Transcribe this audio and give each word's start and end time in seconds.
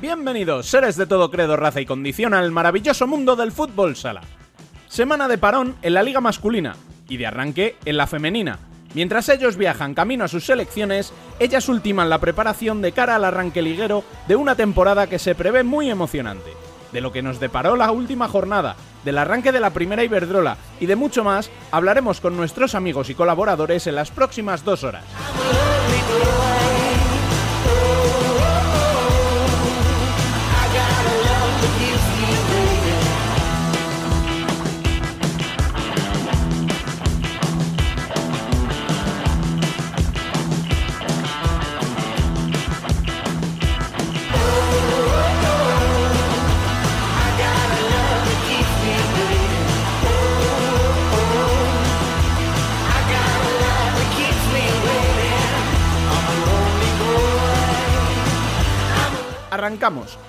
Bienvenidos, 0.00 0.66
seres 0.66 0.96
de 0.96 1.06
todo 1.06 1.30
credo, 1.30 1.56
raza 1.56 1.80
y 1.80 1.86
condición, 1.86 2.34
al 2.34 2.50
maravilloso 2.50 3.06
mundo 3.06 3.34
del 3.34 3.50
fútbol 3.50 3.96
sala. 3.96 4.20
Semana 4.86 5.26
de 5.26 5.38
parón 5.38 5.76
en 5.82 5.94
la 5.94 6.02
liga 6.02 6.20
masculina 6.20 6.76
y 7.08 7.16
de 7.16 7.26
arranque 7.26 7.76
en 7.84 7.96
la 7.96 8.06
femenina. 8.06 8.58
Mientras 8.94 9.28
ellos 9.28 9.56
viajan 9.56 9.94
camino 9.94 10.24
a 10.24 10.28
sus 10.28 10.46
selecciones, 10.46 11.12
ellas 11.38 11.68
ultiman 11.68 12.08
la 12.08 12.18
preparación 12.18 12.80
de 12.80 12.92
cara 12.92 13.16
al 13.16 13.24
arranque 13.24 13.62
liguero 13.62 14.02
de 14.26 14.36
una 14.36 14.54
temporada 14.54 15.06
que 15.06 15.18
se 15.18 15.34
prevé 15.34 15.62
muy 15.62 15.90
emocionante. 15.90 16.50
De 16.92 17.02
lo 17.02 17.12
que 17.12 17.22
nos 17.22 17.38
deparó 17.38 17.76
la 17.76 17.90
última 17.90 18.28
jornada, 18.28 18.76
del 19.04 19.18
arranque 19.18 19.52
de 19.52 19.60
la 19.60 19.70
primera 19.70 20.04
Iberdrola 20.04 20.56
y 20.80 20.86
de 20.86 20.96
mucho 20.96 21.22
más, 21.22 21.50
hablaremos 21.70 22.20
con 22.20 22.36
nuestros 22.36 22.74
amigos 22.74 23.10
y 23.10 23.14
colaboradores 23.14 23.86
en 23.86 23.94
las 23.94 24.10
próximas 24.10 24.64
dos 24.64 24.84
horas. 24.84 25.04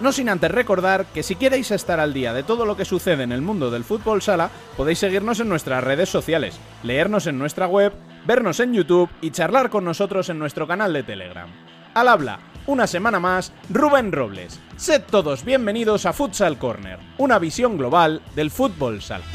No 0.01 0.11
sin 0.11 0.29
antes 0.29 0.51
recordar 0.51 1.05
que 1.05 1.23
si 1.23 1.35
queréis 1.35 1.71
estar 1.71 1.99
al 1.99 2.13
día 2.13 2.33
de 2.33 2.43
todo 2.43 2.65
lo 2.65 2.75
que 2.75 2.85
sucede 2.85 3.23
en 3.23 3.31
el 3.31 3.41
mundo 3.41 3.71
del 3.71 3.83
fútbol 3.83 4.21
sala, 4.21 4.49
podéis 4.75 4.99
seguirnos 4.99 5.39
en 5.39 5.49
nuestras 5.49 5.83
redes 5.83 6.09
sociales, 6.09 6.59
leernos 6.83 7.27
en 7.27 7.39
nuestra 7.39 7.67
web, 7.67 7.93
vernos 8.25 8.59
en 8.59 8.73
YouTube 8.73 9.09
y 9.21 9.31
charlar 9.31 9.69
con 9.69 9.85
nosotros 9.85 10.29
en 10.29 10.39
nuestro 10.39 10.67
canal 10.67 10.91
de 10.93 11.03
Telegram. 11.03 11.49
Al 11.93 12.07
habla, 12.07 12.39
una 12.67 12.85
semana 12.85 13.19
más, 13.19 13.53
Rubén 13.69 14.11
Robles. 14.11 14.59
Sed 14.75 15.03
todos 15.09 15.43
bienvenidos 15.43 16.05
a 16.05 16.13
Futsal 16.13 16.57
Corner, 16.57 16.99
una 17.17 17.39
visión 17.39 17.77
global 17.77 18.21
del 18.35 18.51
fútbol 18.51 19.01
sala. 19.01 19.25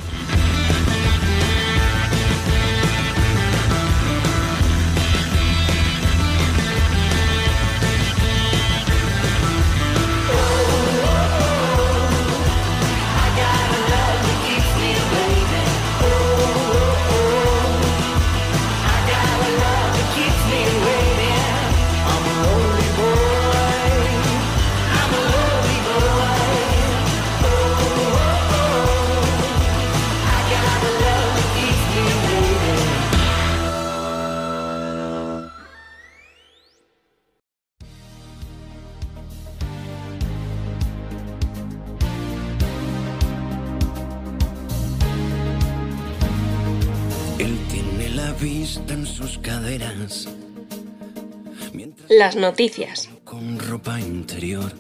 Las 52.19 52.37
noticias. 52.37 53.11
con 53.25 53.59
ropa 53.59 53.99
interior 53.99 54.73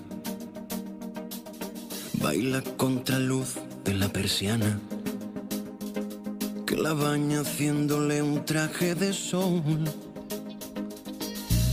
baila 2.22 2.62
contra 2.76 3.18
luz 3.18 3.56
de 3.84 3.94
la 3.94 4.08
persiana 4.08 4.78
que 6.64 6.76
la 6.76 6.92
baña 6.92 7.40
haciéndole 7.40 8.22
un 8.22 8.44
traje 8.44 8.94
de 8.94 9.12
sol. 9.12 9.62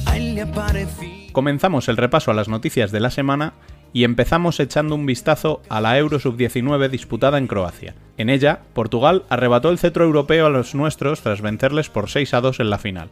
A 0.08 0.18
él 0.18 0.34
le 0.34 0.42
aparecí 0.42 1.30
Comenzamos 1.32 1.90
el 1.90 1.98
repaso 1.98 2.32
a 2.32 2.34
las 2.34 2.48
noticias 2.48 2.92
de 2.92 3.00
la 3.00 3.12
semana 3.12 3.54
y 3.94 4.04
empezamos 4.04 4.60
echando 4.60 4.96
un 4.96 5.06
vistazo 5.06 5.62
a 5.70 5.80
la 5.80 5.98
Euro 6.00 6.18
Sub-19 6.18 6.90
disputada 6.90 7.38
en 7.38 7.46
Croacia. 7.46 7.94
En 8.18 8.30
ella, 8.30 8.62
Portugal 8.74 9.26
arrebató 9.30 9.70
el 9.70 9.78
cetro 9.78 10.06
europeo 10.06 10.48
a 10.48 10.50
los 10.50 10.74
nuestros 10.74 11.22
tras 11.22 11.42
vencerles 11.42 11.90
por 11.90 12.10
6 12.10 12.34
a 12.34 12.42
2 12.42 12.62
en 12.62 12.70
la 12.70 12.80
final. 12.80 13.10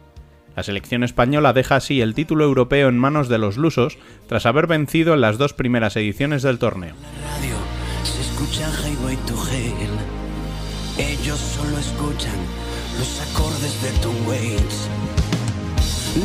La 0.60 0.64
selección 0.64 1.04
española 1.04 1.54
deja 1.54 1.76
así 1.76 2.02
el 2.02 2.12
título 2.12 2.44
europeo 2.44 2.90
en 2.90 2.98
manos 2.98 3.30
de 3.30 3.38
los 3.38 3.56
lusos 3.56 3.96
tras 4.28 4.44
haber 4.44 4.66
vencido 4.66 5.14
en 5.14 5.22
las 5.22 5.38
dos 5.38 5.54
primeras 5.54 5.96
ediciones 5.96 6.42
del 6.42 6.58
torneo. 6.58 6.94
radio, 7.24 7.56
se 8.02 8.20
escucha 8.20 8.70
Highway 8.70 9.16
to 9.26 9.32
Hell. 9.48 9.88
Ellos 10.98 11.38
solo 11.38 11.78
escuchan 11.78 12.34
los 12.98 13.20
acordes 13.22 13.82
de 13.82 13.88
Tom 14.02 14.14
Waits. 14.28 14.90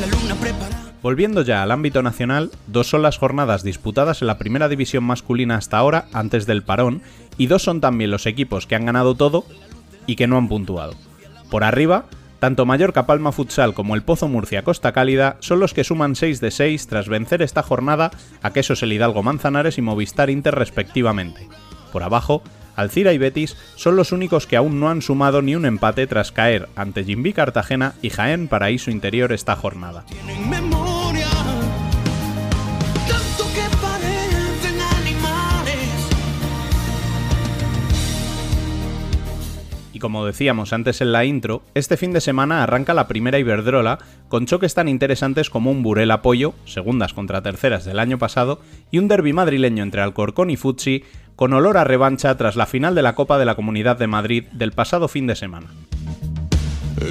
La 0.02 0.08
luna 0.08 0.36
prepara. 0.36 0.82
Volviendo 1.02 1.42
ya 1.42 1.64
al 1.64 1.72
ámbito 1.72 2.04
nacional, 2.04 2.52
dos 2.68 2.88
son 2.88 3.04
las 3.04 3.18
jornadas 3.18 3.64
disputadas 3.64 4.22
en 4.22 4.28
la 4.28 4.38
primera 4.38 4.68
división 4.68 5.06
masculina 5.06 5.56
hasta 5.56 5.78
ahora, 5.78 6.08
antes 6.12 6.46
del 6.46 6.62
parón, 6.62 7.02
y 7.38 7.48
dos 7.48 7.64
son 7.64 7.80
también 7.80 8.12
los 8.12 8.26
equipos 8.26 8.68
que 8.68 8.76
han 8.76 8.86
ganado 8.86 9.16
todo 9.16 9.46
y 10.08 10.18
que 10.18 10.28
no 10.28 10.36
han 10.36 10.50
puntuado. 10.50 10.94
Por 11.50 11.64
arriba, 11.64 12.08
tanto 12.40 12.66
Mallorca 12.66 13.06
Palma 13.06 13.32
Futsal 13.32 13.74
como 13.74 13.96
el 13.96 14.04
Pozo 14.04 14.28
Murcia 14.28 14.64
Costa 14.64 14.92
Cálida 14.92 15.38
son 15.40 15.60
los 15.60 15.74
que 15.74 15.84
suman 15.84 16.16
6 16.16 16.42
de 16.42 16.52
6 16.52 16.88
tras 16.88 17.10
vencer 17.10 17.42
esta 17.42 17.64
jornada 17.64 18.12
a 18.42 18.52
Quesos 18.52 18.84
el 18.84 18.94
Hidalgo 18.94 19.24
Manzanares 19.24 19.78
y 19.78 19.82
Movistar 19.82 20.30
Inter 20.30 20.56
respectivamente. 20.56 21.48
Por 21.92 22.04
abajo, 22.04 22.44
Alcira 22.76 23.14
y 23.14 23.18
Betis 23.18 23.56
son 23.76 23.96
los 23.96 24.12
únicos 24.12 24.48
que 24.48 24.58
aún 24.58 24.80
no 24.80 24.90
han 24.90 25.02
sumado 25.02 25.42
ni 25.42 25.56
un 25.56 25.66
empate 25.66 26.08
tras 26.08 26.32
caer 26.32 26.68
ante 26.76 27.04
Jimbi 27.04 27.34
Cartagena 27.34 27.94
y 28.02 28.10
Jaén 28.10 28.48
Paraíso 28.48 28.92
Interior 28.92 29.32
esta 29.32 29.56
jornada. 29.56 30.04
Como 40.06 40.24
decíamos 40.24 40.72
antes 40.72 41.02
en 41.02 41.12
la 41.12 41.26
intro, 41.26 41.64
este 41.74 41.98
fin 41.98 42.14
de 42.14 42.22
semana 42.22 42.62
arranca 42.62 42.94
la 42.94 43.08
primera 43.08 43.40
Iberdrola 43.40 43.98
con 44.28 44.46
choques 44.46 44.76
tan 44.76 44.88
interesantes 44.88 45.50
como 45.50 45.72
un 45.72 45.82
Burel 45.82 46.12
Apoyo, 46.12 46.54
segundas 46.66 47.16
contra 47.16 47.42
terceras 47.42 47.86
del 47.86 47.98
año 47.98 48.20
pasado, 48.20 48.62
y 48.92 49.00
un 49.00 49.08
derby 49.08 49.34
madrileño 49.34 49.82
entre 49.82 50.04
Alcorcón 50.04 50.52
y 50.52 50.58
Futsi 50.58 51.04
con 51.36 51.54
olor 51.54 51.78
a 51.78 51.86
revancha 51.86 52.38
tras 52.38 52.56
la 52.56 52.68
final 52.68 52.94
de 52.94 53.02
la 53.02 53.16
Copa 53.16 53.40
de 53.40 53.46
la 53.46 53.56
Comunidad 53.56 53.98
de 53.98 54.06
Madrid 54.06 54.44
del 54.52 54.74
pasado 54.74 55.08
fin 55.08 55.26
de 55.26 55.36
semana. 55.36 55.72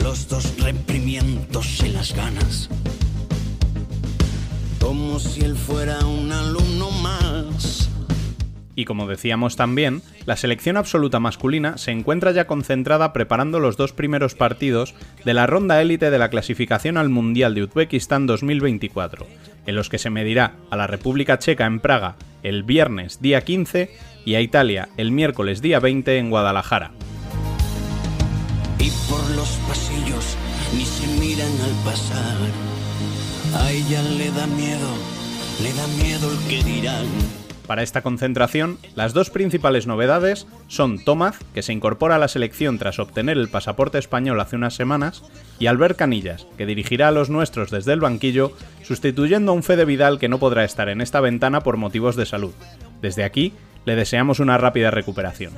Los 0.01 0.29
dos 0.29 0.55
reprimientos 0.61 1.83
y 1.85 1.89
las 1.89 2.15
ganas. 2.15 2.71
Como 4.79 5.19
si 5.19 5.41
él 5.41 5.57
fuera 5.57 5.99
un 6.07 6.31
alumno 6.31 6.93
más. 6.93 7.84
Y 8.76 8.85
como 8.87 9.06
decíamos 9.06 9.56
también, 9.56 10.03
la 10.26 10.37
selección 10.37 10.76
absoluta 10.76 11.21
masculina 11.21 11.79
se 11.79 11.93
encuentra 11.93 12.32
ya 12.32 12.47
concentrada 12.47 13.12
preparando 13.12 13.61
los 13.61 13.76
dos 13.76 13.93
primeros 13.93 14.35
partidos 14.35 14.94
de 15.25 15.35
la 15.35 15.47
ronda 15.47 15.81
élite 15.81 16.11
de 16.11 16.19
la 16.19 16.29
clasificación 16.29 16.97
al 16.97 17.09
Mundial 17.09 17.55
de 17.55 17.62
Uzbekistán 17.65 18.26
2024, 18.26 19.26
en 19.67 19.75
los 19.75 19.88
que 19.88 19.99
se 19.99 20.11
medirá 20.11 20.55
a 20.71 20.76
la 20.76 20.87
República 20.87 21.38
Checa 21.38 21.67
en 21.67 21.81
Praga 21.81 22.17
el 22.43 22.62
viernes 22.62 23.21
día 23.21 23.43
15 23.43 23.91
y 24.25 24.35
a 24.35 24.41
Italia 24.41 24.88
el 24.97 25.12
miércoles 25.12 25.62
día 25.62 25.79
20 25.79 26.19
en 26.19 26.31
Guadalajara. 26.31 26.93
Y 28.79 28.91
por 29.09 29.31
los 29.31 29.49
pasillos 29.69 30.37
ni 30.77 30.85
se 30.85 31.06
miran 31.19 31.53
al 31.62 31.85
pasar. 31.85 32.37
A 33.55 33.70
ella 33.70 34.03
le 34.03 34.31
da 34.32 34.47
miedo, 34.49 34.88
le 35.62 35.73
da 35.73 35.87
miedo 36.03 36.31
el 36.32 36.38
que 36.49 36.65
dirán. 36.65 37.44
Para 37.67 37.83
esta 37.83 38.03
concentración, 38.03 38.79
las 38.95 39.15
dos 39.15 39.31
principales 39.31 39.87
novedades 39.87 40.47
son 40.69 41.03
Tomás, 41.03 41.37
que 41.55 41.63
se 41.63 41.73
incorpora 41.73 42.17
a 42.17 42.19
la 42.19 42.29
selección 42.29 42.79
tras 42.79 42.99
obtener 42.99 43.39
el 43.39 43.49
pasaporte 43.49 43.99
español 43.99 44.39
hace 44.41 44.57
unas 44.57 44.75
semanas, 44.75 45.23
y 45.59 45.67
Albert 45.67 45.97
Canillas, 45.97 46.47
que 46.59 46.67
dirigirá 46.67 47.09
a 47.09 47.13
los 47.13 47.31
nuestros 47.31 47.71
desde 47.71 47.95
el 47.95 48.01
banquillo, 48.01 48.53
sustituyendo 48.83 49.53
a 49.53 49.55
un 49.55 49.63
Fede 49.63 49.87
Vidal 49.87 50.19
que 50.19 50.29
no 50.29 50.39
podrá 50.39 50.65
estar 50.65 50.91
en 50.91 51.01
esta 51.01 51.21
ventana 51.21 51.63
por 51.63 51.79
motivos 51.79 52.17
de 52.17 52.27
salud. 52.27 52.53
Desde 53.01 53.25
aquí, 53.25 53.55
le 53.87 53.97
deseamos 53.97 54.41
una 54.41 54.59
rápida 54.59 54.91
recuperación. 54.91 55.55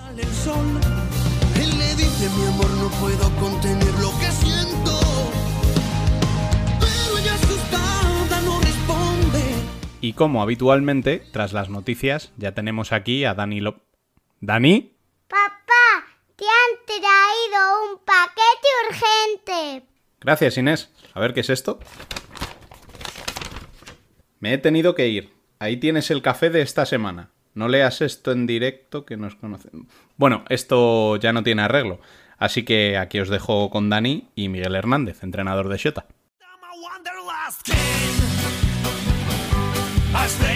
Y 10.06 10.12
como 10.12 10.40
habitualmente, 10.40 11.20
tras 11.32 11.52
las 11.52 11.68
noticias, 11.68 12.30
ya 12.36 12.52
tenemos 12.52 12.92
aquí 12.92 13.24
a 13.24 13.34
Dani 13.34 13.60
Lop... 13.60 13.78
¿Dani? 14.40 14.92
Papá, 15.26 16.06
te 16.36 16.44
han 16.44 16.86
traído 16.86 17.90
un 17.90 17.98
paquete 18.04 18.68
urgente. 18.88 19.86
Gracias, 20.20 20.58
Inés. 20.58 20.92
A 21.12 21.18
ver 21.18 21.34
qué 21.34 21.40
es 21.40 21.50
esto. 21.50 21.80
Me 24.38 24.52
he 24.52 24.58
tenido 24.58 24.94
que 24.94 25.08
ir. 25.08 25.32
Ahí 25.58 25.78
tienes 25.78 26.12
el 26.12 26.22
café 26.22 26.50
de 26.50 26.62
esta 26.62 26.86
semana. 26.86 27.30
No 27.54 27.66
leas 27.66 28.00
esto 28.00 28.30
en 28.30 28.46
directo 28.46 29.04
que 29.06 29.16
nos 29.16 29.34
conocen. 29.34 29.88
Bueno, 30.16 30.44
esto 30.50 31.16
ya 31.16 31.32
no 31.32 31.42
tiene 31.42 31.62
arreglo. 31.62 31.98
Así 32.38 32.64
que 32.64 32.96
aquí 32.96 33.18
os 33.18 33.28
dejo 33.28 33.70
con 33.70 33.90
Dani 33.90 34.28
y 34.36 34.50
Miguel 34.50 34.76
Hernández, 34.76 35.24
entrenador 35.24 35.68
de 35.68 35.78
Shota. 35.78 36.06
last. 40.26 40.55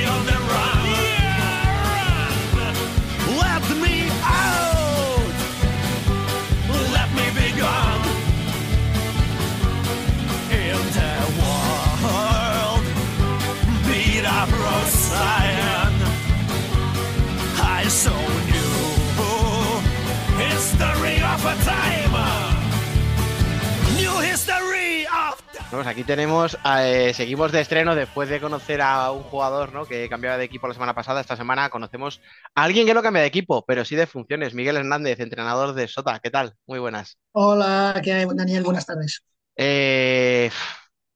Pues 25.70 25.86
aquí 25.86 26.02
tenemos, 26.02 26.58
eh, 26.64 27.12
seguimos 27.14 27.52
de 27.52 27.60
estreno 27.60 27.94
después 27.94 28.28
de 28.28 28.40
conocer 28.40 28.82
a 28.82 29.12
un 29.12 29.22
jugador 29.22 29.72
¿no? 29.72 29.86
que 29.86 30.08
cambiaba 30.08 30.36
de 30.36 30.44
equipo 30.44 30.66
la 30.66 30.74
semana 30.74 30.96
pasada. 30.96 31.20
Esta 31.20 31.36
semana 31.36 31.70
conocemos 31.70 32.20
a 32.56 32.64
alguien 32.64 32.86
que 32.86 32.94
no 32.94 33.02
cambia 33.02 33.22
de 33.22 33.28
equipo, 33.28 33.64
pero 33.64 33.84
sí 33.84 33.94
de 33.94 34.08
funciones. 34.08 34.52
Miguel 34.52 34.78
Hernández, 34.78 35.20
entrenador 35.20 35.74
de 35.74 35.86
Sota. 35.86 36.18
¿Qué 36.18 36.28
tal? 36.30 36.54
Muy 36.66 36.80
buenas. 36.80 37.18
Hola, 37.30 38.00
¿qué 38.02 38.12
hay, 38.12 38.26
Daniel? 38.34 38.64
Buenas 38.64 38.84
tardes. 38.84 39.24
Eh, 39.54 40.50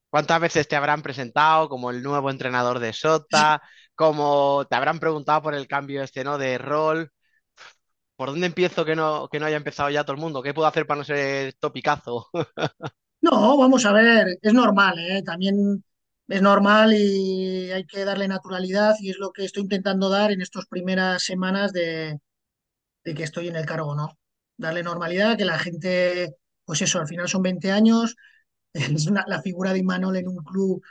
¿Cuántas 0.09 0.39
veces 0.39 0.69
te 0.69 0.77
habrán 0.77 1.01
presentado 1.01 1.67
como 1.67 1.89
el 1.91 2.01
nuevo 2.01 2.29
entrenador 2.29 2.79
de 2.79 2.93
Sota? 2.93 3.61
¿Cómo 3.93 4.65
te 4.69 4.75
habrán 4.77 4.99
preguntado 4.99 5.41
por 5.41 5.53
el 5.53 5.67
cambio 5.67 6.01
este 6.01 6.23
¿no? 6.23 6.37
de 6.37 6.57
rol? 6.57 7.11
¿Por 8.15 8.29
dónde 8.29 8.47
empiezo 8.47 8.85
que 8.85 8.95
no, 8.95 9.27
que 9.29 9.41
no 9.41 9.47
haya 9.47 9.57
empezado 9.57 9.89
ya 9.89 10.05
todo 10.05 10.13
el 10.15 10.21
mundo? 10.21 10.41
¿Qué 10.41 10.53
puedo 10.53 10.67
hacer 10.67 10.87
para 10.87 10.99
no 10.99 11.03
ser 11.03 11.53
topicazo? 11.59 12.29
No, 13.21 13.57
vamos 13.57 13.85
a 13.85 13.91
ver, 13.93 14.37
es 14.41 14.53
normal, 14.53 14.99
¿eh? 14.99 15.23
También 15.23 15.83
es 16.27 16.41
normal 16.41 16.93
y 16.93 17.71
hay 17.71 17.85
que 17.85 18.05
darle 18.05 18.27
naturalidad 18.27 18.95
y 18.99 19.09
es 19.09 19.17
lo 19.17 19.31
que 19.31 19.45
estoy 19.45 19.63
intentando 19.63 20.09
dar 20.09 20.31
en 20.31 20.41
estas 20.41 20.65
primeras 20.67 21.23
semanas 21.23 21.73
de, 21.73 22.19
que 23.03 23.23
estoy 23.23 23.47
en 23.47 23.55
el 23.55 23.65
cargo, 23.65 23.95
¿no? 23.95 24.17
Darle 24.57 24.83
normalidad, 24.83 25.37
que 25.37 25.45
la 25.45 25.59
gente, 25.59 26.35
pues 26.65 26.81
eso, 26.81 26.99
al 26.99 27.07
final 27.07 27.27
son 27.27 27.41
20 27.43 27.71
años, 27.71 28.15
es 28.73 29.07
la 29.27 29.41
figura 29.41 29.73
de 29.73 29.79
Imanol 29.79 30.17
en 30.17 30.27
un 30.27 30.43
club, 30.43 30.83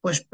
pues 0.00 0.26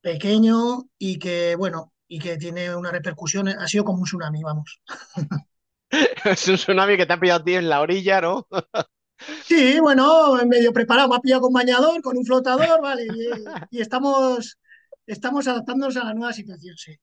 pequeño 0.00 0.84
y 0.98 1.18
que, 1.18 1.56
bueno, 1.56 1.92
y 2.08 2.18
que 2.18 2.36
tiene 2.36 2.74
una 2.74 2.90
repercusión, 2.90 3.48
ha 3.48 3.68
sido 3.68 3.84
como 3.84 4.00
un 4.00 4.04
tsunami, 4.04 4.42
vamos. 4.42 4.80
es 6.24 6.48
un 6.48 6.56
tsunami 6.56 6.96
que 6.96 7.06
te 7.06 7.12
ha 7.12 7.20
pillado 7.20 7.40
a 7.40 7.44
ti 7.44 7.54
en 7.54 7.68
la 7.68 7.80
orilla, 7.80 8.20
¿no? 8.20 8.46
Sí, 9.44 9.80
bueno, 9.80 10.34
medio 10.46 10.72
preparado, 10.72 11.08
me 11.08 11.16
ha 11.16 11.20
pillado 11.20 11.42
con 11.42 11.52
bañador, 11.52 12.00
con 12.02 12.16
un 12.16 12.24
flotador, 12.24 12.80
vale, 12.80 13.06
y, 13.70 13.80
estamos, 13.80 14.58
estamos 15.06 15.46
adaptándonos 15.46 15.96
a 15.96 16.04
la 16.04 16.14
nueva 16.14 16.32
situación, 16.32 16.76
sí. 16.76 16.96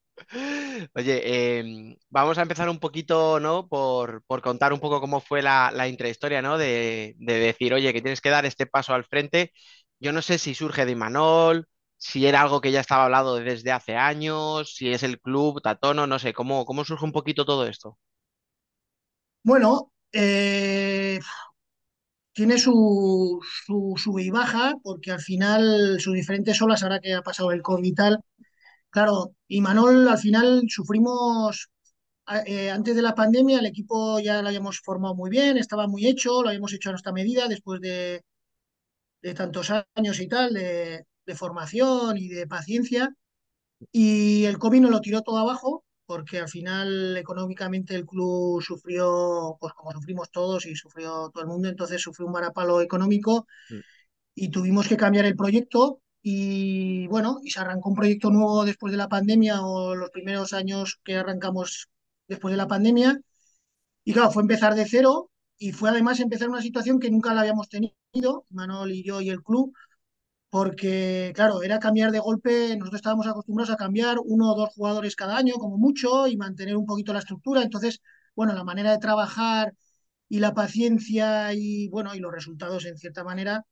Oye, 0.95 1.59
em, 1.59 1.95
vamos 2.09 2.37
a 2.37 2.41
empezar 2.41 2.69
un 2.69 2.79
poquito, 2.79 3.39
¿no? 3.39 3.67
Por, 3.67 4.23
por 4.23 4.41
contar 4.41 4.73
un 4.73 4.79
poco 4.79 4.99
cómo 4.99 5.21
fue 5.21 5.41
la, 5.41 5.71
la 5.73 5.87
intrahistoria, 5.87 6.41
¿no? 6.41 6.57
De, 6.57 7.15
de, 7.17 7.39
decir, 7.39 7.73
oye, 7.73 7.93
que 7.93 8.01
tienes 8.01 8.21
que 8.21 8.29
dar 8.29 8.45
este 8.45 8.65
paso 8.65 8.93
al 8.93 9.05
frente. 9.05 9.53
Yo 9.99 10.11
no 10.11 10.21
sé 10.21 10.37
si 10.37 10.53
surge 10.55 10.85
de 10.85 10.91
Imanol, 10.91 11.67
si 11.97 12.25
era 12.25 12.41
algo 12.41 12.61
que 12.61 12.71
ya 12.71 12.79
estaba 12.79 13.05
hablado 13.05 13.35
desde 13.35 13.71
hace 13.71 13.95
años, 13.95 14.73
si 14.75 14.91
es 14.91 15.03
el 15.03 15.19
club, 15.19 15.61
Tatono, 15.61 16.07
no 16.07 16.19
sé, 16.19 16.33
¿cómo, 16.33 16.65
cómo 16.65 16.85
surge 16.85 17.05
un 17.05 17.11
poquito 17.11 17.45
todo 17.45 17.67
esto? 17.67 17.97
Bueno, 19.43 19.91
eh, 20.11 21.19
tiene 22.33 22.57
su, 22.57 23.39
su 23.65 23.93
sube 23.97 24.23
y 24.23 24.29
baja, 24.29 24.75
porque 24.83 25.11
al 25.11 25.19
final 25.21 25.99
sus 25.99 26.13
diferentes 26.13 26.61
olas, 26.61 26.83
ahora 26.83 26.99
que 26.99 27.13
ha 27.13 27.21
pasado 27.21 27.51
el 27.51 27.61
COVID 27.61 27.85
y 27.85 27.93
tal, 27.93 28.19
claro, 28.89 29.35
y 29.47 29.61
Manol 29.61 30.07
al 30.09 30.17
final 30.19 30.63
sufrimos, 30.69 31.69
eh, 32.45 32.71
antes 32.71 32.95
de 32.95 33.01
la 33.03 33.15
pandemia 33.15 33.59
el 33.59 33.65
equipo 33.67 34.19
ya 34.19 34.41
lo 34.41 34.49
habíamos 34.49 34.79
formado 34.81 35.15
muy 35.15 35.29
bien, 35.31 35.57
estaba 35.57 35.87
muy 35.87 36.07
hecho, 36.07 36.43
lo 36.43 36.49
habíamos 36.49 36.73
hecho 36.73 36.89
a 36.89 36.93
nuestra 36.93 37.13
medida 37.13 37.47
después 37.47 37.81
de, 37.81 38.23
de 39.21 39.33
tantos 39.33 39.71
años 39.95 40.19
y 40.19 40.27
tal, 40.27 40.53
de, 40.53 41.05
de 41.25 41.35
formación 41.35 42.17
y 42.17 42.27
de 42.29 42.47
paciencia, 42.47 43.13
y 43.91 44.45
el 44.45 44.59
COVID 44.59 44.81
nos 44.81 44.91
lo 44.91 45.01
tiró 45.01 45.21
todo 45.23 45.37
abajo 45.39 45.85
porque 46.09 46.39
al 46.39 46.49
final 46.49 47.17
económicamente 47.17 47.93
el 47.93 48.03
club 48.03 48.63
sufrió, 48.63 49.57
pues 49.59 49.73
como 49.73 49.91
sufrimos 49.91 50.31
todos 50.31 50.65
y 50.65 50.75
sufrió 50.75 51.29
todo 51.31 51.43
el 51.43 51.47
mundo, 51.47 51.69
entonces 51.69 52.01
sufrió 52.01 52.25
un 52.25 52.33
varapalo 52.33 52.81
económico 52.81 53.45
y 54.33 54.49
tuvimos 54.49 54.87
que 54.87 54.97
cambiar 54.97 55.25
el 55.25 55.35
proyecto 55.35 56.01
y 56.23 57.05
bueno, 57.09 57.39
y 57.43 57.51
se 57.51 57.59
arrancó 57.59 57.89
un 57.89 57.95
proyecto 57.95 58.31
nuevo 58.31 58.65
después 58.65 58.89
de 58.91 58.97
la 58.97 59.07
pandemia 59.07 59.61
o 59.61 59.93
los 59.93 60.09
primeros 60.09 60.53
años 60.53 60.99
que 61.03 61.15
arrancamos 61.15 61.89
después 62.27 62.53
de 62.53 62.57
la 62.57 62.67
pandemia. 62.67 63.19
Y 64.03 64.13
claro, 64.13 64.31
fue 64.31 64.41
empezar 64.41 64.73
de 64.73 64.87
cero 64.87 65.29
y 65.59 65.73
fue 65.73 65.91
además 65.91 66.19
empezar 66.19 66.49
una 66.49 66.63
situación 66.63 66.99
que 66.99 67.11
nunca 67.11 67.35
la 67.35 67.41
habíamos 67.41 67.69
tenido, 67.69 68.45
Manuel 68.49 68.93
y 68.93 69.03
yo 69.03 69.21
y 69.21 69.29
el 69.29 69.43
club, 69.43 69.73
porque, 70.49 71.31
claro, 71.35 71.61
era 71.63 71.79
cambiar 71.79 72.11
de 72.11 72.19
golpe, 72.19 72.75
nosotros 72.77 72.99
estábamos 72.99 73.27
acostumbrados 73.27 73.71
a 73.73 73.77
cambiar 73.77 74.17
uno 74.23 74.51
o 74.51 74.57
dos 74.57 74.69
jugadores 74.75 75.15
cada 75.15 75.37
año, 75.37 75.55
como 75.55 75.77
mucho, 75.77 76.27
y 76.27 76.37
mantener 76.37 76.75
un 76.77 76.85
poquito 76.85 77.13
la 77.13 77.19
estructura. 77.19 77.61
Entonces, 77.61 78.01
bueno, 78.35 78.53
la 78.53 78.63
manera 78.63 78.91
de 78.91 78.97
trabajar 78.99 79.73
y 80.27 80.39
la 80.39 80.53
paciencia 80.53 81.53
y, 81.53 81.89
bueno, 81.89 82.15
y 82.15 82.19
los 82.19 82.31
resultados, 82.31 82.85
en 82.85 82.97
cierta 82.97 83.23
manera, 83.23 83.65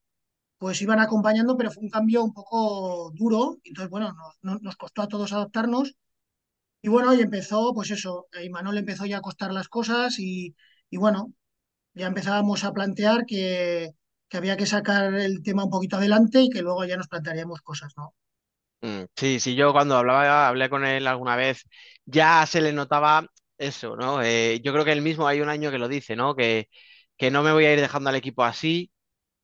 pues 0.57 0.81
iban 0.81 0.99
acompañando, 0.99 1.57
pero 1.57 1.71
fue 1.71 1.83
un 1.83 1.89
cambio 1.89 2.23
un 2.23 2.33
poco 2.33 3.11
duro. 3.15 3.57
Entonces, 3.63 3.89
bueno, 3.91 4.13
nos, 4.41 4.77
costó 4.77 5.03
a 5.03 5.07
todos 5.07 5.33
adaptarnos. 5.33 5.95
Y 6.81 6.89
bueno, 6.89 7.13
y 7.13 7.21
empezó, 7.21 7.73
pues 7.73 7.91
eso, 7.91 8.27
y 8.43 8.49
Manuel 8.49 8.77
empezó 8.77 9.05
ya 9.05 9.17
a 9.17 9.21
costar 9.21 9.51
las 9.53 9.67
cosas 9.67 10.19
y, 10.19 10.55
y 10.89 10.97
bueno, 10.97 11.33
ya 11.93 12.07
empezábamos 12.07 12.63
a 12.63 12.73
plantear 12.73 13.25
que 13.25 13.91
que 14.29 14.37
había 14.37 14.57
que 14.57 14.65
sacar 14.65 15.13
el 15.15 15.43
tema 15.43 15.63
un 15.65 15.69
poquito 15.71 15.97
adelante 15.97 16.41
y 16.41 16.49
que 16.49 16.61
luego 16.61 16.85
ya 16.85 16.97
nos 16.97 17.07
plantearíamos 17.07 17.61
cosas, 17.61 17.93
¿no? 17.97 18.13
Mm, 18.81 19.05
sí, 19.15 19.39
sí, 19.39 19.55
yo 19.55 19.71
cuando 19.73 19.95
hablaba, 19.97 20.47
hablé 20.47 20.69
con 20.69 20.85
él 20.85 21.07
alguna 21.07 21.35
vez, 21.35 21.63
ya 22.05 22.45
se 22.45 22.61
le 22.61 22.73
notaba 22.73 23.25
eso, 23.57 23.95
¿no? 23.95 24.21
Eh, 24.21 24.59
yo 24.63 24.71
creo 24.71 24.85
que 24.85 24.91
él 24.91 25.01
mismo 25.01 25.27
hay 25.27 25.41
un 25.41 25.49
año 25.49 25.71
que 25.71 25.79
lo 25.79 25.87
dice, 25.87 26.15
¿no? 26.15 26.35
Que, 26.35 26.69
que 27.17 27.31
no 27.31 27.41
me 27.43 27.51
voy 27.53 27.65
a 27.65 27.73
ir 27.73 27.79
dejando 27.81 28.09
al 28.09 28.15
equipo 28.15 28.43
así. 28.43 28.91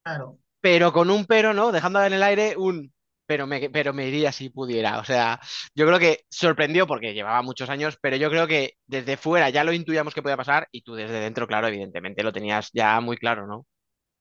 Claro. 0.03 0.39
Pero 0.61 0.93
con 0.93 1.09
un 1.09 1.25
pero, 1.25 1.53
¿no? 1.53 1.71
Dejando 1.71 2.03
en 2.03 2.13
el 2.13 2.23
aire 2.23 2.55
un 2.57 2.91
pero 3.25 3.47
me, 3.47 3.69
pero 3.69 3.93
me 3.93 4.07
iría 4.07 4.31
si 4.31 4.49
pudiera. 4.49 4.99
O 4.99 5.03
sea, 5.05 5.39
yo 5.75 5.85
creo 5.87 5.99
que 5.99 6.21
sorprendió 6.29 6.85
porque 6.87 7.13
llevaba 7.13 7.41
muchos 7.41 7.69
años, 7.69 7.97
pero 8.01 8.15
yo 8.17 8.29
creo 8.29 8.47
que 8.47 8.73
desde 8.85 9.17
fuera 9.17 9.49
ya 9.49 9.63
lo 9.63 9.73
intuíamos 9.73 10.13
que 10.13 10.21
podía 10.21 10.37
pasar 10.37 10.67
y 10.71 10.81
tú 10.81 10.93
desde 10.95 11.19
dentro, 11.19 11.47
claro, 11.47 11.67
evidentemente 11.67 12.23
lo 12.23 12.33
tenías 12.33 12.69
ya 12.73 12.99
muy 13.01 13.17
claro, 13.17 13.47
¿no? 13.47 13.65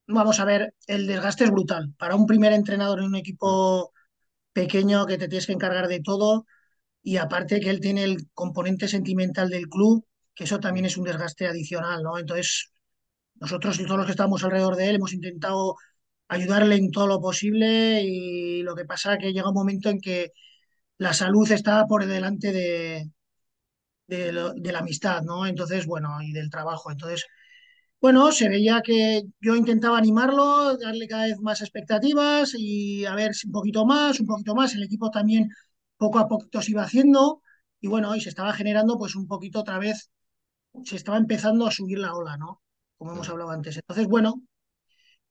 Vamos 0.06 0.40
a 0.40 0.44
ver, 0.44 0.74
el 0.86 1.06
desgaste 1.06 1.44
es 1.44 1.50
brutal. 1.50 1.92
Para 1.98 2.16
un 2.16 2.26
primer 2.26 2.52
entrenador 2.52 3.00
en 3.00 3.06
un 3.06 3.16
equipo 3.16 3.92
pequeño 4.52 5.06
que 5.06 5.18
te 5.18 5.28
tienes 5.28 5.46
que 5.46 5.52
encargar 5.52 5.88
de 5.88 6.00
todo 6.00 6.46
y 7.02 7.16
aparte 7.18 7.60
que 7.60 7.70
él 7.70 7.80
tiene 7.80 8.04
el 8.04 8.28
componente 8.34 8.88
sentimental 8.88 9.50
del 9.50 9.68
club, 9.68 10.06
que 10.34 10.44
eso 10.44 10.60
también 10.60 10.86
es 10.86 10.96
un 10.96 11.04
desgaste 11.04 11.46
adicional, 11.46 12.02
¿no? 12.02 12.18
Entonces, 12.18 12.72
nosotros 13.36 13.78
y 13.80 13.84
todos 13.84 13.98
los 13.98 14.06
que 14.06 14.12
estamos 14.12 14.44
alrededor 14.44 14.76
de 14.76 14.90
él 14.90 14.96
hemos 14.96 15.12
intentado 15.14 15.76
ayudarle 16.28 16.76
en 16.76 16.90
todo 16.90 17.06
lo 17.08 17.20
posible 17.20 18.02
y 18.02 18.62
lo 18.62 18.74
que 18.76 18.84
pasa 18.86 19.14
es 19.14 19.20
que 19.20 19.32
llega 19.32 19.48
un 19.48 19.54
momento 19.54 19.90
en 19.90 20.00
que 20.00 20.32
la 20.98 21.14
salud 21.14 21.50
está 21.52 21.86
por 21.86 22.06
delante 22.06 22.52
de, 22.52 23.10
de, 24.06 24.72
la 24.72 24.78
amistad, 24.80 25.22
¿no? 25.22 25.46
Entonces, 25.46 25.86
bueno, 25.86 26.20
y 26.22 26.32
del 26.32 26.50
trabajo. 26.50 26.90
Entonces, 26.90 27.26
bueno, 28.02 28.32
se 28.32 28.48
veía 28.48 28.82
que 28.82 29.22
yo 29.40 29.54
intentaba 29.56 29.96
animarlo, 29.98 30.76
darle 30.76 31.06
cada 31.08 31.26
vez 31.26 31.38
más 31.40 31.60
expectativas 31.60 32.52
y 32.56 33.04
a 33.06 33.14
ver 33.14 33.30
un 33.46 33.52
poquito 33.52 33.86
más, 33.86 34.18
un 34.20 34.26
poquito 34.26 34.54
más. 34.56 34.74
El 34.74 34.82
equipo 34.82 35.10
también 35.10 35.50
poco 35.96 36.18
a 36.18 36.26
poquito 36.28 36.60
se 36.62 36.72
iba 36.72 36.82
haciendo 36.82 37.42
y 37.80 37.86
bueno, 37.88 38.14
y 38.16 38.20
se 38.20 38.30
estaba 38.30 38.52
generando 38.54 38.98
pues 38.98 39.14
un 39.16 39.28
poquito 39.28 39.60
otra 39.60 39.78
vez, 39.78 40.10
se 40.84 40.96
estaba 40.96 41.18
empezando 41.18 41.66
a 41.66 41.70
subir 41.72 41.98
la 41.98 42.14
ola, 42.14 42.36
¿no? 42.36 42.62
Como 42.98 43.12
hemos 43.12 43.28
hablado 43.28 43.50
antes. 43.50 43.76
Entonces, 43.76 44.08
bueno, 44.08 44.42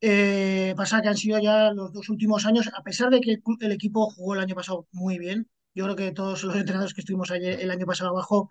eh, 0.02 0.74
pasa 0.78 1.02
que 1.02 1.10
han 1.10 1.18
sido 1.18 1.40
ya 1.40 1.72
los 1.74 1.94
dos 1.94 2.10
últimos 2.10 2.46
años, 2.46 2.70
a 2.74 2.84
pesar 2.84 3.10
de 3.12 3.22
que 3.22 3.38
el 3.62 3.72
equipo 3.72 4.10
jugó 4.12 4.36
el 4.36 4.42
año 4.42 4.56
pasado 4.56 4.88
muy 4.92 5.20
bien. 5.20 5.50
Yo 5.76 5.86
creo 5.86 5.96
que 5.96 6.12
todos 6.14 6.44
los 6.44 6.56
entrenadores 6.58 6.94
que 6.94 7.02
estuvimos 7.02 7.32
ayer, 7.32 7.62
el 7.62 7.72
año 7.72 7.86
pasado 7.86 8.12
abajo 8.12 8.50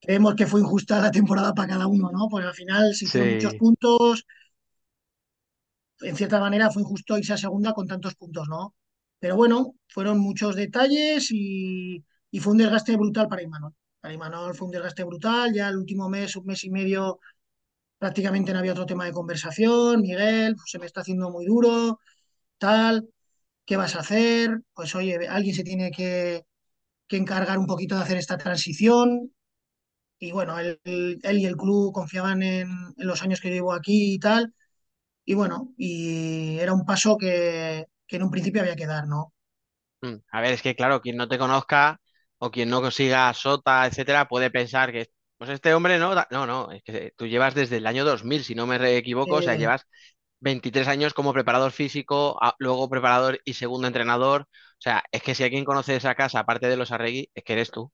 creemos 0.00 0.34
que 0.34 0.46
fue 0.46 0.60
injusta 0.60 1.00
la 1.00 1.10
temporada 1.10 1.54
para 1.54 1.68
cada 1.68 1.86
uno, 1.86 2.10
¿no? 2.12 2.28
Pues 2.30 2.44
al 2.46 2.54
final 2.54 2.94
se 2.94 3.04
hicieron 3.06 3.30
muchos 3.30 3.54
puntos, 3.54 4.26
en 6.00 6.16
cierta 6.16 6.40
manera 6.40 6.70
fue 6.70 6.82
injusto 6.82 7.18
irse 7.18 7.32
a 7.34 7.36
segunda 7.36 7.72
con 7.72 7.86
tantos 7.86 8.14
puntos, 8.14 8.48
¿no? 8.48 8.74
Pero 9.18 9.36
bueno, 9.36 9.74
fueron 9.88 10.18
muchos 10.18 10.56
detalles 10.56 11.28
y, 11.30 12.04
y 12.30 12.40
fue 12.40 12.52
un 12.52 12.58
desgaste 12.58 12.96
brutal 12.96 13.28
para 13.28 13.42
Imanol. 13.42 13.74
Para 14.00 14.14
Imanol 14.14 14.54
fue 14.54 14.66
un 14.66 14.72
desgaste 14.72 15.04
brutal, 15.04 15.52
ya 15.52 15.68
el 15.68 15.76
último 15.76 16.08
mes, 16.08 16.36
un 16.36 16.46
mes 16.46 16.64
y 16.64 16.70
medio, 16.70 17.20
prácticamente 17.98 18.52
no 18.52 18.60
había 18.60 18.72
otro 18.72 18.86
tema 18.86 19.04
de 19.06 19.12
conversación. 19.12 20.02
Miguel, 20.02 20.56
pues, 20.56 20.70
se 20.70 20.78
me 20.78 20.86
está 20.86 21.02
haciendo 21.02 21.30
muy 21.30 21.46
duro, 21.46 22.00
tal, 22.58 23.08
¿qué 23.66 23.76
vas 23.76 23.96
a 23.96 24.00
hacer? 24.00 24.62
Pues 24.74 24.94
oye, 24.96 25.28
alguien 25.28 25.54
se 25.56 25.64
tiene 25.64 25.90
que, 25.92 26.44
que 27.08 27.16
encargar 27.18 27.58
un 27.58 27.66
poquito 27.66 27.96
de 27.96 28.02
hacer 28.02 28.18
esta 28.18 28.38
transición. 28.38 29.32
Y 30.20 30.32
bueno, 30.32 30.58
él, 30.60 30.80
él 30.84 31.38
y 31.38 31.46
el 31.46 31.56
club 31.56 31.92
confiaban 31.94 32.42
en, 32.44 32.68
en 32.96 33.08
los 33.08 33.22
años 33.22 33.40
que 33.42 33.50
llevo 33.50 33.72
aquí 33.74 34.14
y 34.14 34.20
tal. 34.20 34.54
Y 35.26 35.34
bueno, 35.34 35.74
y 35.78 36.58
era 36.60 36.74
un 36.74 36.86
paso 36.86 37.18
que, 37.18 37.86
que 38.06 38.16
en 38.16 38.24
un 38.24 38.30
principio 38.32 38.62
había 38.62 38.76
que 38.76 38.86
dar, 38.86 39.06
¿no? 39.08 39.34
Mm, 40.02 40.16
A 40.32 40.40
ver, 40.40 40.52
es 40.54 40.62
que 40.62 40.74
claro, 40.74 41.00
quien 41.00 41.16
no 41.16 41.28
te 41.28 41.38
conozca 41.38 42.00
o 42.38 42.50
quien 42.50 42.70
no 42.70 42.80
consiga 42.80 43.32
Sota, 43.34 43.86
etcétera, 43.86 44.28
puede 44.28 44.50
pensar 44.50 44.92
que, 44.92 45.08
pues 45.36 45.50
este 45.50 45.74
hombre 45.74 45.98
no, 45.98 46.14
da- 46.14 46.26
no, 46.30 46.46
no, 46.46 46.70
es 46.70 46.82
que 46.82 47.12
tú 47.16 47.26
llevas 47.26 47.54
desde 47.54 47.76
el 47.78 47.86
año 47.86 48.04
2000, 48.04 48.42
si 48.44 48.54
no 48.54 48.66
me 48.66 48.96
equivoco, 48.96 49.36
o 49.36 49.42
sea, 49.42 49.56
llevas 49.56 49.82
23 50.40 50.88
años 50.88 51.14
como 51.14 51.32
preparador 51.34 51.72
físico, 51.72 52.38
luego 52.58 52.88
preparador 52.90 53.40
y 53.44 53.54
segundo 53.54 53.86
entrenador, 53.88 54.42
o 54.42 54.46
sea, 54.82 55.04
es 55.12 55.22
que 55.22 55.34
si 55.34 55.44
alguien 55.44 55.64
conoce 55.66 55.96
esa 55.96 56.14
casa, 56.14 56.40
aparte 56.40 56.68
de 56.68 56.76
los 56.76 56.92
Arregui, 56.92 57.30
es 57.34 57.44
que 57.44 57.52
eres 57.54 57.70
tú. 57.70 57.92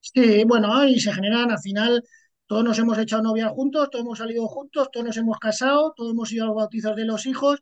Sí, 0.00 0.44
bueno, 0.44 0.84
y 0.86 1.00
se 1.00 1.12
generan 1.12 1.50
al 1.50 1.58
final, 1.60 2.02
todos 2.46 2.64
nos 2.64 2.78
hemos 2.78 2.98
echado 2.98 3.22
novia 3.22 3.48
juntos, 3.48 3.88
todos 3.90 4.04
hemos 4.04 4.18
salido 4.18 4.46
juntos, 4.48 4.88
todos 4.92 5.06
nos 5.06 5.16
hemos 5.16 5.38
casado, 5.38 5.92
todos 5.96 6.12
hemos 6.12 6.32
ido 6.32 6.44
a 6.44 6.46
los 6.48 6.56
bautizos 6.56 6.96
de 6.96 7.04
los 7.04 7.26
hijos. 7.26 7.60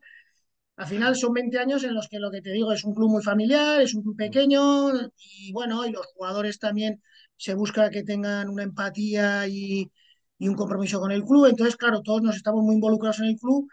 Al 0.77 0.87
final 0.87 1.15
son 1.15 1.33
20 1.33 1.59
años 1.59 1.83
en 1.83 1.95
los 1.95 2.07
que 2.09 2.19
lo 2.19 2.31
que 2.31 2.41
te 2.41 2.51
digo 2.51 2.71
es 2.73 2.83
un 2.85 2.95
club 2.95 3.09
muy 3.11 3.23
familiar, 3.23 3.81
es 3.81 3.95
un 3.95 4.03
club 4.03 4.17
pequeño 4.17 4.91
y 5.17 5.51
bueno, 5.53 5.85
y 5.85 5.91
los 5.91 6.07
jugadores 6.07 6.59
también 6.59 7.01
se 7.37 7.55
busca 7.55 7.89
que 7.91 8.03
tengan 8.03 8.49
una 8.49 8.63
empatía 8.63 9.47
y, 9.47 9.91
y 10.39 10.47
un 10.49 10.55
compromiso 10.55 10.99
con 10.99 11.11
el 11.11 11.23
club. 11.23 11.47
Entonces, 11.47 11.77
claro, 11.77 12.01
todos 12.03 12.21
nos 12.23 12.35
estamos 12.37 12.63
muy 12.63 12.75
involucrados 12.75 13.19
en 13.19 13.27
el 13.27 13.37
club 13.37 13.69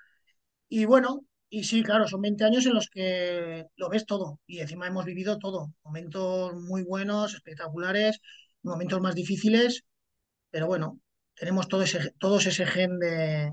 Y 0.68 0.84
bueno, 0.86 1.24
y 1.48 1.64
sí, 1.64 1.82
claro, 1.82 2.08
son 2.08 2.20
20 2.22 2.44
años 2.44 2.66
en 2.66 2.74
los 2.74 2.88
que 2.90 3.66
lo 3.76 3.88
ves 3.88 4.06
todo 4.06 4.40
y 4.46 4.60
encima 4.60 4.86
hemos 4.88 5.04
vivido 5.04 5.38
todo, 5.38 5.72
momentos 5.84 6.54
muy 6.54 6.82
buenos, 6.82 7.34
espectaculares, 7.34 8.20
momentos 8.64 9.00
más 9.00 9.14
difíciles, 9.14 9.84
pero 10.50 10.66
bueno, 10.68 11.00
tenemos 11.36 11.68
todo 11.68 11.82
ese, 11.84 12.12
todos 12.18 12.46
ese 12.46 12.66
gen 12.66 12.98
de, 13.00 13.52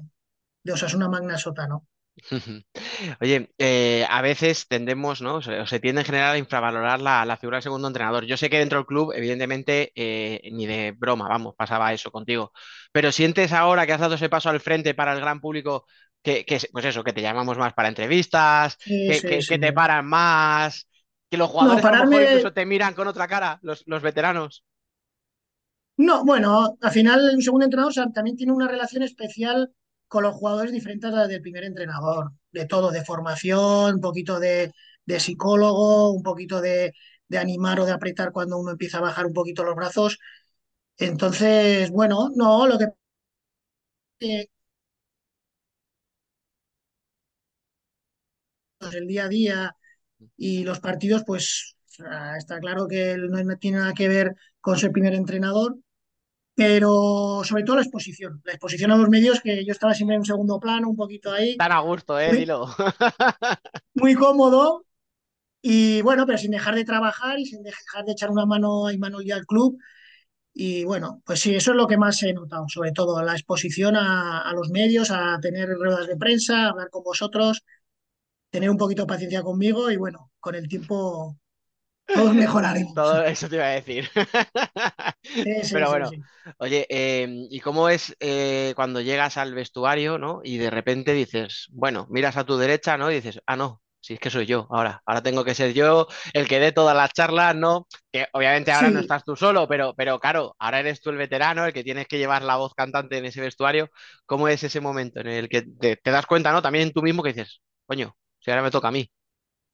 de 0.63 0.73
Osasuna 0.73 1.09
Magna 1.09 1.37
Sota, 1.37 1.67
¿no? 1.67 1.87
Oye, 3.21 3.51
eh, 3.57 4.05
a 4.09 4.21
veces 4.21 4.67
tendemos, 4.67 5.21
¿no? 5.21 5.35
O 5.37 5.41
se, 5.41 5.79
tiende 5.79 6.01
en 6.01 6.05
general 6.05 6.35
a 6.35 6.37
infravalorar 6.37 7.01
la, 7.01 7.25
la 7.25 7.37
figura 7.37 7.57
del 7.57 7.63
segundo 7.63 7.87
entrenador. 7.87 8.25
Yo 8.25 8.37
sé 8.37 8.49
que 8.49 8.59
dentro 8.59 8.79
del 8.79 8.85
club, 8.85 9.13
evidentemente, 9.15 9.91
eh, 9.95 10.49
ni 10.51 10.65
de 10.67 10.91
broma, 10.91 11.27
vamos, 11.29 11.55
pasaba 11.55 11.93
eso 11.93 12.11
contigo. 12.11 12.51
Pero 12.91 13.11
sientes 13.11 13.53
ahora 13.53 13.85
que 13.85 13.93
has 13.93 13.99
dado 14.01 14.15
ese 14.15 14.29
paso 14.29 14.49
al 14.49 14.59
frente 14.59 14.93
para 14.93 15.13
el 15.13 15.19
gran 15.21 15.39
público, 15.41 15.85
que, 16.21 16.45
que, 16.45 16.59
pues 16.71 16.85
eso, 16.85 17.03
que 17.03 17.13
te 17.13 17.21
llamamos 17.21 17.57
más 17.57 17.73
para 17.73 17.87
entrevistas, 17.89 18.77
Sí, 18.85 18.97
que, 19.05 19.21
sí, 19.21 19.25
que, 19.25 19.45
que 19.45 19.57
sí. 19.57 19.59
te 19.59 19.73
paran 19.73 20.05
más, 20.05 20.87
que 21.29 21.37
los 21.37 21.49
No, 21.59 21.79
jugadores 21.79 21.85
a 21.85 21.91
lo 21.91 21.97
mejor 21.97 22.21
pararme, 22.21 22.23
incluso 22.23 22.53
te 22.53 22.65
miran 22.65 22.93
con 22.93 23.07
otra 23.07 23.27
cara, 23.27 23.57
los, 23.61 23.83
los 23.87 24.01
veteranos. 24.01 24.63
No, 25.97 26.25
bueno, 26.25 26.77
al 26.81 26.91
final 26.91 27.31
un 27.35 27.41
segundo 27.41 27.65
entrenador 27.65 27.93
también 28.13 28.35
tiene 28.35 28.53
una 28.53 28.67
relación 28.67 29.03
especial 29.03 29.71
con 30.07 30.23
los 30.23 30.35
jugadores 30.35 30.71
diferentes 30.73 31.11
a 31.11 31.15
la 31.15 31.27
del 31.27 31.41
primer 31.41 31.63
entrenador, 31.63 32.31
de 32.51 32.65
todo, 32.65 32.91
de 32.91 33.03
formación, 33.05 33.95
un 33.95 34.01
poquito 34.01 34.39
de, 34.39 34.71
psicólogo, 35.19 36.11
un 36.11 36.23
poquito 36.23 36.61
de, 36.61 36.93
animar 37.37 37.79
o 37.79 37.85
de 37.85 37.91
apretar 37.93 38.31
cuando 38.31 38.57
uno 38.57 38.71
empieza 38.71 38.97
a 38.97 39.01
bajar 39.01 39.25
un 39.25 39.33
poquito 39.33 39.63
los 39.63 39.75
brazos. 39.75 40.19
Entonces, 40.97 41.91
bueno, 41.91 42.29
no, 42.35 42.67
lo 42.67 42.77
que 42.79 42.87
el 48.93 49.07
día 49.07 49.25
a 49.25 49.29
día 49.29 49.75
y 50.37 50.63
los 50.63 50.79
partidos, 50.79 51.23
pues 51.25 51.75
está 52.37 52.59
claro 52.59 52.87
que 52.87 53.17
no 53.17 53.57
tiene 53.57 53.77
nada 53.77 53.93
que 53.93 54.07
ver 54.07 54.35
con 54.61 54.77
ser 54.77 54.91
primer 54.91 55.13
entrenador, 55.13 55.75
pero 56.55 57.41
sobre 57.43 57.63
todo 57.63 57.77
la 57.77 57.81
exposición, 57.81 58.41
la 58.45 58.53
exposición 58.53 58.91
a 58.91 58.97
los 58.97 59.09
medios, 59.09 59.41
que 59.41 59.65
yo 59.65 59.71
estaba 59.71 59.93
siempre 59.93 60.15
en 60.15 60.21
un 60.21 60.25
segundo 60.25 60.59
plano, 60.59 60.89
un 60.89 60.95
poquito 60.95 61.31
ahí, 61.31 61.57
Tan 61.57 61.71
a 61.71 61.79
gusto, 61.79 62.19
eh, 62.19 62.29
muy, 62.29 62.37
dilo. 62.37 62.67
muy 63.95 64.13
cómodo, 64.15 64.85
y 65.61 66.01
bueno, 66.01 66.25
pero 66.25 66.37
sin 66.37 66.51
dejar 66.51 66.75
de 66.75 66.85
trabajar 66.85 67.39
y 67.39 67.45
sin 67.45 67.63
dejar 67.63 68.05
de 68.05 68.13
echar 68.13 68.31
una 68.31 68.45
mano 68.45 68.91
y 68.91 68.97
mano 68.97 69.21
ya 69.21 69.35
al 69.35 69.45
club. 69.45 69.77
Y 70.53 70.83
bueno, 70.83 71.21
pues 71.25 71.39
sí, 71.39 71.55
eso 71.55 71.71
es 71.71 71.77
lo 71.77 71.87
que 71.87 71.97
más 71.97 72.21
he 72.23 72.33
notado, 72.33 72.65
sobre 72.67 72.91
todo 72.91 73.21
la 73.23 73.33
exposición 73.33 73.95
a, 73.95 74.41
a 74.41 74.53
los 74.53 74.69
medios, 74.69 75.09
a 75.11 75.39
tener 75.41 75.69
ruedas 75.69 76.07
de 76.07 76.17
prensa, 76.17 76.65
a 76.65 76.69
hablar 76.69 76.89
con 76.89 77.03
vosotros 77.03 77.63
tener 78.49 78.69
un 78.69 78.77
poquito 78.77 79.03
de 79.03 79.07
paciencia 79.07 79.43
conmigo 79.43 79.89
y 79.91 79.97
bueno, 79.97 80.31
con 80.39 80.55
el 80.55 80.67
tiempo 80.67 81.37
todos 82.13 82.33
mejoraremos. 82.35 82.93
Todo 82.93 83.23
eso 83.23 83.49
te 83.49 83.55
iba 83.55 83.65
a 83.65 83.69
decir. 83.69 84.09
Sí, 85.43 85.63
sí, 85.63 85.75
Pero 85.75 85.89
bueno, 85.89 86.09
sí. 86.09 86.25
oye, 86.57 86.85
eh, 86.89 87.27
¿y 87.49 87.59
cómo 87.61 87.89
es 87.89 88.15
eh, 88.19 88.73
cuando 88.75 89.01
llegas 89.01 89.37
al 89.37 89.53
vestuario, 89.53 90.17
¿no? 90.17 90.41
Y 90.43 90.57
de 90.57 90.69
repente 90.69 91.13
dices, 91.13 91.67
bueno, 91.71 92.07
miras 92.09 92.37
a 92.37 92.45
tu 92.45 92.57
derecha, 92.57 92.97
¿no? 92.97 93.11
Y 93.11 93.15
dices, 93.15 93.39
ah, 93.45 93.55
no, 93.55 93.81
si 94.01 94.15
es 94.15 94.19
que 94.19 94.29
soy 94.29 94.45
yo 94.45 94.67
ahora, 94.71 95.01
ahora 95.05 95.21
tengo 95.23 95.43
que 95.45 95.55
ser 95.55 95.73
yo 95.73 96.07
el 96.33 96.47
que 96.47 96.59
dé 96.59 96.71
todas 96.73 96.95
las 96.95 97.13
charlas, 97.13 97.55
¿no? 97.55 97.87
Que 98.11 98.27
obviamente 98.33 98.71
ahora 98.71 98.91
no 98.91 98.99
estás 98.99 99.23
tú 99.23 99.35
solo, 99.35 99.67
pero, 99.67 99.93
pero 99.95 100.19
claro, 100.19 100.55
ahora 100.59 100.79
eres 100.79 101.01
tú 101.01 101.09
el 101.11 101.17
veterano, 101.17 101.65
el 101.65 101.73
que 101.73 101.83
tienes 101.83 102.07
que 102.07 102.17
llevar 102.17 102.43
la 102.43 102.57
voz 102.57 102.73
cantante 102.75 103.17
en 103.17 103.25
ese 103.25 103.41
vestuario. 103.41 103.89
¿Cómo 104.25 104.47
es 104.47 104.63
ese 104.63 104.81
momento 104.81 105.19
en 105.21 105.27
el 105.27 105.49
que 105.49 105.61
te, 105.63 105.95
te 105.97 106.11
das 106.11 106.25
cuenta, 106.25 106.51
¿no? 106.51 106.61
También 106.61 106.91
tú 106.91 107.01
mismo 107.01 107.23
que 107.23 107.33
dices, 107.33 107.61
coño, 107.85 108.15
si 108.39 108.51
ahora 108.51 108.63
me 108.63 108.71
toca 108.71 108.87
a 108.89 108.91
mí. 108.91 109.09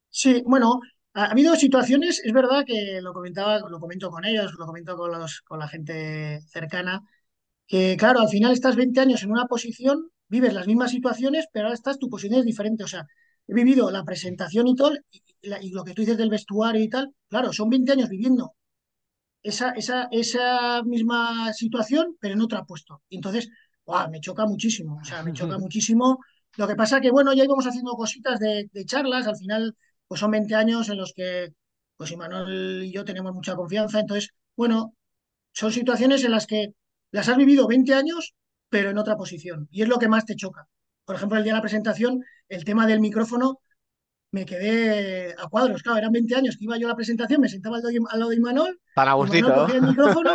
sí, 0.10 0.44
bueno, 0.46 0.80
ha, 1.18 1.24
ha 1.26 1.32
habido 1.32 1.56
situaciones, 1.56 2.22
es 2.24 2.34
verdad 2.34 2.66
que 2.66 3.00
lo 3.02 3.14
comentaba, 3.14 3.60
lo 3.60 3.80
comento 3.80 4.10
con 4.12 4.26
ellos, 4.26 4.54
lo 4.60 4.66
comento 4.66 4.96
con 4.98 5.12
los, 5.12 5.42
con 5.42 5.60
la 5.60 5.68
gente 5.68 6.42
cercana, 6.56 7.02
que 7.68 7.98
claro, 7.98 8.20
al 8.22 8.30
final 8.30 8.54
estás 8.54 8.76
20 8.76 9.00
años 9.02 9.24
en 9.24 9.32
una 9.32 9.46
posición, 9.48 10.10
vives 10.30 10.54
las 10.54 10.68
mismas 10.68 10.92
situaciones, 10.92 11.48
pero 11.54 11.66
ahora 11.68 11.76
estás, 11.76 12.00
tu 12.00 12.10
posición 12.10 12.40
es 12.42 12.46
diferente. 12.46 12.84
O 12.84 12.88
sea, 12.88 13.06
he 13.48 13.54
vivido 13.54 13.92
la 13.92 14.04
presentación 14.06 14.68
y 14.68 14.76
todo, 14.76 14.94
y, 15.12 15.50
la- 15.50 15.62
y 15.64 15.70
lo 15.72 15.84
que 15.86 15.94
tú 15.94 16.02
dices 16.04 16.18
del 16.18 16.30
vestuario 16.30 16.82
y 16.84 16.90
tal, 16.90 17.14
claro, 17.30 17.54
son 17.54 17.70
20 17.70 17.92
años 17.94 18.10
viviendo 18.10 18.54
esa, 19.44 19.72
esa, 19.72 20.08
esa 20.12 20.84
misma 20.84 21.54
situación, 21.54 22.18
pero 22.20 22.34
en 22.34 22.42
otro 22.42 22.66
puesto. 22.66 23.02
Y 23.10 23.16
entonces, 23.18 23.50
¡guau! 23.86 24.10
me 24.12 24.20
choca 24.22 24.46
muchísimo, 24.46 25.00
o 25.02 25.06
sea, 25.06 25.24
me 25.24 25.34
choca 25.34 25.58
muchísimo. 25.60 26.20
Lo 26.58 26.68
que 26.68 26.76
pasa 26.76 27.00
que, 27.02 27.12
bueno, 27.12 27.34
ya 27.34 27.44
íbamos 27.46 27.66
haciendo 27.68 27.92
cositas 27.94 28.40
de, 28.40 28.70
de 28.74 28.86
charlas, 28.86 29.28
al 29.28 29.38
final, 29.38 29.76
pues 30.08 30.20
son 30.20 30.32
20 30.32 30.56
años 30.56 30.90
en 30.90 30.98
los 30.98 31.14
que, 31.14 31.50
pues 31.98 32.12
Imanol 32.12 32.84
y 32.84 32.92
yo 32.92 33.06
tenemos 33.06 33.34
mucha 33.34 33.56
confianza, 33.56 34.00
entonces, 34.00 34.32
bueno, 34.56 34.94
son 35.54 35.72
situaciones 35.72 36.24
en 36.24 36.32
las 36.32 36.48
que 36.48 36.74
las 37.12 37.30
has 37.30 37.38
vivido 37.38 37.68
20 37.68 37.94
años, 37.94 38.34
pero 38.70 38.90
en 38.90 38.98
otra 38.98 39.16
posición, 39.18 39.68
y 39.72 39.82
es 39.82 39.88
lo 39.88 39.98
que 39.98 40.08
más 40.08 40.26
te 40.26 40.36
choca. 40.36 40.68
Por 41.06 41.16
ejemplo, 41.16 41.38
el 41.38 41.44
día 41.44 41.54
de 41.54 41.58
la 41.58 41.62
presentación, 41.62 42.24
el 42.50 42.66
tema 42.66 42.86
del 42.86 43.00
micrófono, 43.00 43.60
me 44.32 44.46
quedé 44.46 45.34
a 45.38 45.48
cuadros, 45.48 45.82
claro, 45.82 45.98
eran 46.00 46.12
20 46.12 46.36
años 46.36 46.58
que 46.58 46.66
iba 46.66 46.78
yo 46.78 46.88
a 46.88 46.90
la 46.92 46.96
presentación, 46.96 47.42
me 47.42 47.50
sentaba 47.50 47.78
al 47.78 47.84
lado 47.84 47.94
de 47.94 48.00
al 48.10 48.20
lado 48.20 48.30
de 48.32 48.36
Imanol, 48.36 48.80
Tan 48.94 49.08
a 49.08 49.12
y 49.12 49.16
Manuel 49.16 49.30
gustito. 49.30 49.54
cogía 49.54 49.76
el 49.78 49.82
micrófono, 49.84 50.32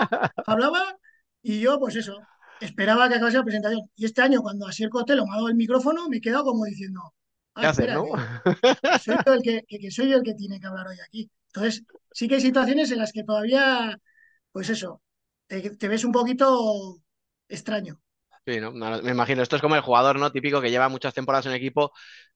hablaba 0.46 0.96
y 1.42 1.60
yo, 1.60 1.78
pues 1.78 1.96
eso, 1.96 2.18
esperaba 2.60 3.08
que 3.08 3.16
acabase 3.16 3.36
la 3.36 3.44
presentación. 3.44 3.82
Y 3.96 4.04
este 4.06 4.22
año, 4.22 4.40
cuando 4.40 4.66
así 4.66 4.82
el 4.82 4.90
Costello 4.90 5.24
me 5.24 5.32
ha 5.32 5.36
dado 5.36 5.48
el 5.48 5.56
micrófono, 5.56 6.08
me 6.08 6.18
he 6.18 6.20
quedado 6.20 6.44
como 6.44 6.64
diciendo, 6.64 7.14
¿Qué 7.58 7.66
ah, 7.66 7.68
haces, 7.68 7.88
no? 7.90 8.08
soy 8.96 9.16
yo 9.26 9.34
el 9.34 9.42
que, 9.42 9.62
que, 9.68 9.90
soy 9.90 10.10
yo 10.10 10.16
el 10.18 10.22
que 10.22 10.34
tiene 10.34 10.60
que 10.60 10.66
hablar 10.66 10.88
hoy 10.88 10.98
aquí. 11.06 11.30
Entonces, 11.48 11.84
sí 12.12 12.28
que 12.28 12.36
hay 12.36 12.40
situaciones 12.40 12.90
en 12.90 12.98
las 12.98 13.12
que 13.12 13.24
todavía, 13.24 13.98
pues 14.52 14.70
eso, 14.70 15.02
te, 15.46 15.70
te 15.76 15.88
ves 15.88 16.04
un 16.04 16.12
poquito 16.12 16.98
extraño. 17.48 18.00
Sí, 18.44 18.58
¿no? 18.60 18.72
No, 18.72 19.00
Me 19.02 19.12
imagino, 19.12 19.42
esto 19.42 19.54
es 19.56 19.62
como 19.62 19.76
el 19.76 19.82
jugador, 19.82 20.18
¿no? 20.18 20.32
Típico 20.32 20.60
que 20.60 20.70
lleva 20.70 20.88
muchas 20.88 21.14
temporadas 21.14 21.46
en 21.46 21.52
equipo, 21.52 21.92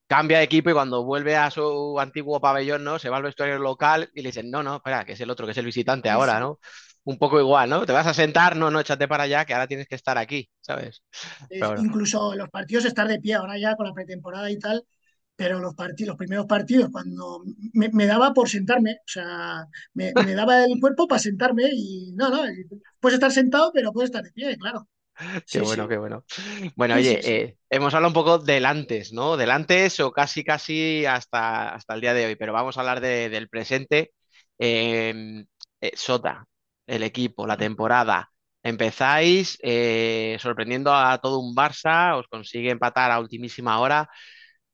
cambia 0.07 0.39
de 0.39 0.45
equipo 0.45 0.71
y 0.71 0.73
cuando 0.73 1.05
vuelve 1.05 1.37
a 1.37 1.51
su 1.51 1.99
antiguo 1.99 2.41
pabellón, 2.41 2.85
¿no? 2.85 2.99
Se 3.01 3.09
va 3.09 3.17
al 3.17 3.25
vestuario 3.25 3.59
local 3.59 4.09
y 4.15 4.23
le 4.23 4.29
dicen, 4.29 4.49
no, 4.51 4.63
no, 4.63 4.77
espera, 4.77 5.05
que 5.05 5.13
es 5.15 5.21
el 5.21 5.31
otro, 5.31 5.47
que 5.47 5.53
es 5.53 5.59
el 5.59 5.65
visitante 5.67 6.09
Sí, 6.09 6.11
ahora, 6.11 6.39
sí. 6.39 6.41
¿no? 6.41 6.61
Un 7.05 7.19
poco 7.19 7.41
igual, 7.41 7.71
¿no? 7.71 7.85
Te 7.87 7.93
vas 7.93 8.07
a 8.07 8.15
sentar, 8.15 8.57
no, 8.57 8.71
no, 8.71 8.79
échate 8.81 9.09
para 9.09 9.25
allá, 9.25 9.45
que 9.45 9.55
ahora 9.55 9.67
tienes 9.67 9.89
que 9.89 9.97
estar 9.97 10.17
aquí, 10.19 10.49
¿sabes? 10.61 11.03
Pero 11.59 11.71
Es, 11.73 11.73
bueno. 11.73 11.85
incluso 11.85 12.35
los 12.35 12.49
partidos 12.51 12.85
estar 12.85 13.07
de 13.09 13.21
pie, 13.21 13.35
ahora 13.35 13.59
ya 13.59 13.77
con 13.77 13.87
la 13.87 13.93
pretemporada 13.95 14.51
y 14.51 14.59
tal, 14.59 14.85
pero 15.37 15.61
los 15.61 15.75
partidos, 15.75 16.09
los 16.11 16.17
primeros 16.19 16.47
partidos, 16.47 16.91
cuando 16.91 17.43
me, 17.75 17.89
me 17.91 18.07
daba 18.07 18.33
por 18.35 18.49
sentarme, 18.49 18.93
o 19.05 19.09
sea, 19.09 19.67
me, 19.95 20.15
me 20.17 20.35
daba 20.35 20.65
el 20.65 20.81
cuerpo 20.81 21.07
para 21.09 21.19
sentarme 21.21 21.65
y 21.73 22.13
no, 22.17 22.31
no, 22.31 22.43
puedes 23.01 23.15
estar 23.17 23.33
sentado, 23.33 23.71
pero 23.75 23.93
puedes 23.93 24.09
estar 24.11 24.25
de 24.25 24.33
pie, 24.33 24.57
claro. 24.59 24.89
Qué 25.51 25.61
Sí, 25.61 25.63
bueno, 25.63 25.89
sí, 25.89 25.89
qué 25.89 25.97
bueno. 25.97 26.25
Bueno, 26.77 26.95
sí, 27.03 27.17
oye, 27.17 27.21
eh, 27.47 27.57
hemos 27.71 27.95
hablado 27.95 28.11
un 28.11 28.15
poco 28.15 28.39
del 28.39 28.67
antes, 28.67 29.13
¿no? 29.13 29.37
Del 29.37 29.51
antes 29.51 30.01
o 30.01 30.13
casi, 30.13 30.45
casi 30.45 31.07
hasta, 31.07 31.71
hasta 31.75 31.95
el 31.95 32.01
día 32.01 32.15
de 32.15 32.27
hoy, 32.27 32.37
pero 32.37 32.53
vamos 32.53 32.77
a 32.77 32.81
hablar 32.81 33.01
de- 33.01 33.29
del 33.29 33.49
presente. 33.49 34.13
Eh, 34.59 35.45
eh, 35.81 35.93
Sota, 35.95 36.47
el 36.87 37.03
equipo, 37.03 37.47
la 37.47 37.57
temporada. 37.57 38.31
Empezáis 38.63 39.59
eh, 39.63 40.37
sorprendiendo 40.41 40.93
a 40.95 41.19
todo 41.19 41.39
un 41.41 41.55
Barça, 41.55 42.19
os 42.19 42.27
consigue 42.29 42.71
empatar 42.71 43.11
a 43.11 43.21
ultimísima 43.21 43.79
hora. 43.81 44.09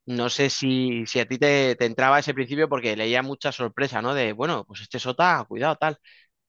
No 0.06 0.28
sé 0.30 0.50
si, 0.50 1.06
si 1.06 1.20
a 1.20 1.26
ti 1.28 1.38
te, 1.38 1.76
te 1.76 1.86
entraba 1.86 2.18
ese 2.18 2.34
principio 2.34 2.68
porque 2.68 2.96
leía 2.96 3.22
mucha 3.22 3.52
sorpresa, 3.52 4.02
¿no? 4.02 4.14
De, 4.14 4.32
bueno, 4.32 4.64
pues 4.66 4.80
este 4.80 4.98
Sota, 4.98 5.44
cuidado, 5.48 5.76
tal 5.76 5.96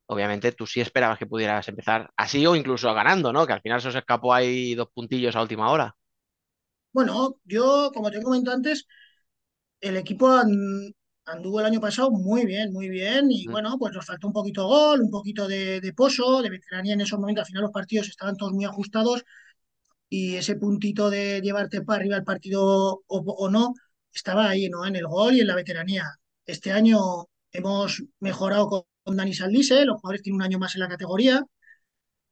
obviamente 0.08 0.52
tú 0.54 0.68
sí 0.68 0.82
esperabas 0.82 1.20
que 1.20 1.26
pudieras 1.28 1.68
empezar 1.70 2.12
así 2.18 2.46
o 2.48 2.56
incluso 2.56 2.94
ganando, 2.94 3.34
¿no? 3.34 3.48
Que 3.48 3.54
al 3.54 3.62
final 3.62 3.82
se 3.82 3.90
os 3.90 3.96
escapó 3.96 4.34
ahí 4.34 4.76
dos 4.76 4.90
puntillos 4.94 5.36
a 5.36 5.42
última 5.44 5.72
hora. 5.72 5.96
Bueno, 6.92 7.38
yo, 7.46 7.92
como 7.94 8.12
te 8.12 8.22
comento 8.22 8.52
antes, 8.52 8.88
el 9.82 9.98
equipo 9.98 10.30
an- 10.32 10.94
anduvo 11.26 11.60
el 11.62 11.68
año 11.68 11.82
pasado 11.82 12.12
muy 12.12 12.46
bien, 12.46 12.74
muy 12.74 12.90
bien, 12.90 13.32
y 13.32 13.48
Mm, 13.48 13.50
bueno, 13.50 13.78
pues 13.80 13.94
nos 13.94 14.06
faltó 14.06 14.28
un 14.28 14.34
poquito 14.34 14.68
gol, 14.68 15.02
un 15.02 15.12
poquito 15.12 15.48
de, 15.48 15.82
de 15.82 15.94
pozo, 15.94 16.42
de 16.42 16.50
veteranía 16.52 16.94
en 16.96 17.02
esos 17.02 17.20
momentos, 17.20 17.44
al 17.44 17.48
final 17.48 17.64
los 17.64 17.72
partidos 17.72 18.10
estaban 18.10 18.38
todos 18.38 18.54
muy 18.54 18.66
ajustados 18.66 19.24
y 20.14 20.36
ese 20.36 20.56
puntito 20.58 21.10
de 21.10 21.42
llevarte 21.42 21.82
para 21.82 21.98
arriba 22.00 22.18
el 22.18 22.24
partido 22.24 23.02
o, 23.08 23.50
no, 23.50 23.74
estaba 24.14 24.48
ahí, 24.48 24.70
¿no? 24.70 24.86
En 24.86 24.96
el 24.96 25.08
gol 25.08 25.34
y 25.34 25.42
en 25.42 25.48
la 25.48 25.56
veteranía. 25.56 26.04
Este 26.46 26.72
año 26.72 27.00
hemos 27.52 28.04
mejorado 28.20 28.68
con, 28.68 28.82
con 29.04 29.18
Dani 29.18 29.34
Saldise, 29.34 29.86
los 29.86 30.00
jugadores 30.00 30.22
tienen 30.22 30.36
un 30.36 30.44
año 30.44 30.60
más 30.60 30.76
en 30.76 30.82
la 30.82 30.88
categoría. 30.88 31.44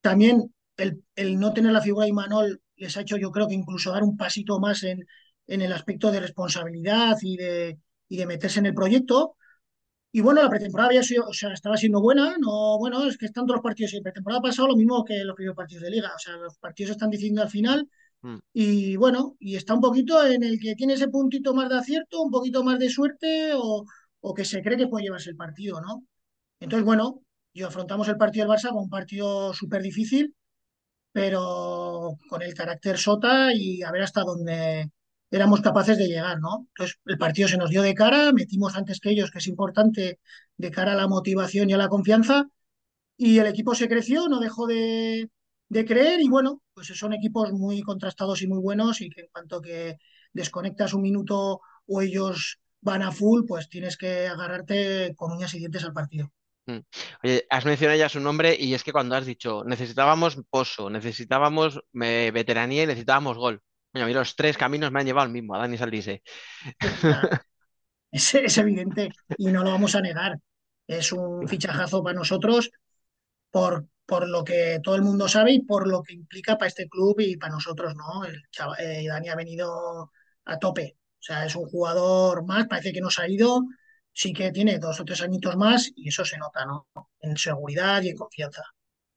También 0.02 0.54
el, 0.78 1.04
el 1.16 1.40
no 1.40 1.54
tener 1.54 1.72
la 1.72 1.82
figura 1.82 2.04
de 2.06 2.12
Imanol 2.12 2.62
les 2.76 2.98
ha 2.98 3.02
hecho, 3.02 3.18
yo 3.18 3.32
creo 3.32 3.48
que 3.48 3.56
incluso 3.56 3.92
dar 3.92 4.04
un 4.04 4.16
pasito 4.16 4.60
más 4.60 4.84
en, 4.84 5.04
en 5.48 5.62
el 5.64 5.74
aspecto 5.74 6.12
de 6.12 6.20
responsabilidad 6.20 7.18
y 7.24 7.38
de, 7.38 7.80
y 8.08 8.18
de 8.18 8.28
meterse 8.28 8.60
en 8.60 8.68
el 8.68 8.76
proyecto. 8.76 9.38
Y 10.12 10.22
bueno, 10.22 10.42
la 10.44 10.50
pretemporada 10.50 10.90
había 10.90 11.04
sido, 11.04 11.26
o 11.26 11.34
sea, 11.34 11.54
estaba 11.54 11.78
siendo 11.78 12.02
buena, 12.02 12.36
no, 12.38 12.78
bueno, 12.78 13.06
es 13.08 13.18
que 13.18 13.26
están 13.26 13.46
todos 13.46 13.58
los 13.58 13.64
partidos, 13.64 13.94
y 13.94 13.98
la 13.98 14.04
pretemporada 14.04 14.40
ha 14.40 14.44
pasado 14.44 14.68
lo 14.70 14.76
mismo 14.76 15.06
que 15.06 15.24
los 15.24 15.36
primeros 15.36 15.56
partidos 15.56 15.84
de 15.84 15.92
liga, 15.92 16.12
o 16.16 16.20
sea, 16.20 16.36
los 16.36 16.58
partidos 16.58 16.90
se 16.90 16.92
están 16.94 17.10
diciendo 17.10 17.42
al 17.42 17.50
final 17.50 17.90
mm, 18.22 18.38
y 18.54 18.96
bueno, 18.98 19.36
y 19.40 19.56
está 19.56 19.74
un 19.74 19.82
poquito 19.82 20.26
en 20.26 20.44
el 20.44 20.60
que 20.60 20.76
tiene 20.76 20.94
ese 20.94 21.08
puntito 21.08 21.54
más 21.54 21.70
de 21.70 21.78
acierto, 21.78 22.22
un 22.22 22.32
poquito 22.32 22.64
más 22.64 22.78
de 22.80 22.90
suerte 22.90 23.54
o, 23.56 23.86
o 24.22 24.34
que 24.34 24.46
se 24.46 24.62
cree 24.62 24.78
que 24.78 24.88
puede 24.88 25.06
llevarse 25.06 25.30
el 25.30 25.38
partido, 25.38 25.80
¿no? 25.82 26.04
Entonces, 26.60 26.86
bueno, 26.86 27.22
y 27.54 27.64
afrontamos 27.64 28.08
el 28.10 28.18
partido 28.18 28.46
del 28.48 28.56
Barça 28.58 28.70
con 28.70 28.84
un 28.84 28.90
partido 28.90 29.54
súper 29.54 29.82
difícil, 29.82 30.36
pero 31.12 32.18
con 32.30 32.42
el 32.42 32.54
carácter 32.54 32.98
sota 32.98 33.54
y 33.54 33.84
a 33.84 33.92
ver 33.92 34.04
hasta 34.04 34.24
dónde 34.24 34.92
éramos 35.32 35.62
capaces 35.62 35.98
de 35.98 36.08
llegar, 36.08 36.40
¿no? 36.40 36.68
Entonces, 36.70 37.00
el 37.06 37.18
partido 37.18 37.48
se 37.48 37.58
nos 37.58 37.70
dio 37.70 37.82
de 37.82 37.96
cara, 37.96 38.32
metimos 38.34 38.76
antes 38.76 39.00
que 39.00 39.12
ellos, 39.12 39.32
que 39.32 39.40
es 39.40 39.48
importante 39.48 40.20
de 40.58 40.72
cara 40.72 40.94
a 40.94 40.96
la 40.96 41.08
motivación 41.08 41.70
y 41.70 41.74
a 41.74 41.78
la 41.78 41.90
confianza, 41.90 42.48
y 43.18 43.40
el 43.40 43.48
equipo 43.48 43.76
se 43.76 43.88
creció, 43.88 44.28
no 44.28 44.40
dejó 44.40 44.68
de, 44.68 45.30
de 45.70 45.86
creer 45.86 46.20
y 46.22 46.28
bueno, 46.30 46.62
pues 46.74 46.88
son 46.88 47.14
equipos 47.14 47.52
muy 47.54 47.82
contrastados 47.82 48.42
y 48.42 48.48
muy 48.48 48.60
buenos 48.60 49.02
y 49.02 49.10
que 49.10 49.22
en 49.22 49.28
cuanto 49.32 49.62
que 49.62 49.98
desconectas 50.34 50.94
un 50.94 51.02
minuto 51.02 51.62
o 51.88 52.02
ellos 52.02 52.60
van 52.82 53.04
a 53.04 53.12
full, 53.12 53.46
pues 53.48 53.70
tienes 53.70 53.96
que 53.98 54.28
agarrarte 54.28 55.14
con 55.16 55.32
uñas 55.32 55.54
y 55.54 55.60
dientes 55.60 55.84
al 55.86 55.94
partido. 55.94 56.32
mm. 56.66 56.80
Oye, 57.24 57.46
has 57.50 57.66
mencionado 57.66 58.00
ya 58.00 58.10
su 58.10 58.20
nombre 58.20 58.56
y 58.60 58.74
es 58.74 58.84
que 58.84 58.92
cuando 58.92 59.16
has 59.16 59.26
dicho 59.26 59.64
necesitábamos 59.66 60.38
pozo, 60.50 60.90
necesitábamos 60.90 61.80
eh, 62.02 62.32
veteranía 62.34 62.84
y 62.84 62.88
necesitábamos 62.88 63.38
gol. 63.38 63.62
Bueno, 63.94 64.06
a 64.06 64.08
mí 64.08 64.14
los 64.14 64.36
tres 64.36 64.58
caminos 64.58 64.92
me 64.92 65.00
han 65.00 65.06
llevado 65.06 65.26
al 65.26 65.32
mismo, 65.32 65.56
a 65.56 65.60
Dani 65.60 65.78
Saldise. 65.78 66.24
Es, 68.12 68.36
es 68.36 68.58
evidente 68.58 69.10
y 69.38 69.48
no 69.48 69.64
lo 69.64 69.72
vamos 69.72 69.96
a 69.96 70.02
negar. 70.02 70.38
Es 70.86 71.14
un 71.14 71.48
fichajazo 71.48 72.04
para 72.04 72.18
nosotros 72.18 72.70
por, 73.52 73.88
por 74.06 74.28
lo 74.28 74.44
que 74.44 74.80
todo 74.84 74.96
el 74.96 75.02
mundo 75.04 75.28
sabe 75.28 75.54
y 75.54 75.62
por 75.62 75.88
lo 75.88 76.04
que 76.04 76.14
implica 76.14 76.58
para 76.58 76.68
este 76.68 76.90
club 76.90 77.20
y 77.20 77.38
para 77.38 77.54
nosotros, 77.54 77.96
¿no? 77.96 78.26
El 78.26 78.42
eh, 78.80 79.08
Dani 79.08 79.30
ha 79.30 79.36
venido 79.36 80.12
a 80.46 80.60
tope. 80.60 80.98
O 81.20 81.24
sea, 81.24 81.46
es 81.46 81.56
un 81.56 81.66
jugador 81.68 82.46
más, 82.46 82.68
parece 82.68 82.92
que 82.94 83.02
no 83.02 83.10
se 83.10 83.22
ha 83.24 83.30
ido, 83.30 83.62
sí 84.14 84.34
que 84.34 84.52
tiene 84.52 84.80
dos 84.80 85.00
o 85.00 85.06
tres 85.06 85.22
añitos 85.22 85.56
más 85.56 85.92
y 85.96 86.10
eso 86.10 86.26
se 86.26 86.38
nota, 86.38 86.66
¿no? 86.66 86.88
En 87.20 87.38
seguridad 87.38 88.02
y 88.02 88.10
en 88.10 88.18
confianza. 88.18 88.64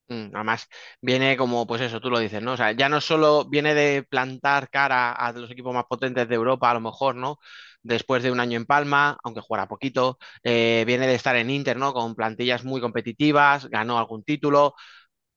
Mm, 0.09 0.35
Además, 0.35 0.69
viene 1.01 1.37
como, 1.37 1.67
pues 1.67 1.81
eso, 1.81 1.99
tú 2.01 2.11
lo 2.11 2.19
dices, 2.19 2.43
¿no? 2.43 2.53
O 2.53 2.57
sea, 2.59 2.73
ya 2.73 2.89
no 2.91 3.01
solo 3.01 3.47
viene 3.49 3.75
de 3.75 4.03
plantar 4.03 4.69
cara 4.69 5.13
a 5.13 5.33
los 5.33 5.51
equipos 5.51 5.73
más 5.75 5.85
potentes 5.89 6.29
de 6.29 6.35
Europa, 6.35 6.71
a 6.71 6.75
lo 6.75 6.81
mejor, 6.81 7.15
¿no? 7.17 7.39
Después 7.83 8.23
de 8.23 8.31
un 8.31 8.41
año 8.41 8.57
en 8.59 8.67
Palma, 8.67 9.17
aunque 9.25 9.41
jugara 9.41 9.67
poquito, 9.67 10.19
eh, 10.43 10.85
viene 10.87 11.07
de 11.07 11.15
estar 11.15 11.37
en 11.37 11.49
Inter, 11.51 11.77
¿no? 11.79 11.95
Con 11.95 12.15
plantillas 12.15 12.65
muy 12.65 12.81
competitivas, 12.83 13.67
ganó 13.71 13.99
algún 13.99 14.23
título, 14.25 14.75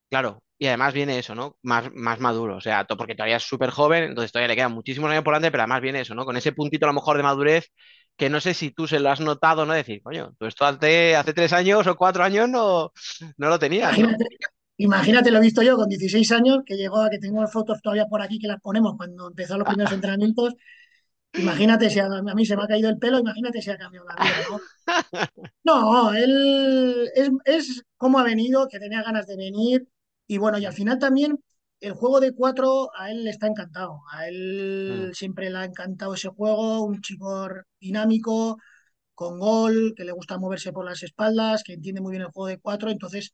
claro. 0.09 0.43
Y 0.59 0.67
además 0.67 0.93
viene 0.93 1.19
eso, 1.19 1.35
¿no? 1.35 1.57
Más, 1.63 1.91
más 1.93 2.19
maduro, 2.19 2.57
o 2.57 2.61
sea, 2.61 2.85
porque 2.85 3.15
todavía 3.15 3.37
es 3.37 3.43
súper 3.43 3.69
joven, 3.71 4.03
entonces 4.05 4.31
todavía 4.31 4.49
le 4.49 4.55
quedan 4.55 4.71
muchísimos 4.73 5.11
años 5.11 5.23
por 5.23 5.33
delante, 5.33 5.51
pero 5.51 5.63
además 5.63 5.81
viene 5.81 6.01
eso, 6.01 6.15
¿no? 6.15 6.25
Con 6.25 6.37
ese 6.37 6.51
puntito 6.53 6.85
a 6.87 6.89
lo 6.89 6.93
mejor 6.93 7.17
de 7.17 7.23
madurez 7.23 7.67
que 8.17 8.29
no 8.29 8.41
sé 8.41 8.53
si 8.55 8.71
tú 8.71 8.87
se 8.87 8.99
lo 8.99 9.11
has 9.11 9.19
notado, 9.19 9.65
¿no? 9.65 9.73
Decir, 9.73 10.01
coño, 10.03 10.33
tú 10.39 10.45
esto 10.47 10.65
hace, 10.65 11.15
hace 11.15 11.33
tres 11.33 11.53
años 11.53 11.85
o 11.87 11.95
cuatro 11.97 12.23
años 12.23 12.49
no, 12.49 12.91
no 13.37 13.49
lo 13.49 13.59
tenías, 13.59 13.99
¿no? 13.99 14.09
Imagínate, 14.77 15.31
lo 15.31 15.37
he 15.39 15.41
visto 15.41 15.61
yo 15.63 15.75
con 15.75 15.89
16 15.89 16.31
años, 16.31 16.59
que 16.65 16.75
llegó 16.77 17.01
a 17.01 17.09
que 17.09 17.19
tengo 17.19 17.45
fotos 17.47 17.81
todavía 17.81 18.05
por 18.07 18.21
aquí 18.21 18.39
que 18.39 18.47
las 18.47 18.61
ponemos 18.61 18.95
cuando 18.97 19.27
empezó 19.27 19.57
los 19.57 19.67
primeros 19.67 19.91
entrenamientos. 19.93 20.53
Imagínate 21.35 21.89
si 21.89 21.99
a, 21.99 22.07
a 22.07 22.35
mí 22.35 22.45
se 22.45 22.57
me 22.57 22.63
ha 22.63 22.67
caído 22.67 22.89
el 22.89 22.99
pelo, 22.99 23.19
imagínate 23.19 23.61
si 23.61 23.71
ha 23.71 23.77
cambiado 23.77 24.07
la 24.07 24.17
vida, 24.17 24.41
¿no? 24.43 24.63
No, 25.63 26.13
él 26.13 27.09
es, 27.15 27.29
es 27.45 27.83
como 27.97 28.19
ha 28.19 28.23
venido, 28.23 28.67
que 28.69 28.79
tenía 28.79 29.03
ganas 29.03 29.27
de 29.27 29.35
venir. 29.35 29.87
Y 30.27 30.37
bueno, 30.37 30.57
y 30.59 30.65
al 30.65 30.73
final 30.73 30.97
también 30.99 31.43
el 31.81 31.93
juego 31.93 32.19
de 32.19 32.33
cuatro 32.33 32.89
a 32.97 33.11
él 33.11 33.23
le 33.25 33.31
está 33.31 33.47
encantado. 33.47 34.01
A 34.11 34.27
Mm. 34.89 35.07
él 35.07 35.11
siempre 35.13 35.49
le 35.49 35.57
ha 35.57 35.65
encantado 35.65 36.13
ese 36.13 36.29
juego, 36.29 36.83
un 36.85 37.01
chico 37.01 37.49
dinámico, 37.79 38.57
con 39.15 39.39
gol, 39.39 39.93
que 39.97 40.05
le 40.05 40.11
gusta 40.13 40.37
moverse 40.39 40.73
por 40.73 40.85
las 40.85 41.03
espaldas, 41.03 41.63
que 41.63 41.73
entiende 41.73 42.01
muy 42.01 42.11
bien 42.11 42.23
el 42.23 42.31
juego 42.31 42.47
de 42.47 42.59
cuatro. 42.59 42.91
Entonces, 42.91 43.33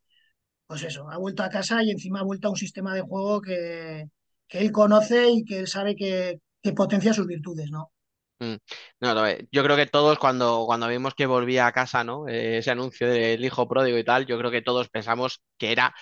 pues 0.74 0.86
eso, 0.86 1.08
ha 1.08 1.20
vuelto 1.20 1.44
a 1.44 1.50
casa 1.50 1.84
y 1.84 1.92
encima 1.92 2.22
ha 2.22 2.24
vuelto 2.24 2.48
a 2.48 2.52
un 2.52 2.58
sistema 2.58 2.96
de 2.96 3.02
juego 3.02 3.40
que, 3.40 4.06
que 4.48 4.58
él 4.58 4.72
conoce 4.72 5.30
y 5.30 5.46
que 5.46 5.60
él 5.60 5.68
sabe 5.68 5.96
que, 5.96 6.40
que 6.64 6.74
potencia 6.74 7.14
sus 7.14 7.28
virtudes, 7.28 7.70
¿no? 7.70 7.92
Mm. 8.40 8.56
No, 9.02 9.14
no, 9.14 9.24
yo 9.52 9.64
creo 9.64 9.76
que 9.76 9.86
todos 9.86 10.18
cuando, 10.18 10.64
cuando 10.66 10.88
vimos 10.88 11.14
que 11.14 11.28
volvía 11.28 11.68
a 11.68 11.72
casa, 11.72 12.04
¿no? 12.04 12.28
Eh, 12.28 12.58
ese 12.58 12.72
anuncio 12.72 13.08
del 13.08 13.46
hijo 13.46 13.68
pródigo 13.68 14.00
y 14.00 14.04
tal, 14.04 14.26
yo 14.26 14.36
creo 14.40 14.50
que 14.50 14.64
todos 14.64 14.90
pensamos 14.90 15.44
que 15.60 15.72
era 15.72 15.94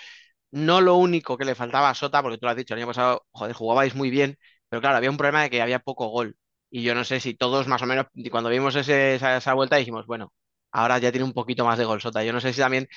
no 0.50 0.80
lo 0.80 0.96
único 0.96 1.36
que 1.38 1.44
le 1.44 1.54
faltaba 1.54 1.90
a 1.90 1.94
Sota, 1.94 2.22
porque 2.22 2.38
tú 2.38 2.46
lo 2.46 2.52
has 2.52 2.56
dicho, 2.56 2.72
el 2.72 2.80
año 2.80 2.86
pasado, 2.86 3.26
joder, 3.32 3.52
jugabais 3.54 3.94
muy 3.94 4.08
bien, 4.08 4.38
pero 4.70 4.80
claro, 4.80 4.96
había 4.96 5.10
un 5.10 5.18
problema 5.18 5.42
de 5.42 5.50
que 5.50 5.60
había 5.60 5.80
poco 5.80 6.08
gol. 6.08 6.36
Y 6.70 6.82
yo 6.82 6.94
no 6.94 7.04
sé 7.04 7.20
si 7.20 7.34
todos 7.34 7.68
más 7.68 7.82
o 7.82 7.86
menos, 7.86 8.06
cuando 8.30 8.48
vimos 8.48 8.74
esa, 8.76 9.36
esa 9.36 9.54
vuelta 9.54 9.76
dijimos, 9.76 10.06
bueno, 10.06 10.32
ahora 10.70 10.98
ya 10.98 11.12
tiene 11.12 11.24
un 11.26 11.34
poquito 11.34 11.66
más 11.66 11.78
de 11.78 11.84
gol 11.84 12.00
Sota. 12.00 12.24
Yo 12.24 12.32
no 12.32 12.40
sé 12.40 12.52
si 12.54 12.60
también, 12.60 12.88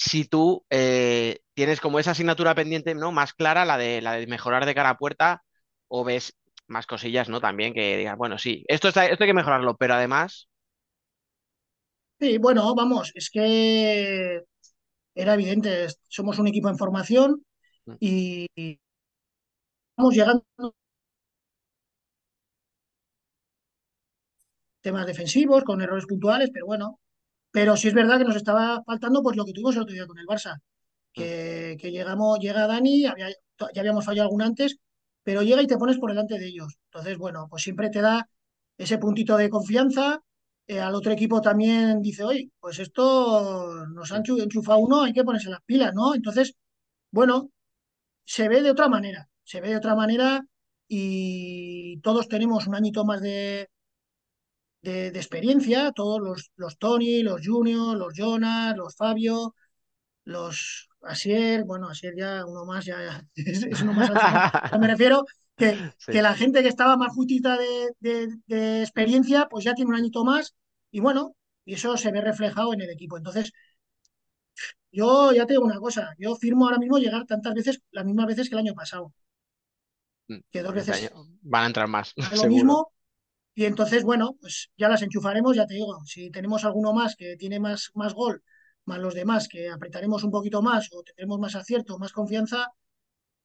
si 0.00 0.24
tú 0.24 0.64
eh, 0.70 1.40
tienes 1.54 1.80
como 1.80 1.98
esa 1.98 2.12
asignatura 2.12 2.54
pendiente, 2.54 2.94
¿no? 2.94 3.10
Más 3.12 3.34
clara, 3.34 3.64
la 3.64 3.76
de, 3.78 4.00
la 4.00 4.12
de 4.12 4.26
mejorar 4.28 4.64
de 4.64 4.74
cara 4.74 4.90
a 4.90 4.98
puerta, 4.98 5.42
o 5.88 6.04
ves 6.04 6.36
más 6.68 6.86
cosillas, 6.86 7.28
¿no? 7.28 7.40
También 7.40 7.74
que 7.74 7.96
digas, 7.96 8.16
bueno, 8.16 8.38
sí, 8.38 8.64
esto, 8.68 8.88
está, 8.88 9.06
esto 9.06 9.24
hay 9.24 9.30
que 9.30 9.34
mejorarlo, 9.34 9.76
pero 9.76 9.94
además, 9.94 10.48
Sí, 12.20 12.38
bueno, 12.38 12.74
vamos, 12.74 13.12
es 13.14 13.30
que 13.30 14.42
era 15.14 15.34
evidente, 15.34 15.88
somos 16.08 16.38
un 16.38 16.48
equipo 16.48 16.68
en 16.70 16.78
formación 16.78 17.44
mm, 17.86 17.96
y 18.00 18.48
vamos 19.96 20.14
llegando 20.14 20.44
a 20.58 20.70
temas 24.86 25.06
defensivos, 25.06 25.62
con 25.64 25.80
errores 25.80 26.06
puntuales, 26.06 26.50
pero 26.52 26.66
bueno, 26.66 26.98
pero 27.50 27.76
sí 27.76 27.88
es 27.88 27.94
verdad 27.94 28.18
que 28.18 28.24
nos 28.24 28.36
estaba 28.36 28.82
faltando 28.84 29.22
pues 29.22 29.36
lo 29.36 29.44
que 29.44 29.52
tuvimos 29.52 29.76
el 29.76 29.82
otro 29.82 29.94
día 29.94 30.06
con 30.06 30.18
el 30.18 30.26
Barça, 30.26 30.58
que, 31.12 31.76
llegamos, 31.92 32.38
llega 32.40 32.66
Dani, 32.66 33.02
ya 33.74 33.80
habíamos 33.80 34.04
fallado 34.04 34.26
algún 34.28 34.42
antes, 34.42 34.76
pero 35.22 35.42
llega 35.42 35.62
y 35.62 35.66
te 35.66 35.76
pones 35.78 35.98
por 35.98 36.10
delante 36.10 36.38
de 36.38 36.46
ellos. 36.48 36.74
Entonces, 36.90 37.18
bueno, 37.18 37.46
pues 37.50 37.62
siempre 37.62 37.90
te 37.90 38.00
da 38.00 38.28
ese 38.78 38.98
puntito 38.98 39.36
de 39.36 39.50
confianza. 39.50 40.20
Eh, 40.66 40.80
al 40.80 40.94
otro 40.94 41.12
equipo 41.12 41.40
también 41.40 42.02
dice, 42.02 42.24
oye, 42.24 42.50
pues 42.60 42.78
esto 42.78 43.86
nos 43.88 44.12
han 44.12 44.22
chu- 44.22 44.40
enchufado 44.42 44.78
uno, 44.80 45.02
hay 45.02 45.12
que 45.12 45.24
ponerse 45.24 45.50
las 45.50 45.62
pilas, 45.64 45.94
¿no? 45.94 46.14
Entonces, 46.14 46.54
bueno, 47.10 47.50
se 48.24 48.48
ve 48.48 48.62
de 48.62 48.70
otra 48.70 48.88
manera, 48.88 49.28
se 49.44 49.60
ve 49.60 49.70
de 49.70 49.76
otra 49.76 49.94
manera 49.94 50.44
y 50.88 52.00
todos 52.00 52.28
tenemos 52.28 52.66
un 52.66 52.74
añito 52.76 53.04
más 53.04 53.20
de, 53.22 53.68
de- 54.82 55.10
de 55.10 55.18
experiencia, 55.18 55.92
todos 55.92 56.20
los, 56.20 56.50
los 56.56 56.78
Tony, 56.78 57.22
los 57.22 57.40
Junior, 57.46 57.96
los 57.96 58.14
Jonas, 58.16 58.76
los 58.76 58.96
Fabio, 58.96 59.54
los 60.24 60.88
Asier, 61.02 61.64
bueno, 61.64 61.88
Asier 61.88 62.14
ya 62.16 62.46
uno 62.46 62.64
más, 62.66 62.84
ya, 62.86 62.98
ya 63.02 63.22
es, 63.36 63.62
es 63.64 63.82
uno 63.82 63.94
más 63.94 64.10
me 64.80 64.86
refiero 64.88 65.24
que, 65.56 65.82
Sí. 65.98 66.12
que 66.12 66.22
la 66.22 66.34
gente 66.34 66.62
que 66.62 66.68
estaba 66.68 66.96
más 66.96 67.14
justita 67.14 67.56
de, 67.58 67.90
de- 68.00 68.28
de 68.46 68.82
experiencia, 68.82 69.48
pues 69.50 69.64
ya 69.64 69.74
tiene 69.74 69.90
un 69.90 69.96
añito 69.96 70.24
más 70.24 70.54
y 70.90 71.00
bueno, 71.00 71.34
y 71.64 71.74
eso 71.74 71.96
se 71.96 72.12
ve 72.12 72.20
reflejado 72.20 72.72
en 72.74 72.80
el 72.82 72.90
equipo. 72.90 73.16
Entonces, 73.18 73.52
yo 74.92 75.32
ya 75.32 75.46
te 75.46 75.54
digo 75.54 75.64
una 75.64 75.78
cosa, 75.80 76.14
yo 76.18 76.34
firmo 76.36 76.64
ahora 76.66 76.78
mismo 76.78 76.98
llegar 76.98 77.24
tantas 77.26 77.54
veces, 77.54 77.80
las 77.90 78.04
mismas 78.04 78.26
veces 78.26 78.48
que 78.48 78.54
el 78.54 78.60
año 78.60 78.74
pasado, 78.74 79.12
Mm, 80.30 80.40
que 80.50 80.62
dos 80.62 80.74
pues 80.74 80.88
este 80.88 80.90
veces 80.90 81.10
van 81.42 81.64
a 81.64 81.66
entrar 81.66 81.88
más, 81.88 82.14
lo 82.30 82.46
seguro. 82.46 82.46
mismo. 82.46 82.92
Y 83.58 83.64
entonces, 83.64 84.04
bueno, 84.04 84.36
pues 84.40 84.70
ya 84.76 84.88
las 84.88 85.02
enchufaremos, 85.02 85.56
ya 85.56 85.66
te 85.66 85.74
digo, 85.74 85.98
si 86.06 86.30
tenemos 86.30 86.64
alguno 86.64 86.92
más 86.92 87.16
que 87.16 87.34
tiene 87.36 87.58
más, 87.58 87.90
más 87.94 88.14
gol, 88.14 88.40
más 88.84 89.00
los 89.00 89.14
demás 89.14 89.48
que 89.48 89.68
apretaremos 89.68 90.22
un 90.22 90.30
poquito 90.30 90.62
más 90.62 90.88
o 90.92 91.02
tendremos 91.02 91.40
más 91.40 91.56
acierto, 91.56 91.98
más 91.98 92.12
confianza, 92.12 92.68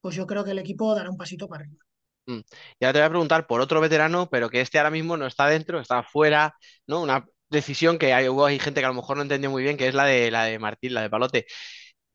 pues 0.02 0.14
yo 0.16 0.28
creo 0.28 0.44
que 0.44 0.52
el 0.52 0.60
equipo 0.60 0.94
dará 0.94 1.10
un 1.10 1.18
pasito 1.18 1.48
para 1.48 1.64
arriba. 1.64 1.84
Mm. 2.28 2.42
Y 2.80 2.86
ahora 2.86 2.94
te 2.94 3.00
voy 3.00 3.06
a 3.08 3.10
preguntar 3.10 3.48
por 3.48 3.60
otro 3.60 3.82
veterano, 3.82 4.30
pero 4.30 4.52
que 4.52 4.62
este 4.62 4.78
ahora 4.78 4.92
mismo 4.92 5.18
no 5.18 5.26
está 5.26 5.48
dentro, 5.48 5.80
está 5.80 6.04
fuera, 6.04 6.54
¿no? 6.86 7.02
Una 7.02 7.26
decisión 7.50 7.98
que 7.98 8.14
hay, 8.14 8.30
hubo 8.30 8.46
hay 8.46 8.60
gente 8.60 8.82
que 8.82 8.86
a 8.86 8.90
lo 8.90 8.96
mejor 8.96 9.18
no 9.18 9.24
entendió 9.24 9.50
muy 9.50 9.64
bien, 9.64 9.78
que 9.78 9.88
es 9.88 9.96
la 9.96 10.06
de 10.06 10.30
la 10.30 10.44
de 10.44 10.60
Martín, 10.60 10.94
la 10.94 11.02
de 11.02 11.10
Palote. 11.10 11.48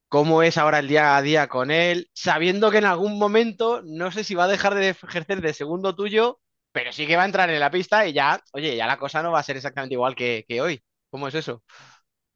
¿Cómo 0.09 0.45
es 0.45 0.57
ahora 0.57 0.79
el 0.79 0.87
día 0.87 1.17
a 1.17 1.23
día 1.23 1.49
con 1.49 1.73
él? 1.73 2.09
Sabiendo 2.13 2.71
que 2.71 2.79
en 2.79 2.85
algún 2.85 3.19
momento 3.19 3.83
no 3.85 4.13
sé 4.13 4.23
si 4.23 4.37
va 4.37 4.45
a 4.45 4.49
dejar 4.49 4.77
de 4.77 4.91
ejercer 4.91 5.41
de 5.41 5.53
segundo 5.53 5.97
tuyo, 5.97 6.39
pero 6.73 6.93
sí 6.93 7.07
que 7.07 7.17
va 7.17 7.23
a 7.23 7.27
entrar 7.27 7.51
en 7.51 7.61
la 7.61 7.71
pista 7.71 8.07
y 8.07 8.13
ya, 8.13 8.41
oye, 8.53 8.77
ya 8.77 8.87
la 8.87 8.99
cosa 8.99 9.23
no 9.23 9.33
va 9.33 9.41
a 9.41 9.43
ser 9.43 9.57
exactamente 9.57 9.95
igual 9.95 10.15
que, 10.15 10.45
que 10.49 10.61
hoy. 10.61 10.83
¿Cómo 11.11 11.29
es 11.29 11.35
eso? 11.35 11.63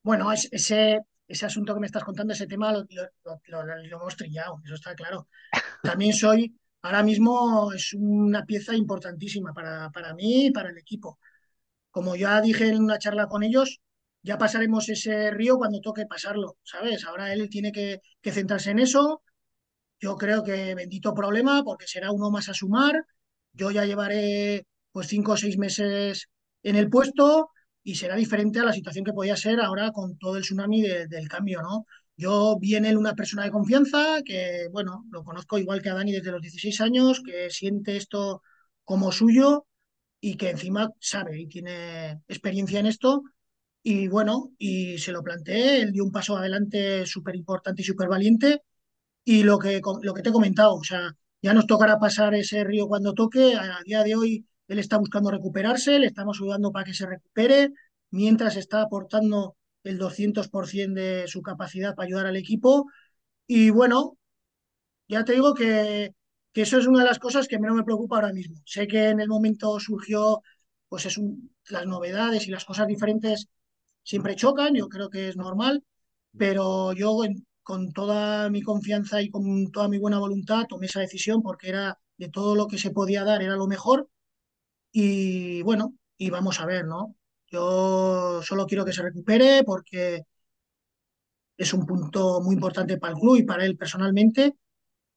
Bueno, 0.02 0.32
es- 0.32 0.48
ese, 0.52 1.00
ese 1.28 1.46
asunto 1.46 1.74
que 1.74 1.80
me 1.80 1.86
estás 1.86 2.04
contando, 2.04 2.32
ese 2.32 2.46
tema, 2.46 2.72
lo, 2.72 2.80
lo- 2.90 3.40
lo- 3.46 3.64
lo- 3.64 3.76
lo 3.76 3.96
hemos 4.00 4.16
trillado, 4.16 4.60
eso 4.64 4.74
está 4.74 4.94
claro. 4.94 5.28
También 5.82 6.12
soy, 6.14 6.56
ahora 6.82 7.02
mismo 7.02 7.72
es 7.74 7.94
una 7.94 8.44
pieza 8.46 8.74
importantísima 8.76 9.52
para, 9.54 9.90
para 9.90 10.14
mí 10.14 10.46
y 10.48 10.50
para 10.52 10.70
el 10.70 10.78
equipo. 10.78 11.18
Como 11.90 12.16
ya 12.16 12.40
dije 12.42 12.68
en 12.68 12.82
una 12.82 12.98
charla 12.98 13.28
con 13.28 13.42
ellos, 13.44 13.80
ya 14.22 14.38
pasaremos 14.38 14.88
ese 14.90 15.30
río 15.32 15.58
cuando 15.58 15.80
toque 15.80 16.06
pasarlo, 16.06 16.58
¿sabes? 16.64 17.04
Ahora 17.06 17.32
él 17.34 17.48
tiene 17.50 17.72
que, 17.72 18.00
que 18.22 18.32
centrarse 18.32 18.70
en 18.72 18.80
eso. 18.80 19.22
Yo 20.00 20.16
creo 20.16 20.42
que 20.44 20.74
bendito 20.74 21.14
problema, 21.14 21.62
porque 21.64 21.86
será 21.86 22.10
uno 22.12 22.30
más 22.30 22.48
a 22.48 22.54
sumar. 22.54 23.06
Yo 23.52 23.70
ya 23.70 23.84
llevaré 23.84 24.66
pues 24.92 25.08
cinco 25.08 25.32
o 25.32 25.36
seis 25.36 25.58
meses 25.58 26.28
en 26.62 26.76
el 26.76 26.88
puesto 26.90 27.48
y 27.82 27.94
será 27.96 28.16
diferente 28.16 28.60
a 28.60 28.64
la 28.64 28.72
situación 28.72 29.04
que 29.04 29.12
podía 29.12 29.36
ser 29.36 29.60
ahora 29.60 29.90
con 29.92 30.16
todo 30.18 30.36
el 30.36 30.42
tsunami 30.42 30.82
de- 30.82 31.06
del 31.08 31.28
cambio, 31.28 31.62
¿no? 31.62 31.86
Yo 32.16 32.56
vi 32.60 32.76
en 32.76 32.96
una 32.96 33.14
persona 33.14 33.44
de 33.44 33.50
confianza 33.50 34.22
que, 34.24 34.68
bueno, 34.70 35.04
lo 35.10 35.24
conozco 35.24 35.58
igual 35.58 35.82
que 35.82 35.90
a 35.90 35.94
Dani 35.94 36.12
desde 36.12 36.30
los 36.30 36.40
16 36.42 36.80
años, 36.80 37.22
que 37.24 37.50
siente 37.50 37.96
esto 37.96 38.42
como 38.84 39.10
suyo 39.12 39.66
y 40.20 40.36
que 40.36 40.50
encima 40.50 40.90
sabe 41.00 41.40
y 41.40 41.46
tiene 41.48 42.22
experiencia 42.28 42.80
en 42.80 42.86
esto. 42.86 43.22
Y 43.82 44.08
bueno, 44.08 44.52
y 44.58 44.98
se 44.98 45.12
lo 45.12 45.22
planteé, 45.22 45.82
él 45.82 45.92
dio 45.92 46.04
un 46.04 46.12
paso 46.12 46.36
adelante 46.36 47.06
súper 47.06 47.36
importante 47.36 47.82
y 47.82 47.84
súper 47.84 48.08
valiente. 48.08 48.62
Y 49.24 49.42
lo 49.44 49.58
que, 49.58 49.80
lo 50.02 50.14
que 50.14 50.22
te 50.22 50.30
he 50.30 50.32
comentado, 50.32 50.74
o 50.76 50.84
sea, 50.84 51.12
ya 51.42 51.54
nos 51.54 51.66
tocará 51.66 51.98
pasar 51.98 52.34
ese 52.34 52.64
río 52.64 52.88
cuando 52.88 53.14
toque. 53.14 53.54
A 53.56 53.80
día 53.84 54.02
de 54.04 54.14
hoy 54.16 54.46
él 54.68 54.78
está 54.78 54.96
buscando 54.98 55.30
recuperarse, 55.30 55.98
le 55.98 56.06
estamos 56.06 56.38
ayudando 56.40 56.72
para 56.72 56.84
que 56.86 56.94
se 56.94 57.06
recupere, 57.06 57.70
mientras 58.10 58.56
está 58.56 58.82
aportando 58.82 59.56
el 59.84 59.98
200% 59.98 61.00
de 61.00 61.28
su 61.28 61.42
capacidad 61.42 61.94
para 61.94 62.06
ayudar 62.06 62.26
al 62.26 62.36
equipo. 62.36 62.86
Y 63.46 63.70
bueno, 63.70 64.18
ya 65.08 65.24
te 65.24 65.32
digo 65.32 65.54
que, 65.54 66.14
que 66.52 66.62
eso 66.62 66.78
es 66.78 66.86
una 66.86 67.00
de 67.00 67.06
las 67.06 67.18
cosas 67.18 67.48
que 67.48 67.58
no 67.58 67.74
me 67.74 67.84
preocupa 67.84 68.16
ahora 68.16 68.32
mismo. 68.32 68.56
Sé 68.64 68.86
que 68.86 69.08
en 69.10 69.20
el 69.20 69.28
momento 69.28 69.78
surgió, 69.80 70.42
pues 70.88 71.06
es 71.06 71.18
un- 71.18 71.54
las 71.68 71.86
novedades 71.86 72.46
y 72.46 72.50
las 72.50 72.64
cosas 72.64 72.86
diferentes 72.86 73.48
siempre 74.04 74.36
chocan, 74.36 74.74
yo 74.74 74.88
creo 74.88 75.10
que 75.10 75.28
es 75.28 75.36
normal, 75.36 75.84
pero 76.36 76.92
yo 76.94 77.12
con 77.62 77.92
toda 77.92 78.50
mi 78.50 78.62
confianza 78.62 79.22
y 79.22 79.30
con 79.30 79.70
toda 79.72 79.88
mi 79.88 79.98
buena 79.98 80.18
voluntad 80.18 80.66
tomé 80.68 80.86
esa 80.86 81.00
decisión 81.00 81.42
porque 81.42 81.68
era 81.68 81.98
de 82.16 82.28
todo 82.28 82.54
lo 82.56 82.66
que 82.68 82.78
se 82.78 82.90
podía 82.90 83.24
dar, 83.24 83.42
era 83.42 83.56
lo 83.56 83.66
mejor. 83.66 84.08
Y 84.92 85.62
bueno, 85.62 85.94
y 86.18 86.30
vamos 86.30 86.60
a 86.60 86.66
ver, 86.66 86.86
¿no? 86.86 87.16
Yo 87.48 88.42
solo 88.42 88.66
quiero 88.66 88.84
que 88.84 88.92
se 88.92 89.02
recupere 89.02 89.64
porque 89.64 90.22
es 91.56 91.72
un 91.74 91.86
punto 91.86 92.40
muy 92.42 92.54
importante 92.54 92.98
para 92.98 93.14
el 93.14 93.20
club 93.20 93.36
y 93.36 93.44
para 93.44 93.64
él 93.64 93.76
personalmente. 93.76 94.56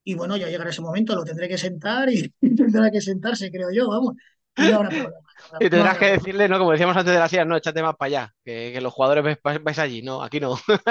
Y 0.03 0.15
bueno, 0.15 0.38
ya 0.38 0.49
llegará 0.49 0.71
ese 0.71 0.81
momento, 0.81 1.15
lo 1.15 1.25
tendré 1.25 1.47
que 1.49 1.58
sentar 1.58 2.10
y 2.12 2.29
tendrá 2.58 2.91
que 2.91 3.01
sentarse, 3.01 3.51
creo 3.51 3.71
yo, 3.71 3.89
vamos, 3.89 4.15
y 4.58 4.63
no 4.70 4.72
no 4.72 4.78
habrá- 4.78 4.91
Y 5.60 5.70
no 5.70 5.70
tendrás 5.70 5.98
que 5.98 6.12
decirle, 6.12 6.48
¿no? 6.50 6.58
Como 6.60 6.72
decíamos 6.72 6.98
antes 6.98 7.13
de 7.13 7.20
las 7.20 7.30
sillas, 7.30 7.48
no, 7.48 7.56
échate 7.58 7.82
más 7.84 7.96
para 7.96 8.08
allá, 8.08 8.36
que, 8.44 8.72
que 8.74 8.82
los 8.82 8.94
jugadores 8.94 9.38
vais, 9.63 9.80
allí, 9.80 10.02
no, 10.02 10.22
aquí 10.24 10.39
no. 10.39 10.58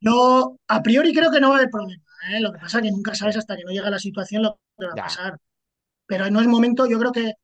Yo 0.00 0.56
a 0.68 0.82
priori 0.82 1.12
creo 1.14 1.30
que 1.30 1.40
no 1.40 1.48
va 1.50 1.56
a 1.56 1.58
haber 1.58 1.70
problema, 1.70 2.02
¿eh? 2.30 2.40
Lo 2.40 2.52
que 2.52 2.58
pasa 2.58 2.78
es 2.78 2.84
que 2.84 2.90
nunca 2.92 3.14
sabes 3.14 3.36
hasta 3.36 3.56
que 3.56 3.64
no 3.64 3.72
llega 3.72 3.90
la 3.90 3.98
situación 3.98 4.42
lo 4.42 4.58
que 4.78 4.86
va 4.86 4.94
a 4.94 4.96
Ya. 4.96 5.02
pasar. 5.02 5.38
Pero 6.06 6.30
no 6.30 6.40
es 6.42 6.48
momento, 6.48 6.86
yo 6.88 6.98
creo 7.00 7.12
que, 7.12 7.34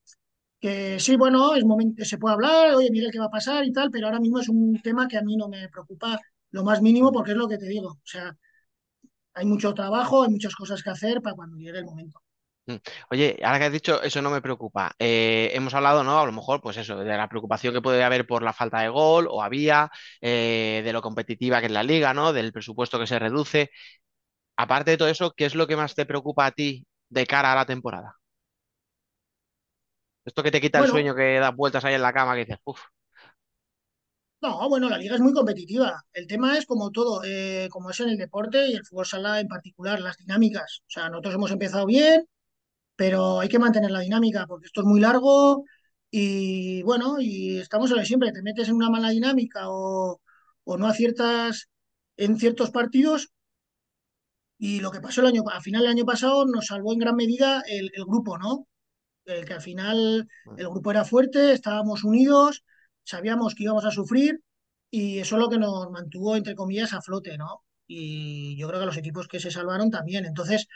que 0.61 1.01
sí, 1.01 1.17
bueno, 1.17 1.57
es 1.57 1.65
momento, 1.65 2.05
se 2.05 2.19
puede 2.19 2.35
hablar, 2.35 2.75
oye, 2.77 2.91
mira 2.93 3.11
qué 3.13 3.19
va 3.21 3.27
a 3.27 3.31
pasar 3.31 3.65
y 3.67 3.73
tal, 3.73 3.91
pero 3.91 4.07
ahora 4.09 4.21
mismo 4.21 4.41
es 4.41 4.49
un 4.51 4.81
tema 4.83 5.09
que 5.09 5.19
a 5.19 5.23
mí 5.23 5.37
no 5.37 5.49
me 5.49 5.69
preocupa 5.71 6.21
lo 6.53 6.65
más 6.65 6.83
mínimo 6.83 7.13
porque 7.13 7.33
es 7.33 7.39
lo 7.39 7.49
que 7.49 7.59
te 7.59 7.67
digo. 7.69 7.91
O 7.91 8.01
sea, 8.07 8.37
hay 9.35 9.47
mucho 9.47 9.75
trabajo, 9.75 10.25
hay 10.25 10.31
muchas 10.31 10.57
cosas 10.57 10.83
que 10.83 10.91
hacer 10.91 11.23
para 11.23 11.37
cuando 11.37 11.57
llegue 11.59 11.79
el 11.81 11.87
momento. 11.87 12.21
Mm. 12.67 12.77
Oye, 13.11 13.39
ahora 13.43 13.59
que 13.59 13.65
has 13.67 13.73
dicho, 13.73 14.03
eso 14.03 14.23
no 14.23 14.31
me 14.31 14.41
preocupa. 14.41 14.95
Eh, 14.99 15.51
hemos 15.53 15.75
hablado, 15.75 16.03
¿no? 16.03 16.19
A 16.19 16.27
lo 16.27 16.33
mejor, 16.33 16.61
pues 16.63 16.77
eso, 16.79 16.97
de 16.97 17.17
la 17.17 17.29
preocupación 17.29 17.75
que 17.75 17.83
puede 17.83 18.03
haber 18.03 18.27
por 18.27 18.43
la 18.43 18.53
falta 18.55 18.81
de 18.81 18.89
gol 18.89 19.27
o 19.31 19.43
había, 19.43 19.91
eh, 20.21 20.81
de 20.85 20.93
lo 20.93 21.03
competitiva 21.03 21.61
que 21.61 21.67
es 21.67 21.73
la 21.73 21.83
liga, 21.83 22.15
¿no? 22.15 22.33
Del 22.33 22.53
presupuesto 22.53 22.99
que 22.99 23.07
se 23.07 23.19
reduce. 23.19 23.71
Aparte 24.57 24.93
de 24.93 24.99
todo 24.99 25.09
eso, 25.09 25.33
¿qué 25.37 25.47
es 25.47 25.55
lo 25.55 25.67
que 25.67 25.77
más 25.77 25.95
te 25.95 26.07
preocupa 26.07 26.47
a 26.47 26.53
ti 26.53 26.87
de 27.11 27.27
cara 27.27 27.53
a 27.53 27.57
la 27.57 27.67
temporada? 27.67 28.17
Esto 30.25 30.43
que 30.43 30.51
te 30.51 30.61
quita 30.61 30.79
el 30.81 30.89
sueño, 30.89 31.15
que 31.15 31.39
das 31.39 31.55
vueltas 31.55 31.85
ahí 31.85 31.95
en 31.95 32.03
la 32.03 32.13
cama, 32.13 32.35
que 32.35 32.41
dices, 32.47 32.59
uff, 32.65 32.81
no, 34.41 34.69
bueno, 34.69 34.91
la 34.91 34.99
liga 34.99 35.15
es 35.15 35.23
muy 35.23 35.33
competitiva. 35.33 36.05
El 36.13 36.27
tema 36.27 36.59
es 36.59 36.67
como 36.67 36.91
todo, 36.91 37.23
eh, 37.25 37.67
como 37.71 37.91
es 37.91 38.01
en 38.01 38.11
el 38.11 38.19
deporte 38.19 38.67
y 38.69 38.75
el 38.75 38.85
fútbol 38.85 39.07
sala 39.07 39.41
en 39.41 39.49
particular, 39.49 40.01
las 40.01 40.19
dinámicas. 40.19 40.83
O 40.83 40.91
sea, 40.91 41.09
nosotros 41.09 41.35
hemos 41.35 41.51
empezado 41.51 41.87
bien, 41.87 42.27
pero 42.97 43.41
hay 43.41 43.49
que 43.49 43.59
mantener 43.59 43.91
la 43.91 44.01
dinámica 44.01 44.47
porque 44.47 44.67
esto 44.67 44.81
es 44.83 44.87
muy 44.87 45.01
largo 45.01 45.65
y 46.11 46.83
bueno, 46.85 47.17
y 47.21 47.59
estamos 47.59 47.91
en 47.91 47.99
lo 47.99 48.05
siempre, 48.05 48.33
te 48.33 48.43
metes 48.43 48.69
en 48.69 48.77
una 48.77 48.91
mala 48.91 49.11
dinámica 49.11 49.69
o, 49.71 50.21
o 50.65 50.77
no 50.79 50.87
aciertas 50.87 51.69
en 52.17 52.39
ciertos 52.39 52.71
partidos 52.71 53.31
y 54.59 54.81
lo 54.81 54.91
que 54.91 55.01
pasó 55.01 55.21
el 55.21 55.27
año, 55.29 55.43
a 55.53 55.61
final 55.61 55.83
del 55.83 55.91
año 55.93 56.05
pasado 56.05 56.47
nos 56.47 56.67
salvó 56.67 56.93
en 56.93 56.99
gran 57.01 57.17
medida 57.17 57.63
el, 57.69 57.91
el 57.95 58.05
grupo, 58.05 58.39
¿no? 58.39 58.67
El 59.25 59.45
que 59.47 59.55
al 59.55 59.63
final 59.63 60.29
el 60.57 60.69
grupo 60.71 60.91
era 60.93 61.05
fuerte, 61.05 61.53
estábamos 61.53 62.05
unidos, 62.05 62.65
sabíamos 63.05 63.55
que 63.55 63.65
íbamos 63.65 63.85
a 63.85 63.93
sufrir 63.93 64.41
y 64.91 65.19
eso 65.21 65.37
es 65.37 65.43
lo 65.43 65.51
que 65.51 65.59
nos 65.59 65.91
mantuvo, 65.91 66.37
entre 66.37 66.55
comillas, 66.57 66.93
a 66.95 67.03
flote, 67.03 67.39
¿no? 67.39 67.63
Y 67.87 68.57
yo 68.59 68.69
creo 68.69 68.81
que 68.81 68.87
los 68.87 68.99
equipos 68.99 69.29
que 69.29 69.41
se 69.41 69.51
salvaron 69.51 69.91
también. 69.91 70.27
Entonces, 70.27 70.69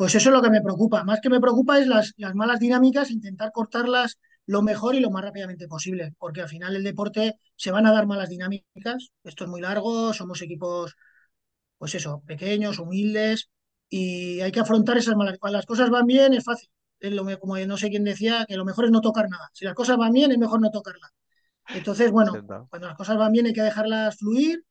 pues 0.00 0.14
eso 0.14 0.30
es 0.30 0.34
lo 0.34 0.40
que 0.40 0.48
me 0.48 0.62
preocupa. 0.62 1.04
Más 1.04 1.20
que 1.20 1.28
me 1.28 1.40
preocupa 1.40 1.78
es 1.78 1.86
las, 1.86 2.14
las 2.16 2.34
malas 2.34 2.58
dinámicas, 2.58 3.10
intentar 3.10 3.52
cortarlas 3.52 4.18
lo 4.46 4.62
mejor 4.62 4.94
y 4.94 5.00
lo 5.00 5.10
más 5.10 5.22
rápidamente 5.22 5.68
posible, 5.68 6.14
porque 6.16 6.40
al 6.40 6.48
final 6.48 6.74
el 6.74 6.82
deporte 6.82 7.38
se 7.54 7.70
van 7.70 7.86
a 7.86 7.92
dar 7.92 8.06
malas 8.06 8.30
dinámicas. 8.30 9.10
Esto 9.24 9.44
es 9.44 9.50
muy 9.50 9.60
largo, 9.60 10.14
somos 10.14 10.40
equipos, 10.40 10.96
pues 11.76 11.94
eso, 11.94 12.22
pequeños, 12.26 12.78
humildes, 12.78 13.50
y 13.90 14.40
hay 14.40 14.50
que 14.50 14.60
afrontar 14.60 14.96
esas 14.96 15.16
malas. 15.16 15.36
Cuando 15.38 15.58
las 15.58 15.66
cosas 15.66 15.90
van 15.90 16.06
bien 16.06 16.32
es 16.32 16.44
fácil. 16.44 16.70
Es 16.98 17.12
lo, 17.12 17.38
como 17.38 17.58
no 17.58 17.76
sé 17.76 17.90
quién 17.90 18.04
decía, 18.04 18.46
que 18.48 18.56
lo 18.56 18.64
mejor 18.64 18.86
es 18.86 18.90
no 18.92 19.02
tocar 19.02 19.28
nada. 19.28 19.50
Si 19.52 19.66
las 19.66 19.74
cosas 19.74 19.98
van 19.98 20.14
bien 20.14 20.32
es 20.32 20.38
mejor 20.38 20.62
no 20.62 20.70
tocarlas. 20.70 21.10
Entonces, 21.74 22.10
bueno, 22.10 22.32
cuando 22.70 22.88
las 22.88 22.96
cosas 22.96 23.18
van 23.18 23.32
bien 23.32 23.44
hay 23.44 23.52
que 23.52 23.60
dejarlas 23.60 24.16
fluir 24.16 24.64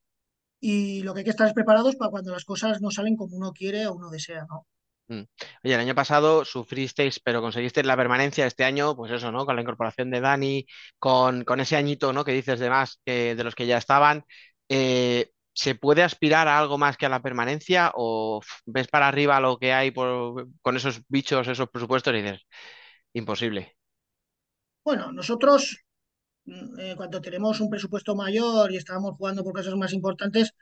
y 0.59 1.03
lo 1.03 1.13
que 1.13 1.19
hay 1.19 1.23
que 1.25 1.29
estar 1.29 1.45
es 1.47 1.53
preparados 1.53 1.97
para 1.97 2.09
cuando 2.09 2.31
las 2.31 2.45
cosas 2.45 2.81
no 2.81 2.89
salen 2.89 3.15
como 3.15 3.37
uno 3.37 3.53
quiere 3.53 3.85
o 3.85 3.93
uno 3.93 4.09
desea, 4.09 4.47
¿no? 4.49 4.65
Mm. 5.09 5.23
Oye, 5.63 5.73
el 5.73 5.79
año 5.79 5.95
pasado 5.95 6.45
sufristeis, 6.45 7.19
pero 7.19 7.41
conseguisteis 7.41 7.85
la 7.87 7.97
permanencia 7.97 8.45
este 8.45 8.63
año, 8.63 8.95
pues 8.95 9.11
eso, 9.11 9.31
¿no? 9.31 9.45
Con 9.45 9.55
la 9.55 9.63
incorporación 9.63 10.11
de 10.11 10.21
Dani, 10.21 10.65
con, 10.99 11.43
ese 11.59 11.75
añito, 11.75 12.13
¿no? 12.13 12.23
Que 12.23 12.31
dices 12.33 12.59
de 12.59 12.69
más 12.69 13.01
que 13.03 13.35
de 13.35 13.43
los 13.43 13.55
que 13.55 13.65
ya 13.65 13.77
estaban. 13.77 14.23
Eh, 14.69 15.31
¿se 15.53 15.75
puede 15.75 16.03
aspirar 16.03 16.47
a 16.47 16.59
algo 16.59 16.77
más 16.77 16.95
que 16.95 17.05
a 17.07 17.09
la 17.09 17.21
permanencia 17.21 17.91
o 17.95 18.41
ves 18.65 18.87
para 18.87 19.07
arriba 19.07 19.39
lo 19.41 19.57
que 19.57 19.73
hay 19.73 19.91
por- 19.91 20.47
con 20.61 20.77
esos 20.77 21.01
bichos, 21.09 21.47
esos 21.47 21.69
presupuestos 21.69 22.13
y 22.13 22.21
dices, 22.21 22.41
imposible? 23.13 23.75
Bueno, 24.83 25.11
nosotros 25.11 25.83
mm, 26.45 26.79
eh, 26.79 26.95
cuando 26.97 27.21
tenemos 27.21 27.59
un 27.61 27.69
presupuesto 27.69 28.15
mayor 28.15 28.71
y 28.71 28.77
estábamos 28.77 29.15
jugando 29.17 29.43
por 29.43 29.53
cosas 29.53 29.75
más 29.75 29.93
importantes, 29.93 30.53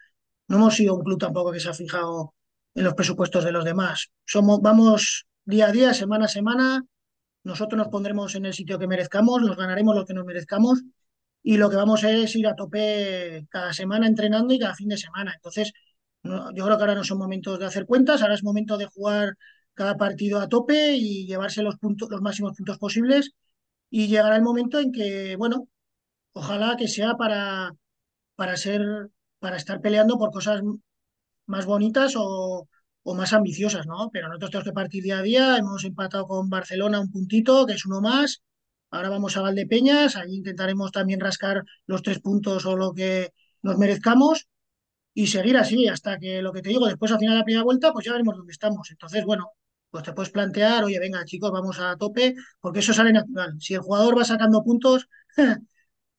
no 0.48 0.58
hemos 0.58 0.76
sido 0.76 0.96
un 0.96 1.04
club 1.04 1.20
tampoco 1.20 1.52
que 1.52 1.60
se 1.60 1.70
ha 1.70 1.74
fijado 1.74 2.36
en 2.78 2.84
los 2.84 2.94
presupuestos 2.94 3.44
de 3.44 3.52
los 3.52 3.66
demás. 3.66 4.12
Somos, 4.24 4.62
vamos 4.62 5.26
día 5.46 5.68
a 5.68 5.72
día, 5.72 5.96
semana 5.96 6.26
a 6.26 6.28
semana, 6.28 6.86
nosotros 7.44 7.76
nos 7.76 7.88
pondremos 7.88 8.36
en 8.36 8.46
el 8.46 8.54
sitio 8.54 8.78
que 8.78 8.88
merezcamos, 8.88 9.42
nos 9.42 9.58
ganaremos 9.58 9.96
lo 9.96 10.06
que 10.06 10.13
nos 10.13 10.26
merezcamos 10.26 10.84
y 11.42 11.58
lo 11.58 11.72
que 11.72 11.76
vamos 11.76 12.04
es 12.04 12.36
ir 12.36 12.48
a 12.48 12.56
tope 12.56 13.48
cada 13.50 13.74
semana 13.74 14.06
entrenando 14.06 14.54
y 14.54 14.60
cada 14.60 14.76
fin 14.76 14.90
de 14.90 14.98
semana. 14.98 15.34
Entonces, 15.36 15.74
yo 16.24 16.66
creo 16.66 16.78
que 16.78 16.84
ahora 16.84 16.94
no 16.94 17.04
son 17.04 17.18
momentos 17.18 17.58
de 17.58 17.66
hacer 17.66 17.88
cuentas, 17.88 18.22
ahora 18.22 18.36
es 18.36 18.44
momento 18.44 18.78
de 18.78 18.86
jugar 18.86 19.34
cada 19.74 19.98
partido 19.98 20.40
a 20.40 20.48
tope 20.48 20.96
y 20.98 21.26
llevarse 21.26 21.63
los 21.63 21.78
puntos, 21.78 22.10
los 22.12 22.22
máximos 22.22 22.56
puntos 22.56 22.78
posibles 22.78 23.32
y 23.90 24.08
llegará 24.08 24.36
el 24.36 24.44
momento 24.44 24.80
en 24.80 24.92
que, 24.92 25.36
bueno, 25.36 25.68
ojalá 26.34 26.76
que 26.78 26.88
sea 26.88 27.16
para, 27.16 27.72
para 28.36 28.56
ser, 28.56 29.10
para 29.40 29.58
estar 29.58 29.82
peleando 29.82 30.20
por 30.20 30.32
cosas 30.32 30.62
más 31.48 31.66
bonitas 31.66 32.14
o, 32.18 32.68
o 33.04 33.16
más 33.16 33.34
ambiciosas, 33.34 33.88
¿no? 33.88 34.10
Pero 34.12 34.28
nosotros 34.28 34.52
tenemos 34.52 34.66
que 34.70 34.74
partir 34.74 35.04
día 35.04 35.20
a 35.20 35.22
día. 35.22 35.58
Hemos 35.58 35.84
empatado 35.86 36.28
con 36.28 36.50
Barcelona 36.50 37.00
un 37.00 37.12
puntito, 37.12 37.66
que 37.66 37.74
es 37.74 37.86
uno 37.86 38.02
más. 38.02 38.44
Ahora 38.92 39.10
vamos 39.10 39.36
a 39.38 39.42
Valdepeñas, 39.42 40.16
allí 40.16 40.38
intentaremos 40.38 40.92
también 40.92 41.20
rascar 41.20 41.64
los 41.88 42.02
tres 42.02 42.20
puntos 42.20 42.66
o 42.66 42.76
lo 42.78 42.94
que 42.94 43.34
nos 43.62 43.78
merezcamos 43.78 44.48
y 45.14 45.28
seguir 45.28 45.58
así 45.58 45.88
hasta 45.88 46.20
que 46.20 46.42
lo 46.42 46.54
que 46.54 46.62
te 46.62 46.70
digo, 46.70 46.86
después 46.88 47.12
al 47.12 47.20
final 47.20 47.36
de 47.36 47.40
la 47.40 47.46
primera 47.46 47.64
vuelta, 47.64 47.92
pues 47.92 48.06
ya 48.06 48.12
veremos 48.12 48.38
dónde 48.38 48.52
estamos. 48.54 48.92
Entonces, 48.92 49.26
bueno, 49.26 49.52
pues 49.90 50.04
te 50.04 50.14
puedes 50.14 50.32
plantear, 50.32 50.84
oye, 50.84 51.00
venga, 51.00 51.26
chicos, 51.26 51.52
vamos 51.52 51.80
a 51.80 51.98
tope, 51.98 52.36
porque 52.62 52.80
eso 52.80 52.94
sale 52.94 53.12
natural. 53.12 53.56
Si 53.60 53.74
el 53.74 53.82
jugador 53.82 54.18
va 54.18 54.26
sacando 54.26 54.64
puntos, 54.64 55.10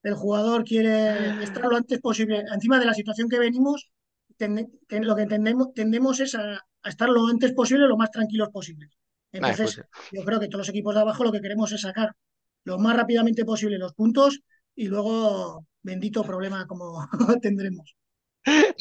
el 0.02 0.14
jugador 0.14 0.64
quiere 0.64 1.42
estar 1.44 1.64
lo 1.66 1.76
antes 1.76 2.00
posible. 2.00 2.44
Encima 2.52 2.78
de 2.78 2.86
la 2.86 2.94
situación 2.94 3.28
que 3.28 3.38
venimos, 3.38 3.90
lo 5.08 5.16
que 5.16 5.26
tendemos, 5.26 5.72
tendemos 5.74 6.20
es 6.20 6.34
a, 6.34 6.54
a 6.82 6.88
estar 6.88 7.08
lo 7.08 7.26
antes 7.26 7.52
posible, 7.52 7.86
lo 7.88 7.96
más 7.96 8.10
tranquilos 8.10 8.48
posible. 8.50 8.88
Vale, 9.38 9.58
pues, 9.58 9.76
Entonces, 9.76 9.82
yo 10.10 10.24
creo 10.24 10.40
que 10.40 10.48
todos 10.48 10.60
los 10.66 10.68
equipos 10.70 10.94
de 10.94 11.00
abajo 11.02 11.24
lo 11.24 11.32
que 11.32 11.40
queremos 11.40 11.72
es 11.72 11.82
sacar 11.82 12.14
lo 12.64 12.78
más 12.78 12.96
rápidamente 12.96 13.44
posible 13.44 13.78
los 13.78 13.94
puntos 13.94 14.40
y 14.74 14.86
luego, 14.88 15.66
bendito 15.82 16.22
problema 16.24 16.66
como 16.66 17.06
tendremos. 17.42 17.94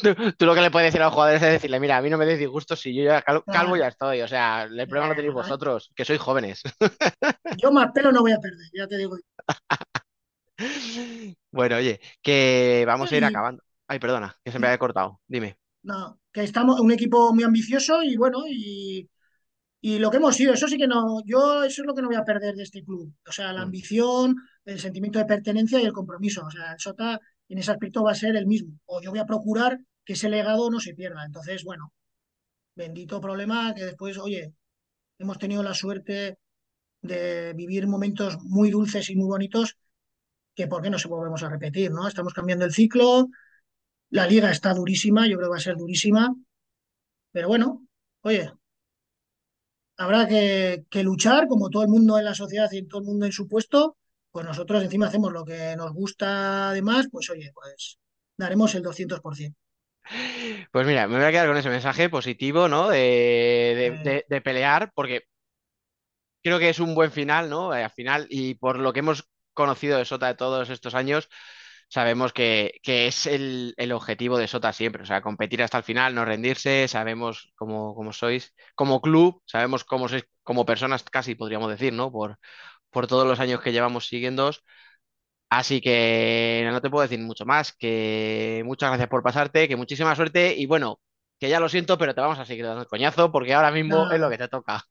tú, 0.02 0.14
tú 0.36 0.46
lo 0.46 0.54
que 0.54 0.60
le 0.60 0.70
puedes 0.70 0.88
decir 0.88 1.00
a 1.02 1.06
los 1.06 1.14
jugadores 1.14 1.42
es 1.42 1.52
decirle, 1.52 1.80
mira, 1.80 1.96
a 1.96 2.02
mí 2.02 2.10
no 2.10 2.18
me 2.18 2.26
des 2.26 2.38
disgusto 2.38 2.76
si 2.76 2.94
yo 2.94 3.04
ya 3.04 3.22
cal- 3.22 3.44
calvo 3.48 3.76
Ah, 3.76 3.76
ya 3.76 3.88
estoy, 3.88 4.20
o 4.22 4.28
sea, 4.28 4.64
el 4.64 4.88
problema 4.88 5.08
lo 5.08 5.14
tenéis 5.16 5.34
vosotros, 5.34 5.90
que 5.94 6.04
sois 6.04 6.20
jóvenes. 6.20 6.62
Yo 7.50 7.70
más 7.70 7.92
pelo 7.92 8.10
no 8.10 8.22
voy 8.22 8.32
a 8.32 8.40
perder, 8.40 8.70
ya 8.72 8.86
te 8.88 8.96
digo. 8.96 9.16
Bueno, 11.50 11.76
oye, 11.76 12.00
que 12.22 12.84
vamos 12.86 13.12
a 13.12 13.16
ir 13.16 13.24
acabando. 13.24 13.62
Ay, 13.90 13.98
perdona, 13.98 14.36
que 14.44 14.52
se 14.52 14.58
me 14.58 14.66
había 14.68 14.78
cortado. 14.78 15.20
Dime. 15.26 15.58
no, 15.82 16.20
que 16.32 16.42
estamos 16.44 16.80
un 16.80 16.92
equipo 16.92 17.32
muy 17.34 17.44
ambicioso 17.44 18.02
y 18.02 18.16
bueno, 18.16 18.40
y 18.48 19.08
Y 19.82 19.98
lo 20.00 20.10
que 20.10 20.18
hemos 20.18 20.36
sido, 20.36 20.54
eso 20.54 20.68
sí 20.68 20.78
que 20.78 20.88
no, 20.88 21.22
yo 21.26 21.64
eso 21.64 21.82
es 21.82 21.86
lo 21.88 21.94
que 21.94 22.02
no 22.02 22.08
voy 22.08 22.16
a 22.16 22.24
perder 22.24 22.54
de 22.56 22.64
este 22.64 22.84
club. 22.84 23.14
O 23.28 23.32
sea, 23.32 23.52
la 23.52 23.62
Mm. 23.62 23.64
ambición, 23.64 24.36
el 24.66 24.80
sentimiento 24.80 25.18
de 25.20 25.26
pertenencia 25.26 25.80
y 25.80 25.86
el 25.86 25.92
compromiso. 25.94 26.44
O 26.46 26.50
sea, 26.50 26.72
el 26.74 26.80
Sota 26.80 27.20
en 27.48 27.58
ese 27.58 27.70
aspecto 27.72 28.02
va 28.04 28.12
a 28.12 28.16
ser 28.16 28.36
el 28.36 28.46
mismo. 28.46 28.74
O 28.86 29.00
yo 29.02 29.10
voy 29.10 29.20
a 29.20 29.26
procurar 29.26 29.80
que 30.04 30.14
ese 30.14 30.28
legado 30.30 30.70
no 30.70 30.80
se 30.80 30.94
pierda. 30.94 31.24
Entonces, 31.26 31.64
bueno, 31.64 31.92
bendito 32.74 33.20
problema 33.20 33.74
que 33.74 33.84
después, 33.84 34.18
oye, 34.18 34.54
hemos 35.18 35.38
tenido 35.38 35.62
la 35.64 35.74
suerte 35.74 36.38
de 37.02 37.54
vivir 37.54 37.86
momentos 37.88 38.38
muy 38.42 38.70
dulces 38.70 39.10
y 39.10 39.16
muy 39.16 39.26
bonitos 39.28 39.76
que 40.54 40.66
por 40.66 40.82
qué 40.82 40.90
no 40.90 40.98
se 40.98 41.08
volvemos 41.08 41.42
a 41.42 41.48
repetir, 41.50 41.90
¿no? 41.92 42.08
Estamos 42.08 42.34
cambiando 42.34 42.64
el 42.64 42.72
ciclo, 42.72 43.28
la 44.10 44.26
liga 44.26 44.50
está 44.50 44.74
durísima, 44.74 45.26
yo 45.26 45.36
creo 45.36 45.48
que 45.48 45.52
va 45.52 45.56
a 45.56 45.60
ser 45.60 45.76
durísima, 45.76 46.34
pero 47.32 47.48
bueno, 47.48 47.86
oye, 48.22 48.52
habrá 49.96 50.26
que, 50.28 50.84
que 50.90 51.02
luchar, 51.02 51.48
como 51.48 51.70
todo 51.70 51.82
el 51.82 51.88
mundo 51.88 52.18
en 52.18 52.24
la 52.24 52.34
sociedad 52.34 52.70
y 52.72 52.86
todo 52.86 53.00
el 53.00 53.06
mundo 53.06 53.26
en 53.26 53.32
su 53.32 53.48
puesto, 53.48 53.96
pues 54.30 54.44
nosotros 54.46 54.82
encima 54.82 55.06
hacemos 55.06 55.32
lo 55.32 55.44
que 55.44 55.74
nos 55.76 55.92
gusta 55.92 56.70
además, 56.70 57.08
pues 57.10 57.28
oye, 57.30 57.50
pues 57.54 57.98
daremos 58.36 58.74
el 58.74 58.82
200%. 58.82 59.56
Pues 60.72 60.86
mira, 60.86 61.06
me 61.06 61.16
voy 61.16 61.24
a 61.24 61.30
quedar 61.30 61.48
con 61.48 61.56
ese 61.56 61.68
mensaje 61.68 62.08
positivo, 62.08 62.68
¿no? 62.68 62.88
De, 62.88 62.98
de- 62.98 63.98
de- 64.02 64.24
de 64.28 64.40
pelear, 64.40 64.90
porque 64.94 65.24
creo 66.42 66.58
que 66.58 66.68
es 66.70 66.78
un 66.80 66.94
buen 66.94 67.10
final, 67.12 67.50
¿no? 67.50 67.74
Eh, 67.74 67.84
al 67.84 67.90
final, 67.90 68.26
y 68.30 68.54
por 68.54 68.78
lo 68.78 68.92
que 68.92 69.00
hemos 69.00 69.28
conocido 69.52 69.98
de 69.98 70.04
Sota 70.04 70.28
de 70.28 70.34
todos 70.34 70.70
estos 70.70 70.94
años, 70.94 71.28
sabemos 71.88 72.32
que, 72.32 72.74
que 72.82 73.06
es 73.06 73.26
el, 73.26 73.74
el 73.76 73.92
objetivo 73.92 74.38
de 74.38 74.48
Sota 74.48 74.72
siempre, 74.72 75.02
o 75.02 75.06
sea, 75.06 75.22
competir 75.22 75.62
hasta 75.62 75.78
el 75.78 75.84
final, 75.84 76.14
no 76.14 76.24
rendirse, 76.24 76.88
sabemos 76.88 77.52
cómo, 77.56 77.94
cómo 77.94 78.12
sois 78.12 78.54
como 78.74 79.00
club, 79.00 79.42
sabemos 79.46 79.84
cómo 79.84 80.08
sois 80.08 80.24
como 80.42 80.66
personas, 80.66 81.02
casi 81.04 81.34
podríamos 81.34 81.70
decir, 81.70 81.92
¿no? 81.92 82.10
Por, 82.12 82.38
por 82.90 83.06
todos 83.08 83.26
los 83.26 83.40
años 83.40 83.60
que 83.62 83.72
llevamos 83.72 84.08
siguiéndoos. 84.08 84.64
Así 85.50 85.80
que 85.80 86.62
no 86.70 86.80
te 86.82 86.90
puedo 86.90 87.02
decir 87.02 87.20
mucho 87.20 87.46
más, 87.46 87.72
que 87.72 88.62
muchas 88.66 88.90
gracias 88.90 89.08
por 89.08 89.22
pasarte, 89.22 89.66
que 89.68 89.76
muchísima 89.76 90.14
suerte 90.14 90.54
y 90.56 90.66
bueno, 90.66 91.00
que 91.40 91.48
ya 91.48 91.58
lo 91.60 91.68
siento, 91.70 91.96
pero 91.98 92.14
te 92.14 92.20
vamos 92.20 92.38
a 92.38 92.44
seguir 92.44 92.66
dando 92.66 92.82
el 92.82 92.88
coñazo 92.88 93.32
porque 93.32 93.54
ahora 93.54 93.70
mismo 93.70 94.10
es 94.10 94.20
lo 94.20 94.28
que 94.30 94.38
te 94.38 94.48
toca. 94.48 94.84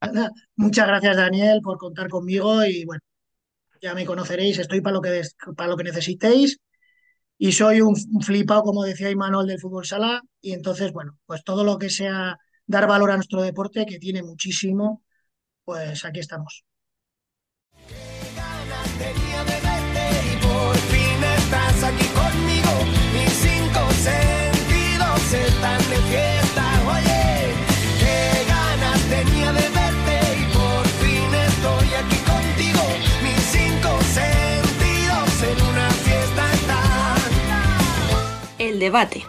Muchas 0.56 0.86
gracias, 0.86 1.16
Daniel, 1.16 1.60
por 1.62 1.78
contar 1.78 2.08
conmigo 2.08 2.64
y 2.64 2.84
bueno, 2.84 3.00
ya 3.86 3.94
me 3.94 4.04
conoceréis, 4.04 4.58
estoy 4.58 4.80
para 4.80 4.94
lo 4.94 5.00
que, 5.00 5.22
para 5.56 5.70
lo 5.70 5.76
que 5.76 5.84
necesitéis. 5.84 6.58
Y 7.38 7.52
soy 7.52 7.80
un, 7.82 7.94
flipado, 8.22 8.62
como 8.62 8.82
decía 8.82 9.10
Imanol, 9.10 9.46
del 9.46 9.60
fútbol 9.60 9.86
sala. 9.86 10.22
Y 10.40 10.52
entonces, 10.52 10.92
bueno, 10.92 11.18
pues 11.26 11.44
todo 11.44 11.62
lo 11.64 11.78
que 11.78 11.90
sea 11.90 12.36
dar 12.66 12.88
valor 12.88 13.10
a 13.12 13.16
nuestro 13.16 13.42
deporte, 13.42 13.86
que 13.86 13.98
tiene 13.98 14.22
muchísimo, 14.22 15.02
pues 15.64 16.04
aquí 16.04 16.20
estamos. 16.20 16.64
Debate. 38.86 39.24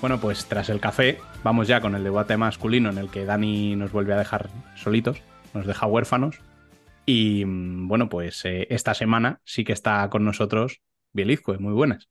Bueno, 0.00 0.18
pues 0.18 0.46
tras 0.46 0.68
el 0.70 0.80
café, 0.80 1.18
vamos 1.44 1.68
ya 1.68 1.80
con 1.80 1.94
el 1.94 2.02
debate 2.02 2.36
masculino 2.36 2.90
en 2.90 2.98
el 2.98 3.10
que 3.10 3.24
Dani 3.24 3.76
nos 3.76 3.92
vuelve 3.92 4.14
a 4.14 4.18
dejar 4.18 4.48
solitos, 4.74 5.22
nos 5.54 5.66
deja 5.66 5.86
huérfanos. 5.86 6.40
Y 7.06 7.44
mm, 7.44 7.86
bueno, 7.86 8.08
pues 8.08 8.44
eh, 8.44 8.66
esta 8.70 8.94
semana 8.94 9.40
sí 9.44 9.62
que 9.64 9.72
está 9.72 10.08
con 10.10 10.24
nosotros 10.24 10.80
Bielizco, 11.14 11.52
muy 11.58 11.74
buenas. 11.74 12.08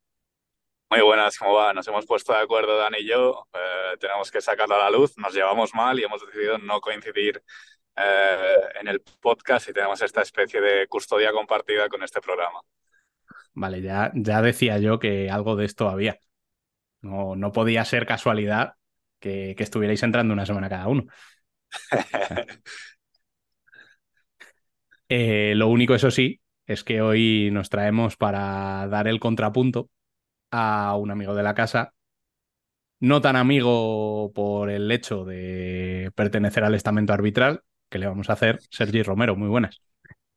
Muy 0.88 1.00
buenas, 1.00 1.36
¿cómo 1.36 1.54
va? 1.54 1.72
Nos 1.72 1.88
hemos 1.88 2.06
puesto 2.06 2.32
de 2.32 2.38
acuerdo, 2.38 2.76
Dani 2.76 2.98
y 3.00 3.08
yo. 3.08 3.48
eh, 3.52 3.96
tenemos 3.98 4.30
que 4.30 4.40
sacarlo 4.40 4.76
a 4.76 4.78
la 4.78 4.90
luz. 4.90 5.16
Nos 5.18 5.34
llevamos 5.34 5.74
mal 5.74 5.98
y 5.98 6.04
hemos 6.04 6.24
decidido 6.24 6.58
no 6.58 6.80
coincidir 6.80 7.42
eh, 7.96 8.58
en 8.80 8.88
el 8.88 9.02
podcast 9.20 9.68
y 9.68 9.72
tenemos 9.72 10.00
esta 10.02 10.22
especie 10.22 10.60
de 10.60 10.86
custodia 10.88 11.32
compartida 11.32 11.88
con 11.88 12.02
este 12.02 12.20
programa. 12.20 12.60
Vale, 13.54 13.82
ya, 13.82 14.10
ya 14.14 14.40
decía 14.42 14.78
yo 14.78 14.98
que 14.98 15.30
algo 15.30 15.56
de 15.56 15.66
esto 15.66 15.88
había. 15.88 16.18
No, 17.00 17.36
no 17.36 17.52
podía 17.52 17.84
ser 17.84 18.06
casualidad 18.06 18.74
que, 19.18 19.54
que 19.56 19.62
estuvierais 19.62 20.02
entrando 20.02 20.32
una 20.32 20.46
semana 20.46 20.68
cada 20.68 20.88
uno. 20.88 21.06
Eh, 25.14 25.52
lo 25.56 25.68
único, 25.68 25.94
eso 25.94 26.10
sí, 26.10 26.40
es 26.66 26.84
que 26.84 27.02
hoy 27.02 27.50
nos 27.52 27.68
traemos 27.68 28.16
para 28.16 28.86
dar 28.88 29.08
el 29.08 29.20
contrapunto 29.20 29.90
a 30.50 30.96
un 30.96 31.10
amigo 31.10 31.34
de 31.34 31.42
la 31.42 31.54
casa, 31.54 31.94
no 33.00 33.20
tan 33.20 33.36
amigo 33.36 34.32
por 34.34 34.70
el 34.70 34.90
hecho 34.90 35.24
de 35.24 36.12
pertenecer 36.14 36.64
al 36.64 36.74
estamento 36.74 37.12
arbitral, 37.12 37.62
¿Qué 37.92 37.98
le 37.98 38.08
vamos 38.08 38.28
a 38.30 38.32
hacer? 38.34 38.58
Sergi 38.70 39.02
Romero, 39.04 39.36
muy 39.36 39.48
buenas. 39.48 39.80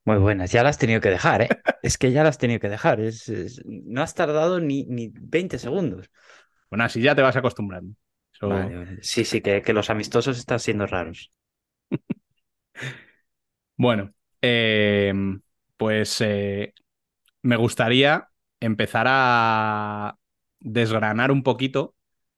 Muy 0.06 0.18
buenas, 0.18 0.52
ya 0.52 0.64
las 0.64 0.72
has 0.76 0.80
tenido 0.80 1.02
que 1.02 1.10
dejar, 1.10 1.42
¿eh? 1.42 1.60
es 1.82 1.98
que 1.98 2.12
ya 2.12 2.24
las 2.24 2.32
has 2.32 2.38
tenido 2.38 2.60
que 2.60 2.70
dejar. 2.70 3.00
Es, 3.00 3.28
es- 3.30 3.62
no 3.66 4.02
has 4.04 4.14
tardado 4.14 4.60
ni, 4.60 4.84
ni 4.86 5.10
20 5.14 5.58
segundos. 5.60 6.10
Bueno, 6.70 6.84
así 6.84 7.02
ya 7.02 7.16
te 7.16 7.22
vas 7.22 7.36
acostumbrando. 7.36 7.96
Vale. 8.48 8.78
Sí, 9.02 9.26
sí, 9.26 9.42
que, 9.42 9.62
que 9.62 9.74
los 9.74 9.90
amistosos 9.90 10.38
están 10.38 10.60
siendo 10.60 10.86
raros. 10.88 11.32
Bueno, 13.78 14.14
eh, 14.42 15.14
pues 15.78 16.22
eh, 16.22 16.74
me 17.44 17.58
gustaría 17.58 18.30
empezar 18.62 19.08
a 19.10 20.18
desgranar 20.62 21.32
un 21.32 21.44
poquito 21.44 21.96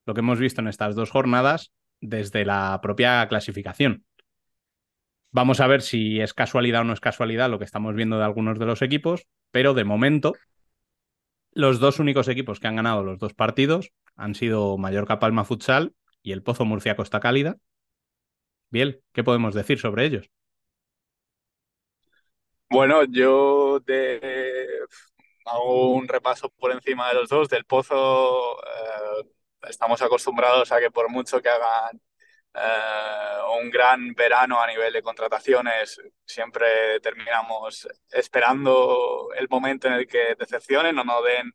lo 0.08 0.16
que 0.16 0.22
hemos 0.22 0.40
visto 0.40 0.62
en 0.62 0.70
estas 0.70 0.96
dos 0.96 1.12
jornadas 1.12 1.74
desde 2.02 2.46
la 2.46 2.80
propia 2.84 3.28
clasificación. 3.30 4.06
Vamos 5.32 5.60
a 5.60 5.68
ver 5.68 5.82
si 5.82 6.20
es 6.22 6.34
casualidad 6.34 6.82
o 6.82 6.84
no 6.86 6.94
es 6.94 7.00
casualidad 7.00 7.50
lo 7.50 7.60
que 7.60 7.66
estamos 7.66 7.96
viendo 7.96 8.18
de 8.18 8.24
algunos 8.24 8.60
de 8.60 8.66
los 8.66 8.82
equipos, 8.82 9.28
pero 9.52 9.74
de 9.74 9.84
momento 9.84 10.34
los 11.52 11.80
dos 11.80 12.00
únicos 12.00 12.28
equipos 12.28 12.60
que 12.60 12.68
han 12.68 12.76
ganado 12.76 13.04
los 13.04 13.20
dos 13.20 13.34
partidos 13.34 13.92
han 14.16 14.36
sido 14.36 14.78
Mallorca 14.78 15.20
Palma 15.20 15.44
Futsal 15.44 15.94
y 16.24 16.32
el 16.32 16.44
Pozo 16.44 16.66
Murcia 16.66 16.96
Costa 16.96 17.20
Cálida. 17.20 17.58
Bien, 18.70 19.02
¿qué 19.14 19.24
podemos 19.24 19.54
decir 19.54 19.80
sobre 19.80 20.06
ellos? 20.06 20.30
Bueno, 22.70 23.04
yo 23.06 23.80
hago 25.46 25.92
un 25.94 26.08
repaso 26.08 26.50
por 26.50 26.72
encima 26.72 27.08
de 27.10 27.16
los 27.16 27.30
dos. 27.30 27.48
Del 27.50 27.66
Pozo, 27.66 28.60
eh, 28.60 29.30
estamos 29.70 30.02
acostumbrados 30.02 30.72
a 30.72 30.80
que 30.80 30.92
por 30.92 31.10
mucho 31.10 31.42
que 31.42 31.50
hagan 31.50 32.02
un 33.60 33.70
gran 33.70 34.14
verano 34.14 34.62
a 34.62 34.68
nivel 34.68 34.94
de 34.94 35.02
contrataciones, 35.02 36.02
siempre 36.26 37.00
terminamos 37.02 37.88
esperando 38.12 39.30
el 39.36 39.48
momento 39.50 39.88
en 39.88 39.94
el 39.96 40.08
que 40.08 40.36
decepcionen 40.38 40.98
o 41.00 41.04
no 41.04 41.22
den 41.22 41.54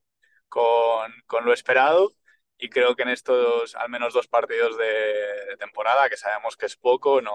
con, 0.48 1.12
con 1.26 1.44
lo 1.44 1.52
esperado. 1.52 2.14
Y 2.58 2.68
creo 2.68 2.94
que 2.94 3.02
en 3.02 3.08
estos 3.08 3.74
al 3.74 3.88
menos 3.88 4.14
dos 4.14 4.28
partidos 4.28 4.78
de, 4.78 4.84
de 4.84 5.56
temporada, 5.58 6.08
que 6.08 6.16
sabemos 6.16 6.56
que 6.56 6.66
es 6.66 6.76
poco, 6.76 7.20
no, 7.20 7.34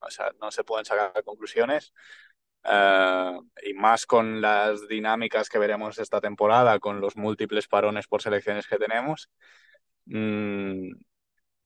o 0.00 0.10
sea, 0.10 0.32
no 0.40 0.50
se 0.50 0.64
pueden 0.64 0.84
sacar 0.84 1.24
conclusiones. 1.24 1.92
Eh, 2.64 3.38
y 3.64 3.74
más 3.74 4.06
con 4.06 4.40
las 4.40 4.88
dinámicas 4.88 5.48
que 5.48 5.58
veremos 5.58 5.98
esta 5.98 6.20
temporada, 6.20 6.78
con 6.78 7.00
los 7.00 7.16
múltiples 7.16 7.68
parones 7.68 8.06
por 8.06 8.22
selecciones 8.22 8.66
que 8.66 8.78
tenemos. 8.78 9.30
Mm, 10.06 10.92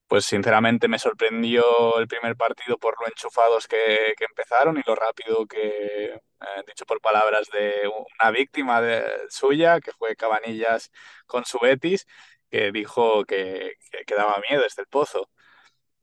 pues 0.09 0.25
sinceramente 0.25 0.87
me 0.89 0.99
sorprendió 0.99 1.99
el 1.99 2.07
primer 2.07 2.35
partido 2.35 2.77
por 2.79 2.99
lo 2.99 3.07
enchufados 3.07 3.67
que, 3.67 4.15
que 4.17 4.25
empezaron 4.25 4.77
y 4.77 4.81
lo 4.85 4.95
rápido 4.95 5.45
que, 5.47 6.15
eh, 6.15 6.63
dicho 6.67 6.85
por 6.85 7.01
palabras 7.01 7.47
de 7.53 7.87
una 7.87 8.31
víctima 8.31 8.81
de, 8.81 9.03
suya, 9.29 9.79
que 9.81 9.91
fue 9.93 10.15
Cabanillas 10.15 10.91
con 11.27 11.45
su 11.45 11.59
Betis, 11.59 12.07
que 12.49 12.71
dijo 12.71 13.23
que, 13.25 13.73
que, 14.07 14.15
daba 14.15 14.41
miedo 14.49 14.63
desde 14.63 14.81
el 14.83 14.87
pozo. 14.87 15.29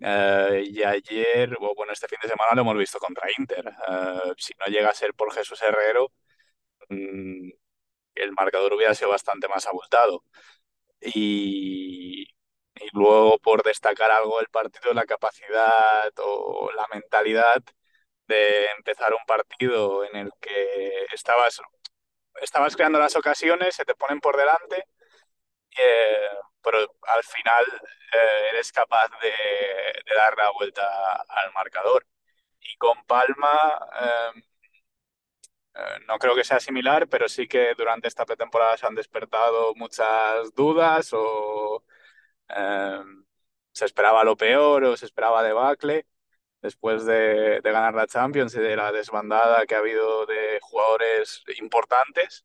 Eh, 0.01 0.65
y 0.67 0.83
ayer, 0.85 1.57
bueno, 1.77 1.93
este 1.93 2.09
fin 2.09 2.19
de 2.23 2.29
semana 2.29 2.53
lo 2.55 2.63
hemos 2.63 2.79
visto 2.79 2.99
contra 2.99 3.29
Inter. 3.39 3.67
Eh, 3.89 4.33
si 4.39 4.53
no 4.61 4.67
llega 4.67 4.91
a 4.91 4.95
ser 4.95 5.15
por 5.15 5.33
Jesús 5.33 5.61
Herrero, 5.63 6.13
mm, 6.91 7.51
el 8.15 8.33
marcador 8.33 8.75
hubiera 8.75 8.95
sido 8.95 9.11
bastante 9.11 9.49
más 9.49 9.67
abultado. 9.67 10.25
Y, 11.01 12.36
y 12.81 12.89
luego, 12.93 13.39
por 13.39 13.63
destacar 13.63 14.11
algo 14.11 14.39
del 14.39 14.49
partido, 14.49 14.93
la 14.95 15.05
capacidad 15.05 16.13
o 16.19 16.71
la 16.75 16.87
mentalidad 16.93 17.63
de 18.27 18.67
empezar 18.77 19.13
un 19.15 19.25
partido 19.27 20.05
en 20.05 20.17
el 20.17 20.31
que 20.41 21.07
estabas, 21.13 21.61
estabas 22.43 22.77
creando 22.77 22.99
las 22.99 23.17
ocasiones, 23.17 23.75
se 23.77 23.85
te 23.85 23.95
ponen 23.95 24.21
por 24.21 24.37
delante 24.37 24.85
eh, 25.77 26.29
pero 26.63 26.79
al 26.81 27.23
final 27.25 27.65
eh, 28.13 28.49
eres 28.53 28.73
capaz 28.73 29.09
de, 29.21 29.33
dar 30.17 30.37
la 30.37 30.51
vuelta 30.53 30.83
al 31.29 31.53
marcador. 31.53 32.07
Y 32.61 32.77
con 32.77 33.05
Palma 33.07 33.79
eh, 34.03 34.43
eh, 35.75 35.99
no 36.07 36.19
creo 36.19 36.35
que 36.35 36.45
sea 36.45 36.61
similar, 36.61 37.09
pero 37.09 37.29
sí 37.29 37.47
que 37.47 37.75
durante 37.75 38.09
esta 38.09 38.25
pretemporada 38.27 38.77
se 38.77 38.87
han 38.87 38.95
despertado 38.95 39.75
muchas 39.75 40.55
dudas 40.55 41.11
o 41.13 41.85
eh, 42.49 43.03
se 43.73 43.85
esperaba 43.85 44.25
lo 44.25 44.37
peor 44.37 44.85
o 44.85 44.97
se 44.97 45.07
esperaba 45.07 45.43
debacle 45.43 46.07
después 46.63 47.05
de, 47.07 47.61
de 47.61 47.73
ganar 47.73 47.95
la 47.95 48.07
Champions 48.07 48.55
y 48.57 48.61
de 48.61 48.77
la 48.77 48.93
desbandada 48.93 49.67
que 49.67 49.75
ha 49.75 49.79
habido 49.79 50.27
de 50.27 50.59
jugadores 50.63 51.45
importantes. 51.59 52.45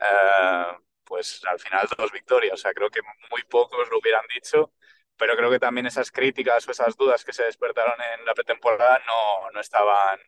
Eh, 0.00 0.76
pues 1.04 1.42
al 1.46 1.58
final 1.58 1.88
dos 1.96 2.12
victorias. 2.12 2.54
O 2.54 2.56
sea, 2.56 2.72
creo 2.72 2.90
que 2.90 3.00
muy 3.30 3.42
pocos 3.44 3.88
lo 3.90 3.98
hubieran 3.98 4.24
dicho, 4.34 4.72
pero 5.16 5.36
creo 5.36 5.50
que 5.50 5.58
también 5.58 5.86
esas 5.86 6.10
críticas 6.10 6.66
o 6.66 6.70
esas 6.72 6.96
dudas 6.96 7.24
que 7.24 7.32
se 7.32 7.44
despertaron 7.44 7.94
en 8.18 8.24
la 8.24 8.34
pretemporada 8.34 9.00
no, 9.06 9.50
no 9.52 9.60
estaban 9.60 10.18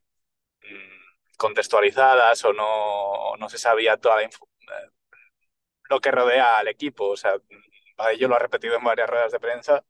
mmm, 0.62 1.37
contextualizadas 1.38 2.44
o 2.44 2.52
no, 2.52 3.37
no 3.38 3.48
se 3.48 3.59
sabía 3.59 3.96
toda 3.96 4.22
eh, 4.22 4.30
lo 5.90 6.00
que 6.00 6.11
rodea 6.11 6.59
al 6.59 6.68
equipo. 6.68 7.09
O 7.09 7.16
sea, 7.16 7.35
yo 8.18 8.28
lo 8.28 8.37
ha 8.37 8.38
repetido 8.38 8.76
en 8.76 8.85
varias 8.85 9.09
ruedas 9.11 9.32
de 9.32 9.40
prensa, 9.40 9.85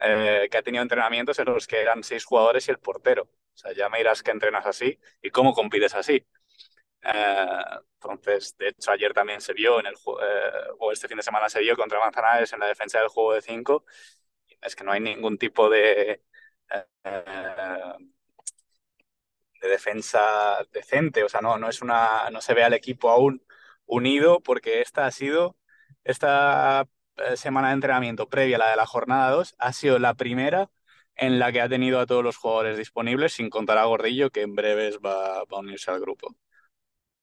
eh, 0.00 0.48
que 0.50 0.58
ha 0.58 0.62
tenido 0.62 0.82
entrenamientos 0.82 1.38
en 1.38 1.46
los 1.46 1.66
que 1.66 1.80
eran 1.80 2.02
seis 2.04 2.24
jugadores 2.24 2.68
y 2.68 2.70
el 2.72 2.78
portero. 2.78 3.24
O 3.24 3.56
sea, 3.58 3.72
ya 3.74 3.88
me 3.88 3.98
dirás 3.98 4.22
que 4.22 4.30
entrenas 4.32 4.66
así 4.66 4.98
y 5.22 5.30
cómo 5.30 5.54
compites 5.54 5.94
así. 5.94 6.26
Eh, 7.02 7.46
entonces, 8.02 8.56
de 8.58 8.68
hecho, 8.68 8.90
ayer 8.92 9.12
también 9.14 9.40
se 9.40 9.52
vio 9.52 9.80
en 9.80 9.86
el 9.86 9.94
eh, 9.94 10.52
o 10.78 10.92
este 10.92 11.08
fin 11.08 11.16
de 11.16 11.22
semana 11.22 11.48
se 11.48 11.60
vio 11.60 11.76
contra 11.76 11.98
Manzanares 12.00 12.52
en 12.52 12.60
la 12.60 12.66
defensa 12.68 12.98
del 12.98 13.08
juego 13.08 13.34
de 13.34 13.42
5. 13.42 13.84
Es 14.62 14.76
que 14.76 14.84
no 14.84 14.92
hay 14.92 15.00
ningún 15.00 15.38
tipo 15.38 15.68
de, 15.70 16.22
eh, 16.70 16.84
de 19.60 19.68
defensa 19.68 20.64
decente. 20.72 21.22
O 21.24 21.28
sea, 21.28 21.40
no, 21.40 21.58
no 21.58 21.68
es 21.68 21.82
una. 21.82 22.30
no 22.30 22.40
se 22.40 22.54
ve 22.54 22.64
al 22.64 22.74
equipo 22.74 23.10
aún 23.10 23.44
unido, 23.86 24.40
porque 24.40 24.80
esta 24.80 25.06
ha 25.06 25.10
sido. 25.10 25.56
Esta 26.04 26.88
semana 27.36 27.68
de 27.68 27.74
entrenamiento 27.74 28.28
previa 28.28 28.56
a 28.56 28.58
la 28.60 28.70
de 28.70 28.76
la 28.76 28.86
jornada 28.86 29.30
2 29.30 29.54
ha 29.58 29.72
sido 29.72 29.98
la 29.98 30.14
primera 30.14 30.70
en 31.16 31.38
la 31.38 31.52
que 31.52 31.60
ha 31.60 31.68
tenido 31.68 32.00
a 32.00 32.06
todos 32.06 32.24
los 32.24 32.36
jugadores 32.36 32.78
disponibles, 32.78 33.32
sin 33.34 33.50
contar 33.50 33.78
a 33.78 33.84
Gordillo, 33.84 34.30
que 34.30 34.42
en 34.42 34.54
breves 34.54 34.98
va, 34.98 35.40
a 35.40 35.58
unirse 35.58 35.90
al 35.90 36.00
grupo. 36.00 36.34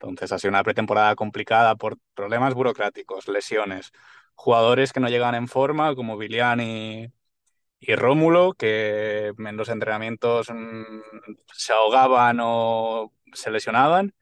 Entonces 0.00 0.32
ha 0.32 0.38
sido 0.38 0.50
una 0.50 0.64
pretemporada 0.64 1.14
complicada 1.16 1.76
por 1.76 1.98
problemas 2.14 2.54
burocráticos, 2.54 3.28
lesiones, 3.28 3.92
jugadores 4.34 4.92
que 4.92 5.00
no 5.00 5.08
llegan 5.08 5.34
en 5.34 5.48
forma, 5.48 5.94
como 5.94 6.16
Vilian 6.16 6.60
y, 6.60 7.12
Rómulo, 7.96 8.54
que 8.54 9.34
en 9.38 9.56
los 9.56 9.68
entrenamientos 9.68 10.50
mmm, 10.50 11.02
se 11.52 11.72
ahogaban 11.72 12.38
o 12.42 13.12
se 13.32 13.50
lesionaban. 13.50 14.14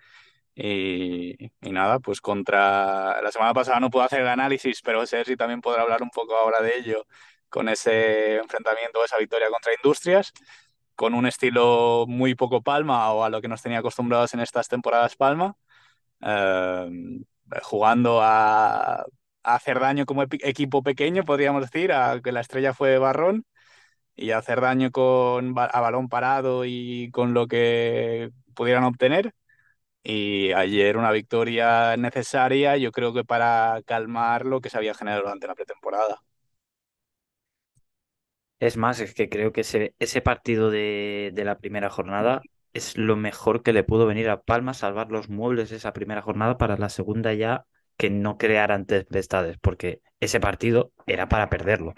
Y, 0.60 1.36
y, 1.60 1.70
nada, 1.70 2.00
pues 2.00 2.20
contra 2.20 3.22
la 3.22 3.30
semana 3.30 3.54
pasada 3.54 3.78
no 3.78 3.90
puedo 3.90 4.04
hacer 4.04 4.22
el 4.22 4.28
análisis, 4.28 4.82
pero 4.82 5.06
Sergi 5.06 5.36
también 5.36 5.60
podrá 5.60 5.82
hablar 5.82 6.02
un 6.02 6.10
poco 6.10 6.36
ahora 6.36 6.60
de 6.62 6.76
ello 6.78 7.06
con 7.48 7.68
ese 7.68 8.36
enfrentamiento, 8.38 9.04
esa 9.04 9.18
victoria 9.18 9.50
contra 9.50 9.72
Industrias, 9.74 10.32
con 10.96 11.14
un 11.14 11.26
estilo 11.26 12.06
muy 12.08 12.34
poco 12.34 12.62
palma 12.62 13.12
o 13.12 13.24
a 13.24 13.30
lo 13.30 13.40
que 13.40 13.48
nos 13.48 13.62
tenía 13.62 13.78
acostumbrados 13.80 14.34
en 14.34 14.40
estas 14.40 14.68
temporadas 14.68 15.16
palma. 15.16 15.56
Eh, 16.22 16.90
jugando 17.62 18.20
a, 18.22 19.00
a, 19.00 19.06
hacer 19.44 19.80
daño 19.80 20.06
como 20.06 20.22
equipo 20.24 20.82
pequeño, 20.82 21.24
podríamos 21.24 21.62
decir, 21.62 21.92
a 21.92 22.20
que 22.22 22.32
la 22.32 22.40
estrella 22.40 22.74
fue 22.74 22.98
Barrón 22.98 23.46
y 24.16 24.32
a 24.32 24.38
hacer 24.38 24.60
daño 24.60 24.90
con 24.92 25.54
a 25.58 25.80
balón 25.80 26.08
parado 26.08 26.64
y 26.66 27.10
con 27.12 27.34
lo 27.34 27.46
que 27.48 28.30
pudieran 28.54 28.84
obtener. 28.84 29.34
Y 30.10 30.52
ayer 30.52 30.96
una 30.96 31.10
victoria 31.10 31.94
necesaria, 31.98 32.78
yo 32.78 32.92
creo 32.92 33.12
que 33.12 33.24
para 33.24 33.82
calmar 33.84 34.46
lo 34.46 34.62
que 34.62 34.70
se 34.70 34.78
había 34.78 34.94
generado 34.94 35.24
durante 35.24 35.46
la 35.46 35.54
pretemporada. 35.54 36.22
Es 38.58 38.78
más, 38.78 39.00
es 39.00 39.12
que 39.12 39.28
creo 39.28 39.52
que 39.52 39.60
ese, 39.60 39.94
ese 39.98 40.22
partido 40.22 40.70
de, 40.70 41.30
de 41.34 41.44
la 41.44 41.58
primera 41.58 41.90
jornada 41.90 42.40
es 42.72 42.96
lo 42.96 43.16
mejor 43.16 43.62
que 43.62 43.74
le 43.74 43.84
pudo 43.84 44.06
venir 44.06 44.30
a 44.30 44.40
Palma 44.40 44.72
salvar 44.72 45.10
los 45.10 45.28
muebles 45.28 45.72
esa 45.72 45.92
primera 45.92 46.22
jornada 46.22 46.56
para 46.56 46.78
la 46.78 46.88
segunda 46.88 47.34
ya 47.34 47.66
que 47.98 48.08
no 48.08 48.38
crearan 48.38 48.86
tempestades, 48.86 49.58
porque 49.60 50.00
ese 50.20 50.40
partido 50.40 50.90
era 51.06 51.28
para 51.28 51.50
perderlo. 51.50 51.92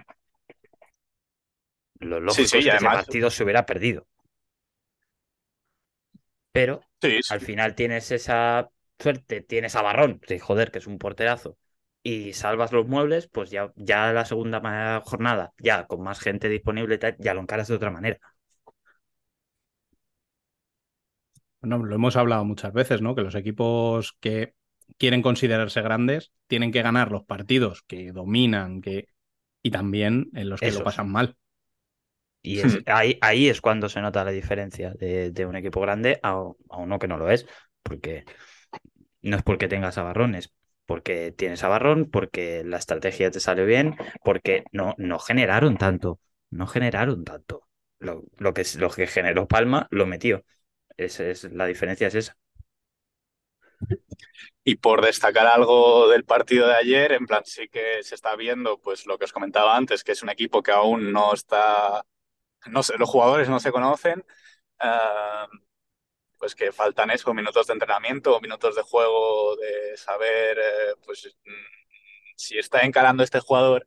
Lo 2.00 2.18
lógico 2.18 2.42
sí, 2.42 2.48
sí, 2.48 2.58
es 2.58 2.64
que 2.64 2.70
además... 2.72 2.94
ese 2.94 3.04
partido 3.04 3.30
se 3.30 3.44
hubiera 3.44 3.66
perdido. 3.66 4.08
Pero 6.50 6.82
sí, 7.01 7.22
sí. 7.22 7.28
al 7.28 7.40
final 7.40 7.74
tienes 7.74 8.11
esa 8.11 8.70
suerte, 8.98 9.40
tienes 9.42 9.76
a 9.76 9.82
Barrón, 9.82 10.20
que 10.20 10.38
joder, 10.38 10.70
que 10.70 10.78
es 10.78 10.86
un 10.86 10.98
porterazo, 10.98 11.59
y 12.03 12.32
salvas 12.34 12.72
los 12.72 12.86
muebles, 12.88 13.28
pues 13.28 13.51
ya, 13.51 13.72
ya 13.76 14.12
la 14.12 14.24
segunda 14.24 15.01
jornada, 15.05 15.53
ya 15.59 15.86
con 15.86 16.03
más 16.03 16.20
gente 16.20 16.48
disponible, 16.48 16.98
ya 17.18 17.34
lo 17.34 17.40
encaras 17.42 17.68
de 17.68 17.74
otra 17.76 17.90
manera. 17.90 18.20
Bueno, 21.61 21.84
lo 21.84 21.94
hemos 21.94 22.16
hablado 22.16 22.44
muchas 22.44 22.72
veces, 22.72 23.03
¿no? 23.03 23.14
Que 23.14 23.22
los 23.22 23.34
equipos 23.34 24.16
que 24.20 24.55
quieren 24.98 25.22
considerarse 25.22 25.82
grandes 25.82 26.32
tienen 26.46 26.72
que 26.72 26.82
ganar 26.82 27.11
los 27.12 27.24
partidos 27.24 27.82
que 27.82 28.12
dominan, 28.12 28.80
que 28.80 29.09
y 29.62 29.70
también 29.70 30.30
en 30.34 30.51
los 30.51 30.62
que 30.62 30.68
Esos. 30.68 30.80
lo 30.80 30.84
pasan 30.84 31.11
mal. 31.11 31.36
Y 32.43 32.61
es- 32.61 32.80
ahí, 32.86 33.18
ahí 33.20 33.49
es 33.49 33.61
cuando 33.61 33.88
se 33.88 34.01
nota 34.01 34.24
la 34.24 34.30
diferencia 34.32 34.93
de, 34.95 35.30
de 35.30 35.47
un 35.47 35.57
equipo 35.57 35.80
grande 35.80 36.20
a, 36.22 36.30
a 36.70 36.76
uno 36.78 36.99
que 36.99 37.09
no 37.09 37.18
lo 37.18 37.30
es. 37.30 37.47
Porque 37.82 38.24
no 39.22 39.36
es 39.36 39.43
porque 39.43 39.68
tengas 39.68 39.99
a 39.99 40.03
Barrón, 40.03 40.34
es 40.34 40.53
porque 40.86 41.32
tienes 41.32 41.62
a 41.64 41.68
Barrón, 41.68 42.11
porque 42.11 42.64
la 42.64 42.78
estrategia 42.78 43.30
te 43.30 43.41
salió 43.41 43.64
bien, 43.66 43.97
porque 44.24 44.64
no, 44.72 44.95
no 44.99 45.18
generaron 45.20 45.76
tanto. 45.76 46.20
No 46.51 46.66
generaron 46.66 47.24
tanto. 47.24 47.68
Lo, 48.01 48.24
lo 48.38 48.55
que, 48.55 48.64
lo 48.78 48.91
que 48.91 49.07
generó 49.07 49.47
Palma 49.47 49.86
lo 49.91 50.07
metió. 50.07 50.45
Esa 50.97 51.24
es, 51.26 51.45
la 51.53 51.66
diferencia 51.66 52.09
es 52.09 52.14
esa. 52.16 52.36
Y 54.64 54.76
por 54.76 55.05
destacar 55.05 55.47
algo 55.47 56.09
del 56.09 56.24
partido 56.24 56.68
de 56.68 56.74
ayer, 56.74 57.12
en 57.12 57.26
plan 57.26 57.43
sí 57.45 57.68
que 57.68 58.03
se 58.03 58.14
está 58.14 58.36
viendo, 58.36 58.78
pues 58.80 59.07
lo 59.07 59.18
que 59.18 59.24
os 59.24 59.32
comentaba 59.32 59.76
antes, 59.76 60.05
que 60.05 60.12
es 60.12 60.22
un 60.22 60.30
equipo 60.30 60.62
que 60.62 60.72
aún 60.72 61.12
no 61.12 61.32
está, 61.34 62.05
no 62.66 62.82
sé, 62.82 62.94
los 62.98 63.08
jugadores 63.08 63.48
no 63.48 63.61
se 63.61 63.72
conocen, 63.72 64.24
eh, 64.80 64.88
pues 66.38 66.54
que 66.54 66.72
faltan 66.72 67.11
eso, 67.11 67.34
minutos 67.34 67.66
de 67.66 67.74
entrenamiento, 67.74 68.40
minutos 68.40 68.74
de 68.76 68.82
juego, 68.82 69.56
de 69.56 69.96
saber, 69.96 70.58
eh, 70.58 70.94
pues 71.04 71.26
mm, 71.44 71.50
si 72.36 72.58
está 72.58 72.80
encarando 72.80 73.22
este 73.22 73.40
jugador, 73.40 73.84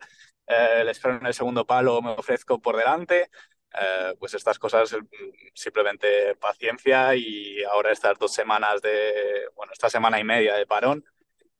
eh, 0.47 0.83
le 0.83 0.91
espero 0.91 1.17
en 1.17 1.25
el 1.25 1.33
segundo 1.33 1.65
palo, 1.65 2.01
me 2.01 2.11
ofrezco 2.11 2.59
por 2.61 2.77
delante. 2.77 3.29
Eh, 3.73 4.13
pues 4.19 4.33
estas 4.35 4.59
cosas, 4.59 4.93
mm, 4.93 5.05
simplemente 5.53 6.35
paciencia 6.35 7.15
y 7.15 7.63
ahora 7.63 7.91
estas 7.91 8.19
dos 8.19 8.31
semanas 8.33 8.81
de, 8.81 9.47
bueno, 9.55 9.73
esta 9.73 9.89
semana 9.89 10.19
y 10.19 10.23
media 10.23 10.55
de 10.55 10.67
parón 10.67 11.03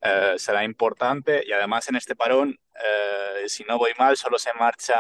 eh, 0.01 0.36
será 0.38 0.64
importante 0.64 1.43
y 1.45 1.51
además 1.53 1.88
en 1.89 1.95
este 1.95 2.16
parón, 2.16 2.59
si 3.47 3.64
no 3.66 3.78
voy 3.78 3.91
mal, 3.99 4.16
solo 4.18 4.38
se 4.39 4.53
marchan, 4.53 4.97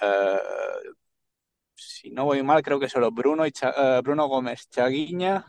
eh, 0.00 0.38
si 1.74 2.10
no 2.10 2.24
voy 2.24 2.42
mal, 2.42 2.62
creo 2.62 2.80
que 2.80 2.88
solo 2.88 3.10
Bruno, 3.10 3.46
y 3.46 3.52
eh, 3.62 4.00
Bruno 4.02 4.26
Gómez, 4.28 4.68
Chaguiña, 4.70 5.44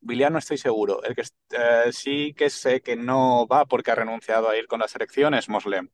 Biliar 0.00 0.32
no 0.32 0.38
estoy 0.38 0.58
seguro. 0.58 1.02
El 1.04 1.14
que 1.16 1.22
eh, 1.50 1.92
sí 1.92 2.34
que 2.34 2.50
sé 2.50 2.80
que 2.82 2.96
no 2.96 3.46
va 3.46 3.66
porque 3.66 3.90
ha 3.90 3.94
renunciado 3.96 4.48
a 4.48 4.56
ir 4.56 4.66
con 4.68 4.80
la 4.80 4.88
selección 4.88 5.34
es 5.34 5.48
Moslem 5.48 5.90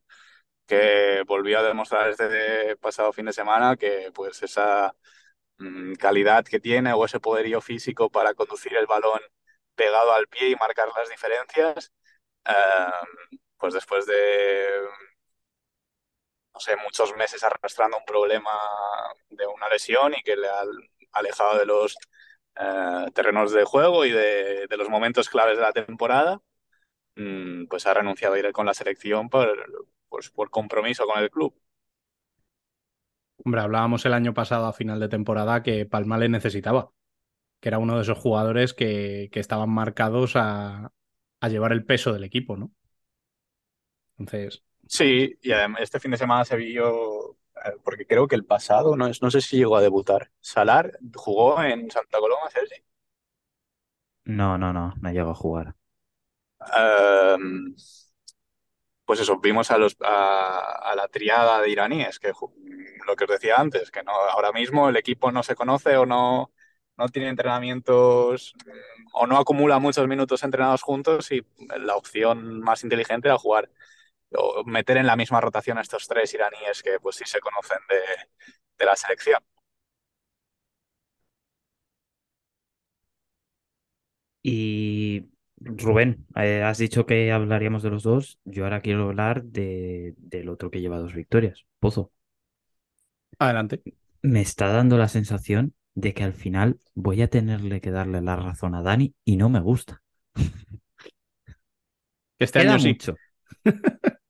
que 0.67 1.23
volvió 1.27 1.59
a 1.59 1.63
demostrar 1.63 2.09
este 2.09 2.77
pasado 2.77 3.13
fin 3.13 3.25
de 3.25 3.33
semana 3.33 3.77
que 3.77 4.11
pues 4.13 4.41
esa 4.43 4.95
mm, 5.59 5.95
calidad 5.95 6.45
que 6.45 6.59
tiene 6.59 6.93
o 6.93 7.05
ese 7.05 7.19
poderío 7.19 7.61
físico 7.61 8.09
para 8.11 8.33
conducir 8.35 8.75
el 8.75 8.87
balón 8.87 9.21
pegado 9.75 10.13
al 10.13 10.27
pie 10.27 10.51
y 10.51 10.55
marcar 10.55 10.89
las 10.95 11.09
diferencias, 11.09 11.91
pues 13.57 13.73
después 13.73 14.05
de, 14.05 14.13
no 16.55 16.61
sé, 16.61 16.77
muchos 16.77 17.13
meses 17.17 17.43
arrastrando 17.43 17.97
un 17.97 18.05
problema 18.05 18.49
de 19.29 19.45
una 19.45 19.67
lesión 19.67 20.13
y 20.13 20.23
que 20.23 20.37
le 20.37 20.47
ha 20.47 20.63
alejado 21.11 21.59
de 21.59 21.65
los 21.65 21.97
eh, 22.55 23.11
terrenos 23.13 23.51
de 23.51 23.65
juego 23.65 24.05
y 24.05 24.11
de, 24.11 24.65
los 24.77 24.87
momentos 24.89 25.27
claves 25.27 25.57
de 25.57 25.63
la 25.63 25.73
temporada, 25.73 26.41
mm, 27.17 27.65
pues 27.65 27.85
ha 27.85 27.93
renunciado 27.93 28.35
a 28.35 28.39
ir 28.39 28.53
con 28.53 28.65
la 28.65 28.73
selección 28.73 29.29
por, 29.29 29.49
pues, 30.07 30.29
por 30.29 30.49
compromiso 30.49 31.05
con 31.05 31.21
el 31.21 31.29
club. 31.29 31.53
Hombre, 33.43 33.59
hablábamos 33.59 34.05
el 34.05 34.13
año 34.13 34.33
pasado 34.33 34.65
a 34.65 34.73
final 34.73 35.01
de 35.01 35.09
temporada 35.09 35.61
que 35.61 35.85
Palma 35.85 36.17
le 36.17 36.29
necesitaba, 36.29 36.93
que 37.59 37.67
era 37.67 37.79
uno 37.79 37.97
de 37.97 38.03
esos 38.03 38.17
jugadores 38.17 38.73
que, 38.73 39.27
que 39.33 39.41
estaban 39.41 39.69
marcados 39.69 40.37
a, 40.37 40.93
a 41.41 41.49
llevar 41.49 41.73
el 41.73 41.83
peso 41.85 42.13
del 42.13 42.23
equipo, 42.23 42.55
¿no? 42.55 42.71
Entonces, 44.17 44.63
Sí, 44.87 45.37
y 45.41 45.51
además 45.51 45.81
este 45.81 45.99
fin 45.99 46.11
de 46.11 46.17
semana 46.17 46.45
se 46.45 46.55
vio, 46.57 47.31
eh, 47.65 47.71
porque 47.83 48.05
creo 48.05 48.27
que 48.27 48.35
el 48.35 48.45
pasado, 48.45 48.95
no, 48.95 49.07
es- 49.07 49.21
no 49.21 49.31
sé 49.31 49.41
si 49.41 49.57
llegó 49.57 49.77
a 49.77 49.81
debutar. 49.81 50.31
Salar 50.41 50.99
jugó 51.15 51.61
en 51.63 51.89
Santa 51.91 52.19
Coloma, 52.19 52.49
Sergi. 52.51 52.75
No, 54.25 54.55
no, 54.59 54.71
no, 54.71 54.93
no 55.01 55.11
llego 55.11 55.31
a 55.31 55.35
jugar. 55.35 55.75
Eh, 56.75 57.37
pues 59.05 59.19
eso, 59.19 59.39
vimos 59.39 59.69
a, 59.71 59.77
los, 59.77 59.95
a, 60.01 60.91
a 60.91 60.95
la 60.95 61.07
triada 61.07 61.61
de 61.61 61.69
iraníes, 61.69 62.19
que 62.19 62.31
lo 63.05 63.15
que 63.15 63.25
os 63.25 63.29
decía 63.29 63.55
antes, 63.57 63.91
que 63.91 64.01
no, 64.03 64.11
ahora 64.13 64.51
mismo 64.51 64.89
el 64.89 64.97
equipo 64.97 65.31
no 65.31 65.43
se 65.43 65.55
conoce 65.55 65.95
o 65.97 66.05
no, 66.07 66.51
no 66.97 67.09
tiene 67.09 67.29
entrenamientos 67.29 68.55
mm, 68.65 69.05
o 69.13 69.27
no 69.27 69.37
acumula 69.37 69.77
muchos 69.79 70.07
minutos 70.07 70.43
entrenados 70.43 70.81
juntos 70.81 71.31
y 71.31 71.45
la 71.79 71.95
opción 71.95 72.61
más 72.61 72.83
inteligente 72.83 73.27
era 73.27 73.37
jugar 73.37 73.69
o 74.33 74.63
meter 74.65 74.97
en 74.97 75.07
la 75.07 75.15
misma 75.15 75.41
rotación 75.41 75.77
a 75.77 75.81
estos 75.81 76.07
tres 76.07 76.33
iraníes 76.33 76.83
que 76.83 76.99
pues 76.99 77.15
sí 77.17 77.23
se 77.25 77.39
conocen 77.39 77.79
de, 77.89 77.97
de 78.79 78.85
la 78.85 78.95
selección. 78.95 79.39
Y 84.43 85.29
Rubén, 85.57 86.25
eh, 86.35 86.61
has 86.63 86.77
dicho 86.77 87.05
que 87.05 87.31
hablaríamos 87.31 87.83
de 87.83 87.89
los 87.89 88.03
dos. 88.03 88.39
Yo 88.45 88.63
ahora 88.65 88.81
quiero 88.81 89.05
hablar 89.05 89.43
de, 89.43 90.13
del 90.17 90.49
otro 90.49 90.69
que 90.71 90.81
lleva 90.81 90.99
dos 90.99 91.13
victorias, 91.13 91.65
Pozo. 91.79 92.11
adelante. 93.39 93.81
Me 94.21 94.41
está 94.41 94.67
dando 94.67 94.97
la 94.97 95.07
sensación 95.07 95.73
de 95.93 96.13
que 96.13 96.25
al 96.25 96.33
final 96.33 96.81
voy 96.95 97.21
a 97.21 97.29
tenerle 97.29 97.79
que 97.79 97.91
darle 97.91 98.21
la 98.21 98.35
razón 98.35 98.75
a 98.75 98.81
Dani 98.81 99.15
y 99.23 99.37
no 99.37 99.47
me 99.49 99.61
gusta. 99.61 100.01
Que 102.37 102.45
este 102.45 102.59
Queda 102.59 102.59
año 102.59 102.79
sí. 102.79 102.97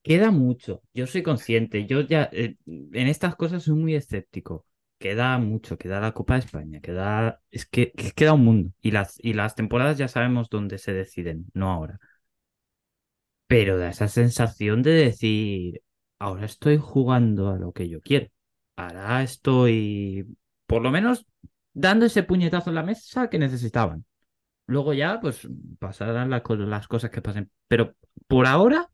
Queda 0.04 0.32
mucho. 0.32 0.84
Yo 0.94 1.08
soy 1.08 1.24
consciente. 1.24 1.86
Yo 1.88 2.02
ya 2.02 2.30
eh, 2.32 2.58
en 2.66 3.08
estas 3.08 3.36
cosas 3.36 3.64
soy 3.64 3.76
muy 3.76 3.96
escéptico. 3.96 4.66
Queda 5.00 5.38
mucho. 5.40 5.78
Queda 5.78 6.00
la 6.00 6.12
Copa 6.14 6.36
de 6.36 6.42
España. 6.42 6.80
Queda. 6.82 7.42
Es 7.50 7.66
que, 7.66 7.92
que 7.92 8.12
queda 8.12 8.34
un 8.34 8.46
mundo. 8.46 8.72
Y 8.82 8.92
las, 8.92 9.18
y 9.20 9.34
las 9.34 9.56
temporadas 9.56 9.98
ya 9.98 10.08
sabemos 10.08 10.50
dónde 10.50 10.78
se 10.78 10.94
deciden, 10.94 11.48
no 11.54 11.72
ahora. 11.72 12.00
Pero 13.48 13.78
da 13.78 13.90
esa 13.90 14.08
sensación 14.08 14.82
de 14.84 14.92
decir. 14.92 15.82
Ahora 16.20 16.46
estoy 16.46 16.78
jugando 16.78 17.50
a 17.50 17.58
lo 17.58 17.72
que 17.74 17.90
yo 17.90 18.02
quiero. 18.02 18.28
Ahora 18.76 19.24
estoy. 19.24 20.26
Por 20.66 20.82
lo 20.82 20.92
menos 20.92 21.26
dando 21.74 22.06
ese 22.06 22.24
puñetazo 22.24 22.70
en 22.70 22.76
la 22.76 22.84
mesa 22.84 23.30
que 23.30 23.40
necesitaban. 23.40 24.06
Luego 24.68 24.94
ya, 24.94 25.20
pues, 25.20 25.48
pasarán 25.80 26.30
las 26.30 26.88
cosas 26.88 27.12
que 27.12 27.22
pasen. 27.22 27.52
Pero 27.68 27.96
por 28.28 28.48
ahora, 28.48 28.90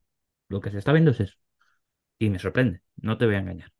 lo 0.52 0.62
que 0.62 0.72
se 0.72 0.80
está 0.80 0.94
viendo 0.94 1.12
es 1.12 1.22
eso. 1.22 1.38
Y 2.20 2.30
me 2.32 2.40
sorprende, 2.40 2.82
no 2.98 3.18
te 3.18 3.26
voy 3.28 3.36
a 3.36 3.40
engañar. 3.40 3.72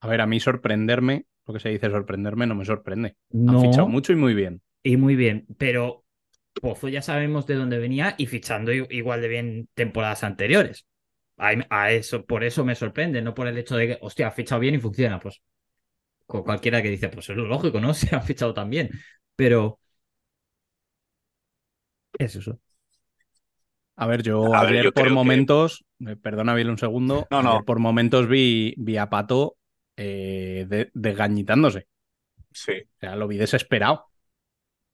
A 0.00 0.08
ver, 0.08 0.20
a 0.20 0.26
mí 0.26 0.40
sorprenderme, 0.40 1.26
lo 1.46 1.54
que 1.54 1.60
se 1.60 1.68
dice 1.68 1.88
sorprenderme, 1.90 2.46
no 2.48 2.54
me 2.56 2.64
sorprende. 2.64 3.16
Han 3.46 3.58
No, 3.58 3.58
fichado 3.60 3.88
mucho 3.88 4.12
y 4.12 4.16
muy 4.16 4.34
bien. 4.34 4.60
y 4.82 4.96
muy 4.96 5.16
bien, 5.16 5.46
pero 5.58 6.04
Pozo 6.60 6.88
ya 6.88 7.02
sabemos 7.02 7.46
de 7.46 7.54
dónde 7.56 7.78
venía 7.78 8.14
y 8.18 8.26
fichando 8.26 8.72
igual 8.72 9.22
de 9.22 9.28
bien 9.28 9.68
temporadas 9.74 10.24
anteriores. 10.24 10.86
A, 11.38 11.52
a 11.70 11.92
eso, 11.92 12.26
por 12.26 12.44
eso 12.44 12.64
me 12.64 12.74
sorprende, 12.76 13.22
no 13.22 13.34
por 13.34 13.48
el 13.48 13.58
hecho 13.58 13.76
de 13.76 13.88
que, 13.88 13.98
hostia, 14.02 14.28
ha 14.28 14.32
fichado 14.32 14.60
bien 14.60 14.74
y 14.76 14.80
funciona. 14.80 15.20
Pues 15.20 15.42
con 16.26 16.44
cualquiera 16.44 16.82
que 16.82 16.90
dice, 16.90 17.08
pues 17.10 17.28
es 17.30 17.36
lo 17.36 17.46
lógico, 17.46 17.80
¿no? 17.80 17.94
Se 17.94 18.14
han 18.16 18.24
fichado 18.24 18.54
tan 18.54 18.70
bien. 18.70 18.90
Pero 19.36 19.80
es 22.18 22.36
eso. 22.36 22.58
A 24.00 24.06
ver, 24.06 24.22
yo 24.22 24.54
A 24.54 24.62
ver, 24.62 24.70
ayer 24.72 24.84
yo 24.84 24.92
por 24.92 25.04
que- 25.08 25.10
momentos, 25.10 25.84
eh, 26.06 26.14
perdona 26.16 26.54
bien 26.54 26.70
un 26.70 26.78
segundo, 26.78 27.26
No, 27.30 27.42
no. 27.42 27.64
por 27.64 27.80
momentos 27.80 28.28
vi, 28.28 28.74
vi 28.78 28.96
a 28.96 29.10
Pato 29.10 29.56
eh, 29.96 30.66
de- 30.68 30.90
desgañitándose. 30.94 31.88
Sí. 32.52 32.72
O 32.72 32.98
sea, 33.00 33.16
lo 33.16 33.26
vi 33.26 33.36
desesperado. 33.38 34.06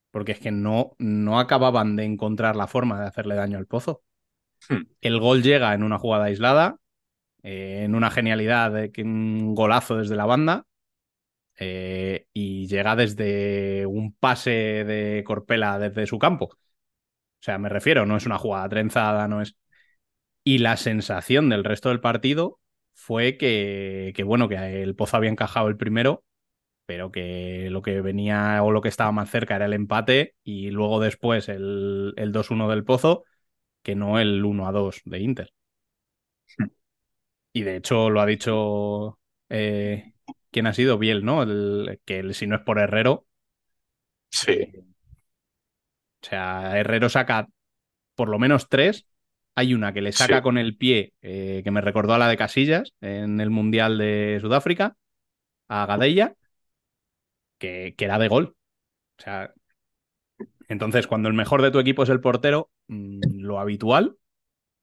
Porque 0.09 0.31
es 0.31 0.39
que 0.39 0.49
no, 0.51 0.95
no 0.97 1.39
acababan 1.39 1.95
de 1.95 2.05
encontrar 2.05 2.55
la 2.55 2.67
forma 2.67 2.99
de 2.99 3.07
hacerle 3.07 3.35
daño 3.35 3.57
al 3.59 3.67
pozo. 3.67 4.01
Hmm. 4.69 4.83
El 5.01 5.19
gol 5.19 5.43
llega 5.43 5.73
en 5.75 5.83
una 5.83 5.99
jugada 5.99 6.25
aislada, 6.25 6.77
eh, 7.43 7.83
en 7.83 7.93
una 7.93 8.09
genialidad 8.09 8.71
de 8.71 8.91
que 8.91 9.03
un 9.03 9.53
golazo 9.53 9.97
desde 9.97 10.15
la 10.15 10.25
banda. 10.25 10.65
eh, 11.57 12.25
y 12.33 12.67
llega 12.67 12.95
desde 12.97 13.85
un 13.85 14.13
pase 14.13 14.51
de 14.51 15.23
Corpela 15.25 15.79
desde 15.79 16.05
su 16.05 16.19
campo. 16.19 16.49
O 17.45 17.47
sea, 17.47 17.57
me 17.59 17.69
refiero, 17.69 18.05
no 18.07 18.17
es 18.17 18.25
una 18.25 18.39
jugada 18.39 18.67
trenzada, 18.69 19.27
no 19.27 19.41
es. 19.41 19.55
Y 20.43 20.59
la 20.59 20.77
sensación 20.77 21.49
del 21.49 21.63
resto 21.63 21.89
del 21.89 22.01
partido 22.01 22.59
fue 22.93 23.37
que, 23.37 24.13
que, 24.15 24.23
bueno, 24.23 24.49
que 24.49 24.83
el 24.83 24.95
Pozo 24.95 25.17
había 25.17 25.31
encajado 25.31 25.67
el 25.69 25.77
primero, 25.77 26.25
pero 26.85 27.11
que 27.11 27.69
lo 27.71 27.81
que 27.83 28.01
venía 28.01 28.63
o 28.63 28.71
lo 28.71 28.81
que 28.81 28.89
estaba 28.89 29.11
más 29.13 29.29
cerca 29.31 29.55
era 29.57 29.65
el 29.67 29.73
empate 29.73 30.35
y 30.43 30.71
luego 30.71 30.99
después 31.01 31.49
el, 31.49 32.13
el 32.17 32.31
2-1 32.33 32.69
del 32.69 32.85
Pozo, 32.85 33.25
que 33.83 33.95
no 33.95 34.19
el 34.19 34.45
1-2 34.45 35.01
de 35.05 35.19
Inter. 35.21 35.53
Y 37.53 37.63
de 37.63 37.77
hecho 37.77 38.09
lo 38.09 38.21
ha 38.21 38.25
dicho. 38.25 39.19
Eh, 39.49 40.13
¿Quién 40.51 40.67
ha 40.67 40.73
sido? 40.73 40.97
Biel, 40.97 41.23
¿no? 41.25 41.43
El, 41.43 42.01
que 42.05 42.19
el- 42.19 42.33
si 42.35 42.47
no 42.47 42.55
es 42.55 42.61
por 42.61 42.79
Herrero, 42.79 43.27
Sí, 44.31 44.51
Eh, 44.51 44.83
O 46.25 46.29
sea, 46.29 46.79
Herrero 46.79 47.09
saca 47.09 47.47
por 48.15 48.29
lo 48.29 48.39
menos 48.39 48.69
tres. 48.69 49.07
Hay 49.55 49.73
una 49.73 49.93
que 49.93 50.01
le 50.01 50.13
saca 50.13 50.37
Sí. 50.37 50.43
con 50.43 50.57
el 50.57 50.77
pie, 50.77 51.13
eh, 51.21 51.61
que 51.63 51.71
me 51.71 51.81
recordó 51.81 52.13
a 52.13 52.17
la 52.19 52.29
de 52.29 52.37
Casillas 52.37 52.93
en 53.01 53.41
el 53.41 53.49
Mundial 53.51 53.97
de 53.97 54.39
Sudáfrica, 54.41 54.95
a 55.69 55.85
Gadella, 55.87 56.35
que, 57.57 57.95
que 57.97 58.05
era 58.05 58.19
de 58.19 58.27
gol. 58.27 58.55
O 59.19 59.23
sea, 59.23 59.53
entonces 60.67 61.07
cuando 61.07 61.27
el 61.29 61.33
mejor 61.35 61.61
de 61.61 61.71
tu 61.71 61.79
equipo 61.79 62.03
es 62.03 62.09
el 62.09 62.21
portero, 62.21 62.69
mm, 62.87 63.39
lo 63.41 63.59
habitual, 63.59 64.17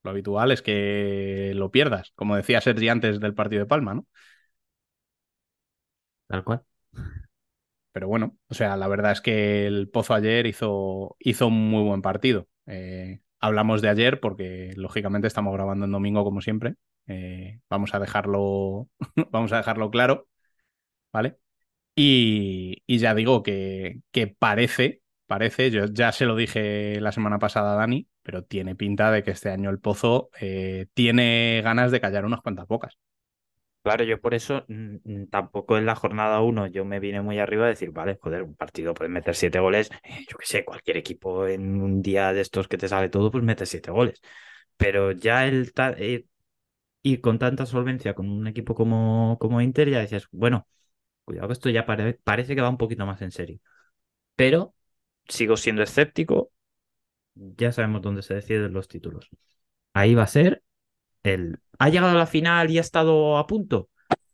lo 0.03 0.11
habitual 0.11 0.51
es 0.51 0.61
que 0.61 1.53
lo 1.55 1.71
pierdas, 1.71 2.13
como 2.15 2.35
decía 2.35 2.61
Sergi 2.61 2.89
antes 2.89 3.19
del 3.19 3.35
partido 3.35 3.61
de 3.61 3.67
Palma, 3.67 3.95
¿no? 3.95 4.07
tal 6.27 6.43
cual. 6.43 6.65
Pero 7.93 8.07
bueno, 8.07 8.37
o 8.49 8.55
sea, 8.55 8.75
la 8.77 8.87
verdad 8.87 9.13
es 9.13 9.21
que 9.21 9.67
el 9.67 9.89
Pozo 9.89 10.15
ayer 10.15 10.47
hizo, 10.47 11.15
hizo 11.19 11.47
un 11.47 11.69
muy 11.69 11.83
buen 11.83 12.01
partido. 12.01 12.47
Eh, 12.65 13.21
hablamos 13.39 13.81
de 13.81 13.89
ayer 13.89 14.19
porque 14.19 14.73
lógicamente 14.75 15.27
estamos 15.27 15.53
grabando 15.53 15.85
en 15.85 15.91
domingo 15.91 16.23
como 16.23 16.41
siempre. 16.41 16.75
Eh, 17.07 17.59
vamos 17.69 17.93
a 17.93 17.99
dejarlo, 17.99 18.89
vamos 19.31 19.53
a 19.53 19.57
dejarlo 19.57 19.91
claro, 19.91 20.27
¿vale? 21.13 21.37
Y, 21.95 22.83
ya 22.87 23.15
digo 23.15 23.43
que, 23.43 24.01
que 24.11 24.27
parece, 24.27 25.03
parece, 25.27 25.71
yo 25.71 25.85
ya 25.87 26.11
se 26.11 26.25
lo 26.25 26.35
dije 26.35 26.99
la 27.01 27.11
semana 27.11 27.39
pasada 27.39 27.73
a 27.73 27.77
Dani, 27.77 28.07
pero 28.23 28.43
tiene 28.45 28.75
pinta 28.75 29.11
de 29.11 29.23
que 29.23 29.31
este 29.31 29.49
año 29.51 29.69
el 29.69 29.79
Pozo 29.79 30.29
eh, 30.39 30.87
tiene 30.93 31.61
ganas 31.63 31.91
de 31.91 32.01
callar 32.01 32.25
unas 32.25 32.41
cuantas 32.41 32.67
bocas. 32.67 32.97
Claro, 33.83 34.05
yo 34.05 34.21
por 34.21 34.33
eso 34.33 34.65
tampoco 35.29 35.77
en 35.77 35.85
la 35.85 35.95
jornada 35.95 36.39
1 36.41 36.67
yo 36.67 36.85
me 36.85 37.01
vine 37.01 37.21
muy 37.21 37.39
arriba 37.39 37.65
a 37.65 37.67
decir, 37.69 37.91
vale, 37.91 38.17
joder, 38.21 38.43
un 38.43 38.55
partido 38.55 38.93
puede 38.93 39.09
meter 39.09 39.35
siete 39.35 39.59
goles, 39.59 39.89
eh, 40.05 40.25
yo 40.29 40.37
qué 40.37 40.45
sé, 40.45 40.63
cualquier 40.63 40.95
equipo 40.97 41.45
en 41.47 41.81
un 41.81 42.01
día 42.01 42.31
de 42.31 42.39
estos 42.41 42.69
que 42.69 42.77
te 42.77 42.87
sale 42.87 43.09
todo, 43.09 43.29
pues 43.29 43.43
mete 43.43 43.65
siete 43.65 43.91
goles. 43.91 44.21
Pero 44.77 45.11
ya 45.11 45.45
el 45.47 45.73
eh, 45.97 46.25
ir 47.03 47.21
con 47.21 47.39
tanta 47.39 47.65
solvencia 47.65 48.15
con 48.15 48.29
un 48.29 48.47
equipo 48.47 48.75
como, 48.75 49.37
como 49.39 49.61
Inter, 49.61 49.89
ya 49.89 49.99
decías, 49.99 50.27
bueno, 50.31 50.67
cuidado 51.25 51.49
que 51.49 51.53
esto 51.53 51.69
ya 51.71 51.85
pare- 51.85 52.19
parece 52.23 52.55
que 52.55 52.61
va 52.61 52.69
un 52.69 52.77
poquito 52.77 53.05
más 53.05 53.21
en 53.23 53.31
serio. 53.31 53.59
Pero 54.35 54.75
sigo 55.29 55.57
siendo 55.57 55.83
escéptico, 55.83 56.51
ya 57.35 57.71
sabemos 57.71 58.01
dónde 58.01 58.21
se 58.23 58.35
deciden 58.35 58.73
los 58.73 58.87
títulos. 58.87 59.29
Ahí 59.93 60.15
va 60.15 60.23
a 60.23 60.27
ser 60.27 60.63
el... 61.23 61.59
¿Ha 61.79 61.89
llegado 61.89 62.11
a 62.11 62.19
la 62.19 62.27
final 62.27 62.69
y 62.69 62.77
ha 62.77 62.81
estado 62.81 63.37
a 63.37 63.47
punto? 63.47 63.89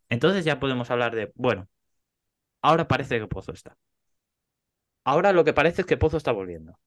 Entonces 0.10 0.44
ya 0.46 0.60
podemos 0.60 0.90
hablar 0.92 1.16
de, 1.16 1.32
bueno, 1.36 1.68
ahora 2.62 2.88
parece 2.88 3.20
que 3.20 3.28
Pozo 3.28 3.54
está. 3.54 3.78
Ahora 5.06 5.32
lo 5.34 5.44
que 5.44 5.54
parece 5.54 5.82
es 5.82 5.88
que 5.88 5.98
Pozo 5.98 6.18
está 6.18 6.32
volviendo. 6.32 6.78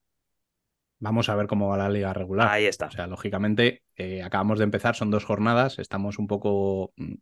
Vamos 0.98 1.28
a 1.28 1.34
ver 1.34 1.46
cómo 1.48 1.68
va 1.68 1.76
la 1.76 1.88
liga 1.88 2.12
regular. 2.12 2.48
Ahí 2.48 2.66
está. 2.66 2.86
O 2.86 2.90
sea, 2.90 3.06
lógicamente, 3.08 3.82
eh, 3.96 4.22
acabamos 4.22 4.58
de 4.58 4.64
empezar, 4.64 4.94
son 4.94 5.10
dos 5.10 5.24
jornadas, 5.24 5.78
estamos 5.80 6.18
un 6.18 6.28
poco 6.28 6.92
mm, 6.96 7.14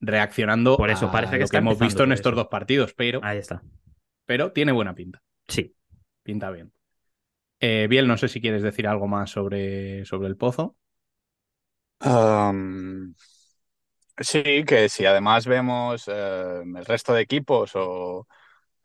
reaccionando 0.00 0.76
Por 0.76 0.90
eso 0.90 1.06
a 1.06 1.12
parece 1.12 1.36
que 1.36 1.42
lo 1.44 1.48
que 1.48 1.56
hemos 1.58 1.78
visto 1.78 2.02
en 2.02 2.12
estos 2.12 2.32
eso. 2.32 2.36
dos 2.42 2.48
partidos, 2.48 2.94
pero, 2.94 3.20
Ahí 3.22 3.38
está. 3.38 3.62
pero 4.24 4.52
tiene 4.52 4.72
buena 4.72 4.94
pinta, 4.94 5.22
Sí. 5.46 5.74
pinta 6.24 6.50
bien. 6.50 6.72
Eh, 7.60 7.86
Biel, 7.88 8.08
no 8.08 8.16
sé 8.16 8.28
si 8.28 8.40
quieres 8.40 8.62
decir 8.62 8.88
algo 8.88 9.06
más 9.06 9.30
sobre, 9.30 10.04
sobre 10.04 10.26
el 10.28 10.36
pozo. 10.36 10.76
Sí, 14.18 14.64
que 14.64 14.88
si 14.88 15.04
además 15.04 15.46
vemos 15.46 16.04
eh, 16.08 16.62
el 16.64 16.84
resto 16.86 17.12
de 17.12 17.20
equipos 17.22 17.72
o 17.74 18.26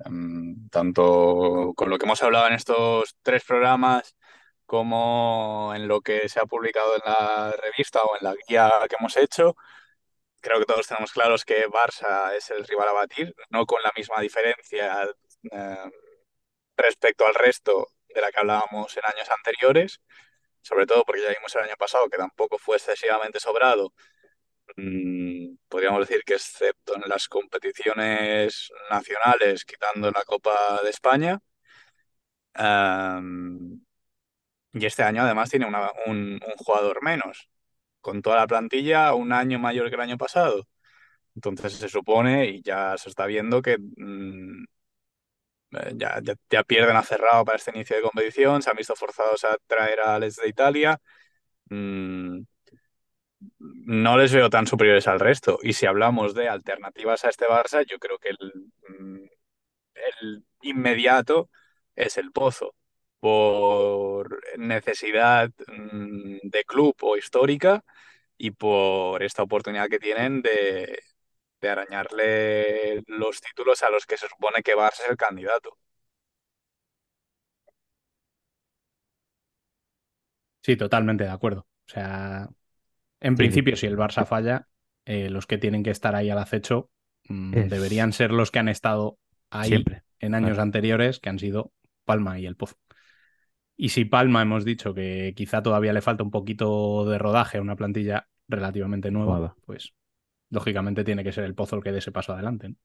em, 0.05 0.69
tanto 0.69 1.73
con 1.75 1.89
lo 1.89 1.97
que 1.97 2.05
hemos 2.05 2.21
hablado 2.23 2.47
en 2.47 2.53
estos 2.53 3.15
tres 3.23 3.43
programas 3.45 4.15
como 4.65 5.73
en 5.75 5.87
lo 5.87 6.01
que 6.01 6.29
se 6.29 6.39
ha 6.41 6.45
publicado 6.45 6.95
en 6.95 7.01
la 7.05 7.53
revista 7.61 8.01
o 8.03 8.17
en 8.17 8.25
la 8.25 8.35
guía 8.47 8.71
que 8.89 8.95
hemos 8.99 9.17
hecho, 9.17 9.55
creo 10.41 10.59
que 10.59 10.65
todos 10.65 10.87
tenemos 10.87 11.11
claros 11.13 11.45
que 11.45 11.67
Barça 11.69 12.35
es 12.37 12.49
el 12.51 12.65
rival 12.67 12.89
a 12.89 12.93
batir, 12.93 13.35
no 13.51 13.65
con 13.65 13.83
la 13.83 13.91
misma 13.97 14.21
diferencia 14.21 15.07
eh, 15.51 15.91
respecto 16.77 17.25
al 17.25 17.35
resto 17.35 17.87
de 18.13 18.21
la 18.21 18.31
que 18.31 18.39
hablábamos 18.39 18.95
en 18.97 19.03
años 19.05 19.29
anteriores, 19.29 20.01
sobre 20.61 20.85
todo 20.85 21.03
porque 21.05 21.21
ya 21.21 21.29
vimos 21.29 21.55
el 21.55 21.63
año 21.63 21.75
pasado 21.77 22.09
que 22.09 22.17
tampoco 22.17 22.57
fue 22.57 22.77
excesivamente 22.77 23.39
sobrado. 23.39 23.93
Mm, 24.77 25.55
podríamos 25.67 26.07
decir 26.07 26.23
que 26.25 26.35
excepto 26.35 26.95
en 26.95 27.03
las 27.07 27.27
competiciones 27.27 28.71
nacionales, 28.89 29.65
quitando 29.65 30.11
la 30.11 30.23
Copa 30.23 30.79
de 30.83 30.89
España, 30.89 31.39
em, 32.53 33.81
y 34.73 34.85
este 34.85 35.03
año 35.03 35.23
además 35.23 35.49
tiene 35.49 35.67
un, 35.67 36.39
jugador 36.57 37.03
menos, 37.03 37.49
con 38.01 38.21
toda 38.21 38.37
la 38.37 38.47
plantilla 38.47 39.13
un 39.13 39.33
año 39.33 39.59
mayor 39.59 39.89
que 39.89 39.95
el 39.95 40.01
año 40.01 40.17
pasado. 40.17 40.67
Entonces 41.35 41.73
se 41.73 41.89
supone 41.89 42.47
y 42.47 42.61
ya 42.63 42.97
se 42.97 43.09
está 43.09 43.25
viendo 43.25 43.61
que 43.61 43.77
mm, 43.79 44.65
ya, 45.95 46.21
ya, 46.49 46.63
pierden 46.63 46.97
a 46.97 47.03
Cerrado 47.03 47.45
para 47.45 47.57
este 47.57 47.71
inicio 47.71 47.95
de 47.95 48.01
competición, 48.01 48.61
se 48.61 48.69
han 48.69 48.77
visto 48.77 48.95
forzados 48.95 49.43
a 49.45 49.57
traer 49.67 50.01
a 50.01 50.19
Les 50.19 50.35
de 50.35 50.49
Italia. 50.49 50.99
Mm, 51.69 52.41
no 53.85 54.17
les 54.17 54.33
veo 54.33 54.49
tan 54.49 54.67
superiores 54.67 55.07
al 55.07 55.19
resto. 55.19 55.59
Y 55.63 55.73
si 55.73 55.85
hablamos 55.85 56.33
de 56.33 56.47
alternativas 56.49 57.25
a 57.25 57.29
este 57.29 57.45
Barça, 57.47 57.85
yo 57.85 57.99
creo 57.99 58.17
que 58.19 58.29
el, 58.29 58.37
mm, 58.89 59.27
inmediato 60.61 61.49
es 61.95 62.17
el 62.17 62.31
Pozo, 62.31 62.75
por 63.19 64.41
necesidad 64.57 65.51
mm, 65.67 66.39
de 66.43 66.63
club 66.65 66.95
o 67.01 67.17
histórica 67.17 67.83
y 68.37 68.51
por 68.51 69.23
esta 69.23 69.43
oportunidad 69.43 69.89
que 69.89 69.99
tienen 69.99 70.41
de, 70.41 70.99
de 71.61 71.69
arañarle 71.69 73.03
los 73.07 73.41
títulos 73.41 73.83
a 73.83 73.89
los 73.89 74.05
que 74.05 74.17
se 74.17 74.27
supone 74.27 74.63
que 74.63 74.75
Barça 74.75 75.03
es 75.05 75.09
el 75.11 75.17
candidato. 75.17 75.77
Sí, 80.63 80.75
totalmente 80.77 81.23
de 81.23 81.29
acuerdo. 81.29 81.61
O 81.87 81.89
sea, 81.91 82.49
en 83.21 83.37
Sí. 83.37 83.37
principio, 83.37 83.77
si 83.77 83.87
el 83.87 83.97
Barça 83.97 84.25
falla, 84.25 84.69
eh, 85.05 85.29
los 85.29 85.47
que 85.47 85.57
tienen 85.57 85.83
que 85.83 85.91
estar 85.91 86.15
ahí 86.15 86.29
al 86.29 86.39
acecho 86.39 86.91
mm, 87.29 87.67
Es- 87.67 87.69
deberían 87.69 88.13
ser 88.13 88.31
los 88.31 88.51
que 88.51 88.59
han 88.59 88.69
estado 88.69 89.19
ahí 89.51 89.69
Siempre, 89.69 90.03
en 90.19 90.35
años 90.35 90.57
claro. 90.57 90.63
anteriores, 90.63 91.19
que 91.19 91.29
han 91.29 91.39
sido 91.39 91.73
Palma 92.05 92.39
y 92.39 92.45
el 92.47 92.55
Pozo. 92.57 92.77
Y 93.77 93.89
si 93.89 94.05
Palma 94.05 94.41
hemos 94.41 94.65
dicho 94.65 94.93
que 94.93 95.33
quizá 95.35 95.63
todavía 95.63 95.93
le 95.93 96.01
falta 96.01 96.23
un 96.23 96.31
poquito 96.31 97.05
de 97.05 97.17
rodaje 97.17 97.57
a 97.57 97.61
una 97.61 97.75
plantilla 97.75 98.27
relativamente 98.47 99.11
nueva, 99.11 99.35
Nueva. 99.35 99.55
pues 99.65 99.93
lógicamente 100.51 101.03
tiene 101.03 101.23
que 101.23 101.31
ser 101.31 101.45
el 101.45 101.55
Pozo 101.55 101.77
el 101.77 101.83
que 101.83 101.91
dé 101.91 101.97
ese 101.97 102.11
paso 102.11 102.33
adelante. 102.33 102.69
¿no? 102.69 102.75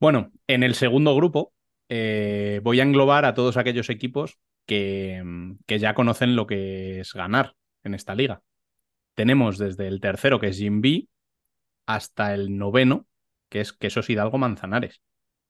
Bueno, 0.00 0.32
en 0.46 0.62
el 0.62 0.74
segundo 0.74 1.14
grupo 1.14 1.52
eh, 1.88 2.60
voy 2.62 2.80
a 2.80 2.84
englobar 2.84 3.26
a 3.26 3.34
todos 3.34 3.56
aquellos 3.58 3.90
equipos 3.90 4.38
que, 4.64 5.22
que 5.66 5.78
ya 5.78 5.94
conocen 5.94 6.36
lo 6.36 6.46
que 6.46 7.00
es 7.00 7.12
ganar 7.12 7.54
en 7.82 7.94
esta 7.94 8.14
liga. 8.14 8.42
Tenemos 9.14 9.58
desde 9.58 9.86
el 9.86 10.00
tercero, 10.00 10.40
que 10.40 10.48
es 10.48 10.58
Jim 10.58 10.80
B, 10.80 11.08
hasta 11.86 12.34
el 12.34 12.56
noveno, 12.56 13.06
que 13.48 13.60
es 13.60 13.72
Quesos 13.72 14.08
Hidalgo 14.08 14.38
Manzanares. 14.38 15.02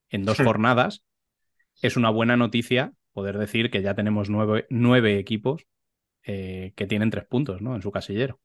En 0.09 0.25
dos 0.25 0.39
jornadas 0.39 1.05
es 1.81 1.97
una 1.97 2.11
buena 2.11 2.37
noticia 2.37 2.93
poder 3.13 3.39
decir 3.39 3.71
que 3.71 3.83
ya 3.83 3.95
tenemos 3.95 4.29
nueve, 4.29 4.67
nueve 4.71 5.19
equipos 5.19 5.67
eh, 6.25 6.73
que 6.77 6.87
tienen 6.87 7.11
tres 7.11 7.25
puntos 7.25 7.63
¿no? 7.63 7.75
en 7.75 7.83
su 7.83 7.91
casillero. 7.91 8.41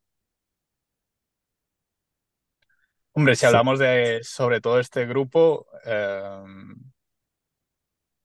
Hombre, 3.19 3.35
si 3.35 3.45
hablamos 3.45 3.79
de 3.79 4.21
sobre 4.23 4.61
todo 4.61 4.79
este 4.79 5.05
grupo, 5.05 5.67
eh, 5.83 6.41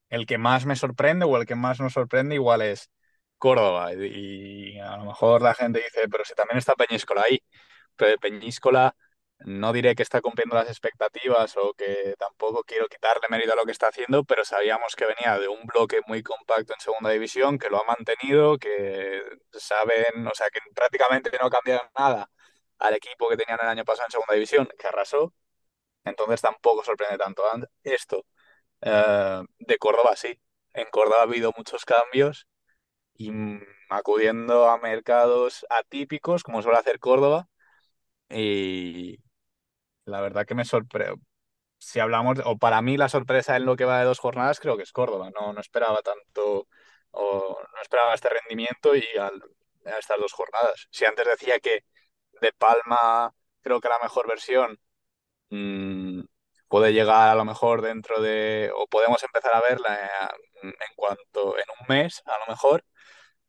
el 0.09 0.25
que 0.25 0.39
más 0.39 0.67
me 0.67 0.77
sorprende 0.77 1.25
o 1.25 1.37
el 1.37 1.47
que 1.47 1.57
más 1.57 1.81
nos 1.81 1.95
sorprende 1.95 2.37
igual 2.37 2.63
es 2.63 2.91
Córdoba. 3.37 3.93
Y, 3.93 4.77
y 4.77 4.79
a 4.79 4.97
lo 4.99 5.07
mejor 5.07 5.43
la 5.43 5.53
gente 5.55 5.81
dice, 5.83 6.09
pero 6.09 6.25
si 6.25 6.35
también 6.35 6.59
está 6.59 6.75
Peñíscola 6.77 7.23
ahí. 7.27 7.41
Pero 7.97 8.17
Peñíscola 8.19 8.95
no 9.41 9.73
diré 9.73 9.97
que 9.97 10.05
está 10.05 10.21
cumpliendo 10.21 10.55
las 10.55 10.69
expectativas 10.69 11.57
o 11.57 11.75
que 11.75 12.15
tampoco 12.17 12.63
quiero 12.65 12.87
quitarle 12.87 13.27
mérito 13.31 13.53
a 13.53 13.57
lo 13.57 13.65
que 13.65 13.73
está 13.73 13.89
haciendo, 13.89 14.23
pero 14.25 14.45
sabíamos 14.45 14.95
que 14.97 15.07
venía 15.07 15.41
de 15.41 15.49
un 15.49 15.65
bloque 15.67 16.03
muy 16.07 16.23
compacto 16.23 16.73
en 16.73 16.81
segunda 16.81 17.11
división, 17.11 17.59
que 17.59 17.69
lo 17.69 17.83
ha 17.83 17.85
mantenido, 17.85 18.59
que 18.59 19.23
saben, 19.53 20.25
o 20.29 20.35
sea, 20.35 20.49
que 20.51 20.61
prácticamente 20.73 21.31
no 21.43 21.51
cambiaron 21.51 21.89
nada 21.99 22.31
al 22.79 22.95
equipo 22.95 23.29
que 23.29 23.37
tenían 23.37 23.59
el 23.63 23.69
año 23.69 23.85
pasado 23.85 24.07
en 24.07 24.13
segunda 24.13 24.35
división, 24.35 24.69
que 24.79 24.87
arrasó. 24.87 25.35
Entonces 26.05 26.41
tampoco 26.41 26.85
sorprende 26.85 27.19
tanto 27.19 27.43
esto. 27.83 28.27
Eh, 28.81 29.43
de 29.59 29.79
Córdoba 29.79 30.17
sí. 30.17 30.39
En 30.75 30.89
Córdoba 30.91 31.21
ha 31.21 31.23
habido 31.23 31.53
muchos 31.57 31.85
cambios 31.85 32.49
y 33.15 33.31
mm, 33.31 33.63
acudiendo 33.91 34.69
a 34.69 34.79
mercados 34.79 35.67
atípicos, 35.71 36.43
como 36.43 36.63
suele 36.63 36.79
hacer 36.79 36.99
Córdoba, 36.99 37.49
y 38.29 39.19
la 40.05 40.21
verdad 40.21 40.47
que 40.47 40.55
me 40.55 40.65
sorprende. 40.65 41.17
si 41.79 42.01
hablamos, 42.01 42.39
o 42.45 42.59
para 42.59 42.83
mí 42.83 42.97
la 42.97 43.09
sorpresa 43.09 43.57
en 43.57 43.67
lo 43.67 43.77
que 43.77 43.85
va 43.85 43.99
de 44.01 44.07
dos 44.07 44.19
jornadas 44.21 44.61
creo 44.61 44.77
que 44.77 44.83
es 44.85 44.93
Córdoba. 44.93 45.31
No, 45.35 45.53
no 45.53 45.61
esperaba 45.61 46.03
tanto, 46.03 46.69
o 47.11 47.59
no 47.75 47.83
esperaba 47.83 48.15
este 48.15 48.29
rendimiento 48.31 48.95
y 48.97 49.05
al, 49.19 49.43
estas 49.85 50.19
dos 50.19 50.33
jornadas. 50.33 50.89
Si 50.91 51.05
antes 51.05 51.27
decía 51.27 51.59
que 51.61 51.85
De 52.45 52.53
Palma 52.53 53.33
creo 53.63 53.81
que 53.81 53.89
la 53.89 53.99
mejor 54.03 54.29
versión. 54.29 54.79
Mmm, 55.51 56.21
puede 56.69 56.93
llegar 56.93 57.31
a 57.31 57.35
lo 57.35 57.45
mejor 57.45 57.81
dentro 57.83 58.21
de, 58.21 58.71
o 58.77 58.87
podemos 58.87 59.23
empezar 59.23 59.55
a 59.55 59.63
verla 59.63 59.99
en, 60.63 60.69
en 60.69 60.95
cuanto, 60.97 61.57
en 61.57 61.65
un 61.81 61.87
mes 61.89 62.23
a 62.27 62.39
lo 62.41 62.53
mejor, 62.53 62.85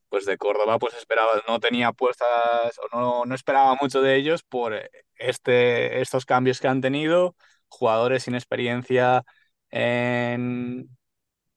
pues 0.09 0.25
de 0.25 0.37
Córdoba 0.37 0.79
pues 0.79 0.93
esperaba, 0.95 1.31
no 1.47 1.59
tenía 1.59 1.91
puestas, 1.91 2.79
o 2.79 2.97
no, 2.97 3.25
no 3.25 3.35
esperaba 3.35 3.75
mucho 3.81 4.01
de 4.01 4.15
ellos 4.15 4.43
por 4.43 4.73
este, 5.15 6.01
estos 6.01 6.25
cambios 6.25 6.61
que 6.61 6.67
han 6.69 6.81
tenido, 6.81 7.35
jugadores 7.67 8.23
sin 8.23 8.35
experiencia 8.35 9.23
en, 9.71 10.87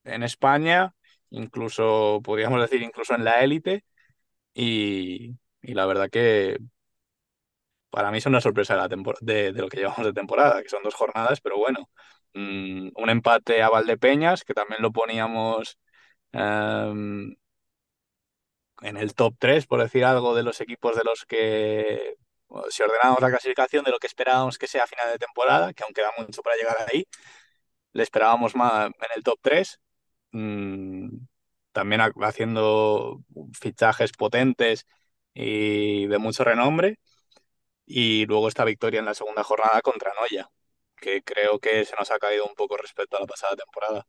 en 0.04 0.22
España, 0.24 0.94
incluso, 1.30 2.20
podríamos 2.24 2.60
decir, 2.62 2.82
incluso 2.82 3.14
en 3.14 3.24
la 3.24 3.42
élite, 3.44 3.84
y, 4.54 5.36
y 5.62 5.74
la 5.74 5.86
verdad 5.86 6.10
que 6.10 6.58
para 7.90 8.10
mí 8.10 8.18
es 8.18 8.26
una 8.26 8.40
sorpresa 8.40 8.74
de, 8.74 8.80
la 8.80 8.88
de, 9.20 9.52
de 9.52 9.60
lo 9.62 9.68
que 9.68 9.78
llevamos 9.78 10.04
de 10.06 10.12
temporada, 10.12 10.62
que 10.62 10.68
son 10.68 10.82
dos 10.82 10.94
jornadas, 10.94 11.40
pero 11.40 11.58
bueno, 11.58 11.88
mm, 12.34 12.90
un 12.96 13.10
empate 13.10 13.62
a 13.62 13.70
Valdepeñas, 13.70 14.44
que 14.44 14.54
también 14.54 14.82
lo 14.82 14.92
poníamos 14.92 15.78
em, 16.32 17.34
en 18.82 18.96
el 18.96 19.14
top 19.14 19.34
3, 19.38 19.66
por 19.66 19.80
decir 19.82 20.04
algo, 20.04 20.34
de 20.34 20.42
los 20.42 20.60
equipos 20.60 20.96
de 20.96 21.02
los 21.04 21.24
que, 21.26 22.14
si 22.70 22.82
ordenamos 22.82 23.20
la 23.20 23.30
clasificación, 23.30 23.84
de 23.84 23.90
lo 23.90 23.98
que 23.98 24.06
esperábamos 24.06 24.56
que 24.58 24.66
sea 24.68 24.84
a 24.84 24.86
final 24.86 25.10
de 25.12 25.18
temporada, 25.18 25.72
que 25.72 25.82
aún 25.84 25.92
queda 25.92 26.10
mucho 26.18 26.42
para 26.42 26.56
llegar 26.56 26.76
ahí, 26.92 27.04
le 27.94 28.04
esperábamos 28.04 28.56
más 28.56 28.86
en 28.88 28.92
el 29.16 29.22
top 29.24 29.38
3. 29.42 29.80
mm, 30.32 31.10
también 31.72 32.00
ha- 32.02 32.12
haciendo 32.22 33.22
fichajes 33.60 34.12
potentes 34.12 34.86
y 35.34 36.06
de 36.08 36.18
mucho 36.18 36.44
renombre. 36.44 36.98
Y 37.88 38.26
luego 38.26 38.48
esta 38.48 38.64
victoria 38.64 39.00
en 39.00 39.06
la 39.06 39.14
segunda 39.14 39.42
jornada 39.44 39.82
contra 39.82 40.12
Noya, 40.14 40.48
que 40.96 41.22
creo 41.22 41.58
que 41.60 41.84
se 41.84 41.96
nos 41.98 42.10
ha 42.12 42.18
caído 42.20 42.46
un 42.46 42.54
poco 42.54 42.76
respecto 42.76 43.16
a 43.16 43.20
la 43.20 43.26
pasada 43.26 43.56
temporada. 43.56 44.06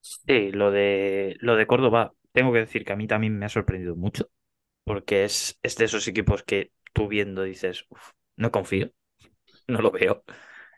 Sí, 0.00 0.50
lo 0.52 0.70
de, 0.70 1.36
lo 1.40 1.56
de 1.56 1.66
Córdoba, 1.66 2.12
tengo 2.32 2.52
que 2.52 2.58
decir 2.60 2.84
que 2.84 2.92
a 2.92 2.96
mí 2.96 3.06
también 3.06 3.38
me 3.38 3.46
ha 3.46 3.48
sorprendido 3.48 3.94
mucho, 3.96 4.28
porque 4.84 5.24
es, 5.24 5.58
es 5.62 5.76
de 5.76 5.86
esos 5.86 6.08
equipos 6.08 6.42
que 6.44 6.72
tú 6.92 7.08
viendo 7.08 7.42
dices, 7.44 7.86
"Uf, 7.90 8.12
no 8.36 8.52
confío, 8.52 8.92
no 9.68 9.82
lo 9.82 9.90
veo. 9.92 10.24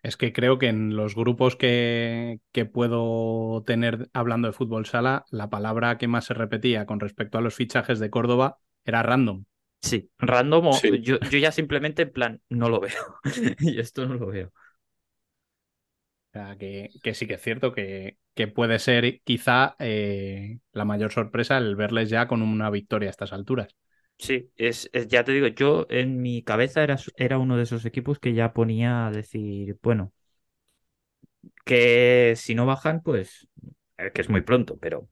Es 0.02 0.16
que 0.18 0.32
creo 0.32 0.58
que 0.58 0.68
en 0.68 0.96
los 0.96 1.14
grupos 1.16 1.56
que, 1.56 2.40
que 2.52 2.66
puedo 2.66 3.64
tener 3.66 4.10
hablando 4.14 4.48
de 4.48 4.54
fútbol 4.54 4.86
sala, 4.86 5.24
la 5.30 5.50
palabra 5.50 5.98
que 5.98 6.08
más 6.08 6.26
se 6.26 6.34
repetía 6.34 6.86
con 6.86 7.00
respecto 7.00 7.38
a 7.38 7.42
los 7.42 7.54
fichajes 7.56 8.00
de 8.00 8.10
Córdoba 8.10 8.58
era 8.84 9.02
random. 9.04 9.44
Sí, 9.84 10.10
random, 10.18 10.66
o- 10.68 10.82
Sí. 10.82 10.98
yo, 11.02 11.18
yo 11.20 11.38
ya 11.38 11.52
simplemente 11.52 12.02
en 12.02 12.12
plan, 12.12 12.42
no 12.48 12.68
lo 12.70 12.80
veo, 12.80 12.92
y 13.60 13.78
esto 13.80 14.06
no 14.06 14.14
lo 14.14 14.26
veo. 14.28 14.48
O 14.48 16.32
sea, 16.32 16.56
que, 16.58 16.94
que 17.02 17.14
sí 17.14 17.26
que 17.28 17.34
es 17.34 17.42
cierto 17.42 17.72
que, 17.72 18.18
que 18.34 18.48
puede 18.48 18.78
ser 18.80 19.20
quizá 19.22 19.76
eh, 19.78 20.58
la 20.72 20.84
mayor 20.84 21.12
sorpresa 21.12 21.58
el 21.58 21.76
verles 21.76 22.10
ya 22.10 22.26
con 22.26 22.42
una 22.42 22.70
victoria 22.70 23.08
a 23.08 23.10
estas 23.10 23.32
alturas. 23.32 23.76
Sí, 24.18 24.50
es, 24.56 24.88
es- 24.92 25.08
ya 25.08 25.24
te 25.24 25.32
digo, 25.32 25.46
yo 25.48 25.86
en 25.90 26.22
mi 26.22 26.42
cabeza 26.42 26.82
era, 26.82 26.96
era 27.16 27.38
uno 27.38 27.56
de 27.56 27.64
esos 27.64 27.84
equipos 27.84 28.18
que 28.18 28.32
ya 28.34 28.52
ponía 28.52 29.06
a 29.06 29.10
decir, 29.10 29.78
bueno, 29.82 30.12
que 31.64 32.34
si 32.36 32.54
no 32.54 32.66
bajan, 32.66 33.02
pues, 33.02 33.48
eh, 33.98 34.12
que 34.12 34.20
es 34.22 34.28
muy 34.30 34.42
pronto, 34.42 34.78
pero 34.78 35.08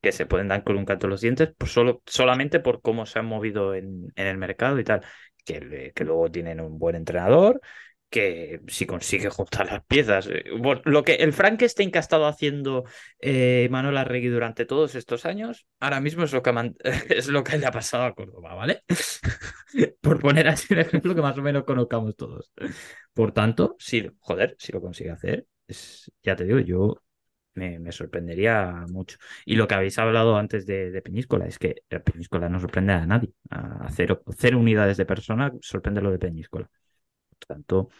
que 0.00 0.12
se 0.12 0.26
pueden 0.26 0.48
dar 0.48 0.64
con 0.64 0.76
un 0.76 0.84
canto 0.84 1.06
en 1.06 1.10
los 1.10 1.20
dientes, 1.20 1.52
pues 1.56 1.72
solo, 1.72 2.02
solamente 2.06 2.60
por 2.60 2.80
cómo 2.80 3.06
se 3.06 3.18
han 3.18 3.26
movido 3.26 3.74
en, 3.74 4.12
el 4.16 4.38
mercado 4.38 4.78
y 4.78 4.84
tal, 4.84 5.02
que, 5.44 5.92
luego 6.04 6.30
tienen 6.30 6.60
un 6.60 6.78
buen 6.78 6.96
entrenador, 6.96 7.60
que 8.08 8.60
si 8.66 8.86
consigue 8.86 9.28
juntar 9.30 9.66
las 9.66 9.84
piezas, 9.84 10.26
eh, 10.26 10.44
bueno, 10.58 10.80
lo 10.84 11.04
que 11.04 11.14
el 11.14 11.32
Frankenstein 11.32 11.90
que 11.90 11.98
ha 11.98 12.00
estado 12.00 12.26
haciendo 12.26 12.84
eh, 13.20 13.68
Manuel 13.70 13.98
Arregui 13.98 14.28
durante 14.28 14.64
todos 14.64 14.94
estos 14.94 15.26
años, 15.26 15.66
ahora 15.78 16.00
mismo 16.00 16.24
es 16.24 16.32
lo 16.32 16.42
que, 16.42 16.52
man- 16.52 16.76
es 17.08 17.28
lo 17.28 17.44
que 17.44 17.58
le 17.58 17.66
ha 17.66 17.70
pasado 17.70 18.04
a 18.04 18.14
Córdoba, 18.14 18.54
¿vale? 18.54 18.82
Por 20.00 20.18
poner 20.18 20.48
así 20.48 20.72
un 20.72 20.80
ejemplo 20.80 21.14
que 21.14 21.22
más 21.22 21.38
o 21.38 21.42
menos 21.42 21.64
conozcamos 21.64 22.16
todos. 22.16 22.50
Por 23.12 23.32
tanto, 23.32 23.76
si, 23.78 24.10
joder, 24.18 24.56
si 24.58 24.72
lo 24.72 24.80
consigue 24.80 25.10
hacer, 25.10 25.46
ya 26.22 26.34
te 26.34 26.44
digo, 26.44 26.58
yo 26.58 27.02
me, 27.54 27.78
me 27.78 27.92
sorprendería 27.92 28.84
mucho. 28.90 29.18
Y 29.44 29.56
lo 29.56 29.68
que 29.68 29.74
habéis 29.74 29.98
hablado 29.98 30.36
antes 30.36 30.66
de, 30.66 30.90
de 30.90 31.02
Peñíscola 31.02 31.46
es 31.46 31.58
que 31.58 31.82
Peñíscola 32.04 32.48
no 32.48 32.60
sorprende 32.60 32.92
a 32.94 33.06
nadie. 33.06 33.32
A 33.50 33.88
cero, 33.92 34.22
cero 34.36 34.58
unidades 34.58 34.96
de 34.96 35.06
persona 35.06 35.52
sorprende 35.60 36.00
lo 36.02 36.10
de 36.10 36.18
Peñíscola. 36.18 36.70
Por 37.30 37.46
tanto, 37.48 37.90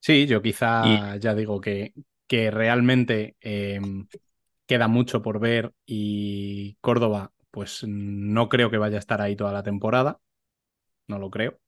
Sí, 0.00 0.26
yo 0.26 0.42
quizá 0.42 1.16
ya 1.18 1.34
digo 1.34 1.60
que, 1.60 1.92
que 2.26 2.50
realmente 2.50 3.36
eh, 3.40 3.80
queda 4.66 4.88
mucho 4.88 5.22
por 5.22 5.38
ver 5.40 5.74
y 5.86 6.76
Córdoba, 6.80 7.32
pues 7.52 7.84
no 7.86 8.48
creo 8.48 8.70
que 8.70 8.78
vaya 8.78 8.96
a 8.96 8.98
estar 9.00 9.20
ahí 9.20 9.36
toda 9.36 9.52
la 9.52 9.62
temporada, 9.62 10.20
no 11.08 11.20
lo 11.20 11.30
creo. 11.30 11.60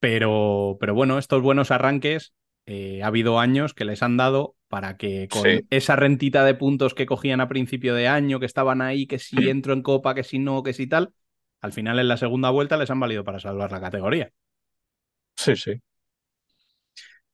Pero, 0.00 0.76
pero 0.80 0.94
bueno, 0.94 1.18
estos 1.18 1.42
buenos 1.42 1.70
arranques 1.70 2.32
eh, 2.66 3.02
ha 3.02 3.08
habido 3.08 3.40
años 3.40 3.74
que 3.74 3.84
les 3.84 4.02
han 4.02 4.16
dado 4.16 4.54
para 4.68 4.96
que 4.96 5.28
con 5.28 5.42
Sí. 5.42 5.66
esa 5.70 5.96
rentita 5.96 6.44
de 6.44 6.54
puntos 6.54 6.94
que 6.94 7.06
cogían 7.06 7.40
a 7.40 7.48
principio 7.48 7.94
de 7.94 8.06
año, 8.08 8.38
que 8.40 8.46
estaban 8.46 8.82
ahí, 8.82 9.06
que 9.06 9.18
si 9.18 9.48
entro 9.48 9.72
en 9.72 9.82
copa, 9.82 10.14
que 10.14 10.24
si 10.24 10.38
no, 10.38 10.62
que 10.62 10.72
si 10.74 10.86
tal, 10.86 11.12
al 11.60 11.72
final 11.72 11.98
en 11.98 12.08
la 12.08 12.16
segunda 12.16 12.50
vuelta 12.50 12.76
les 12.76 12.90
han 12.90 13.00
valido 13.00 13.24
para 13.24 13.40
salvar 13.40 13.72
la 13.72 13.80
categoría. 13.80 14.30
Sí, 15.36 15.56
sí. 15.56 15.80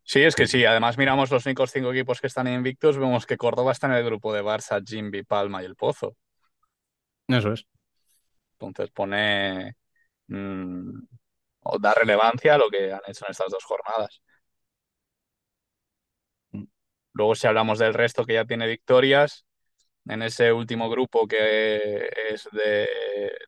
Sí, 0.02 0.20
es 0.20 0.36
que 0.36 0.46
sí. 0.46 0.64
Además, 0.64 0.98
miramos 0.98 1.30
los 1.30 1.46
únicos 1.46 1.70
cinco 1.72 1.92
equipos 1.92 2.20
que 2.20 2.26
están 2.26 2.46
invictos, 2.46 2.98
vemos 2.98 3.26
que 3.26 3.36
Córdoba 3.38 3.72
está 3.72 3.86
en 3.86 3.94
el 3.94 4.04
grupo 4.04 4.32
de 4.32 4.42
Barça, 4.42 4.82
Jimby, 4.86 5.22
Palma 5.24 5.62
y 5.62 5.66
El 5.66 5.76
Pozo. 5.76 6.16
Eso 7.28 7.52
es. 7.52 7.66
Entonces 8.58 8.90
pone 8.92 9.76
mm, 10.28 10.98
o 11.64 11.78
da 11.78 11.94
relevancia 11.94 12.54
a 12.54 12.58
lo 12.58 12.70
que 12.70 12.92
han 12.92 13.00
hecho 13.08 13.24
en 13.26 13.32
estas 13.32 13.50
dos 13.50 13.64
jornadas. 13.64 14.22
Luego, 17.12 17.34
si 17.34 17.46
hablamos 17.46 17.78
del 17.78 17.94
resto 17.94 18.24
que 18.24 18.34
ya 18.34 18.44
tiene 18.44 18.66
victorias, 18.66 19.46
en 20.06 20.22
ese 20.22 20.52
último 20.52 20.90
grupo 20.90 21.26
que 21.28 22.08
es 22.30 22.48
de, 22.52 22.88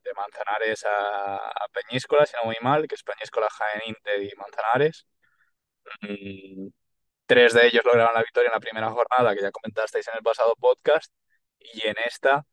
de 0.04 0.14
Manzanares 0.16 0.84
a, 0.86 1.36
a 1.36 1.68
Peñíscola, 1.72 2.26
si 2.26 2.34
no 2.36 2.44
muy 2.44 2.56
mal, 2.62 2.86
que 2.88 2.94
es 2.96 3.02
Peñíscola, 3.02 3.48
Jaén, 3.50 3.82
Inter 3.88 4.22
y 4.22 4.32
Manzanares. 4.36 5.06
Mm, 6.02 6.68
Tres 7.26 7.54
de 7.54 7.66
ellos 7.68 7.84
lograron 7.84 8.14
la 8.14 8.22
victoria 8.22 8.48
en 8.48 8.54
la 8.54 8.60
primera 8.60 8.90
jornada, 8.90 9.34
que 9.34 9.42
ya 9.42 9.50
comentasteis 9.52 10.08
en 10.08 10.16
el 10.16 10.22
pasado 10.22 10.54
podcast, 10.60 11.12
y 11.60 11.86
en 11.88 11.96
esta 12.06 12.46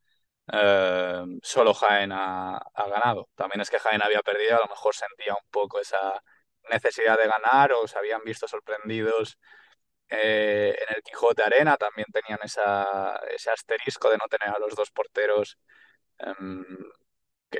eh, 0.51 1.23
solo 1.41 1.73
Jaén 1.73 2.11
ha, 2.11 2.57
ha 2.57 2.87
ganado. 2.89 3.29
También 3.35 3.61
es 3.61 3.69
que 3.69 3.79
Jaén 3.79 4.01
había 4.03 4.21
perdido, 4.21 4.57
a 4.57 4.61
lo 4.61 4.67
mejor 4.67 4.95
sentía 4.95 5.33
un 5.33 5.49
poco 5.51 5.79
esa 5.79 6.21
necesidad 6.69 7.17
de 7.17 7.27
ganar 7.27 7.73
o 7.73 7.87
se 7.87 7.97
habían 7.97 8.23
visto 8.23 8.47
sorprendidos 8.47 9.37
eh, 10.09 10.75
en 10.87 10.95
el 10.95 11.03
Quijote 11.03 11.43
Arena, 11.43 11.77
también 11.77 12.07
tenían 12.13 12.39
esa, 12.43 13.17
ese 13.31 13.51
asterisco 13.51 14.09
de 14.09 14.17
no 14.17 14.27
tener 14.29 14.49
a 14.55 14.59
los 14.59 14.75
dos 14.75 14.91
porteros, 14.91 15.57
em, 16.19 16.65
que 17.49 17.59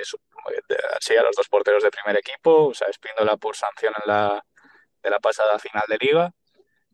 de- 0.68 0.78
sí, 1.00 1.16
a 1.16 1.22
los 1.22 1.36
dos 1.36 1.48
porteros 1.48 1.82
de 1.82 1.90
primer 1.90 2.16
equipo, 2.18 2.66
o 2.68 2.74
sea, 2.74 2.88
Espíndola 2.88 3.36
por 3.36 3.56
sanción 3.56 3.94
en 4.02 4.08
la, 4.08 4.44
de 5.02 5.10
la 5.10 5.20
pasada 5.20 5.58
final 5.58 5.84
de 5.88 5.98
liga 5.98 6.32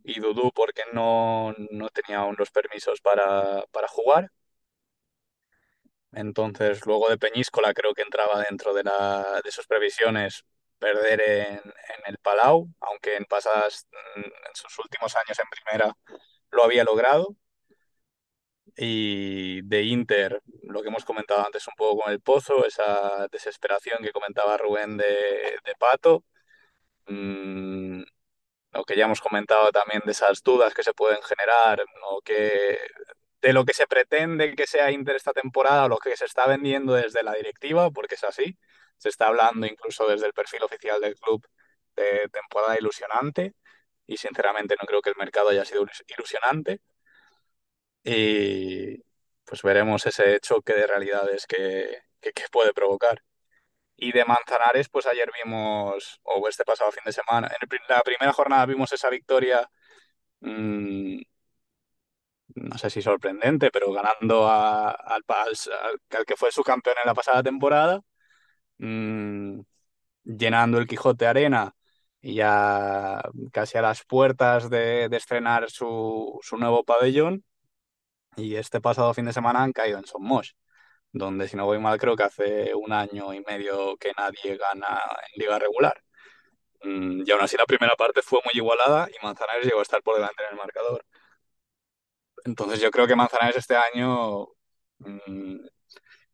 y 0.05 0.21
Dudú 0.21 0.53
porque 0.55 0.85
no, 0.93 1.55
no 1.73 1.89
tenía 1.91 2.21
aún 2.21 2.37
los 2.39 2.51
permisos 2.51 3.01
para, 3.03 3.65
para 3.73 3.89
jugar. 3.89 4.31
Entonces, 6.13 6.85
luego 6.87 7.09
de 7.09 7.19
Peñíscola 7.19 7.73
creo 7.75 7.95
que 7.95 8.03
entraba 8.03 8.45
dentro 8.49 8.75
de, 8.75 8.85
la, 8.85 9.41
de 9.45 9.51
sus 9.53 9.67
previsiones 9.67 10.45
perder 10.79 11.21
en, 11.21 11.59
en 11.59 12.03
el 12.07 12.19
Palau, 12.19 12.69
aunque 12.81 13.17
en 13.17 13.25
pasadas, 13.27 13.87
mm, 14.17 14.21
en 14.21 14.55
sus 14.55 14.79
últimos 14.79 15.15
años 15.17 15.39
en 15.39 15.47
primera 15.51 15.95
lo 16.51 16.65
había 16.65 16.85
logrado. 16.85 17.37
Y 18.77 19.63
de 19.63 19.83
Inter, 19.83 20.41
lo 20.63 20.81
que 20.83 20.89
hemos 20.89 21.05
comentado 21.05 21.45
antes 21.45 21.67
un 21.69 21.75
poco 21.77 22.03
con 22.03 22.13
el 22.13 22.21
Pozo, 22.21 22.65
esa 22.67 23.27
desesperación 23.31 23.99
que 24.03 24.13
comentaba 24.13 24.57
Rubén 24.57 24.97
de, 24.97 25.05
de 25.65 25.75
Pato. 25.79 26.25
Mm, 27.07 28.03
lo 28.73 28.85
que 28.85 28.97
ya 28.97 29.05
hemos 29.05 29.21
comentado 29.21 29.71
también 29.73 30.03
de 30.05 30.13
esas 30.13 30.43
dudas 30.43 30.75
que 30.75 30.83
se 30.83 30.95
pueden 30.95 31.23
generar, 31.23 31.85
o 32.11 32.21
que 32.23 32.79
de 33.43 33.53
lo 33.53 33.65
que 33.65 33.75
se 33.75 33.87
pretende 33.87 34.55
que 34.55 34.67
sea 34.67 34.91
Inter 34.91 35.17
esta 35.17 35.33
temporada 35.33 35.89
lo 35.89 35.99
que 35.99 36.17
se 36.17 36.27
está 36.27 36.47
vendiendo 36.47 36.95
desde 36.95 37.23
la 37.23 37.35
directiva, 37.35 37.91
porque 37.91 38.17
es 38.17 38.25
así. 38.25 38.59
Se 38.99 39.09
está 39.09 39.29
hablando 39.29 39.67
incluso 39.67 40.07
desde 40.09 40.27
el 40.27 40.35
perfil 40.35 40.63
oficial 40.65 41.01
del 41.01 41.17
club 41.17 41.47
de 41.97 42.29
temporada 42.31 42.79
ilusionante 42.79 43.55
y 44.07 44.17
sinceramente 44.17 44.77
no 44.81 44.87
creo 44.87 45.03
que 45.03 45.11
el 45.11 45.17
mercado 45.17 45.51
haya 45.51 45.65
sido 45.65 45.87
ilusionante. 46.09 46.81
Y 48.05 49.03
pues 49.45 49.63
veremos 49.63 50.07
ese 50.07 50.41
choque 50.41 50.75
de 50.75 50.87
realidades 50.87 51.47
que, 51.47 52.03
que, 52.21 52.33
puede 52.51 52.73
provocar. 52.73 53.23
Y 53.97 54.13
de 54.13 54.25
Manzanares, 54.25 54.89
pues 54.89 55.07
ayer 55.07 55.31
vimos, 55.45 56.21
o 56.25 56.49
este 56.49 56.65
pasado 56.65 56.93
fin 56.93 57.03
de 57.07 57.13
semana, 57.13 57.49
en 57.49 57.69
la 57.89 58.03
primera 58.03 58.33
jornada 58.33 58.67
vimos 58.67 58.93
esa 58.93 59.11
victoria, 59.11 59.69
mmm, 60.41 61.21
no 62.55 62.79
sé 62.79 62.91
si 62.91 63.03
sorprendente, 63.03 63.71
pero 63.71 63.93
ganando 63.93 64.47
a, 64.49 64.91
al, 64.91 65.23
al, 65.29 65.53
al, 66.11 66.27
que 66.27 66.37
fue 66.37 66.53
su 66.53 66.63
campeón 66.63 66.97
en 67.03 67.09
la 67.09 67.15
pasada 67.15 67.43
temporada, 67.43 68.01
mmm, 68.79 69.61
llenando 70.25 70.79
el 70.79 70.87
Quijote 70.87 71.27
Arena 71.27 71.75
y 72.21 72.35
ya 72.37 73.23
casi 73.53 73.79
a 73.79 73.83
las 73.83 74.05
puertas 74.05 74.71
de, 74.71 75.09
de 75.09 75.17
estrenar 75.17 75.71
su, 75.71 76.39
su, 76.43 76.57
nuevo 76.59 76.85
pabellón. 76.85 77.45
Y 78.37 78.57
este 78.57 78.81
pasado 78.81 79.15
fin 79.15 79.27
de 79.27 79.33
semana 79.33 79.63
han 79.63 79.73
caído 79.73 79.99
en 79.99 80.07
Somos 80.07 80.57
donde 81.13 81.49
si 81.49 81.57
no 81.57 81.67
voy 81.67 81.79
mal 81.79 81.99
creo 81.99 82.17
que 82.17 82.23
hace 82.25 82.75
un 82.75 82.93
año 82.93 83.33
y 83.35 83.41
medio 83.41 83.97
que 83.97 84.13
nadie 84.17 84.57
gana 84.57 85.01
en 85.33 85.41
liga 85.43 85.59
regular. 85.59 86.03
Mm, 86.83 87.23
y 87.27 87.31
aún 87.31 87.43
así 87.43 87.57
la 87.57 87.67
primera 87.67 87.95
parte 87.97 88.23
fue 88.23 88.41
muy 88.45 88.53
igualada 88.55 89.09
y 89.11 89.25
Manzanares 89.25 89.67
llegó 89.67 89.81
a 89.81 89.83
estar 89.83 90.03
por 90.03 90.17
delante 90.17 90.43
en 90.45 90.51
el 90.51 90.57
marcador. 90.57 91.05
Entonces 92.45 92.81
yo 92.81 92.91
creo 92.91 93.07
que 93.07 93.17
Manzanares 93.17 93.57
este 93.57 93.77
año 93.77 94.49
mmm, 94.99 95.57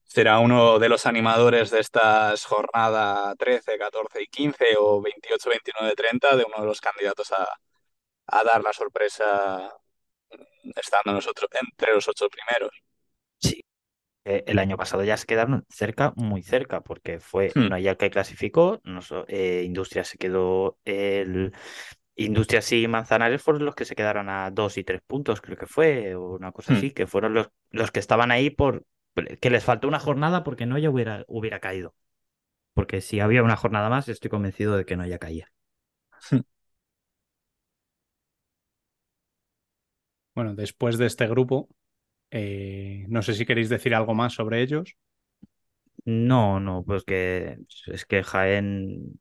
será 0.05 0.39
uno 0.39 0.79
de 0.79 0.89
los 0.89 1.07
animadores 1.07 1.71
de 1.71 1.81
estas 1.81 2.45
jornadas 2.45 3.37
13, 3.39 3.79
14 3.79 4.23
y 4.23 4.27
15 4.27 4.65
o 4.79 5.03
28, 5.03 5.51
29, 5.51 5.95
30 5.95 6.37
de 6.37 6.45
uno 6.45 6.61
de 6.61 6.67
los 6.67 6.81
candidatos 6.81 7.33
a, 7.33 7.47
a 8.27 8.45
dar 8.45 8.63
la 8.63 8.73
sorpresa 8.73 9.73
mm, 10.31 10.71
estando 10.77 11.13
nosotros 11.13 11.51
entre 11.61 11.95
los 11.95 12.09
ocho 12.09 12.29
primeros. 12.29 12.71
Sí, 13.39 13.63
eh, 14.29 14.43
el 14.49 14.59
año 14.59 14.77
pasado 14.77 15.05
ya 15.05 15.17
se 15.17 15.25
quedaron 15.25 15.65
cerca, 15.69 16.13
muy 16.17 16.43
cerca, 16.43 16.81
porque 16.81 17.21
fue 17.21 17.53
hmm. 17.55 17.67
una 17.67 17.79
ya 17.79 17.95
que 17.95 18.11
clasificó, 18.11 18.81
nos, 18.83 19.15
eh, 19.29 19.63
Industria 19.65 20.03
se 20.03 20.19
quedó, 20.19 20.79
el 20.85 21.53
Industrias 22.17 22.73
y 22.73 22.89
Manzanares 22.89 23.43
fueron 23.43 23.65
los 23.65 23.75
que 23.75 23.85
se 23.85 23.95
quedaron 23.95 24.29
a 24.29 24.51
dos 24.51 24.79
y 24.79 24.85
tres 24.85 25.03
puntos, 25.07 25.41
creo 25.41 25.59
que 25.59 25.67
fue, 25.67 26.15
o 26.15 26.35
una 26.35 26.51
cosa 26.51 26.73
hmm. 26.73 26.77
así, 26.77 26.91
que 26.91 27.07
fueron 27.07 27.35
los, 27.35 27.51
los 27.71 27.91
que 27.91 28.01
estaban 28.01 28.31
ahí 28.31 28.51
por 28.51 28.85
que 29.41 29.51
les 29.51 29.65
faltó 29.65 29.89
una 29.89 29.99
jornada 29.99 30.45
porque 30.45 30.67
no 30.67 30.79
ya 30.79 30.91
hubiera, 30.91 31.25
hubiera 31.29 31.61
caído. 31.61 31.95
Porque 32.75 33.01
si 33.01 33.21
había 33.21 33.43
una 33.43 33.57
jornada 33.57 33.89
más, 33.89 34.09
estoy 34.09 34.31
convencido 34.31 34.77
de 34.77 34.85
que 34.85 34.97
no 34.97 35.07
ya 35.07 35.19
caía. 35.19 35.51
Bueno, 40.35 40.55
después 40.55 40.99
de 40.99 41.07
este 41.07 41.27
grupo, 41.27 41.71
eh, 42.31 43.07
no 43.09 43.23
sé 43.23 43.33
si 43.33 43.47
queréis 43.47 43.71
decir 43.71 43.95
algo 43.95 44.15
más 44.15 44.35
sobre 44.35 44.61
ellos. 44.61 44.95
No, 46.05 46.61
no, 46.61 46.85
pues 46.85 47.05
que 47.05 47.57
es 47.87 48.05
que 48.05 48.23
Jaén 48.23 49.19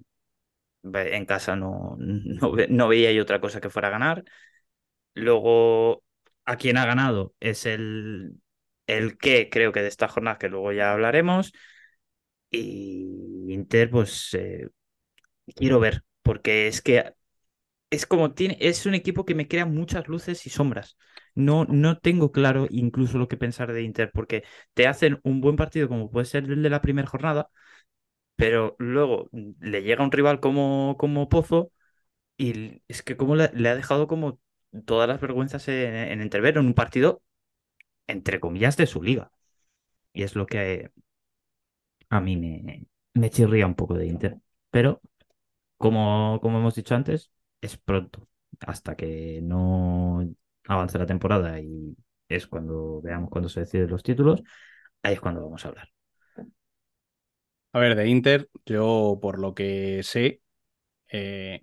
en 0.93 1.25
casa 1.25 1.55
no, 1.55 1.95
no, 1.99 2.53
no 2.69 2.87
veía 2.87 3.11
yo 3.11 3.23
otra 3.23 3.41
cosa 3.41 3.61
que 3.61 3.69
fuera 3.69 3.89
ganar. 3.89 4.23
Luego, 5.15 6.03
a 6.45 6.57
quien 6.57 6.77
ha 6.77 6.85
ganado 6.85 7.35
es 7.39 7.65
el, 7.65 8.41
el 8.87 9.17
que 9.17 9.49
creo 9.49 9.71
que 9.73 9.81
de 9.81 9.87
esta 9.89 10.07
jornada, 10.09 10.37
que 10.39 10.49
luego 10.49 10.71
ya 10.73 10.93
hablaremos. 10.93 11.53
Y 12.51 13.45
Inter, 13.53 13.89
pues 13.89 14.33
eh, 14.33 14.69
quiero 15.55 15.79
ver, 15.79 16.03
porque 16.23 16.67
es 16.67 16.81
que 16.81 17.13
es 17.91 18.05
como 18.07 18.33
tiene, 18.33 18.57
es 18.61 18.85
un 18.85 18.95
equipo 18.95 19.25
que 19.25 19.35
me 19.35 19.47
crea 19.47 19.65
muchas 19.65 20.07
luces 20.07 20.45
y 20.47 20.51
sombras. 20.51 20.97
No, 21.35 21.65
no 21.65 21.99
tengo 21.99 22.31
claro 22.31 22.67
incluso 22.71 23.17
lo 23.19 23.27
que 23.29 23.37
pensar 23.37 23.73
de 23.73 23.83
Inter, 23.83 24.11
porque 24.13 24.43
te 24.73 24.87
hacen 24.87 25.19
un 25.23 25.41
buen 25.41 25.55
partido 25.57 25.87
como 25.89 26.11
puede 26.11 26.25
ser 26.25 26.45
el 26.45 26.63
de 26.63 26.69
la 26.71 26.81
primera 26.81 27.07
jornada, 27.07 27.49
pero 28.35 28.75
luego 28.79 29.29
le 29.61 29.83
llega 29.83 30.03
un 30.03 30.11
rival 30.11 30.39
como, 30.39 30.95
como 30.99 31.29
Pozo 31.29 31.71
y 32.37 32.83
es 32.87 33.03
que 33.03 33.17
como 33.17 33.35
le, 33.35 33.51
le 33.53 33.69
ha 33.69 33.75
dejado 33.75 34.07
como 34.07 34.39
todas 34.85 35.07
las 35.09 35.21
vergüenzas 35.21 35.67
en, 35.69 35.95
en 35.95 36.21
entrever 36.21 36.57
en 36.57 36.67
un 36.67 36.73
partido, 36.75 37.23
entre 38.07 38.39
comillas, 38.41 38.77
de 38.77 38.87
su 38.87 39.03
liga. 39.03 39.31
Y 40.13 40.23
es 40.23 40.35
lo 40.35 40.47
que 40.47 40.91
a 42.09 42.21
mí 42.21 42.37
me, 42.37 42.87
me 43.13 43.29
chirría 43.29 43.65
un 43.67 43.75
poco 43.75 43.95
de 43.95 44.07
Inter. 44.07 44.37
Pero, 44.71 45.01
como, 45.77 46.39
como 46.41 46.59
hemos 46.59 46.75
dicho 46.75 46.95
antes, 46.95 47.31
es 47.61 47.77
pronto. 47.77 48.27
Hasta 48.61 48.95
que 48.97 49.41
no 49.43 50.21
avance 50.67 50.99
la 50.99 51.07
temporada 51.07 51.59
y 51.61 51.97
es 52.29 52.47
cuando 52.47 53.01
veamos 53.03 53.29
cuando 53.31 53.49
se 53.49 53.61
deciden 53.61 53.89
los 53.91 54.03
títulos, 54.03 54.43
ahí 55.03 55.15
es 55.15 55.21
cuando 55.21 55.43
vamos 55.43 55.65
a 55.65 55.69
hablar. 55.69 55.89
A 57.75 57.79
ver, 57.79 57.97
de 57.97 58.07
Inter, 58.07 58.47
yo 58.65 59.19
por 59.21 59.37
lo 59.37 59.53
que 59.53 59.99
sé, 60.01 60.39
eh, 61.11 61.61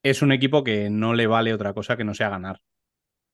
es 0.00 0.22
un 0.22 0.30
equipo 0.30 0.62
que 0.62 0.90
no 0.90 1.12
le 1.12 1.26
vale 1.26 1.52
otra 1.52 1.74
cosa 1.74 1.96
que 1.96 2.04
no 2.04 2.14
sea 2.14 2.28
ganar. 2.28 2.60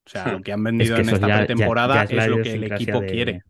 O 0.06 0.08
sea, 0.08 0.24
sí. 0.24 0.30
lo 0.30 0.40
que 0.40 0.50
han 0.50 0.64
vendido 0.64 0.96
es 0.96 1.02
que 1.02 1.08
en 1.10 1.14
esta 1.14 1.28
ya, 1.28 1.36
pretemporada 1.44 2.06
ya, 2.06 2.10
ya 2.10 2.16
es, 2.16 2.24
es 2.24 2.30
lo 2.30 2.42
que 2.42 2.52
el 2.54 2.72
equipo 2.72 3.00
de... 3.02 3.06
quiere. 3.06 3.42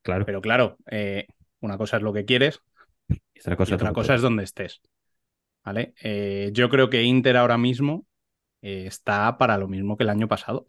Claro. 0.00 0.26
Pero 0.26 0.40
claro, 0.40 0.76
eh, 0.92 1.26
una 1.58 1.76
cosa 1.76 1.96
es 1.96 2.04
lo 2.04 2.12
que 2.12 2.24
quieres 2.24 2.60
y 3.08 3.40
otra 3.40 3.56
cosa, 3.56 3.72
y 3.72 3.74
otra 3.74 3.92
cosa 3.92 4.14
es 4.14 4.22
donde 4.22 4.44
estés. 4.44 4.80
¿Vale? 5.64 5.92
Eh, 6.00 6.50
yo 6.52 6.68
creo 6.68 6.88
que 6.88 7.02
Inter 7.02 7.36
ahora 7.36 7.58
mismo 7.58 8.06
eh, 8.62 8.84
está 8.86 9.38
para 9.38 9.58
lo 9.58 9.66
mismo 9.66 9.96
que 9.96 10.04
el 10.04 10.10
año 10.10 10.28
pasado. 10.28 10.68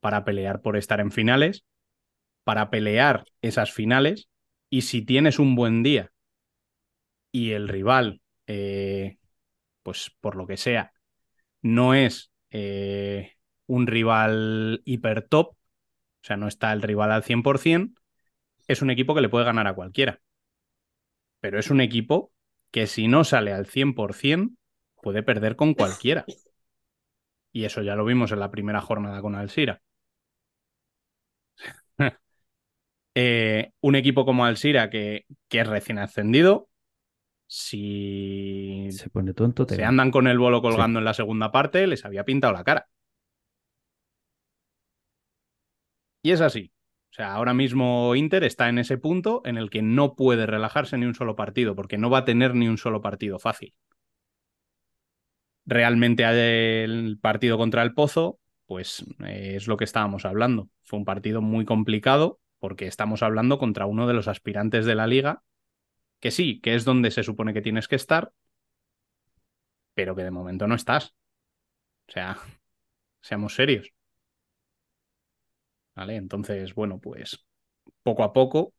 Para 0.00 0.24
pelear 0.24 0.60
por 0.60 0.76
estar 0.76 0.98
en 0.98 1.12
finales, 1.12 1.64
para 2.42 2.68
pelear 2.68 3.26
esas 3.42 3.70
finales. 3.70 4.28
Y 4.70 4.82
si 4.82 5.02
tienes 5.02 5.38
un 5.38 5.54
buen 5.54 5.82
día 5.82 6.10
y 7.32 7.52
el 7.52 7.68
rival, 7.68 8.20
eh, 8.46 9.18
pues 9.82 10.12
por 10.20 10.36
lo 10.36 10.46
que 10.46 10.56
sea, 10.56 10.92
no 11.62 11.94
es 11.94 12.32
eh, 12.50 13.34
un 13.66 13.86
rival 13.86 14.82
hiper 14.84 15.28
top, 15.28 15.50
o 15.52 15.56
sea, 16.22 16.36
no 16.36 16.48
está 16.48 16.72
el 16.72 16.82
rival 16.82 17.12
al 17.12 17.24
100%, 17.24 18.00
es 18.68 18.82
un 18.82 18.90
equipo 18.90 19.14
que 19.14 19.22
le 19.22 19.28
puede 19.28 19.46
ganar 19.46 19.66
a 19.68 19.74
cualquiera. 19.74 20.20
Pero 21.40 21.58
es 21.58 21.70
un 21.70 21.80
equipo 21.80 22.32
que 22.70 22.86
si 22.86 23.08
no 23.08 23.24
sale 23.24 23.52
al 23.52 23.66
100%, 23.66 24.54
puede 25.02 25.22
perder 25.24 25.56
con 25.56 25.74
cualquiera. 25.74 26.30
Y 27.52 27.64
eso 27.66 27.82
ya 27.82 27.94
lo 27.94 28.06
vimos 28.06 28.32
en 28.32 28.40
la 28.40 28.50
primera 28.50 28.80
jornada 28.80 29.20
con 29.20 29.34
Alcira. 29.34 29.82
eh, 33.20 33.72
un 33.80 33.96
equipo 33.96 34.24
como 34.24 34.44
Alcira 34.44 34.90
que, 34.90 35.26
que, 35.48 35.58
es 35.58 35.66
recién 35.66 35.98
ascendido, 35.98 36.68
si 37.48 38.86
se 38.92 39.10
pone 39.10 39.34
tonto, 39.34 39.66
se 39.68 39.82
andan 39.82 40.12
con 40.12 40.28
el 40.28 40.38
bolo 40.38 40.62
colgando 40.62 40.98
sí. 40.98 41.00
en 41.00 41.04
la 41.04 41.14
segunda 41.14 41.50
parte, 41.50 41.84
les 41.88 42.04
había 42.04 42.22
pintado 42.24 42.52
la 42.52 42.62
cara. 42.62 42.86
Y 46.22 46.30
es 46.30 46.40
así. 46.40 46.70
O 47.10 47.14
sea, 47.14 47.34
ahora 47.34 47.54
mismo 47.54 48.14
Inter 48.14 48.44
está 48.44 48.68
en 48.68 48.78
ese 48.78 48.98
punto 48.98 49.42
en 49.44 49.56
el 49.56 49.68
que 49.68 49.82
no 49.82 50.14
puede 50.14 50.46
relajarse 50.46 50.96
ni 50.96 51.06
un 51.06 51.16
solo 51.16 51.34
partido, 51.34 51.74
porque 51.74 51.98
no 51.98 52.10
va 52.10 52.18
a 52.18 52.24
tener 52.24 52.54
ni 52.54 52.68
un 52.68 52.78
solo 52.78 53.00
partido 53.00 53.40
fácil. 53.40 53.74
Realmente 55.66 56.22
el 56.84 57.18
partido 57.20 57.58
contra 57.58 57.82
el 57.82 57.94
Pozo, 57.94 58.38
pues 58.66 59.04
eh, 59.24 59.54
es 59.56 59.66
lo 59.66 59.76
que 59.76 59.84
estábamos 59.84 60.24
hablando. 60.24 60.68
Fue 60.84 61.00
un 61.00 61.04
partido 61.04 61.42
muy 61.42 61.64
complicado 61.64 62.38
porque 62.58 62.86
estamos 62.86 63.22
hablando 63.22 63.58
contra 63.58 63.86
uno 63.86 64.06
de 64.06 64.14
los 64.14 64.28
aspirantes 64.28 64.86
de 64.86 64.94
la 64.94 65.06
liga, 65.06 65.42
que 66.20 66.30
sí, 66.30 66.60
que 66.60 66.74
es 66.74 66.84
donde 66.84 67.10
se 67.10 67.22
supone 67.22 67.54
que 67.54 67.62
tienes 67.62 67.88
que 67.88 67.96
estar, 67.96 68.32
pero 69.94 70.14
que 70.14 70.24
de 70.24 70.30
momento 70.30 70.66
no 70.66 70.74
estás. 70.74 71.14
O 72.08 72.12
sea, 72.12 72.38
seamos 73.22 73.54
serios. 73.54 73.92
¿Vale? 75.94 76.16
Entonces, 76.16 76.74
bueno, 76.74 76.98
pues 77.00 77.44
poco 78.02 78.22
a 78.24 78.32
poco. 78.32 78.74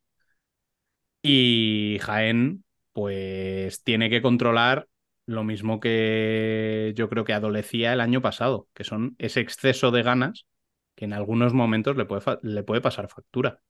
Y 1.21 1.97
Jaén, 2.01 2.63
pues 2.93 3.83
tiene 3.83 4.09
que 4.09 4.21
controlar 4.21 4.87
lo 5.25 5.43
mismo 5.43 5.79
que 5.79 6.93
yo 6.95 7.09
creo 7.09 7.25
que 7.25 7.33
adolecía 7.33 7.93
el 7.93 8.01
año 8.01 8.21
pasado, 8.21 8.67
que 8.73 8.83
son 8.83 9.15
ese 9.19 9.41
exceso 9.41 9.91
de 9.91 10.03
ganas 10.03 10.47
que 10.95 11.05
en 11.05 11.13
algunos 11.13 11.53
momentos 11.53 11.97
le 11.97 12.05
puede, 12.05 12.23
le 12.41 12.63
puede 12.63 12.81
pasar 12.81 13.09
factura. 13.09 13.61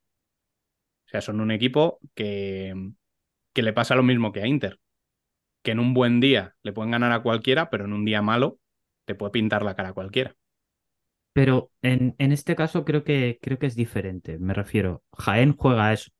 O 1.10 1.12
sea, 1.12 1.22
son 1.22 1.42
un 1.42 1.50
equipo 1.50 2.00
que, 2.14 2.92
que 3.52 3.64
le 3.64 3.74
pasa 3.74 3.96
lo 3.96 4.04
mismo 4.04 4.32
que 4.32 4.44
a 4.44 4.48
Inter, 4.48 4.80
que 5.64 5.72
en 5.72 5.80
un 5.80 5.96
buen 5.96 6.20
día 6.20 6.56
le 6.62 6.72
pueden 6.72 6.92
ganar 6.92 7.12
a 7.12 7.24
cualquiera, 7.24 7.72
pero 7.72 7.86
en 7.86 7.94
un 7.94 8.06
día 8.06 8.22
malo 8.22 8.60
te 9.06 9.16
puede 9.16 9.32
pintar 9.32 9.64
la 9.64 9.76
cara 9.76 9.90
a 9.90 9.94
cualquiera. 9.94 10.36
Pero 11.34 11.72
en, 11.82 12.14
en, 12.20 12.32
este 12.32 12.56
caso 12.56 12.86
creo 12.86 13.04
que, 13.04 13.40
creo 13.42 13.58
que 13.58 13.66
es 13.66 13.76
diferente. 13.76 14.38
Me 14.38 14.54
refiero, 14.54 15.04
Jaén 15.18 15.56
juega 15.58 15.88
a 15.88 15.94
eso. 15.94 16.12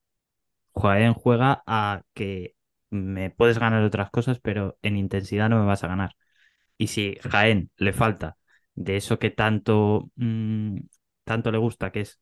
Jaén 0.76 1.14
juega 1.14 1.62
a 1.68 2.02
que 2.16 2.56
me 2.90 3.30
puedes 3.30 3.60
ganar 3.60 3.84
otras 3.84 4.10
cosas, 4.10 4.40
pero 4.40 4.80
en 4.82 4.98
intensidad 4.98 5.50
no 5.50 5.60
me 5.60 5.68
vas 5.68 5.84
a 5.84 5.88
ganar. 5.88 6.16
Y 6.80 6.88
si 6.88 7.16
Jaén 7.22 7.70
le 7.78 7.94
falta 7.94 8.38
de 8.74 8.98
eso 8.98 9.20
que 9.20 9.30
tanto, 9.30 10.10
mm, 10.16 10.78
tanto 11.26 11.52
le 11.52 11.60
gusta, 11.60 11.92
que 11.92 12.02
es 12.02 12.20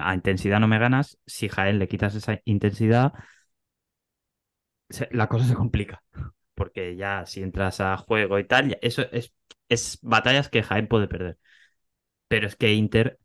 a 0.00 0.14
intensidad 0.14 0.60
no 0.60 0.68
me 0.68 0.78
ganas, 0.78 1.18
si 1.26 1.48
Jaén 1.48 1.78
le 1.78 1.88
quitas 1.88 2.14
esa 2.14 2.40
intensidad, 2.44 3.12
la 5.10 5.28
cosa 5.28 5.46
se 5.46 5.54
complica. 5.54 6.02
Porque 6.54 6.96
ya 6.96 7.24
si 7.26 7.42
entras 7.42 7.80
a 7.80 7.96
juego 7.96 8.38
y 8.38 8.44
tal, 8.44 8.78
eso 8.82 9.02
es, 9.12 9.32
es 9.68 9.98
batallas 10.02 10.48
que 10.48 10.62
Jaén 10.62 10.86
puede 10.86 11.08
perder. 11.08 11.38
Pero 12.28 12.46
es 12.46 12.56
que 12.56 12.72
Inter 12.74 13.18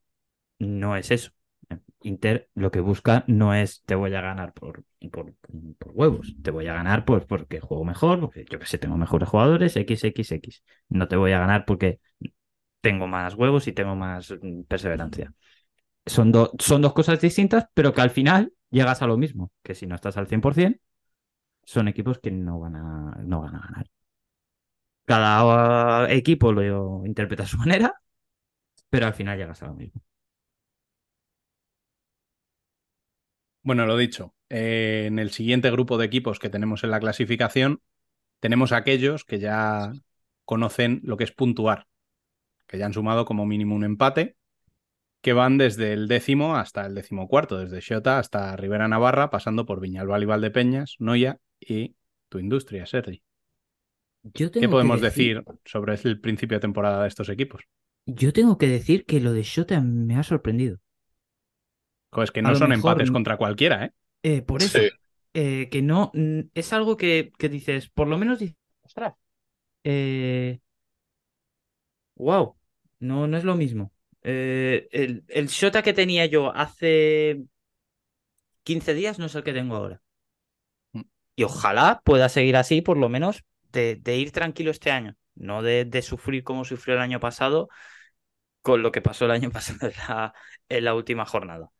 no 0.59 0.97
es 0.97 1.11
eso. 1.11 1.31
Inter 2.01 2.49
lo 2.55 2.71
que 2.71 2.81
busca 2.81 3.25
no 3.27 3.53
es 3.53 3.83
te 3.85 3.95
voy 3.95 4.15
a 4.15 4.21
ganar 4.21 4.53
por, 4.53 4.83
por, 5.11 5.33
por 5.79 5.91
huevos, 5.93 6.35
te 6.43 6.51
voy 6.51 6.67
a 6.67 6.73
ganar 6.73 7.05
pues 7.05 7.25
porque 7.25 7.59
juego 7.61 7.85
mejor, 7.85 8.21
porque 8.21 8.45
yo 8.49 8.59
que 8.59 8.65
sé, 8.67 8.77
tengo 8.79 8.97
mejores 8.97 9.29
jugadores, 9.29 9.77
XXX. 9.77 10.63
No 10.89 11.07
te 11.07 11.17
voy 11.17 11.33
a 11.33 11.39
ganar 11.39 11.65
porque 11.65 11.99
tengo 12.81 13.07
más 13.07 13.35
huevos 13.35 13.67
y 13.67 13.73
tengo 13.73 13.95
más 13.95 14.31
mm, 14.41 14.63
perseverancia. 14.63 15.33
Son, 16.07 16.31
son 16.59 16.81
dos 16.81 16.93
cosas 16.93 17.19
distintas, 17.21 17.67
pero 17.73 17.93
que 17.93 18.01
al 18.01 18.09
final 18.09 18.53
llegas 18.69 19.01
a 19.01 19.07
lo 19.07 19.17
mismo, 19.17 19.51
que 19.63 19.75
si 19.75 19.85
no 19.87 19.95
estás 19.95 20.17
al 20.17 20.27
100%, 20.27 20.79
son 21.65 21.87
equipos 21.87 22.19
que 22.19 22.31
no 22.31 22.59
van 22.59 22.75
a, 22.75 23.17
no 23.23 23.41
van 23.41 23.55
a 23.55 23.59
ganar. 23.61 23.87
Cada 25.05 26.05
uh, 26.05 26.11
equipo 26.11 26.51
lo 26.51 27.05
interpreta 27.05 27.43
a 27.43 27.47
su 27.47 27.57
manera, 27.63 27.93
pero 28.89 29.07
al 29.07 29.13
final 29.13 29.37
llegas 29.37 29.61
a 29.63 29.67
lo 29.67 29.75
mismo. 29.75 30.01
Bueno, 33.61 33.85
lo 33.85 33.97
dicho, 33.97 34.33
eh, 34.49 35.05
en 35.07 35.19
el 35.19 35.31
siguiente 35.31 35.69
grupo 35.71 35.97
de 35.97 36.05
equipos 36.05 36.39
que 36.39 36.49
tenemos 36.49 36.83
en 36.83 36.91
la 36.91 36.99
clasificación, 37.01 37.81
tenemos 38.39 38.71
aquellos 38.71 39.25
que 39.25 39.39
ya 39.39 39.91
conocen 40.45 41.01
lo 41.03 41.17
que 41.17 41.25
es 41.25 41.31
puntuar, 41.33 41.87
que 42.67 42.77
ya 42.77 42.85
han 42.87 42.93
sumado 42.93 43.25
como 43.25 43.45
mínimo 43.45 43.75
un 43.75 43.83
empate, 43.83 44.36
que 45.21 45.33
van 45.33 45.57
desde 45.57 45.93
el 45.93 46.07
décimo 46.07 46.55
hasta 46.55 46.85
el 46.85 46.95
decimocuarto, 46.95 47.57
desde 47.57 47.81
Xota 47.81 48.19
hasta 48.19 48.55
Rivera 48.55 48.87
Navarra, 48.87 49.29
pasando 49.29 49.65
por 49.65 49.81
Viñalbal 49.81 50.23
y 50.23 50.25
Valdepeñas, 50.25 50.95
Noya 50.99 51.37
y 51.59 51.95
tu 52.29 52.39
industria, 52.39 52.85
Sergi. 52.85 53.23
Yo 54.33 54.51
¿Qué 54.51 54.59
que 54.59 54.69
podemos 54.69 55.01
decir 55.01 55.43
sobre 55.65 55.95
el 55.95 56.19
principio 56.19 56.57
de 56.57 56.61
temporada 56.61 57.01
de 57.03 57.07
estos 57.07 57.29
equipos? 57.29 57.63
Yo 58.05 58.33
tengo 58.33 58.57
que 58.57 58.67
decir 58.67 59.05
que 59.05 59.19
lo 59.19 59.33
de 59.33 59.43
Shota 59.43 59.81
me 59.81 60.15
ha 60.15 60.23
sorprendido. 60.23 60.79
Jo, 62.11 62.23
Es 62.23 62.31
que 62.31 62.41
no 62.41 62.55
son 62.55 62.69
mejor 62.69 62.91
empates 62.91 63.11
contra 63.11 63.37
cualquiera, 63.37 63.85
¿eh? 63.85 63.91
Eh, 64.23 64.41
por 64.41 64.61
eso, 64.61 64.79
Sí. 64.79 64.89
eh, 65.33 65.69
que 65.69 65.81
no, 65.81 66.11
es 66.53 66.73
algo 66.73 66.97
que, 66.97 67.31
que 67.37 67.49
dices, 67.49 67.89
por 67.89 68.07
lo 68.07 68.17
menos 68.17 68.39
dices, 68.39 68.57
ostras, 68.83 69.13
eh, 69.83 70.59
wow, 72.15 72.55
no, 72.99 73.27
no 73.27 73.37
es 73.37 73.43
lo 73.43 73.55
mismo. 73.55 73.91
Eh, 74.29 74.87
el, 74.91 75.23
el 75.29 75.47
Shota 75.47 75.81
que 75.83 75.93
tenía 75.93 76.25
yo 76.25 76.53
hace 76.55 77.43
15 78.63 78.93
días 78.93 79.19
no 79.19 79.25
es 79.25 79.35
el 79.35 79.43
que 79.43 79.53
tengo 79.53 79.75
ahora. 79.75 80.01
Mm. 80.93 81.03
Y 81.35 81.43
ojalá 81.45 82.01
pueda 82.05 82.29
seguir 82.29 82.57
así, 82.57 82.81
por 82.81 82.97
lo 82.97 83.09
menos, 83.09 83.45
de, 83.71 83.95
de 83.97 84.17
ir 84.17 84.31
tranquilo 84.31 84.71
este 84.71 84.91
año, 84.91 85.15
no 85.35 85.61
de, 85.63 85.85
de 85.85 86.03
sufrir 86.03 86.43
como 86.45 86.65
sufrió 86.65 86.95
el 86.95 87.01
año 87.01 87.19
pasado 87.21 87.69
con 88.61 88.83
lo 88.83 88.91
que 88.91 89.01
pasó 89.01 89.25
el 89.25 89.31
año 89.31 89.51
pasado 89.53 89.87
en 89.89 89.93
la, 90.09 90.33
en 90.69 90.85
la 90.85 90.95
última 90.95 91.25
jornada. 91.25 91.71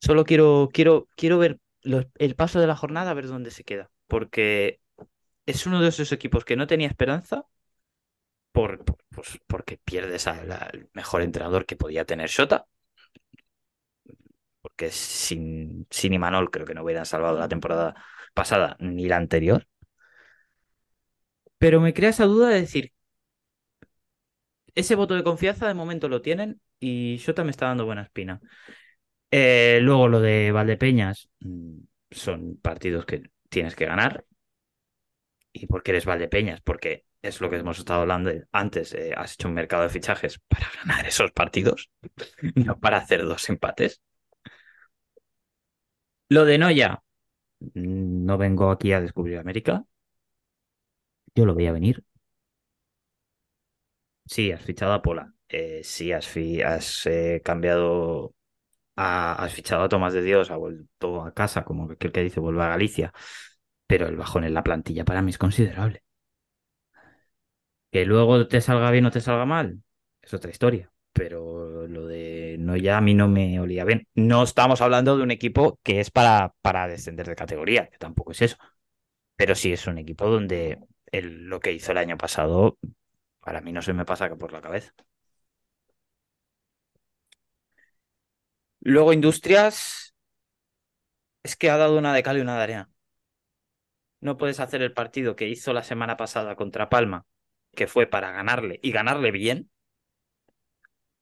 Solo 0.00 0.24
quiero, 0.24 0.68
quiero, 0.72 1.08
quiero 1.16 1.38
ver 1.38 1.58
los- 1.82 2.06
el 2.18 2.34
paso 2.36 2.60
de 2.60 2.66
la 2.66 2.76
jornada, 2.76 3.10
a 3.10 3.14
ver 3.14 3.26
dónde 3.26 3.50
se 3.50 3.64
queda. 3.64 3.90
Porque 4.06 4.80
es 5.46 5.66
uno 5.66 5.82
de 5.82 5.88
esos 5.90 6.12
equipos 6.12 6.44
que 6.44 6.56
no 6.56 6.66
tenía 6.66 6.88
esperanza 6.88 7.46
por, 8.56 8.82
pues, 9.10 9.38
porque 9.46 9.76
pierdes 9.76 10.26
al, 10.26 10.88
mejor 10.94 11.20
entrenador 11.20 11.66
que 11.66 11.76
podía 11.76 12.06
tener 12.06 12.30
Shota. 12.30 12.66
Porque 14.62 14.90
sin, 14.90 15.86
sin 15.90 16.14
Imanol 16.14 16.50
creo 16.50 16.64
que 16.66 16.74
no 16.74 16.82
hubieran 16.82 17.04
salvado 17.06 17.38
la 17.38 17.48
temporada 17.48 17.94
pasada 18.34 18.76
ni 18.80 19.06
la 19.08 19.16
anterior. 19.18 19.66
Pero 21.58 21.80
me 21.82 21.92
crea 21.92 22.10
esa 22.10 22.24
duda 22.24 22.48
de 22.48 22.60
decir, 22.62 22.92
ese 24.74 24.94
voto 24.94 25.14
de 25.14 25.22
confianza 25.22 25.68
de 25.68 25.74
momento 25.74 26.08
lo 26.08 26.22
tienen 26.22 26.60
y 26.80 27.16
Shota 27.18 27.44
me 27.44 27.50
está 27.50 27.66
dando 27.66 27.84
buena 27.84 28.02
espina. 28.02 28.40
Eh, 29.30 29.80
luego 29.82 30.08
lo 30.08 30.20
de 30.20 30.50
Valdepeñas 30.52 31.28
mm, 31.40 31.78
son 32.10 32.56
partidos 32.56 33.04
que 33.04 33.22
tienes 33.50 33.76
que 33.76 33.86
ganar. 33.86 34.24
¿Y 35.52 35.66
por 35.66 35.82
qué 35.82 35.92
eres 35.92 36.06
Valdepeñas? 36.06 36.60
Porque 36.62 37.04
es 37.28 37.40
lo 37.40 37.50
que 37.50 37.56
hemos 37.56 37.78
estado 37.78 38.02
hablando 38.02 38.30
antes. 38.52 38.92
eh, 38.94 39.12
has 39.16 39.34
hecho 39.34 39.48
un 39.48 39.54
mercado 39.54 39.82
de 39.84 39.88
fichajes 39.90 40.40
para 40.48 40.68
ganar 40.84 41.06
esos 41.06 41.32
partidos, 41.32 41.90
no 42.56 42.78
para 42.78 42.98
hacer 42.98 43.24
dos 43.24 43.48
empates. 43.50 44.00
Lo 46.28 46.44
de 46.44 46.58
Noya, 46.58 47.02
no 47.74 48.38
vengo 48.38 48.70
aquí 48.70 48.92
a 48.92 49.00
descubrir 49.02 49.38
América. 49.38 49.84
Yo 51.34 51.46
lo 51.46 51.54
veía 51.54 51.72
venir. 51.72 52.04
Sí, 54.24 54.50
has 54.52 54.62
fichado 54.62 54.92
a 54.92 55.02
Pola. 55.02 55.32
Eh, 55.48 55.80
sí, 55.84 56.12
has, 56.12 56.26
eh, 57.06 57.40
cambiado 57.44 58.34
a- 58.96 59.34
has 59.44 59.54
fichado 59.54 59.84
a 59.84 59.90
Tomás 59.90 60.14
de 60.14 60.22
Dios, 60.22 60.50
ha 60.52 60.56
vuelto 60.58 61.22
a 61.24 61.34
casa, 61.34 61.64
como 61.64 61.90
aquel 61.92 62.12
que 62.12 62.22
dice 62.22 62.40
vuelve 62.40 62.64
a 62.64 62.68
Galicia, 62.70 63.12
pero 63.88 64.08
el 64.08 64.16
bajón 64.16 64.44
en 64.44 64.54
la 64.54 64.64
plantilla 64.64 65.04
para 65.06 65.22
mí 65.22 65.30
es 65.32 65.38
considerable. 65.38 66.04
Que 67.90 68.04
luego 68.04 68.46
te 68.48 68.60
salga 68.60 68.90
bien 68.90 69.06
o 69.06 69.10
te 69.10 69.20
salga 69.20 69.46
mal, 69.46 69.82
es 70.22 70.34
otra 70.34 70.50
historia. 70.50 70.90
Pero 71.12 71.86
lo 71.88 72.06
de 72.06 72.56
no 72.58 72.76
ya 72.76 72.98
a 72.98 73.00
mí 73.00 73.14
no 73.14 73.28
me 73.28 73.58
olía 73.60 73.84
bien. 73.84 74.06
No 74.14 74.42
estamos 74.42 74.80
hablando 74.82 75.16
de 75.16 75.22
un 75.22 75.30
equipo 75.30 75.78
que 75.82 76.00
es 76.00 76.10
para, 76.10 76.54
para 76.62 76.88
descender 76.88 77.26
de 77.26 77.36
categoría, 77.36 77.88
que 77.88 77.98
tampoco 77.98 78.32
es 78.32 78.42
eso. 78.42 78.56
Pero 79.36 79.54
sí 79.54 79.72
es 79.72 79.86
un 79.86 79.98
equipo 79.98 80.26
donde 80.28 80.80
lo 81.12 81.60
que 81.60 81.72
hizo 81.72 81.92
el 81.92 81.98
año 81.98 82.18
pasado, 82.18 82.78
para 83.40 83.60
mí 83.62 83.72
no 83.72 83.82
se 83.82 83.92
me 83.94 84.04
pasa 84.06 84.34
por 84.36 84.52
la 84.52 84.62
cabeza. 84.62 84.92
Luego 88.80 89.12
Industrias, 89.12 90.14
es 91.42 91.56
que 91.56 91.70
ha 91.70 91.76
dado 91.78 91.96
una 91.98 92.12
de 92.14 92.22
cal 92.22 92.36
y 92.38 92.40
una 92.42 92.56
de 92.56 92.62
arena. 92.62 92.90
No 94.20 94.36
puedes 94.36 94.60
hacer 94.60 94.82
el 94.82 94.92
partido 94.92 95.36
que 95.36 95.48
hizo 95.48 95.72
la 95.72 95.82
semana 95.82 96.18
pasada 96.18 96.54
contra 96.54 96.90
Palma, 96.90 97.24
que 97.76 97.88
fue 97.88 98.08
para 98.08 98.32
ganarle 98.32 98.80
y 98.82 98.92
ganarle 98.92 99.32
bien, 99.32 99.70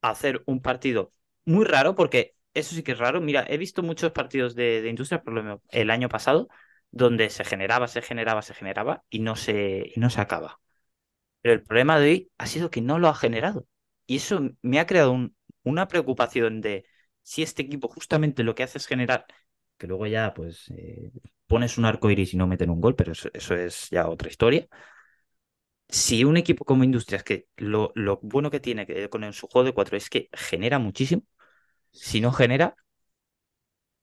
hacer 0.01 0.43
un 0.45 0.61
partido 0.61 1.13
muy 1.45 1.65
raro, 1.65 1.95
porque 1.95 2.35
eso 2.53 2.75
sí 2.75 2.83
que 2.83 2.93
es 2.93 2.97
raro. 2.99 3.21
Mira, 3.21 3.45
he 3.47 3.57
visto 3.57 3.83
muchos 3.83 4.11
partidos 4.11 4.55
de, 4.55 4.81
menos 5.43 5.61
el 5.69 5.89
año 5.91 6.09
pasado, 6.09 6.47
donde 6.91 7.29
se 7.29 7.43
generaba, 7.43 7.87
se 7.87 8.01
generaba, 8.01 8.41
se 8.41 8.53
generaba 8.53 9.03
y 9.09 9.19
no 9.19 9.35
se, 9.35 9.91
y 9.95 9.99
no 9.99 10.09
se 10.09 10.21
acaba. 10.21 10.59
Pero 11.41 11.55
el 11.55 11.63
problema 11.63 11.99
de 11.99 12.09
hoy 12.11 12.31
ha 12.37 12.47
sido 12.47 12.71
que 12.71 12.81
no 12.81 12.99
lo 12.99 13.09
ha 13.09 13.15
generado. 13.15 13.67
Y 14.07 14.17
eso 14.17 14.41
me 14.61 14.79
ha 14.79 14.87
creado 14.87 15.11
un- 15.13 15.35
una 15.63 15.87
preocupación 15.89 16.61
de 16.61 16.85
si 17.23 17.43
este 17.43 17.63
equipo 17.63 17.87
justamente 17.89 18.43
lo 18.43 18.55
que 18.55 18.63
hace 18.63 18.77
es 18.79 18.87
generar, 18.87 19.25
que 19.77 19.87
luego 19.87 20.07
ya 20.07 20.33
pues 20.33 20.69
eh, 20.71 21.11
pones 21.47 21.77
un 21.77 21.85
arco 21.85 22.09
iris 22.11 22.33
y 22.33 22.37
no 22.37 22.47
meten 22.47 22.69
un 22.71 22.81
gol, 22.81 22.95
pero 22.95 23.13
eso 23.13 23.55
es 23.55 23.89
ya 23.91 24.07
otra 24.09 24.29
historia. 24.29 24.67
Si 25.89 26.23
un 26.25 26.37
equipo 26.37 26.65
como 26.65 26.83
Industrias, 26.83 27.23
que 27.23 27.47
lo, 27.57 27.91
lo 27.95 28.19
bueno 28.23 28.51
que 28.51 28.59
tiene 28.59 29.09
con 29.09 29.31
su 29.33 29.47
juego 29.47 29.65
de 29.65 29.73
cuatro 29.73 29.97
es 29.97 30.09
que 30.09 30.29
genera 30.33 30.79
muchísimo, 30.79 31.23
si 31.91 32.21
no 32.21 32.31
genera, 32.33 32.75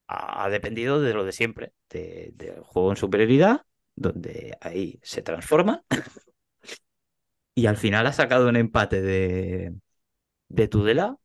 ha, 0.07 0.49
dependido 0.49 1.01
de 1.01 1.13
lo 1.13 1.23
de 1.25 1.31
siempre, 1.31 1.73
de- 1.89 2.31
del 2.35 2.61
juego 2.63 2.91
en 2.91 2.97
superioridad, 2.97 3.65
donde 3.95 4.57
ahí 4.61 4.99
se 5.03 5.21
transforma. 5.21 5.83
Y 7.55 7.67
al 7.67 7.77
final 7.77 8.07
ha 8.07 8.13
sacado 8.13 8.49
un 8.49 8.55
empate 8.55 9.01
de, 9.01 9.75
de 10.49 10.67
Tudela 10.69 11.17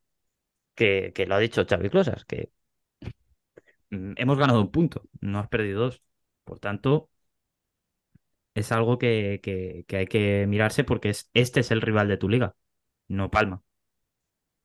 que, 0.74 1.12
que 1.14 1.26
lo 1.26 1.36
ha 1.36 1.40
dicho 1.40 1.66
Xavi 1.66 1.90
Closas, 1.90 2.24
que 2.26 2.52
mm, 3.90 4.12
hemos 4.16 4.38
ganado 4.38 4.60
un 4.60 4.70
punto, 4.70 5.02
no 5.20 5.38
has 5.38 5.48
perdido 5.48 5.80
dos. 5.82 6.02
Por 6.44 6.58
tanto, 6.60 7.10
es 8.58 8.72
algo 8.72 8.98
que, 8.98 9.40
que- 9.42 9.84
hay 9.96 10.06
que 10.06 10.46
mirarse 10.48 10.84
porque 10.84 11.10
es, 11.10 11.30
este 11.34 11.60
es 11.60 11.70
el 11.70 11.80
rival 11.82 12.08
de 12.08 12.16
tu 12.18 12.28
liga, 12.28 12.56
no 13.08 13.30
Palma. 13.30 13.62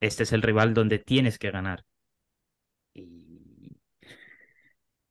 Este 0.01 0.21
es 0.21 0.33
el 0.33 0.43
rival 0.43 0.75
donde 0.75 0.99
tienes 0.99 1.39
que 1.39 1.49
ganar. 1.49 1.83
Y, 2.95 3.77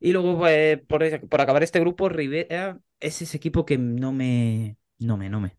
y 0.01 0.13
luego, 0.13 0.39
pues, 0.39 0.81
por, 0.87 1.29
por 1.29 1.41
acabar 1.41 1.63
este 1.63 1.81
grupo, 1.81 2.09
Rivera 2.09 2.81
es 3.01 3.23
ese 3.23 3.37
equipo 3.37 3.65
que 3.65 3.79
no 3.79 4.13
me... 4.13 4.77
No 4.99 5.17
me, 5.17 5.29
no 5.29 5.41
me. 5.41 5.57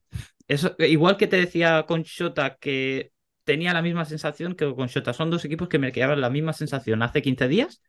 Eso, 0.48 0.76
igual 0.80 1.18
que 1.18 1.28
te 1.28 1.36
decía 1.38 1.86
con 1.88 2.04
Shota 2.04 2.56
que 2.58 3.12
tenía 3.44 3.74
la 3.74 3.82
misma 3.82 4.06
sensación 4.06 4.56
que 4.56 4.74
con 4.76 4.88
Shota. 4.88 5.14
Son 5.14 5.30
dos 5.32 5.44
equipos 5.46 5.68
que 5.70 5.80
me 5.80 5.92
quedaban 5.92 6.22
la 6.22 6.30
misma 6.30 6.54
sensación 6.54 7.04
hace 7.04 7.22
15 7.22 7.48
días 7.50 7.82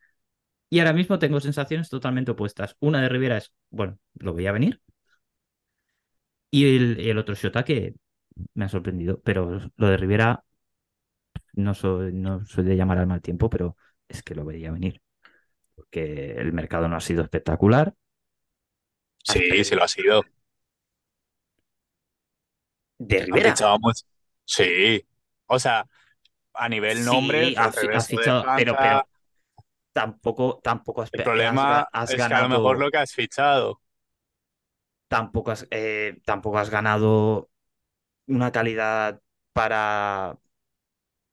Y 0.71 0.81
ahora 0.81 0.95
mismo 0.95 1.19
tengo 1.21 1.41
sensaciones 1.41 1.91
totalmente 1.91 2.33
opuestas. 2.33 2.77
Una 2.81 3.03
de 3.03 3.11
Rivera 3.11 3.39
es, 3.39 3.55
bueno, 3.71 3.99
lo 4.17 4.35
veía 4.35 4.53
venir. 4.53 4.83
Y 6.55 6.77
el, 6.77 7.01
el 7.01 7.19
otro 7.19 7.35
Shota 7.35 7.65
que 7.65 7.95
me 8.55 8.65
ha 8.67 8.69
sorprendido. 8.69 9.21
Pero 9.23 9.61
lo 9.77 9.89
de 9.89 9.97
Rivera 9.97 10.45
no 11.55 11.75
soy, 11.75 12.13
no 12.13 12.45
soy 12.47 12.65
de 12.65 12.77
llamar 12.77 12.99
al 12.99 13.07
mal 13.07 13.23
tiempo, 13.23 13.49
pero 13.51 13.77
es 14.09 14.23
que 14.23 14.35
lo 14.35 14.45
veía 14.45 14.73
venir. 14.73 15.01
Porque 15.75 16.33
el 16.33 16.53
mercado 16.53 16.89
no 16.89 16.97
ha 16.97 17.01
sido 17.01 17.23
espectacular. 17.23 17.95
Sí, 19.25 19.65
sí 19.65 19.75
lo 19.75 19.85
ha 19.85 19.89
sido. 19.89 20.23
De 22.99 23.21
Rivera. 23.25 23.55
Sí. 24.45 25.05
O 25.47 25.59
sea, 25.59 25.87
a 26.55 26.69
nivel 26.69 27.05
Sí, 27.05 27.05
nombre, 27.05 27.51
resto 27.73 27.87
de 27.89 28.01
fichado, 28.17 28.45
pero, 28.55 28.77
pero 28.77 29.09
tampoco, 29.93 30.61
tampoco 30.63 31.03
has, 31.03 31.13
el 31.13 31.23
problema 31.23 31.83
has 31.93 32.15
es 32.15 32.27
que 32.27 32.35
a 32.35 32.39
ganado. 32.39 32.43
lo 32.43 32.49
mejor 32.49 32.79
lo 32.79 32.91
que 32.91 32.99
has 32.99 33.13
fichado. 33.13 33.81
Tampoco 35.15 35.53
has, 35.53 35.67
eh, 35.71 36.21
tampoco 36.25 36.59
has 36.59 36.71
ganado 36.71 37.51
una 38.27 38.53
calidad 38.53 39.23
para, 39.55 40.39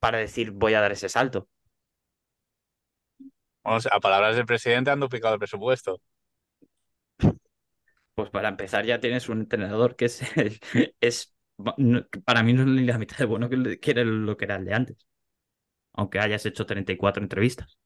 para 0.00 0.18
decir 0.18 0.52
voy 0.52 0.74
a 0.74 0.80
dar 0.82 0.92
ese 0.92 1.08
salto. 1.10 1.48
O 3.64 3.80
sea, 3.80 3.90
a 3.96 4.00
palabras 4.00 4.36
del 4.36 4.46
presidente 4.46 4.90
han 4.92 5.00
duplicado 5.00 5.34
el 5.34 5.40
presupuesto. 5.40 6.00
Pues 8.14 8.30
para 8.30 8.48
empezar 8.48 8.84
ya 8.84 9.00
tienes 9.00 9.28
un 9.28 9.40
entrenador 9.40 9.96
que 9.96 10.06
es, 10.06 10.20
es 11.00 11.34
para 12.24 12.42
mí 12.42 12.52
no 12.52 12.62
es 12.62 12.68
ni 12.68 12.84
la 12.84 12.98
mitad 12.98 13.16
de 13.18 13.24
bueno 13.26 13.48
que, 13.48 13.78
que 13.80 13.90
era 13.92 14.04
lo 14.04 14.36
que 14.36 14.44
era 14.44 14.56
el 14.56 14.64
de 14.64 14.74
antes. 14.74 14.96
Aunque 15.94 16.20
hayas 16.20 16.46
hecho 16.46 16.66
34 16.66 17.22
entrevistas. 17.22 17.78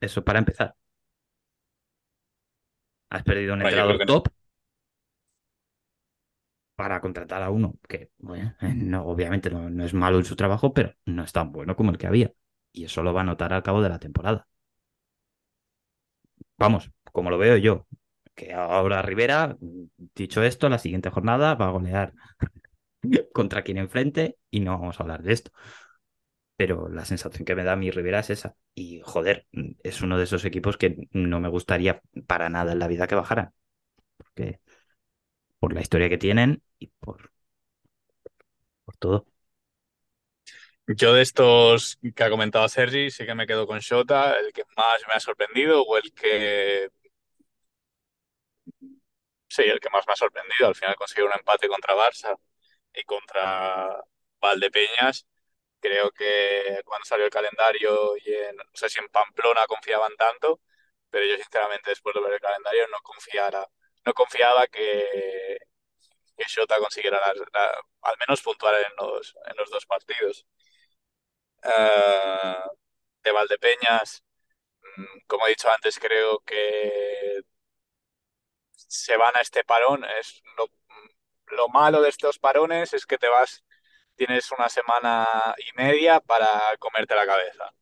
Eso 0.00 0.24
para 0.24 0.38
empezar. 0.40 0.74
Has 3.10 3.22
perdido 3.22 3.54
un 3.54 3.62
entrenador 3.62 3.98
no. 3.98 4.06
top 4.06 4.28
para 6.76 7.00
contratar 7.00 7.42
a 7.42 7.50
uno 7.50 7.74
que, 7.88 8.10
bueno, 8.18 8.54
eh, 8.60 8.72
no, 8.72 9.04
obviamente 9.04 9.50
no, 9.50 9.68
no 9.68 9.84
es 9.84 9.94
malo 9.94 10.18
en 10.18 10.24
su 10.24 10.36
trabajo, 10.36 10.72
pero 10.72 10.94
no 11.06 11.24
es 11.24 11.32
tan 11.32 11.50
bueno 11.50 11.74
como 11.74 11.90
el 11.90 11.98
que 11.98 12.06
había. 12.06 12.32
Y 12.72 12.84
eso 12.84 13.02
lo 13.02 13.12
va 13.12 13.22
a 13.22 13.24
notar 13.24 13.52
al 13.52 13.64
cabo 13.64 13.82
de 13.82 13.88
la 13.88 13.98
temporada. 13.98 14.46
Vamos, 16.56 16.90
como 17.12 17.30
lo 17.30 17.38
veo 17.38 17.56
yo, 17.56 17.86
que 18.34 18.52
ahora 18.52 19.02
Rivera, 19.02 19.56
dicho 20.14 20.42
esto, 20.42 20.68
la 20.68 20.78
siguiente 20.78 21.10
jornada 21.10 21.54
va 21.54 21.66
a 21.66 21.70
golear 21.70 22.14
contra 23.32 23.62
quien 23.62 23.78
enfrente 23.78 24.36
y 24.50 24.60
no 24.60 24.78
vamos 24.78 25.00
a 25.00 25.02
hablar 25.02 25.22
de 25.22 25.32
esto. 25.32 25.50
Pero 26.58 26.90
la 26.90 27.06
sensación 27.06 27.46
que 27.46 27.56
me 27.56 27.64
da 27.64 27.76
mí 27.76 27.90
Rivera 27.92 28.20
es 28.20 28.30
esa. 28.30 28.56
Y 28.74 29.00
joder, 29.04 29.48
es 29.84 30.02
uno 30.02 30.18
de 30.18 30.24
esos 30.24 30.44
equipos 30.44 30.76
que 30.78 31.08
no 31.12 31.40
me 31.40 31.48
gustaría 31.48 32.02
para 32.26 32.50
nada 32.50 32.72
en 32.72 32.80
la 32.80 32.88
vida 32.88 33.08
que 33.08 33.16
bajaran. 33.16 33.54
Porque 34.18 34.60
por 35.60 35.72
la 35.72 35.80
historia 35.80 36.08
que 36.08 36.18
tienen 36.18 36.62
y 36.78 36.88
por, 36.88 37.30
por 38.84 38.96
todo. 38.96 39.26
Yo 40.86 41.12
de 41.12 41.22
estos 41.22 41.98
que 42.16 42.24
ha 42.24 42.30
comentado 42.30 42.68
Sergi, 42.68 43.10
sí 43.10 43.26
que 43.26 43.34
me 43.34 43.46
quedo 43.46 43.66
con 43.66 43.78
Shota, 43.80 44.32
el 44.40 44.52
que 44.52 44.62
más 44.76 45.02
me 45.06 45.14
ha 45.14 45.20
sorprendido 45.20 45.82
o 45.82 45.96
el 45.98 46.12
que... 46.14 46.88
Sí, 49.48 49.62
el 49.62 49.80
que 49.80 49.90
más 49.90 50.04
me 50.06 50.12
ha 50.12 50.16
sorprendido. 50.16 50.68
Al 50.68 50.74
final 50.74 50.94
conseguir 50.96 51.24
un 51.24 51.32
empate 51.32 51.68
contra 51.68 51.94
Barça 51.94 52.38
y 52.94 53.04
contra 53.04 54.02
Valdepeñas. 54.40 55.26
Creo 55.80 56.10
que 56.10 56.80
cuando 56.84 57.04
salió 57.06 57.24
el 57.26 57.30
calendario 57.30 58.16
y 58.18 58.32
en, 58.34 58.56
no 58.56 58.64
sé 58.74 58.88
si 58.88 58.98
en 59.00 59.08
Pamplona 59.08 59.66
confiaban 59.66 60.14
tanto, 60.16 60.60
pero 61.10 61.24
yo 61.24 61.36
sinceramente 61.36 61.90
después 61.90 62.14
de 62.14 62.20
ver 62.22 62.34
el 62.34 62.40
calendario 62.40 62.88
no 62.88 62.98
confiara, 63.02 63.66
no 64.04 64.14
confiaba 64.14 64.66
que, 64.68 65.58
que 66.36 66.44
Shota 66.48 66.78
consiguiera 66.78 67.20
la- 67.20 67.82
al 68.02 68.16
menos 68.20 68.42
puntuar 68.42 68.74
en 68.76 68.92
los, 68.98 69.34
en 69.46 69.56
los 69.56 69.70
dos 69.70 69.86
partidos. 69.86 70.46
Eh, 71.62 72.54
de 73.24 73.32
Valdepeñas, 73.32 74.24
mm, 74.98 75.20
como 75.28 75.46
he 75.46 75.50
dicho 75.50 75.70
antes, 75.70 75.98
creo 75.98 76.40
que 76.40 77.42
se 78.72 79.16
van 79.16 79.36
a 79.36 79.40
este 79.40 79.64
parón. 79.64 80.04
Es 80.20 80.42
lo, 80.56 80.66
lo 81.56 81.68
malo 81.68 82.02
de 82.02 82.08
estos 82.10 82.38
parones 82.38 82.94
es 82.94 83.06
que 83.06 83.18
te 83.18 83.28
vas, 83.28 83.64
tienes 84.18 84.52
una 84.52 84.68
semana 84.70 85.26
y 85.58 85.72
media 85.76 86.20
para 86.20 86.76
comerte 86.80 87.16
la 87.16 87.26
cabeza. 87.26 87.72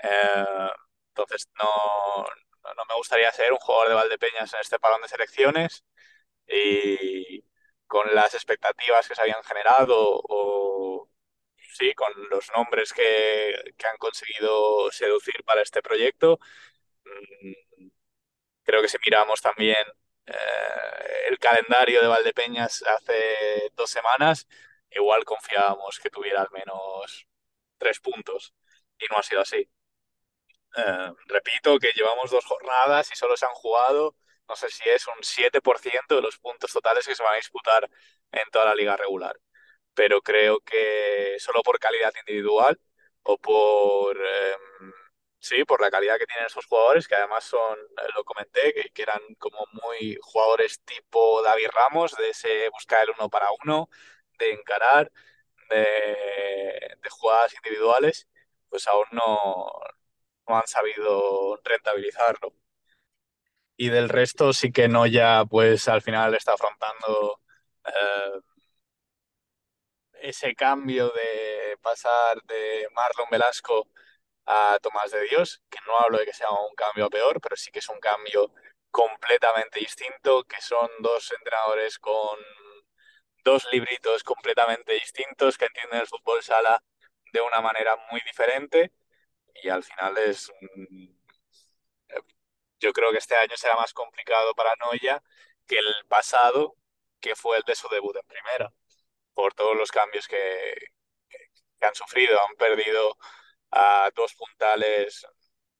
Eh, 0.00 0.68
entonces 1.10 1.48
no, 1.58 2.24
no 2.76 2.84
me 2.88 2.94
gustaría 2.96 3.30
ser 3.32 3.52
un 3.52 3.58
jugador 3.58 3.88
de 3.88 3.94
Valdepeñas 3.94 4.52
en 4.54 4.60
este 4.60 4.78
parón 4.78 5.02
de 5.02 5.08
selecciones 5.08 5.84
y 6.48 7.44
con 7.86 8.14
las 8.14 8.34
expectativas 8.34 9.08
que 9.08 9.14
se 9.14 9.22
habían 9.22 9.42
generado 9.44 9.96
o 9.98 11.08
sí, 11.78 11.94
con 11.94 12.12
los 12.30 12.50
nombres 12.56 12.92
que, 12.92 13.74
que 13.76 13.86
han 13.88 13.98
conseguido 13.98 14.90
seducir 14.92 15.44
para 15.44 15.62
este 15.62 15.82
proyecto. 15.82 16.38
mm, 17.04 17.52
Creo 18.64 18.82
que 18.82 18.88
si 18.88 18.98
miramos 19.04 19.40
también 19.40 19.76
eh, 20.26 20.34
el 21.28 21.38
calendario 21.38 22.00
de 22.00 22.08
Valdepeñas 22.08 22.82
hace 22.82 23.70
dos 23.76 23.90
semanas, 23.90 24.46
igual 24.90 25.24
confiábamos 25.24 25.98
que 25.98 26.10
tuviera 26.10 26.42
al 26.42 26.50
menos 26.52 27.26
tres 27.78 28.00
puntos 28.00 28.54
y 28.98 29.06
no 29.10 29.18
ha 29.18 29.22
sido 29.22 29.40
así. 29.40 29.68
Eh, 30.76 31.12
repito 31.26 31.78
que 31.78 31.92
llevamos 31.94 32.30
dos 32.30 32.44
jornadas 32.44 33.10
y 33.12 33.16
solo 33.16 33.36
se 33.36 33.46
han 33.46 33.52
jugado, 33.54 34.16
no 34.48 34.56
sé 34.56 34.68
si 34.70 34.88
es 34.88 35.06
un 35.08 35.22
7% 35.22 36.16
de 36.16 36.22
los 36.22 36.38
puntos 36.38 36.72
totales 36.72 37.06
que 37.06 37.14
se 37.14 37.22
van 37.22 37.34
a 37.34 37.36
disputar 37.36 37.88
en 38.32 38.50
toda 38.50 38.66
la 38.66 38.74
liga 38.74 38.96
regular. 38.96 39.38
Pero 39.94 40.22
creo 40.22 40.60
que 40.60 41.36
solo 41.38 41.62
por 41.62 41.78
calidad 41.78 42.12
individual 42.20 42.80
o 43.22 43.38
por, 43.38 44.16
eh, 44.18 44.56
sí, 45.38 45.64
por 45.64 45.80
la 45.80 45.90
calidad 45.90 46.18
que 46.18 46.26
tienen 46.26 46.46
esos 46.46 46.66
jugadores, 46.66 47.08
que 47.08 47.14
además 47.16 47.44
son, 47.44 47.78
eh, 47.78 48.08
lo 48.14 48.24
comenté, 48.24 48.72
que 48.92 49.02
eran 49.02 49.20
como 49.38 49.64
muy 49.72 50.16
jugadores 50.22 50.80
tipo 50.84 51.42
David 51.42 51.68
Ramos, 51.72 52.16
de 52.16 52.30
ese 52.30 52.68
buscar 52.70 53.04
el 53.04 53.10
uno 53.10 53.28
para 53.28 53.48
uno, 53.64 53.88
de 54.40 54.52
encarar, 54.52 55.12
de, 55.70 56.96
de 57.02 57.10
jugadas 57.10 57.54
individuales, 57.54 58.28
pues 58.68 58.86
aún 58.88 59.06
no, 59.12 59.72
no 60.48 60.56
han 60.56 60.66
sabido 60.66 61.60
rentabilizarlo. 61.64 62.52
Y 63.76 63.88
del 63.88 64.08
resto 64.08 64.52
sí 64.52 64.72
que 64.72 64.88
no 64.88 65.06
ya 65.06 65.44
pues 65.48 65.88
al 65.88 66.02
final 66.02 66.34
está 66.34 66.52
afrontando 66.52 67.40
eh, 67.86 68.40
ese 70.22 70.54
cambio 70.54 71.08
de 71.10 71.78
pasar 71.82 72.42
de 72.42 72.86
Marlon 72.94 73.28
Velasco 73.30 73.88
a 74.46 74.78
Tomás 74.82 75.10
de 75.12 75.22
Dios, 75.28 75.62
que 75.70 75.78
no 75.86 75.98
hablo 75.98 76.18
de 76.18 76.26
que 76.26 76.34
sea 76.34 76.50
un 76.50 76.74
cambio 76.74 77.08
peor, 77.08 77.40
pero 77.40 77.56
sí 77.56 77.70
que 77.70 77.78
es 77.78 77.88
un 77.88 78.00
cambio 78.00 78.52
completamente 78.90 79.80
distinto, 79.80 80.44
que 80.44 80.60
son 80.60 80.88
dos 81.00 81.32
entrenadores 81.32 81.98
con 81.98 82.38
dos 83.44 83.66
libritos 83.72 84.22
completamente 84.24 84.92
distintos, 84.94 85.58
que 85.58 85.66
entienden 85.66 86.00
el 86.00 86.06
fútbol 86.06 86.42
sala 86.42 86.82
de 87.32 87.40
una 87.40 87.60
manera 87.60 87.96
muy 88.10 88.20
diferente 88.22 88.92
y 89.62 89.68
al 89.68 89.82
final 89.82 90.18
es 90.18 90.50
yo 92.80 92.92
creo 92.92 93.12
que 93.12 93.18
este 93.18 93.36
año 93.36 93.56
será 93.56 93.76
más 93.76 93.92
complicado 93.92 94.54
para 94.54 94.74
Noya 94.76 95.22
que 95.66 95.78
el 95.78 95.94
pasado, 96.08 96.76
que 97.20 97.36
fue 97.36 97.58
el 97.58 97.62
de 97.64 97.76
su 97.76 97.88
debut 97.88 98.16
en 98.16 98.26
primera, 98.26 98.72
por 99.34 99.54
todos 99.54 99.76
los 99.76 99.90
cambios 99.92 100.26
que, 100.28 100.74
han 101.80 101.94
sufrido. 101.94 102.38
Han 102.46 102.56
perdido 102.56 103.16
a 103.70 104.10
dos 104.14 104.34
puntales 104.34 105.26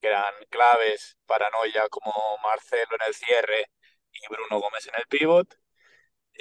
que 0.01 0.09
eran 0.09 0.35
claves 0.51 1.19
para 1.27 1.51
Noya, 1.51 1.89
como 1.91 2.13
Marcelo 2.43 2.97
en 2.97 3.03
el 3.09 3.15
cierre 3.15 3.71
y 4.13 4.27
Bruno 4.29 4.61
Gómez 4.61 4.87
en 4.87 4.95
el 4.97 5.07
pivot, 5.09 5.59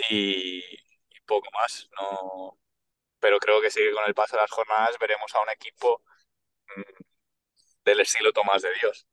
y 0.09 0.63
poco 1.29 1.49
más. 1.53 1.89
No, 2.01 2.59
pero 3.19 3.39
creo 3.39 3.61
que 3.61 3.71
sí 3.71 3.81
que 3.81 3.93
con 3.93 4.05
el 4.07 4.15
paso 4.15 4.37
de 4.37 4.43
las 4.43 4.51
jornadas 4.51 4.97
veremos 4.99 5.33
a 5.35 5.41
un 5.41 5.49
equipo 5.51 6.03
mm, 6.77 7.03
del 7.85 7.99
estilo 8.01 8.31
Tomás 8.33 8.61
de 8.61 8.69
Dios. 8.81 9.05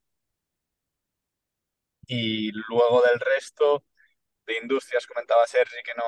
Y 2.08 2.50
luego 2.68 3.02
del 3.02 3.20
resto 3.20 3.84
de 4.46 4.58
industrias, 4.58 5.06
comentaba 5.06 5.46
Sergi 5.46 5.82
que 5.84 5.94
no, 5.96 6.04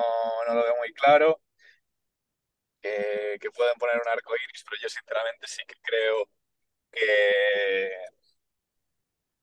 no 0.47 0.55
lo 0.55 0.63
veo 0.63 0.77
muy 0.77 0.93
claro, 0.93 1.41
que, 2.81 3.37
que 3.41 3.51
pueden 3.51 3.75
poner 3.77 3.95
un 3.97 4.07
arco 4.07 4.33
iris, 4.35 4.63
pero 4.69 4.81
yo 4.81 4.89
sinceramente 4.89 5.47
sí 5.47 5.61
que 5.67 5.75
creo 5.81 6.29
que, 6.91 7.91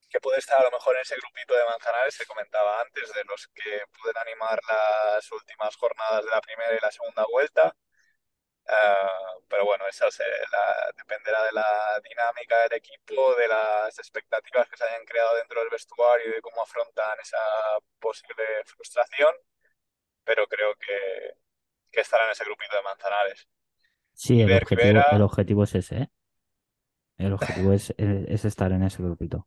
que 0.09 0.19
puede 0.19 0.39
estar 0.39 0.59
a 0.61 0.63
lo 0.65 0.71
mejor 0.71 0.95
en 0.95 1.01
ese 1.01 1.15
grupito 1.15 1.53
de 1.55 1.65
Manzanares 1.65 2.17
que 2.17 2.25
comentaba 2.25 2.81
antes, 2.81 3.13
de 3.13 3.23
los 3.25 3.47
que 3.49 3.83
pueden 4.01 4.17
animar 4.17 4.59
las 4.69 5.31
últimas 5.31 5.75
jornadas 5.77 6.25
de 6.25 6.31
la 6.31 6.41
primera 6.41 6.73
y 6.75 6.79
la 6.81 6.91
segunda 6.91 7.25
vuelta. 7.31 7.75
Eh, 8.67 9.43
pero 9.47 9.65
bueno, 9.65 9.87
eso 9.87 10.11
se, 10.11 10.23
la- 10.51 10.91
dependerá 10.97 11.43
de 11.45 11.53
la 11.53 12.01
dinámica 12.03 12.59
del 12.63 12.73
equipo, 12.73 13.35
de 13.35 13.47
las 13.47 13.97
expectativas 13.99 14.67
que 14.69 14.77
se 14.77 14.83
hayan 14.85 15.05
creado 15.05 15.35
dentro 15.37 15.59
del 15.61 15.69
vestuario 15.69 16.29
y 16.29 16.33
de 16.35 16.41
cómo 16.41 16.61
afrontan 16.63 17.19
esa 17.21 17.37
posible 17.99 18.43
frustración, 18.65 19.33
pero 20.23 20.47
creo 20.47 20.75
que, 20.75 21.33
que 21.91 22.01
estará 22.01 22.25
en 22.25 22.31
ese 22.31 22.45
grupito 22.45 22.75
de 22.77 22.83
Manzanares. 22.83 23.47
Sí, 24.13 24.41
el 24.41 24.51
Ver 24.51 24.53
objetivo, 24.53 25.05
el 25.09 25.21
objetivo 25.21 25.63
es 25.63 25.75
ese, 25.75 25.95
¿eh? 26.01 26.09
El 27.19 27.31
objetivo 27.33 27.73
es, 27.73 27.93
es 27.99 28.43
estar 28.45 28.71
en 28.71 28.81
ese 28.83 29.03
grupito. 29.03 29.46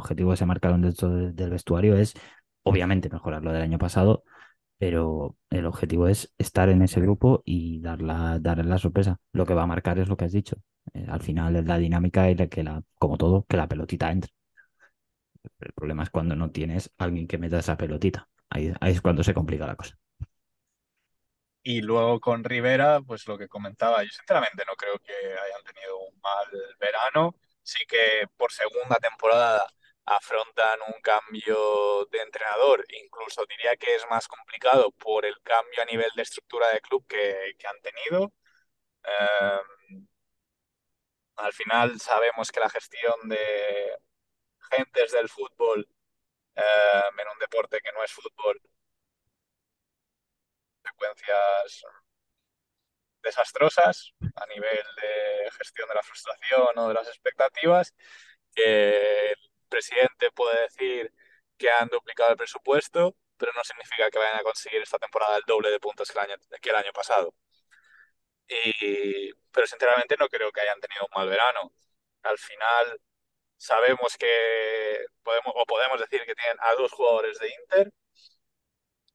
Objetivo 0.00 0.30
que 0.32 0.36
se 0.38 0.46
marcaron 0.46 0.82
dentro 0.82 1.10
del, 1.10 1.36
del 1.36 1.50
vestuario 1.50 1.96
es, 1.96 2.14
obviamente, 2.62 3.10
mejorar 3.10 3.42
lo 3.44 3.52
del 3.52 3.62
año 3.62 3.78
pasado, 3.78 4.24
pero 4.78 5.36
el 5.50 5.66
objetivo 5.66 6.08
es 6.08 6.32
estar 6.38 6.68
en 6.70 6.82
ese 6.82 7.00
grupo 7.00 7.42
y 7.44 7.80
dar 7.82 8.02
la, 8.02 8.38
darle 8.40 8.64
la 8.64 8.78
sorpresa. 8.78 9.20
Lo 9.32 9.46
que 9.46 9.54
va 9.54 9.64
a 9.64 9.66
marcar 9.66 9.98
es 9.98 10.08
lo 10.08 10.16
que 10.16 10.26
has 10.26 10.32
dicho. 10.32 10.56
Eh, 10.94 11.06
al 11.08 11.22
final 11.22 11.56
es 11.56 11.66
la 11.66 11.78
dinámica 11.78 12.30
y 12.30 12.34
la 12.36 12.48
que 12.48 12.64
la, 12.64 12.82
como 12.98 13.18
todo, 13.18 13.46
que 13.48 13.56
la 13.58 13.68
pelotita 13.68 14.10
entre. 14.12 14.32
El 15.60 15.72
problema 15.72 16.02
es 16.02 16.10
cuando 16.10 16.36
no 16.36 16.50
tienes 16.50 16.92
alguien 16.98 17.26
que 17.26 17.38
meta 17.38 17.58
esa 17.60 17.76
pelotita. 17.76 18.28
Ahí, 18.50 18.72
ahí 18.80 18.92
es 18.92 19.00
cuando 19.00 19.22
se 19.22 19.32
complica 19.34 19.66
la 19.66 19.76
cosa. 19.76 19.96
Y 21.62 21.82
luego 21.82 22.20
con 22.20 22.42
Rivera, 22.44 23.00
pues 23.02 23.26
lo 23.28 23.36
que 23.38 23.48
comentaba, 23.48 24.02
yo 24.02 24.10
sinceramente 24.10 24.64
no 24.66 24.74
creo 24.76 24.98
que 24.98 25.12
hayan 25.12 25.62
tenido 25.64 25.98
un 25.98 26.20
mal 26.20 26.46
verano. 26.78 27.36
Sí 27.62 27.84
que 27.86 28.26
por 28.36 28.50
segunda 28.52 28.96
temporada 28.96 29.66
afrontan 30.06 30.80
un 30.94 31.00
cambio 31.02 32.06
de 32.10 32.20
entrenador. 32.22 32.84
Incluso 33.04 33.44
diría 33.46 33.76
que 33.76 33.94
es 33.96 34.06
más 34.10 34.28
complicado 34.28 34.90
por 34.92 35.24
el 35.26 35.40
cambio 35.42 35.82
a 35.82 35.86
nivel 35.86 36.10
de 36.16 36.22
estructura 36.22 36.68
de 36.70 36.80
club 36.80 37.06
que, 37.06 37.54
que 37.58 37.66
han 37.66 37.80
tenido. 37.82 38.32
Eh, 39.04 39.60
al 41.36 41.52
final 41.52 41.98
sabemos 42.00 42.50
que 42.52 42.60
la 42.60 42.70
gestión 42.70 43.28
de 43.28 43.98
gentes 44.70 45.12
del 45.12 45.28
fútbol 45.28 45.88
eh, 46.56 47.02
en 47.18 47.28
un 47.28 47.38
deporte 47.38 47.80
que 47.80 47.92
no 47.92 48.02
es 48.04 48.12
fútbol, 48.12 48.60
consecuencias 50.82 51.84
desastrosas 53.22 54.14
a 54.36 54.46
nivel 54.46 54.84
de 55.00 55.50
gestión 55.52 55.88
de 55.88 55.94
la 55.94 56.02
frustración 56.02 56.68
o 56.76 56.88
de 56.88 56.94
las 56.94 57.08
expectativas, 57.08 57.94
que 58.54 59.32
el 59.32 59.49
presidente 59.70 60.30
puede 60.32 60.62
decir 60.62 61.12
que 61.58 61.70
han 61.70 61.88
duplicado 61.88 62.32
el 62.32 62.36
presupuesto, 62.36 63.16
pero 63.38 63.52
no 63.54 63.64
significa 63.64 64.10
que 64.10 64.18
vayan 64.18 64.40
a 64.40 64.42
conseguir 64.42 64.82
esta 64.82 64.98
temporada 64.98 65.36
el 65.38 65.44
doble 65.46 65.70
de 65.70 65.80
puntos 65.80 66.10
que 66.10 66.18
el 66.18 66.24
año, 66.26 66.36
que 66.60 66.70
el 66.70 66.76
año 66.76 66.92
pasado. 66.92 67.34
Y, 68.48 69.32
pero 69.52 69.66
sinceramente 69.66 70.16
no 70.18 70.28
creo 70.28 70.52
que 70.52 70.60
hayan 70.60 70.80
tenido 70.80 71.04
un 71.04 71.18
mal 71.18 71.28
verano. 71.28 71.72
Al 72.22 72.38
final 72.38 73.00
sabemos 73.56 74.16
que 74.18 75.06
podemos, 75.22 75.52
o 75.56 75.64
podemos 75.66 76.00
decir 76.00 76.24
que 76.26 76.34
tienen 76.34 76.58
a 76.60 76.74
dos 76.74 76.92
jugadores 76.92 77.38
de 77.38 77.48
Inter. 77.48 77.92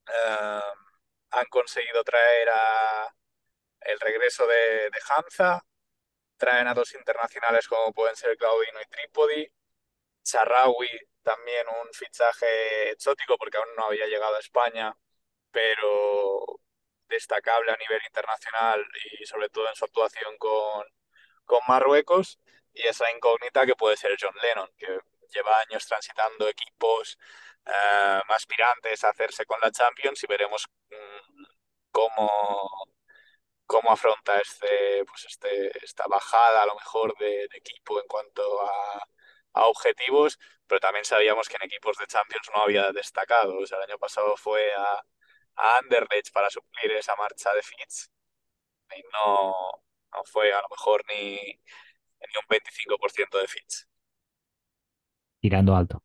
Eh, 0.08 0.60
han 1.30 1.46
conseguido 1.46 2.02
traer 2.04 2.48
a 2.50 3.14
el 3.80 4.00
regreso 4.00 4.46
de, 4.46 4.90
de 4.90 4.98
Hanza, 5.10 5.62
traen 6.36 6.68
a 6.68 6.74
dos 6.74 6.94
internacionales 6.94 7.68
como 7.68 7.92
pueden 7.92 8.16
ser 8.16 8.36
Claudino 8.36 8.80
y 8.82 8.86
Trípodi, 8.86 9.48
Charraui 10.26 10.88
también 11.22 11.66
un 11.68 11.92
fichaje 11.92 12.90
exótico 12.90 13.36
porque 13.38 13.58
aún 13.58 13.68
no 13.76 13.86
había 13.86 14.06
llegado 14.06 14.36
a 14.36 14.40
España, 14.40 14.96
pero 15.50 16.60
destacable 17.08 17.72
a 17.72 17.76
nivel 17.76 18.00
internacional 18.06 18.84
y 19.20 19.26
sobre 19.26 19.48
todo 19.50 19.68
en 19.68 19.76
su 19.76 19.84
actuación 19.84 20.36
con, 20.38 20.84
con 21.44 21.60
Marruecos, 21.68 22.40
y 22.74 22.86
esa 22.86 23.10
incógnita 23.12 23.66
que 23.66 23.76
puede 23.76 23.96
ser 23.96 24.16
John 24.20 24.34
Lennon, 24.42 24.70
que 24.78 25.00
lleva 25.32 25.60
años 25.60 25.86
transitando 25.86 26.48
equipos 26.48 27.18
eh, 27.66 28.20
aspirantes 28.28 29.04
a 29.04 29.10
hacerse 29.10 29.46
con 29.46 29.60
la 29.60 29.70
Champions 29.72 30.22
y 30.24 30.26
veremos 30.26 30.66
mm, 30.90 31.44
cómo, 31.90 32.70
cómo 33.66 33.92
afronta 33.92 34.38
este, 34.38 35.04
pues 35.06 35.26
este, 35.26 35.84
esta 35.84 36.04
bajada 36.08 36.62
a 36.62 36.66
lo 36.66 36.74
mejor 36.76 37.16
de 37.18 37.44
equipo 37.54 38.00
en 38.00 38.06
cuanto 38.08 38.42
a, 38.62 39.06
a, 39.56 39.66
objetivos, 39.66 40.38
pero 40.66 40.80
también 40.80 41.04
sabíamos 41.04 41.48
que 41.48 41.56
en 41.56 41.64
equipos 41.66 41.96
de 41.98 42.06
Champions 42.06 42.48
no 42.54 42.62
había 42.62 42.90
destacado. 42.92 43.58
O 43.58 43.66
sea, 43.66 43.78
el 43.78 43.84
año 43.90 43.98
pasado 43.98 44.36
fue 44.36 44.62
a, 44.74 45.02
a 45.56 45.78
Anderlecht 45.78 46.32
para 46.32 46.50
suplir 46.50 46.92
esa 46.92 47.16
marcha 47.16 47.52
de 47.54 47.62
Fitz 47.62 48.10
y 48.96 49.02
no, 49.12 49.52
no 50.12 50.24
fue 50.26 50.52
a 50.52 50.60
lo 50.62 50.68
mejor 50.70 51.02
ni, 51.08 51.36
ni 51.36 52.36
un 52.40 52.46
25% 52.48 53.38
de 53.38 53.48
Fitz. 53.48 53.86
Tirando 55.40 55.74
alto. 55.76 56.02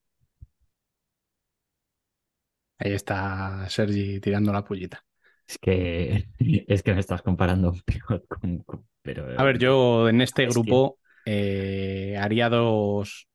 Ahí 2.78 2.94
está 2.94 3.68
Sergi 3.70 4.20
tirando 4.20 4.52
la 4.52 4.64
pullita. 4.64 5.06
Es 5.48 5.58
que, 5.60 6.28
es 6.68 6.84
que 6.84 6.94
me 6.94 7.00
estás 7.00 7.22
comparando 7.22 7.74
con, 8.08 8.60
con- 8.64 8.88
pero, 9.02 9.40
A 9.40 9.44
ver, 9.44 9.58
yo 9.58 10.10
en 10.10 10.22
este 10.22 10.44
Es 10.44 10.50
que- 10.50 10.54
grupo 10.54 11.00
eh, 11.26 12.18
haría 12.20 12.50
dos, 12.50 13.28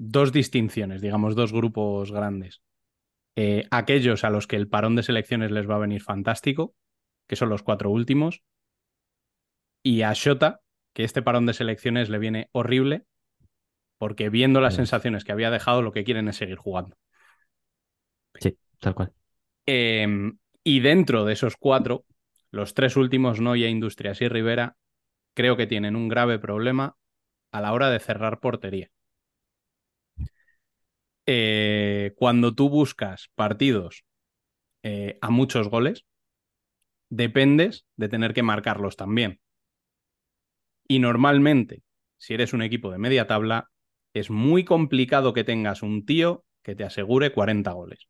dos 0.00 0.32
distinciones, 0.32 1.02
digamos, 1.02 1.36
dos 1.36 1.52
grupos 1.52 2.10
grandes. 2.10 2.62
Eh, 3.36 3.66
aquellos 3.70 4.24
a 4.24 4.30
los 4.30 4.46
que 4.46 4.56
el 4.56 4.66
parón 4.66 4.96
de 4.96 5.02
selecciones 5.02 5.50
les 5.50 5.68
va 5.68 5.76
a 5.76 5.80
venir 5.80 6.00
fantástico, 6.00 6.74
que 7.28 7.36
son 7.36 7.50
los 7.50 7.62
cuatro 7.62 7.90
últimos, 7.90 8.42
y 9.82 10.00
a 10.02 10.14
Shota, 10.14 10.62
que 10.94 11.04
este 11.04 11.20
parón 11.20 11.44
de 11.44 11.52
selecciones 11.52 12.08
le 12.08 12.18
viene 12.18 12.48
horrible, 12.52 13.04
porque 13.98 14.30
viendo 14.30 14.62
las 14.62 14.74
sensaciones 14.74 15.22
que 15.22 15.32
había 15.32 15.50
dejado, 15.50 15.82
lo 15.82 15.92
que 15.92 16.04
quieren 16.04 16.28
es 16.28 16.36
seguir 16.36 16.56
jugando. 16.56 16.96
Sí, 18.40 18.56
tal 18.80 18.94
cual. 18.94 19.12
Eh, 19.66 20.32
y 20.64 20.80
dentro 20.80 21.26
de 21.26 21.34
esos 21.34 21.56
cuatro, 21.58 22.06
los 22.50 22.72
tres 22.72 22.96
últimos, 22.96 23.38
Noia, 23.42 23.68
Industrias 23.68 24.22
y 24.22 24.28
Rivera, 24.28 24.76
creo 25.34 25.58
que 25.58 25.66
tienen 25.66 25.94
un 25.94 26.08
grave 26.08 26.38
problema 26.38 26.96
a 27.52 27.60
la 27.60 27.74
hora 27.74 27.90
de 27.90 28.00
cerrar 28.00 28.40
portería. 28.40 28.90
Eh, 31.32 32.12
cuando 32.16 32.56
tú 32.56 32.68
buscas 32.68 33.30
partidos 33.36 34.04
eh, 34.82 35.18
a 35.22 35.30
muchos 35.30 35.68
goles, 35.68 36.06
dependes 37.10 37.86
de 37.96 38.08
tener 38.08 38.34
que 38.34 38.42
marcarlos 38.42 38.96
también. 38.96 39.40
Y 40.86 40.98
normalmente, 40.98 41.82
si 42.18 42.34
eres 42.34 42.52
un 42.52 42.60
equipo 42.60 42.90
de 42.90 42.98
media 42.98 43.26
tabla, 43.26 43.70
es 44.12 44.28
muy 44.30 44.64
complicado 44.66 45.32
que 45.32 45.42
tengas 45.44 45.82
un 45.82 46.04
tío 46.04 46.44
que 46.62 46.74
te 46.74 46.84
asegure 46.84 47.32
40 47.32 47.72
goles. 47.72 48.08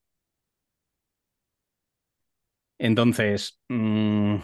Entonces, 2.79 3.61
mm, 3.69 4.37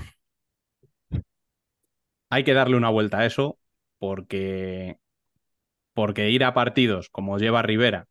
hay 2.30 2.44
que 2.44 2.54
darle 2.54 2.76
una 2.76 2.90
vuelta 2.90 3.20
a 3.20 3.26
eso 3.26 3.58
porque, 3.98 4.98
porque 5.94 6.30
ir 6.30 6.44
a 6.44 6.54
partidos 6.54 7.10
como 7.10 7.38
lleva 7.38 7.62
Rivera, 7.62 8.06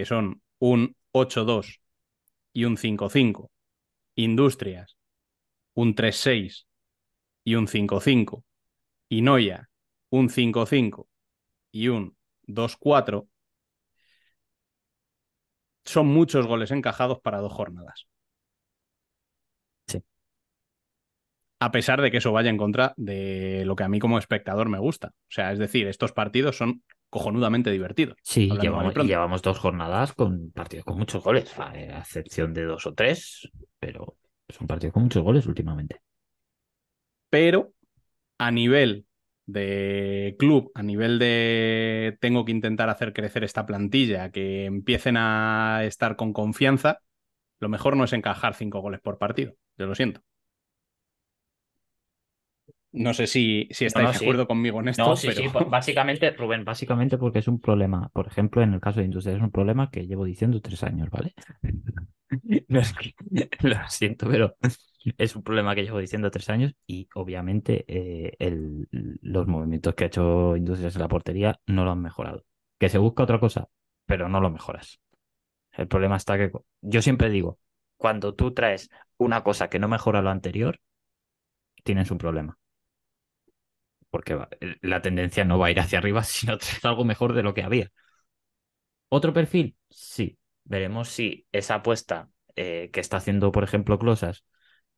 que 0.00 0.06
son 0.06 0.40
un 0.58 0.96
8-2 1.12 1.82
y 2.54 2.64
un 2.64 2.78
5-5, 2.78 3.50
Industrias, 4.14 4.96
un 5.74 5.94
3-6 5.94 6.66
y 7.44 7.56
un 7.56 7.66
5-5, 7.68 8.42
y 9.10 9.20
Noia, 9.20 9.68
un 10.08 10.30
5-5 10.30 11.06
y 11.70 11.88
un 11.88 12.16
2-4, 12.46 13.28
son 15.84 16.06
muchos 16.06 16.46
goles 16.46 16.70
encajados 16.70 17.20
para 17.20 17.40
dos 17.40 17.52
jornadas. 17.52 18.06
Sí. 19.86 20.02
A 21.58 21.70
pesar 21.72 22.00
de 22.00 22.10
que 22.10 22.16
eso 22.16 22.32
vaya 22.32 22.48
en 22.48 22.56
contra 22.56 22.94
de 22.96 23.64
lo 23.66 23.76
que 23.76 23.84
a 23.84 23.88
mí 23.90 23.98
como 23.98 24.16
espectador 24.16 24.70
me 24.70 24.78
gusta. 24.78 25.08
O 25.08 25.30
sea, 25.30 25.52
es 25.52 25.58
decir, 25.58 25.86
estos 25.88 26.12
partidos 26.12 26.56
son 26.56 26.82
cojonudamente 27.10 27.70
divertidos. 27.70 28.16
Sí, 28.22 28.48
llevamos, 28.50 29.42
dos 29.42 29.58
jornadas 29.58 30.12
con 30.12 30.50
partidos 30.52 30.84
con 30.84 30.96
muchos 30.96 31.22
goles, 31.22 31.58
a 31.58 31.70
a 31.70 31.98
excepción 31.98 32.54
de 32.54 32.64
dos 32.64 32.86
o 32.86 32.94
tres, 32.94 33.50
pero 33.78 34.16
son 34.48 34.66
partidos 34.66 34.94
con 34.94 35.02
muchos 35.04 35.22
goles 35.22 35.46
últimamente. 35.46 36.00
pero 37.28 37.72
a 38.38 38.50
nivel 38.50 39.06
de 39.46 40.36
club, 40.38 40.70
a 40.74 40.82
nivel 40.82 41.18
de 41.18 42.16
tengo 42.20 42.44
que 42.44 42.52
intentar 42.52 42.88
hacer 42.88 43.12
crecer 43.12 43.44
esta 43.44 43.66
plantilla, 43.66 44.30
que 44.30 44.64
empiecen 44.64 45.16
a 45.16 45.82
estar 45.84 46.16
con 46.16 46.32
confianza, 46.32 47.00
lo 47.58 47.68
mejor 47.68 47.96
no 47.96 48.04
es 48.04 48.12
encajar 48.12 48.54
cinco 48.54 48.80
goles 48.80 49.00
por 49.00 49.18
partido. 49.18 49.54
Yo 49.76 49.86
lo 49.86 49.94
siento. 49.94 50.22
No 52.92 53.14
sé 53.14 53.26
si, 53.26 53.68
si 53.72 53.84
estáis 53.84 54.10
no, 54.10 54.12
de 54.12 54.16
sí. 54.18 54.18
acuerdo 54.18 54.46
conmigo 54.46 54.80
en 54.80 54.88
esto, 54.88 55.14
No, 55.14 55.16
sí, 55.16 55.30
pero 55.30 55.32
sí, 55.32 55.48
pues, 55.48 55.68
básicamente, 55.68 56.30
Rubén, 56.32 56.64
básicamente 56.64 57.18
porque 57.18 57.38
es 57.40 57.48
un 57.48 57.60
problema. 57.60 58.10
Por 58.12 58.26
ejemplo, 58.26 58.62
en 58.62 58.74
el 58.74 58.80
caso 58.80 59.00
de 59.00 59.06
Industria 59.06 59.36
es 59.36 59.42
un 59.42 59.50
problema 59.52 59.90
que 59.90 60.06
llevo 60.06 60.24
diciendo 60.24 60.60
tres 60.60 60.82
años, 60.82 61.10
¿vale? 61.10 61.34
No 62.68 62.80
es 62.80 62.92
que, 62.92 63.14
lo 63.62 63.76
siento, 63.88 64.28
pero 64.28 64.56
es 65.18 65.36
un 65.36 65.42
problema 65.42 65.74
que 65.74 65.82
llevo 65.84 65.98
diciendo 65.98 66.30
tres 66.30 66.48
años 66.50 66.74
y 66.86 67.08
obviamente 67.14 67.84
eh, 67.88 68.36
el- 68.38 68.88
los 69.22 69.46
movimientos 69.46 69.94
que 69.94 70.04
ha 70.04 70.06
hecho 70.08 70.56
Industrias 70.56 70.94
en 70.96 71.02
la 71.02 71.08
portería 71.08 71.60
no 71.66 71.84
lo 71.84 71.92
han 71.92 72.02
mejorado. 72.02 72.44
Que 72.78 72.88
se 72.88 72.98
busca 72.98 73.24
otra 73.24 73.40
cosa, 73.40 73.68
pero 74.06 74.28
no 74.28 74.40
lo 74.40 74.50
mejoras. 74.50 75.00
El 75.72 75.88
problema 75.88 76.16
está 76.16 76.38
que 76.38 76.52
yo 76.82 77.02
siempre 77.02 77.30
digo, 77.30 77.58
cuando 77.98 78.34
tú 78.36 78.54
traes 78.54 78.90
una 79.18 79.44
cosa 79.44 79.70
que 79.70 79.80
no 79.80 79.88
mejora 79.88 80.22
lo 80.22 80.30
anterior, 80.30 80.80
tienes 81.84 82.10
un 82.10 82.18
problema. 82.18 82.58
Porque 84.10 84.38
la 84.82 85.02
tendencia 85.02 85.44
no 85.44 85.58
va 85.58 85.66
a 85.68 85.70
ir 85.70 85.80
hacia 85.80 85.98
arriba 85.98 86.22
si 86.24 86.46
no 86.46 86.58
traes 86.58 86.84
algo 86.84 87.04
mejor 87.04 87.32
de 87.32 87.42
lo 87.42 87.54
que 87.54 87.62
había. 87.62 87.90
¿Otro 89.08 89.32
perfil? 89.32 89.76
Sí. 89.90 90.38
Veremos 90.64 91.08
si 91.08 91.46
esa 91.52 91.76
apuesta 91.76 92.30
eh, 92.56 92.90
que 92.92 93.00
está 93.00 93.16
haciendo, 93.16 93.50
por 93.52 93.64
ejemplo, 93.64 93.98
Closas, 93.98 94.44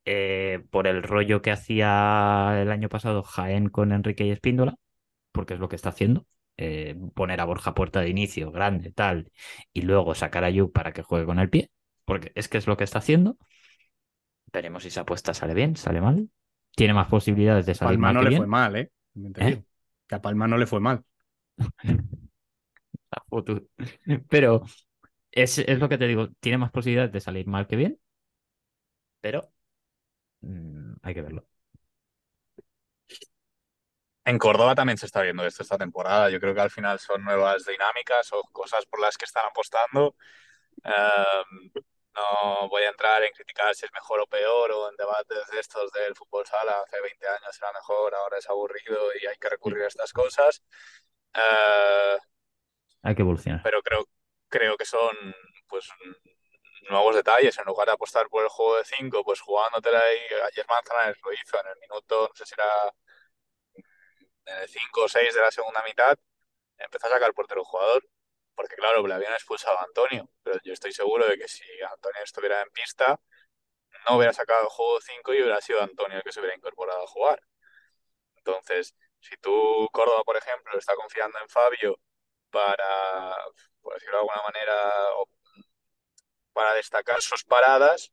eh, 0.05 0.63
por 0.69 0.87
el 0.87 1.03
rollo 1.03 1.41
que 1.41 1.51
hacía 1.51 2.61
el 2.61 2.71
año 2.71 2.89
pasado 2.89 3.23
Jaén 3.23 3.69
con 3.69 3.91
Enrique 3.91 4.25
y 4.25 4.31
Espíndola, 4.31 4.75
porque 5.31 5.55
es 5.55 5.59
lo 5.59 5.69
que 5.69 5.75
está 5.75 5.89
haciendo, 5.89 6.27
eh, 6.57 6.95
poner 7.15 7.41
a 7.41 7.45
Borja 7.45 7.73
Puerta 7.73 8.01
de 8.01 8.09
inicio, 8.09 8.51
grande, 8.51 8.91
tal, 8.91 9.31
y 9.71 9.81
luego 9.81 10.13
sacar 10.13 10.43
a 10.43 10.49
Yu 10.49 10.71
para 10.71 10.93
que 10.93 11.01
juegue 11.01 11.25
con 11.25 11.39
el 11.39 11.49
pie, 11.49 11.71
porque 12.05 12.31
es 12.35 12.47
que 12.47 12.57
es 12.57 12.67
lo 12.67 12.77
que 12.77 12.83
está 12.83 12.99
haciendo. 12.99 13.37
Veremos 14.51 14.83
si 14.83 14.89
esa 14.89 15.01
apuesta 15.01 15.33
sale 15.33 15.53
bien, 15.53 15.75
sale 15.75 16.01
mal. 16.01 16.29
Tiene 16.75 16.93
más 16.93 17.07
posibilidades 17.07 17.65
de 17.65 17.73
salir 17.73 17.93
Palma 17.95 18.07
mal 18.07 18.13
no 18.15 18.19
que 18.19 18.23
le 18.25 18.29
bien. 18.29 18.41
fue 18.41 18.47
mal, 18.47 18.75
¿eh? 18.75 18.91
También 19.13 19.33
te 19.33 19.41
¿Eh? 19.41 19.45
digo. 19.45 19.63
Que 20.07 20.15
a 20.15 20.21
Palma 20.21 20.47
no 20.47 20.57
le 20.57 20.67
fue 20.67 20.79
mal. 20.79 21.03
Pero 24.29 24.63
es, 25.31 25.59
es 25.59 25.79
lo 25.79 25.89
que 25.89 25.97
te 25.97 26.07
digo, 26.07 26.29
tiene 26.39 26.57
más 26.59 26.71
posibilidades 26.71 27.11
de 27.13 27.21
salir 27.21 27.47
mal 27.47 27.67
que 27.67 27.75
bien, 27.77 27.99
pero 29.21 29.51
mm, 30.41 30.93
hay 31.03 31.13
que 31.13 31.21
verlo. 31.21 31.47
En 34.25 34.37
Córdoba 34.37 34.73
también 34.75 34.97
se 34.97 35.05
está 35.05 35.21
viendo 35.21 35.45
esto 35.45 35.63
esta 35.63 35.77
temporada. 35.77 36.29
Yo 36.29 36.39
creo 36.39 36.53
que 36.55 36.61
al 36.61 36.71
final 36.71 36.99
son 36.99 37.23
nuevas 37.23 37.65
dinámicas 37.65 38.31
o 38.33 38.41
cosas 38.51 38.85
por 38.85 39.01
las 39.01 39.17
que 39.17 39.25
están 39.25 39.45
apostando. 39.49 40.15
Em, 40.83 41.71
no 42.15 42.67
voy 42.69 42.83
a 42.83 42.89
entrar 42.89 43.23
en 43.23 43.31
criticar 43.33 43.73
si 43.75 43.85
es 43.85 43.91
mejor 43.93 44.19
o 44.21 44.27
peor 44.27 44.71
o 44.71 44.89
en 44.89 44.95
debates 44.95 45.47
de 45.49 45.59
estos 45.59 45.91
del 45.91 46.15
fútbol 46.15 46.45
sala. 46.45 46.81
Hace 46.85 47.01
20 47.01 47.27
años 47.27 47.57
era 47.59 47.71
mejor, 47.73 48.13
ahora 48.15 48.37
es 48.37 48.49
aburrido 48.49 49.09
y 49.21 49.25
hay 49.27 49.35
que 49.37 49.49
recurrir 49.49 49.83
a 49.83 49.87
estas 49.87 50.13
cosas. 50.13 50.63
Eh, 51.33 52.17
Hay 53.01 53.15
que 53.15 53.21
evolucionar. 53.21 53.61
pero 53.63 53.81
creo, 53.81 54.07
creo 54.49 54.77
que 54.77 54.85
son 54.85 55.15
pues 55.67 55.89
nuevos 56.89 57.15
detalles. 57.15 57.57
En 57.57 57.65
lugar 57.65 57.87
de 57.87 57.93
apostar 57.93 58.27
por 58.29 58.43
el 58.43 58.49
juego 58.49 58.77
de 58.77 58.85
5, 58.85 59.23
pues 59.23 59.41
jugándotela 59.41 59.99
ahí. 59.99 60.19
Ayer 60.51 60.65
Manzanares 60.67 61.17
lo 61.23 61.33
hizo 61.33 61.59
en 61.59 61.67
el 61.67 61.77
minuto, 61.79 62.27
no 62.29 62.35
sé 62.35 62.45
si 62.45 62.53
era 62.55 62.93
en 64.45 64.57
el 64.61 64.67
5 64.69 65.03
o 65.03 65.07
6 65.07 65.33
de 65.33 65.41
la 65.41 65.51
segunda 65.51 65.83
mitad, 65.83 66.17
empezó 66.77 67.07
a 67.07 67.11
sacar 67.11 67.29
el 67.29 67.33
portero 67.35 67.63
jugador. 67.63 68.05
Porque 68.55 68.75
claro, 68.75 69.05
le 69.07 69.13
habían 69.13 69.33
expulsado 69.33 69.79
a 69.79 69.83
Antonio. 69.83 70.29
Pero 70.43 70.59
yo 70.63 70.73
estoy 70.73 70.91
seguro 70.93 71.27
de 71.27 71.37
que 71.37 71.47
si 71.47 71.63
Antonio 71.81 72.21
estuviera 72.23 72.61
en 72.61 72.69
pista, 72.71 73.19
no 74.07 74.17
hubiera 74.17 74.33
sacado 74.33 74.63
el 74.63 74.69
juego 74.69 75.01
5 75.01 75.33
y 75.33 75.41
hubiera 75.41 75.61
sido 75.61 75.81
Antonio 75.81 76.17
el 76.17 76.23
que 76.23 76.31
se 76.31 76.39
hubiera 76.39 76.55
incorporado 76.55 77.03
a 77.03 77.07
jugar. 77.07 77.41
Entonces, 78.35 78.95
si 79.19 79.37
tú, 79.37 79.87
Córdoba, 79.91 80.23
por 80.23 80.37
ejemplo, 80.37 80.77
está 80.77 80.95
confiando 80.95 81.39
en 81.39 81.49
Fabio 81.49 81.97
para, 82.51 83.35
por 83.81 83.93
decirlo 83.95 84.17
de 84.17 84.19
alguna 84.19 84.41
manera, 84.43 84.93
para 86.53 86.73
destacar 86.75 87.21
sus 87.21 87.43
paradas 87.43 88.11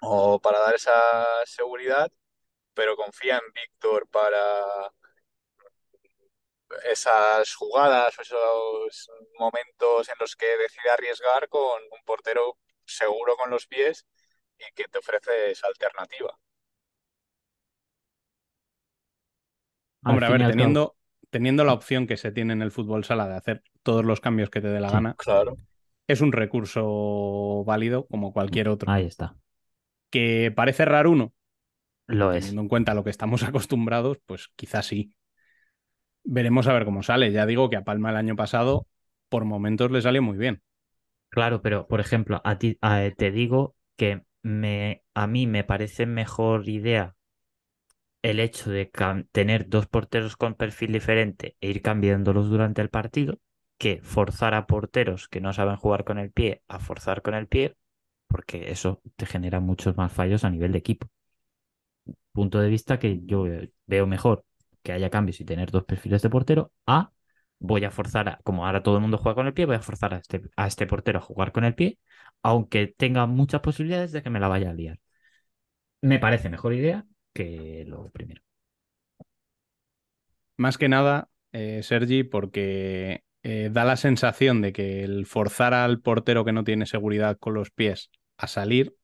o 0.00 0.40
para 0.40 0.60
dar 0.60 0.74
esa 0.74 1.26
seguridad, 1.46 2.10
pero 2.74 2.96
confía 2.96 3.36
en 3.36 3.52
Víctor 3.52 4.08
para 4.08 4.90
esas 6.90 7.54
jugadas 7.54 8.18
o 8.18 8.22
esos 8.22 9.10
momentos 9.38 10.08
en 10.08 10.14
los 10.20 10.36
que 10.36 10.46
decide 10.58 10.90
arriesgar 10.90 11.48
con 11.48 11.82
un 11.90 12.04
portero 12.04 12.58
seguro 12.84 13.36
con 13.36 13.50
los 13.50 13.66
pies 13.66 14.06
y 14.58 14.72
que 14.74 14.84
te 14.84 14.98
ofrece 14.98 15.50
esa 15.52 15.66
alternativa. 15.68 16.38
Al 20.02 20.12
Hombre, 20.12 20.26
a 20.26 20.30
ver, 20.30 20.50
teniendo, 20.50 20.96
teniendo 21.30 21.64
la 21.64 21.72
opción 21.74 22.06
que 22.06 22.16
se 22.16 22.32
tiene 22.32 22.52
en 22.54 22.62
el 22.62 22.70
fútbol 22.70 23.04
sala 23.04 23.28
de 23.28 23.36
hacer 23.36 23.62
todos 23.82 24.04
los 24.04 24.20
cambios 24.20 24.50
que 24.50 24.60
te 24.60 24.68
dé 24.68 24.80
la 24.80 24.88
Sí. 24.88 24.94
gana, 24.94 25.14
Claro. 25.16 25.56
es 26.08 26.20
un 26.20 26.32
recurso 26.32 27.64
válido 27.66 28.06
como 28.06 28.32
cualquier 28.32 28.68
otro. 28.68 28.90
Ahí 28.90 29.06
está. 29.06 29.36
Que 30.10 30.52
parece 30.54 30.84
raro 30.84 31.10
uno, 31.10 31.32
Lo 32.06 32.32
es. 32.32 32.44
teniendo 32.44 32.62
en 32.62 32.68
cuenta 32.68 32.94
lo 32.94 33.04
que 33.04 33.10
estamos 33.10 33.42
acostumbrados, 33.68 34.18
pues 34.26 34.48
quizás 34.56 34.86
sí. 34.86 35.12
Veremos 36.24 36.66
a 36.66 36.72
ver 36.72 36.84
cómo 36.84 37.02
sale. 37.02 37.32
Ya 37.32 37.46
digo 37.46 37.70
que 37.70 37.76
a 37.76 37.84
Palma 37.84 38.10
el 38.10 38.16
año 38.16 38.36
pasado, 38.36 38.86
por 39.28 39.44
momentos 39.44 39.90
le 39.90 40.02
salió 40.02 40.22
muy 40.22 40.36
bien. 40.36 40.62
Claro, 41.28 41.62
pero 41.62 41.86
por 41.86 42.00
ejemplo, 42.00 42.40
a 42.44 42.58
ti 42.58 42.78
te 43.16 43.30
digo 43.30 43.76
que 43.96 44.22
me, 44.42 45.02
a 45.14 45.26
mí 45.26 45.46
me 45.46 45.64
parece 45.64 46.06
mejor 46.06 46.68
idea 46.68 47.14
el 48.22 48.40
hecho 48.40 48.70
de 48.70 48.90
tener 49.32 49.68
dos 49.68 49.86
porteros 49.86 50.36
con 50.36 50.54
perfil 50.54 50.92
diferente 50.92 51.56
e 51.60 51.68
ir 51.70 51.82
cambiándolos 51.82 52.48
durante 52.50 52.82
el 52.82 52.90
partido 52.90 53.38
que 53.78 54.00
forzar 54.02 54.54
a 54.54 54.66
porteros 54.66 55.28
que 55.28 55.40
no 55.40 55.52
saben 55.52 55.76
jugar 55.76 56.04
con 56.04 56.18
el 56.18 56.30
pie 56.32 56.62
a 56.68 56.78
forzar 56.80 57.22
con 57.22 57.34
el 57.34 57.46
pie, 57.48 57.76
porque 58.28 58.70
eso 58.70 59.00
te 59.16 59.26
genera 59.26 59.60
muchos 59.60 59.96
más 59.96 60.12
fallos 60.12 60.44
a 60.44 60.50
nivel 60.50 60.72
de 60.72 60.78
equipo. 60.78 61.08
Punto 62.32 62.60
de 62.60 62.68
vista 62.68 62.98
que 62.98 63.20
yo 63.24 63.44
veo 63.86 64.06
mejor 64.06 64.44
que 64.82 64.92
haya 64.92 65.10
cambios 65.10 65.40
y 65.40 65.44
tener 65.44 65.70
dos 65.70 65.84
perfiles 65.84 66.22
de 66.22 66.30
portero 66.30 66.72
a 66.86 67.12
voy 67.58 67.84
a 67.84 67.90
forzar, 67.90 68.28
a- 68.28 68.38
como 68.44 68.66
ahora 68.66 68.82
todo 68.82 68.96
el 68.96 69.02
mundo 69.02 69.18
juega 69.18 69.34
con 69.36 69.46
el 69.46 69.54
pie, 69.54 69.66
voy 69.66 69.76
a 69.76 69.80
forzar 69.82 70.14
a 70.14 70.18
este, 70.18 70.42
a 70.56 70.66
este 70.66 70.86
portero 70.86 71.18
a 71.18 71.22
jugar 71.22 71.52
con 71.52 71.64
el 71.64 71.74
pie, 71.74 71.98
aunque 72.42 72.86
tenga 72.88 73.26
muchas 73.26 73.60
posibilidades 73.60 74.12
de 74.12 74.22
que 74.22 74.30
me 74.30 74.40
la 74.40 74.48
vaya 74.48 74.70
a 74.70 74.74
liar. 74.74 74.98
Me 76.02 76.18
parece 76.18 76.50
mejor 76.50 76.74
idea 76.74 77.06
que 77.32 77.84
lo 77.86 78.10
primero. 78.10 78.42
Más 80.56 80.78
que 80.78 80.88
nada, 80.88 81.30
eh, 81.52 81.82
Sergi, 81.82 82.22
porque 82.24 83.24
eh, 83.42 83.70
da 83.72 83.84
la 83.84 83.96
sensación 83.96 84.60
de 84.62 84.72
que 84.72 85.04
el 85.04 85.26
forzar 85.26 85.74
al 85.74 86.00
portero 86.00 86.44
que 86.44 86.52
no 86.52 86.64
tiene 86.64 86.86
seguridad 86.86 87.38
con 87.38 87.54
los 87.54 87.70
pies 87.70 88.10
a 88.36 88.46
salir 88.46 88.94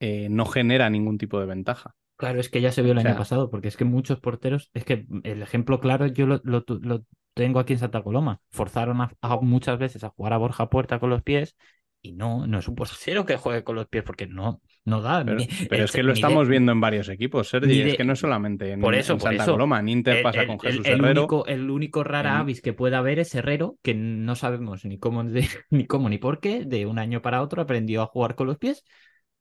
eh, 0.00 0.28
no 0.30 0.46
genera 0.46 0.90
ningún 0.90 1.18
tipo 1.18 1.40
de 1.40 1.46
ventaja. 1.46 1.94
Claro, 2.16 2.38
es 2.40 2.48
que 2.48 2.60
ya 2.60 2.70
se 2.70 2.82
vio 2.82 2.92
el 2.92 2.98
O 2.98 3.00
año 3.00 3.16
pasado, 3.16 3.50
porque 3.50 3.68
es 3.68 3.76
que 3.76 3.84
muchos 3.84 4.20
porteros, 4.20 4.70
es 4.72 4.84
que 4.84 5.06
el 5.24 5.42
ejemplo 5.42 5.80
claro 5.80 6.06
yo 6.06 6.26
lo, 6.26 6.40
lo 6.44 6.62
tu- 6.62 6.80
lo 6.80 7.04
tengo 7.34 7.58
aquí 7.58 7.72
en 7.72 7.80
Santa 7.80 8.02
Coloma. 8.02 8.40
Forzaron 8.50 9.00
a- 9.00 9.10
a 9.20 9.36
muchas 9.40 9.78
veces 9.78 10.04
a 10.04 10.10
jugar 10.10 10.32
a 10.32 10.38
Borja 10.38 10.70
Puerta 10.70 11.00
con 11.00 11.10
los 11.10 11.22
pies 11.22 11.56
y 12.00 12.12
no, 12.12 12.46
no 12.46 12.58
es 12.58 12.68
un 12.68 12.76
portero 12.76 13.24
que 13.24 13.36
juegue 13.36 13.64
con 13.64 13.74
los 13.76 13.88
pies 13.88 14.04
porque 14.04 14.26
no, 14.28 14.60
no 14.84 15.00
da. 15.00 15.24
Pero, 15.24 15.38
ni- 15.38 15.48
pero 15.68 15.76
el- 15.76 15.84
es 15.84 15.92
que 15.92 16.02
lo 16.02 16.08
de- 16.08 16.14
estamos 16.14 16.46
viendo 16.48 16.70
en 16.70 16.80
varios 16.80 17.08
equipos, 17.08 17.48
Sergi. 17.48 17.80
Es 17.82 17.96
que 17.96 18.04
no 18.04 18.12
es 18.12 18.18
solamente 18.20 18.70
en, 18.70 18.80
Por 18.80 18.94
eso, 18.94 19.14
en 19.14 19.18
por 19.18 19.30
Santa 19.30 19.42
eso. 19.42 19.52
Coloma. 19.52 19.80
En 19.80 19.88
Inter 19.88 20.18
El- 20.18 20.22
pasa 20.22 20.42
el- 20.42 20.46
con 20.46 20.60
Jesús 20.60 20.86
el 20.86 21.00
Herrero. 21.00 21.22
único, 21.22 21.46
el 21.46 21.70
único 21.70 22.04
rara 22.04 22.38
avis 22.38 22.60
que 22.62 22.72
pueda 22.74 22.98
haber 22.98 23.18
es 23.18 23.34
Herrero, 23.34 23.76
que 23.82 23.94
no 23.94 24.36
sabemos 24.36 24.84
ni 24.84 24.98
cómo, 24.98 25.24
de- 25.24 25.48
ni 25.70 25.86
cómo 25.86 26.08
ni 26.08 26.18
por 26.18 26.38
qué, 26.40 26.64
de 26.64 26.86
un 26.86 26.98
año 27.00 27.22
para 27.22 27.42
otro 27.42 27.62
aprendió 27.62 28.02
a 28.02 28.06
jugar 28.06 28.34
con 28.36 28.46
los 28.46 28.58
pies. 28.58 28.84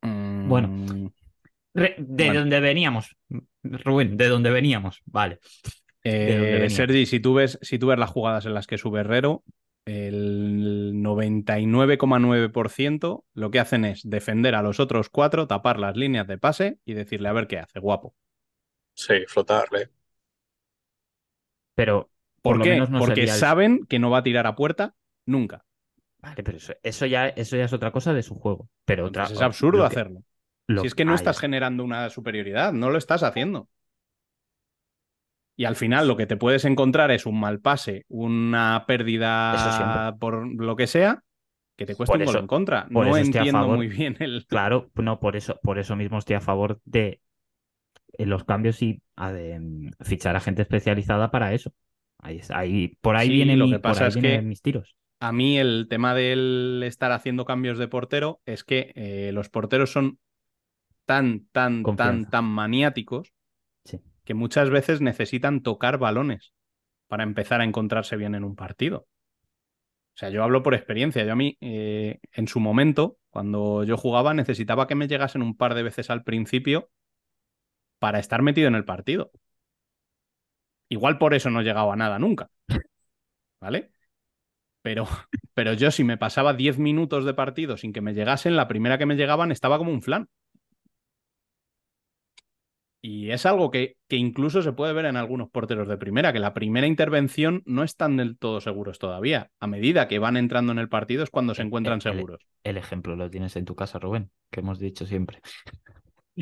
Mm, 0.02 0.48
Bueno. 0.50 1.12
Re- 1.76 1.96
de 1.98 2.34
donde 2.34 2.60
veníamos, 2.60 3.16
Rubén, 3.64 4.18
de 4.18 4.28
donde 4.28 4.52
veníamos, 4.52 5.02
vale. 5.06 5.40
eh, 6.04 6.60
veníamos. 6.60 6.70
Sergi, 6.70 7.06
si 7.06 7.20
tú, 7.20 7.34
ves, 7.36 7.58
si 7.62 7.80
tú 7.80 7.88
ves 7.88 8.00
las 8.00 8.10
jugadas 8.10 8.46
en 8.46 8.54
las 8.54 8.68
que 8.68 8.78
sube 8.78 9.02
Herrero, 9.02 9.44
el 9.86 10.92
99,9% 11.02 13.26
lo 13.34 13.52
que 13.52 13.60
hacen 13.60 13.86
es 13.86 14.02
defender 14.10 14.56
a 14.56 14.62
los 14.62 14.80
otros 14.80 15.10
cuatro, 15.10 15.48
tapar 15.48 15.80
las 15.80 15.98
líneas 15.98 16.28
de 16.28 16.38
pase 16.38 16.78
y 16.86 16.94
decirle 16.94 17.30
a 17.30 17.34
ver 17.34 17.48
qué 17.48 17.60
hace, 17.60 17.80
guapo. 17.80 18.16
Sí, 18.96 19.26
flotarle. 19.28 19.90
Pero 21.76 22.10
por 22.42 22.54
¿Por 22.54 22.58
lo 22.58 22.64
qué? 22.64 22.66
menos 22.66 22.90
no 22.90 23.00
Porque 23.00 23.02
sería 23.02 23.34
el- 23.36 23.40
saben 23.40 23.86
que 23.90 24.00
no 24.00 24.10
va 24.10 24.20
a 24.20 24.24
tirar 24.24 24.48
a 24.48 24.56
puerta 24.56 24.96
nunca. 25.26 25.66
Vale, 26.20 26.44
pero 26.44 26.58
eso, 26.58 26.74
eso 26.84 27.06
ya, 27.06 27.28
eso 27.30 27.58
ya 27.58 27.66
es 27.66 27.74
otra 27.74 27.92
cosa 27.92 28.14
de 28.14 28.24
su 28.24 28.36
juego. 28.36 28.70
Pero 28.86 29.06
otra, 29.06 29.30
es 29.34 29.42
absurdo 29.42 29.86
hacerlo. 29.86 30.24
Si 30.68 30.88
es 30.88 30.96
que 30.96 31.06
no 31.06 31.14
estás 31.16 31.36
está. 31.36 31.42
generando 31.42 31.84
una 31.84 32.10
superioridad, 32.10 32.74
no 32.74 32.90
lo 32.90 32.98
estás 32.98 33.24
haciendo. 33.24 33.70
Y 35.56 35.66
al 35.66 35.76
final 35.76 36.08
lo 36.08 36.18
que 36.18 36.26
te 36.26 36.36
puedes 36.38 36.66
encontrar 36.66 37.12
es 37.12 37.26
un 37.26 37.40
mal 37.40 37.60
pase, 37.60 38.06
una 38.08 38.86
pérdida 38.88 40.16
por 40.20 40.48
lo 40.60 40.76
que 40.76 40.88
sea, 40.88 41.24
que 41.76 41.86
te 41.86 41.96
cuesta 41.96 42.14
Por 42.14 42.22
un 42.22 42.26
gol 42.26 42.38
en 42.38 42.48
contra. 42.48 42.88
por 42.92 43.06
No 43.06 43.18
entiendo 43.18 43.60
favor. 43.60 43.78
muy 43.78 43.88
bien 43.88 44.18
el... 44.20 44.46
Claro, 44.50 44.92
no, 44.96 45.20
por 45.20 45.36
eso, 45.36 45.60
por 45.64 45.78
eso 45.80 45.96
mismo 45.96 46.18
estoy 46.18 46.36
a 46.38 46.42
favor 46.42 46.80
de 46.86 47.22
eh, 48.18 48.26
los 48.26 48.44
cambios 48.46 48.82
y 48.82 49.02
a 49.16 49.32
de, 49.32 49.60
mm, 49.60 49.92
fichar 50.02 50.36
a 50.36 50.40
gente 50.40 50.62
especializada 50.64 51.30
para 51.32 51.54
eso. 51.54 51.72
Ahí, 52.20 52.42
ahí, 52.52 52.98
por 53.02 53.16
ahí 53.16 53.28
Sí, 53.28 53.34
vienen 53.36 53.60
lo 53.60 53.66
mi- 53.66 53.74
que 53.74 53.80
pasa 53.80 54.08
es 54.08 54.16
que- 54.18 54.42
mis 54.42 54.62
tiros. 54.62 54.96
A 55.20 55.32
mí 55.32 55.58
el 55.58 55.88
tema 55.90 56.14
del 56.16 56.82
estar 56.86 57.12
haciendo 57.14 57.46
cambios 57.46 57.78
de 57.78 57.88
portero 57.88 58.42
es 58.46 58.64
que 58.66 58.92
eh, 58.96 59.32
los 59.34 59.50
porteros 59.50 59.92
son 59.92 60.20
tan, 61.06 61.48
tan, 61.52 61.84
tan, 61.96 62.30
tan 62.30 62.46
maniáticos 62.46 63.34
Sí. 63.86 64.00
que 64.24 64.34
muchas 64.34 64.70
veces 64.70 65.02
necesitan 65.02 65.62
tocar 65.62 65.98
balones 65.98 66.54
para 67.08 67.24
empezar 67.24 67.62
a 67.62 67.66
encontrarse 67.66 68.16
bien 68.18 68.36
en 68.36 68.44
un 68.44 68.56
partido. 68.56 69.08
O 70.16 70.18
sea, 70.18 70.30
yo 70.30 70.44
hablo 70.44 70.62
por 70.62 70.76
experiencia. 70.76 71.24
Yo 71.26 71.32
a 71.34 71.36
mí, 71.36 71.58
eh, 71.60 72.20
en 72.34 72.48
su 72.48 72.60
momento, 72.60 73.18
cuando 73.30 73.84
yo 73.84 73.98
jugaba, 73.98 74.34
necesitaba 74.34 74.88
que 74.88 74.96
me 74.96 75.08
llegasen 75.08 75.42
un 75.42 75.58
par 75.58 75.74
de 75.74 75.84
veces 75.84 76.10
al 76.10 76.24
principio 76.24 76.90
para 78.00 78.20
estar 78.20 78.42
metido 78.42 78.68
en 78.68 78.76
el 78.76 78.86
partido. 78.86 79.32
Igual 80.90 81.18
por 81.18 81.34
eso 81.34 81.50
no 81.50 81.62
llegaba 81.62 81.94
a 81.94 81.96
nada 81.96 82.20
nunca. 82.20 82.50
¿Vale? 83.62 83.92
Pero, 84.82 85.08
pero 85.54 85.74
yo 85.74 85.92
si 85.92 86.04
me 86.04 86.18
pasaba 86.18 86.54
10 86.54 86.78
minutos 86.78 87.26
de 87.26 87.34
partido 87.34 87.78
sin 87.78 87.94
que 87.94 88.02
me 88.02 88.14
llegasen, 88.14 88.56
la 88.56 88.68
primera 88.68 88.98
que 88.98 89.06
me 89.06 89.16
llegaban 89.16 89.52
estaba 89.52 89.78
como 89.78 89.92
un 89.92 90.02
flan. 90.02 90.30
Y 93.06 93.32
es 93.32 93.46
algo 93.46 93.70
que, 93.70 93.98
que 94.08 94.16
incluso 94.16 94.62
se 94.62 94.72
puede 94.72 94.94
ver 94.94 95.04
en 95.06 95.18
algunos 95.18 95.50
porteros 95.50 95.90
de 95.90 95.98
primera, 95.98 96.32
que 96.32 96.40
la 96.40 96.54
primera 96.54 96.88
intervención 96.88 97.62
no 97.66 97.84
están 97.84 98.16
del 98.16 98.38
todo 98.38 98.62
seguros 98.62 98.98
todavía. 98.98 99.50
A 99.60 99.68
medida 99.68 100.08
que 100.08 100.20
van 100.20 100.38
entrando 100.38 100.72
en 100.72 100.80
el 100.80 100.88
partido 100.88 101.22
es 101.24 101.30
cuando 101.30 101.54
se 101.54 101.64
El- 101.64 101.68
encuentran 101.68 102.00
el- 102.02 102.08
el- 102.08 102.14
seguros. 102.14 102.42
El 102.64 102.78
ejemplo 102.78 103.18
lo 103.18 103.30
tienes 103.30 103.58
en 103.58 103.66
tu 103.66 103.76
casa, 103.76 104.00
Rubén, 104.00 104.32
que 104.50 104.62
hemos 104.62 104.80
dicho 104.80 105.06
siempre. 105.06 105.42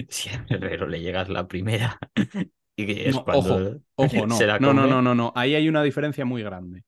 Si 0.09 0.29
a 0.29 0.45
Herrero 0.49 0.87
le 0.87 1.01
llegas 1.01 1.29
la 1.29 1.47
primera 1.47 1.97
y 2.77 2.85
que 2.85 3.09
es 3.09 3.15
No, 3.15 3.23
cuando 3.25 3.79
Ojo, 3.95 4.27
no. 4.27 4.35
se 4.35 4.45
la 4.45 4.59
No, 4.59 4.71
no, 4.73 4.85
no, 4.85 5.01
no, 5.01 5.15
no. 5.15 5.33
Ahí 5.35 5.55
hay 5.55 5.67
una 5.67 5.81
diferencia 5.81 6.25
muy 6.25 6.43
grande. 6.43 6.83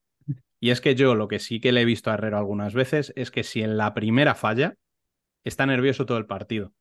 Y 0.60 0.70
es 0.70 0.82
que 0.82 0.96
yo 0.96 1.16
lo 1.16 1.28
que 1.28 1.40
sí 1.40 1.60
que 1.60 1.72
le 1.72 1.82
he 1.82 1.86
visto 1.86 2.12
a 2.12 2.14
Herrero 2.14 2.38
algunas 2.38 2.74
veces 2.76 3.12
es 3.16 3.32
que 3.32 3.44
si 3.44 3.64
en 3.64 3.76
la 3.78 3.94
primera 3.96 4.36
falla, 4.36 4.76
está 5.44 5.66
nervioso 5.66 6.06
todo 6.06 6.18
el 6.20 6.26
partido. 6.28 6.74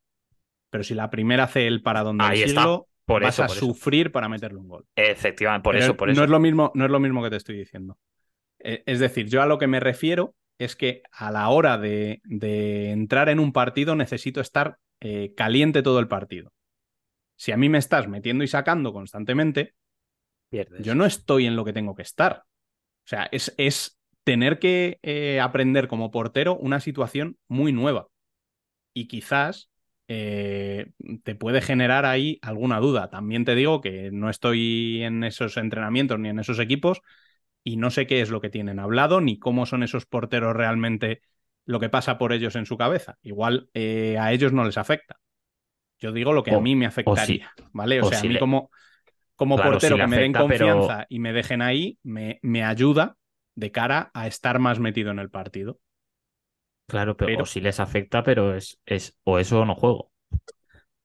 Pero 0.73 0.85
si 0.85 0.97
la 0.97 1.11
primera 1.11 1.45
hace 1.45 1.69
el 1.69 1.83
para 1.83 2.03
donde 2.03 2.25
Ahí 2.25 2.43
está. 2.43 2.63
siglo, 2.63 2.89
Por 3.05 3.23
vas 3.23 3.35
eso, 3.35 3.45
a 3.45 3.47
eso. 3.47 3.61
sufrir 3.61 4.13
para 4.13 4.29
meterle 4.29 4.59
un 4.59 4.69
gol. 4.69 4.87
Efectivamente, 4.97 5.65
por 5.65 5.75
Pero 5.75 5.85
eso, 5.85 5.97
por 5.97 6.09
no 6.09 6.13
eso. 6.13 6.25
es 6.25 6.31
lo 6.31 6.41
mismo, 6.41 6.73
no 6.75 6.85
es 6.85 6.91
lo 6.91 7.01
mismo 7.01 7.23
que 7.23 7.31
te 7.31 7.37
estoy 7.37 7.57
diciendo. 7.59 7.99
Eh, 8.61 8.83
Es 8.87 9.01
decir, 9.01 9.29
yo 9.29 9.43
a 9.43 9.47
lo 9.47 9.59
que 9.59 9.67
me 9.69 9.81
refiero 9.81 10.35
es 10.59 10.77
que 10.77 11.03
a 11.13 11.31
la 11.33 11.49
hora 11.51 11.79
de, 11.79 12.21
de 12.25 12.91
entrar 12.93 13.29
en 13.29 13.41
un 13.41 13.53
partido 13.53 13.97
necesito 13.97 14.41
estar 14.41 14.79
eh, 15.01 15.35
caliente 15.37 15.83
todo 15.83 16.01
el 16.01 16.09
partido. 16.09 16.53
Si 17.37 17.53
a 17.53 17.59
mí 17.59 17.69
me 17.69 17.79
estás 17.79 18.09
metiendo 18.09 18.45
y 18.45 18.49
sacando 18.49 18.93
constantemente, 18.93 19.75
Pierdes. 20.51 20.83
yo 20.85 20.95
no 20.95 21.05
estoy 21.07 21.47
en 21.47 21.57
lo 21.57 21.65
que 21.65 21.73
tengo 21.73 21.95
que 21.95 22.03
estar. 22.03 22.45
O 23.07 23.09
sea, 23.09 23.29
es, 23.33 23.55
es 23.59 23.99
tener 24.25 24.59
que 24.59 24.99
eh, 25.03 25.41
aprender 25.41 25.89
como 25.89 26.11
portero 26.11 26.57
una 26.57 26.81
situación 26.81 27.39
muy 27.49 27.73
nueva. 27.73 28.09
Y 28.95 29.09
quizás 29.09 29.71
eh, 30.09 30.93
te 31.25 31.35
puede 31.35 31.61
generar 31.63 32.05
ahí 32.07 32.39
alguna 32.43 32.81
duda. 32.81 33.11
También 33.11 33.45
te 33.45 33.55
digo 33.55 33.81
que 33.81 34.11
no 34.13 34.31
estoy 34.31 35.03
en 35.03 35.25
esos 35.25 35.57
entrenamientos 35.57 36.19
ni 36.19 36.29
en 36.29 36.39
esos 36.39 36.59
equipos 36.59 37.01
y 37.65 37.77
no 37.77 37.91
sé 37.91 38.07
qué 38.07 38.21
es 38.21 38.31
lo 38.31 38.41
que 38.41 38.51
tienen 38.51 38.79
hablado 38.81 39.21
ni 39.21 39.39
cómo 39.39 39.67
son 39.67 39.83
esos 39.83 40.07
porteros 40.07 40.55
realmente 40.57 41.23
lo 41.65 41.81
que 41.81 41.89
pasa 41.89 42.19
por 42.19 42.33
ellos 42.33 42.57
en 42.57 42.67
su 42.67 42.77
cabeza. 42.77 43.19
Igual 43.23 43.69
eh, 43.75 44.19
a 44.21 44.33
ellos 44.33 44.53
no 44.53 44.65
les 44.65 44.79
afecta. 44.79 45.17
Yo 45.99 46.13
digo 46.13 46.33
lo 46.33 46.43
que 46.43 46.51
a 46.53 46.59
O- 46.59 46.61
mí 46.61 46.75
me 46.77 46.87
o 47.05 47.17
sí. 47.17 47.39
afectaría, 47.39 47.53
¿vale? 47.73 48.01
O, 48.01 48.07
o 48.07 48.09
sea, 48.09 48.21
a 48.21 48.25
mí 48.25 48.35
le- 48.35 48.41
como, 48.41 48.71
como 49.37 49.57
Claro, 49.57 49.73
portero 49.73 49.97
sí 49.97 50.01
que 50.01 50.07
me 50.09 50.19
den 50.19 50.33
pero- 50.33 50.45
confianza 50.45 51.07
y 51.09 51.19
me 51.21 51.33
dejen 51.33 51.63
ahí, 51.63 51.99
me, 52.03 52.39
me 52.43 52.65
ayuda 52.65 53.17
de 53.55 53.71
cara 53.73 54.11
a 54.15 54.27
estar 54.27 54.59
más 54.59 54.79
metido 54.81 55.11
en 55.11 55.19
el 55.19 55.31
partido. 55.31 55.79
Claro, 56.93 57.17
pero, 57.17 57.29
pero- 57.31 57.43
o 57.43 57.47
si 57.47 57.61
les 57.61 57.81
afecta, 57.81 58.23
pero 58.23 58.55
es, 58.55 58.79
es 58.87 59.17
o 59.25 59.39
eso 59.39 59.61
o 59.61 59.65
no 59.65 59.75
juego. 59.75 60.13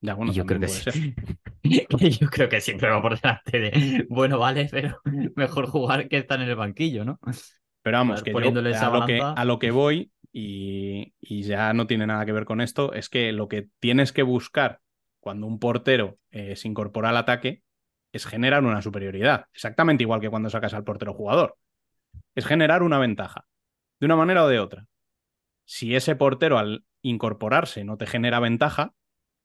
Ya, 0.02 0.14
bueno, 0.16 0.32
yo 0.34 0.46
creo 0.46 0.60
que 0.60 0.68
sí. 0.68 1.16
yo 2.20 2.30
creo 2.30 2.50
que 2.50 2.62
siempre 2.62 2.90
va 2.90 3.02
por 3.02 3.20
delante 3.20 3.60
de, 3.60 4.06
bueno, 4.10 4.38
vale, 4.40 4.68
pero 4.72 5.02
mejor 5.36 5.68
jugar 5.68 6.08
que 6.10 6.18
estar 6.18 6.42
en 6.42 6.50
el 6.50 6.56
banquillo, 6.56 7.06
¿no? 7.06 7.20
Pero 7.82 7.98
vamos, 7.98 8.22
que 8.24 8.36
yo 8.36 8.60
a 8.80 8.90
lo 8.90 9.06
que, 9.06 9.32
a 9.34 9.46
lo 9.46 9.60
que 9.60 9.72
voy, 9.72 10.12
y, 10.32 11.14
y 11.20 11.44
ya 11.44 11.74
no 11.74 11.88
tiene 11.88 12.06
nada 12.08 12.26
que 12.26 12.32
ver 12.34 12.46
con 12.46 12.62
esto, 12.62 12.94
es 12.94 13.10
que 13.10 13.32
lo 13.32 13.48
que 13.48 13.70
tienes 13.80 14.12
que 14.14 14.24
buscar 14.24 14.82
cuando 15.20 15.48
un 15.48 15.60
portero 15.60 16.20
eh, 16.32 16.56
se 16.56 16.68
incorpora 16.68 17.10
al 17.10 17.18
ataque 17.18 17.64
es 18.12 18.26
generar 18.26 18.64
una 18.66 18.82
superioridad. 18.82 19.46
Exactamente 19.54 20.04
igual 20.04 20.22
que 20.22 20.30
cuando 20.30 20.50
sacas 20.50 20.74
al 20.74 20.84
portero 20.84 21.14
jugador. 21.14 21.58
Es 22.36 22.46
generar 22.46 22.84
una 22.84 23.00
ventaja, 23.00 23.48
de 24.00 24.06
una 24.08 24.16
manera 24.18 24.46
o 24.46 24.50
de 24.50 24.60
otra. 24.60 24.86
Si 25.68 25.96
ese 25.96 26.16
portero 26.16 26.58
al 26.58 26.86
incorporarse 27.02 27.84
no 27.84 27.98
te 27.98 28.08
genera 28.08 28.40
ventaja, 28.40 28.96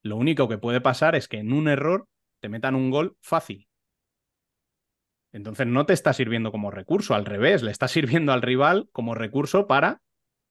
lo 0.03 0.17
único 0.17 0.49
que 0.49 0.57
puede 0.57 0.81
pasar 0.81 1.17
es 1.17 1.27
que 1.27 1.39
en 1.39 1.53
un 1.53 1.67
error 1.67 2.09
te 2.41 2.49
metan 2.49 2.77
un 2.77 2.91
gol 2.91 3.17
fácil. 3.21 3.69
Entonces 5.33 5.67
no 5.67 5.85
te 5.85 5.95
está 5.95 6.13
sirviendo 6.13 6.53
como 6.53 6.71
recurso, 6.71 7.15
al 7.15 7.27
revés, 7.27 7.65
le 7.65 7.73
está 7.73 7.89
sirviendo 7.89 8.33
al 8.33 8.41
rival 8.41 8.89
como 8.93 9.17
recurso 9.17 9.67
para 9.67 10.01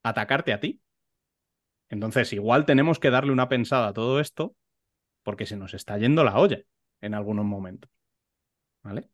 atacarte 0.04 0.52
a 0.52 0.60
ti. 0.60 0.82
Entonces 1.90 2.34
igual 2.34 2.66
tenemos 2.66 3.00
que 3.00 3.10
darle 3.10 3.32
una 3.32 3.48
pensada 3.48 3.88
a 3.88 3.94
todo 3.94 4.20
esto 4.20 4.56
porque 5.24 5.46
se 5.46 5.56
nos 5.56 5.74
está 5.74 5.98
yendo 5.98 6.26
la 6.26 6.38
olla 6.38 6.64
en 7.00 7.14
algunos 7.14 7.46
momentos. 7.46 7.90
¿Vale? 8.84 9.10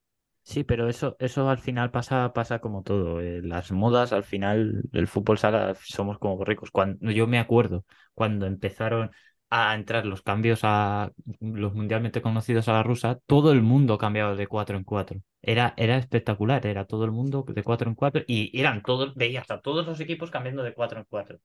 Sí, 0.50 0.64
pero 0.64 0.88
eso, 0.88 1.18
eso 1.20 1.50
al 1.50 1.58
final 1.60 1.92
pasa, 1.92 2.32
pasa 2.32 2.60
como 2.60 2.82
todo. 2.82 3.20
eh, 3.20 3.42
las 3.44 3.72
modas, 3.74 4.14
al 4.14 4.24
final, 4.24 4.82
el 4.94 5.08
fútbol 5.08 5.38
sala 5.38 5.76
somos 5.84 6.18
como 6.20 6.44
ricos. 6.46 6.72
Cuando, 6.72 7.12
yo 7.12 7.28
me 7.28 7.38
acuerdo 7.38 7.84
cuando 8.14 8.46
empezaron 8.46 9.12
a 9.50 9.76
entrar 9.76 10.06
los 10.06 10.22
cambios 10.22 10.62
a 10.64 11.12
los 11.42 11.74
mundialmente 11.74 12.22
conocidos 12.22 12.68
a 12.70 12.74
la 12.74 12.84
rusa, 12.84 13.20
todo 13.26 13.52
el 13.52 13.62
mundo 13.62 13.98
cambiaba 13.98 14.36
de 14.36 14.48
4 14.48 14.78
en 14.78 14.86
4. 14.86 15.20
Era, 15.42 15.74
era 15.78 15.98
espectacular, 15.98 16.66
era 16.66 16.86
todo 16.86 17.04
el 17.04 17.12
mundo 17.12 17.44
de 17.48 17.64
4 17.64 17.90
en 17.90 17.96
4 17.96 18.24
y 18.26 18.58
eran 18.58 18.82
todos, 18.84 19.16
veías 19.16 19.48
todos 19.64 19.86
los 19.86 20.00
equipos 20.00 20.32
cambiando 20.32 20.64
de 20.64 20.74
4 20.74 21.00
en 21.00 21.06
4. 21.10 21.40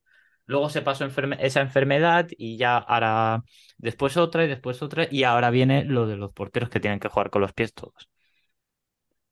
Luego 0.46 0.68
se 0.70 0.82
pasó 0.82 1.04
enferme- 1.04 1.36
esa 1.40 1.60
enfermedad 1.60 2.28
y 2.36 2.56
ya 2.56 2.76
ahora 2.78 3.42
después 3.78 4.16
otra 4.16 4.44
y 4.44 4.48
después 4.48 4.80
otra 4.82 5.06
y 5.10 5.24
ahora 5.24 5.50
viene 5.50 5.84
lo 5.84 6.06
de 6.06 6.16
los 6.16 6.32
porteros 6.32 6.68
que 6.70 6.80
tienen 6.80 7.00
que 7.00 7.08
jugar 7.08 7.30
con 7.30 7.42
los 7.42 7.52
pies 7.52 7.74
todos. 7.74 8.08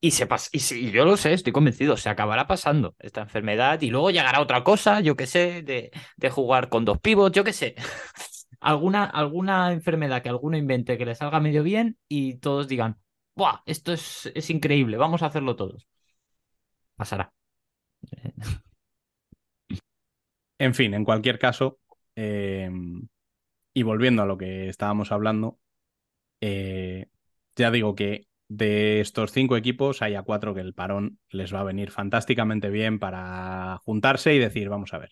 Y 0.03 0.13
se 0.13 0.27
pas- 0.29 0.49
y 0.53 0.91
yo 0.93 1.05
lo 1.05 1.17
sé, 1.19 1.33
estoy 1.35 1.53
convencido, 1.53 1.97
se 1.99 2.09
acabará 2.09 2.47
pasando 2.47 2.95
esta 3.01 3.21
enfermedad 3.23 3.81
y 3.83 3.91
luego 3.91 4.11
llegará 4.11 4.41
otra 4.41 4.65
cosa, 4.65 5.01
yo 5.01 5.15
qué 5.17 5.27
sé, 5.27 5.63
de, 5.63 5.91
de 6.17 6.31
jugar 6.31 6.71
con 6.71 6.85
dos 6.87 6.99
pivots, 7.01 7.35
yo 7.37 7.45
qué 7.45 7.53
sé. 7.53 7.75
Alguna, 8.61 9.05
alguna 9.07 9.73
enfermedad 9.73 10.23
que 10.23 10.29
alguno 10.29 10.57
invente 10.59 10.99
que 10.99 11.07
le 11.07 11.15
salga 11.15 11.41
medio 11.41 11.63
bien 11.63 11.99
y 12.09 12.37
todos 12.39 12.69
digan, 12.69 12.99
¡buah! 13.35 13.61
Esto 13.67 13.93
es, 13.93 14.31
es 14.35 14.51
increíble, 14.51 14.97
vamos 14.99 15.23
a 15.23 15.27
hacerlo 15.27 15.57
todos. 15.57 15.89
Pasará. 16.97 17.33
En 20.59 20.75
fin, 20.75 20.95
en 20.95 21.05
cualquier 21.05 21.39
caso, 21.39 21.81
eh, 22.17 22.71
y 23.75 23.83
volviendo 23.83 24.23
a 24.23 24.27
lo 24.27 24.37
que 24.39 24.69
estábamos 24.69 25.13
hablando, 25.13 25.59
eh, 26.43 27.09
ya 27.57 27.73
digo 27.73 27.97
que 27.97 28.29
de 28.51 29.01
estos 29.01 29.31
cinco 29.33 29.57
equipos 29.57 30.03
hay 30.03 30.17
a 30.17 30.23
cuatro 30.25 30.55
que 30.55 30.61
el 30.61 30.75
parón 30.75 31.19
les 31.31 31.55
va 31.55 31.61
a 31.61 31.65
venir 31.65 31.93
fantásticamente 31.93 32.69
bien 32.69 32.99
para 32.99 33.79
juntarse 33.85 34.35
y 34.35 34.39
decir, 34.41 34.69
vamos 34.69 34.93
a 34.93 34.99
ver, 34.99 35.11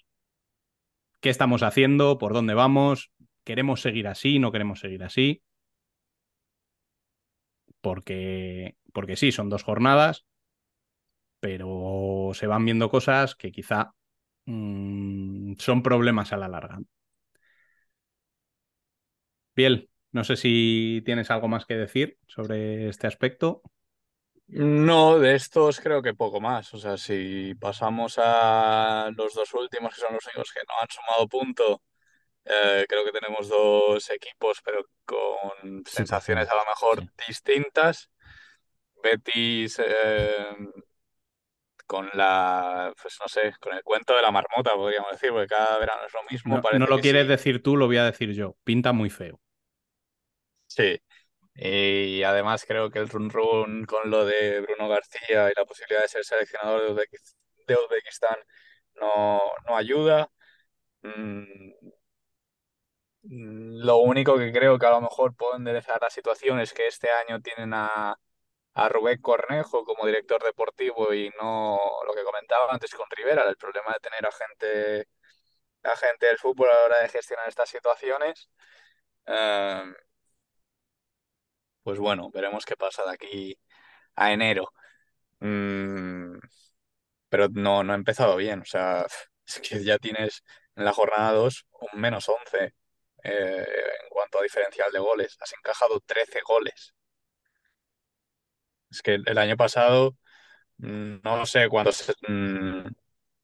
¿qué 1.21 1.31
estamos 1.31 1.63
haciendo? 1.63 2.19
¿Por 2.19 2.33
dónde 2.33 2.55
vamos? 2.55 3.11
¿Queremos 3.45 3.81
seguir 3.81 4.09
así? 4.09 4.39
¿No 4.39 4.53
queremos 4.53 4.81
seguir 4.81 5.03
así? 5.05 5.43
Porque, 7.81 8.77
porque 8.95 9.17
sí, 9.17 9.33
son 9.33 9.49
dos 9.51 9.63
jornadas, 9.65 10.25
pero 11.41 12.31
se 12.35 12.47
van 12.47 12.65
viendo 12.65 12.91
cosas 12.91 13.35
que 13.37 13.53
quizá 13.53 13.95
mm, 14.47 15.55
son 15.59 15.83
problemas 15.83 16.33
a 16.33 16.37
la 16.37 16.49
larga. 16.49 16.81
Piel, 19.55 19.91
no 20.19 20.25
sé 20.25 20.35
si 20.35 21.01
tienes 21.05 21.31
algo 21.31 21.47
más 21.47 21.65
que 21.65 21.77
decir 21.77 22.19
sobre 22.27 22.89
este 22.89 23.07
aspecto. 23.07 23.63
No, 24.49 25.21
de 25.21 25.37
estos 25.37 25.79
creo 25.79 26.03
que 26.03 26.13
poco 26.13 26.41
más. 26.41 26.75
O 26.75 26.79
sea, 26.79 26.97
si 26.97 27.55
pasamos 27.55 28.19
a 28.19 29.13
los 29.17 29.33
dos 29.33 29.55
últimos, 29.55 29.95
que 29.95 30.01
son 30.01 30.15
los 30.15 30.27
únicos 30.27 30.53
que 30.53 30.61
no 30.67 30.75
han 30.83 30.89
sumado 30.91 31.29
punto, 31.29 31.83
eh, 32.45 32.85
creo 32.89 33.05
que 33.05 33.13
tenemos 33.13 33.49
dos 33.49 34.11
equipos, 34.11 34.61
pero 34.65 34.85
con 35.05 35.85
sensaciones 35.87 36.51
a 36.51 36.57
lo 36.57 36.65
mejor 36.65 37.03
sí. 37.03 37.25
distintas. 37.29 38.11
Betis 39.01 39.81
eh, 39.87 40.57
con 41.87 42.11
la, 42.15 42.93
pues 43.01 43.19
no 43.21 43.29
sé, 43.29 43.55
con 43.61 43.73
el 43.73 43.85
cuento 43.85 44.17
de 44.17 44.23
la 44.23 44.33
marmota, 44.33 44.75
podríamos 44.75 45.13
decir, 45.13 45.31
porque 45.31 45.47
cada 45.47 45.79
verano 45.79 46.03
es 46.05 46.13
lo 46.13 46.21
mismo. 46.29 46.61
No, 46.77 46.87
lo 46.87 46.97
que 46.97 47.03
quieres 47.03 47.23
sí. 47.23 47.29
decir 47.29 47.63
tú, 47.63 47.77
lo 47.77 47.87
voy 47.87 47.99
a 47.99 48.05
decir 48.05 48.33
yo. 48.33 48.57
Pinta 48.65 48.93
muy 48.93 49.11
feo. 49.11 49.41
Sí. 50.69 50.99
Y 51.55 52.23
además 52.25 52.65
creo 52.67 52.91
que 52.91 53.01
el 53.01 53.09
run 53.11 53.31
run 53.31 53.85
con 53.87 54.11
lo 54.11 54.25
de 54.27 54.61
Bruno 54.63 54.89
García 54.89 55.51
y 55.51 55.55
la 55.57 55.65
posibilidad 55.67 56.03
de 56.03 56.09
ser 56.09 56.25
seleccionador 56.25 56.83
de, 56.83 56.91
Uzbekis- 56.95 57.37
de 57.67 57.77
Uzbekistán 57.77 58.37
no, 58.97 59.41
no 59.69 59.77
ayuda. 59.77 60.31
Mm, 61.03 61.73
Lo 63.23 63.99
único 63.99 64.39
que 64.39 64.53
creo 64.53 64.79
que 64.79 64.87
a 64.87 64.91
lo 64.91 65.01
mejor 65.01 65.35
puede 65.37 65.57
enderezar 65.57 65.99
la 66.01 66.11
situación 66.11 66.61
es 66.61 66.73
que 66.73 66.87
este 66.87 67.09
año 67.11 67.41
tienen 67.41 67.75
a, 67.75 68.17
a 68.75 68.89
Rubén 68.89 69.21
Cornejo 69.21 69.85
como 69.85 70.07
director 70.07 70.43
deportivo 70.45 71.13
y 71.15 71.31
no 71.41 71.79
lo 72.07 72.15
que 72.15 72.25
comentaba 72.25 72.73
antes 72.73 72.95
con 72.95 73.07
Rivera, 73.11 73.49
el 73.49 73.57
problema 73.57 73.93
de 73.95 74.01
tener 74.01 74.27
a 74.27 74.33
gente, 74.33 75.09
a 75.85 75.97
gente 75.97 76.27
del 76.27 76.39
fútbol 76.39 76.71
a 76.71 76.75
la 76.75 76.85
hora 76.87 77.01
de 77.03 77.09
gestionar 77.11 77.49
estas 77.49 77.71
situaciones. 77.71 78.51
Eh, 79.27 79.83
pues 81.83 81.99
bueno, 81.99 82.31
veremos 82.33 82.65
qué 82.65 82.77
pasa 82.77 83.05
de 83.05 83.13
aquí 83.13 83.59
a 84.17 84.33
enero. 84.33 84.73
Mm, 85.41 86.39
pero 87.29 87.49
no, 87.51 87.85
no 87.85 87.93
ha 87.93 87.97
empezado 87.97 88.37
bien, 88.37 88.61
o 88.63 88.65
sea, 88.65 89.07
es 89.47 89.61
que 89.61 89.85
ya 89.85 89.99
tienes 89.99 90.43
en 90.77 90.85
la 90.85 90.93
jornada 90.93 91.33
2 91.33 91.67
un 91.93 92.01
menos 92.01 92.29
11 92.29 92.75
eh, 93.25 93.67
en 94.03 94.09
cuanto 94.11 94.39
a 94.41 94.43
diferencial 94.43 94.93
de 94.93 94.99
goles. 95.01 95.37
Has 95.41 95.53
encajado 95.55 96.01
13 96.07 96.41
goles. 96.47 96.95
Es 98.91 99.03
que 99.03 99.15
el 99.15 99.39
año 99.39 99.57
pasado 99.57 100.15
no 100.79 101.47
sé 101.47 101.69
cuántos 101.69 102.15
mm, 102.29 102.87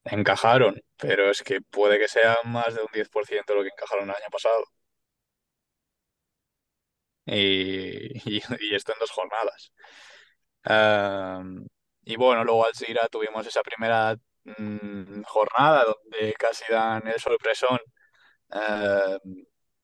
encajaron, 0.05 0.81
pero 0.99 1.31
es 1.31 1.43
que 1.43 1.61
puede 1.63 1.99
que 1.99 2.09
sea 2.09 2.37
más 2.45 2.75
de 2.75 2.83
un 2.83 2.89
10% 2.93 3.55
lo 3.55 3.63
que 3.63 3.71
encajaron 3.71 4.05
el 4.11 4.17
año 4.17 4.31
pasado. 4.31 4.65
Y, 7.27 8.75
esto 8.75 8.93
en 8.93 8.99
dos 9.01 9.11
jornadas. 9.11 9.73
Y 12.05 12.17
bueno, 12.17 12.45
luego 12.45 12.67
al 12.67 12.75
Sira 12.75 13.09
tuvimos 13.09 13.47
esa 13.47 13.63
primera 13.63 14.17
mm, 14.45 15.23
jornada 15.25 15.85
donde 15.85 16.35
casi 16.35 16.65
dan 16.71 17.07
el 17.09 17.21
sorpresón 17.21 17.81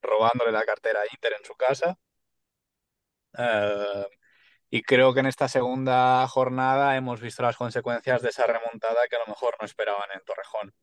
robándole 0.01 0.51
la 0.51 0.63
cartera 0.63 1.01
a 1.01 1.05
Inter 1.11 1.33
en 1.39 1.45
su 1.45 1.55
casa. 1.55 1.97
Y 4.69 4.81
creo 4.83 5.13
que 5.13 5.19
en 5.19 5.25
esta 5.27 5.47
segunda 5.47 6.27
jornada 6.27 6.95
hemos 6.95 7.19
visto 7.21 7.43
las 7.43 7.57
consecuencias 7.57 8.21
de 8.21 8.29
esa 8.29 8.45
remontada 8.45 9.07
que 9.09 9.17
a 9.17 9.19
lo 9.19 9.27
mejor 9.27 9.55
no 9.59 9.65
esperaban 9.65 10.09
en 10.13 10.21
Torrejón, 10.23 10.73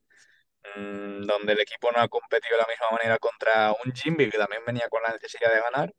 Mm, 0.77 1.23
donde 1.27 1.53
el 1.53 1.61
equipo 1.61 1.91
no 1.93 2.01
ha 2.01 2.09
competido 2.09 2.57
de 2.57 2.63
la 2.63 2.69
misma 2.69 2.91
manera 2.93 3.19
contra 3.19 3.73
un 3.85 3.93
Jimby 3.93 4.31
que 4.31 4.39
también 4.39 4.65
venía 4.67 4.89
con 4.89 5.03
la 5.03 5.13
necesidad 5.13 5.53
de 5.53 5.61
ganar. 5.61 5.95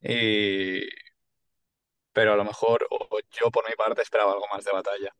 Y... 0.00 0.80
Pero 2.12 2.32
a 2.32 2.36
lo 2.36 2.44
mejor 2.44 2.86
o 2.90 3.18
yo 3.30 3.50
por 3.50 3.68
mi 3.68 3.74
parte 3.76 4.02
esperaba 4.02 4.32
algo 4.32 4.46
más 4.52 4.64
de 4.64 4.72
batalla. 4.72 5.14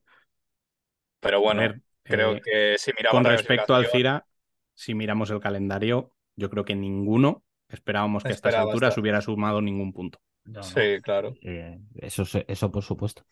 Pero 1.20 1.40
bueno, 1.40 1.60
ver, 1.60 1.80
creo 2.02 2.36
eh, 2.36 2.40
que 2.44 2.78
si 2.78 2.92
miramos 2.92 3.22
con 3.22 3.24
respecto 3.24 3.74
al 3.74 3.86
Cira, 3.86 4.26
si 4.74 4.94
miramos 4.94 5.30
el 5.30 5.40
calendario, 5.40 6.12
yo 6.36 6.50
creo 6.50 6.64
que 6.64 6.74
ninguno 6.74 7.44
esperábamos 7.68 8.22
que 8.22 8.30
a 8.30 8.32
estas 8.32 8.54
alturas 8.54 8.90
estar. 8.90 9.00
hubiera 9.00 9.20
sumado 9.20 9.60
ningún 9.60 9.92
punto. 9.92 10.20
No, 10.44 10.60
no. 10.60 10.62
Sí, 10.62 11.00
claro. 11.02 11.34
Eh, 11.42 11.78
eso, 11.96 12.24
eso 12.46 12.70
por 12.70 12.82
supuesto. 12.82 13.24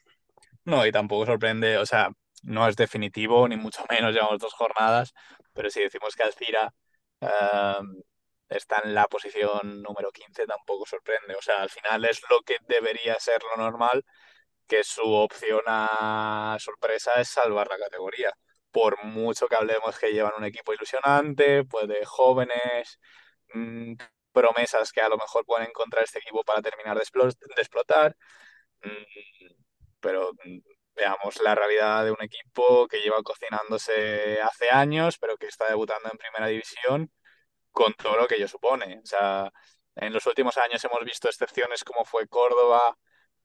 No, 0.65 0.85
y 0.85 0.93
tampoco 0.93 1.27
sorprende, 1.27 1.79
o 1.79 1.87
sea, 1.87 2.11
no 2.43 2.69
es 2.69 2.77
definitivo, 2.77 3.49
ni 3.49 3.57
mucho 3.57 3.85
menos, 3.89 4.13
llevamos 4.13 4.39
dos 4.39 4.53
jornadas, 4.53 5.15
pero 5.53 5.71
si 5.71 5.81
decimos 5.81 6.15
que 6.15 6.25
Alcira 6.25 6.75
eh, 7.21 7.29
está 8.49 8.81
en 8.85 8.95
la 8.95 9.07
posición 9.07 9.83
número 9.83 10.11
15, 10.13 10.47
tampoco 10.47 10.87
sorprende. 10.87 11.35
O 11.37 11.43
sea, 11.43 11.63
al 11.63 11.71
final 11.71 12.05
es 12.05 12.21
lo 12.31 12.43
que 12.43 12.59
debería 12.69 13.19
ser 13.21 13.43
lo 13.43 13.63
normal, 13.63 14.05
que 14.67 14.85
su 14.85 15.03
opción 15.13 15.63
a 15.67 16.57
sorpresa 16.61 17.15
es 17.21 17.29
salvar 17.29 17.69
la 17.69 17.79
categoría. 17.79 18.33
Por 18.71 19.03
mucho 19.05 19.49
que 19.49 19.57
hablemos 19.57 19.99
que 19.99 20.13
llevan 20.13 20.33
un 20.39 20.45
equipo 20.45 20.75
ilusionante, 20.75 21.65
pues 21.65 21.89
de 21.89 22.05
jóvenes, 22.05 22.99
mm, 23.55 23.95
promesas 24.33 24.93
que 24.93 25.01
a 25.01 25.09
lo 25.09 25.17
mejor 25.17 25.45
pueden 25.47 25.69
encontrar 25.69 26.05
este 26.05 26.19
equipo 26.21 26.45
para 26.45 26.63
terminar 26.63 26.97
de, 26.99 27.05
explo- 27.05 27.29
de 27.57 27.63
explotar. 27.63 28.17
Mm, 28.83 29.05
pero 30.01 30.33
mm, 30.45 30.59
veamos 30.95 31.41
la 31.43 31.55
realidad 31.55 32.05
de 32.05 32.11
un 32.13 32.23
equipo 32.23 32.87
que 32.89 32.99
lleva 33.01 33.23
cocinándose 33.23 34.41
hace 34.43 34.71
años, 34.71 35.19
pero 35.19 35.37
que 35.37 35.47
está 35.47 35.69
debutando 35.69 36.09
en 36.11 36.19
primera 36.19 36.47
división 36.47 37.11
con 37.77 37.93
todo 37.95 38.17
lo 38.17 38.27
que 38.27 38.37
ello 38.37 38.49
supone. 38.49 39.01
O 39.05 39.07
sea, 39.07 39.53
en 39.97 40.13
los 40.13 40.27
últimos 40.27 40.57
años 40.57 40.83
hemos 40.85 41.05
visto 41.05 41.29
excepciones 41.29 41.85
como 41.85 42.07
fue 42.07 42.27
Córdoba, 42.27 42.97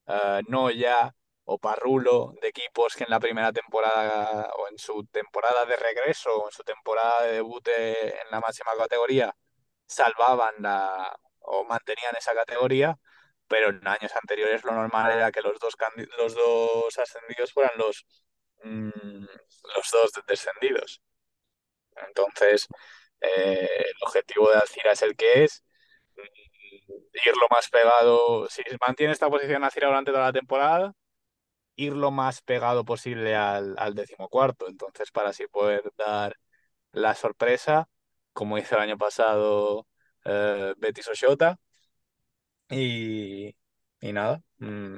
eh, 0.07 0.41
Noya 0.47 1.13
o 1.45 1.57
Parrulo, 1.59 2.33
de 2.41 2.47
equipos 2.49 2.95
que 2.95 3.03
en 3.03 3.09
la 3.09 3.19
primera 3.19 3.51
temporada 3.51 4.49
o 4.57 4.69
en 4.69 4.77
su 4.77 5.05
temporada 5.07 5.65
de 5.65 5.75
regreso 5.75 6.29
o 6.43 6.47
en 6.47 6.51
su 6.53 6.63
temporada 6.63 7.23
de 7.23 7.33
debut 7.33 7.67
en 7.67 8.27
la 8.31 8.39
máxima 8.39 8.71
categoría 8.77 9.35
salvaban 9.85 10.55
la 10.59 11.13
o 11.39 11.65
mantenían 11.65 12.15
esa 12.17 12.33
categoría, 12.33 12.97
pero 13.47 13.69
en 13.69 13.85
años 13.87 14.11
anteriores 14.15 14.63
lo 14.63 14.73
normal 14.73 15.11
era 15.11 15.31
que 15.31 15.41
los 15.41 15.59
dos, 15.59 15.75
los 16.17 16.35
dos 16.35 16.97
ascendidos 16.99 17.51
fueran 17.53 17.73
los, 17.77 18.05
mm, 18.63 19.25
los 19.75 19.91
dos 19.91 20.11
descendidos. 20.27 21.01
Entonces, 22.07 22.67
eh, 23.21 23.69
el 23.79 23.95
objetivo 24.01 24.49
de 24.51 24.57
Alcira 24.57 24.91
es 24.93 25.01
el 25.03 25.15
que 25.15 25.43
es, 25.45 25.63
mm, 26.17 26.21
ir 27.27 27.33
lo 27.37 27.47
más 27.49 27.69
pegado, 27.69 28.47
si 28.49 28.63
mantiene 28.85 29.13
esta 29.13 29.29
posición 29.29 29.63
Alcira 29.63 29.87
durante 29.87 30.11
toda 30.11 30.25
la 30.25 30.33
temporada, 30.33 30.93
ir 31.75 31.93
lo 31.93 32.11
más 32.11 32.41
pegado 32.41 32.85
posible 32.85 33.35
al, 33.35 33.75
al 33.79 33.95
decimocuarto. 33.95 34.67
Entonces, 34.69 35.11
para 35.11 35.29
así 35.29 35.47
poder 35.47 35.91
dar 35.97 36.35
la 36.93 37.15
sorpresa, 37.15 37.89
como 38.33 38.57
hizo 38.57 38.75
el 38.75 38.81
año 38.83 38.97
pasado 38.99 39.87
eh, 40.25 40.73
Betis 40.77 41.07
y, 42.69 43.55
y 44.01 44.13
nada, 44.13 44.41
mm, 44.59 44.97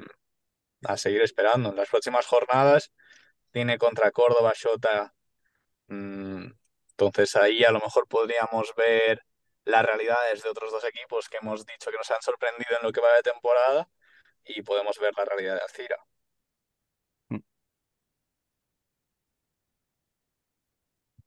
a 0.84 0.96
seguir 0.96 1.22
esperando. 1.22 1.70
En 1.70 1.76
las 1.76 1.88
próximas 1.90 2.26
jornadas 2.26 2.92
tiene 3.52 3.78
contra 3.78 4.12
Córdoba, 4.12 4.52
Shota. 4.56 5.14
mm, 5.88 6.46
entonces 6.96 7.36
ahí 7.36 7.64
a 7.64 7.72
lo 7.72 7.80
mejor 7.80 8.06
podríamos 8.08 8.74
ver 8.76 9.22
las 9.64 9.84
realidades 9.84 10.42
de 10.42 10.50
otros 10.50 10.70
dos 10.72 10.84
equipos 10.84 11.28
que 11.28 11.38
hemos 11.38 11.64
dicho 11.66 11.90
que 11.90 11.96
nos 11.98 12.10
han 12.10 12.22
sorprendido 12.22 12.76
en 12.78 12.82
lo 12.86 12.92
que 12.92 13.00
va 13.00 13.14
de 13.14 13.22
temporada 13.22 13.88
y 14.44 14.62
podemos 14.62 14.98
ver 15.00 15.14
la 15.16 15.24
realidad 15.26 15.56
de 15.56 15.62
Alcira. 15.62 15.96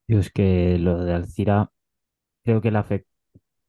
Yo 0.06 0.18
es 0.18 0.30
que 0.32 0.78
lo 0.78 1.04
de 1.04 1.12
Alcira, 1.14 1.70
creo 2.44 2.60
que 2.62 2.70
le 2.72 2.82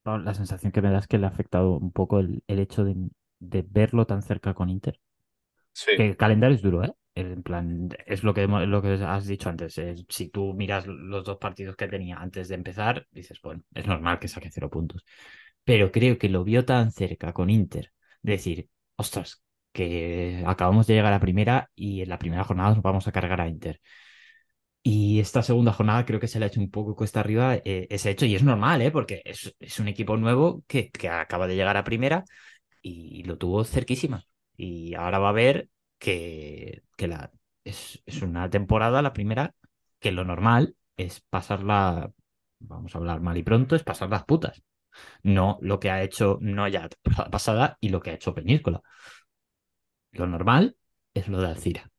la 0.06 0.34
sensación 0.34 0.72
que 0.72 0.82
me 0.82 0.92
da 0.92 1.00
es 1.00 1.08
que 1.08 1.18
le 1.18 1.26
ha 1.26 1.30
afectado 1.30 1.72
un 1.78 1.92
poco 1.92 2.20
el, 2.20 2.44
el 2.48 2.60
hecho 2.60 2.84
de, 2.84 2.96
de 3.40 3.62
verlo 3.70 4.06
tan 4.08 4.22
cerca 4.24 4.54
con 4.54 4.70
Inter. 4.70 5.00
Sí, 5.74 5.92
Que 5.96 6.08
el 6.08 6.18
calendario 6.18 6.56
es 6.56 6.62
duro, 6.64 6.84
¿eh? 6.86 6.94
En 7.22 7.44
plan, 7.44 7.90
es 8.06 8.24
lo 8.24 8.34
que, 8.34 8.48
lo 8.48 8.82
que 8.82 8.94
has 9.04 9.26
dicho 9.28 9.50
antes. 9.50 9.78
es- 9.78 10.06
si 10.10 10.30
tú 10.30 10.54
miras 10.54 10.86
los 10.88 11.24
dos 11.26 11.38
partidos 11.38 11.76
que 11.76 11.88
tenía 11.88 12.18
antes 12.18 12.48
de 12.48 12.56
empezar, 12.56 13.08
dices, 13.12 13.42
bueno, 13.42 13.64
es 13.74 13.88
normal 13.88 14.20
que 14.20 14.28
saque 14.28 14.50
cero 14.52 14.70
puntos. 14.70 15.04
Pero 15.64 15.92
creo 15.92 16.18
que 16.20 16.30
lo 16.30 16.44
vio 16.44 16.66
tan 16.66 16.92
cerca 16.92 17.34
con 17.34 17.50
Inter, 17.50 17.92
de 18.22 18.34
decir, 18.34 18.70
ostras, 18.96 19.44
que 19.74 20.44
acabamos 20.48 20.88
de 20.88 20.96
llegar 20.96 21.14
a 21.14 21.20
primera 21.20 21.70
y 21.76 22.02
en 22.02 22.10
la 22.10 22.20
primera 22.20 22.44
jornada 22.46 22.76
nos 22.76 22.84
vamos 22.84 23.08
a 23.08 23.12
cargar 23.12 23.42
a 23.42 23.50
Inter. 23.50 23.82
Y 24.82 25.20
esta 25.20 25.44
segunda 25.44 25.74
jornada 25.74 26.06
creo 26.06 26.20
que 26.20 26.28
se 26.28 26.40
le 26.40 26.46
ha 26.46 26.48
hecho 26.48 26.60
un 26.62 26.72
poco 26.72 26.96
cuesta 26.96 27.20
arriba 27.20 27.56
eh, 27.58 27.88
ese 27.90 28.10
hecho, 28.12 28.26
y 28.26 28.36
es 28.36 28.44
normal, 28.44 28.82
¿eh? 28.82 28.92
Porque 28.92 29.22
es, 29.26 29.54
es 29.60 29.80
un 29.80 29.88
equipo 29.88 30.18
nuevo 30.18 30.64
que, 30.68 30.90
que 30.90 31.10
acaba 31.10 31.48
de 31.48 31.56
llegar 31.56 31.78
a 31.78 31.84
primera 31.84 32.24
y 32.82 33.24
lo 33.26 33.38
tuvo 33.38 33.66
cerquísima. 33.66 34.26
Y 34.58 34.96
ahora 34.96 35.20
va 35.20 35.30
a 35.30 35.34
ver 35.34 35.70
que, 36.00 36.84
que 36.98 37.08
la, 37.08 37.32
es, 37.64 38.02
es 38.06 38.22
una 38.22 38.50
temporada, 38.50 39.02
la 39.02 39.14
primera, 39.14 39.56
que 40.00 40.12
lo 40.12 40.26
normal 40.26 40.76
es 40.98 41.22
pasarla, 41.22 42.12
vamos 42.60 42.96
a 42.96 42.98
hablar 42.98 43.22
mal 43.22 43.38
y 43.38 43.44
pronto, 43.44 43.76
es 43.76 43.84
pasar 43.84 44.10
las 44.10 44.26
putas. 44.26 44.64
No 45.24 45.60
lo 45.62 45.80
que 45.80 45.92
ha 45.92 46.04
hecho 46.04 46.40
no 46.42 46.68
ya 46.68 46.90
temporada 46.90 47.30
pasada 47.32 47.78
y 47.80 47.90
lo 47.90 48.02
que 48.02 48.12
ha 48.12 48.16
hecho 48.16 48.34
Peñíscola. 48.34 48.82
Lo 50.12 50.28
normal 50.28 50.78
es 51.14 51.28
lo 51.28 51.42
de 51.42 51.48
Alcira. 51.48 51.90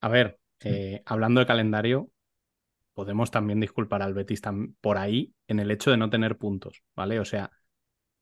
A 0.00 0.08
ver, 0.08 0.38
eh, 0.60 1.02
hablando 1.04 1.40
de 1.40 1.46
calendario, 1.46 2.10
podemos 2.94 3.30
también 3.30 3.60
disculpar 3.60 4.02
al 4.02 4.14
Betis 4.14 4.42
por 4.80 4.98
ahí 4.98 5.34
en 5.48 5.60
el 5.60 5.70
hecho 5.70 5.90
de 5.90 5.96
no 5.96 6.10
tener 6.10 6.38
puntos, 6.38 6.82
¿vale? 6.94 7.20
O 7.20 7.24
sea, 7.24 7.50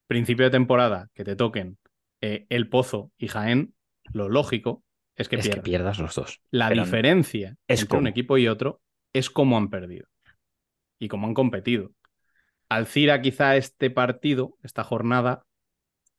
principio 0.06 0.46
de 0.46 0.50
temporada 0.52 1.10
que 1.14 1.24
te 1.24 1.36
toquen 1.36 1.78
eh, 2.26 2.46
El 2.48 2.70
Pozo 2.70 3.12
y 3.18 3.28
Jaén, 3.28 3.74
lo 4.14 4.30
lógico 4.30 4.82
es 5.14 5.28
que 5.28 5.36
es 5.36 5.46
que 5.46 5.60
pierdas. 5.60 5.98
los 5.98 6.14
dos. 6.14 6.40
La 6.50 6.70
Pero 6.70 6.84
diferencia 6.84 7.56
es 7.68 7.82
entre 7.82 7.98
un 7.98 8.06
equipo 8.06 8.38
y 8.38 8.48
otro 8.48 8.80
es 9.12 9.28
cómo 9.28 9.58
han 9.58 9.68
perdido 9.68 10.06
y 10.98 11.08
cómo 11.08 11.26
han 11.26 11.34
competido. 11.34 11.92
Alcira 12.70 13.20
quizá 13.20 13.56
este 13.56 13.90
partido, 13.90 14.56
esta 14.62 14.84
jornada, 14.84 15.44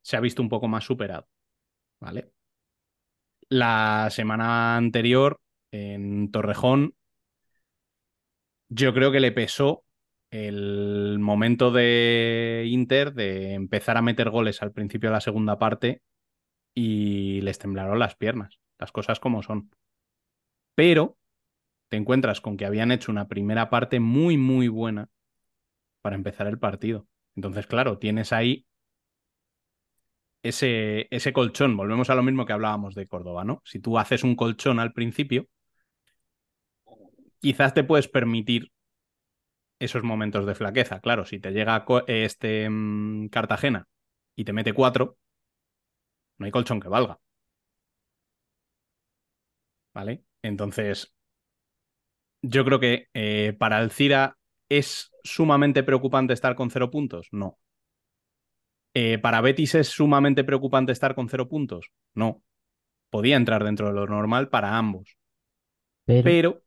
se 0.03 0.15
ha 0.15 0.19
visto 0.19 0.43
un 0.43 0.49
poco 0.49 0.67
más 0.67 0.83
superado, 0.83 1.27
¿vale? 1.99 2.31
La 3.49 4.09
semana 4.11 4.77
anterior 4.77 5.39
en 5.71 6.29
Torrejón 6.29 6.93
yo 8.69 8.93
creo 8.93 9.11
que 9.11 9.19
le 9.19 9.31
pesó 9.31 9.84
el 10.31 11.19
momento 11.19 11.71
de 11.71 12.65
Inter 12.67 13.13
de 13.13 13.53
empezar 13.53 13.97
a 13.97 14.01
meter 14.01 14.29
goles 14.29 14.61
al 14.61 14.71
principio 14.71 15.09
de 15.09 15.13
la 15.13 15.21
segunda 15.21 15.57
parte 15.57 16.01
y 16.73 17.41
les 17.41 17.57
temblaron 17.57 17.99
las 17.99 18.15
piernas, 18.15 18.59
las 18.77 18.91
cosas 18.91 19.19
como 19.19 19.43
son. 19.43 19.71
Pero 20.75 21.17
te 21.89 21.97
encuentras 21.97 22.41
con 22.41 22.57
que 22.57 22.65
habían 22.65 22.91
hecho 22.91 23.11
una 23.11 23.27
primera 23.27 23.69
parte 23.69 23.99
muy, 23.99 24.37
muy 24.37 24.67
buena 24.67 25.09
para 26.01 26.15
empezar 26.15 26.47
el 26.47 26.59
partido. 26.59 27.07
Entonces, 27.35 27.67
claro, 27.67 27.97
tienes 27.97 28.33
ahí 28.33 28.65
ese, 30.43 31.07
ese 31.11 31.33
colchón. 31.33 31.75
Volvemos 31.77 32.09
a 32.09 32.15
lo 32.15 32.23
mismo 32.23 32.45
que 32.45 32.53
hablábamos 32.53 32.95
de 32.95 33.07
Córdoba, 33.07 33.43
¿no? 33.43 33.61
Si 33.65 33.79
tú 33.79 33.97
haces 33.97 34.23
un 34.23 34.35
colchón 34.35 34.79
al 34.79 34.93
principio, 34.93 35.47
quizás 37.39 37.73
te 37.73 37.83
puedes 37.83 38.07
permitir 38.07 38.71
esos 39.79 40.03
momentos 40.03 40.45
de 40.45 40.55
flaqueza. 40.55 40.99
Claro, 40.99 41.25
si 41.25 41.39
te 41.39 41.51
llega 41.51 41.85
este 42.07 42.69
mm, 42.69 43.27
Cartagena 43.29 43.87
y 44.35 44.45
te 44.45 44.53
mete 44.53 44.73
cuatro, 44.73 45.17
no 46.37 46.45
hay 46.45 46.51
colchón 46.51 46.79
que 46.79 46.89
valga. 46.89 47.19
¿Vale? 49.93 50.23
Entonces, 50.41 51.13
yo 52.41 52.65
creo 52.65 52.79
que 52.79 53.07
eh, 53.13 53.55
para 53.57 53.81
el 53.81 53.91
Cira 53.91 54.37
es 54.69 55.11
sumamente 55.23 55.83
preocupante 55.83 56.33
estar 56.33 56.55
con 56.55 56.69
cero 56.69 56.91
puntos. 56.91 57.27
No. 57.31 57.57
Eh, 58.93 59.17
¿Para 59.17 59.41
Betis 59.41 59.75
es 59.75 59.87
sumamente 59.87 60.43
preocupante 60.43 60.91
estar 60.91 61.15
con 61.15 61.29
cero 61.29 61.49
puntos? 61.49 61.91
No. 62.13 62.43
Podía 63.09 63.35
entrar 63.35 63.63
dentro 63.63 63.87
de 63.87 63.93
lo 63.93 64.07
normal 64.07 64.49
para 64.49 64.77
ambos. 64.77 65.17
Pero... 66.05 66.61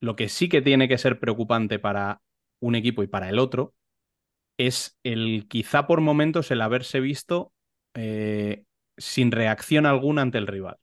lo 0.00 0.16
que 0.16 0.28
sí 0.28 0.48
que 0.48 0.62
tiene 0.62 0.88
que 0.88 0.96
ser 0.96 1.20
preocupante 1.20 1.78
para 1.78 2.22
un 2.60 2.74
equipo 2.74 3.02
y 3.02 3.06
para 3.08 3.28
el 3.28 3.38
otro 3.38 3.74
es 4.58 4.98
el 5.04 5.46
quizá 5.48 5.86
por 5.86 6.00
momentos 6.00 6.50
el 6.50 6.62
haberse 6.62 7.00
visto 7.00 7.52
eh, 7.94 8.64
sin 8.96 9.32
reacción 9.32 9.86
alguna 9.86 10.22
ante 10.22 10.38
el 10.38 10.46
rival. 10.46 10.78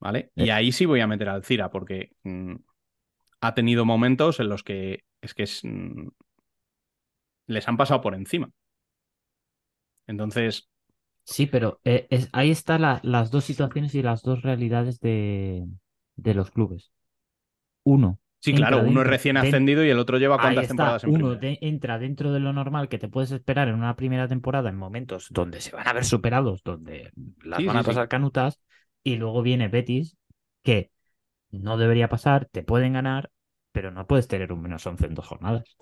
¿Vale? 0.00 0.30
Y 0.36 0.50
ahí 0.50 0.70
sí 0.72 0.86
voy 0.86 1.00
a 1.00 1.06
meter 1.08 1.28
al 1.28 1.44
Cira 1.44 1.70
porque 1.70 2.12
mm, 2.22 2.54
ha 3.42 3.54
tenido 3.54 3.84
momentos 3.84 4.40
en 4.40 4.48
los 4.48 4.62
que 4.64 5.04
es 5.22 5.34
que 5.34 5.44
es, 5.44 5.62
mm, 5.64 6.08
les 7.48 7.66
han 7.68 7.76
pasado 7.76 8.00
por 8.00 8.14
encima. 8.14 8.50
Entonces. 10.06 10.68
Sí, 11.24 11.46
pero 11.46 11.80
eh, 11.84 12.06
es, 12.10 12.28
ahí 12.32 12.50
están 12.50 13.00
las 13.02 13.30
dos 13.30 13.44
situaciones 13.44 13.94
y 13.94 14.02
las 14.02 14.22
dos 14.22 14.42
realidades 14.42 14.98
de, 15.00 15.66
de 16.16 16.34
los 16.34 16.50
clubes. 16.50 16.90
Uno. 17.84 18.18
Sí, 18.40 18.54
claro, 18.54 18.80
uno 18.80 19.02
es 19.02 19.06
recién 19.06 19.36
ascendido 19.36 19.84
y 19.84 19.90
el 19.90 19.98
otro 19.98 20.18
lleva 20.18 20.40
cuántas 20.40 20.68
temporadas 20.68 21.04
en 21.04 21.10
Uno 21.10 21.38
entra 21.40 21.98
dentro 21.98 22.32
de 22.32 22.40
lo 22.40 22.52
normal 22.52 22.88
que 22.88 22.98
te 22.98 23.08
puedes 23.08 23.30
esperar 23.32 23.68
en 23.68 23.74
una 23.74 23.96
primera 23.96 24.28
temporada 24.28 24.68
en 24.70 24.76
momentos 24.76 25.26
donde 25.30 25.60
se 25.60 25.72
van 25.74 25.88
a 25.88 25.92
ver 25.92 26.04
superados, 26.04 26.62
donde 26.62 27.10
las 27.42 27.64
van 27.64 27.76
a 27.76 27.82
pasar 27.82 28.08
canutas, 28.08 28.60
y 29.02 29.16
luego 29.16 29.42
viene 29.42 29.68
Betis, 29.68 30.16
que 30.62 30.90
no 31.50 31.78
debería 31.78 32.08
pasar, 32.08 32.46
te 32.46 32.62
pueden 32.62 32.94
ganar, 32.94 33.30
pero 33.72 33.90
no 33.90 34.06
puedes 34.06 34.28
tener 34.28 34.52
un 34.52 34.62
menos 34.62 34.86
11 34.86 35.06
en 35.06 35.14
dos 35.14 35.26
jornadas. 35.26 35.76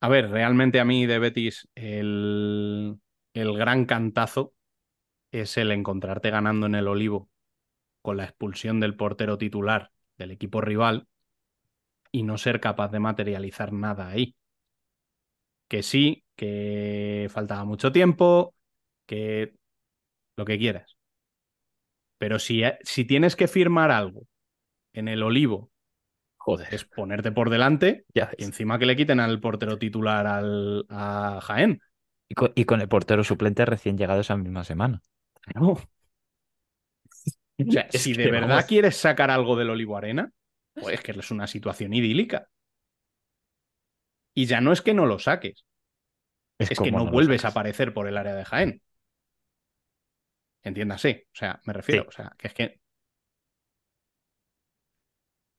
A 0.00 0.08
ver, 0.08 0.30
realmente 0.30 0.80
a 0.80 0.84
mí 0.84 1.06
de 1.06 1.18
Betis 1.18 1.68
el, 1.74 2.98
el 3.34 3.56
gran 3.56 3.84
cantazo 3.86 4.54
es 5.32 5.56
el 5.58 5.72
encontrarte 5.72 6.30
ganando 6.30 6.66
en 6.66 6.74
el 6.76 6.88
Olivo 6.88 7.30
con 8.02 8.16
la 8.16 8.24
expulsión 8.24 8.80
del 8.80 8.96
portero 8.96 9.38
titular 9.38 9.90
del 10.18 10.32
equipo 10.32 10.60
rival 10.60 11.06
y 12.10 12.24
no 12.24 12.36
ser 12.36 12.60
capaz 12.60 12.90
de 12.90 13.00
materializar 13.00 13.72
nada 13.72 14.08
ahí. 14.08 14.34
Que 15.68 15.82
sí, 15.82 16.24
que 16.36 17.28
faltaba 17.30 17.64
mucho 17.64 17.92
tiempo, 17.92 18.54
que 19.06 19.54
lo 20.36 20.44
que 20.44 20.58
quieras. 20.58 20.96
Pero 22.18 22.38
si, 22.38 22.62
si 22.82 23.04
tienes 23.04 23.34
que 23.36 23.48
firmar 23.48 23.90
algo 23.90 24.26
en 24.92 25.08
el 25.08 25.22
olivo, 25.22 25.70
Joder. 26.36 26.74
es 26.74 26.84
ponerte 26.84 27.32
por 27.32 27.50
delante 27.50 28.04
ya 28.12 28.30
y 28.36 28.44
encima 28.44 28.78
que 28.78 28.86
le 28.86 28.96
quiten 28.96 29.20
al 29.20 29.40
portero 29.40 29.78
titular 29.78 30.26
al, 30.26 30.84
a 30.88 31.40
Jaén. 31.40 31.80
Y 32.28 32.64
con, 32.64 32.80
el 32.80 32.88
portero 32.88 33.24
suplente 33.24 33.64
recién 33.66 33.98
llegado 33.98 34.20
esa 34.20 34.36
misma 34.36 34.64
semana. 34.64 35.02
No. 35.54 35.76
si 37.90 38.12
de 38.14 38.30
verdad 38.30 38.66
quieres 38.66 38.96
sacar 38.96 39.30
algo 39.30 39.56
del 39.56 39.70
Olivo 39.70 39.96
Arena, 39.96 40.30
pues 40.74 40.94
es 40.94 41.00
que 41.02 41.12
es 41.12 41.30
una 41.30 41.46
situación 41.46 41.92
idílica. 41.92 42.48
Y 44.34 44.46
ya 44.46 44.60
no 44.60 44.72
es 44.72 44.80
que 44.80 44.94
no 44.94 45.04
lo 45.04 45.18
saques, 45.18 45.66
es, 46.58 46.78
que 46.78 46.90
no, 46.90 47.10
vuelves 47.10 47.44
a 47.44 47.48
aparecer 47.48 47.92
por 47.92 48.08
el 48.08 48.16
área 48.16 48.34
de 48.34 48.44
Jaén. 48.44 48.82
Entiéndase, 50.62 51.26
o 51.32 51.36
sea, 51.36 51.60
me 51.64 51.72
refiero, 51.72 52.06
o 52.08 52.12
sea, 52.12 52.34
que 52.38 52.46
es 52.48 52.54
que. 52.54 52.80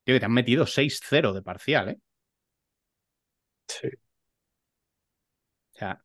Tío, 0.04 0.14
que 0.14 0.20
te 0.20 0.26
han 0.26 0.32
metido 0.32 0.66
6-0 0.66 1.32
de 1.32 1.42
parcial, 1.42 1.88
¿eh? 1.90 1.98
Sí. 3.68 3.88
O 5.74 5.78
sea, 5.78 6.04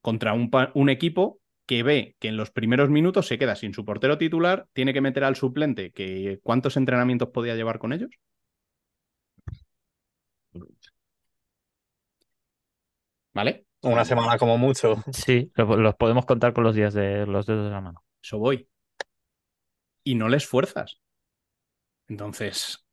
contra 0.00 0.32
un, 0.32 0.50
un 0.74 0.88
equipo 0.88 1.40
que 1.66 1.82
ve 1.82 2.16
que 2.18 2.28
en 2.28 2.36
los 2.36 2.50
primeros 2.50 2.88
minutos 2.88 3.26
se 3.26 3.38
queda 3.38 3.56
sin 3.56 3.74
su 3.74 3.84
portero 3.84 4.18
titular, 4.18 4.68
tiene 4.72 4.94
que 4.94 5.00
meter 5.00 5.24
al 5.24 5.36
suplente, 5.36 5.92
que 5.92 6.38
¿cuántos 6.42 6.76
entrenamientos 6.76 7.30
podía 7.30 7.56
llevar 7.56 7.78
con 7.78 7.92
ellos? 7.92 8.10
¿Vale? 13.34 13.66
Una 13.82 14.04
semana 14.04 14.38
como 14.38 14.56
mucho. 14.56 14.96
Sí, 15.12 15.52
los 15.54 15.94
podemos 15.96 16.24
contar 16.24 16.52
con 16.52 16.64
los 16.64 16.74
días 16.74 16.94
de 16.94 17.26
los 17.26 17.46
dedos 17.46 17.66
de 17.66 17.70
la 17.70 17.80
mano. 17.80 18.04
Eso 18.22 18.38
voy. 18.38 18.68
Y 20.02 20.14
no 20.14 20.28
les 20.28 20.46
fuerzas. 20.46 21.00
Entonces, 22.08 22.86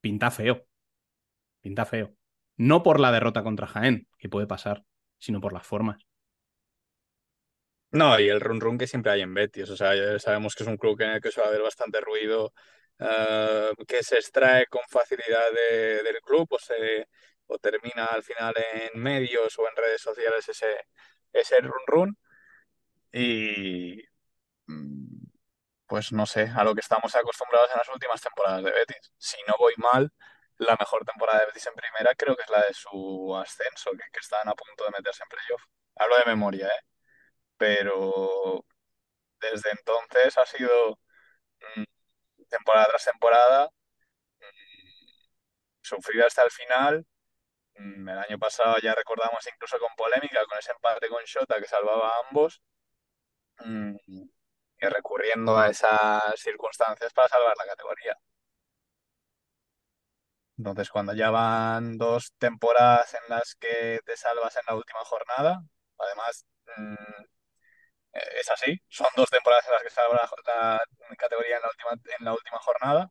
pinta 0.00 0.30
feo. 0.30 0.66
Pinta 1.60 1.84
feo. 1.84 2.14
No 2.56 2.82
por 2.82 3.00
la 3.00 3.10
derrota 3.10 3.42
contra 3.42 3.66
Jaén, 3.66 4.06
que 4.18 4.28
puede 4.28 4.46
pasar, 4.46 4.84
sino 5.18 5.40
por 5.40 5.52
las 5.52 5.66
formas. 5.66 6.06
No, 7.92 8.18
y 8.20 8.28
el 8.28 8.40
run 8.40 8.60
run 8.60 8.78
que 8.78 8.86
siempre 8.86 9.12
hay 9.12 9.22
en 9.22 9.34
Betis. 9.34 9.68
O 9.70 9.76
sea, 9.76 9.94
ya 9.94 10.18
sabemos 10.18 10.54
que 10.54 10.62
es 10.62 10.68
un 10.68 10.76
club 10.76 11.00
en 11.02 11.10
el 11.10 11.20
que 11.20 11.30
suele 11.32 11.48
haber 11.48 11.62
bastante 11.62 12.00
ruido, 12.00 12.52
eh, 12.98 13.72
que 13.88 14.02
se 14.04 14.16
extrae 14.16 14.66
con 14.66 14.82
facilidad 14.88 15.50
del 15.52 16.20
club 16.22 16.46
o, 16.52 16.58
se, 16.58 17.08
o 17.46 17.58
termina 17.58 18.06
al 18.06 18.22
final 18.22 18.54
en 18.74 19.00
medios 19.00 19.58
o 19.58 19.68
en 19.68 19.74
redes 19.76 20.00
sociales 20.02 20.48
ese, 20.48 20.86
ese 21.32 21.60
run 21.60 21.82
run. 21.86 22.18
Y 23.12 24.02
mm, 24.66 25.26
pues 25.86 26.12
no 26.12 26.26
sé, 26.26 26.50
a 26.56 26.64
lo 26.64 26.74
que 26.74 26.80
estamos 26.80 27.14
acostumbrados 27.16 27.70
en 27.72 27.78
las 27.78 27.88
últimas 27.88 28.20
temporadas 28.22 28.64
de 28.64 28.72
Betis. 28.72 29.12
Si 29.18 29.36
no 29.48 29.54
voy 29.58 29.74
mal, 29.78 30.12
la 30.58 30.76
mejor 30.78 31.04
temporada 31.04 31.40
de 31.40 31.46
Betis 31.46 31.66
en 31.66 31.74
primera 31.74 32.14
creo 32.16 32.36
que 32.36 32.42
es 32.44 32.50
la 32.50 32.62
de 32.62 32.74
su 32.74 33.36
ascenso, 33.36 33.92
que, 33.92 34.04
que 34.12 34.20
están 34.20 34.48
a 34.48 34.54
punto 34.54 34.84
de 34.84 34.90
meterse 34.92 35.22
en 35.24 35.28
playoff. 35.30 35.62
Hablo 35.96 36.18
de 36.18 36.24
memoria, 36.26 36.68
¿eh? 36.68 36.89
Pero 37.60 38.64
desde 39.38 39.70
entonces 39.72 40.38
ha 40.38 40.46
sido 40.46 40.98
mm, 41.76 41.84
temporada 42.48 42.86
tras 42.88 43.04
temporada, 43.04 43.68
mm, 44.40 45.28
sufrida 45.82 46.26
hasta 46.26 46.42
el 46.44 46.50
final. 46.50 47.06
Mm, 47.76 48.08
el 48.08 48.18
año 48.18 48.38
pasado 48.38 48.76
ya 48.82 48.94
recordamos 48.94 49.46
incluso 49.52 49.78
con 49.78 49.94
polémica, 49.96 50.44
con 50.46 50.58
ese 50.58 50.72
empate 50.72 51.08
con 51.08 51.22
Shota 51.24 51.60
que 51.60 51.66
salvaba 51.68 52.08
a 52.08 52.28
ambos, 52.28 52.62
y 54.80 54.86
recurriendo 54.88 55.58
a 55.58 55.68
esas 55.68 56.40
circunstancias 56.40 57.12
para 57.12 57.28
salvar 57.28 57.54
la 57.58 57.66
categoría. 57.66 58.16
Entonces, 60.56 60.88
cuando 60.90 61.12
ya 61.14 61.30
van 61.30 61.98
dos 61.98 62.32
temporadas 62.38 63.14
en 63.14 63.20
las 63.28 63.54
que 63.54 64.00
te 64.06 64.16
salvas 64.16 64.56
en 64.56 64.62
la 64.66 64.76
última 64.76 65.00
jornada, 65.04 65.62
además 65.98 66.46
es 68.12 68.50
así, 68.50 68.80
son 68.88 69.08
dos 69.16 69.30
temporadas 69.30 69.66
en 69.66 69.72
las 69.74 69.82
que 69.82 69.90
se 69.90 70.00
la, 70.00 70.82
la 71.10 71.16
categoría 71.16 71.56
en 71.56 71.62
la, 71.62 71.68
última, 71.68 72.14
en 72.18 72.24
la 72.24 72.32
última 72.32 72.58
jornada. 72.58 73.10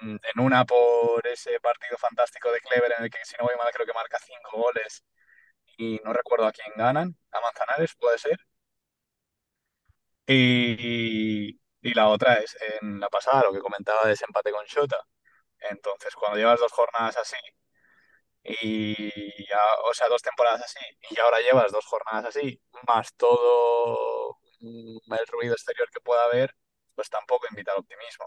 Mm, 0.00 0.16
en 0.22 0.40
una 0.44 0.64
por 0.64 1.26
ese 1.26 1.58
partido 1.60 1.96
fantástico 1.98 2.50
de 2.52 2.60
Clever 2.60 2.92
en 2.98 3.04
el 3.04 3.10
que, 3.10 3.18
si 3.24 3.34
no 3.38 3.46
voy 3.46 3.56
mal, 3.56 3.72
creo 3.72 3.86
que 3.86 3.92
marca 3.92 4.18
cinco 4.20 4.58
goles 4.58 5.04
y 5.78 6.00
no 6.04 6.12
recuerdo 6.12 6.46
a 6.46 6.52
quién 6.52 6.72
ganan, 6.76 7.16
a 7.32 7.40
Manzanares 7.40 7.94
puede 7.96 8.18
ser. 8.18 8.38
Y, 10.26 11.60
y 11.82 11.94
la 11.94 12.08
otra 12.08 12.34
es 12.34 12.56
en 12.80 13.00
la 13.00 13.08
pasada, 13.08 13.42
lo 13.44 13.52
que 13.52 13.60
comentaba 13.60 14.06
de 14.06 14.12
ese 14.14 14.24
empate 14.26 14.50
con 14.52 14.64
Shota. 14.66 14.98
Entonces, 15.60 16.14
cuando 16.16 16.38
llevas 16.38 16.60
dos 16.60 16.72
jornadas 16.72 17.16
así, 17.18 17.36
y 18.44 19.46
ya, 19.48 19.58
o 19.90 19.94
sea, 19.94 20.08
dos 20.08 20.22
temporadas 20.22 20.62
así, 20.64 20.78
y 21.10 21.20
ahora 21.20 21.38
llevas 21.40 21.72
dos 21.72 21.86
jornadas 21.86 22.26
así, 22.36 22.60
más 22.86 23.14
todo 23.16 24.38
mm, 24.60 24.98
el 25.14 25.26
ruido 25.28 25.54
exterior 25.54 25.88
que 25.90 26.00
pueda 26.00 26.24
haber, 26.24 26.54
pues 26.94 27.08
tampoco 27.10 27.46
invita 27.50 27.72
al 27.72 27.78
optimismo. 27.78 28.26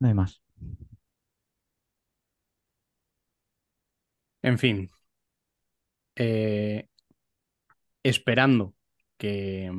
No 0.00 0.08
hay 0.08 0.14
más. 0.14 0.40
En 4.42 4.58
fin, 4.58 4.90
eh, 6.16 6.88
esperando 8.02 8.74
que, 9.16 9.70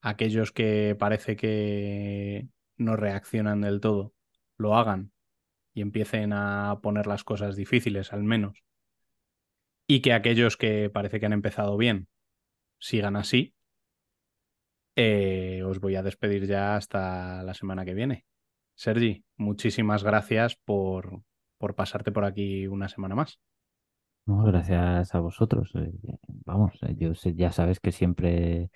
aquellos 0.00 0.52
que 0.52 0.96
parece 0.98 1.36
que 1.36 2.48
no 2.76 2.96
reaccionan 2.96 3.60
del 3.60 3.80
todo 3.80 4.14
lo 4.56 4.76
hagan 4.76 5.12
y 5.74 5.82
empiecen 5.82 6.32
a 6.32 6.80
poner 6.82 7.06
las 7.06 7.24
cosas 7.24 7.56
difíciles 7.56 8.12
al 8.12 8.22
menos. 8.22 8.62
Y 9.86 10.00
que 10.02 10.12
aquellos 10.12 10.56
que 10.56 10.90
parece 10.90 11.20
que 11.20 11.26
han 11.26 11.32
empezado 11.32 11.76
bien 11.76 12.08
sigan 12.78 13.16
así. 13.16 13.54
Eh, 14.96 15.62
os 15.64 15.80
voy 15.80 15.96
a 15.96 16.02
despedir 16.02 16.46
ya 16.46 16.76
hasta 16.76 17.42
la 17.42 17.54
semana 17.54 17.84
que 17.84 17.94
viene. 17.94 18.26
Sergi, 18.74 19.24
muchísimas 19.36 20.02
gracias 20.04 20.56
por, 20.56 21.22
por 21.58 21.74
pasarte 21.74 22.12
por 22.12 22.24
aquí 22.24 22.66
una 22.66 22.88
semana 22.88 23.14
más. 23.14 23.40
No, 24.26 24.44
gracias 24.44 25.14
a 25.14 25.20
vosotros. 25.20 25.70
eh, 25.74 25.92
vamos, 26.44 26.72
eh, 26.82 26.94
yo 26.96 27.12
ya 27.34 27.52
sabes 27.52 27.80
que 27.80 27.92
siempre 27.92 28.70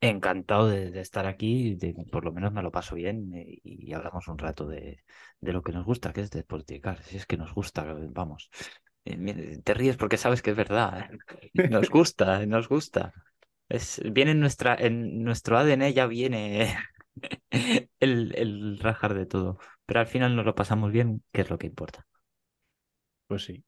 encantado 0.00 0.68
de, 0.68 1.00
estar 1.00 1.26
aquí, 1.26 1.74
de- 1.74 1.94
por 2.12 2.24
lo 2.24 2.32
menos 2.32 2.52
me 2.52 2.62
lo 2.62 2.70
paso 2.70 2.94
bien 2.94 3.32
eh, 3.34 3.60
y, 3.64 3.92
hablamos 3.92 4.28
un 4.28 4.38
rato 4.38 4.66
de, 4.68 5.02
de 5.40 5.52
lo 5.52 5.62
que 5.62 5.72
nos 5.72 5.84
gusta, 5.84 6.12
que 6.12 6.20
es 6.22 6.30
despoliticar. 6.30 7.02
Si 7.02 7.16
es 7.16 7.26
que 7.26 7.36
nos 7.36 7.52
gusta, 7.54 7.84
vamos. 8.10 8.50
Eh, 9.04 9.60
te 9.64 9.74
ríes 9.74 9.96
porque 9.96 10.16
sabes 10.16 10.42
que 10.42 10.50
es 10.50 10.56
verdad. 10.56 11.10
Nos 11.70 11.88
gusta, 11.90 12.44
nos 12.46 12.68
gusta. 12.68 13.12
Es, 13.68 14.00
viene 14.12 14.32
en 14.32 14.40
nuestra, 14.40 14.74
en 14.74 15.24
nuestro 15.24 15.58
ADN 15.58 15.92
ya 15.92 16.06
viene 16.06 16.76
el, 18.00 18.34
el 18.36 18.78
rajar 18.78 19.14
de 19.14 19.26
todo. 19.26 19.58
Pero 19.86 20.00
al 20.00 20.06
final 20.06 20.36
nos 20.36 20.44
lo 20.46 20.54
pasamos 20.54 20.92
bien, 20.92 21.22
que 21.32 21.42
es 21.42 21.50
lo 21.50 21.58
que 21.58 21.66
importa. 21.66 22.06
Pues 23.26 23.44
sí. 23.44 23.64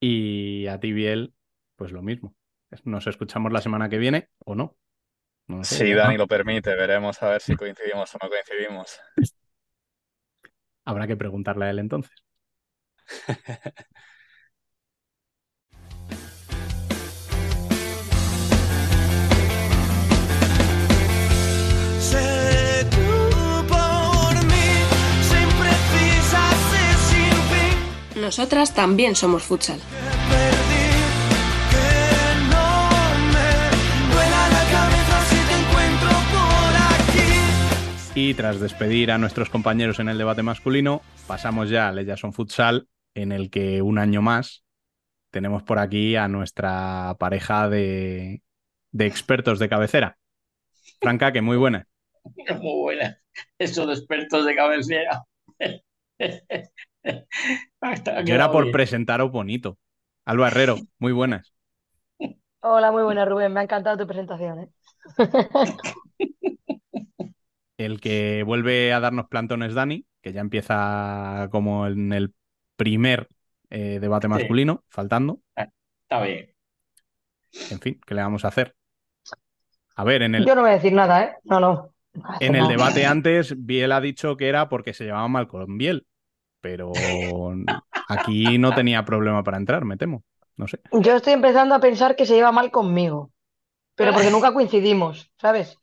Y 0.00 0.66
a 0.66 0.78
ti, 0.80 0.92
Biel, 0.92 1.34
pues 1.76 1.92
lo 1.92 2.02
mismo. 2.02 2.34
Nos 2.84 3.06
escuchamos 3.06 3.52
la 3.52 3.60
semana 3.60 3.88
que 3.88 3.98
viene 3.98 4.28
o 4.44 4.54
no. 4.54 4.76
No 5.48 5.56
lo 5.58 5.64
sé. 5.64 5.78
Si 5.78 5.92
Dani 5.92 6.16
lo 6.18 6.26
permite, 6.26 6.74
veremos 6.74 7.22
a 7.22 7.30
ver 7.30 7.40
si 7.40 7.56
coincidimos 7.56 8.14
o 8.14 8.18
no 8.22 8.28
coincidimos. 8.28 9.00
Habrá 10.84 11.06
que 11.06 11.16
preguntarle 11.16 11.64
a 11.66 11.70
él 11.70 11.78
entonces. 11.78 12.12
Sé 22.00 22.86
tú 22.90 23.66
por 23.66 24.34
mí, 24.44 24.68
sin 25.22 25.48
precisas 25.58 26.58
y 26.74 26.86
sin 27.08 27.32
fin. 28.12 28.22
Nosotras 28.22 28.74
también 28.74 29.14
somos 29.16 29.42
futsal. 29.42 29.80
Y 38.20 38.34
tras 38.34 38.58
despedir 38.58 39.12
a 39.12 39.18
nuestros 39.18 39.48
compañeros 39.48 40.00
en 40.00 40.08
el 40.08 40.18
debate 40.18 40.42
masculino, 40.42 41.02
pasamos 41.28 41.70
ya 41.70 41.86
al 41.86 42.00
Ellas 42.00 42.18
son 42.18 42.32
Futsal, 42.32 42.88
en 43.14 43.30
el 43.30 43.48
que 43.48 43.80
un 43.80 43.96
año 43.96 44.22
más 44.22 44.64
tenemos 45.30 45.62
por 45.62 45.78
aquí 45.78 46.16
a 46.16 46.26
nuestra 46.26 47.14
pareja 47.20 47.68
de, 47.68 48.42
de 48.90 49.06
expertos 49.06 49.60
de 49.60 49.68
cabecera. 49.68 50.18
Franca, 51.00 51.30
que 51.30 51.42
muy 51.42 51.56
buena. 51.56 51.86
Muy 52.60 52.82
buena. 52.82 53.22
Eso 53.56 53.86
de 53.86 53.94
expertos 53.94 54.44
de 54.44 54.56
cabecera. 54.56 55.22
Yo 58.24 58.34
era 58.34 58.50
por 58.50 58.64
bien. 58.64 58.72
presentaros 58.72 59.30
bonito. 59.30 59.78
Alba 60.24 60.48
Herrero, 60.48 60.76
muy 60.98 61.12
buenas. 61.12 61.54
Hola, 62.60 62.90
muy 62.92 63.02
buena 63.04 63.24
Rubén, 63.24 63.52
me 63.52 63.60
ha 63.60 63.62
encantado 63.62 63.96
tu 63.96 64.06
presentación. 64.06 64.60
¿eh? 64.60 64.68
El 67.78 68.00
que 68.00 68.42
vuelve 68.42 68.92
a 68.92 69.00
darnos 69.00 69.28
plantones 69.28 69.72
Dani, 69.72 70.04
que 70.20 70.32
ya 70.32 70.40
empieza 70.40 71.48
como 71.50 71.86
en 71.86 72.12
el 72.12 72.34
primer 72.76 73.28
eh, 73.70 73.98
debate 74.00 74.26
Sí. 74.26 74.32
masculino, 74.34 74.84
faltando. 74.88 75.40
Está 75.56 76.22
bien. 76.22 76.50
En 77.70 77.80
fin, 77.80 78.00
¿qué 78.06 78.14
le 78.14 78.22
vamos 78.22 78.44
a 78.44 78.48
hacer? 78.48 78.74
A 79.96 80.04
ver, 80.04 80.22
en 80.22 80.34
el, 80.34 80.44
Yo 80.46 80.54
no 80.54 80.62
voy 80.62 80.70
a 80.70 80.74
decir 80.74 80.92
nada, 80.92 81.22
¿eh? 81.24 81.36
No, 81.44 81.60
no. 81.60 81.92
en 82.40 82.54
el 82.54 82.68
debate 82.68 83.06
antes, 83.06 83.54
Biel 83.56 83.92
ha 83.92 84.00
dicho 84.00 84.36
que 84.36 84.48
era 84.48 84.68
porque 84.68 84.92
se 84.92 85.04
llevaba 85.04 85.28
mal 85.28 85.48
con 85.48 85.78
Biel, 85.78 86.06
pero 86.60 86.92
aquí 88.08 88.58
no 88.58 88.74
tenía 88.74 89.04
problema 89.04 89.42
para 89.42 89.56
entrar, 89.56 89.84
me 89.84 89.96
temo. 89.96 90.24
No 90.56 90.66
sé. 90.66 90.80
Yo 90.92 91.16
estoy 91.16 91.32
empezando 91.34 91.74
a 91.74 91.80
pensar 91.80 92.16
que 92.16 92.26
se 92.26 92.34
lleva 92.34 92.52
mal 92.52 92.70
conmigo, 92.70 93.30
pero 93.94 94.12
porque 94.12 94.30
nunca 94.30 94.52
coincidimos, 94.52 95.30
¿sabes? 95.36 95.78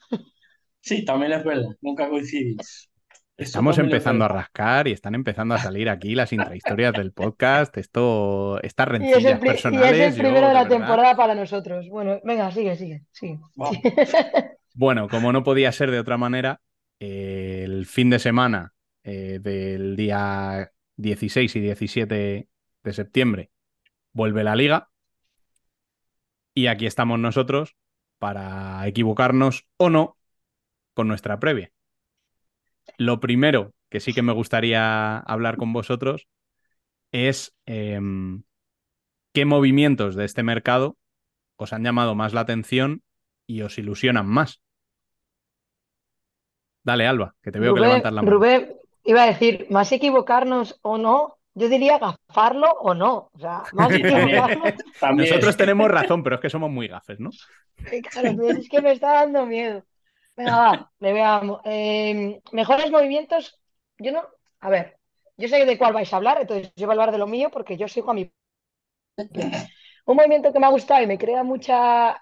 Sí, 0.86 1.04
también 1.04 1.32
es 1.34 1.44
verdad. 1.44 1.70
Nunca 1.82 2.08
coincidís. 2.10 2.90
Estamos 3.38 3.78
empezando 3.80 4.24
a 4.24 4.28
rascar 4.30 4.88
y 4.88 4.92
están 4.94 5.14
empezando 5.16 5.56
a 5.56 5.58
salir 5.58 5.90
aquí 5.90 6.16
las 6.16 6.32
intrahistorias 6.32 6.94
del 6.94 7.12
podcast. 7.14 7.76
Esto, 7.78 8.62
estas 8.62 8.88
Y 9.02 9.12
es 9.12 9.26
el, 9.26 9.40
rencillas 9.40 9.40
pri- 9.40 9.50
y 9.50 9.52
es 9.56 9.62
personales. 9.64 10.00
el 10.00 10.16
yo, 10.16 10.24
primero 10.24 10.48
de 10.48 10.54
la 10.54 10.64
verdad. 10.64 10.78
temporada 10.78 11.16
para 11.18 11.36
nosotros. 11.36 11.90
Bueno, 11.90 12.20
venga, 12.24 12.52
sigue, 12.52 12.76
sigue, 12.78 13.02
sigue. 13.12 13.40
Bueno, 14.78 15.08
como 15.08 15.32
no 15.32 15.44
podía 15.44 15.72
ser 15.72 15.90
de 15.90 16.00
otra 16.00 16.18
manera, 16.18 16.60
eh, 17.00 17.62
el 17.64 17.86
fin 17.86 18.10
de 18.10 18.20
semana 18.20 18.74
eh, 19.04 19.40
del 19.42 19.96
día 19.96 20.70
16 20.98 21.56
y 21.56 21.60
17 21.62 22.48
de 22.84 22.94
septiembre 22.94 23.52
vuelve 24.14 24.44
la 24.44 24.56
liga 24.56 24.90
y 26.54 26.68
aquí 26.68 26.86
estamos 26.86 27.20
nosotros 27.20 27.76
para 28.20 28.86
equivocarnos 28.88 29.66
o 29.78 29.90
no 29.90 30.15
con 30.96 31.08
nuestra 31.08 31.40
previa. 31.40 31.72
Lo 32.98 33.20
primero 33.20 33.74
que 33.90 34.00
sí 34.00 34.14
que 34.14 34.24
me 34.24 34.34
gustaría 34.34 35.18
hablar 35.18 35.58
con 35.58 35.74
vosotros 35.74 36.28
es 37.12 37.54
em, 37.66 38.44
qué 39.34 39.46
movimientos 39.46 40.16
de 40.16 40.26
este 40.26 40.42
mercado 40.42 40.98
os 41.58 41.74
han 41.74 41.84
llamado 41.84 42.16
más 42.16 42.34
la 42.34 42.42
atención 42.42 43.04
y 43.46 43.62
os 43.62 43.78
ilusionan 43.78 44.28
más. 44.28 44.62
Dale, 46.84 47.08
Alba, 47.08 47.36
que 47.42 47.52
te 47.52 47.60
veo 47.60 47.74
que 47.74 47.80
Rubén, 47.80 47.90
levantas 47.90 48.14
la 48.14 48.22
mano. 48.22 48.36
Rubén, 48.36 48.74
iba 49.04 49.24
a 49.24 49.28
decir, 49.28 49.68
más 49.70 49.92
equivocarnos 49.92 50.80
o 50.82 50.98
no, 50.98 51.38
yo 51.54 51.70
diría 51.70 51.98
gafarlo 51.98 52.72
o 52.72 52.94
no. 52.94 53.30
O 53.34 53.40
sea, 53.40 53.64
más 53.74 53.92
equivocarnos. 53.94 54.74
Nosotros 55.16 55.58
tenemos 55.58 55.90
razón, 55.90 56.24
pero 56.24 56.36
es 56.36 56.42
que 56.42 56.50
somos 56.50 56.70
muy 56.70 56.88
gafes, 56.88 57.20
¿no? 57.20 57.32
Claro, 58.12 58.36
pero 58.38 58.58
es 58.60 58.70
que 58.70 58.82
me 58.82 58.92
está 58.92 59.14
dando 59.14 59.46
miedo. 59.46 59.84
Venga, 60.38 60.56
va, 60.58 60.92
le 61.00 61.14
veamos. 61.14 61.62
Eh, 61.66 62.42
mejores 62.52 62.92
movimientos, 62.92 63.60
yo 63.98 64.12
no. 64.12 64.22
A 64.60 64.70
ver, 64.70 65.00
yo 65.38 65.48
sé 65.48 65.66
de 65.66 65.78
cuál 65.78 65.94
vais 65.94 66.12
a 66.14 66.18
hablar, 66.18 66.38
entonces 66.42 66.72
yo 66.76 66.88
voy 66.88 66.94
a 66.94 66.96
hablar 66.96 67.12
de 67.12 67.18
lo 67.20 67.28
mío 67.28 67.50
porque 67.52 67.78
yo 67.78 67.88
sigo 67.88 68.12
a 68.12 68.14
mi. 68.14 68.32
Un 70.06 70.16
movimiento 70.18 70.52
que 70.54 70.60
me 70.60 70.66
ha 70.68 70.70
gustado 70.70 71.02
y 71.04 71.08
me 71.08 71.18
crea 71.18 71.44
mucha. 71.44 72.22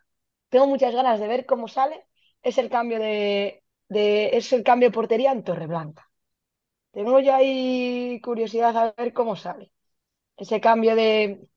Tengo 0.50 0.68
muchas 0.68 0.94
ganas 0.94 1.20
de 1.20 1.28
ver 1.28 1.46
cómo 1.46 1.68
sale, 1.68 2.06
es 2.42 2.58
el 2.58 2.70
cambio 2.70 3.00
de, 3.00 3.64
de- 3.90 4.38
es 4.38 4.54
el 4.54 4.64
cambio 4.64 4.90
de 4.90 4.94
portería 4.94 5.32
en 5.32 5.44
Torreblanca. 5.44 6.10
Tengo 6.92 7.20
yo 7.22 7.34
ahí 7.36 8.22
curiosidad 8.24 8.78
a 8.78 8.94
ver 8.98 9.14
cómo 9.14 9.36
sale. 9.36 9.72
Ese 10.38 10.62
cambio 10.62 10.96
de 10.96 11.48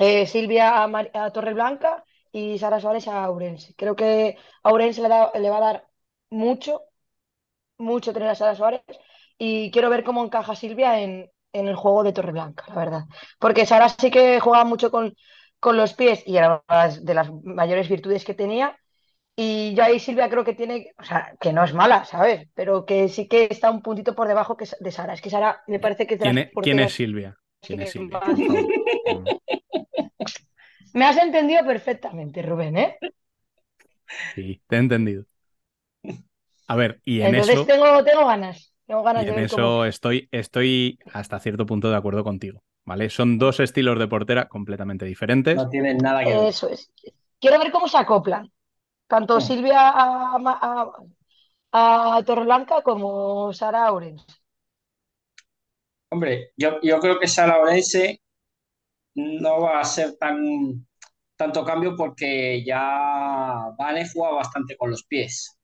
eh, 0.00 0.26
Silvia 0.26 0.82
a, 0.84 0.88
Mar- 0.88 1.10
a 1.14 1.32
Torreblanca 1.32 2.04
y 2.32 2.58
Sara 2.58 2.80
Suárez 2.80 3.08
a 3.08 3.28
Ourense. 3.30 3.74
Creo 3.76 3.96
que 3.96 4.36
a 4.62 4.70
Ourense 4.70 5.02
le, 5.02 5.08
da- 5.08 5.32
le 5.34 5.50
va 5.50 5.58
a 5.58 5.60
dar 5.60 5.88
mucho, 6.30 6.82
mucho 7.78 8.12
tener 8.12 8.28
a 8.28 8.34
Sara 8.34 8.54
Suárez 8.54 8.82
y 9.38 9.70
quiero 9.70 9.90
ver 9.90 10.04
cómo 10.04 10.24
encaja 10.24 10.54
Silvia 10.54 11.00
en, 11.00 11.30
en 11.52 11.68
el 11.68 11.76
juego 11.76 12.02
de 12.04 12.12
Torreblanca, 12.12 12.64
la 12.68 12.74
verdad. 12.76 13.02
Porque 13.38 13.66
Sara 13.66 13.88
sí 13.88 14.10
que 14.10 14.40
juega 14.40 14.64
mucho 14.64 14.90
con, 14.90 15.14
con 15.60 15.76
los 15.76 15.94
pies 15.94 16.22
y 16.26 16.36
era 16.36 16.62
una 16.68 16.88
de 16.88 17.14
las 17.14 17.30
mayores 17.44 17.88
virtudes 17.88 18.24
que 18.24 18.34
tenía. 18.34 18.76
Y 19.36 19.74
yo 19.74 19.84
ahí 19.84 20.00
Silvia 20.00 20.30
creo 20.30 20.44
que 20.44 20.54
tiene, 20.54 20.92
o 20.98 21.04
sea, 21.04 21.34
que 21.40 21.52
no 21.52 21.64
es 21.64 21.74
mala, 21.74 22.04
¿sabes? 22.04 22.48
Pero 22.54 22.86
que 22.86 23.08
sí 23.08 23.28
que 23.28 23.48
está 23.50 23.70
un 23.70 23.82
puntito 23.82 24.14
por 24.14 24.28
debajo 24.28 24.56
que, 24.56 24.66
de 24.80 24.92
Sara. 24.92 25.14
Es 25.14 25.22
que 25.22 25.30
Sara 25.30 25.62
me 25.68 25.80
parece 25.80 26.06
que 26.06 26.14
es 26.14 26.20
de 26.20 26.26
¿Quién 26.26 26.38
las 26.38 26.38
es, 26.38 26.50
quién 26.60 26.78
porteras 26.78 26.92
es 26.92 26.94
Silvia? 26.94 27.36
¿Quién 27.60 27.80
es 27.80 27.90
Silvia? 27.90 28.20
Me 30.92 31.04
has 31.06 31.16
entendido 31.16 31.64
perfectamente, 31.66 32.42
Rubén, 32.42 32.76
¿eh? 32.78 32.98
Sí, 34.34 34.62
te 34.66 34.76
he 34.76 34.78
entendido. 34.78 35.24
A 36.68 36.76
ver, 36.76 37.00
y 37.04 37.20
en 37.20 37.34
Entonces 37.34 37.54
eso, 37.54 37.66
tengo, 37.66 38.04
tengo 38.04 38.26
ganas, 38.26 38.72
tengo 38.86 39.02
ganas 39.02 39.24
y 39.24 39.26
de 39.26 39.32
en 39.32 39.36
ver 39.36 39.44
eso 39.44 39.56
cómo... 39.56 39.84
estoy, 39.84 40.28
estoy 40.30 40.98
hasta 41.12 41.40
cierto 41.40 41.66
punto 41.66 41.90
de 41.90 41.96
acuerdo 41.96 42.24
contigo, 42.24 42.62
¿vale? 42.84 43.10
Son 43.10 43.38
dos 43.38 43.60
estilos 43.60 43.98
de 43.98 44.08
portera 44.08 44.48
completamente 44.48 45.04
diferentes. 45.04 45.56
No 45.56 45.68
tienen 45.68 45.98
nada 45.98 46.24
que 46.24 46.30
ver. 46.30 46.48
Eso 46.48 46.68
es. 46.68 46.90
Quiero 47.40 47.58
ver 47.58 47.70
cómo 47.72 47.88
se 47.88 47.98
acoplan, 47.98 48.52
tanto. 49.06 49.40
Silvia 49.40 49.90
a, 49.90 50.36
a, 51.72 52.16
a 52.16 52.22
Torreblanca 52.24 52.82
como 52.82 53.52
Sara 53.52 53.86
Aurens. 53.86 54.24
Hombre, 56.10 56.52
yo, 56.56 56.80
yo 56.82 56.98
creo 57.00 57.18
que 57.18 57.26
Orense 57.62 58.20
no 59.40 59.60
va 59.62 59.80
a 59.80 59.84
ser 59.84 60.16
tan 60.18 60.86
tanto 61.36 61.64
cambio 61.64 61.96
porque 61.96 62.62
ya 62.64 63.70
Vane 63.78 64.06
juega 64.12 64.34
bastante 64.36 64.76
con 64.76 64.90
los 64.90 65.04
pies. 65.04 65.58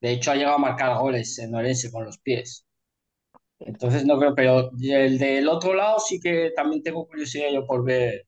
De 0.00 0.12
hecho, 0.12 0.32
ha 0.32 0.36
llegado 0.36 0.56
a 0.56 0.58
marcar 0.58 0.98
goles 0.98 1.38
en 1.38 1.54
Orense 1.54 1.90
con 1.92 2.04
los 2.04 2.18
pies. 2.18 2.66
Entonces 3.60 4.04
no 4.06 4.18
creo, 4.18 4.34
pero 4.34 4.70
el 4.80 5.18
del 5.18 5.48
otro 5.48 5.74
lado 5.74 5.98
sí 6.00 6.20
que 6.20 6.52
también 6.56 6.82
tengo 6.82 7.06
curiosidad 7.08 7.50
yo 7.52 7.66
por 7.66 7.84
ver, 7.84 8.26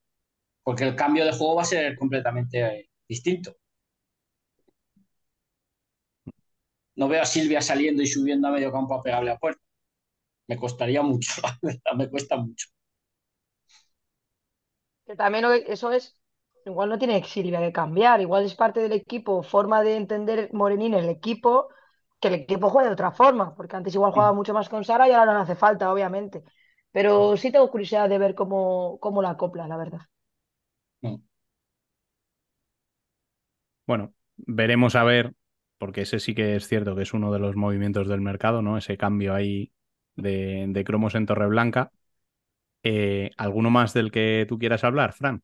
porque 0.64 0.84
el 0.84 0.96
cambio 0.96 1.24
de 1.24 1.32
juego 1.32 1.56
va 1.56 1.62
a 1.62 1.64
ser 1.66 1.96
completamente 1.98 2.90
distinto. 3.08 3.56
No 6.96 7.08
veo 7.08 7.22
a 7.22 7.24
Silvia 7.26 7.60
saliendo 7.62 8.02
y 8.02 8.06
subiendo 8.06 8.46
a 8.48 8.52
medio 8.52 8.70
campo 8.72 8.94
a 8.94 9.02
pegarle 9.02 9.30
a 9.32 9.38
puerta. 9.38 9.60
Me 10.48 10.56
costaría 10.56 11.02
mucho, 11.02 11.42
me 11.96 12.10
cuesta 12.10 12.36
mucho. 12.36 12.68
Que 15.10 15.16
también 15.16 15.44
eso 15.66 15.90
es, 15.92 16.16
igual 16.64 16.88
no 16.88 16.98
tiene 16.98 17.22
Silvia 17.24 17.58
que 17.60 17.72
cambiar, 17.72 18.20
igual 18.20 18.44
es 18.44 18.54
parte 18.54 18.78
del 18.80 18.92
equipo, 18.92 19.42
forma 19.42 19.82
de 19.82 19.96
entender 19.96 20.50
Morenín 20.52 20.94
el 20.94 21.08
equipo, 21.08 21.68
que 22.20 22.28
el 22.28 22.34
equipo 22.34 22.70
juegue 22.70 22.88
de 22.88 22.92
otra 22.94 23.10
forma, 23.10 23.54
porque 23.56 23.74
antes 23.76 23.94
igual 23.94 24.12
jugaba 24.12 24.32
mucho 24.34 24.54
más 24.54 24.68
con 24.68 24.84
Sara 24.84 25.08
y 25.08 25.12
ahora 25.12 25.32
no 25.32 25.38
le 25.38 25.42
hace 25.44 25.56
falta, 25.56 25.92
obviamente. 25.92 26.44
Pero 26.92 27.36
sí 27.36 27.50
tengo 27.50 27.70
curiosidad 27.70 28.08
de 28.08 28.18
ver 28.18 28.34
cómo, 28.36 28.98
cómo 29.00 29.20
la 29.22 29.30
acopla, 29.30 29.66
la 29.68 29.76
verdad. 29.76 30.00
Bueno, 33.86 34.14
veremos 34.36 34.94
a 34.96 35.04
ver, 35.04 35.34
porque 35.78 36.02
ese 36.02 36.20
sí 36.20 36.34
que 36.34 36.56
es 36.56 36.68
cierto 36.68 36.94
que 36.96 37.02
es 37.02 37.12
uno 37.14 37.32
de 37.32 37.38
los 37.40 37.56
movimientos 37.56 38.08
del 38.08 38.20
mercado, 38.20 38.62
¿no? 38.62 38.78
Ese 38.78 38.96
cambio 38.96 39.34
ahí 39.34 39.72
de, 40.16 40.66
de 40.68 40.84
cromos 40.84 41.14
en 41.14 41.26
Torreblanca. 41.26 41.92
Eh, 42.82 43.30
¿Alguno 43.36 43.70
más 43.70 43.92
del 43.94 44.10
que 44.10 44.46
tú 44.48 44.58
quieras 44.58 44.84
hablar, 44.84 45.12
Fran? 45.12 45.42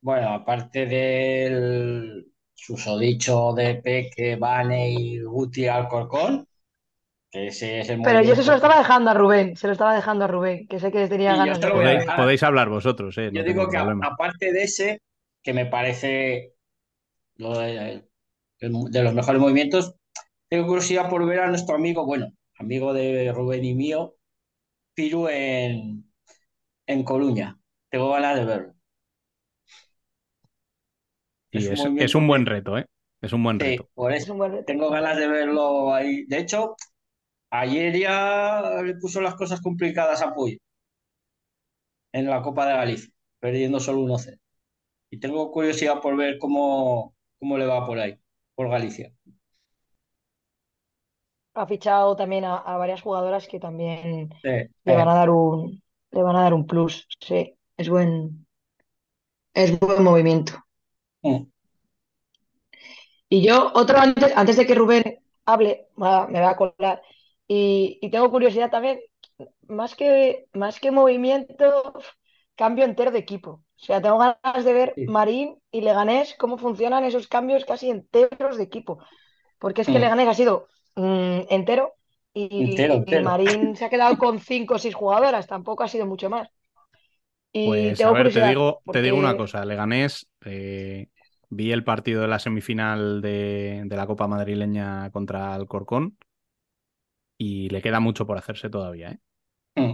Bueno, 0.00 0.28
aparte 0.34 0.86
del 0.86 2.26
susodicho 2.54 3.52
de 3.54 3.76
Peque, 3.76 4.36
Vane 4.36 4.90
y 4.90 5.22
Guti 5.22 5.66
Alcorcón, 5.66 6.46
que 7.30 7.48
ese 7.48 7.80
es 7.80 7.90
el 7.90 8.02
Pero 8.02 8.22
yo 8.22 8.36
se 8.36 8.44
lo 8.44 8.54
estaba 8.56 8.78
dejando 8.78 9.10
a 9.10 9.14
Rubén, 9.14 9.56
se 9.56 9.66
lo 9.68 9.72
estaba 9.74 9.94
dejando 9.94 10.24
a 10.24 10.28
Rubén, 10.28 10.66
que 10.68 10.80
sé 10.80 10.92
que 10.92 11.08
tenía 11.08 11.32
Y 11.32 11.38
ganas 11.38 11.60
de. 11.60 11.70
Podéis, 11.72 12.04
podéis 12.16 12.42
hablar 12.42 12.68
vosotros, 12.68 13.16
¿eh? 13.18 13.26
No 13.26 13.30
Yo 13.32 13.44
tengo 13.44 13.60
digo 13.60 13.70
que 13.70 13.78
a- 13.78 13.96
aparte 14.12 14.52
de 14.52 14.62
ese, 14.64 15.00
que 15.42 15.52
me 15.52 15.66
parece 15.66 16.54
lo 17.36 17.58
de, 17.58 18.04
de 18.60 19.02
los 19.02 19.14
mejores 19.14 19.40
movimientos, 19.40 19.96
tengo 20.48 20.66
curiosidad 20.66 21.10
por 21.10 21.26
ver 21.26 21.40
a 21.40 21.48
nuestro 21.48 21.76
amigo, 21.76 22.06
bueno, 22.06 22.28
amigo 22.58 22.92
de 22.94 23.32
Rubén 23.32 23.64
y 23.64 23.74
mío, 23.74 24.16
Piru 24.94 25.28
en, 25.28 26.10
en 26.86 27.04
Coruña. 27.04 27.58
Tengo 27.90 28.10
ganas 28.12 28.36
de 28.38 28.44
verlo. 28.46 28.74
Y 31.52 31.66
Es 31.68 31.70
un 31.70 31.90
es, 31.96 32.14
un 32.14 32.26
buen 32.26 32.44
reto, 32.46 32.76
¿eh? 32.78 32.86
Es 33.22 33.32
un 33.32 33.42
buen 33.42 33.58
Sí, 33.58 33.78
reto. 33.78 33.88
por 33.94 34.12
Es 34.16 34.24
eso 34.28 34.36
tengo 34.66 34.90
ganas 34.90 35.16
de 35.16 35.26
verlo 35.28 35.92
ahí. 35.94 36.24
De 36.26 36.38
hecho, 36.38 36.76
ayer 37.50 37.98
ya 37.98 38.62
le 38.84 38.96
puso 38.96 39.20
las 39.22 39.36
cosas 39.36 39.60
complicadas 39.62 40.22
a 40.22 40.34
Puy 40.34 40.60
en 42.12 42.26
la 42.30 42.42
Copa 42.42 42.66
de 42.66 42.74
Galicia, 42.74 43.12
perdiendo 43.40 43.80
solo 43.80 44.00
1-0. 44.00 44.40
Y 45.10 45.20
tengo 45.20 45.50
curiosidad 45.52 46.00
por 46.00 46.16
ver 46.16 46.38
cómo, 46.38 47.16
cómo 47.38 47.58
le 47.58 47.66
va 47.66 47.86
por 47.86 47.98
ahí, 48.00 48.18
por 48.54 48.68
Galicia. 48.70 49.12
Ha 51.54 51.66
fichado 51.66 52.16
también 52.16 52.44
a, 52.44 52.56
a 52.58 52.76
varias 52.78 53.02
jugadoras 53.02 53.46
que 53.48 53.60
también 53.60 54.30
Sí, 54.42 54.68
le 54.84 54.96
van 54.96 55.08
a 55.08 55.14
dar 55.14 55.30
un, 55.30 55.82
le 56.10 56.22
van 56.22 56.36
a 56.36 56.42
dar 56.42 56.54
un 56.54 56.66
plus. 56.66 57.06
Sí, 57.20 57.56
es 57.76 57.88
buen, 57.88 58.46
es 59.52 59.78
buen 59.80 60.04
movimiento. 60.04 60.52
Y 63.28 63.42
yo, 63.46 63.72
otro 63.74 63.98
antes, 63.98 64.32
antes 64.36 64.56
de 64.56 64.66
que 64.66 64.74
Rubén 64.74 65.18
hable, 65.44 65.88
me 65.96 66.40
va 66.40 66.50
a 66.50 66.56
colar. 66.56 67.02
Y, 67.46 67.98
y 68.00 68.10
tengo 68.10 68.30
curiosidad 68.30 68.70
también, 68.70 69.00
más 69.68 69.94
que, 69.94 70.46
más 70.52 70.80
que 70.80 70.90
movimiento, 70.90 71.94
cambio 72.56 72.84
entero 72.84 73.10
de 73.10 73.18
equipo. 73.20 73.50
O 73.76 73.84
sea, 73.84 74.00
tengo 74.02 74.18
ganas 74.18 74.64
de 74.64 74.72
ver 74.72 74.96
sí, 74.96 75.04
Marín 75.06 75.58
y 75.70 75.82
Leganés 75.82 76.36
cómo 76.38 76.58
funcionan 76.58 77.04
esos 77.04 77.28
cambios 77.28 77.64
casi 77.64 77.90
enteros 77.90 78.56
de 78.56 78.64
equipo. 78.64 78.98
Porque 79.58 79.82
es 79.82 79.90
que 79.90 79.98
mm, 79.98 80.00
Leganés 80.00 80.28
ha 80.28 80.34
sido 80.34 80.68
mm, 80.96 81.40
entero 81.50 81.94
entero, 82.56 83.04
y. 83.04 83.20
Marín 83.20 83.76
se 83.76 83.84
ha 83.84 83.90
quedado 83.90 84.18
con 84.18 84.40
cinco 84.40 84.74
o 84.74 84.78
seis 84.78 84.94
jugadoras, 84.94 85.46
tampoco 85.46 85.82
ha 85.84 85.88
sido 85.88 86.06
mucho 86.06 86.28
más. 86.30 86.48
Y 87.52 87.62
Pues 87.62 88.04
a 88.04 88.12
ver, 88.12 88.30
te 88.30 88.42
digo, 88.42 88.82
te 88.90 89.00
digo 89.02 89.16
una 89.16 89.36
cosa. 89.36 89.64
Leganés, 89.64 90.28
eh, 90.44 91.08
vi 91.48 91.72
el 91.72 91.82
partido 91.84 92.20
de 92.22 92.28
la 92.28 92.38
semifinal 92.38 93.22
de, 93.22 93.82
de 93.86 93.96
la 93.96 94.06
Copa 94.06 94.28
Madrileña 94.28 95.10
contra 95.10 95.54
Alcorcón 95.54 96.18
y 97.38 97.68
le 97.70 97.82
queda 97.82 98.00
mucho 98.00 98.26
por 98.26 98.38
hacerse 98.38 98.70
todavía, 98.70 99.10
¿eh? 99.12 99.18
Mm. 99.76 99.92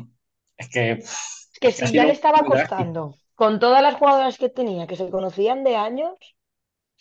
Es 0.57 0.69
que, 0.71 0.93
es 0.93 1.59
que 1.61 1.73
si 1.73 1.93
ya 1.93 2.05
le 2.05 2.13
estaba 2.13 2.45
costando, 2.45 3.19
con 3.35 3.59
todas 3.61 3.83
las 3.83 3.95
jugadoras 3.97 4.39
que 4.39 4.49
tenía, 4.51 4.87
que 4.87 4.97
se 4.97 5.11
conocían 5.11 5.65
de 5.65 5.77
años, 5.77 6.15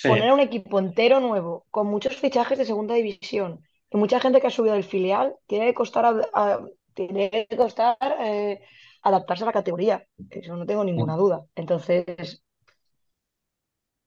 poner 0.05 0.31
Sí, 0.31 0.33
un 0.33 0.39
equipo 0.41 0.79
entero 0.79 1.19
nuevo, 1.21 1.67
con 1.71 1.87
muchos 1.87 2.17
fichajes 2.17 2.57
de 2.59 2.65
segunda 2.65 2.95
división 2.95 3.63
y 3.91 3.97
mucha 3.97 4.19
gente 4.19 4.39
que 4.41 4.47
ha 4.47 4.51
subido 4.51 4.73
del 4.75 4.83
filial, 4.83 5.35
tiene 5.47 5.67
que 5.67 5.73
costar, 5.73 6.05
a- 6.05 6.21
a- 6.33 6.59
tiene 6.93 7.29
que 7.49 7.57
costar 7.57 7.97
eh, 8.21 8.61
adaptarse 9.03 9.43
a 9.43 9.47
la 9.47 9.53
categoría. 9.53 10.05
Eso 10.29 10.55
no 10.55 10.65
tengo 10.65 10.83
ninguna 10.83 11.15
mm, 11.15 11.17
duda. 11.17 11.45
Entonces, 11.55 12.43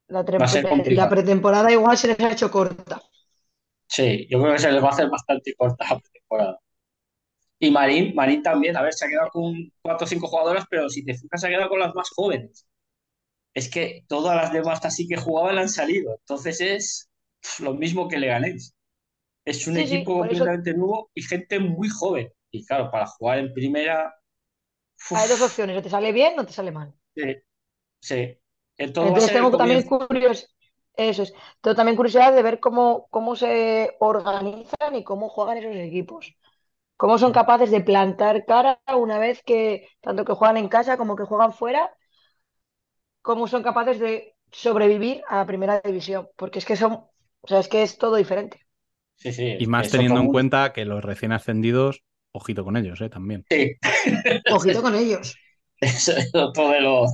la, 0.07 1.09
pretemporada 1.09 1.71
igual 1.71 1.97
se 1.97 2.07
les 2.07 2.19
ha 2.21 2.31
hecho 2.31 2.49
corta. 2.51 3.01
Sí, 3.87 4.27
yo 4.29 4.41
creo 4.41 4.53
que 4.53 4.59
se 4.59 4.71
les 4.71 4.83
va 4.83 4.87
a 4.87 4.91
hacer 4.91 5.09
bastante 5.09 5.53
corta 5.55 5.85
la 5.89 5.99
temporada. 5.99 6.59
Y 7.59 7.71
Marín, 7.71 8.13
Marín 8.15 8.43
también, 8.43 8.75
a 8.77 8.81
ver, 8.81 8.93
se 8.93 9.05
ha 9.05 9.09
quedado 9.09 9.29
con 9.29 9.53
cuatro 9.81 10.05
o 10.05 10.07
cinco 10.07 10.27
jugadoras, 10.27 10.65
pero 10.69 10.89
si 10.89 11.03
te 11.05 11.13
fijas, 11.15 11.41
se 11.41 11.47
ha 11.47 11.49
quedado 11.49 11.69
con 11.69 11.79
las 11.79 11.95
más 11.95 12.09
jóvenes. 12.09 12.67
Es 13.53 13.69
que 13.69 14.05
todas 14.07 14.35
las 14.37 14.53
demás 14.53 14.83
así 14.85 15.07
que 15.07 15.17
jugaban 15.17 15.57
han 15.59 15.69
salido. 15.69 16.13
Entonces 16.19 16.61
es 16.61 17.09
lo 17.59 17.73
mismo 17.75 18.07
que 18.09 18.19
Leganés. 18.19 18.75
Es 19.45 19.67
un 19.67 19.77
Sí, 19.77 19.83
equipo 19.85 20.25
eso 20.25 20.49
completamente 20.49 20.73
nuevo 20.73 21.11
y 21.13 21.21
gente 21.23 21.59
muy 21.59 21.89
joven. 21.89 22.29
Y 22.51 22.65
claro, 22.65 22.91
para 22.91 23.07
jugar 23.07 23.39
en 23.39 23.53
primera, 23.53 24.13
hay 25.11 25.27
dos 25.29 25.39
opciones, 25.41 25.77
o 25.77 25.81
te 25.81 25.89
sale 25.89 26.11
bien 26.11 26.37
o 26.39 26.45
te 26.45 26.51
sale 26.53 26.71
mal. 26.71 26.93
sí, 27.15 27.35
sí. 28.01 28.39
Entonces 28.99 29.31
tengo 29.31 29.55
también 29.57 29.83
curiosidad, 29.83 30.49
eso 30.95 31.23
es, 31.23 31.33
tengo 31.61 31.75
también 31.75 31.95
curiosidad 31.97 32.33
de 32.33 32.43
ver 32.43 32.59
cómo, 32.59 33.07
cómo 33.09 33.35
se 33.35 33.95
organizan 33.99 34.95
y 34.95 35.03
cómo 35.03 35.29
juegan 35.29 35.57
esos 35.57 35.75
equipos. 35.75 36.35
Cómo 36.97 37.17
son 37.19 37.33
capaces 37.33 37.71
de 37.71 37.81
plantar 37.81 38.45
cara 38.45 38.81
una 38.97 39.19
vez 39.19 39.43
que, 39.43 39.89
tanto 40.01 40.25
que 40.25 40.33
juegan 40.33 40.57
en 40.57 40.69
casa 40.69 40.97
como 40.97 41.15
que 41.17 41.25
juegan 41.25 41.53
fuera, 41.53 41.91
cómo 43.21 43.47
son 43.47 43.63
capaces 43.63 43.99
de 43.99 44.35
sobrevivir 44.51 45.23
a 45.27 45.37
la 45.37 45.45
primera 45.47 45.81
división. 45.81 46.29
Porque 46.37 46.59
es 46.59 46.65
que 46.65 46.77
son, 46.77 46.93
o 47.41 47.47
sea, 47.47 47.59
es 47.59 47.67
que 47.67 47.83
es 47.83 47.97
todo 47.97 48.15
diferente. 48.15 48.62
Sí, 49.23 49.31
sí, 49.31 49.55
Y 49.57 49.67
más 49.67 49.89
teniendo 49.89 50.19
en 50.19 50.27
cuenta 50.27 50.73
que 50.73 50.83
los 50.83 51.01
recién 51.01 51.31
ascendidos, 51.31 52.03
ojito 52.33 52.65
con 52.65 52.75
ellos, 52.75 52.99
¿eh? 52.99 53.09
También. 53.09 53.45
Sí, 53.49 53.71
Ojito 54.51 54.81
con 54.81 54.95
ellos. 54.95 55.39
eso 55.79 56.11
es 56.17 56.35
otro 56.35 56.69
de 56.69 56.81
los, 56.81 57.09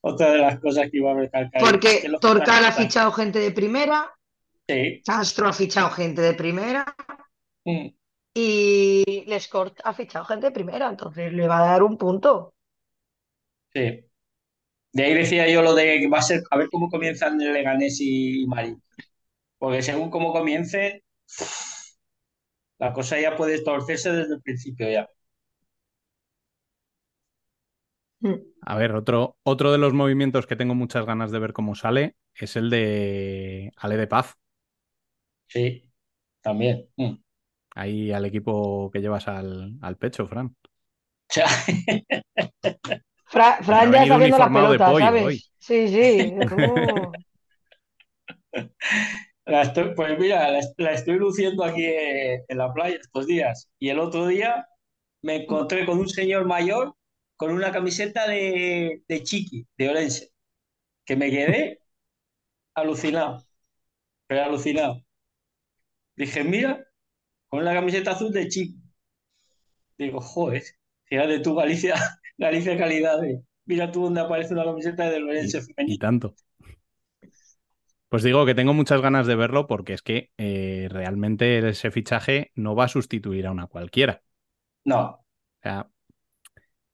otra 0.00 0.32
de 0.32 0.38
las 0.38 0.58
cosas 0.58 0.90
que 0.90 0.96
iba 0.98 1.12
a 1.12 1.14
recalcar. 1.14 1.62
Es 1.62 1.62
que 1.62 1.70
Porque 1.70 2.12
Torcal 2.20 2.64
ha 2.64 2.72
fichado 2.72 3.12
gente 3.12 3.38
de 3.38 3.52
primera, 3.52 4.10
Sí, 4.68 5.02
Castro 5.04 5.48
ha 5.48 5.52
fichado 5.52 5.90
gente 5.90 6.20
de 6.22 6.34
primera 6.34 6.84
mm, 7.64 7.88
y 8.34 9.24
Lescort 9.26 9.78
ha 9.84 9.94
fichado 9.94 10.24
gente 10.24 10.46
de 10.46 10.52
primera. 10.52 10.88
Entonces 10.88 11.32
le 11.32 11.46
va 11.48 11.58
a 11.60 11.66
dar 11.72 11.82
un 11.82 11.96
punto. 11.96 12.54
sí. 13.74 14.04
De 14.92 15.04
ahí 15.04 15.14
decía 15.14 15.48
yo 15.48 15.62
lo 15.62 15.74
de 15.74 16.00
que 16.00 16.08
va 16.08 16.18
a 16.18 16.22
ser, 16.22 16.42
a 16.50 16.56
ver 16.58 16.68
cómo 16.70 16.90
comienzan 16.90 17.40
el 17.40 17.52
Leganés 17.52 17.98
y 18.00 18.46
Marín. 18.46 18.82
Porque 19.58 19.82
según 19.82 20.10
cómo 20.10 20.32
comience, 20.32 21.04
la 22.78 22.92
cosa 22.92 23.18
ya 23.18 23.34
puede 23.34 23.62
torcerse 23.62 24.12
desde 24.12 24.34
el 24.34 24.42
principio 24.42 24.90
ya. 24.90 25.08
Mm. 28.22 28.38
A 28.62 28.76
ver, 28.76 28.94
otro, 28.94 29.36
otro 29.42 29.72
de 29.72 29.78
los 29.78 29.92
movimientos 29.92 30.46
que 30.46 30.56
tengo 30.56 30.74
muchas 30.74 31.04
ganas 31.06 31.30
de 31.32 31.38
ver 31.40 31.52
cómo 31.52 31.74
sale 31.74 32.16
es 32.34 32.56
el 32.56 32.70
de 32.70 33.72
Ale 33.76 33.96
de 33.96 34.06
Paz. 34.06 34.36
Sí, 35.46 35.88
también. 36.42 36.88
mm. 36.96 37.14
Ahí 37.74 38.12
al 38.12 38.24
equipo 38.26 38.90
que 38.90 39.00
llevas 39.00 39.28
al, 39.28 39.76
al 39.82 39.96
pecho, 39.98 40.26
Fran. 40.26 40.56
Fra- 43.32 43.58
Fran 43.62 43.90
ya 43.92 44.02
está 44.02 44.18
viendo 44.18 44.38
la 44.38 44.52
pelota, 44.52 44.84
pollo 44.84 44.98
¿sabes? 45.06 45.22
hoy. 45.24 45.44
Sí, 45.58 45.88
sí. 45.88 46.32
Uh. 46.52 47.16
la 49.46 49.62
estoy- 49.62 49.94
pues 49.94 50.18
mira, 50.18 50.50
la, 50.50 50.60
la 50.78 50.92
estoy 50.92 51.16
luciendo 51.18 51.64
aquí 51.64 51.84
en 51.86 52.58
la 52.58 52.72
playa 52.72 52.96
estos 52.96 53.26
días. 53.26 53.68
Y 53.78 53.88
el 53.90 53.98
otro 53.98 54.26
día 54.26 54.66
me 55.22 55.36
encontré 55.44 55.86
con 55.86 55.98
un 55.98 56.08
señor 56.08 56.46
mayor 56.46 56.96
con 57.36 57.52
una 57.52 57.72
camiseta 57.72 58.28
de, 58.28 59.02
de 59.08 59.22
Chiqui, 59.24 59.66
de 59.78 59.88
Orense, 59.90 60.30
que 61.06 61.16
me 61.16 61.30
quedé 61.30 61.80
alucinado, 62.74 63.44
pero 64.28 64.44
alucinado. 64.44 65.02
Dije, 66.16 66.42
mira, 66.42 66.86
con 67.48 67.60
una 67.62 67.74
camiseta 67.74 68.12
azul 68.12 68.32
de 68.32 68.48
Chiqui. 68.48 68.80
Digo, 69.98 70.20
joder, 70.20 70.62
fíjate 71.04 71.38
tú, 71.40 71.54
Galicia, 71.54 71.94
Galicia 72.38 72.76
calidad. 72.76 73.24
eh. 73.24 73.42
Mira 73.64 73.90
tú 73.92 74.02
donde 74.04 74.20
aparece 74.20 74.54
una 74.54 74.64
camiseta 74.64 75.08
de 75.10 75.22
Orense 75.22 75.62
Y 75.84 75.96
femenina. 75.96 75.98
tanto. 75.98 76.34
Pues 78.12 78.22
digo 78.22 78.44
que 78.46 78.54
tengo 78.54 78.74
muchas 78.74 79.00
ganas 79.00 79.26
de 79.26 79.34
verlo 79.36 79.66
porque 79.66 79.94
es 79.94 80.02
que 80.02 80.30
eh, 80.38 80.86
realmente 80.90 81.66
ese 81.68 81.90
fichaje 81.90 82.52
no 82.54 82.76
va 82.76 82.84
a 82.84 82.88
sustituir 82.88 83.46
a 83.46 83.50
una 83.52 83.66
cualquiera. 83.66 84.22
No, 84.84 85.20
O 85.60 85.62
sea, 85.62 85.88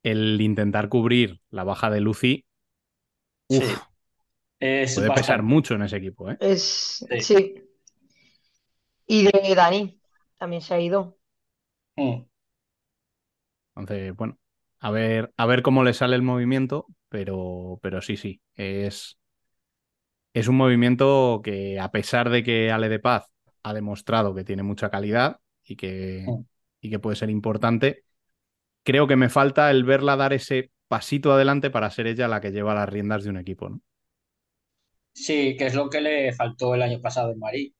el 0.03 0.41
intentar 0.41 0.89
cubrir 0.89 1.41
la 1.51 1.63
baja 1.65 1.89
de 1.91 2.01
Lucy 2.01 2.47
sí, 3.49 3.65
uf, 3.65 3.87
es 4.61 4.95
puede 4.95 5.11
pesar 5.13 5.43
bastante. 5.43 5.43
mucho 5.43 5.75
en 5.75 5.83
ese 5.83 5.97
equipo, 5.97 6.31
¿eh? 6.31 6.41
Es, 6.41 7.07
Sí. 7.09 7.17
sí. 7.19 7.55
Y 9.09 9.25
de 9.25 9.55
Dani, 9.57 10.01
también 10.39 10.63
se 10.63 10.75
ha 10.75 10.81
ido. 10.81 11.19
Mm. 11.99 12.25
Entonces, 13.77 14.15
bueno, 14.17 14.39
a 14.81 14.91
ver, 14.91 15.33
a 15.37 15.47
ver 15.47 15.63
cómo 15.63 15.85
le 15.85 15.95
sale 15.95 16.17
el 16.17 16.23
movimiento, 16.23 16.87
pero, 17.09 17.79
pero 17.83 18.03
sí, 18.03 18.17
sí, 18.17 18.43
es, 18.55 19.18
es 20.39 20.49
un 20.49 20.57
movimiento 20.57 21.41
que 21.43 21.81
a 21.81 21.91
pesar 21.91 22.31
de 22.31 22.43
que 22.43 22.71
Ale 22.71 22.89
de 22.89 23.01
Paz 23.01 23.27
ha 23.63 23.75
demostrado 23.75 24.35
que 24.35 24.45
tiene 24.45 24.63
mucha 24.63 24.91
calidad 24.91 25.41
y 25.65 25.77
que, 25.77 26.25
y 26.81 26.91
que 26.91 26.99
puede 26.99 27.17
ser 27.17 27.31
importante, 27.31 28.05
creo 28.85 29.07
que 29.07 29.17
me 29.17 29.29
falta 29.29 29.71
el 29.71 29.85
verla 29.85 30.17
dar 30.17 30.33
ese 30.33 30.71
pasito 30.87 31.33
adelante 31.33 31.71
para 31.71 31.91
ser 31.91 32.07
ella 32.07 32.29
la 32.29 32.41
que 32.41 32.53
lleva 32.53 32.75
las 32.75 32.89
riendas 32.89 33.25
de 33.25 33.31
un 33.31 33.39
equipo, 33.39 33.69
¿no? 33.69 33.81
Sí, 35.13 35.57
que 35.57 35.67
es 35.67 35.75
lo 35.75 35.91
que 35.91 36.01
le 36.01 36.33
faltó 36.33 36.75
el 36.75 36.83
año 36.83 37.01
pasado 37.01 37.33
en 37.33 37.39
Marí. 37.41 37.75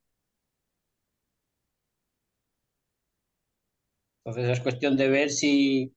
Entonces 4.25 4.51
es 4.51 4.61
cuestión 4.61 4.97
de 4.97 5.09
ver 5.09 5.31
si, 5.31 5.95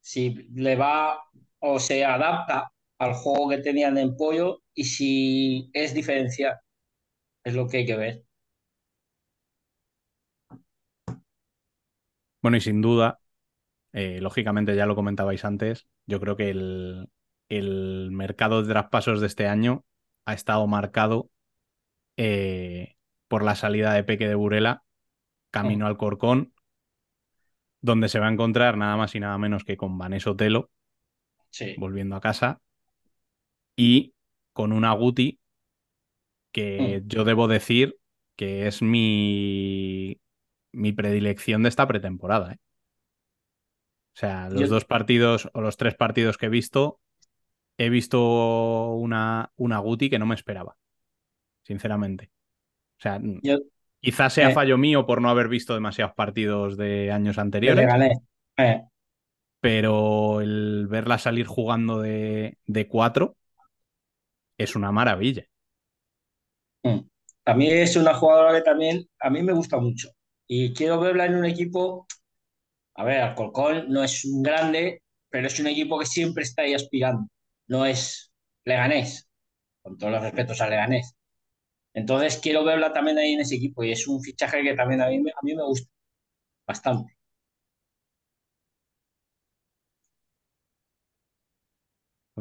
si 0.00 0.30
le 0.54 0.76
va 0.76 1.20
o 1.58 1.78
se 1.78 2.04
adapta 2.04 2.72
al 2.98 3.14
juego 3.14 3.48
que 3.50 3.58
tenían 3.58 3.98
en 3.98 4.16
Pollo 4.16 4.62
y 4.74 4.84
si 4.84 5.70
es 5.74 5.94
diferencial. 5.94 6.56
Es 7.44 7.54
lo 7.54 7.68
que 7.68 7.78
hay 7.78 7.86
que 7.86 7.96
ver. 7.96 8.24
Bueno, 12.42 12.56
y 12.56 12.60
sin 12.60 12.80
duda, 12.82 13.20
eh, 13.92 14.20
lógicamente 14.22 14.76
ya 14.76 14.86
lo 14.86 14.96
comentabais 14.96 15.44
antes, 15.44 15.88
yo 16.06 16.20
creo 16.20 16.36
que 16.36 16.50
el, 16.50 17.10
el 17.48 18.10
mercado 18.12 18.62
de 18.62 18.70
traspasos 18.72 19.20
de 19.20 19.28
este 19.28 19.48
año 19.48 19.84
ha 20.26 20.34
estado 20.34 20.66
marcado 20.66 21.30
eh, 22.16 22.96
por 23.28 23.44
la 23.44 23.56
salida 23.56 23.94
de 23.94 24.04
Peque 24.04 24.28
de 24.28 24.34
Burela, 24.36 24.84
camino 25.50 25.86
al 25.86 25.98
Corcón, 25.98 26.54
donde 27.80 28.08
se 28.10 28.18
va 28.18 28.28
a 28.28 28.32
encontrar 28.32 28.76
nada 28.76 28.96
más 28.98 29.14
y 29.14 29.20
nada 29.20 29.38
menos 29.38 29.64
que 29.64 29.76
con 29.78 29.96
Vanessa 29.98 30.30
Otelo, 30.30 30.70
Sí. 31.50 31.76
volviendo 31.76 32.16
a 32.16 32.20
casa, 32.20 32.60
y 33.76 34.14
con 34.52 34.72
una 34.72 34.92
Guti 34.92 35.38
que 36.52 37.02
yo 37.06 37.24
debo 37.24 37.48
decir 37.48 37.96
que 38.36 38.66
es 38.66 38.82
mi, 38.82 40.20
mi 40.72 40.92
predilección 40.92 41.62
de 41.62 41.68
esta 41.68 41.86
pretemporada. 41.86 42.52
¿eh? 42.52 42.58
O 44.14 44.18
sea, 44.18 44.48
los 44.48 44.62
Yo- 44.62 44.68
dos 44.68 44.84
partidos 44.84 45.50
o 45.52 45.60
los 45.60 45.76
tres 45.76 45.94
partidos 45.94 46.38
que 46.38 46.46
he 46.46 46.50
visto, 46.50 47.00
he 47.78 47.90
visto 47.90 48.92
una, 48.94 49.52
una 49.56 49.78
Guti 49.78 50.08
que 50.10 50.18
no 50.18 50.26
me 50.26 50.34
esperaba, 50.34 50.76
sinceramente. 51.62 52.30
O 52.98 53.02
sea, 53.02 53.20
Yo, 53.42 53.58
quizás 54.00 54.32
sea 54.32 54.50
eh. 54.50 54.54
fallo 54.54 54.78
mío 54.78 55.06
por 55.06 55.20
no 55.20 55.28
haber 55.28 55.48
visto 55.48 55.74
demasiados 55.74 56.14
partidos 56.14 56.76
de 56.76 57.12
años 57.12 57.38
anteriores. 57.38 57.88
Eh, 58.56 58.82
pero 59.60 60.40
el 60.40 60.86
verla 60.88 61.18
salir 61.18 61.46
jugando 61.46 62.00
de, 62.00 62.56
de 62.66 62.88
cuatro 62.88 63.36
es 64.58 64.76
una 64.76 64.92
maravilla. 64.92 65.46
mm. 66.82 66.98
A 67.46 67.54
mí 67.54 67.68
es 67.70 67.96
una 67.96 68.14
jugadora 68.14 68.54
que 68.54 68.62
también 68.62 69.08
a 69.20 69.30
mí 69.30 69.42
me 69.42 69.52
gusta 69.52 69.78
mucho. 69.78 70.10
Y 70.48 70.74
quiero 70.74 71.00
verla 71.00 71.26
en 71.26 71.36
un 71.36 71.44
equipo. 71.44 72.06
A 72.96 73.04
ver, 73.04 73.20
Alcorcón 73.20 73.88
no 73.90 74.02
es 74.04 74.24
un 74.24 74.42
grande, 74.42 75.02
pero 75.30 75.46
es 75.48 75.60
un 75.60 75.68
equipo 75.68 75.98
que 75.98 76.06
siempre 76.06 76.44
está 76.44 76.62
ahí 76.62 76.74
aspirando. 76.74 77.28
No 77.68 77.86
es 77.86 78.32
Leganés, 78.64 79.28
con 79.82 79.98
todos 79.98 80.12
los 80.14 80.22
respetos 80.22 80.60
a 80.60 80.68
Leganés. 80.68 81.14
Entonces 81.94 82.38
quiero 82.38 82.64
verla 82.64 82.92
también 82.92 83.18
ahí 83.18 83.32
en 83.34 83.40
ese 83.40 83.56
equipo 83.56 83.84
y 83.84 83.92
es 83.92 84.06
un 84.08 84.22
fichaje 84.22 84.62
que 84.62 84.74
también 84.74 85.02
a 85.02 85.08
mí, 85.08 85.16
a 85.18 85.40
mí 85.44 85.56
me 85.56 85.64
gusta 85.64 85.90
bastante. 86.66 87.15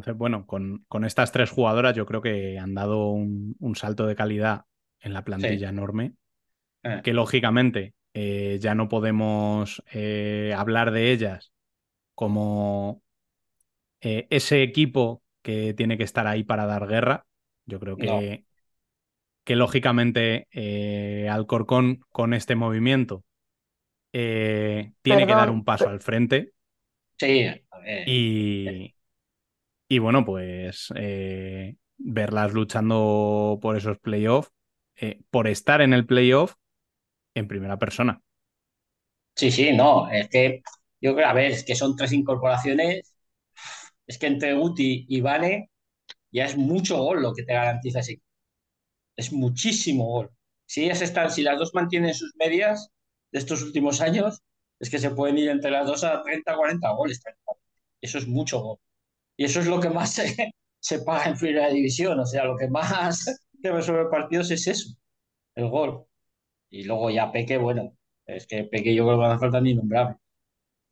Entonces, 0.06 0.18
bueno, 0.20 0.46
con, 0.46 0.86
con 0.88 1.06
estas 1.06 1.32
tres 1.32 1.50
jugadoras 1.50 1.96
yo 1.96 2.06
creo 2.06 2.22
que 2.22 2.60
han 2.60 2.74
dado 2.76 3.10
un, 3.10 3.56
un 3.60 3.76
salto 3.76 4.06
de 4.08 4.16
calidad 4.16 4.66
en 5.00 5.14
la 5.14 5.24
plantilla 5.24 5.70
enorme, 5.70 6.16
Eh, 6.84 7.02
que 7.04 7.14
lógicamente 7.14 7.96
eh, 8.14 8.60
ya 8.62 8.76
no 8.76 8.90
podemos 8.90 9.84
eh, 9.94 10.54
hablar 10.58 10.92
de 10.92 11.12
ellas 11.14 11.54
como 12.16 13.04
eh, 14.02 14.28
ese 14.30 14.64
equipo 14.64 15.24
que 15.42 15.74
tiene 15.74 15.98
que 15.98 16.04
estar 16.04 16.28
ahí 16.28 16.44
para 16.44 16.66
dar 16.66 16.88
guerra. 16.88 17.26
Yo 17.66 17.80
creo 17.80 17.98
que, 18.00 18.46
que 19.44 19.56
lógicamente 19.56 20.48
eh, 20.52 21.30
Alcorcón 21.30 22.02
con 22.12 22.34
este 22.34 22.56
movimiento 22.56 23.24
eh, 24.14 24.94
tiene 25.04 25.28
que 25.28 25.36
dar 25.36 25.50
un 25.52 25.66
paso 25.66 25.90
al 25.90 26.02
frente. 26.02 26.54
Sí, 27.20 27.46
a 27.72 27.80
ver, 27.80 28.16
Y, 28.16 28.95
y 29.88 30.00
bueno, 30.00 30.26
pues 30.26 30.94
eh, 30.96 31.76
verlas 31.98 32.54
luchando 32.54 33.60
por 33.62 33.78
esos 33.78 34.00
playoffs, 34.00 34.52
eh, 34.96 35.22
por 35.30 35.48
estar 35.48 35.82
en 35.82 35.94
el 35.94 36.06
playoff 36.06 36.56
en 37.36 37.48
primera 37.48 37.80
persona. 37.80 38.22
sí, 39.36 39.52
sí, 39.52 39.72
no, 39.74 40.10
es 40.12 40.30
que 40.30 40.62
yo 41.02 41.16
creo, 41.16 41.28
a 41.28 41.34
ver, 41.34 41.52
es 41.52 41.64
que 41.64 41.76
son 41.76 41.96
tres 41.96 42.12
incorporaciones, 42.14 43.14
es 44.08 44.18
que 44.18 44.28
entre 44.28 44.54
Guti 44.56 45.06
y 45.10 45.22
Vane 45.22 45.70
ya 46.32 46.46
es 46.46 46.58
mucho 46.58 46.98
gol 47.00 47.22
lo 47.24 47.34
que 47.34 47.44
te 47.44 47.54
garantiza 47.54 48.02
equipo. 48.02 48.24
Es 49.18 49.34
muchísimo 49.34 50.06
gol. 50.08 50.32
Si 50.68 50.86
ellas 50.86 51.02
están, 51.02 51.32
si 51.32 51.44
las 51.44 51.60
dos 51.60 51.74
mantienen 51.76 52.14
sus 52.14 52.34
medias 52.38 52.90
de 53.32 53.40
estos 53.40 53.64
últimos 53.64 54.02
años, 54.02 54.42
es 54.80 54.90
que 54.90 55.00
se 55.00 55.12
pueden 55.12 55.38
ir 55.38 55.50
entre 55.50 55.72
las 55.72 55.88
dos 55.88 56.04
a 56.04 56.22
30, 56.24 56.56
40 56.56 56.92
goles. 56.92 57.22
Eso 58.02 58.18
es 58.20 58.28
mucho 58.28 58.62
gol. 58.62 58.80
Y 59.38 59.46
eso 59.46 59.60
es 59.60 59.68
lo 59.68 59.80
que 59.80 59.90
más 59.90 60.14
se, 60.16 60.54
se 60.80 61.00
paga 61.02 61.26
en 61.26 61.38
primera 61.38 61.70
división. 61.70 62.20
O 62.20 62.26
sea, 62.26 62.46
lo 62.46 62.58
que 62.58 62.68
más 62.70 63.26
que 63.62 63.72
resuelve 63.72 64.10
partidos 64.10 64.52
es 64.52 64.68
eso, 64.68 64.90
el 65.56 65.70
gol. 65.70 66.06
Y 66.70 66.84
luego 66.86 67.10
ya 67.12 67.32
Peque, 67.32 67.58
bueno, 67.58 67.96
es 68.26 68.48
que 68.48 68.66
Peque 68.66 68.96
yo 68.96 69.06
creo 69.06 69.18
que 69.18 69.24
no 69.24 69.32
hace 69.32 69.40
falta 69.42 69.62
ni 69.62 69.76
nombrarlo. 69.76 70.16
O 70.16 70.20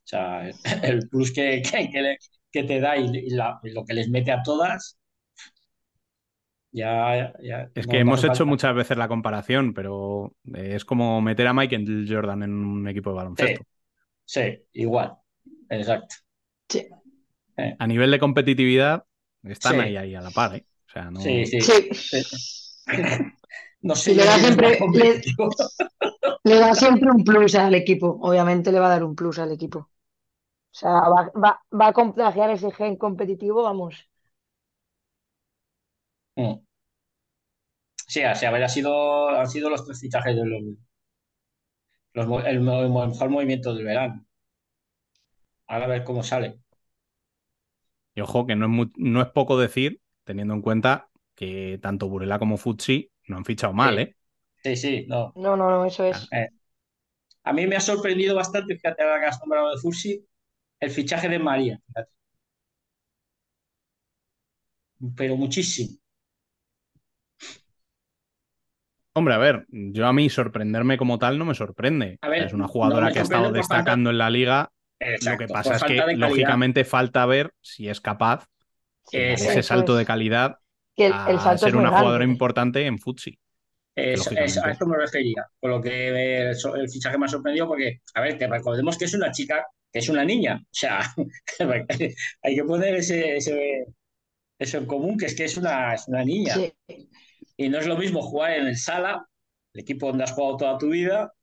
sea, 0.07 0.49
el 0.83 1.09
plus 1.09 1.33
que, 1.33 1.61
que, 1.63 1.89
que, 1.91 2.01
le- 2.01 2.17
que 2.51 2.63
te 2.63 2.79
da 2.81 2.97
y, 2.97 3.05
y 3.17 3.29
la- 3.31 3.59
y 3.63 3.71
lo 3.71 3.85
que 3.85 3.93
les 3.95 4.09
mete 4.09 4.31
a 4.31 4.43
todas, 4.43 4.97
ya, 6.71 7.33
ya 7.41 7.71
Es 7.75 7.85
no- 7.85 7.99
que 7.99 7.99
no 8.01 8.01
hemos 8.01 8.23
hecho 8.23 8.45
falta. 8.45 8.45
muchas 8.45 8.75
veces 8.75 8.97
la 8.97 9.07
comparación, 9.07 9.73
pero 9.73 10.35
eh, 10.53 10.73
es 10.75 10.85
como 10.85 11.21
meter 11.21 11.47
a 11.47 11.53
Michael 11.53 12.05
Jordan 12.09 12.43
en 12.43 12.53
un 12.53 12.87
equipo 12.87 13.09
de 13.11 13.15
baloncesto. 13.15 13.63
Sí, 14.25 14.41
igual, 14.73 15.17
exacto. 15.69 16.15
Sí. 16.69 16.87
Eh, 17.57 17.75
A 17.79 17.87
nivel 17.87 18.11
de 18.11 18.19
competitividad, 18.19 19.05
están 19.43 19.73
Sí. 19.75 19.79
ahí, 19.79 19.95
ahí 19.97 20.15
a 20.15 20.21
la 20.21 20.31
par, 20.31 20.55
¿eh? 20.55 20.65
O 20.87 20.91
sea, 20.91 21.11
no... 21.11 21.45
sí, 21.45 21.45
sí. 21.45 21.59
Sí. 21.61 22.23
No 23.81 23.95
sé 23.95 24.15
le 24.15 24.23
da 24.25 24.37
siempre-. 24.37 24.79
Le 26.49 26.55
da 26.59 26.73
siempre 26.75 27.09
un 27.11 27.23
plus 27.29 27.55
al 27.55 27.75
equipo. 27.75 28.07
Obviamente 28.21 28.71
le 28.71 28.79
va 28.79 28.87
a 28.87 28.89
dar 28.95 29.03
un 29.03 29.15
plus 29.15 29.39
al 29.39 29.51
equipo. 29.51 29.79
O 29.79 29.89
sea, 30.79 30.91
va, 31.13 31.21
va, 31.43 31.51
va 31.81 31.87
a 31.89 31.93
contagiar 31.93 32.49
ese 32.51 32.71
gen 32.71 32.97
competitivo, 32.97 33.63
vamos. 33.63 33.95
Mm. 36.37 36.63
Sí, 38.07 38.23
o 38.23 38.35
sea, 38.35 38.49
ha 38.55 38.69
sido, 38.69 39.27
han 39.29 39.47
sido 39.49 39.69
los 39.69 39.83
tres 39.85 39.99
fichajes 39.99 40.35
de 40.35 40.45
los, 40.45 40.61
el, 42.15 42.23
el 42.47 42.59
mejor 42.61 43.29
movimiento 43.29 43.73
del 43.75 43.85
verano. 43.85 44.25
Ahora 45.67 45.85
a 45.85 45.87
ver 45.89 46.03
cómo 46.05 46.23
sale. 46.23 46.61
Y 48.15 48.21
ojo, 48.21 48.45
que 48.45 48.55
no 48.55 48.65
es, 48.65 48.71
mu- 48.71 48.91
no 48.97 49.21
es 49.21 49.29
poco 49.31 49.57
decir, 49.59 50.01
teniendo 50.23 50.53
en 50.53 50.61
cuenta 50.61 51.09
que 51.35 51.79
tanto 51.81 52.09
Burela 52.09 52.39
como 52.39 52.57
Futsi 52.57 53.11
no 53.27 53.37
han 53.37 53.45
fichado 53.45 53.73
mal, 53.73 53.97
Sí. 53.97 53.99
¿eh? 53.99 54.15
Sí, 54.63 54.75
sí, 54.77 55.05
no. 55.07 55.31
No, 55.35 55.55
no, 55.57 55.69
no, 55.69 55.85
eso 55.85 56.05
es. 56.05 56.29
Eh, 56.31 56.49
A 57.43 57.53
mí 57.53 57.67
me 57.67 57.75
ha 57.77 57.81
sorprendido 57.81 58.35
bastante, 58.35 58.75
fíjate 58.75 59.03
ahora 59.03 59.19
que 59.21 59.27
has 59.27 59.39
nombrado 59.39 59.71
de 59.71 59.79
Fursi, 59.81 60.25
el 60.81 60.91
fichaje 60.91 61.29
de 61.29 61.39
María, 61.39 61.79
fíjate. 61.87 62.11
Pero 65.15 65.37
muchísimo. 65.37 65.99
Hombre, 69.15 69.33
a 69.35 69.37
ver, 69.37 69.65
yo 69.69 70.07
a 70.07 70.13
mí 70.13 70.29
sorprenderme 70.29 70.97
como 70.97 71.19
tal 71.19 71.37
no 71.37 71.45
me 71.45 71.53
sorprende. 71.55 72.19
A 72.21 72.29
ver, 72.29 72.43
es 72.43 72.53
una 72.53 72.67
jugadora 72.67 73.11
que 73.11 73.19
ha 73.19 73.21
estado 73.21 73.51
destacando 73.51 74.09
en 74.09 74.17
la 74.17 74.29
liga. 74.29 74.71
Exacto, 75.11 75.31
Lo 75.31 75.37
que 75.37 75.47
por 75.47 75.53
pasa 75.63 75.75
es 75.75 75.83
que, 75.83 75.95
calidad. 75.97 76.17
lógicamente, 76.29 76.85
falta 76.85 77.25
ver 77.25 77.53
si 77.61 77.87
es 77.89 78.01
capaz 78.01 78.47
de 79.11 79.33
ese 79.33 79.63
salto 79.63 79.95
de 79.95 80.05
calidad 80.05 80.57
Que 80.95 81.07
el, 81.07 81.13
a 81.13 81.29
el 81.31 81.39
salto 81.39 81.55
es 81.55 81.61
ser 81.71 81.75
una 81.75 81.89
jugadora 81.89 82.23
importante 82.23 82.85
en 82.85 82.99
Futsi. 82.99 83.37
Es- 83.95 84.27
es- 84.31 84.57
a 84.57 84.71
esto 84.71 84.87
me 84.87 84.97
refería, 84.97 85.45
con 85.59 85.69
lo 85.71 85.81
que 85.81 86.07
el, 86.09 86.47
el 86.75 86.89
fichaje 86.89 87.17
me 87.17 87.25
ha 87.25 87.29
sorprendido, 87.29 87.67
porque, 87.67 88.01
a 88.15 88.21
ver, 88.21 88.37
que 88.37 88.47
recordemos 88.47 88.97
que 88.97 89.05
es 89.05 89.13
una 89.13 89.31
chica, 89.31 89.65
que 89.91 89.99
es 89.99 90.09
una 90.09 90.25
niña. 90.25 90.59
O 90.63 90.67
sea, 90.71 90.99
hay 92.43 92.55
que 92.55 92.63
poner 92.63 92.95
ese, 92.95 93.37
ese- 93.37 93.85
eso 94.59 94.77
en 94.77 94.85
común, 94.85 95.17
que 95.17 95.27
es 95.27 95.35
que 95.35 95.45
es 95.45 95.57
una, 95.57 95.93
es 95.93 96.07
una 96.07 96.23
niña. 96.23 96.55
Sí. 96.55 96.73
Y 97.57 97.69
no 97.69 97.79
es 97.79 97.87
lo 97.87 97.97
mismo 97.97 98.21
jugar 98.21 98.53
en 98.53 98.67
el 98.67 98.77
Sala, 98.77 99.27
el 99.73 99.81
equipo 99.81 100.07
donde 100.07 100.23
has 100.23 100.31
jugado 100.31 100.57
toda 100.57 100.77
tu 100.77 100.89
vida, 100.89 101.33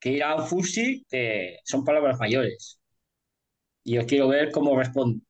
que 0.00 0.10
ir 0.12 0.22
a 0.24 0.36
un 0.36 0.46
Fusi, 0.46 1.04
que 1.08 1.58
son 1.64 1.84
palabras 1.84 2.18
mayores. 2.18 2.80
Y 3.84 3.94
yo 3.94 4.06
quiero 4.06 4.28
ver 4.28 4.50
cómo 4.50 4.76
responde. 4.78 5.20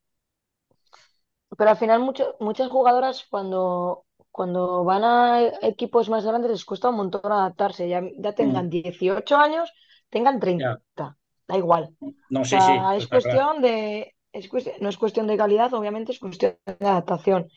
Pero 1.57 1.69
al 1.69 1.77
final 1.77 1.99
mucho- 2.01 2.35
muchas 2.39 2.69
jugadoras 2.69 3.25
cuando, 3.29 4.05
cuando 4.31 4.83
van 4.83 5.03
a 5.03 5.41
equipos 5.61 6.09
más 6.09 6.25
grandes 6.25 6.51
les 6.51 6.65
cuesta 6.65 6.89
un 6.89 6.97
montón 6.97 7.31
adaptarse. 7.31 7.87
Ya, 7.89 8.01
ya 8.17 8.33
tengan 8.33 8.69
18 8.69 9.37
años, 9.37 9.71
tengan 10.09 10.39
30. 10.39 11.17
Da 11.47 11.57
igual. 11.57 11.95
No, 12.29 12.43
O 12.43 12.45
sí, 12.45 12.59
sea, 12.59 12.95
es 12.97 13.07
claro. 13.21 13.45
cuestión 13.47 13.61
de, 13.61 14.15
es 14.33 14.49
cuestión- 14.49 14.75
no 14.81 14.89
es 14.89 14.97
cuestión 14.97 15.27
de 15.27 15.37
calidad, 15.37 15.73
obviamente 15.73 16.11
es 16.13 16.19
cuestión 16.19 16.57
de 16.65 16.87
adaptación. 16.87 17.49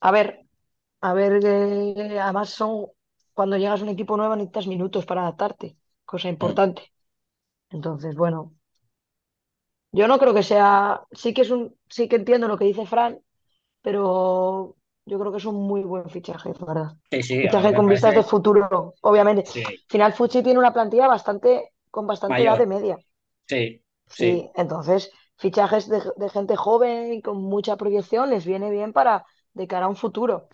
A 0.00 0.10
ver, 0.12 0.28
a 1.02 1.14
ver, 1.14 1.40
eh, 1.44 2.20
además 2.20 2.50
son, 2.50 2.86
cuando 3.34 3.56
llegas 3.58 3.80
a 3.80 3.84
un 3.84 3.90
equipo 3.90 4.16
nuevo 4.18 4.36
necesitas 4.36 4.68
minutos 4.68 5.06
para 5.06 5.22
adaptarte, 5.22 5.78
cosa 6.06 6.28
importante. 6.30 6.92
Entonces, 7.70 8.16
bueno, 8.16 8.55
yo 9.96 10.08
no 10.08 10.18
creo 10.20 10.34
que 10.34 10.42
sea, 10.42 11.02
sí 11.12 11.34
que 11.34 11.42
es 11.42 11.50
un, 11.50 11.76
sí 11.88 12.08
que 12.08 12.16
entiendo 12.16 12.48
lo 12.48 12.58
que 12.58 12.64
dice 12.66 12.86
Fran, 12.86 13.20
pero 13.82 14.76
yo 15.06 15.18
creo 15.20 15.32
que 15.32 15.38
es 15.38 15.46
un 15.46 15.56
muy 15.68 15.82
buen 15.82 16.10
fichaje, 16.10 16.52
la 16.60 16.66
verdad. 16.66 16.92
Sí, 17.10 17.22
sí, 17.22 17.36
Fichaje 17.40 17.74
con 17.74 17.88
vistas 17.88 18.14
de 18.14 18.24
futuro, 18.24 18.94
obviamente. 19.02 19.44
Sí, 19.44 19.62
Al 19.64 19.74
final 19.88 20.12
Fuchi 20.14 20.42
tiene 20.42 20.58
una 20.60 20.72
plantilla 20.74 21.08
bastante, 21.08 21.72
con 21.90 22.06
bastante 22.06 22.42
Mayor. 22.42 22.44
edad 22.44 22.58
de 22.58 22.66
media. 22.66 22.98
sí, 23.48 23.82
Sí, 24.08 24.50
entonces 24.54 25.10
fichajes 25.38 25.88
de, 25.88 26.02
de 26.16 26.28
gente 26.30 26.56
joven 26.56 27.12
y 27.12 27.22
con 27.22 27.38
mucha 27.42 27.76
proyección 27.76 28.30
les 28.30 28.46
viene 28.46 28.70
bien 28.70 28.92
para 28.92 29.26
de 29.52 29.66
cara 29.68 29.86
a 29.86 29.88
un 29.88 29.96
futuro. 29.96 30.48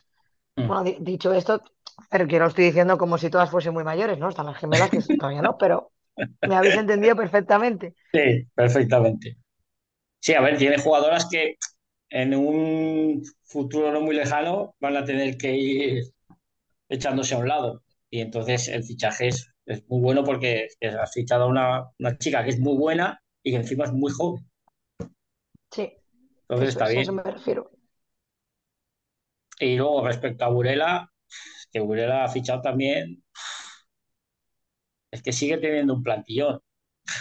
Mm. 0.56 0.68
Bueno, 0.68 0.84
di- 0.84 0.98
dicho 1.00 1.32
esto, 1.34 1.62
pero 2.10 2.26
que 2.28 2.38
lo 2.38 2.46
estoy 2.46 2.64
diciendo 2.66 2.98
como 2.98 3.18
si 3.18 3.30
todas 3.30 3.50
fuesen 3.50 3.74
muy 3.74 3.84
mayores, 3.84 4.18
¿no? 4.18 4.28
Están 4.28 4.46
las 4.46 4.58
gemelas 4.58 4.90
que 4.90 5.00
todavía 5.02 5.42
no, 5.42 5.56
pero 5.58 5.92
me 6.44 6.54
habéis 6.56 6.76
entendido 6.76 7.16
perfectamente. 7.16 7.94
Sí, 8.12 8.46
perfectamente. 8.54 9.38
Sí, 10.20 10.34
a 10.34 10.40
ver, 10.42 10.58
tiene 10.58 10.78
jugadoras 10.78 11.28
que 11.30 11.56
en 12.10 12.34
un 12.34 13.22
futuro 13.44 13.92
no 13.92 14.00
muy 14.02 14.16
lejano 14.16 14.76
van 14.80 14.96
a 14.96 15.04
tener 15.04 15.36
que 15.38 15.56
ir 15.56 16.04
echándose 16.88 17.34
a 17.34 17.38
un 17.38 17.48
lado. 17.48 17.82
Y 18.10 18.20
entonces 18.20 18.68
el 18.68 18.84
fichaje 18.84 19.28
es, 19.28 19.48
es 19.66 19.84
muy 19.88 20.00
bueno 20.02 20.24
porque 20.24 20.68
has 21.00 21.12
fichado 21.12 21.44
a 21.44 21.48
una, 21.48 21.84
una 21.98 22.18
chica 22.18 22.44
que 22.44 22.50
es 22.50 22.60
muy 22.60 22.76
buena 22.78 23.20
y 23.42 23.52
que 23.52 23.58
encima 23.58 23.84
es 23.86 23.92
muy 23.92 24.12
joven. 24.12 24.46
Sí, 25.72 25.92
Entonces 26.48 26.68
eso 26.68 26.78
está 26.78 26.86
a 26.86 26.88
bien. 26.88 27.02
eso 27.02 27.12
me 27.12 27.22
refiero. 27.24 27.70
Y 29.60 29.76
luego 29.76 30.04
respecto 30.06 30.44
a 30.44 30.48
Burela, 30.48 31.10
que 31.72 31.80
Burela 31.80 32.24
ha 32.24 32.28
fichado 32.28 32.62
también, 32.62 33.21
es 35.12 35.22
que 35.22 35.32
sigue 35.32 35.58
teniendo 35.58 35.94
un 35.94 36.02
plantillón. 36.02 36.60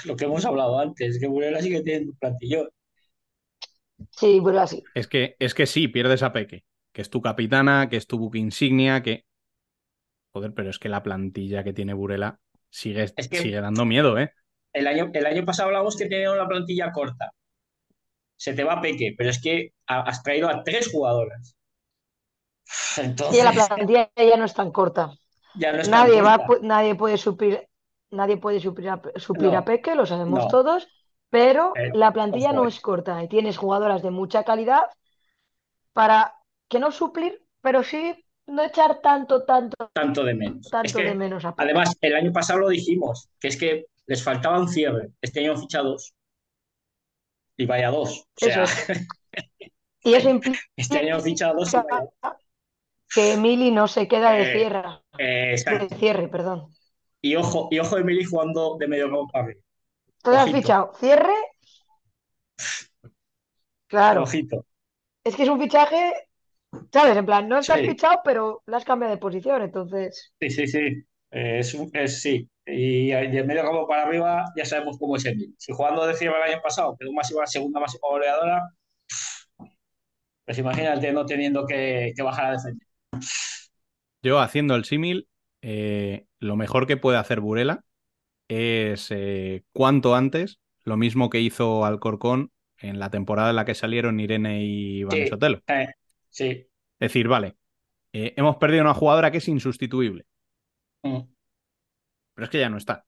Lo 0.05 0.15
que 0.15 0.25
hemos 0.25 0.45
hablado 0.45 0.79
antes, 0.79 1.19
que 1.19 1.27
Burela 1.27 1.61
sigue 1.61 1.83
teniendo 1.83 2.11
un 2.13 2.17
plantillón. 2.17 2.69
Sí, 4.11 4.41
pero 4.43 4.59
así. 4.59 4.83
Es 4.95 5.07
que, 5.07 5.35
es 5.39 5.53
que 5.53 5.65
sí, 5.67 5.87
pierdes 5.87 6.23
a 6.23 6.33
Peque, 6.33 6.63
que 6.91 7.01
es 7.01 7.09
tu 7.09 7.21
capitana, 7.21 7.87
que 7.89 7.97
es 7.97 8.07
tu 8.07 8.17
buque 8.17 8.39
insignia, 8.39 9.03
que. 9.03 9.25
Joder, 10.33 10.53
pero 10.53 10.69
es 10.69 10.79
que 10.79 10.89
la 10.89 11.03
plantilla 11.03 11.63
que 11.63 11.73
tiene 11.73 11.93
Burela 11.93 12.39
sigue, 12.69 13.03
Es 13.03 13.27
que- 13.27 13.37
sigue 13.37 13.59
dando 13.61 13.85
miedo, 13.85 14.17
¿eh? 14.17 14.31
El 14.73 14.87
año, 14.87 15.11
el 15.13 15.25
año 15.25 15.43
pasado 15.45 15.67
hablamos 15.67 15.97
que 15.97 16.05
tenía 16.07 16.31
una 16.31 16.47
plantilla 16.47 16.91
corta. 16.93 17.31
Se 18.37 18.53
te 18.53 18.63
va 18.63 18.81
Peque, 18.81 19.13
pero 19.17 19.29
es 19.29 19.41
que 19.41 19.73
ha- 19.87 20.01
has 20.01 20.23
traído 20.23 20.47
a 20.49 20.63
tres 20.63 20.89
jugadoras. 20.91 21.55
Entonces, 22.97 23.39
Y 23.39 23.43
la 23.43 23.51
plantilla 23.51 24.11
ya 24.15 24.37
no 24.37 24.45
es 24.45 24.53
tan 24.53 24.71
corta. 24.71 25.11
ya 25.55 25.73
no 25.73 25.79
es 25.79 25.89
tan 25.89 26.07
Nadie 26.07 26.21
va, 26.21 26.45
nadie 26.61 26.95
puede 26.95 27.17
suplir, 27.17 27.67
nadie 28.11 28.37
puede 28.37 28.59
suplir 28.59 28.89
a, 28.89 29.01
suplir 29.17 29.51
No, 29.51 29.57
a 29.57 29.65
Peque, 29.65 29.95
lo 29.95 30.05
sabemos 30.05 30.45
no. 30.45 30.47
todos, 30.49 30.87
pero 31.29 31.73
Eh, 31.75 31.91
la 31.93 32.11
plantilla 32.11 32.53
no 32.53 32.67
es 32.67 32.79
corta 32.79 33.23
y 33.23 33.27
tienes 33.27 33.57
jugadoras 33.57 34.01
de 34.01 34.11
mucha 34.11 34.43
calidad 34.43 34.83
para 35.93 36.35
que 36.69 36.79
no 36.79 36.91
suplir, 36.91 37.41
pero 37.61 37.83
sí 37.83 38.25
no 38.47 38.63
echar 38.63 39.01
tanto, 39.01 39.43
tanto, 39.43 39.89
Tanto 39.93 40.23
de 40.23 40.33
menos. 40.33 40.65
Es 40.65 40.71
tanto 40.71 40.97
que, 40.99 41.05
de 41.05 41.15
menos 41.15 41.45
a 41.45 41.53
además, 41.57 41.97
el 42.01 42.15
año 42.15 42.31
pasado 42.31 42.59
lo 42.59 42.69
dijimos, 42.69 43.29
que 43.39 43.47
es 43.47 43.57
que 43.57 43.85
les 44.07 44.23
faltaba 44.23 44.59
un 44.59 44.67
cierre. 44.67 45.09
Este 45.21 45.39
año 45.41 45.51
han 45.53 45.59
fichado 45.59 45.91
dos. 45.91 46.13
Y 47.57 47.65
vaya 47.65 47.89
dos. 47.91 48.25
O 48.41 48.45
Eso 48.45 48.63
es. 48.63 48.87
Y 50.03 50.15
eso 50.15 50.29
implica 50.31 50.59
este 50.75 50.97
año 50.97 51.15
han 51.15 51.21
fichado 51.21 51.59
dos 51.59 51.73
y 51.73 51.77
vaya 51.77 52.09
que 53.13 53.33
Emily 53.33 53.71
no 53.71 53.87
se 53.87 54.07
queda 54.07 54.31
de 54.31 54.43
Eh, 54.43 54.53
cierre, 54.57 54.83
Eh, 55.19 55.55
de 55.89 55.95
cierre, 55.97 56.27
perdón. 56.27 56.69
Y 57.21 57.35
ojo, 57.35 57.67
y 57.71 57.79
ojo 57.79 57.97
Emily 57.97 58.23
jugando 58.23 58.77
de 58.79 58.87
medio 58.87 59.05
campo 59.05 59.27
para 59.31 59.45
arriba. 59.45 59.61
¿Tú 60.23 60.31
has 60.31 60.51
fichado? 60.51 60.91
¿Cierre? 60.99 61.33
Claro. 63.87 64.23
Ojito. 64.23 64.65
Es 65.23 65.35
que 65.35 65.43
es 65.43 65.49
un 65.49 65.59
fichaje, 65.61 66.13
¿sabes? 66.91 67.17
En 67.17 67.25
plan, 67.25 67.47
no 67.47 67.59
estás 67.59 67.79
Sí. 67.79 67.87
fichado, 67.87 68.21
pero 68.23 68.63
la 68.65 68.77
has 68.77 68.85
cambiado 68.85 69.13
de 69.13 69.19
posición, 69.19 69.61
entonces. 69.61 70.33
Sí, 70.39 70.49
sí, 70.49 70.67
sí. 70.67 70.79
Eh, 71.31 71.59
es, 71.59 71.73
un- 71.73 71.89
es- 71.93 72.21
sí. 72.21 72.47
Y 72.65 73.09
de 73.11 73.43
medio 73.43 73.63
campo 73.63 73.87
para 73.87 74.03
arriba 74.03 74.45
ya 74.55 74.65
sabemos 74.65 74.97
cómo 74.99 75.15
es 75.15 75.25
Emily. 75.25 75.53
Si 75.57 75.73
jugando 75.73 76.05
de 76.05 76.13
cierre 76.13 76.37
el 76.37 76.53
año 76.53 76.61
pasado 76.61 76.95
quedó 76.97 77.11
máxima, 77.11 77.45
segunda 77.47 77.79
máxima 77.79 78.07
goleadora, 78.09 78.61
pues 80.45 80.57
imagínate 80.57 81.11
no 81.11 81.25
teniendo 81.25 81.65
que, 81.65 82.13
que 82.15 82.21
bajar 82.23 82.45
a 82.45 82.51
defender. 82.53 82.87
Yo 84.21 84.39
haciendo 84.39 84.75
el 84.75 84.85
símil, 84.85 85.27
eh, 85.61 86.25
lo 86.39 86.55
mejor 86.55 86.87
que 86.87 86.97
puede 86.97 87.17
hacer 87.17 87.39
Burela 87.41 87.83
es 88.47 89.09
eh, 89.11 89.63
cuanto 89.73 90.15
antes, 90.15 90.59
lo 90.83 90.97
mismo 90.97 91.29
que 91.29 91.41
hizo 91.41 91.85
Alcorcón 91.85 92.51
en 92.79 92.99
la 92.99 93.09
temporada 93.11 93.51
en 93.51 93.55
la 93.57 93.65
que 93.65 93.75
salieron 93.75 94.19
Irene 94.19 94.63
y 94.65 95.03
Van 95.03 95.17
Sí, 95.17 95.27
Sotelo. 95.27 95.61
eh, 95.67 95.87
sí. 96.29 96.67
Decir, 96.99 97.27
vale, 97.27 97.55
eh, 98.13 98.33
hemos 98.37 98.57
perdido 98.57 98.83
una 98.83 98.93
jugadora 98.93 99.31
que 99.31 99.39
es 99.39 99.47
insustituible, 99.47 100.25
Mm. 101.03 101.21
pero 102.33 102.45
es 102.45 102.49
que 102.51 102.59
ya 102.59 102.69
no 102.69 102.77
está. 102.77 103.05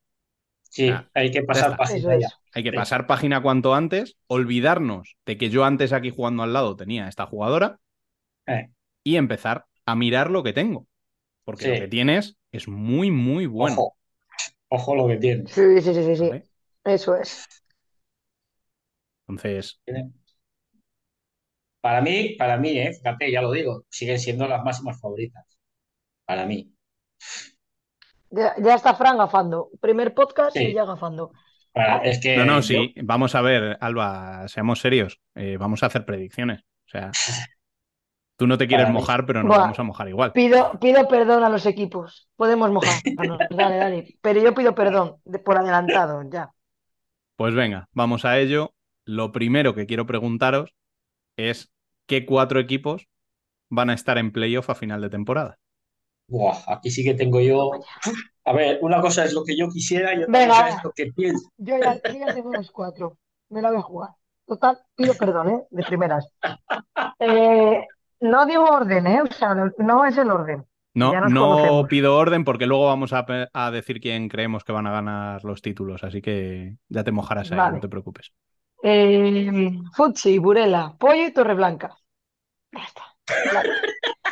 Sí, 0.64 0.90
Ah, 0.90 1.08
hay 1.14 1.30
que 1.32 1.44
pasar 1.44 1.78
página 1.78 2.18
ya. 2.20 2.28
es. 2.28 2.38
Hay 2.54 2.64
que 2.64 2.72
Sí. 2.72 2.76
pasar 2.76 3.06
página 3.08 3.42
cuanto 3.42 3.76
antes, 3.76 4.18
olvidarnos 4.28 5.16
de 5.26 5.38
que 5.38 5.50
yo 5.50 5.66
antes 5.66 5.94
aquí 5.94 6.10
jugando 6.10 6.44
al 6.44 6.54
lado 6.54 6.76
tenía 6.76 7.06
a 7.06 7.10
esta 7.10 7.26
jugadora 7.28 7.80
Eh, 8.48 8.70
y 9.04 9.16
empezar 9.18 9.66
a 9.86 9.96
mirar 9.96 10.30
lo 10.32 10.44
que 10.44 10.54
tengo. 10.54 10.88
Porque 11.46 11.66
Sí. 11.66 11.70
lo 11.72 11.76
que 11.76 11.88
tienes 11.88 12.38
es 12.54 12.68
muy, 12.68 13.12
muy 13.12 13.46
bueno. 13.48 13.76
Ojo, 13.76 13.98
ojo 14.70 14.96
lo 14.96 15.08
que 15.08 15.18
tiene. 15.18 15.48
Sí, 15.48 15.82
sí, 15.82 15.94
sí, 15.94 16.04
sí, 16.04 16.16
sí. 16.16 16.30
¿vale? 16.30 16.44
Eso 16.86 17.16
es. 17.18 17.48
Entonces, 19.28 19.82
Para 21.82 22.02
mí, 22.02 22.36
para 22.38 22.58
mí, 22.58 22.78
eh, 22.78 22.94
fíjate, 22.94 23.32
ya 23.32 23.42
lo 23.42 23.52
digo, 23.52 23.84
siguen 23.90 24.20
siendo 24.20 24.48
las 24.48 24.64
máximas 24.64 25.00
favoritas. 25.02 25.46
Para 26.26 26.46
mí. 26.46 26.74
Ya, 28.30 28.56
ya 28.58 28.76
está 28.76 28.96
Fran 28.96 29.18
gafando. 29.18 29.70
Primer 29.82 30.14
podcast 30.14 30.56
Sí. 30.56 30.64
y 30.68 30.74
ya 30.74 30.86
gafando. 30.86 31.32
Para- 31.74 31.98
es 32.04 32.20
que 32.22 32.38
no, 32.38 32.46
no, 32.46 32.56
yo- 32.58 32.62
sí. 32.62 32.94
Vamos 33.04 33.36
a 33.36 33.42
ver, 33.42 33.78
Alba, 33.82 34.48
seamos 34.48 34.80
serios. 34.80 35.20
Eh, 35.36 35.58
vamos 35.58 35.84
a 35.84 35.88
hacer 35.88 36.06
predicciones. 36.06 36.62
O 36.62 36.90
sea, 36.90 37.12
tú 38.38 38.48
no 38.48 38.58
te 38.58 38.68
quieres 38.68 38.86
Para 38.86 38.94
mí- 38.94 39.00
mojar, 39.00 39.26
pero 39.26 39.42
nos 39.44 39.50
Buah. 39.50 39.60
vamos 39.60 39.80
a 39.80 39.84
mojar 39.84 40.08
igual. 40.10 40.32
Pido, 40.34 40.72
pido 40.80 41.08
perdón 41.08 41.44
a 41.44 41.50
los 41.50 41.66
equipos. 41.66 42.28
Podemos 42.36 42.72
mojarnos. 42.72 43.04
Dale, 43.50 43.76
dale. 43.78 44.18
Pero 44.22 44.42
yo 44.42 44.54
pido 44.54 44.76
perdón 44.76 45.18
de- 45.26 45.40
por 45.40 45.58
adelantado, 45.58 46.22
ya. 46.30 46.52
Pues 47.36 47.54
venga, 47.56 47.88
vamos 47.94 48.26
a 48.26 48.38
ello. 48.40 48.74
Lo 49.06 49.32
primero 49.32 49.76
que 49.76 49.86
quiero 49.86 50.06
preguntaros 50.06 50.74
es 51.38 51.72
qué 52.06 52.26
cuatro 52.26 52.60
equipos 52.60 53.08
van 53.70 53.90
a 53.90 53.94
estar 53.94 54.18
en 54.18 54.32
playoff 54.32 54.70
a 54.70 54.76
final 54.76 55.02
de 55.02 55.10
temporada. 55.10 55.58
Buah, 56.28 56.58
aquí 56.68 56.90
sí 56.90 57.04
que 57.04 57.14
tengo 57.16 57.42
yo. 57.42 57.72
A 58.46 58.54
ver, 58.54 58.80
una 58.82 59.02
cosa 59.02 59.26
es 59.26 59.34
lo 59.34 59.44
que 59.44 59.58
yo 59.58 59.68
quisiera 59.70 60.14
y 60.14 60.24
otra 60.24 60.28
Venga, 60.40 60.48
cosa 60.56 60.70
es 60.70 60.84
lo 60.84 60.92
que 60.92 61.12
pienso. 61.14 61.50
Yo 61.58 61.78
ya, 61.78 61.96
yo 61.96 62.20
ya 62.28 62.34
tengo 62.34 62.54
los 62.54 62.72
cuatro. 62.72 63.18
Me 63.50 63.62
la 63.62 63.70
voy 63.72 63.80
a 63.80 63.82
jugar. 63.84 64.10
Total, 64.46 64.80
pido 64.96 65.14
perdón, 65.16 65.50
¿eh? 65.50 65.64
De 65.70 65.84
primeras. 65.84 66.28
Eh, 67.20 67.82
no 68.24 68.46
digo 68.46 68.64
orden, 68.66 69.08
¿eh? 69.08 69.22
O 69.22 69.28
sea, 69.34 69.56
no- 69.56 70.06
es 70.06 70.18
el 70.18 70.30
orden. 70.32 70.66
No, 70.96 71.12
no 71.30 71.48
conocemos. 71.56 71.88
pido 71.88 72.16
orden 72.18 72.44
porque 72.44 72.68
luego 72.68 72.86
vamos 72.86 73.14
a, 73.14 73.26
a 73.52 73.72
decir 73.72 74.00
quién 74.00 74.30
creemos 74.30 74.64
que 74.64 74.72
van 74.72 74.86
a 74.88 74.92
ganar 74.92 75.44
los 75.44 75.62
títulos, 75.62 76.04
así 76.04 76.22
que 76.22 76.76
ya 76.88 77.04
te 77.04 77.12
mojarás 77.12 77.52
ahí, 77.52 77.58
Vale. 77.58 77.76
no 77.76 77.80
te 77.82 77.90
preocupes. 77.90 78.34
Eh, 78.84 79.72
Futsi, 79.96 80.38
Burela, 80.38 80.96
Pollo 81.00 81.26
y 81.28 81.34
Torreblanca. 81.34 81.96
Ya 82.72 82.84
está. 82.84 83.04
Claro. 83.26 83.70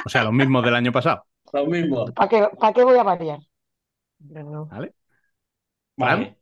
O 0.05 0.09
sea, 0.09 0.23
los 0.23 0.34
mismos 0.34 0.63
del 0.63 0.76
año 0.76 0.91
pasado, 0.91 1.26
Lo 1.53 1.65
mismo. 1.65 2.05
¿Para 2.13 2.30
qué, 2.30 2.47
para 2.59 2.73
qué 2.73 2.84
voy 2.84 2.97
a 2.97 3.03
variar? 3.03 3.39
No. 4.19 4.65
¿vale? 4.68 4.93
Vale. 5.97 6.38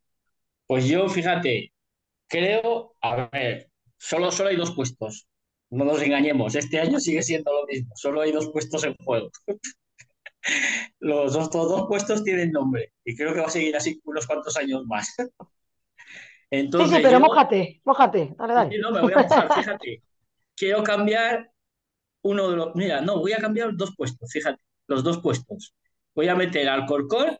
Pues 0.67 0.85
yo, 0.87 1.07
fíjate, 1.09 1.73
creo, 2.27 2.95
a 3.01 3.29
ver, 3.31 3.71
solo, 3.97 4.31
solo 4.31 4.49
hay 4.49 4.57
dos 4.57 4.71
puestos. 4.75 5.28
No 5.71 5.85
nos 5.85 6.01
engañemos, 6.01 6.55
este 6.55 6.79
año 6.79 6.99
sigue 6.99 7.21
siendo 7.21 7.51
lo 7.51 7.65
mismo, 7.67 7.91
solo 7.95 8.21
hay 8.21 8.31
dos 8.31 8.49
puestos 8.51 8.83
en 8.83 8.95
juego. 9.03 9.29
Los 10.99 11.35
otros 11.35 11.69
dos 11.69 11.87
puestos 11.87 12.23
tienen 12.23 12.51
nombre 12.51 12.93
y 13.03 13.15
creo 13.15 13.33
que 13.33 13.41
va 13.41 13.47
a 13.47 13.51
seguir 13.51 13.75
así 13.75 13.99
unos 14.05 14.25
cuantos 14.25 14.55
años 14.57 14.83
más. 14.85 15.15
Entonces, 16.49 16.97
sí, 16.97 17.03
pero 17.03 17.19
yo- 17.19 17.25
mójate, 17.25 17.81
mójate. 17.83 18.33
Dale, 18.37 18.53
dale. 18.53 18.75
Sí, 18.75 18.81
no, 18.81 18.91
me 18.91 19.01
voy 19.01 19.13
a 19.13 19.19
mojar, 19.21 19.53
fíjate. 19.53 20.03
Quiero 20.55 20.83
cambiar 20.83 21.51
uno 22.23 22.49
de 22.49 22.57
los. 22.57 22.75
Mira, 22.75 23.01
no, 23.01 23.19
voy 23.19 23.33
a 23.33 23.37
cambiar 23.37 23.75
dos 23.75 23.93
puestos, 23.95 24.31
fíjate, 24.31 24.61
los 24.87 25.03
dos 25.03 25.19
puestos. 25.21 25.75
Voy 26.15 26.27
a 26.27 26.35
meter 26.35 26.67
al 26.67 26.85
Corcor 26.85 27.39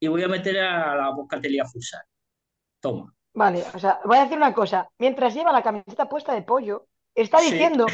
y 0.00 0.08
voy 0.08 0.22
a 0.22 0.28
meter 0.28 0.58
a 0.60 0.96
la 0.96 1.10
Bocatelia 1.10 1.66
Futsal. 1.66 2.02
Toma. 2.80 3.12
Vale, 3.34 3.64
o 3.74 3.78
sea, 3.78 4.00
voy 4.04 4.16
a 4.16 4.22
decir 4.22 4.38
una 4.38 4.54
cosa. 4.54 4.88
Mientras 4.98 5.34
lleva 5.34 5.52
la 5.52 5.62
camiseta 5.62 6.08
puesta 6.08 6.32
de 6.32 6.42
pollo, 6.42 6.86
está 7.16 7.38
Sí. 7.40 7.52
diciendo 7.52 7.86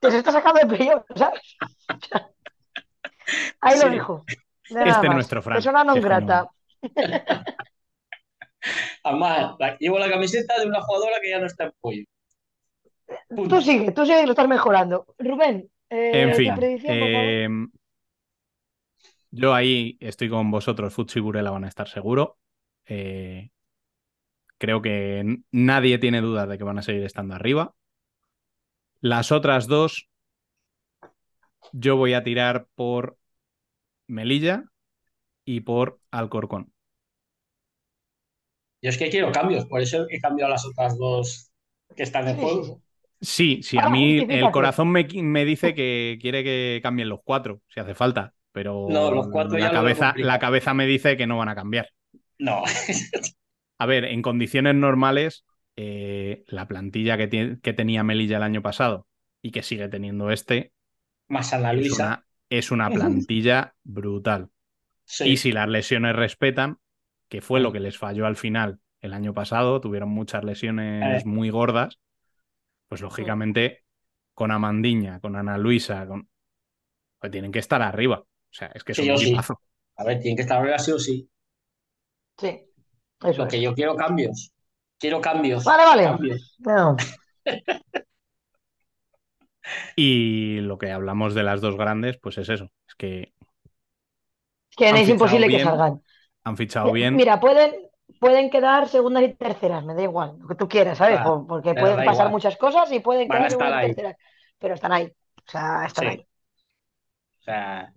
que 0.00 0.10
se 0.10 0.18
está 0.18 0.32
sacando 0.32 0.60
de 0.60 0.76
pello, 0.76 1.04
¿sabes? 1.14 1.40
Ahí 3.60 3.78
lo 3.80 4.24
Sí. 4.26 4.74
De 4.74 4.82
Este 4.88 5.06
es 5.06 5.12
nuestro 5.14 5.42
Fran, 5.42 5.56
Persona 5.56 5.82
no- 5.84 5.94
grata. 5.94 6.48
Además, 9.02 9.56
llevo 9.78 9.98
la 9.98 10.10
camiseta 10.10 10.58
de 10.60 10.66
una 10.66 10.82
jugadora 10.82 11.16
que 11.22 11.30
ya 11.30 11.38
no 11.38 11.46
está 11.46 11.64
en 11.64 11.72
pollo. 11.80 12.04
Punto. 13.28 13.56
Tú 13.56 13.62
sigue, 13.62 13.92
tú 13.92 14.04
sigue 14.04 14.22
y 14.22 14.26
lo 14.26 14.32
estás 14.32 14.48
mejorando. 14.48 15.06
Rubén, 15.18 15.70
eh, 15.88 16.10
En 16.22 16.34
fin, 16.34 16.54
eh, 16.60 17.48
yo 19.30 19.54
ahí 19.54 19.96
estoy 20.00 20.28
con 20.28 20.50
vosotros, 20.50 20.92
Futsi 20.92 21.18
y 21.18 21.22
Burela 21.22 21.50
van 21.50 21.64
a 21.64 21.68
estar 21.68 21.88
seguro. 21.88 22.36
Eh, 22.84 23.50
creo 24.58 24.82
que 24.82 25.38
nadie 25.52 25.98
tiene 25.98 26.20
dudas 26.20 26.48
de 26.48 26.58
que 26.58 26.64
van 26.64 26.78
a 26.78 26.82
seguir 26.82 27.04
estando 27.04 27.34
arriba. 27.34 27.74
Las 29.00 29.32
otras 29.32 29.66
dos, 29.66 30.08
yo 31.72 31.96
voy 31.96 32.14
a 32.14 32.22
tirar 32.24 32.68
por 32.74 33.18
Melilla 34.08 34.64
y 35.46 35.60
por 35.62 36.00
Alcorcón. 36.12 36.72
Yo 38.82 38.90
es 38.90 38.98
que 38.98 39.10
quiero 39.10 39.32
cambios, 39.32 39.66
por 39.66 39.80
eso 39.82 40.06
he 40.10 40.20
cambiado 40.20 40.50
las 40.50 40.64
otras 40.66 40.96
dos 40.98 41.50
que 41.96 42.02
están 42.04 42.28
en 42.28 42.36
juego. 42.36 42.82
sí, 43.20 43.62
sí. 43.62 43.80
A 43.80 43.88
Ahora 43.88 43.90
mí 43.90 44.26
el 44.28 44.50
corazón 44.50 44.90
me, 44.90 45.06
me 45.22 45.44
dice 45.44 45.74
que 45.74 46.18
quiere 46.20 46.44
que 46.44 46.80
cambien 46.82 47.08
los 47.08 47.20
cuatro, 47.24 47.62
si 47.68 47.80
hace 47.80 47.94
falta, 47.94 48.34
pero 48.52 48.76
No, 48.86 49.10
los 49.12 49.28
cuatro 49.28 49.56
ya 49.58 49.70
la 49.70 49.72
cabeza, 49.72 50.14
la 50.18 50.38
cabeza 50.38 50.74
me 50.74 50.86
dice 50.86 51.16
que 51.16 51.26
no 51.26 51.38
van 51.38 51.48
a 51.48 51.54
cambiar. 51.54 51.88
No. 52.38 52.62
A 53.78 53.86
ver, 53.86 54.04
en 54.04 54.22
condiciones 54.22 54.74
normales, 54.74 55.44
eh, 55.78 56.44
la 56.48 56.68
plantilla 56.68 57.16
que, 57.18 57.58
que 57.62 57.74
tenía 57.74 58.04
Melilla 58.04 58.38
el 58.38 58.44
año 58.44 58.62
pasado 58.62 59.08
y 59.42 59.52
que 59.52 59.62
sigue 59.64 59.88
teniendo 59.88 60.32
este 60.32 60.74
Más 61.28 61.54
Ana 61.54 61.72
es 61.72 61.90
Luisa. 61.90 61.92
una, 61.92 62.26
es 62.50 62.70
una 62.70 62.90
plantilla 62.92 63.76
brutal. 63.84 64.50
Sí. 65.04 65.24
Y 65.24 65.38
si 65.38 65.52
las 65.52 65.68
lesiones 65.68 66.16
respetan, 66.16 66.78
que 67.28 67.42
fue 67.42 67.60
Mm. 67.60 67.62
lo 67.62 67.72
que 67.72 67.80
les 67.80 67.98
falló 67.98 68.26
al 68.26 68.36
final 68.36 68.80
el 69.00 69.14
año 69.14 69.34
pasado, 69.34 69.80
tuvieron 69.80 70.10
muchas 70.10 70.44
lesiones 70.44 71.24
Eh. 71.24 71.26
muy 71.26 71.50
gordas, 71.50 72.00
pues 72.88 73.00
lógicamente 73.02 73.84
con 74.34 74.50
Amandiña, 74.52 75.20
con 75.20 75.36
Ana 75.36 75.58
Luisa, 75.58 76.06
con... 76.06 76.28
pues 77.20 77.32
tienen 77.32 77.52
que 77.52 77.60
estar 77.60 77.82
arriba. 77.82 78.20
O 78.20 78.28
sea, 78.52 78.68
es 78.74 78.84
que 78.84 78.92
es 78.92 78.98
Sí, 78.98 79.08
un 79.10 79.16
sí. 79.16 79.34
A 79.96 80.04
ver, 80.04 80.20
tienen 80.20 80.36
que 80.36 80.42
estar 80.42 80.58
arriba 80.60 80.78
sí 80.78 80.92
o 80.92 80.98
sí. 80.98 81.30
Sí, 82.38 82.70
eso 83.22 83.42
Lo 83.42 83.46
es. 83.46 83.48
que 83.48 83.60
yo 83.62 83.74
quiero 83.74 83.96
cambios. 83.96 84.52
Quiero 84.98 85.20
cambios. 85.20 85.64
Vale, 85.64 85.84
vale. 85.84 86.04
Cambios. 86.04 86.56
No. 86.58 86.96
Y 89.96 90.60
lo 90.60 90.78
que 90.78 90.90
hablamos 90.90 91.34
de 91.34 91.42
las 91.42 91.60
dos 91.60 91.76
grandes, 91.76 92.18
pues 92.18 92.38
es 92.38 92.48
eso. 92.48 92.70
Es 92.86 92.94
que 92.94 93.34
Que 94.76 94.88
Han 94.88 94.96
es 94.96 95.08
imposible 95.08 95.48
que 95.48 95.62
salgan. 95.62 96.02
han 96.44 96.56
fichado 96.56 96.92
bien. 96.92 97.16
Mira, 97.16 97.38
pueden, 97.40 97.74
pueden 98.18 98.48
quedar 98.48 98.88
segundas 98.88 99.24
y 99.24 99.34
terceras, 99.34 99.84
me 99.84 99.94
da 99.94 100.02
igual, 100.02 100.36
lo 100.38 100.48
que 100.48 100.54
tú 100.54 100.68
quieras, 100.68 100.98
¿sabes? 100.98 101.20
Por- 101.20 101.46
Porque 101.46 101.74
pueden 101.74 101.96
pasar 101.96 102.14
igual. 102.14 102.30
muchas 102.30 102.56
cosas 102.56 102.90
y 102.92 103.00
pueden 103.00 103.28
Van 103.28 103.38
quedar 103.38 103.50
segundas 103.50 103.82
y 103.84 103.86
terceras. 103.88 104.16
Pero 104.58 104.74
están 104.74 104.92
ahí. 104.92 105.04
O 105.36 105.50
sea, 105.50 105.84
están 105.86 106.04
Sí. 106.04 106.10
ahí. 106.12 106.26
O 107.40 107.42
sea, 107.42 107.92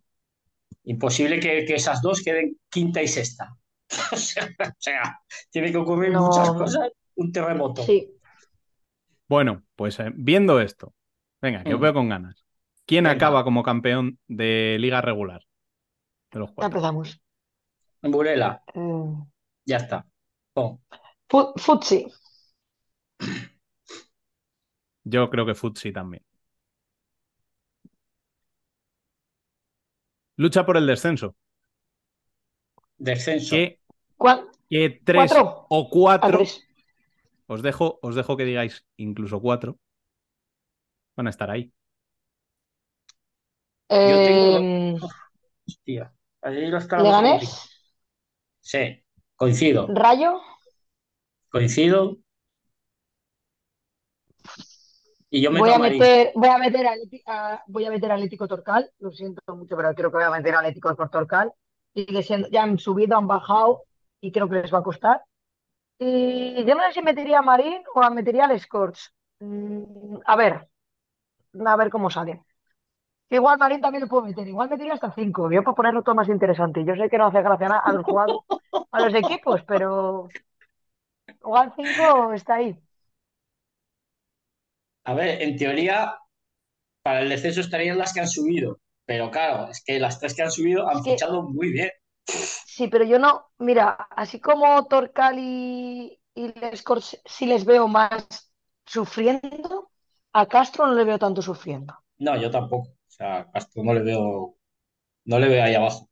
imposible 0.84 1.40
que, 1.40 1.66
que 1.66 1.76
esas 1.76 2.02
dos 2.02 2.22
queden 2.22 2.58
quinta 2.70 3.02
y 3.02 3.08
sexta. 3.08 3.56
O 4.12 4.76
sea, 4.80 5.20
tiene 5.50 5.72
que 5.72 5.78
ocurrir 5.78 6.12
No. 6.12 6.28
muchas 6.28 6.50
cosas. 6.52 6.90
Un 7.16 7.32
terremoto. 7.32 7.84
Sí. 7.84 8.10
Bueno, 9.28 9.64
pues 9.76 10.00
eh, 10.00 10.12
viendo 10.14 10.60
esto, 10.60 10.94
venga, 11.42 11.64
que 11.64 11.74
os 11.74 11.80
Mm. 11.80 11.84
veo 11.84 11.94
con 11.94 12.10
ganas. 12.10 12.46
¿Quién 12.86 13.06
Venga. 13.06 13.16
acaba 13.16 13.44
como 13.44 13.64
campeón 13.64 14.20
de 14.28 14.78
liga 14.80 15.02
regular? 15.02 15.46
De 16.32 16.40
los 16.40 16.50
Ya 16.50 16.56
cuatro. 16.56 16.80
empezamos. 16.80 17.22
Burela, 18.04 18.64
Eh, 18.74 18.82
ya 19.66 19.78
está. 19.78 20.06
Fu- 21.30 21.54
Futsi. 21.58 22.06
Yo 25.04 25.30
creo 25.30 25.46
que 25.46 25.54
Futsi 25.56 25.92
también. 25.94 26.24
Lucha 30.36 30.66
por 30.66 30.76
el 30.76 30.88
descenso. 30.88 31.38
Descenso. 32.98 33.56
¿Qué, 33.56 33.80
¿Cuál? 34.22 34.48
qué 34.70 35.02
tres 35.04 35.32
¿Cuatro? 35.32 35.66
o 35.70 35.90
cuatro? 35.90 36.38
tres. 36.38 36.64
Os 37.48 37.62
dejo, 37.62 38.00
os 38.02 38.14
dejo 38.16 38.38
que 38.38 38.46
digáis 38.46 38.86
incluso 38.98 39.42
cuatro. 39.42 39.78
Van 41.18 41.28
a 41.28 41.32
estar 41.32 41.50
ahí. 41.50 41.74
Eh, 43.90 44.98
Hostia, 45.68 46.14
ahí 46.42 46.68
lo 46.68 46.78
estábamos 46.78 47.68
Sí, 48.62 49.04
coincido. 49.36 49.88
Rayo, 49.88 50.40
Coincido. 51.50 52.18
Y 55.30 55.42
yo 55.42 55.52
meto 55.52 55.64
voy 55.66 55.74
a 55.74 55.80
meter, 55.80 56.32
voy 56.36 56.50
a 56.50 56.58
meter 56.58 56.86
a, 56.88 56.94
a- 57.28 57.64
voy 57.68 57.86
a 57.86 57.90
meter 57.90 58.12
a 58.12 58.16
Atlético 58.16 58.48
Torcal, 58.48 58.92
lo 59.00 59.12
siento 59.12 59.42
mucho, 59.56 59.76
pero 59.78 59.94
creo 59.96 60.12
que 60.12 60.18
voy 60.18 60.26
a 60.26 60.30
meter 60.30 60.54
a 60.56 60.60
Atlético 60.60 60.96
por 60.96 61.10
Torcal. 61.10 61.54
Sigue 61.94 62.22
siendo, 62.24 62.50
ya 62.50 62.64
han 62.64 62.78
subido, 62.78 63.18
han 63.18 63.28
bajado 63.28 63.84
y 64.22 64.32
creo 64.32 64.50
que 64.50 64.58
les 64.62 64.74
va 64.74 64.80
a 64.80 64.84
costar. 64.84 65.24
Y 66.00 66.66
yo 66.66 66.76
no 66.76 66.84
sé 66.88 66.94
si 66.94 67.02
metería 67.02 67.40
a 67.40 67.44
Marín 67.44 67.82
o 67.96 68.02
a 68.02 68.10
metería 68.10 68.46
al 68.46 68.60
Scorch. 68.60 69.12
Mm, 69.40 70.18
a 70.26 70.36
ver, 70.36 70.68
a 71.66 71.76
ver 71.78 71.90
cómo 71.90 72.10
sale. 72.10 72.44
Igual 73.30 73.58
Marín 73.60 73.82
también 73.82 74.04
lo 74.04 74.10
puedo 74.10 74.24
meter, 74.26 74.48
igual 74.48 74.70
metería 74.70 74.94
hasta 74.94 75.14
5, 75.14 75.52
yo 75.52 75.64
para 75.64 75.76
ponerlo 75.76 76.04
todo 76.04 76.16
más 76.16 76.30
interesante. 76.30 76.86
Yo 76.86 76.96
sé 76.96 77.10
que 77.10 77.18
no 77.18 77.28
hace 77.28 77.42
gracia 77.42 77.70
nada 77.70 77.82
a 77.82 77.94
los 77.94 78.06
jugadores, 78.06 78.42
a 78.92 79.02
los 79.02 79.14
equipos, 79.16 79.62
pero 79.68 80.30
igual 81.44 81.74
5 81.76 82.34
está 82.34 82.56
ahí. 82.56 82.76
A 85.04 85.14
ver, 85.14 85.42
en 85.42 85.58
teoría, 85.58 86.16
para 87.04 87.22
el 87.22 87.30
descenso 87.30 87.62
estarían 87.62 87.98
las 87.98 88.14
que 88.14 88.22
han 88.22 88.28
subido. 88.30 88.80
Pero 89.06 89.32
claro, 89.32 89.70
es 89.72 89.84
que 89.86 90.00
las 90.00 90.20
tres 90.20 90.36
que 90.36 90.44
han 90.44 90.52
subido 90.52 90.88
han 90.90 90.98
Es 91.00 91.04
que- 91.04 91.12
fichado 91.14 91.44
muy 91.44 91.72
bien. 91.72 91.92
Sí, 92.64 92.88
pero 92.88 93.04
yo 93.06 93.20
no, 93.20 93.48
mira, 93.60 93.90
así 94.12 94.40
como 94.40 94.86
Torcal 94.88 95.38
y, 95.40 96.20
y 96.34 96.48
Lescors 96.60 97.20
sí 97.26 97.46
les 97.46 97.66
veo 97.66 97.88
más 97.88 98.52
sufriendo, 98.86 99.92
a 100.34 100.46
Castro 100.48 100.88
no 100.88 100.94
le 100.96 101.04
veo 101.04 101.20
tanto 101.20 101.42
sufriendo. 101.42 101.94
No, 102.20 102.38
yo 102.42 102.50
tampoco. 102.52 102.90
O 102.92 102.96
sea, 103.08 103.50
Castro 103.52 103.84
no 103.84 103.94
le 103.94 104.02
veo, 104.02 104.56
no 105.26 105.40
le 105.40 105.50
veo 105.50 105.64
ahí 105.64 105.76
abajo. 105.76 106.10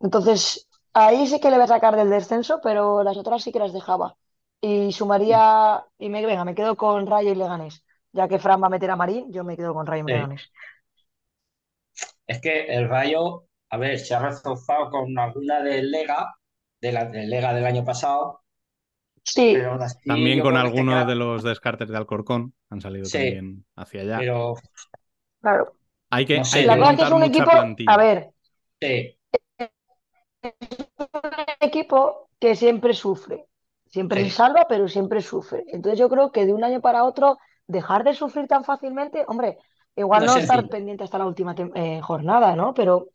Entonces, 0.00 0.68
ahí 0.94 1.26
sí 1.26 1.40
que 1.40 1.50
le 1.50 1.56
voy 1.56 1.64
a 1.64 1.68
sacar 1.68 1.96
del 1.96 2.10
descenso, 2.10 2.60
pero 2.62 3.02
las 3.02 3.16
otras 3.16 3.42
sí 3.42 3.52
que 3.52 3.58
las 3.58 3.72
dejaba. 3.72 4.16
Y 4.60 4.92
sumaría, 4.92 5.84
y 5.98 6.08
me, 6.08 6.24
venga, 6.26 6.44
me 6.44 6.54
quedo 6.54 6.76
con 6.76 7.06
Rayo 7.06 7.30
y 7.32 7.34
Leganés. 7.34 7.84
Ya 8.12 8.28
que 8.28 8.38
Fran 8.38 8.62
va 8.62 8.66
a 8.66 8.70
meter 8.70 8.90
a 8.90 8.96
Marín, 8.96 9.32
yo 9.32 9.44
me 9.44 9.56
quedo 9.56 9.74
con 9.74 9.86
Rayo 9.86 10.04
y 10.06 10.06
Sí. 10.06 10.12
Leganés. 10.12 10.50
Es 12.28 12.40
que 12.40 12.66
el 12.66 12.88
Rayo 12.88 13.47
a 13.70 13.76
ver, 13.78 13.98
se 13.98 14.14
ha 14.14 14.20
reforzado 14.20 14.90
con 14.90 15.18
alguna 15.18 15.62
del 15.62 15.90
Lega, 15.90 16.34
de 16.80 16.92
la 16.92 17.04
del 17.06 17.30
Lega 17.30 17.54
del 17.54 17.66
año 17.66 17.84
pasado, 17.84 18.42
Sí, 19.24 19.54
pero 19.54 19.72
aún 19.72 19.82
así 19.82 19.98
También 20.06 20.40
con 20.40 20.54
este 20.56 20.66
algunos 20.68 20.94
queda- 20.94 21.04
de 21.06 21.14
los 21.16 21.42
descartes 21.42 21.88
de 21.88 21.96
Alcorcón 21.96 22.54
han 22.70 22.80
salido 22.80 23.04
Sí. 23.06 23.18
también 23.18 23.66
hacia 23.76 24.00
allá. 24.02 24.18
pero 24.18 24.54
claro. 25.40 25.72
Hay 26.10 26.26
que, 26.26 26.38
no 26.38 26.44
sé, 26.44 26.60
hay 26.60 26.66
La 26.66 26.76
verdad 26.76 26.92
es 26.92 26.96
que 26.98 27.04
es 27.04 27.10
un 27.10 27.22
equipo, 27.22 27.50
plantilla. 27.50 27.92
a 27.92 27.96
ver, 27.98 28.30
sí, 28.80 29.18
un 30.96 31.20
equipo 31.60 32.28
que 32.38 32.54
siempre 32.56 32.94
sufre. 32.94 33.46
Siempre 33.86 34.22
Sí. 34.22 34.30
se 34.30 34.36
salva, 34.36 34.66
pero 34.68 34.88
siempre 34.88 35.20
sufre. 35.22 35.64
Entonces 35.68 35.98
yo 35.98 36.08
creo 36.08 36.30
que 36.32 36.46
de 36.46 36.52
un 36.52 36.64
año 36.64 36.80
para 36.80 37.04
otro, 37.04 37.38
dejar 37.66 38.04
de 38.04 38.14
sufrir 38.14 38.46
tan 38.46 38.64
fácilmente, 38.64 39.24
hombre, 39.28 39.58
igual 39.96 40.20
No 40.22 40.26
no, 40.26 40.36
es 40.36 40.42
estar 40.42 40.56
sencillo. 40.58 40.70
pendiente 40.70 41.04
hasta 41.04 41.18
la 41.18 41.26
última 41.26 41.54
eh, 41.74 42.00
jornada, 42.02 42.54
¿no? 42.56 42.74
Pero, 42.74 43.08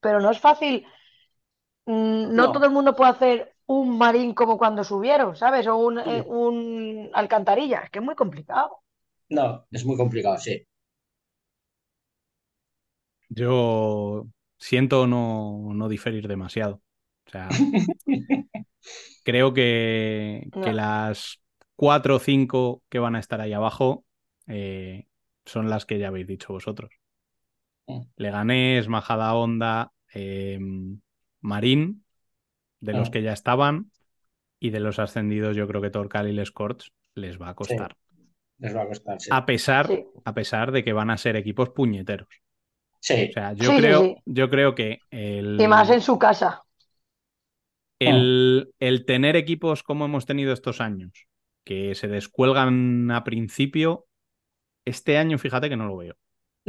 pero 0.00 0.20
no 0.20 0.30
es 0.30 0.40
fácil. 0.40 0.86
Mm, 1.86 2.34
No 2.36 2.50
No. 2.50 2.52
todo 2.52 2.66
el 2.66 2.70
mundo 2.72 2.94
puede 2.96 3.10
hacer 3.10 3.56
un 3.66 3.98
marín 3.98 4.34
como 4.34 4.58
cuando 4.58 4.84
subieron, 4.84 5.36
¿sabes? 5.36 5.66
O 5.66 5.76
un, 5.76 5.98
Sí. 6.02 6.10
eh, 6.10 6.22
un 6.26 7.10
alcantarilla. 7.14 7.80
Es 7.80 7.90
que 7.90 7.98
es 7.98 8.04
muy 8.04 8.14
complicado. 8.14 8.82
no, 9.30 9.66
es 9.70 9.84
muy 9.86 9.96
complicado, 9.96 10.36
sí. 10.38 10.66
Yo 13.28 14.26
siento 14.58 15.06
no, 15.06 15.72
no 15.74 15.88
diferir 15.88 16.28
demasiado. 16.28 16.82
O 17.26 17.30
sea, 17.30 17.68
creo 19.22 19.52
que, 19.54 20.52
que 20.60 20.72
No. 20.72 20.72
las 20.72 21.40
cuatro 21.76 22.16
o 22.16 22.18
cinco 22.18 22.82
que 22.88 22.98
van 22.98 23.16
a 23.16 23.20
estar 23.20 23.40
ahí 23.40 23.52
abajo 23.52 24.04
eh, 24.46 25.06
son 25.44 25.68
las 25.70 25.86
que 25.86 25.98
ya 25.98 26.08
habéis 26.08 26.26
dicho 26.26 26.52
vosotros. 26.52 26.90
Leganés, 28.16 28.88
Majada 28.88 29.34
Honda, 29.34 29.92
eh, 30.14 30.58
Marín, 31.40 32.04
de 32.80 32.92
los 32.92 33.08
Mm. 33.08 33.12
que 33.12 33.22
ya 33.22 33.32
estaban, 33.32 33.90
y 34.60 34.70
de 34.70 34.80
los 34.80 34.98
ascendidos, 34.98 35.56
yo 35.56 35.66
creo 35.68 35.80
que 35.82 35.90
Torcal 35.90 36.28
y 36.28 36.32
Les 36.32 36.50
Corts 36.50 36.92
les 37.14 37.40
va 37.40 37.50
a 37.50 37.54
costar. 37.54 37.96
Les 38.58 38.74
va 38.76 38.82
a 38.82 38.86
costar, 38.88 39.20
sí. 39.20 39.30
A 39.32 39.46
pesar, 39.46 39.86
Sí. 39.86 40.04
a 40.24 40.34
pesar 40.34 40.72
de 40.72 40.82
que 40.84 40.92
van 40.92 41.10
a 41.10 41.16
ser 41.18 41.36
equipos 41.36 41.70
puñeteros. 41.70 42.28
Sí, 43.00 43.28
O 43.30 43.32
sea, 43.32 43.52
yo 43.52 43.64
Sí, 43.64 43.76
sí, 43.76 43.78
creo, 43.78 44.02
sí. 44.02 44.16
yo 44.26 44.50
creo 44.50 44.74
que 44.74 44.98
el, 45.10 45.60
Y 45.60 45.68
más 45.68 45.90
en 45.90 46.00
su 46.00 46.18
casa. 46.18 46.64
el, 47.98 48.74
el 48.78 49.04
tener 49.04 49.36
equipos 49.36 49.82
como 49.82 50.04
hemos 50.04 50.26
tenido 50.26 50.52
estos 50.52 50.80
años, 50.80 51.12
que 51.64 51.94
se 51.94 52.08
descuelgan 52.08 53.10
a 53.10 53.24
principio, 53.24 54.06
este 54.84 55.18
año 55.18 55.38
fíjate 55.38 55.68
que 55.68 55.76
no 55.76 55.86
lo 55.86 55.96
veo. 55.96 56.16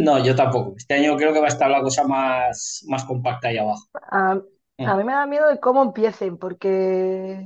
No, 0.05 0.23
yo 0.23 0.35
tampoco. 0.35 0.73
Este 0.77 0.93
año 0.95 1.15
creo 1.17 1.33
que 1.33 1.39
va 1.39 1.45
a 1.45 1.49
estar 1.49 1.69
la 1.69 1.81
cosa 1.81 2.03
más, 2.07 2.83
más 2.87 3.03
compacta 3.05 3.49
ahí 3.49 3.57
abajo. 3.57 3.83
A, 4.11 4.41
Mm. 4.77 4.85
a 4.89 4.95
mí 4.97 5.03
me 5.03 5.13
da 5.13 5.25
miedo 5.27 5.47
de 5.49 5.59
cómo 5.59 5.83
empiecen, 5.83 6.37
porque 6.37 7.45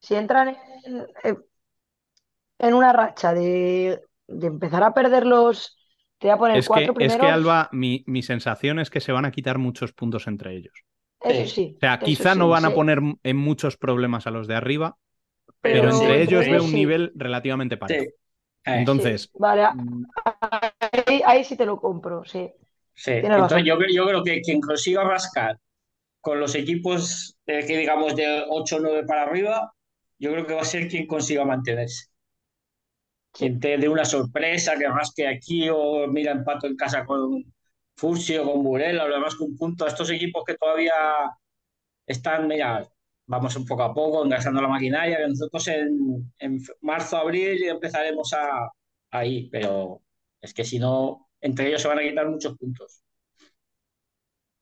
si 0.00 0.14
entran 0.14 0.56
en, 2.58 2.74
una 2.74 2.92
racha 2.92 3.34
de, 3.34 4.02
de 4.28 4.46
empezar 4.46 4.82
a 4.82 4.94
perder 4.94 5.26
los, 5.26 5.76
te 6.18 6.28
voy 6.28 6.34
a 6.34 6.38
poner 6.38 6.56
Es 6.58 6.68
que, 6.68 6.68
cuatro 6.68 6.94
es 6.98 7.16
que 7.16 7.26
primeros, 7.26 7.32
Alba, 7.34 7.68
mi, 7.72 8.04
mi 8.06 8.22
sensación 8.22 8.78
es 8.78 8.90
que 8.90 9.00
se 9.00 9.12
van 9.12 9.24
a 9.24 9.30
quitar 9.30 9.58
muchos 9.58 9.92
puntos 9.92 10.26
entre 10.26 10.56
ellos. 10.56 10.74
eso 11.20 11.54
Sí. 11.54 11.76
O 11.76 11.80
sea, 11.80 11.98
eso 12.00 12.06
quizá 12.06 12.34
no 12.34 12.46
sí, 12.46 12.50
van 12.50 12.64
a 12.64 12.74
poner 12.74 13.00
en 13.22 13.36
muchos 13.36 13.76
problemas 13.76 14.26
a 14.26 14.30
los 14.30 14.46
de 14.46 14.54
arriba, 14.54 14.96
Pero 15.60 15.80
pero 15.80 15.90
entre 15.90 16.22
ellos 16.22 16.48
veo 16.48 16.64
un 16.64 16.74
nivel 16.74 17.12
relativamente 17.14 17.76
parejo. 17.76 18.12
Eh, 18.64 18.72
Entonces, 18.78 19.22
Sí, 19.22 19.30
vale, 19.34 19.64
a- 19.64 19.76
mm, 19.76 20.04
ahí, 21.06 21.22
ahí 21.24 21.44
sí 21.44 21.56
te 21.56 21.66
lo 21.66 21.80
compro, 21.80 22.24
sí. 22.24 22.52
sí. 22.94 23.12
Entonces 23.12 23.64
yo, 23.66 23.76
creo- 23.78 23.88
yo 23.94 24.06
creo 24.06 24.22
que 24.24 24.40
quien 24.40 24.60
consiga 24.60 25.04
rascar 25.04 25.58
con 26.20 26.40
los 26.40 26.54
equipos 26.56 27.36
eh, 27.46 27.66
que 27.66 27.78
digamos 27.78 28.16
de 28.16 28.44
8 28.50 28.76
o 28.76 28.80
9 28.80 29.04
para 29.06 29.24
arriba, 29.24 29.72
yo 30.18 30.32
creo 30.32 30.46
que 30.46 30.54
va 30.54 30.62
a 30.62 30.64
ser 30.66 30.88
quien 30.88 31.06
consiga 31.08 31.44
mantenerse. 31.44 32.06
Quien 33.32 33.58
te 33.60 33.76
dé 33.78 33.88
una 33.88 34.04
sorpresa, 34.04 34.76
que 34.78 34.88
rasque 34.88 35.26
aquí 35.26 35.68
o 35.70 36.06
mira 36.08 36.32
empato 36.32 36.66
en 36.66 36.76
casa 36.76 37.04
con 37.04 37.44
Fursi 37.96 38.36
o 38.38 38.44
con 38.50 38.62
Burela 38.64 39.04
o 39.04 39.08
lo 39.08 39.14
demás 39.16 39.34
con 39.36 39.48
un 39.50 39.56
punto. 39.56 39.86
Estos 39.86 40.10
equipos 40.10 40.44
que 40.46 40.56
todavía 40.56 40.92
están, 42.06 42.48
mira, 42.48 42.86
vamos 43.30 43.54
un 43.56 43.64
poco 43.64 43.82
a 43.84 43.94
poco 43.94 44.24
engrasando 44.24 44.60
la 44.60 44.68
maquinaria, 44.68 45.18
que 45.18 45.28
nosotros 45.28 45.68
en, 45.68 46.32
en 46.38 46.58
marzo, 46.82 47.16
abril 47.16 47.62
empezaremos 47.64 48.32
a, 48.34 48.70
a 49.12 49.24
ir, 49.24 49.48
pero 49.50 50.02
es 50.40 50.52
que 50.52 50.64
si 50.64 50.78
no, 50.78 51.28
entre 51.40 51.68
ellos 51.68 51.80
se 51.82 51.88
van 51.88 51.98
a 51.98 52.02
quitar 52.02 52.28
muchos 52.28 52.56
puntos. 52.58 53.02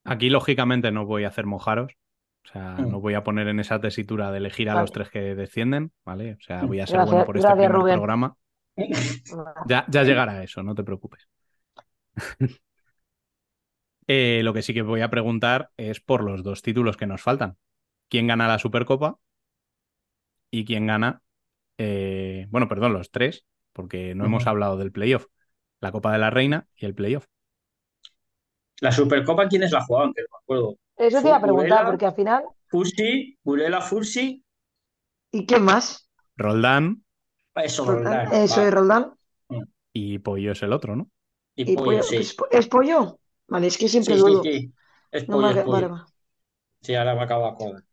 aquí 0.04 0.30
lógicamente 0.30 0.90
no 0.90 1.06
voy 1.06 1.24
a 1.24 1.28
hacer 1.28 1.46
mojaros. 1.46 1.92
O 2.44 2.50
sea, 2.50 2.76
Mm. 2.78 2.90
no 2.90 3.00
voy 3.00 3.12
a 3.14 3.22
poner 3.24 3.48
en 3.48 3.60
esa 3.60 3.78
tesitura 3.80 4.30
de 4.30 4.38
elegir 4.38 4.70
a 4.70 4.80
los 4.80 4.90
tres 4.92 5.10
que 5.10 5.34
descienden, 5.34 5.92
¿vale? 6.04 6.34
O 6.34 6.40
sea, 6.40 6.64
voy 6.64 6.80
a 6.80 6.86
ser 6.86 6.96
Gracias- 6.96 7.10
bueno 7.12 7.26
por 7.26 7.36
este 7.36 7.50
primer 7.50 7.72
Rubén. 7.72 7.94
programa. 7.96 8.36
Ya, 9.68 9.84
ya 9.88 10.02
llegará 10.04 10.42
eso, 10.42 10.62
no 10.62 10.74
te 10.74 10.84
preocupes. 10.84 11.28
Eh, 14.10 14.40
lo 14.42 14.54
que 14.54 14.62
sí 14.62 14.72
que 14.72 14.80
voy 14.80 15.02
a 15.02 15.10
preguntar 15.10 15.68
es 15.76 16.00
por 16.00 16.24
los 16.24 16.42
dos 16.42 16.62
títulos 16.62 16.96
que 16.96 17.06
nos 17.06 17.20
faltan. 17.20 17.58
¿Quién 18.10 18.26
gana 18.26 18.48
la 18.48 18.58
Supercopa? 18.58 19.18
¿Y 20.50 20.64
quién 20.64 20.86
gana? 20.86 21.22
eh, 21.78 22.46
bueno, 22.50 22.68
perdón, 22.68 22.92
los 22.94 23.10
tres, 23.12 23.46
porque 23.72 24.14
no 24.14 24.26
hemos 24.26 24.46
hablado 24.46 24.76
del 24.78 24.92
playoff. 24.92 25.26
La 25.80 25.92
Copa 25.92 26.12
de 26.12 26.18
la 26.18 26.30
Reina 26.30 26.68
y 26.76 26.86
el 26.86 26.94
playoff. 26.94 27.26
La 28.80 28.90
Supercopa, 28.90 29.46
¿quiénes 29.48 29.70
la 29.70 29.84
jugaban? 29.84 30.12
Que 30.12 30.22
no 30.22 30.28
me 30.32 30.38
acuerdo. 30.42 30.76
Eso 31.06 31.22
te 31.22 31.28
iba 31.28 31.38
a 31.38 31.42
preguntar, 31.46 31.82
Burela, 31.82 31.86
porque 31.86 32.04
al 32.06 32.14
final, 32.14 32.42
Fursi, 32.70 33.38
Burela, 33.44 33.80
Fursi, 33.82 34.44
¿y 35.32 35.46
qué 35.46 35.58
más? 35.58 36.08
Roldán 36.42 37.04
eso, 37.56 37.84
Roldán, 37.84 38.24
Roldán, 38.24 38.28
Eso 38.30 38.62
es 38.62 38.72
Roldán. 38.72 39.18
y 39.92 40.18
Pollo 40.18 40.52
es 40.52 40.62
el 40.62 40.72
otro, 40.72 40.96
¿no? 40.96 41.10
Y 41.56 41.66
¿Y 41.70 41.76
Pollo, 41.76 42.02
pollo? 42.02 42.02
sí. 42.02 42.20
¿Es, 42.22 42.34
po- 42.34 42.48
es 42.50 42.66
pollo? 42.68 43.20
Vale, 43.48 43.66
es 43.68 43.78
que 43.78 43.88
siempre 43.88 44.16
Sí, 44.16 44.18
sí, 44.18 44.36
dudo. 44.36 44.40
sí. 44.42 44.74
Es 45.10 45.24
No 45.26 45.38
Pollo, 45.38 45.50
me 45.50 45.50
es 45.52 45.58
ha- 45.60 45.66
vale, 45.66 45.86
Pollo. 45.86 45.88
va. 45.88 46.06
Sí, 46.82 46.94
ahora 46.96 47.14
me 47.16 47.22
acabo 47.22 47.44
de 47.46 47.50
acordar. 47.52 47.84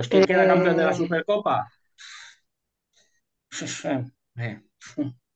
Pues 0.00 0.08
¿quién 0.08 0.26
queda 0.26 0.46
campeón 0.46 0.76
de 0.78 0.84
la 0.84 0.92
Eh, 0.92 0.94
Supercopa? 0.94 1.68
Eh, 4.36 4.60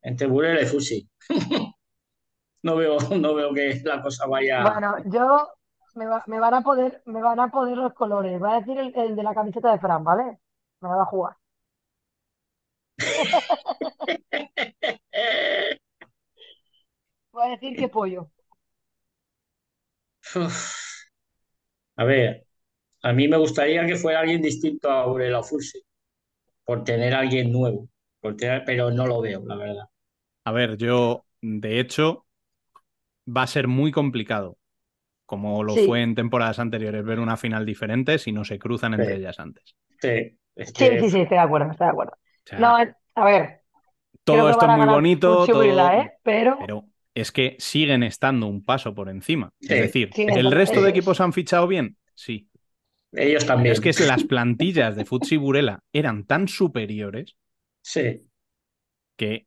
Entre 0.03 0.27
Burela 0.27 0.63
y 0.63 0.67
Fursi. 0.67 1.09
No 2.63 2.77
veo, 2.77 2.97
no 3.19 3.35
veo 3.35 3.53
que 3.55 3.81
la 3.85 4.03
cosa 4.03 4.27
vaya. 4.27 4.63
Bueno, 4.65 4.97
yo 5.07 5.49
me, 5.95 6.07
va- 6.07 6.25
me 6.27 6.41
van 6.41 6.55
a 6.55 6.63
poder, 6.63 7.03
me 7.07 7.21
van 7.23 7.39
a 7.41 7.49
poder 7.51 7.77
los 7.77 7.93
colores. 7.95 8.39
Voy 8.41 8.51
a 8.51 8.55
decir 8.61 8.79
el, 8.79 8.93
el 8.97 9.17
de 9.17 9.23
la 9.23 9.35
camiseta 9.35 9.71
de 9.73 9.79
Fran, 9.79 10.03
¿vale? 10.05 10.39
Me 10.81 10.89
la 10.89 10.97
va 10.97 11.03
a 11.03 11.07
jugar. 11.07 11.37
Voy 17.33 17.45
a 17.47 17.51
decir 17.51 17.77
que 17.77 17.89
pollo. 17.89 18.31
Uf. 20.37 21.05
A 21.97 22.05
ver, 22.05 22.47
a 23.05 23.13
mí 23.13 23.29
me 23.29 23.37
gustaría 23.39 23.87
que 23.87 23.97
fuera 23.97 24.21
alguien 24.21 24.43
distinto 24.43 24.91
a 24.91 25.07
Burela 25.07 25.41
o 25.41 25.45
Fursi, 25.45 25.81
por 26.65 26.85
tener 26.85 27.15
a 27.15 27.21
alguien 27.21 27.53
nuevo, 27.53 27.89
por 28.21 28.37
tener- 28.37 28.65
pero 28.67 28.91
no 28.91 29.07
lo 29.07 29.21
veo, 29.23 29.45
la 29.47 29.57
verdad. 29.57 29.85
A 30.45 30.53
ver, 30.53 30.77
yo, 30.79 31.27
de 31.43 31.81
hecho, 31.81 32.27
va 33.27 33.43
a 33.43 33.47
ser 33.47 33.69
muy 33.69 33.93
complicado, 33.93 34.59
como 35.27 35.65
lo 35.65 35.77
Sí. 35.77 35.81
fue 35.85 36.03
en 36.03 36.15
temporadas 36.17 36.59
anteriores, 36.61 37.05
ver 37.05 37.21
una 37.21 37.37
final 37.39 37.67
diferente 37.67 38.19
si 38.19 38.33
no 38.33 38.45
se 38.45 38.59
cruzan 38.59 38.95
entre 38.95 39.17
ellas 39.17 39.41
antes. 39.41 39.77
Sí, 40.01 40.39
es 40.57 40.73
Sí, 40.73 40.73
que 40.73 40.99
sí, 40.99 41.11
sí, 41.11 41.21
estoy 41.21 41.37
de 41.39 41.43
acuerdo, 41.43 41.71
estoy 41.71 41.87
de 41.87 41.91
acuerdo. 41.93 42.13
O 42.47 42.49
sea, 42.49 42.61
No, 42.61 42.77
a 43.15 43.25
ver, 43.25 43.63
todo 44.25 44.49
esto 44.51 44.67
es 44.67 44.73
muy 44.73 44.87
bonito, 44.87 45.49
todo- 45.49 45.89
¿eh? 45.91 46.13
Pero 46.23 46.59
pero 46.59 46.87
es 47.15 47.33
que 47.33 47.57
siguen 47.59 48.03
estando 48.03 48.47
un 48.47 48.65
paso 48.65 48.95
por 48.95 49.09
encima. 49.09 49.51
Sí, 49.61 49.75
Es 49.75 49.79
decir, 49.79 50.17
sí, 50.17 50.27
¿el 50.27 50.51
resto 50.51 50.83
de 50.83 50.91
equipos 50.91 51.21
han 51.21 51.33
fichado 51.33 51.67
bien? 51.67 51.97
Sí. 52.15 52.49
Ellos 53.17 53.45
Pero 53.45 53.55
también. 53.55 53.73
es 53.73 53.81
que 53.81 53.91
es- 53.91 54.07
las 54.07 54.25
plantillas 54.25 54.97
de 54.97 55.05
Futsi 55.05 55.37
Burela 55.37 55.81
eran 55.93 56.25
tan 56.25 56.49
superiores 56.49 57.37
Sí. 57.83 58.23
que 59.17 59.47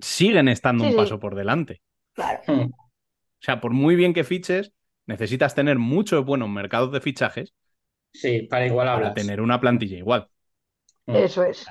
siguen 0.00 0.48
estando 0.48 0.84
Sí, 0.84 0.88
un 0.88 0.92
sí. 0.92 0.98
paso 0.98 1.18
por 1.20 1.34
delante. 1.34 1.80
claro, 2.14 2.42
Mm. 2.46 2.72
O 2.72 3.44
sea, 3.44 3.60
por 3.60 3.72
muy 3.72 3.96
bien 3.96 4.12
que 4.14 4.22
fiches, 4.24 4.72
necesitas 5.06 5.54
tener 5.54 5.78
muchos 5.78 6.24
buenos 6.24 6.48
mercados 6.48 6.92
de 6.92 7.00
fichajes 7.00 7.54
Sí, 8.14 8.42
para 8.42 8.48
para 8.62 8.66
igualarlas. 8.66 9.14
tener 9.14 9.40
una 9.40 9.60
plantilla 9.60 9.96
igual. 9.98 10.28
Mm. 11.06 11.16
eso 11.16 11.42
es. 11.42 11.66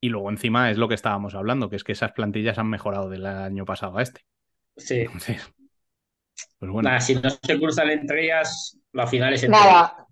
Y 0.00 0.08
luego 0.10 0.30
encima 0.30 0.70
es 0.70 0.78
lo 0.78 0.86
que 0.88 0.94
estábamos 0.94 1.34
hablando, 1.34 1.68
que 1.70 1.76
es 1.76 1.84
que 1.84 1.92
esas 1.92 2.12
plantillas 2.12 2.58
han 2.58 2.68
mejorado 2.68 3.08
del 3.08 3.26
año 3.26 3.64
pasado 3.64 3.98
a 3.98 4.02
este. 4.02 4.20
Sí. 4.76 5.00
Entonces, 5.00 5.52
pues 6.62 6.70
bueno, 6.70 6.88
Nada, 6.90 7.00
si 7.00 7.16
no 7.16 7.28
se 7.28 7.58
cruzan 7.58 7.90
entre 7.90 8.24
ellas, 8.24 8.78
la 8.92 9.08
final 9.08 9.34
es 9.34 9.42
entre 9.42 9.58
Nada, 9.58 10.06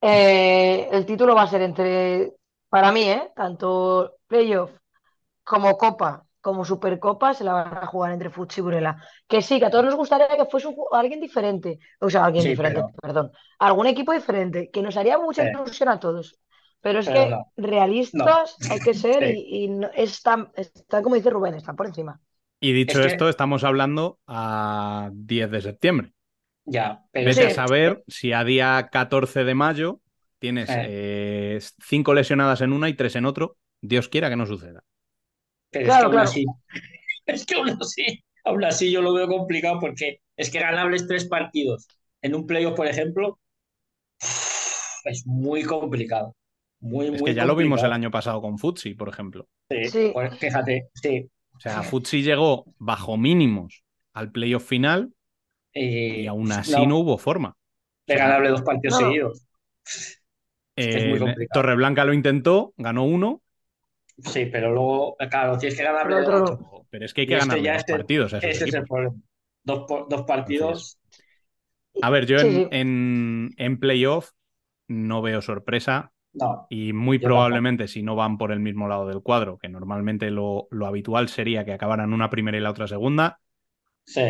eh, 0.00 0.88
el 0.90 1.06
título 1.06 1.32
va 1.36 1.42
a 1.42 1.46
ser 1.46 1.62
entre, 1.62 2.32
para 2.68 2.90
mí, 2.90 3.02
¿eh? 3.04 3.30
Tanto 3.36 4.16
playoff 4.26 4.72
como 5.44 5.78
Copa 5.78 6.24
como 6.40 6.64
Supercopa 6.64 7.34
se 7.34 7.44
la 7.44 7.52
van 7.52 7.78
a 7.78 7.86
jugar 7.86 8.10
entre 8.10 8.28
Futsi 8.28 8.58
y 8.60 8.64
Burela. 8.64 8.96
Que 9.28 9.42
sí, 9.42 9.60
que 9.60 9.66
a 9.66 9.70
todos 9.70 9.84
nos 9.84 9.94
gustaría 9.94 10.26
que 10.36 10.46
fuese 10.46 10.66
un 10.66 10.74
alguien 10.90 11.20
diferente. 11.20 11.78
O 12.00 12.10
sea, 12.10 12.24
alguien 12.24 12.42
Sí, 12.42 12.48
diferente, 12.48 12.80
pero- 12.80 12.94
perdón. 13.00 13.32
Algún 13.60 13.86
equipo 13.86 14.10
diferente, 14.12 14.68
que 14.72 14.82
nos 14.82 14.96
haría 14.96 15.18
mucha 15.18 15.48
ilusión 15.48 15.88
a 15.88 16.00
todos. 16.00 16.40
Pero 16.80 16.98
es 16.98 17.06
Pero 17.06 17.20
que 17.20 17.30
no. 17.30 17.52
realistas 17.56 18.56
hay 18.68 18.80
que 18.80 18.92
ser 18.92 19.22
Sí. 19.36 19.44
y, 19.46 19.64
y 19.66 19.68
no- 19.68 19.90
está, 19.94 20.50
está, 20.56 21.00
como 21.00 21.14
dice 21.14 21.30
Rubén, 21.30 21.54
está 21.54 21.74
por 21.74 21.86
encima. 21.86 22.20
Y 22.62 22.72
dicho 22.72 23.00
Es 23.00 23.06
que- 23.06 23.12
esto, 23.12 23.28
estamos 23.28 23.64
hablando 23.64 24.20
a 24.26 25.10
10 25.12 25.50
de 25.50 25.60
septiembre. 25.60 26.12
Ya, 26.64 27.04
pero 27.10 27.26
Vete 27.26 27.46
a 27.48 27.50
saber 27.50 28.04
si 28.06 28.32
a 28.32 28.44
día 28.44 28.88
14 28.92 29.42
de 29.44 29.54
mayo 29.54 30.00
tienes 30.38 30.70
Eh. 30.70 30.86
eh, 30.88 31.60
cinco 31.84 32.14
lesionadas 32.14 32.60
en 32.60 32.72
una 32.72 32.88
y 32.88 32.94
tres 32.94 33.16
en 33.16 33.26
otro. 33.26 33.56
Dios 33.80 34.08
quiera 34.08 34.30
que 34.30 34.36
no 34.36 34.46
suceda. 34.46 34.84
Pero 35.70 35.86
Claro, 35.86 35.94
es 35.94 36.00
que 36.00 36.04
aún 36.04 36.12
claro. 36.12 36.28
así, 36.30 36.44
es 37.26 37.46
que 37.46 37.54
aún 37.56 37.70
así, 37.70 38.24
aún 38.44 38.64
así 38.64 38.92
yo 38.92 39.02
lo 39.02 39.12
veo 39.12 39.26
complicado 39.26 39.80
porque 39.80 40.20
es 40.36 40.50
que 40.50 40.60
ganables 40.60 41.08
tres 41.08 41.24
partidos 41.26 41.88
en 42.22 42.36
un 42.36 42.46
playoff, 42.46 42.76
por 42.76 42.86
ejemplo, 42.86 43.40
es 45.04 45.26
muy 45.26 45.64
complicado. 45.64 46.36
Muy, 46.80 47.06
Es 47.06 47.12
muy 47.20 47.24
que 47.30 47.34
ya 47.34 47.44
lo 47.44 47.56
vimos 47.56 47.82
el 47.82 47.92
año 47.92 48.10
pasado 48.10 48.40
con 48.40 48.58
Futsi, 48.58 48.94
por 48.94 49.08
ejemplo. 49.08 49.48
Sí, 49.70 49.84
Sí. 49.86 50.10
pues 50.12 50.38
fíjate, 50.38 50.88
sí. 50.94 51.28
O 51.64 51.70
sea, 51.70 51.82
Futsi 51.82 52.22
llegó 52.22 52.64
bajo 52.78 53.16
mínimos 53.16 53.84
al 54.14 54.32
playoff 54.32 54.66
final 54.66 55.14
Y, 55.74 56.22
y 56.22 56.26
aún 56.26 56.50
así 56.52 56.86
no, 56.86 56.98
hubo 56.98 57.18
forma. 57.18 57.56
de 58.06 58.14
ganarle 58.16 58.50
dos 58.50 58.62
partidos 58.62 59.00
no. 59.00 59.06
seguidos. 59.08 59.46
que 60.76 60.98
es 60.98 61.06
muy 61.06 61.18
Eh, 61.18 61.18
complicado. 61.18 61.60
Torreblanca 61.62 62.04
lo 62.04 62.12
intentó, 62.14 62.74
ganó 62.76 63.04
uno, 63.04 63.42
Sí, 64.24 64.46
pero 64.46 64.70
luego, 64.72 65.16
claro, 65.30 65.58
tienes 65.58 65.76
que 65.78 65.84
ganarle 65.84 66.16
Pero 66.16 66.42
otro- 66.42 66.86
pero 66.90 67.04
es 67.04 67.14
que 67.14 67.22
hay 67.22 67.26
que 67.26 67.34
es 67.34 67.44
que 67.48 67.48
ganar 67.48 67.58
dos 67.58 67.76
este- 67.78 67.92
partidos 67.92 68.32
Ese 68.34 68.64
es 68.64 68.74
el 68.74 68.84
problema. 68.84 69.14
Dos, 69.64 69.86
partidos. 70.26 70.98
A 72.00 72.10
ver, 72.10 72.26
yo 72.26 72.38
Sí, 72.38 72.46
en, 72.48 72.54
sí. 72.54 72.68
en, 72.70 73.50
en 73.56 73.78
playoff 73.80 74.30
no 74.88 75.22
veo 75.22 75.42
sorpresa 75.42 76.11
No, 76.34 76.68
y 76.68 76.92
muy 76.92 77.18
probablemente 77.18 77.88
si 77.88 78.02
no 78.02 78.16
van 78.16 78.38
por 78.38 78.52
el 78.52 78.60
mismo 78.60 78.88
lado 78.88 79.06
del 79.06 79.22
cuadro, 79.22 79.58
que 79.58 79.68
normalmente 79.68 80.30
lo, 80.30 80.68
lo 80.70 80.86
habitual 80.86 81.28
sería 81.28 81.64
que 81.64 81.72
acabaran 81.72 82.12
una 82.14 82.30
primera 82.30 82.56
y 82.58 82.60
la 82.60 82.70
otra 82.70 82.88
segunda, 82.88 83.40
sí. 84.06 84.22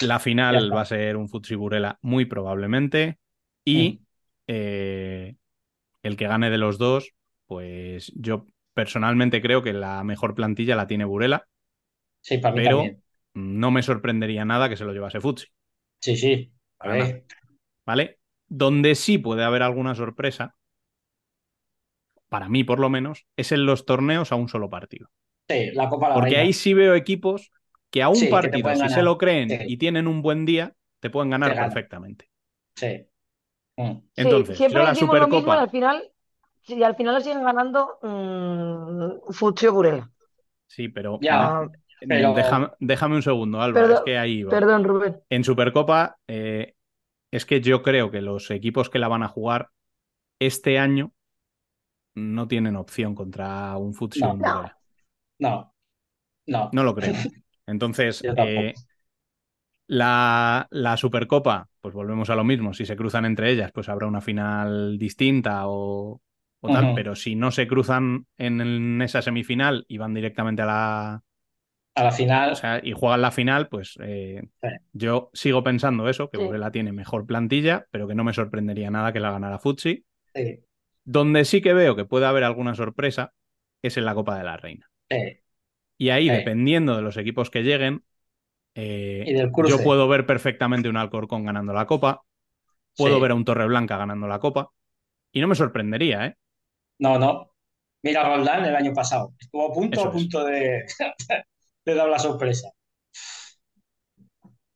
la 0.00 0.18
final 0.20 0.74
va 0.74 0.82
a 0.82 0.84
ser 0.84 1.16
un 1.16 1.28
Futsi 1.28 1.54
Burela 1.54 1.98
muy 2.02 2.24
probablemente 2.26 3.18
y 3.64 3.98
Mm. 3.98 4.04
eh, 4.46 5.36
el 6.02 6.16
que 6.16 6.28
gane 6.28 6.50
de 6.50 6.58
los 6.58 6.78
dos, 6.78 7.14
pues 7.46 8.12
yo 8.16 8.46
personalmente 8.74 9.42
creo 9.42 9.62
que 9.62 9.72
la 9.72 10.04
mejor 10.04 10.34
plantilla 10.34 10.76
la 10.76 10.86
tiene 10.86 11.04
Burela, 11.04 11.48
Sí, 12.22 12.38
para 12.38 12.54
mí 12.56 12.60
pero 12.60 12.60
también. 12.62 13.02
no 13.34 13.70
me 13.70 13.82
sorprendería 13.82 14.44
nada 14.44 14.68
que 14.68 14.76
se 14.76 14.84
lo 14.84 14.92
llevase 14.92 15.20
Futsi. 15.20 15.46
Sí, 16.00 16.16
sí. 16.16 16.52
A 16.80 16.86
Para 16.86 16.96
ver, 16.96 17.26
¿vale? 17.86 18.20
Donde 18.48 18.94
sí 18.94 19.18
puede 19.18 19.44
haber 19.44 19.62
alguna 19.62 19.94
sorpresa, 19.94 20.56
para 22.28 22.48
mí 22.48 22.64
por 22.64 22.80
lo 22.80 22.90
menos, 22.90 23.26
es 23.36 23.52
en 23.52 23.66
los 23.66 23.86
torneos 23.86 24.32
a 24.32 24.36
un 24.36 24.48
solo 24.48 24.70
partido. 24.70 25.08
sí, 25.48 25.70
la 25.72 25.88
Copa 25.88 26.08
la 26.08 26.14
Porque 26.14 26.30
Reina. 26.30 26.42
ahí 26.42 26.52
sí 26.52 26.74
veo 26.74 26.94
equipos 26.94 27.50
que 27.90 28.02
a 28.02 28.08
un 28.08 28.16
Sí, 28.16 28.26
partido, 28.28 28.56
si 28.56 28.62
ganar. 28.78 28.90
se 28.90 29.02
lo 29.02 29.18
creen 29.18 29.48
Sí. 29.50 29.58
y 29.68 29.76
tienen 29.76 30.06
un 30.08 30.22
buen 30.22 30.44
día, 30.46 30.74
te 31.00 31.10
pueden 31.10 31.30
ganar 31.30 31.52
Te 31.52 31.60
perfectamente. 31.60 32.28
Sí. 32.76 33.06
Mm. 33.76 33.98
Entonces, 34.16 34.56
sí, 34.56 34.62
siempre 34.62 34.80
yo 34.80 34.84
la 34.84 34.90
decimos 34.90 35.14
lo 35.18 35.26
mismo 35.26 35.38
y 35.38 35.40
Supercopa, 35.42 35.62
al 35.62 35.70
final, 35.70 36.10
sí, 36.62 36.82
al 36.82 36.96
final 36.96 37.14
lo 37.14 37.20
siguen 37.20 37.44
ganando 37.44 37.98
mm, 38.02 39.32
Futsi 39.32 39.66
o 39.66 39.72
Burela. 39.74 40.10
sí, 40.66 40.88
pero, 40.88 41.18
Ya, 41.20 41.60
mm, 41.62 41.72
pero- 42.08 42.34
déjame, 42.34 42.68
déjame 42.80 43.16
un 43.16 43.22
segundo, 43.22 43.60
Álvaro, 43.60 43.86
Perdón- 43.86 43.98
es 43.98 44.04
que 44.04 44.18
ahí 44.18 44.42
va. 44.42 44.50
Perdón, 44.50 44.84
Rubén. 44.84 45.20
En 45.30 45.44
Supercopa, 45.44 46.16
eh, 46.26 46.74
es 47.30 47.44
que 47.46 47.60
yo 47.60 47.82
creo 47.82 48.10
que 48.10 48.22
los 48.22 48.50
equipos 48.50 48.90
que 48.90 48.98
la 48.98 49.08
van 49.08 49.22
a 49.22 49.28
jugar 49.28 49.70
este 50.40 50.78
año 50.78 51.12
no 52.14 52.48
tienen 52.48 52.76
opción 52.76 53.14
contra 53.14 53.76
un 53.76 53.94
Futsi 53.94 54.20
o 54.22 54.26
No. 54.26 54.32
un 54.32 54.40
No. 54.40 54.72
No, 55.38 55.74
no. 56.46 56.70
No 56.72 56.84
lo 56.84 56.94
creo. 56.94 57.14
Entonces, 57.66 58.22
eh, 58.36 58.74
la, 59.86 60.66
la 60.70 60.96
Supercopa, 60.96 61.68
pues 61.80 61.94
volvemos 61.94 62.30
a 62.30 62.36
lo 62.36 62.44
mismo. 62.44 62.72
Si 62.74 62.86
se 62.86 62.96
cruzan 62.96 63.24
entre 63.24 63.50
ellas, 63.50 63.70
pues 63.72 63.88
habrá 63.88 64.06
una 64.06 64.20
final 64.20 64.98
distinta 64.98 65.66
o, 65.66 66.20
o 66.60 66.68
tal. 66.68 66.94
Pero 66.94 67.14
si 67.14 67.34
no 67.36 67.50
se 67.50 67.66
cruzan 67.66 68.26
en, 68.38 68.60
en 68.60 69.02
esa 69.02 69.22
semifinal 69.22 69.84
y 69.88 69.98
van 69.98 70.14
directamente 70.14 70.62
a 70.62 70.66
la. 70.66 71.22
A 71.96 72.02
la 72.04 72.10
final, 72.10 72.50
O 72.52 72.56
sea, 72.56 72.80
y 72.82 72.92
juegan 72.92 73.22
la 73.22 73.30
final, 73.30 73.68
pues 73.68 73.96
eh, 74.02 74.42
Sí. 74.62 74.68
yo 74.92 75.30
sigo 75.32 75.62
pensando 75.62 76.08
eso, 76.08 76.28
que 76.30 76.38
Sí. 76.38 76.44
Tiene 76.72 76.92
mejor 76.92 77.26
plantilla, 77.26 77.86
pero 77.90 78.08
que 78.08 78.14
no 78.14 78.24
me 78.24 78.32
sorprendería 78.32 78.90
nada 78.90 79.12
que 79.12 79.20
la 79.20 79.30
ganara 79.30 79.58
Futsi. 79.58 80.04
sí, 80.34 80.64
Donde 81.04 81.44
sí 81.44 81.60
que 81.60 81.74
veo 81.74 81.96
que 81.96 82.04
puede 82.04 82.26
haber 82.26 82.44
alguna 82.44 82.74
sorpresa 82.74 83.32
es 83.82 83.96
en 83.96 84.04
la 84.04 84.14
Copa 84.14 84.36
de 84.38 84.44
la 84.44 84.56
Reina. 84.56 84.90
Y 85.98 86.10
ahí, 86.10 86.28
dependiendo 86.28 86.96
de 86.96 87.02
los 87.02 87.16
equipos 87.16 87.50
que 87.50 87.62
lleguen, 87.62 88.04
eh, 88.74 89.48
yo 89.68 89.82
puedo 89.82 90.08
ver 90.08 90.26
perfectamente 90.26 90.88
un 90.88 90.96
Alcorcón 90.96 91.44
ganando 91.44 91.72
la 91.72 91.86
Copa, 91.86 92.22
puedo 92.96 93.16
Sí. 93.16 93.20
ver 93.20 93.32
a 93.32 93.34
un 93.34 93.44
Torreblanca 93.44 93.96
ganando 93.96 94.26
la 94.28 94.40
Copa, 94.40 94.70
y 95.32 95.40
no 95.40 95.48
me 95.48 95.54
sorprendería, 95.56 96.26
¿eh? 96.26 96.36
No, 96.98 97.18
no. 97.18 97.50
Mira 98.02 98.24
Roldán 98.24 98.64
el 98.66 98.76
año 98.76 98.92
pasado. 98.92 99.34
Estuvo 99.40 99.70
a 99.70 99.72
punto, 99.74 100.00
Eso 100.00 100.08
a 100.08 100.12
punto 100.12 100.44
de, 100.44 100.84
de 101.86 101.94
dar 101.94 102.08
la 102.08 102.18
sorpresa. 102.18 102.70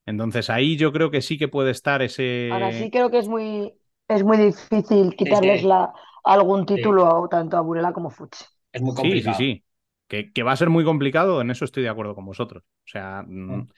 Entonces 0.07 0.49
ahí 0.51 0.77
yo 0.77 0.93
creo 0.93 1.11
que 1.11 1.21
sí 1.23 1.37
que 1.39 1.49
puede 1.49 1.71
estar 1.71 2.01
ese... 2.03 2.49
Ahora 2.53 2.73
sí 2.73 2.91
creo 2.91 3.11
que 3.11 3.19
es 3.19 3.29
muy, 3.29 3.75
es 4.09 4.25
muy 4.25 4.39
difícil 4.39 5.15
quitarles 5.17 5.61
sí. 5.61 5.67
la, 5.67 5.93
algún 6.25 6.67
título 6.67 7.29
tanto 7.31 7.57
a 7.57 7.61
Burela 7.61 7.93
como 7.93 8.09
a 8.09 8.11
Futsi. 8.11 8.45
Es 8.73 8.83
muy 8.83 8.93
Sí, 8.93 8.97
sí, 8.97 9.03
complicado. 9.03 9.37
sí. 9.39 9.65
Que, 10.09 10.33
que 10.33 10.43
va 10.43 10.53
a 10.53 10.57
ser 10.57 10.71
muy 10.71 10.85
complicado, 10.85 11.41
en 11.41 11.51
eso 11.51 11.65
estoy 11.65 11.83
de 11.83 11.89
acuerdo 11.91 12.15
con 12.15 12.25
vosotros. 12.25 12.63
O 12.65 12.89
sea, 12.89 13.25
mm, 13.27 13.57
Mm. 13.59 13.69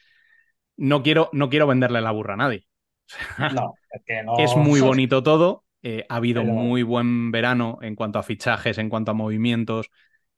no, 0.79 1.03
quiero, 1.03 1.31
no 1.33 1.49
quiero 1.51 1.67
venderle 1.67 2.01
la 2.01 2.11
burra 2.12 2.35
a 2.35 2.37
nadie. 2.39 2.67
No, 3.62 3.75
es 3.93 4.03
que 4.07 4.23
no. 4.23 4.39
Es 4.39 4.57
muy 4.57 4.81
bonito 5.01 5.23
todo. 5.23 5.65
eh, 5.83 6.05
ha 6.11 6.17
habido 6.17 6.43
Pero- 6.43 6.53
muy 6.55 6.83
buen 6.83 7.31
verano 7.33 7.79
en 7.83 7.97
cuanto 7.97 8.19
a 8.19 8.23
fichajes, 8.23 8.79
en 8.79 8.89
cuanto 8.91 9.12
a 9.12 9.15
movimientos. 9.15 9.91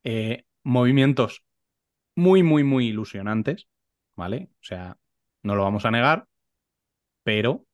eh, 0.05 0.45
movimientos 0.65 1.45
muy, 2.17 2.43
muy, 2.45 2.65
muy 2.65 2.89
ilusionantes. 2.89 3.69
¿Vale? 4.17 4.51
O 4.55 4.65
sea, 4.65 4.99
no 5.43 5.55
lo 5.57 5.63
vamos 5.65 5.85
a 5.87 5.91
negar. 5.91 6.27
Pero 7.25 7.67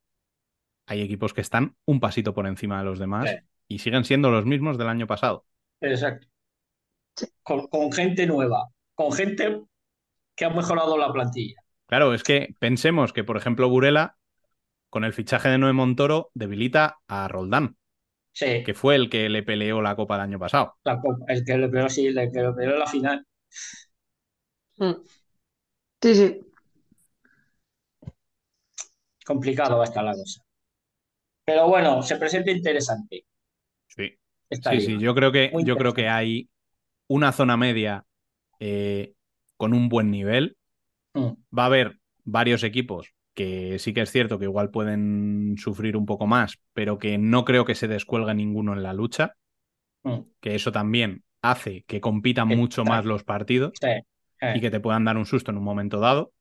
hay 0.87 1.03
equipos 1.03 1.35
que 1.35 1.41
están 1.43 1.77
un 1.87 2.01
pasito 2.01 2.35
por 2.35 2.47
encima 2.47 2.79
de 2.79 2.85
los 2.85 2.99
demás 2.99 3.31
Sí. 3.31 3.37
Y 3.69 3.79
siguen 3.81 4.05
siendo 4.05 4.31
los 4.31 4.47
mismos 4.47 4.79
del 4.79 4.89
año 4.89 5.07
pasado. 5.07 5.47
Exacto. 5.81 6.29
Con, 7.43 7.67
con 7.67 7.91
gente 7.93 8.27
nueva, 8.29 8.69
con 8.95 9.11
gente 9.13 9.63
que 10.37 10.45
ha 10.47 10.51
mejorado 10.51 10.99
la 10.99 11.13
plantilla. 11.13 11.61
Claro, 11.87 12.15
es 12.15 12.23
que 12.23 12.55
pensemos 12.59 13.13
que, 13.13 13.25
por 13.25 13.37
ejemplo, 13.37 13.69
Burela, 13.69 14.19
con 14.91 15.05
el 15.05 15.13
fichaje 15.15 15.49
de 15.51 15.59
Noé 15.59 15.73
Montoro, 15.75 16.31
debilita 16.35 17.01
a 17.09 17.29
Roldán, 17.29 17.79
Sí, 18.33 18.47
que 18.65 18.75
fue 18.75 18.97
el 18.97 19.11
que 19.11 19.29
le 19.31 19.43
peleó 19.45 19.83
la 19.83 19.97
copa 19.97 20.17
el 20.17 20.23
año 20.23 20.39
pasado. 20.41 20.79
la 20.85 21.01
Copa- 21.01 21.25
el 21.29 21.45
que 21.45 21.57
le 21.57 21.69
pegó, 21.69 21.89
sí, 21.89 22.07
el 22.09 22.17
que 22.33 22.43
le 22.43 22.53
pegó 22.53 22.73
en 22.73 22.79
la 22.81 22.87
final. 22.89 23.25
Mm. 24.81 25.03
Sí, 26.03 26.15
sí. 26.15 26.41
Complicado 29.29 29.77
va 29.79 29.85
a 29.85 29.91
estar 29.91 30.03
la 30.09 30.17
cosa. 30.21 30.43
Pero 31.45 31.67
bueno, 31.69 32.01
se 32.03 32.17
presenta 32.17 32.53
interesante. 32.53 33.25
Sí, 34.51 34.81
sí. 34.81 34.99
Yo 34.99 35.15
creo 35.15 35.33
que, 35.33 35.51
Muy 35.53 35.65
yo 35.65 35.77
creo 35.77 35.95
que 35.95 36.09
hay 36.09 36.49
una 37.07 37.33
zona 37.33 37.57
media 37.57 38.05
eh, 38.61 39.13
con 39.57 39.75
un 39.75 39.89
buen 39.89 40.11
nivel. 40.11 40.57
Mm, 41.15 41.33
Va 41.57 41.65
a 41.65 41.67
haber 41.67 41.99
varios 42.25 42.63
equipos 42.63 43.15
que 43.35 43.79
sí 43.79 43.95
que 43.95 44.01
es 44.01 44.11
cierto 44.11 44.39
que 44.39 44.47
igual 44.47 44.71
pueden 44.71 45.55
sufrir 45.59 45.97
un 45.97 46.07
poco 46.07 46.27
más, 46.27 46.59
pero 46.73 46.99
que 46.99 47.19
no 47.19 47.45
creo 47.45 47.65
que 47.65 47.77
se 47.77 47.87
descuelgue 47.87 48.35
ninguno 48.35 48.73
en 48.73 48.83
la 48.83 48.93
lucha, 48.93 49.35
mm. 50.03 50.19
que 50.41 50.57
eso 50.57 50.73
también 50.73 51.23
hace 51.41 51.85
que 51.87 52.01
compitan 52.01 52.49
mucho 52.49 52.85
más 52.85 53.05
los 53.05 53.23
partidos. 53.23 53.73
Sí, 53.81 53.89
eh, 54.41 54.55
y 54.57 54.61
que 54.61 54.71
te 54.71 54.81
puedan 54.81 55.05
dar 55.05 55.17
un 55.17 55.27
susto 55.27 55.51
en 55.51 55.59
un 55.59 55.65
momento 55.65 56.01
dado. 56.01 56.33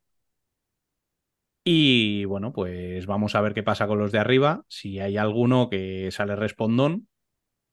Y 1.63 2.25
bueno, 2.25 2.53
pues 2.53 3.05
vamos 3.05 3.35
a 3.35 3.41
ver 3.41 3.53
qué 3.53 3.61
pasa 3.61 3.87
con 3.87 3.99
los 3.99 4.11
de 4.11 4.19
arriba, 4.19 4.63
si 4.67 4.99
hay 4.99 5.17
alguno 5.17 5.69
que 5.69 6.09
sale 6.11 6.35
respondón 6.35 7.07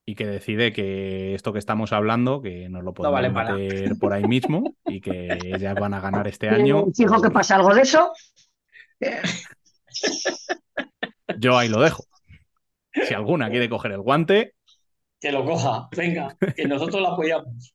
y 0.07 0.15
que 0.15 0.27
decide 0.27 0.73
que 0.73 1.35
esto 1.35 1.53
que 1.53 1.59
estamos 1.59 1.93
hablando, 1.93 2.43
que 2.43 2.69
nos 2.69 2.85
lo 2.85 2.93
podemos 2.93 3.15
vale 3.15 3.31
para 3.31 3.51
nada. 3.51 3.59
meter 3.59 3.99
por 3.99 4.13
ahí 4.13 4.25
mismo 4.25 4.77
y 4.87 5.01
que 5.01 5.57
ya 5.59 5.75
van 5.75 5.95
a 5.95 6.01
ganar 6.01 6.29
este 6.29 6.49
año. 6.51 6.87
Fijo 6.95 7.23
que 7.23 7.31
pasa 7.31 7.57
algo 7.57 7.75
de 7.75 7.83
eso. 7.83 8.13
Yo 11.39 11.57
ahí 11.57 11.69
lo 11.69 11.81
dejo. 11.81 12.05
Si 12.93 13.15
alguna 13.15 13.51
quiere 13.51 13.69
coger 13.69 13.93
el 13.93 14.01
guante, 14.01 14.55
que 15.21 15.33
lo 15.33 15.45
coja. 15.45 15.89
Venga, 15.97 16.37
que 16.55 16.67
nosotros 16.67 17.01
la 17.01 17.09
apoyamos. 17.11 17.75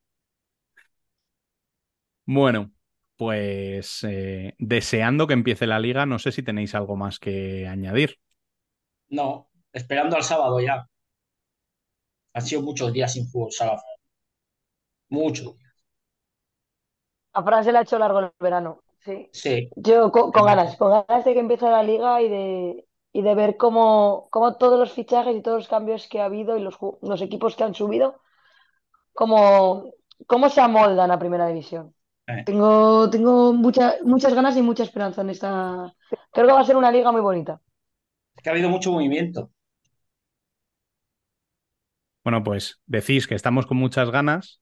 bueno, 2.26 2.72
pues 3.18 4.04
eh, 4.04 4.54
deseando 4.60 5.28
que 5.28 5.34
empiece 5.34 5.66
la 5.68 5.80
liga, 5.80 6.06
no 6.06 6.20
sé 6.20 6.32
si 6.32 6.44
tenéis 6.44 6.76
algo 6.76 6.96
más 6.96 7.20
que 7.20 7.68
añadir. 7.68 8.20
No, 9.10 9.50
esperando 9.74 10.16
al 10.16 10.24
sábado 10.24 10.60
ya. 10.60 10.89
Han 12.40 12.46
sido 12.48 12.62
muchos 12.62 12.92
días 12.94 13.14
sin 13.14 13.28
fútbol 13.30 13.52
sala. 13.52 13.82
Muchos 15.10 15.56
días. 15.58 15.74
A 17.34 17.44
Fran 17.44 17.64
se 17.64 17.72
le 17.72 17.78
ha 17.80 17.82
hecho 17.82 18.00
largo 18.00 18.20
el 18.20 18.32
verano. 18.40 18.82
Sí. 19.06 19.30
Sí. 19.32 19.70
Yo 19.76 20.12
con, 20.12 20.32
con 20.32 20.46
ganas, 20.46 20.76
con 20.78 20.92
ganas 20.92 21.26
de 21.26 21.34
que 21.34 21.40
empiece 21.40 21.70
la 21.70 21.84
liga 21.84 22.22
y 22.22 22.30
de, 22.30 22.86
y 23.14 23.22
de 23.22 23.36
ver 23.36 23.58
cómo, 23.58 24.28
cómo 24.32 24.58
todos 24.58 24.80
los 24.80 24.92
fichajes 24.94 25.36
y 25.36 25.42
todos 25.42 25.60
los 25.60 25.68
cambios 25.68 26.08
que 26.10 26.20
ha 26.22 26.26
habido 26.26 26.58
y 26.58 26.62
los, 26.62 26.78
los 27.02 27.22
equipos 27.22 27.56
que 27.56 27.64
han 27.64 27.74
subido, 27.76 28.20
cómo, 29.14 29.94
cómo 30.28 30.50
se 30.50 30.62
amoldan 30.62 31.12
a 31.12 31.20
Primera 31.20 31.48
División. 31.48 31.96
Eh. 32.28 32.44
Tengo, 32.46 33.10
tengo 33.10 33.54
mucha- 33.54 33.98
muchas 34.04 34.34
ganas 34.34 34.58
y 34.58 34.62
mucha 34.62 34.84
esperanza 34.84 35.22
en 35.22 35.30
esta. 35.32 35.94
Creo 36.32 36.48
que 36.48 36.54
va 36.54 36.62
a 36.62 36.66
ser 36.66 36.78
una 36.78 36.92
liga 36.92 37.12
muy 37.12 37.22
bonita. 37.22 37.62
Es 38.36 38.44
que 38.44 38.50
ha 38.50 38.54
habido 38.54 38.70
mucho 38.70 38.92
movimiento. 38.92 39.52
Bueno, 42.24 42.44
pues 42.44 42.82
decís 42.86 43.28
que 43.28 43.36
estamos 43.36 43.66
con 43.66 43.78
muchas 43.78 44.12
ganas, 44.12 44.62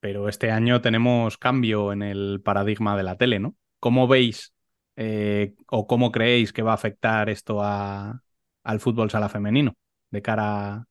pero 0.00 0.28
este 0.28 0.50
año 0.50 0.80
tenemos 0.82 1.38
cambio 1.38 1.92
en 1.92 2.02
el 2.02 2.42
paradigma 2.44 2.96
de 2.96 3.04
la 3.04 3.16
tele, 3.18 3.40
¿no? 3.40 3.56
¿Cómo 3.80 4.08
veis 4.08 4.54
eh, 4.96 5.54
o 5.68 5.86
cómo 5.86 6.12
creéis 6.12 6.52
que 6.52 6.62
va 6.62 6.72
a 6.72 6.74
afectar 6.74 7.30
esto 7.30 7.62
a- 7.62 8.22
al 8.64 8.80
fútbol 8.80 9.10
sala 9.10 9.28
femenino? 9.30 9.74
De 10.10 10.22
cara, 10.22 10.86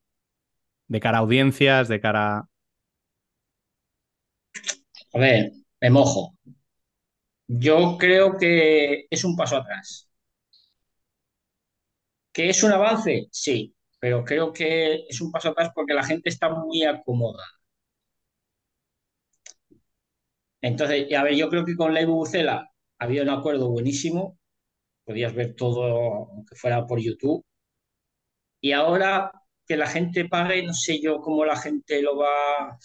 de 0.88 1.00
cara 1.00 1.20
a 1.20 1.22
audiencias, 1.22 1.88
de 1.90 2.02
cara... 2.02 2.48
A 5.14 5.20
ver, 5.20 5.52
me 5.80 5.90
mojo. 5.90 6.34
Yo 7.48 7.98
creo 8.00 8.36
que 8.38 9.06
es 9.12 9.24
un 9.24 9.36
paso 9.36 9.58
atrás. 9.58 10.10
¿Que 12.34 12.50
es 12.50 12.62
un 12.64 12.72
avance? 12.74 13.28
Sí, 13.32 13.74
pero 14.02 14.26
creo 14.26 14.52
que 14.54 15.06
es 15.10 15.22
un 15.22 15.32
paso 15.32 15.50
atrás 15.50 15.72
porque 15.76 15.94
la 15.94 16.04
gente 16.04 16.30
está 16.30 16.50
muy 16.50 16.84
acomodada. 16.86 17.46
Entonces, 20.62 21.12
a 21.14 21.24
ver, 21.24 21.36
yo 21.36 21.50
creo 21.50 21.66
que 21.66 21.76
con 21.76 21.94
Ley 21.94 22.06
Bucela 22.06 22.72
había 23.00 23.22
un 23.24 23.30
acuerdo 23.30 23.70
buenísimo. 23.70 24.40
Podías 25.06 25.34
ver 25.36 25.56
todo, 25.56 25.84
aunque 26.32 26.56
fuera 26.56 26.88
por 26.88 27.00
YouTube. 27.00 27.46
Y 28.62 28.72
ahora 28.72 29.32
que 29.68 29.78
la 29.78 29.88
gente 29.88 30.28
pague, 30.28 30.64
no 30.64 30.74
sé 30.74 31.00
yo 31.02 31.20
cómo 31.22 31.46
la 31.46 31.56
gente 31.58 32.02
lo 32.02 32.18
va. 32.18 32.78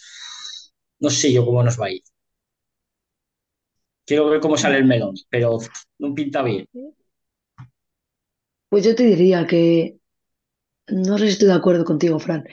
No 0.99 1.11
sé 1.11 1.33
yo 1.33 1.45
cómo 1.47 1.63
nos 1.63 1.81
va 1.81 1.87
a 1.87 1.91
ir. 1.93 2.03
Quiero 4.07 4.29
ver 4.31 4.41
cómo 4.41 4.57
sale 4.57 4.79
el 4.79 4.85
melón, 4.85 5.15
pero 5.29 5.59
no 5.99 6.15
pinta 6.15 6.43
bien. 6.43 6.67
Pues 8.69 8.85
yo 8.85 8.95
te 8.95 9.05
diría 9.05 9.47
que 9.47 9.99
no 10.89 11.19
sé 11.19 11.25
si 11.27 11.33
estoy 11.33 11.49
de 11.49 11.55
acuerdo 11.55 11.85
contigo, 11.85 12.19
Fran. 12.19 12.45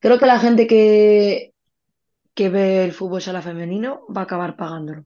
Creo 0.00 0.18
que 0.18 0.26
la 0.26 0.38
gente 0.38 0.66
que, 0.66 1.52
que 2.34 2.48
ve 2.48 2.84
el 2.84 2.92
fútbol 2.92 3.22
sala 3.22 3.42
femenino 3.42 4.02
va 4.14 4.22
a 4.22 4.24
acabar 4.24 4.56
pagándolo. 4.56 5.04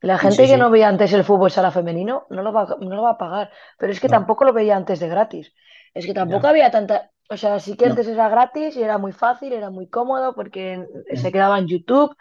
La 0.00 0.18
gente 0.18 0.42
Sí, 0.44 0.48
que 0.48 0.54
sí. 0.54 0.60
no 0.60 0.70
veía 0.70 0.88
antes 0.88 1.12
el 1.12 1.24
fútbol 1.24 1.50
sala 1.50 1.70
femenino 1.70 2.26
no 2.30 2.42
lo 2.42 2.52
va, 2.52 2.62
a- 2.62 2.76
no 2.80 2.96
lo 2.96 3.02
va 3.02 3.10
a 3.10 3.18
pagar. 3.18 3.50
Pero 3.78 3.92
es 3.92 4.00
que 4.00 4.08
No. 4.08 4.12
tampoco 4.12 4.44
lo 4.44 4.52
veía 4.52 4.76
antes 4.76 4.98
de 5.00 5.08
gratis. 5.08 5.52
Es 5.94 6.06
que 6.06 6.14
tampoco 6.14 6.48
había 6.48 6.70
tanta. 6.70 7.10
O 7.30 7.36
sea, 7.36 7.60
sí 7.60 7.76
que 7.76 7.86
antes 7.86 8.06
era 8.08 8.28
gratis 8.28 8.76
y 8.76 8.82
era 8.82 8.98
muy 8.98 9.12
fácil, 9.12 9.52
era 9.52 9.70
muy 9.70 9.88
cómodo 9.88 10.34
porque 10.34 10.84
se 11.14 11.30
quedaba 11.32 11.58
en 11.58 11.68
YouTube. 11.68 12.16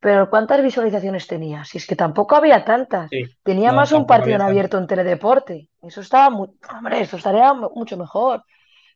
Pero 0.00 0.30
¿cuántas 0.30 0.62
visualizaciones 0.62 1.26
tenía? 1.26 1.64
Si 1.64 1.78
es 1.78 1.86
que 1.86 1.96
tampoco 1.96 2.36
había 2.36 2.64
tantas. 2.64 3.10
Tenía 3.42 3.72
más 3.72 3.90
un 3.92 4.06
partido 4.06 4.36
en 4.36 4.42
abierto 4.42 4.78
en 4.78 4.86
Teledeporte. 4.86 5.70
Eso 5.82 6.00
estaba 6.02 6.30
muy. 6.30 6.48
Hombre, 6.76 7.00
eso 7.00 7.16
estaría 7.16 7.52
mu- 7.52 7.70
mucho 7.74 7.96
mejor. 7.96 8.44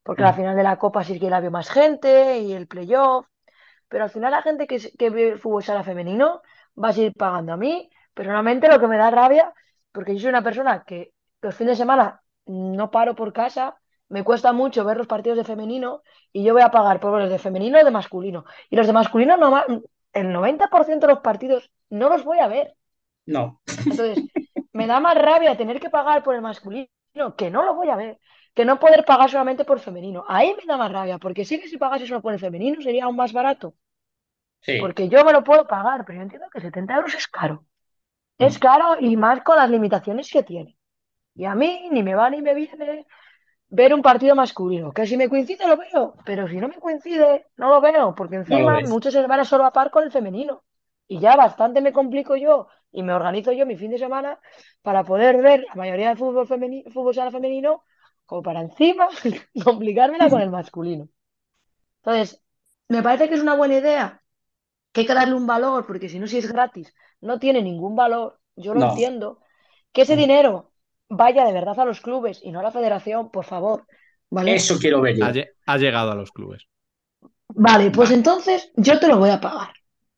Porque 0.02 0.22
Mm. 0.22 0.26
final 0.34 0.56
de 0.56 0.62
la 0.62 0.78
Copa 0.78 1.04
sí 1.04 1.18
que 1.20 1.30
la 1.30 1.40
vio 1.40 1.50
más 1.50 1.70
gente 1.70 2.38
y 2.40 2.52
el 2.52 2.66
playoff. 2.66 3.26
Pero 3.88 4.04
al 4.04 4.10
final 4.10 4.30
la 4.32 4.42
gente 4.42 4.66
que, 4.66 4.78
que 4.98 5.10
ve 5.10 5.28
el 5.30 5.38
fútbol 5.38 5.62
sala 5.62 5.84
femenino 5.84 6.42
va 6.82 6.88
a 6.88 6.92
seguir 6.92 7.12
pagando 7.14 7.52
a 7.52 7.56
mí. 7.56 7.90
Personalmente 8.14 8.68
lo 8.68 8.80
que 8.80 8.88
me 8.88 8.96
da 8.96 9.10
rabia, 9.10 9.52
porque 9.92 10.14
yo 10.14 10.20
soy 10.20 10.28
una 10.30 10.42
persona 10.42 10.84
que 10.84 11.12
los 11.40 11.54
fines 11.54 11.72
de 11.78 11.82
semana 11.82 12.22
no 12.46 12.90
paro 12.90 13.14
por 13.14 13.32
casa, 13.32 13.76
me 14.08 14.24
cuesta 14.24 14.52
mucho 14.52 14.84
ver 14.84 14.96
los 14.98 15.06
partidos 15.06 15.38
de 15.38 15.44
femenino 15.44 16.02
y 16.32 16.44
yo 16.44 16.52
voy 16.52 16.62
a 16.62 16.70
pagar 16.70 17.00
por 17.00 17.18
los 17.18 17.30
de 17.30 17.38
femenino 17.38 17.78
o 17.78 17.84
de 17.84 17.90
masculino. 17.90 18.44
Y 18.70 18.76
los 18.76 18.86
de 18.86 18.92
masculino, 18.92 19.36
no, 19.36 19.64
el 20.12 20.32
90% 20.32 21.06
de 21.06 21.14
los 21.14 21.22
partidos 21.22 21.70
no 21.90 22.08
los 22.08 22.24
voy 22.24 22.38
a 22.40 22.48
ver. 22.48 22.74
No. 23.26 23.60
Entonces, 23.66 24.24
me 24.72 24.86
da 24.86 25.00
más 25.00 25.16
rabia 25.16 25.56
tener 25.56 25.80
que 25.80 25.90
pagar 25.90 26.22
por 26.22 26.34
el 26.34 26.42
masculino, 26.42 26.88
que 27.36 27.50
no 27.50 27.64
lo 27.64 27.74
voy 27.74 27.90
a 27.90 27.96
ver, 27.96 28.18
que 28.54 28.64
no 28.64 28.78
poder 28.78 29.04
pagar 29.04 29.30
solamente 29.30 29.64
por 29.64 29.80
femenino. 29.80 30.24
Ahí 30.28 30.54
me 30.56 30.64
da 30.66 30.76
más 30.76 30.92
rabia, 30.92 31.18
porque 31.18 31.44
sí 31.44 31.60
que 31.60 31.68
si 31.68 31.78
pagase 31.78 32.06
solo 32.06 32.20
por 32.20 32.32
el 32.32 32.40
femenino 32.40 32.80
sería 32.80 33.04
aún 33.04 33.16
más 33.16 33.32
barato. 33.32 33.74
Sí. 34.60 34.78
Porque 34.80 35.08
yo 35.08 35.24
me 35.24 35.32
lo 35.32 35.42
puedo 35.42 35.66
pagar, 35.66 36.04
pero 36.04 36.18
yo 36.18 36.22
entiendo 36.22 36.48
que 36.52 36.60
70 36.60 36.94
euros 36.94 37.14
es 37.14 37.26
caro. 37.26 37.64
Es 38.38 38.58
caro 38.58 38.96
y 39.00 39.16
más 39.16 39.42
con 39.42 39.56
las 39.56 39.70
limitaciones 39.70 40.30
que 40.30 40.42
tiene. 40.42 40.76
Y 41.34 41.44
a 41.44 41.54
mí 41.54 41.88
ni 41.90 42.02
me 42.02 42.14
va 42.14 42.28
ni 42.30 42.42
me 42.42 42.54
viene 42.54 43.06
ver 43.68 43.94
un 43.94 44.02
partido 44.02 44.34
masculino. 44.34 44.92
Que 44.92 45.06
si 45.06 45.16
me 45.16 45.28
coincide 45.28 45.66
lo 45.66 45.76
veo, 45.76 46.14
pero 46.24 46.46
si 46.46 46.56
no 46.56 46.68
me 46.68 46.76
coincide, 46.76 47.46
no 47.56 47.70
lo 47.70 47.80
veo, 47.80 48.14
porque 48.14 48.36
encima 48.36 48.76
ves. 48.76 48.88
muchos 48.88 49.12
se 49.12 49.26
van 49.26 49.40
a 49.40 49.44
solapar 49.44 49.90
con 49.90 50.04
el 50.04 50.12
femenino. 50.12 50.62
Y 51.08 51.20
ya 51.20 51.36
bastante 51.36 51.80
me 51.80 51.92
complico 51.92 52.36
yo 52.36 52.68
y 52.90 53.02
me 53.02 53.12
organizo 53.12 53.52
yo 53.52 53.66
mi 53.66 53.76
fin 53.76 53.90
de 53.90 53.98
semana 53.98 54.38
para 54.82 55.04
poder 55.04 55.40
ver 55.42 55.64
la 55.68 55.74
mayoría 55.74 56.10
de 56.10 56.16
fútbol 56.16 56.46
femenino, 56.46 56.90
fútbol 56.90 57.14
sala 57.14 57.30
femenino, 57.30 57.82
como 58.26 58.42
para 58.42 58.60
encima 58.62 59.08
complicármela 59.64 60.30
con 60.30 60.40
el 60.40 60.50
masculino. 60.50 61.08
Entonces, 62.02 62.42
me 62.88 63.02
parece 63.02 63.28
que 63.28 63.34
es 63.36 63.40
una 63.42 63.54
buena 63.56 63.76
idea, 63.78 64.22
que 64.92 65.02
hay 65.02 65.06
que 65.08 65.14
darle 65.14 65.34
un 65.34 65.46
valor, 65.46 65.86
porque 65.86 66.08
si 66.08 66.18
no, 66.18 66.26
si 66.26 66.38
es 66.38 66.52
gratis, 66.52 66.94
no 67.20 67.38
tiene 67.38 67.62
ningún 67.62 67.96
valor. 67.96 68.40
Yo 68.56 68.74
lo 68.74 68.80
No. 68.80 68.90
entiendo. 68.90 69.40
Que 69.92 70.02
ese 70.02 70.16
dinero 70.16 70.72
vaya 71.08 71.44
de 71.44 71.52
verdad 71.52 71.78
a 71.80 71.84
los 71.84 72.00
clubes 72.00 72.40
y 72.42 72.52
no 72.52 72.60
a 72.60 72.62
la 72.64 72.72
federación, 72.72 73.30
por 73.30 73.44
favor. 73.44 73.86
¿Vale? 74.30 74.52
Eso 74.56 74.78
quiero 74.78 75.00
ver 75.00 75.16
yo. 75.16 75.24
Ha, 75.24 75.32
lle- 75.32 75.50
ha 75.66 75.76
llegado 75.78 76.12
a 76.12 76.14
los 76.14 76.30
clubes. 76.32 76.66
Vale, 77.48 77.90
pues 77.90 78.10
Vale. 78.10 78.18
entonces 78.20 78.70
yo 78.76 78.98
te 78.98 79.08
lo 79.08 79.18
voy 79.18 79.30
a 79.30 79.40
pagar. 79.40 79.70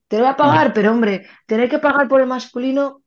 Te 0.08 0.16
lo 0.18 0.24
voy 0.24 0.32
a 0.32 0.36
pagar, 0.36 0.72
pero 0.72 0.92
hombre, 0.92 1.26
tener 1.46 1.68
que 1.68 1.78
pagar 1.78 2.06
por 2.08 2.20
el 2.20 2.26
masculino, 2.26 3.02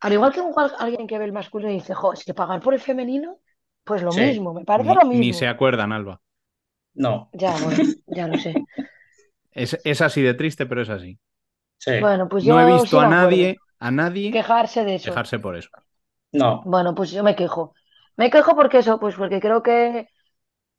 al 0.00 0.12
igual 0.12 0.32
que 0.32 0.42
alguien 0.78 1.06
que 1.06 1.18
ve 1.18 1.24
el 1.26 1.32
masculino 1.32 1.70
y 1.72 1.76
dice, 1.76 1.94
jo, 1.94 2.12
es 2.12 2.24
que 2.24 2.34
pagar 2.34 2.60
por 2.60 2.74
el 2.74 2.80
femenino, 2.80 3.38
pues 3.84 4.02
lo 4.02 4.14
Sí. 4.16 4.22
mismo, 4.24 4.54
me 4.54 4.64
parece 4.64 4.90
Ni, 4.90 4.94
lo 4.94 5.04
ni 5.10 5.32
mismo. 5.32 5.34
se 5.34 5.48
acuerdan, 5.48 5.92
Alba. 5.92 6.20
No. 6.94 7.32
Ya, 7.32 7.58
bueno, 7.58 7.84
ya 8.06 8.26
lo 8.28 8.38
sé. 8.38 8.64
Es, 9.52 9.78
es 9.84 10.00
así 10.00 10.22
de 10.22 10.34
triste, 10.34 10.66
pero 10.66 10.82
es 10.82 10.88
así. 10.90 11.18
Sí. 11.78 11.92
Bueno, 11.98 12.28
pues 12.28 12.44
yo 12.44 12.54
No 12.54 12.60
he 12.60 12.66
sí 12.66 12.66
visto 12.66 13.00
a 13.00 13.06
nadie, 13.06 13.62
a 13.78 13.90
nadie 13.90 14.38
Quejarse 14.38 14.84
de 14.84 14.94
eso. 14.96 15.14
quejarse 15.14 15.38
por 15.40 15.56
eso. 15.56 15.70
No. 16.32 16.64
Bueno, 16.64 16.94
pues 16.94 17.10
yo 17.10 17.22
me 17.24 17.36
quejo. 17.36 17.74
Me 18.16 18.30
quejo 18.30 18.54
porque 18.54 18.78
eso, 18.78 18.98
pues 19.00 19.14
porque 19.16 19.40
creo 19.40 19.62
que 19.62 20.08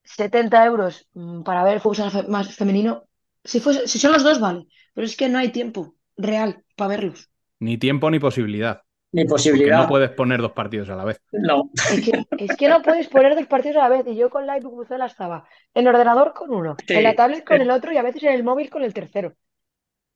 70 0.03 0.65
euros 0.65 1.07
mm, 1.13 1.43
para 1.43 1.63
ver 1.65 1.81
fútbol 1.81 2.11
más 2.29 2.55
femenino, 2.55 3.05
si 3.43 3.59
fuese, 3.61 3.87
si 3.87 3.99
son 3.99 4.13
los 4.13 4.23
dos, 4.23 4.39
vale, 4.41 4.67
pero 4.93 5.05
es 5.07 5.17
que 5.17 5.29
no 5.29 5.39
hay 5.39 5.51
tiempo 5.51 5.95
real 6.17 6.65
para 6.77 6.89
verlos. 6.89 7.31
Ni 7.59 7.79
tiempo 7.79 8.11
ni 8.11 8.19
posibilidad. 8.19 8.82
Ni 9.13 9.25
Porque 9.25 9.29
posibilidad. 9.29 9.77
no 9.83 9.87
puedes 9.87 10.09
poner 10.11 10.41
dos 10.41 10.51
partidos 10.53 10.89
a 10.89 10.95
la 10.95 11.05
vez. 11.05 11.21
No. 11.31 11.69
Es 11.89 12.01
que, 12.01 12.25
es 12.37 12.55
que 12.57 12.67
no 12.69 12.81
puedes 12.81 13.07
poner 13.07 13.35
dos 13.35 13.47
partidos 13.47 13.77
a 13.77 13.81
la 13.81 13.89
vez. 13.89 14.07
Y 14.07 14.15
yo 14.15 14.29
con 14.29 14.45
la 14.47 14.59
Bucela 14.59 15.05
estaba 15.05 15.47
en 15.73 15.87
el 15.87 15.93
ordenador 15.95 16.33
con 16.33 16.51
uno, 16.53 16.75
Sí, 16.87 16.93
en 16.95 17.03
la 17.03 17.15
tablet 17.15 17.45
con 17.45 17.61
el 17.61 17.71
otro 17.71 17.91
y 17.93 17.97
a 17.97 18.03
veces 18.03 18.23
en 18.23 18.33
el 18.33 18.43
móvil 18.43 18.69
con 18.69 18.83
el 18.83 18.93
tercero. 18.93 19.33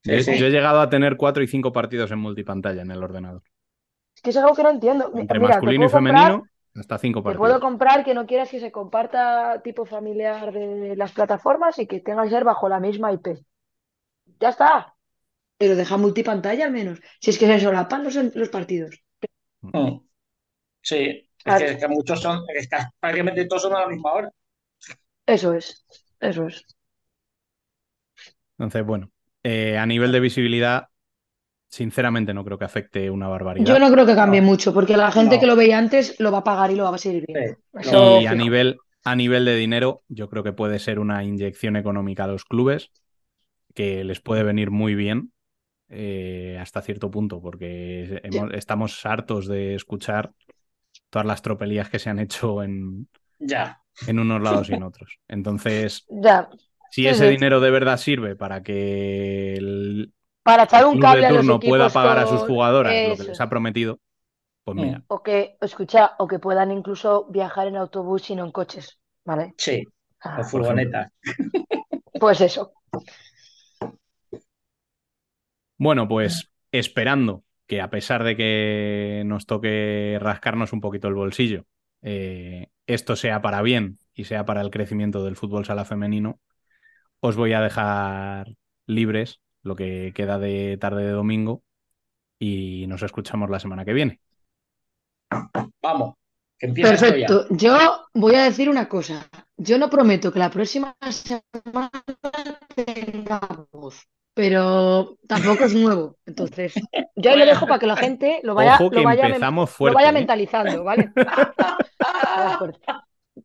Sí, 0.03 0.11
Yo, 0.11 0.21
sí. 0.23 0.37
yo 0.39 0.45
he 0.47 0.49
llegado 0.51 0.79
a 0.81 0.89
tener 0.89 1.17
cuatro 1.17 1.43
y 1.43 1.47
cinco 1.47 1.71
partidos 1.73 2.11
en 2.11 2.19
multipantalla 2.19 2.81
en 2.81 2.91
el 2.91 3.03
ordenador. 3.03 3.43
Es 4.15 4.21
que 4.21 4.31
es 4.31 4.37
algo 4.37 4.55
que 4.55 4.63
no 4.63 4.69
entiendo. 4.71 5.11
Entre 5.15 5.39
Mira, 5.39 5.59
te 5.61 5.61
masculino 5.61 5.85
y 5.85 5.89
comprar, 5.89 5.89
femenino, 5.89 6.49
hasta 6.75 6.97
cinco 6.97 7.21
te 7.21 7.23
partidos. 7.23 7.37
puedo 7.37 7.59
comprar 7.59 8.03
que 8.05 8.13
no 8.13 8.25
quieras 8.25 8.49
que 8.49 8.59
se 8.59 8.71
comparta 8.71 9.61
tipo 9.63 9.85
familiar 9.85 10.51
de 10.53 10.95
las 10.95 11.11
plataformas 11.13 11.79
y 11.79 11.87
que 11.87 11.99
tenga 12.01 12.23
que 12.23 12.29
ser 12.31 12.43
bajo 12.43 12.69
la 12.69 12.79
misma 12.79 13.11
IP. 13.13 13.43
Ya 14.41 14.49
está. 14.49 14.96
Pero 15.59 15.75
deja 15.75 15.97
multipantalla 15.97 16.65
al 16.65 16.71
menos. 16.71 16.99
Si 17.21 17.31
es 17.31 17.37
que 17.39 17.47
se 17.47 17.59
solapan 17.59 18.03
los, 18.03 18.15
los 18.35 18.49
partidos. 18.49 19.03
Mm. 19.61 19.99
Sí. 20.81 21.29
Es 21.45 21.57
que, 21.59 21.65
es 21.71 21.77
que 21.77 21.87
muchos 21.87 22.21
son, 22.21 22.41
es 22.55 22.67
que 22.69 22.77
prácticamente 22.99 23.45
todos 23.45 23.63
son 23.63 23.75
a 23.75 23.81
la 23.81 23.87
misma 23.87 24.13
hora. 24.13 24.31
Eso 25.25 25.53
es. 25.53 25.85
Eso 26.19 26.47
es. 26.47 26.65
Entonces, 28.57 28.85
bueno, 28.85 29.11
eh, 29.43 29.77
a 29.77 29.85
nivel 29.85 30.11
de 30.11 30.19
visibilidad, 30.19 30.87
sinceramente 31.69 32.33
no 32.33 32.43
creo 32.45 32.57
que 32.57 32.65
afecte 32.65 33.09
una 33.09 33.27
barbaridad. 33.27 33.65
Yo 33.67 33.79
no 33.79 33.91
creo 33.91 34.05
que 34.05 34.15
cambie 34.15 34.41
No. 34.41 34.47
mucho, 34.47 34.73
porque 34.73 34.97
la 34.97 35.11
gente 35.11 35.35
No. 35.35 35.41
que 35.41 35.47
lo 35.47 35.55
veía 35.55 35.77
antes 35.77 36.19
lo 36.19 36.31
va 36.31 36.39
a 36.39 36.43
pagar 36.43 36.71
y 36.71 36.75
lo 36.75 36.83
va 36.85 36.95
a 36.95 36.97
seguir 36.97 37.25
Sí. 37.27 37.33
viendo. 37.33 37.57
Eso 37.79 38.21
Y 38.21 38.25
a 38.25 38.35
nivel, 38.35 38.77
a 39.03 39.15
nivel 39.15 39.45
de 39.45 39.55
dinero, 39.55 40.03
yo 40.07 40.29
creo 40.29 40.43
que 40.43 40.53
puede 40.53 40.79
ser 40.79 40.99
una 40.99 41.23
inyección 41.23 41.75
económica 41.75 42.23
a 42.23 42.27
los 42.27 42.45
clubes 42.45 42.91
que 43.75 44.03
les 44.03 44.21
puede 44.21 44.43
venir 44.43 44.71
muy 44.71 44.95
bien 44.95 45.31
eh, 45.89 46.57
hasta 46.59 46.81
cierto 46.81 47.09
punto, 47.11 47.41
porque 47.41 48.21
hemos- 48.23 48.53
estamos 48.53 49.05
hartos 49.05 49.47
de 49.47 49.75
escuchar 49.75 50.31
todas 51.09 51.25
las 51.27 51.41
tropelías 51.41 51.89
que 51.89 51.99
se 51.99 52.09
han 52.09 52.19
hecho 52.19 52.63
en, 52.63 53.07
Ya. 53.39 53.81
en 54.07 54.19
unos 54.19 54.41
lados 54.41 54.69
y 54.69 54.73
en 54.73 54.83
otros. 54.83 55.19
Entonces, 55.27 56.05
Ya. 56.09 56.49
si 56.91 57.07
ese 57.07 57.25
sí. 57.25 57.31
dinero 57.31 57.59
de 57.59 57.71
verdad 57.71 57.97
sirve 57.97 58.35
para 58.35 58.63
que 58.63 59.55
el 59.55 60.13
Para 60.43 60.63
echar 60.63 60.85
un 60.85 60.93
club 60.93 61.01
cable 61.03 61.21
de 61.21 61.27
a 61.27 61.31
los 61.31 61.39
turno 61.41 61.59
pueda 61.59 61.89
pagar 61.89 62.19
a 62.19 62.27
sus 62.27 62.41
jugadoras 62.41 62.93
lo 63.09 63.17
que 63.17 63.23
les 63.23 63.41
ha 63.41 63.49
prometido, 63.49 63.99
pues 64.63 64.75
mira, 64.77 65.03
O 65.07 65.17
que, 65.23 65.57
escucha, 65.61 66.15
o 66.19 66.27
que 66.27 66.39
puedan 66.39 66.71
incluso 66.71 67.25
viajar 67.29 67.67
en 67.67 67.77
autobús 67.77 68.29
y 68.29 68.35
no 68.35 68.45
en 68.45 68.51
coches, 68.51 68.99
¿vale? 69.25 69.53
Sí, 69.57 69.83
Ah, 70.21 70.39
o 70.41 70.43
furgoneta. 70.43 71.11
Pues 72.19 72.41
eso. 72.41 72.73
Bueno, 75.77 76.07
pues 76.07 76.51
esperando 76.71 77.43
que 77.67 77.81
a 77.81 77.89
pesar 77.89 78.23
de 78.23 78.35
que 78.35 79.23
nos 79.25 79.45
toque 79.45 80.17
rascarnos 80.19 80.73
un 80.73 80.81
poquito 80.81 81.07
el 81.07 81.13
bolsillo, 81.13 81.65
eh, 82.01 82.67
esto 82.87 83.15
sea 83.15 83.41
para 83.41 83.61
bien 83.61 83.99
y 84.13 84.23
sea 84.23 84.45
para 84.45 84.61
el 84.61 84.71
crecimiento 84.71 85.23
del 85.23 85.35
fútbol 85.35 85.65
sala 85.65 85.85
femenino, 85.85 86.39
os 87.19 87.35
voy 87.35 87.53
a 87.53 87.61
dejar 87.61 88.55
libres 88.85 89.41
lo 89.61 89.75
que 89.75 90.13
queda 90.15 90.39
de 90.39 90.77
tarde 90.77 91.03
de 91.03 91.11
domingo 91.11 91.63
y 92.39 92.85
nos 92.87 93.03
escuchamos 93.03 93.49
la 93.49 93.59
semana 93.59 93.85
que 93.85 93.93
viene. 93.93 94.21
Vamos, 95.81 96.15
que 96.57 96.67
esto 96.67 96.81
ya. 96.81 96.89
Perfecto. 96.89 97.47
Yo 97.51 98.05
voy 98.13 98.35
a 98.35 98.43
decir 98.43 98.69
una 98.69 98.87
cosa. 98.87 99.27
Yo 99.57 99.77
no 99.77 99.89
prometo 99.89 100.31
que 100.31 100.39
la 100.39 100.49
próxima 100.49 100.95
semana 101.09 101.91
tengamos, 102.75 104.07
pero 104.37 105.17
tampoco 105.27 105.63
es 105.63 105.73
nuevo. 105.73 106.15
Entonces, 106.27 106.75
yo 107.15 107.31
ahí 107.31 107.39
lo 107.39 107.45
dejo 107.47 107.65
para 107.65 107.79
que 107.79 107.87
la 107.87 107.97
gente 107.97 108.39
lo 108.43 108.53
vaya, 108.53 108.75
Ojo 108.75 108.91
que 108.91 108.97
lo 108.97 109.03
vaya, 109.03 109.25
empezamos 109.25 109.67
lo 109.67 109.75
fuerte, 109.75 109.95
vaya 109.95 110.09
¿eh? 110.09 110.13
mentalizando, 110.13 110.83
¿vale? 110.83 111.11
Vaya. 111.15 112.59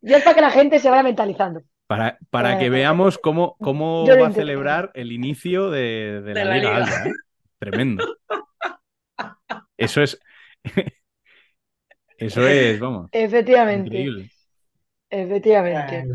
Yo 0.01 0.17
es 0.17 0.23
para 0.23 0.35
que 0.35 0.41
la 0.41 0.51
gente 0.51 0.79
se 0.79 0.91
vaya 0.91 1.01
mentalizando. 1.01 1.61
Para, 1.87 2.19
para 2.29 2.59
que 2.59 2.69
veamos 2.69 3.17
cómo, 3.17 3.55
cómo 3.59 4.05
lo 4.07 4.19
va 4.19 4.27
a 4.27 4.31
celebrar 4.31 4.91
el 4.93 5.11
inicio 5.11 5.71
de, 5.71 6.21
de 6.21 6.33
la, 6.35 6.39
De 6.39 6.45
la 6.45 6.55
Liga 6.57 6.79
liga. 6.79 6.85
Alta, 6.85 7.09
¿eh? 7.09 7.13
Tremendo. 7.57 8.17
Eso 9.77 10.03
es. 10.03 10.19
Eso 12.17 12.47
es, 12.47 12.79
vamos, 12.79 13.09
Efectivamente, 13.11 13.87
increíble. 13.87 14.29
efectivamente. 15.09 16.05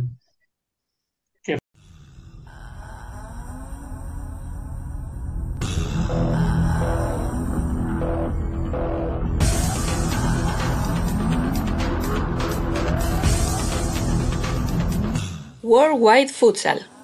Worldwide 15.62 16.30
Futsal. 16.30 16.97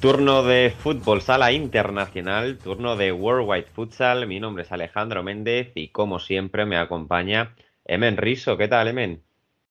Turno 0.00 0.44
de 0.44 0.70
fútbol 0.70 1.22
sala 1.22 1.50
internacional, 1.50 2.56
turno 2.58 2.94
de 2.94 3.10
Worldwide 3.10 3.66
Futsal. 3.66 4.28
Mi 4.28 4.38
nombre 4.38 4.62
es 4.62 4.70
Alejandro 4.70 5.24
Méndez 5.24 5.72
y 5.74 5.88
como 5.88 6.20
siempre 6.20 6.66
me 6.66 6.76
acompaña 6.76 7.56
Emen 7.84 8.16
Riso. 8.16 8.56
¿Qué 8.56 8.68
tal, 8.68 8.86
Emen? 8.86 9.24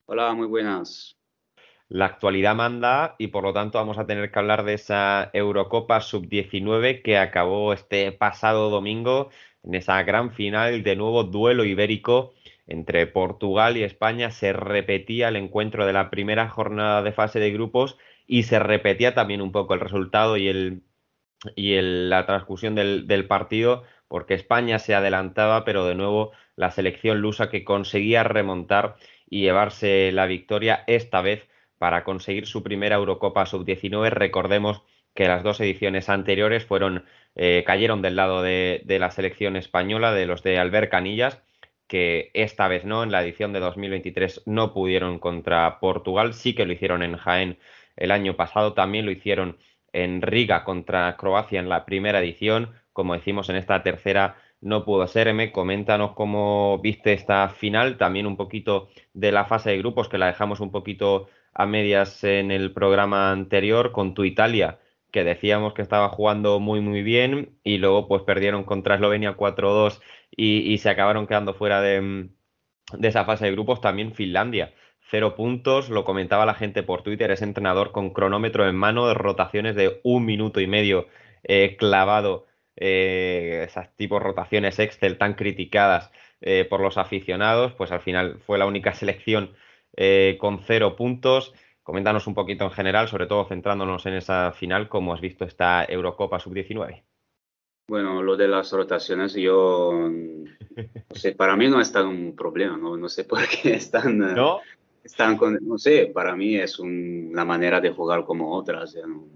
Hola, 0.06 0.34
muy 0.34 0.48
buenas. 0.48 1.18
La 1.88 2.08
actualidad 2.08 2.56
manda 2.56 3.16
y 3.18 3.28
por 3.28 3.46
lo 3.46 3.54
tanto 3.54 3.78
vamos 3.78 3.98
a 3.98 4.06
tener 4.06 4.30
que 4.30 4.38
hablar 4.38 4.66
de 4.66 4.74
esa 4.74 5.30
Eurocopa 5.32 6.02
Sub-19 6.02 7.04
que 7.04 7.18
acabó 7.18 7.72
este 7.72 8.12
pasado 8.12 8.70
domingo 8.70 9.30
en 9.64 9.76
esa 9.76 10.04
gran 10.04 10.34
final 10.34 10.84
de 10.84 10.98
nuevo 10.98 11.24
duelo 11.24 11.64
ibérico 11.64 12.34
entre 12.68 13.08
Portugal 13.08 13.78
y 13.78 13.84
España. 13.84 14.32
Se 14.32 14.52
repetía 14.52 15.30
el 15.30 15.38
encuentro 15.38 15.86
de 15.86 15.94
la 15.94 16.10
primera 16.10 16.50
jornada 16.50 17.02
de 17.02 17.14
fase 17.14 17.40
de 17.40 17.54
grupos 17.54 17.98
y 18.28 18.44
se 18.44 18.60
repetía 18.60 19.14
también 19.16 19.42
un 19.42 19.52
poco 19.52 19.74
el 19.74 19.80
resultado 19.82 20.38
y, 20.38 20.48
el, 20.50 20.84
y 21.56 21.74
el- 21.76 22.10
la 22.10 22.26
transcursión 22.26 22.76
del, 22.76 23.28
partido 23.28 23.84
porque 24.08 24.34
España 24.34 24.80
se 24.80 24.96
adelantaba, 24.96 25.66
pero 25.66 25.86
de 25.86 25.96
nuevo 25.96 26.32
la 26.56 26.72
selección 26.72 27.20
lusa 27.22 27.50
que 27.50 27.64
conseguía 27.64 28.24
remontar 28.24 28.96
y 29.30 29.42
llevarse 29.42 30.12
la 30.14 30.26
victoria 30.26 30.84
esta 30.88 31.22
vez 31.22 31.48
para 31.78 32.04
conseguir 32.04 32.48
su 32.48 32.64
primera 32.64 32.96
Eurocopa 32.96 33.46
Sub-19. 33.46 34.10
Recordemos 34.10 34.84
que 35.14 35.28
las 35.28 35.44
dos 35.44 35.60
ediciones 35.60 36.10
anteriores 36.10 36.66
fueron, 36.66 37.06
eh, 37.36 37.64
cayeron 37.68 38.02
del 38.02 38.16
lado 38.16 38.42
de, 38.42 38.82
de 38.86 39.00
la 39.00 39.12
selección 39.12 39.56
española, 39.58 40.14
de 40.14 40.26
los 40.26 40.42
de 40.44 40.58
Albert 40.60 40.90
Canillas, 40.92 41.42
que 41.88 42.32
esta 42.34 42.68
vez 42.68 42.86
no, 42.86 43.04
en 43.04 43.12
la 43.12 43.24
edición 43.24 43.54
de 43.54 43.60
2023 43.60 44.44
no 44.46 44.74
pudieron 44.74 45.20
contra 45.20 45.80
Portugal, 45.80 46.34
sí 46.34 46.54
que 46.56 46.66
lo 46.66 46.74
hicieron 46.74 47.02
en 47.04 47.18
Jaén 47.18 47.60
el 47.98 48.12
año 48.12 48.36
pasado, 48.36 48.74
también 48.74 49.06
lo 49.06 49.12
hicieron 49.12 49.58
en 49.94 50.22
Riga 50.22 50.64
contra 50.64 51.16
Croacia 51.18 51.60
en 51.60 51.70
la 51.70 51.86
primera 51.86 52.20
edición, 52.20 52.74
como 52.94 53.14
decimos 53.14 53.50
en 53.50 53.58
esta 53.58 53.84
tercera 53.84 54.38
no 54.62 54.86
pudo 54.86 55.08
ser. 55.08 55.28
M, 55.28 55.52
coméntanos 55.52 56.14
cómo 56.14 56.80
viste 56.80 57.14
esta 57.14 57.50
final, 57.50 57.98
también 57.98 58.28
un 58.28 58.38
poquito 58.38 58.90
de 59.14 59.32
la 59.32 59.46
fase 59.46 59.72
de 59.72 59.78
grupos, 59.78 60.10
que 60.10 60.18
la 60.18 60.28
dejamos 60.28 60.60
un 60.60 60.72
poquito 60.72 61.28
a 61.54 61.66
medias 61.66 62.24
en 62.24 62.52
el 62.52 62.74
programa 62.74 63.32
anterior 63.32 63.92
con 63.92 64.14
tu 64.14 64.24
Italia, 64.24 64.80
que 65.12 65.24
decíamos 65.24 65.74
que 65.74 65.82
estaba 65.82 66.10
jugando 66.10 66.60
muy 66.60 66.82
muy 66.82 67.02
bien 67.02 67.58
y 67.64 67.78
luego 67.78 68.08
pues 68.08 68.24
perdieron 68.24 68.64
contra 68.64 68.96
Eslovenia 68.96 69.38
4-2 69.38 70.00
y, 70.32 70.60
y 70.72 70.78
se 70.80 70.90
acabaron 70.90 71.28
quedando 71.28 71.54
fuera 71.54 71.82
de 71.82 72.30
esa 73.02 73.26
fase 73.26 73.46
de 73.46 73.52
grupos. 73.52 73.82
También 73.82 74.14
Finlandia, 74.14 74.74
cero 75.10 75.36
puntos, 75.36 75.90
lo 75.90 76.06
comentaba 76.06 76.46
la 76.46 76.54
gente 76.54 76.84
por 76.84 77.02
Twitter, 77.02 77.32
es 77.32 77.42
entrenador 77.42 77.92
con 77.92 78.12
cronómetro 78.12 78.68
en 78.68 78.76
mano 78.76 79.14
rotaciones 79.14 79.76
de 79.76 80.00
un 80.04 80.26
minuto 80.26 80.60
y 80.60 80.68
medio 80.68 81.08
eh, 81.44 81.76
clavado, 81.78 82.46
eh, 82.76 83.66
esas 83.68 83.96
tipos 83.96 84.22
rotaciones 84.22 84.80
Excel 84.80 85.18
tan 85.18 85.34
criticadas 85.34 86.12
eh, 86.40 86.68
por 86.70 86.80
los 86.80 86.98
aficionados, 86.98 87.74
pues 87.74 87.92
al 87.92 88.02
final 88.02 88.40
fue 88.46 88.60
la 88.60 88.68
única 88.68 88.94
selección 88.94 89.56
eh, 89.96 90.38
con 90.40 90.60
cero 90.60 90.96
puntos. 90.96 91.54
Coméntanos 91.82 92.28
un 92.28 92.36
poquito 92.36 92.66
en 92.66 92.72
general, 92.72 93.08
sobre 93.08 93.28
todo 93.28 93.46
centrándonos 93.46 94.06
en 94.06 94.14
esa 94.14 94.52
final, 94.52 94.90
cómo 94.90 95.14
has 95.14 95.22
visto 95.22 95.46
esta 95.46 95.86
Eurocopa 95.86 96.40
Sub-19. 96.40 97.04
Bueno, 97.90 98.22
lo 98.22 98.36
de 98.36 98.50
las 98.50 98.72
rotaciones, 98.74 99.34
yo, 99.34 99.94
no 100.76 101.16
sé, 101.16 101.32
para 101.32 101.56
mí 101.56 101.70
no 101.70 101.80
es 101.80 101.92
tan 101.92 102.06
un 102.06 102.36
problema, 102.36 102.78
no, 102.78 102.98
no 102.98 103.10
sé 103.10 103.24
por 103.24 103.40
qué 103.48 103.74
están, 103.76 104.20
¿No? 104.20 104.60
Están 105.08 105.38
con, 105.38 105.58
no 105.62 105.78
sé, 105.78 106.12
para 106.14 106.36
mí 106.36 106.56
es 106.56 106.80
un- 106.80 107.30
una 107.32 107.44
manera 107.46 107.82
de 107.82 107.90
jugar 107.92 108.24
como 108.26 108.54
otras, 108.56 108.96
no, 108.96 109.28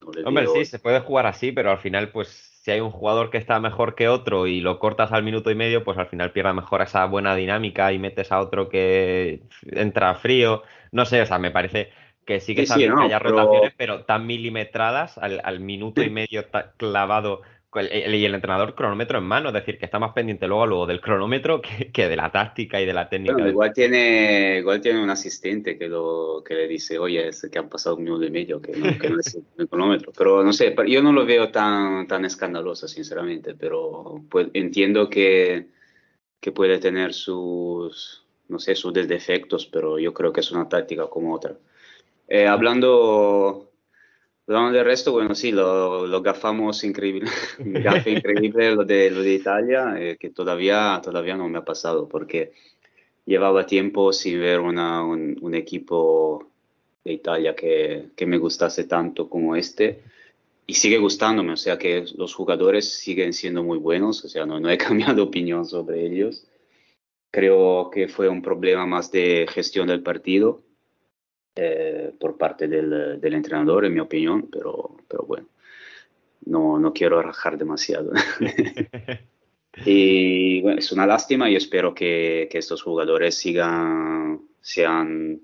no 0.00 0.28
Hombre, 0.28 0.46
sí, 0.46 0.64
se 0.64 0.78
puede 0.78 1.00
jugar 1.00 1.26
así, 1.26 1.52
pero 1.52 1.70
al 1.70 1.78
final, 1.78 2.10
pues, 2.10 2.28
si 2.28 2.70
hay 2.70 2.80
un 2.80 2.90
jugador 2.90 3.30
que 3.30 3.38
está 3.38 3.60
mejor 3.60 3.94
que 3.94 4.08
otro 4.08 4.46
y 4.46 4.60
lo 4.60 4.78
cortas 4.78 5.12
al 5.12 5.22
minuto 5.22 5.50
y 5.50 5.54
medio, 5.54 5.84
pues 5.84 5.98
al 5.98 6.06
final 6.08 6.32
pierde 6.32 6.52
mejor 6.52 6.82
esa 6.82 7.04
buena 7.06 7.34
dinámica 7.36 7.92
y 7.92 7.98
metes 7.98 8.32
a 8.32 8.40
otro 8.40 8.68
que 8.68 9.42
entra 9.70 10.14
frío. 10.16 10.62
No 10.90 11.04
sé, 11.06 11.20
o 11.22 11.26
sea, 11.26 11.38
me 11.38 11.50
parece 11.52 11.90
que 12.24 12.40
sí 12.40 12.54
que 12.56 12.66
Sí, 12.66 12.74
que 12.80 12.84
haya 12.88 13.18
pero- 13.20 13.36
rotaciones, 13.36 13.72
pero 13.76 14.04
tan 14.04 14.26
milimetradas 14.26 15.16
al, 15.18 15.40
al 15.44 15.60
minuto 15.60 16.02
y 16.02 16.10
medio 16.10 16.44
clavado 16.76 17.42
con 17.70 17.84
el- 17.84 17.92
el- 17.92 18.14
y 18.14 18.24
el 18.24 18.34
entrenador 18.34 18.74
cronómetro 18.74 19.18
en 19.18 19.24
mano, 19.24 19.48
es 19.48 19.54
decir, 19.54 19.78
que 19.78 19.84
está 19.84 19.98
más 19.98 20.12
pendiente 20.12 20.46
luego, 20.46 20.66
luego 20.66 20.86
del 20.86 21.00
cronómetro 21.00 21.60
que, 21.62 21.90
que 21.92 22.08
de 22.08 22.16
la 22.16 22.30
táctica 22.30 22.80
y 22.80 22.86
de 22.86 22.92
la 22.92 23.08
técnica. 23.08 23.34
Bueno, 23.34 23.48
igual 23.48 23.72
tiene, 23.72 24.58
igual 24.58 24.80
tiene 24.80 25.02
un 25.02 25.10
asistente 25.10 25.76
que, 25.76 25.88
lo, 25.88 26.42
que 26.44 26.54
le 26.54 26.68
dice, 26.68 26.98
oye, 26.98 27.28
es 27.28 27.48
que 27.50 27.58
han 27.58 27.68
pasado 27.68 27.96
un 27.96 28.04
minuto 28.04 28.24
y 28.24 28.30
medio, 28.30 28.60
que 28.62 28.72
no, 28.72 28.96
que 28.98 29.10
no 29.10 29.18
es 29.20 29.34
el 29.58 29.68
cronómetro. 29.68 30.12
Pero 30.16 30.42
no 30.44 30.52
sé, 30.52 30.74
yo 30.86 31.02
no 31.02 31.12
lo 31.12 31.26
veo 31.26 31.50
tan, 31.50 32.06
tan 32.06 32.24
escandaloso, 32.24 32.86
sinceramente, 32.88 33.54
pero 33.54 34.22
pues, 34.30 34.48
entiendo 34.54 35.10
que, 35.10 35.66
que 36.40 36.52
puede 36.52 36.78
tener 36.78 37.14
sus, 37.14 38.24
no 38.48 38.58
sé, 38.58 38.74
sus 38.76 38.92
defectos, 38.92 39.66
pero 39.66 39.98
yo 39.98 40.14
creo 40.14 40.32
que 40.32 40.40
es 40.40 40.52
una 40.52 40.68
táctica 40.68 41.08
como 41.08 41.34
otra. 41.34 41.56
Eh, 42.28 42.46
hablando, 42.46 43.72
hablando 44.46 44.78
del 44.78 44.86
resto, 44.86 45.12
bueno, 45.12 45.34
sí, 45.34 45.50
lo, 45.50 46.06
lo 46.06 46.22
gafamos 46.22 46.84
increíble, 46.84 47.28
gafe 47.58 48.12
increíble 48.12 48.74
lo 48.74 48.84
de, 48.84 49.10
lo 49.10 49.22
de 49.22 49.34
Italia, 49.34 49.94
eh, 49.98 50.16
que 50.18 50.30
todavía, 50.30 51.00
todavía 51.02 51.36
no 51.36 51.48
me 51.48 51.58
ha 51.58 51.64
pasado, 51.64 52.08
porque 52.08 52.52
llevaba 53.24 53.66
tiempo 53.66 54.12
sin 54.12 54.40
ver 54.40 54.60
una, 54.60 55.02
un, 55.04 55.36
un 55.40 55.54
equipo 55.54 56.48
de 57.04 57.12
Italia 57.12 57.54
que, 57.54 58.10
que 58.14 58.26
me 58.26 58.38
gustase 58.38 58.84
tanto 58.84 59.28
como 59.28 59.56
este. 59.56 60.02
Y 60.68 60.74
sigue 60.74 60.98
gustándome, 60.98 61.52
o 61.52 61.56
sea 61.56 61.78
que 61.78 62.04
los 62.16 62.34
jugadores 62.34 62.88
siguen 62.98 63.32
siendo 63.32 63.62
muy 63.62 63.78
buenos, 63.78 64.24
o 64.24 64.28
sea, 64.28 64.46
no, 64.46 64.58
no 64.58 64.70
he 64.70 64.78
cambiado 64.78 65.24
opinión 65.24 65.66
sobre 65.66 66.06
ellos. 66.06 66.46
creo 67.30 67.90
que 67.90 68.08
fue 68.08 68.28
un 68.28 68.42
problema 68.42 68.86
más 68.86 69.10
de 69.12 69.46
gestión 69.48 69.88
del 69.88 70.02
partido 70.02 70.65
eh, 71.56 72.12
por 72.20 72.36
parte 72.36 72.68
del, 72.68 73.18
del, 73.18 73.34
entrenador, 73.34 73.86
en 73.86 73.94
mi 73.94 74.00
opinión, 74.00 74.48
pero, 74.52 74.96
pero 75.08 75.24
bueno, 75.24 75.48
no, 76.44 76.78
no 76.78 76.92
quiero 76.92 77.22
rajar 77.22 77.56
demasiado. 77.56 78.12
y 79.86 80.60
bueno, 80.60 80.78
es 80.78 80.92
una 80.92 81.06
lástima 81.06 81.48
y 81.48 81.56
espero 81.56 81.94
que, 81.94 82.48
que 82.50 82.58
estos 82.58 82.82
jugadores 82.82 83.36
sigan, 83.36 84.42
sean 84.60 85.40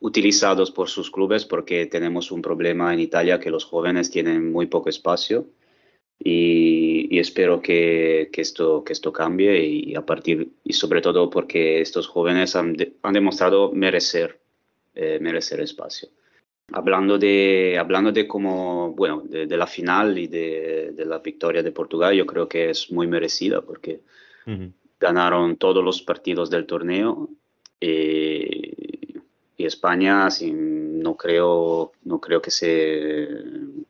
utilizados 0.00 0.70
por 0.70 0.88
sus 0.88 1.10
clubes 1.10 1.44
porque 1.44 1.86
tenemos 1.86 2.30
un 2.30 2.42
problema 2.42 2.92
en 2.92 3.00
Italia 3.00 3.40
que 3.40 3.50
los 3.50 3.64
jóvenes 3.64 4.10
tienen 4.10 4.52
muy 4.52 4.66
poco 4.66 4.88
espacio 4.88 5.46
y, 6.18 7.08
y 7.14 7.18
espero 7.18 7.62
que, 7.62 8.28
que, 8.32 8.42
esto, 8.42 8.84
que 8.84 8.92
esto 8.92 9.12
cambie 9.12 9.64
y 9.64 9.94
a 9.94 10.04
partir 10.04 10.50
y 10.64 10.74
sobre 10.74 11.00
todo 11.00 11.30
porque 11.30 11.80
estos 11.80 12.08
jóvenes 12.08 12.56
han, 12.56 12.74
de, 12.74 12.94
han 13.02 13.14
demostrado 13.14 13.72
merecer 13.72 14.39
eh, 14.94 15.18
merecer 15.20 15.60
espacio. 15.60 16.08
Hablando 16.72 17.18
de, 17.18 17.76
hablando 17.78 18.12
de 18.12 18.28
como, 18.28 18.92
bueno, 18.92 19.22
de, 19.24 19.46
de 19.46 19.56
la 19.56 19.66
final 19.66 20.18
y 20.18 20.28
de, 20.28 20.92
de, 20.94 21.04
la 21.04 21.18
victoria 21.18 21.62
de 21.62 21.72
Portugal, 21.72 22.14
yo 22.14 22.26
creo 22.26 22.48
que 22.48 22.70
es 22.70 22.92
muy 22.92 23.08
merecida 23.08 23.60
porque 23.60 24.02
uh 24.46 24.50
-huh. 24.50 24.72
ganaron 25.00 25.56
todos 25.56 25.82
los 25.84 26.00
partidos 26.02 26.48
del 26.48 26.66
torneo 26.66 27.28
y, 27.80 29.20
y 29.56 29.66
España 29.66 30.30
sin, 30.30 31.00
no 31.00 31.16
creo, 31.16 31.92
no 32.04 32.20
creo 32.20 32.40
que, 32.40 32.50
se, 32.50 33.28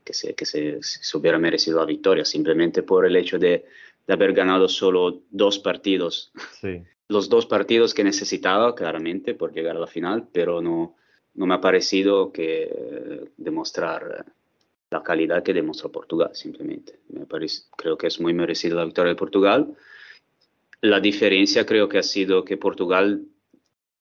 que, 0.03 0.15
se, 0.15 0.35
que 0.35 0.47
se, 0.47 0.79
se, 0.83 1.17
hubiera 1.19 1.39
merecido 1.39 1.79
la 1.81 1.87
victoria, 1.87 2.25
simplemente 2.25 2.83
por 2.83 3.05
el 3.05 3.15
hecho 3.17 3.39
de, 3.39 3.67
de 4.07 4.13
haber 4.15 4.33
ganado 4.33 4.69
solo 4.69 5.23
dos 5.31 5.59
partidos. 5.59 6.33
Sí. 6.61 6.83
Los 7.09 7.29
dos 7.29 7.47
partidos 7.47 7.93
que 7.95 8.05
necesitaba, 8.05 8.75
claramente, 8.75 9.35
por 9.35 9.53
llegar 9.53 9.77
a 9.77 9.81
la 9.81 9.87
final, 9.87 10.29
pero 10.33 10.61
no, 10.61 10.97
no 11.35 11.47
me 11.47 11.55
ha 11.55 11.61
parecido 11.61 12.33
que 12.33 13.29
demostrar 13.37 14.27
la 14.91 15.03
calidad 15.03 15.43
que 15.43 15.55
demostró 15.55 15.91
Portugal, 15.91 16.31
simplemente. 16.35 17.01
Me 17.09 17.27
parece, 17.27 17.65
creo 17.77 17.97
que 17.97 18.07
es 18.07 18.21
muy 18.21 18.33
merecido 18.33 18.77
la 18.77 18.85
victoria 18.85 19.11
de 19.11 19.19
Portugal. 19.19 19.75
La 20.81 21.01
diferencia 21.01 21.67
creo 21.67 21.89
que 21.89 21.99
ha 21.99 22.03
sido 22.03 22.45
que 22.45 22.57
Portugal 22.57 23.25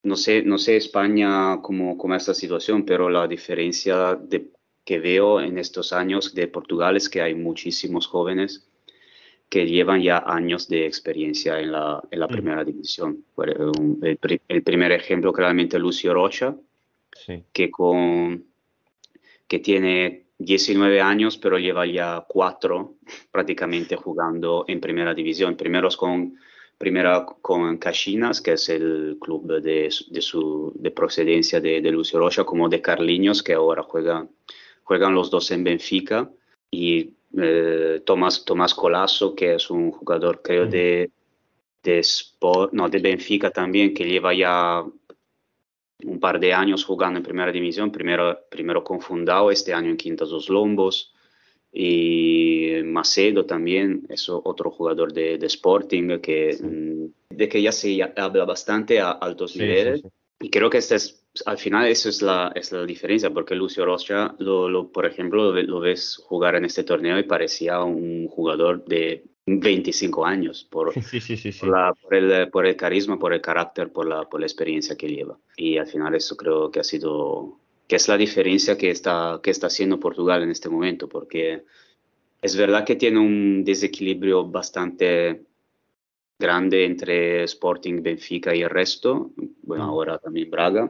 no 0.04 0.16
sé, 0.16 0.44
no 0.44 0.58
sé 0.58 0.78
España 0.78 1.62
cómo, 1.62 1.98
cómo 1.98 2.16
esta 2.16 2.34
situación, 2.34 2.86
pero 2.86 3.10
la 3.10 3.28
diferencia 3.28 4.16
de, 4.16 4.50
que 4.86 5.00
veo 5.00 5.42
en 5.42 5.58
estos 5.58 5.94
años 5.94 6.34
de 6.34 6.48
Portugal 6.48 6.96
es 6.96 7.10
que 7.10 7.22
hay 7.22 7.36
muchísimos 7.36 8.08
jóvenes 8.08 8.69
que 9.50 9.66
llevan 9.66 10.02
ya 10.02 10.24
años 10.26 10.68
de 10.68 10.86
experiencia 10.86 11.60
en 11.60 11.72
la, 11.72 12.02
en 12.12 12.20
la 12.20 12.28
mm. 12.28 12.32
primera 12.32 12.64
división. 12.64 13.26
El, 13.38 14.40
el, 14.48 14.64
primer 14.64 14.92
ejemplo 14.92 15.34
claramente 15.34 15.80
Lucio 15.80 16.14
Rocha, 16.14 16.56
sí. 17.12 17.44
que, 17.52 17.72
con, 17.72 18.46
que 19.48 19.60
tiene 19.60 20.28
19 20.38 21.02
años, 21.02 21.38
pero 21.38 21.58
lleva 21.58 21.86
ya 21.86 22.24
cuatro 22.28 22.96
prácticamente 23.32 23.96
jugando 23.96 24.66
en 24.68 24.80
primera 24.80 25.14
división. 25.14 25.56
Primeros 25.56 25.98
con 25.98 26.38
primero 26.80 27.38
con 27.42 27.78
Caxinas, 27.78 28.40
que 28.40 28.54
es 28.54 28.70
el 28.70 29.18
club 29.20 29.46
de, 29.62 29.92
de, 30.10 30.22
su, 30.22 30.72
de 30.76 30.92
procedencia 30.92 31.60
de, 31.60 31.82
de, 31.82 31.92
Lucio 31.92 32.20
Rocha, 32.20 32.46
como 32.46 32.70
de 32.70 32.82
Carliños, 32.82 33.44
que 33.44 33.54
ahora 33.54 33.84
juega, 33.84 34.26
juegan 34.84 35.14
los 35.14 35.30
dos 35.30 35.52
en 35.52 35.66
Benfica, 35.66 36.32
y 36.72 37.16
eh, 37.38 38.02
Tomás, 38.06 38.44
Tomás 38.44 38.74
Colasso, 38.74 39.36
que 39.36 39.56
es 39.56 39.70
un 39.70 39.92
jugador, 39.92 40.42
creo, 40.42 40.66
mm. 40.66 40.70
de, 40.70 41.12
de, 41.84 42.00
Sport, 42.00 42.74
no, 42.74 42.90
de 42.90 43.00
Benfica 43.00 43.52
también, 43.52 43.94
que 43.94 44.06
lleva 44.06 44.34
ya 44.34 44.84
un 46.06 46.20
par 46.20 46.40
de 46.40 46.54
años 46.54 46.86
jugando 46.86 47.18
en 47.18 47.24
primera 47.24 47.52
división, 47.52 47.92
primero, 47.92 48.40
primero 48.50 48.84
con 48.84 49.02
Fundao, 49.02 49.52
este 49.52 49.74
año 49.74 49.90
en 49.90 49.98
Quintas 49.98 50.30
dos 50.30 50.50
Lombos, 50.50 51.14
y 51.72 52.78
Macedo 52.84 53.46
también 53.46 54.08
es 54.10 54.28
otro 54.30 54.72
jugador 54.72 55.14
de, 55.14 55.38
de 55.38 55.46
Sporting 55.46 56.20
que, 56.20 56.54
sí. 56.54 57.14
de 57.30 57.50
que 57.50 57.62
ya 57.62 57.72
se 57.72 58.02
habla 58.16 58.46
bastante 58.46 59.00
a 59.00 59.12
altos 59.12 59.52
sí, 59.52 59.60
niveles. 59.60 60.02
Sí, 60.02 60.08
y 60.40 60.50
creo 60.50 60.70
que 60.70 60.78
este 60.78 60.96
es, 60.96 61.26
al 61.46 61.58
final 61.58 61.88
eso 61.88 62.10
es 62.10 62.22
la, 62.22 62.52
es 62.56 62.72
la 62.72 62.86
diferencia, 62.86 63.30
porque 63.30 63.56
Lucio 63.56 63.86
Rocha, 63.86 64.36
lo, 64.40 64.70
lo, 64.70 64.92
por 64.92 65.06
ejemplo, 65.06 65.52
lo, 65.52 65.62
lo, 65.62 65.80
ves 65.80 66.22
jugar 66.26 66.56
en 66.56 66.66
este 66.66 66.84
torneo 66.84 67.20
y 67.20 67.24
parecía 67.24 67.84
un 67.84 68.28
jugador 68.28 68.86
de 68.86 69.26
25 69.46 70.26
años 70.26 70.68
por, 70.70 70.94
por, 70.94 71.70
la, 71.70 71.94
por, 71.94 72.16
el, 72.16 72.50
por 72.50 72.66
el 72.66 72.76
carisma, 72.76 73.20
por 73.20 73.34
el 73.34 73.42
carácter, 73.42 73.92
por 73.92 74.08
la, 74.08 74.30
por 74.30 74.40
la 74.40 74.46
experiencia 74.46 74.96
que 74.96 75.10
lleva. 75.10 75.38
Y 75.58 75.78
al 75.78 75.88
final 75.88 76.16
eso 76.16 76.38
creo 76.38 76.72
que 76.72 76.80
ha 76.80 76.84
sido 76.84 77.60
que 77.88 77.96
es 77.96 78.08
la 78.08 78.18
diferencia 78.18 78.78
que 78.78 78.92
está, 78.92 79.40
que 79.42 79.50
está 79.50 79.68
haciendo 79.68 80.00
Portugal 80.00 80.44
en 80.44 80.52
este 80.52 80.70
momento, 80.70 81.10
porque 81.10 81.64
es 82.42 82.56
verdad 82.56 82.86
que 82.86 82.96
tiene 82.96 83.20
un 83.20 83.64
desequilibrio 83.64 84.46
bastante 84.46 85.42
grande 86.40 86.86
entre 86.86 87.44
Sporting, 87.44 88.02
Benfica 88.02 88.56
y 88.56 88.62
el 88.62 88.70
resto, 88.70 89.32
bueno, 89.64 89.84
ahora 89.84 90.18
también 90.18 90.50
Braga, 90.50 90.90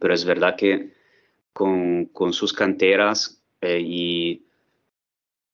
pero 0.00 0.12
es 0.12 0.24
verdad 0.24 0.56
que 0.56 0.92
con, 1.52 2.06
con 2.06 2.32
sus 2.32 2.52
canteras 2.52 3.40
eh, 3.60 3.80
y 3.80 4.44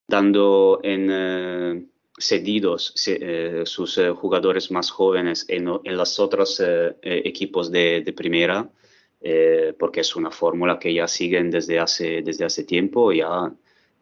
dando 0.09 0.81
en 0.83 1.09
eh, 1.11 1.87
cedidos 2.19 2.95
eh, 3.07 3.63
sus 3.67 4.01
jugadores 4.17 4.71
más 4.71 4.91
jóvenes 4.91 5.45
en, 5.49 5.69
en 5.85 5.97
los 5.97 6.19
otros 6.19 6.63
equipos 7.03 7.71
de, 7.71 8.03
de 8.03 8.13
primera, 8.13 8.71
porque 9.79 10.01
es 10.01 10.17
una 10.17 10.31
fórmula 10.31 10.79
que 10.79 10.93
ya 10.95 11.07
siguen 11.07 11.51
desde 11.51 11.79
hace, 11.79 12.23
desde 12.23 12.45
hace 12.45 12.65
tiempo, 12.65 13.13
ya 13.13 13.53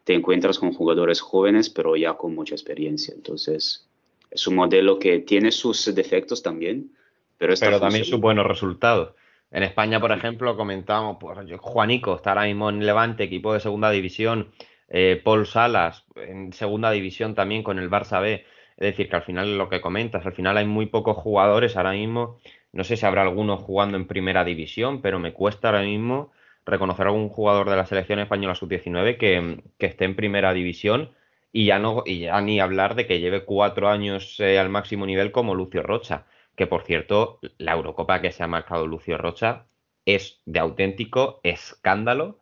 te 0.05 0.15
encuentras 0.15 0.59
con 0.59 0.73
jugadores 0.73 1.21
jóvenes, 1.21 1.71
pero 1.71 1.97
ya 1.97 2.15
con 2.15 2.35
mucha 2.35 2.55
experiencia. 2.55 3.15
Entonces, 3.15 3.90
es 4.31 4.47
un 4.47 4.57
modelo 4.57 4.99
que 4.99 5.21
tiene 5.21 5.53
sus 5.53 5.95
defectos 5.95 6.43
también, 6.43 6.93
pero, 7.39 7.55
pero 7.59 7.81
también 7.81 8.05
sus 8.05 8.21
buenos 8.21 8.47
resultados. 8.47 9.15
En 9.51 9.63
España, 9.63 9.99
por 9.99 10.13
ejemplo, 10.13 10.57
comentamos, 10.57 11.17
pues, 11.21 11.39
Juanico 11.59 12.17
está 12.17 12.31
ahora 12.31 12.45
mismo 12.45 12.71
en 12.71 12.87
Levante, 12.87 13.25
equipo 13.25 13.53
de 13.53 13.61
segunda 13.61 13.91
división, 13.91 14.51
eh, 14.89 15.21
Paul 15.23 15.47
Salas 15.47 16.05
en 16.17 16.53
segunda 16.53 16.91
división 16.91 17.35
también 17.35 17.63
con 17.63 17.79
el 17.79 17.91
Barça 17.91 18.21
B. 18.21 18.45
Es 18.77 18.93
decir, 18.93 19.09
que 19.09 19.17
al 19.17 19.23
final 19.23 19.59
lo 19.59 19.69
que 19.69 19.81
comentas, 19.81 20.25
al 20.25 20.33
final 20.33 20.57
hay 20.57 20.67
muy 20.67 20.87
pocos 20.87 21.17
jugadores 21.17 21.77
ahora 21.77 21.93
mismo 21.93 22.39
no 22.73 22.85
sé 22.85 22.97
si 22.97 23.07
habrá 23.07 23.23
alguno 23.23 23.57
jugando 23.57 23.97
en 23.97 24.07
primera 24.07 24.45
división, 24.45 25.03
pero 25.03 25.19
me 25.19 25.33
cuesta 25.33 25.69
ahora 25.69 25.83
mismo 25.83 26.33
reconocer 26.65 27.07
a 27.07 27.11
algún 27.11 27.29
jugador 27.29 27.69
de 27.69 27.77
la 27.77 27.87
selección 27.87 28.21
española 28.21 28.55
sub-19 28.55 29.19
que, 29.19 29.63
que, 29.79 29.87
esté 29.87 30.05
en 30.05 30.15
primera 30.15 30.53
división 30.53 31.11
y 31.53 31.67
ya, 31.67 31.79
no, 31.79 32.03
y 32.07 32.21
ya 32.21 32.41
ni 32.41 32.61
hablar 32.61 32.95
de 32.95 33.07
que 33.07 33.21
lleve 33.21 33.45
cuatro 33.45 33.89
años 33.89 34.39
eh, 34.41 34.59
al 34.59 34.69
máximo 34.69 35.07
nivel 35.07 35.33
como 35.33 35.55
Lucio 35.55 35.83
Rocha, 35.83 36.27
que 36.57 36.67
por 36.67 36.83
cierto, 36.85 37.39
la 37.59 37.73
Eurocopa 37.73 38.21
que 38.21 38.33
se 38.33 38.43
ha 38.43 38.47
marcado 38.47 38.87
Lucio 38.87 39.19
Rocha 39.19 39.67
es 40.05 40.41
de 40.47 40.61
auténtico 40.61 41.41
escándalo 41.43 42.41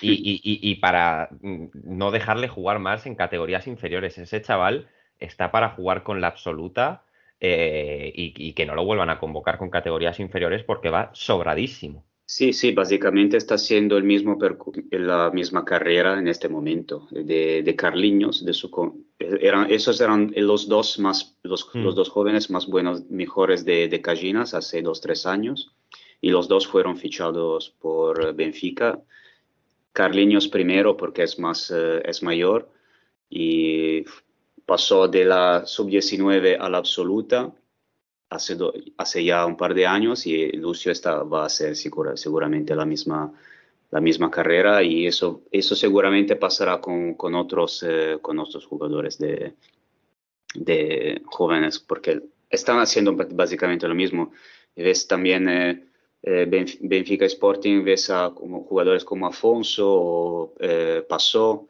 y, 0.00 0.12
y, 0.12 0.40
y, 0.44 0.74
para 0.76 1.30
no 1.40 2.10
dejarle 2.10 2.48
jugar 2.48 2.78
más 2.78 3.06
en 3.06 3.16
categorías 3.16 3.66
inferiores. 3.66 4.18
Ese 4.18 4.40
chaval 4.42 4.88
está 5.18 5.50
para 5.50 5.70
jugar 5.70 6.02
con 6.04 6.20
la 6.20 6.28
absoluta 6.28 7.04
eh, 7.40 8.12
y, 8.14 8.52
que 8.52 8.66
no 8.66 8.74
lo 8.74 8.84
vuelvan 8.84 9.10
a 9.10 9.18
convocar 9.18 9.58
con 9.58 9.70
categorías 9.70 10.20
inferiores 10.20 10.62
porque 10.62 10.90
va 10.90 11.10
sobradísimo. 11.14 12.04
Sí, 12.32 12.52
sí, 12.52 12.70
básicamente 12.70 13.36
está 13.36 13.56
haciendo 13.56 13.96
el 13.96 14.04
mismo 14.04 14.38
la 14.92 15.30
misma 15.32 15.64
carrera 15.64 16.16
en 16.16 16.28
este 16.28 16.48
momento 16.48 17.08
de, 17.10 17.64
de 17.64 17.74
Carliños, 17.74 18.44
de 18.44 18.52
su, 18.52 18.70
eran, 19.18 19.68
esos 19.68 20.00
eran 20.00 20.32
los 20.36 20.68
dos 20.68 21.00
más 21.00 21.36
los, 21.42 21.68
mm. 21.74 21.78
los 21.80 21.96
dos 21.96 22.08
jóvenes 22.08 22.48
más 22.48 22.68
buenos, 22.68 23.10
mejores 23.10 23.64
de, 23.64 23.88
de 23.88 24.00
Cajinas 24.00 24.54
hace 24.54 24.80
dos 24.80 25.00
tres 25.00 25.26
años 25.26 25.72
y 26.20 26.30
los 26.30 26.46
dos 26.46 26.68
fueron 26.68 26.96
fichados 26.96 27.74
por 27.80 28.32
Benfica. 28.32 29.00
Carliños 29.92 30.46
primero 30.46 30.96
porque 30.96 31.24
es 31.24 31.36
más 31.36 31.68
uh, 31.72 31.98
es 32.04 32.22
mayor 32.22 32.70
y 33.28 34.04
pasó 34.66 35.08
de 35.08 35.24
la 35.24 35.66
sub-19 35.66 36.58
a 36.60 36.68
la 36.68 36.78
absoluta 36.78 37.52
hace, 38.30 38.54
do, 38.54 38.72
hace, 38.96 39.24
ya 39.24 39.44
un 39.46 39.56
par 39.56 39.74
de 39.74 39.86
años 39.86 40.26
y 40.26 40.52
Lucio 40.52 40.90
está, 40.92 41.22
va 41.22 41.42
a 41.42 41.46
hacer 41.46 41.76
segura, 41.76 42.16
seguramente 42.16 42.74
la 42.74 42.86
misma, 42.86 43.32
la 43.90 44.00
misma 44.00 44.30
carrera 44.30 44.82
y 44.82 45.06
eso, 45.06 45.42
eso 45.52 45.74
seguramente 45.74 46.36
pasará 46.36 46.80
con, 46.80 47.14
con 47.14 47.34
otros, 47.34 47.84
eh, 47.86 48.18
con 48.22 48.38
otros 48.38 48.64
jugadores 48.66 49.18
de, 49.18 49.54
de 50.54 51.22
jóvenes 51.26 51.78
porque 51.78 52.22
están 52.48 52.78
haciendo 52.78 53.14
básicamente 53.14 53.86
lo 53.86 53.94
mismo. 53.94 54.32
Y 54.74 54.82
ves 54.82 55.06
también 55.06 55.48
eh, 55.48 55.84
eh, 56.22 56.46
Benfica 56.80 57.24
Sporting, 57.24 57.82
ves 57.82 58.10
a 58.10 58.32
como 58.34 58.64
jugadores 58.64 59.04
como 59.04 59.26
Afonso 59.26 59.86
o 59.88 60.54
eh, 60.58 61.04
Pasó, 61.08 61.68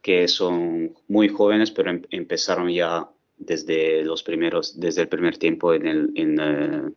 que 0.00 0.28
son 0.28 0.94
muy 1.08 1.28
jóvenes, 1.28 1.70
pero 1.70 1.90
em 1.90 2.02
empezaron 2.10 2.68
ya 2.70 3.08
desde 3.38 4.04
los 4.04 4.22
primeros, 4.22 4.78
desde 4.78 5.02
el 5.02 5.08
primer 5.08 5.38
tiempo 5.38 5.74
en, 5.74 5.86
el, 5.86 6.12
en, 6.14 6.40
eh, 6.40 6.90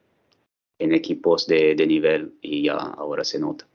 en 0.80 0.94
equipos 0.94 1.48
de, 1.48 1.76
de 1.76 1.88
nivel 1.88 2.34
y 2.42 2.64
ya 2.64 2.76
ahora 2.76 3.24
se 3.24 3.40
nota. 3.40 3.68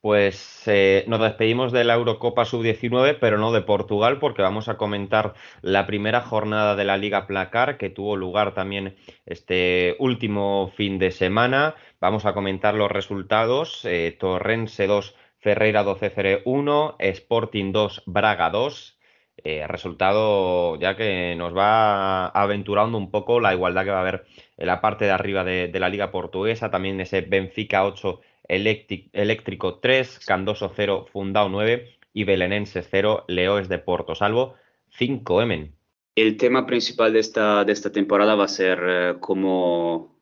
Pues 0.00 0.62
eh, 0.66 1.04
nos 1.08 1.20
despedimos 1.20 1.72
de 1.72 1.82
la 1.82 1.94
Eurocopa 1.94 2.44
Sub-19, 2.44 3.18
pero 3.20 3.36
no 3.36 3.50
de 3.50 3.62
Portugal, 3.62 4.20
porque 4.20 4.42
vamos 4.42 4.68
a 4.68 4.76
comentar 4.76 5.34
la 5.60 5.86
primera 5.86 6.20
jornada 6.20 6.76
de 6.76 6.84
la 6.84 6.96
Liga 6.96 7.26
Placar, 7.26 7.78
que 7.78 7.90
tuvo 7.90 8.16
lugar 8.16 8.54
también 8.54 8.96
este 9.26 9.96
último 9.98 10.72
fin 10.76 11.00
de 11.00 11.10
semana. 11.10 11.74
Vamos 12.00 12.26
a 12.26 12.32
comentar 12.32 12.74
los 12.74 12.92
resultados. 12.92 13.84
Eh, 13.84 14.16
Torrense 14.18 14.86
2, 14.86 15.16
Ferreira 15.40 15.82
12 15.82 16.42
1, 16.44 16.96
Sporting 17.00 17.72
2, 17.72 18.04
Braga 18.06 18.50
2. 18.50 18.97
Eh, 19.44 19.66
resultado 19.66 20.76
ya 20.80 20.96
que 20.96 21.34
nos 21.36 21.56
va 21.56 22.26
aventurando 22.28 22.98
un 22.98 23.10
poco 23.10 23.40
la 23.40 23.54
igualdad 23.54 23.84
que 23.84 23.90
va 23.90 23.98
a 23.98 24.02
haber 24.02 24.26
en 24.56 24.66
la 24.66 24.80
parte 24.80 25.04
de 25.04 25.12
arriba 25.12 25.44
de, 25.44 25.68
de 25.68 25.80
la 25.80 25.88
Liga 25.88 26.10
Portuguesa. 26.10 26.70
También 26.70 27.00
ese 27.00 27.20
Benfica 27.20 27.84
8, 27.84 28.20
Eléctrico 28.48 29.78
3, 29.78 30.20
Candoso 30.26 30.72
0, 30.74 31.06
Fundao 31.12 31.48
9 31.48 31.98
y 32.12 32.24
Belenense 32.24 32.82
0, 32.82 33.24
Leoes 33.28 33.68
de 33.68 33.78
Porto 33.78 34.14
Salvo 34.14 34.54
5, 34.90 35.42
Emen. 35.42 35.74
El 36.16 36.36
tema 36.36 36.66
principal 36.66 37.12
de 37.12 37.20
esta, 37.20 37.64
de 37.64 37.72
esta 37.72 37.92
temporada 37.92 38.34
va 38.34 38.44
a 38.44 38.48
ser 38.48 38.80
eh, 38.84 39.14
cómo, 39.20 40.17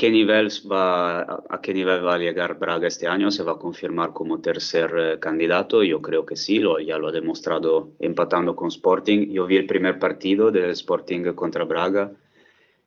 qué 0.00 0.10
nivel 0.10 0.48
va, 0.72 1.44
a 1.50 1.60
qué 1.60 1.74
nivel 1.74 2.02
va 2.02 2.14
a 2.14 2.18
llegar 2.18 2.58
Braga 2.58 2.88
este 2.88 3.06
año. 3.06 3.30
¿Se 3.30 3.42
va 3.42 3.52
a 3.52 3.58
confirmar 3.58 4.14
como 4.14 4.40
tercer 4.40 4.90
eh, 4.96 5.18
candidato? 5.20 5.82
Yo 5.82 6.00
creo 6.00 6.24
que 6.24 6.36
sí, 6.36 6.58
lo, 6.58 6.80
ya 6.80 6.96
lo 6.96 7.08
ha 7.08 7.12
demostrado 7.12 7.90
empatando 7.98 8.56
con 8.56 8.68
Sporting. 8.68 9.30
Yo 9.30 9.44
vi 9.44 9.58
el 9.58 9.66
primer 9.66 9.98
partido 9.98 10.50
de 10.50 10.70
Sporting 10.70 11.34
contra 11.34 11.64
Braga 11.64 12.12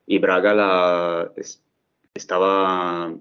y 0.08 0.17
Braga 0.17 0.56
la, 0.56 1.32
estaba 2.16 3.14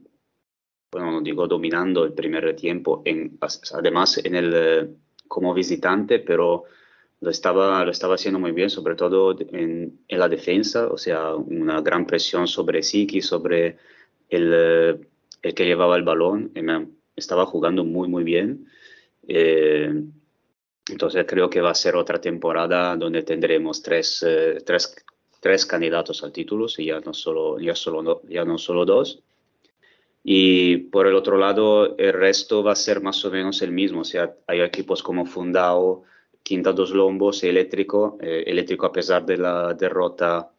bueno, 0.91 1.11
no 1.11 1.21
digo 1.21 1.47
dominando 1.47 2.07
el 2.07 2.15
primer 2.15 2.57
tiempo, 2.57 3.03
en, 3.05 3.39
además 3.75 4.19
en 4.25 4.35
el, 4.35 4.53
eh, 4.55 4.89
como 5.29 5.53
visitante, 5.53 6.19
pero 6.19 6.65
lo 7.23 7.31
estaba, 7.31 7.85
lo 7.85 7.93
estaba 7.93 8.17
haciendo 8.17 8.41
muy 8.41 8.51
bien, 8.51 8.69
sobre 8.69 8.97
todo 8.97 9.39
en, 9.53 10.01
en 10.09 10.19
la 10.19 10.29
defensa, 10.29 10.89
o 10.89 10.99
sea, 10.99 11.37
una 11.37 11.81
gran 11.81 12.05
presión 12.05 12.49
sobre 12.49 12.83
Siki, 12.83 13.23
sobre 13.23 13.79
el, 14.29 14.53
eh, 14.53 15.01
el 15.41 15.55
que 15.55 15.65
llevaba 15.65 15.97
el 15.97 16.03
balón, 16.03 16.51
estaba 17.15 17.47
jugando 17.47 17.85
muy, 17.85 18.09
muy 18.09 18.25
bien. 18.25 18.67
Eh, 19.29 20.03
entonces 20.91 21.25
creo 21.29 21.49
que 21.49 21.61
va 21.61 21.71
a 21.71 21.77
ser 21.77 21.95
otra 21.95 22.21
temporada 22.21 22.97
donde 22.97 23.23
tendremos 23.23 23.83
tres, 23.83 24.27
tres, 24.67 24.97
tres 25.39 25.65
candidatos 25.65 26.25
al 26.25 26.33
título, 26.33 26.67
y 26.77 26.87
ya 26.87 26.99
no 26.99 27.15
solo, 27.15 27.61
ya 27.61 27.77
solo, 27.77 28.23
ya 28.29 28.45
no 28.45 28.59
solo 28.59 28.85
dos. 28.85 29.23
Y 30.25 30.77
por 30.91 31.07
el 31.07 31.15
otro 31.15 31.39
lado, 31.39 31.97
el 31.99 32.13
resto 32.13 32.65
va 32.65 32.73
a 32.73 32.77
ser 32.77 33.01
más 33.01 33.25
o 33.25 33.31
menos 33.31 33.63
el 33.63 33.71
mismo. 33.71 34.01
O 34.01 34.05
sea, 34.05 34.35
hay 34.49 34.61
equipos 34.61 35.05
como 35.05 35.25
Fundao, 35.25 36.03
Quinta 36.43 36.73
dos 36.73 36.91
Lombos, 36.91 37.45
Eléctrico. 37.45 38.19
Eh, 38.21 38.45
Eléctrico, 38.47 38.87
a 38.87 38.93
pesar 38.93 39.25
de 39.25 39.37
la 39.37 39.75
derrota 39.75 40.51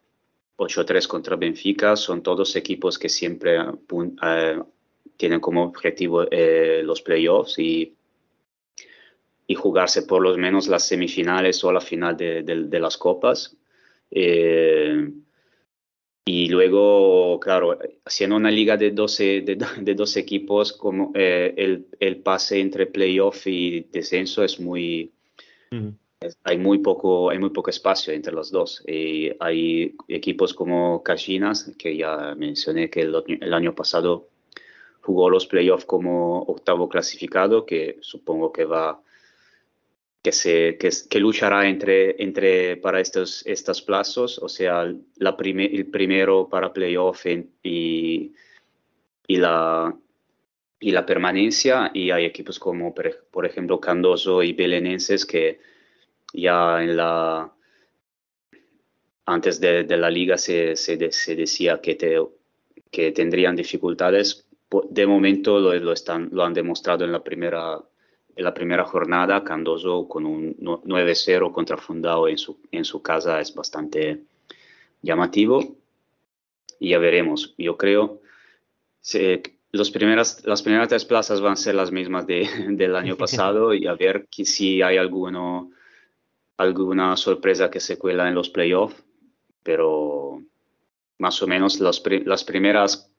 8-3 0.56 1.06
contra 1.06 1.36
Benfica, 1.36 1.96
son 1.96 2.22
todos 2.22 2.56
equipos 2.56 2.98
que 2.98 3.08
siempre 3.08 3.58
eh, 3.60 4.60
tienen 5.16 5.40
como 5.40 5.64
objetivo 5.64 6.24
eh, 6.30 6.82
los 6.84 7.02
playoffs 7.02 7.58
y, 7.58 7.94
y 9.46 9.54
jugarse 9.54 10.02
por 10.02 10.22
lo 10.22 10.36
menos 10.36 10.68
las 10.68 10.86
semifinales 10.86 11.62
o 11.64 11.72
la 11.72 11.80
final 11.80 12.16
de, 12.16 12.42
de, 12.42 12.64
de 12.64 12.80
las 12.80 12.96
copas. 12.96 13.56
Y 16.26 16.48
luego, 16.48 17.38
claro, 17.38 17.78
haciendo 18.04 18.36
una 18.36 18.50
liga 18.50 18.78
de 18.78 18.92
12, 18.92 19.42
de, 19.42 19.56
de 19.56 20.04
equipos, 20.16 20.72
como 20.72 21.12
eh, 21.14 21.52
el, 21.56 21.86
el, 22.00 22.22
pase 22.22 22.60
entre 22.60 22.86
playoff 22.86 23.46
y 23.46 23.80
descenso 23.92 24.42
es 24.42 24.58
muy... 24.58 25.12
hay, 26.44 26.58
muy 26.58 26.78
poco, 26.78 27.30
hay 27.30 27.38
muy 27.38 27.50
poco 27.50 27.70
espacio 27.70 28.12
entre 28.12 28.32
los 28.32 28.50
dos. 28.50 28.82
Y 28.86 29.30
hay 29.40 29.94
equipos 30.08 30.54
como 30.54 31.02
Cajinas, 31.02 31.72
que 31.78 31.96
ya 31.96 32.34
mencioné 32.36 32.90
que 32.90 33.02
el, 33.02 33.14
el 33.40 33.54
año 33.54 33.74
pasado 33.74 34.28
jugó 35.00 35.28
los 35.28 35.46
playoffs 35.46 35.84
como 35.84 36.42
octavo 36.42 36.88
clasificado, 36.88 37.66
que 37.66 37.98
supongo 38.00 38.52
que 38.52 38.64
va 38.64 39.00
que, 40.24 40.32
se, 40.32 40.78
que, 40.78 41.20
luchará 41.20 41.68
entre, 41.68 42.22
entre, 42.22 42.78
para 42.78 42.98
estos, 42.98 43.46
estos 43.46 43.82
plazos, 43.82 44.38
o 44.38 44.48
sea, 44.48 44.90
la 45.16 45.36
el 45.38 45.86
primero 45.90 46.48
para 46.48 46.72
playoff 46.72 47.26
y, 47.26 48.32
y, 49.26 49.36
la, 49.36 49.94
y 50.84 50.90
la 50.90 51.06
permanencia, 51.06 51.90
y 51.94 52.10
hay 52.10 52.26
equipos 52.26 52.58
como, 52.58 52.94
por, 52.94 53.46
ejemplo, 53.46 53.80
Candoso 53.80 54.42
y 54.42 54.52
Belenenses 54.52 55.24
que 55.24 55.58
ya 56.34 56.82
en 56.82 56.98
la, 56.98 57.50
antes 59.24 59.60
de, 59.60 59.84
la 59.96 60.10
liga 60.10 60.36
se, 60.36 60.76
se, 60.76 61.10
se 61.10 61.36
decía 61.36 61.80
que, 61.80 61.94
te, 61.94 62.20
que 62.90 63.12
tendrían 63.12 63.56
dificultades. 63.56 64.46
De 64.90 65.06
momento 65.06 65.58
lo, 65.58 65.72
lo, 65.72 65.92
están, 65.92 66.28
lo 66.32 66.44
han 66.44 66.52
demostrado 66.52 67.06
en 67.06 67.12
la 67.12 67.24
primera 67.24 67.80
en 68.36 68.44
la 68.44 68.52
primera 68.52 68.84
jornada, 68.84 69.42
Candoso 69.42 70.06
con 70.06 70.26
un 70.26 70.54
9-0 70.58 71.50
contra 71.50 71.78
Fundao 71.78 72.28
en 72.28 72.36
su, 72.36 72.58
en 72.70 72.84
su 72.84 73.00
casa 73.00 73.40
es 73.40 73.54
bastante 73.54 74.20
llamativo. 75.00 75.76
Y 76.78 76.90
ya 76.90 76.98
veremos. 76.98 77.54
Yo 77.56 77.78
creo 77.78 78.20
que 79.10 79.53
los 79.74 79.90
primeras, 79.90 80.44
las 80.44 80.62
primeras 80.62 80.88
tres 80.88 81.04
plazas 81.04 81.40
van 81.40 81.54
a 81.54 81.56
ser 81.56 81.74
las 81.74 81.90
mismas 81.90 82.26
de, 82.26 82.48
del 82.70 82.94
año 82.96 83.16
pasado 83.18 83.74
y 83.74 83.86
a 83.86 83.94
ver 83.94 84.28
si 84.30 84.82
hay 84.82 84.96
alguno, 84.96 85.72
alguna 86.56 87.16
sorpresa 87.16 87.70
que 87.70 87.80
se 87.80 87.98
cuela 87.98 88.28
en 88.28 88.34
los 88.34 88.48
playoffs. 88.48 89.02
Pero 89.62 90.42
más 91.18 91.42
o 91.42 91.46
menos 91.46 91.80
las, 91.80 92.02
las 92.24 92.44
primeras 92.44 93.10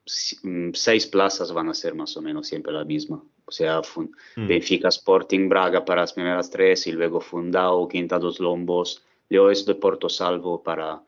mm, 0.43 0.69
seis 0.73 1.07
plazas 1.07 1.51
van 1.51 1.69
a 1.69 1.73
ser 1.73 1.93
más 1.93 2.15
o 2.15 2.21
menos 2.21 2.47
siempre 2.47 2.71
la 2.71 2.85
misma. 2.85 3.21
O 3.45 3.51
sea, 3.51 3.81
mm. 3.81 4.47
Benfica, 4.47 4.87
Sporting, 4.87 5.49
Braga 5.49 5.83
para 5.83 6.01
las 6.01 6.13
primeras 6.13 6.49
tres 6.49 6.87
y 6.87 6.93
luego 6.93 7.19
Fundao, 7.19 7.87
Quinta 7.87 8.17
dos 8.17 8.39
Lombos, 8.39 9.03
Leoes 9.27 9.65
de 9.65 9.75
Porto 9.75 10.07
Salvo 10.07 10.63
para, 10.63 11.01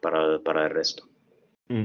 para, 0.00 0.38
para 0.40 0.64
el 0.64 0.70
resto. 0.70 1.04
Mm. 1.68 1.84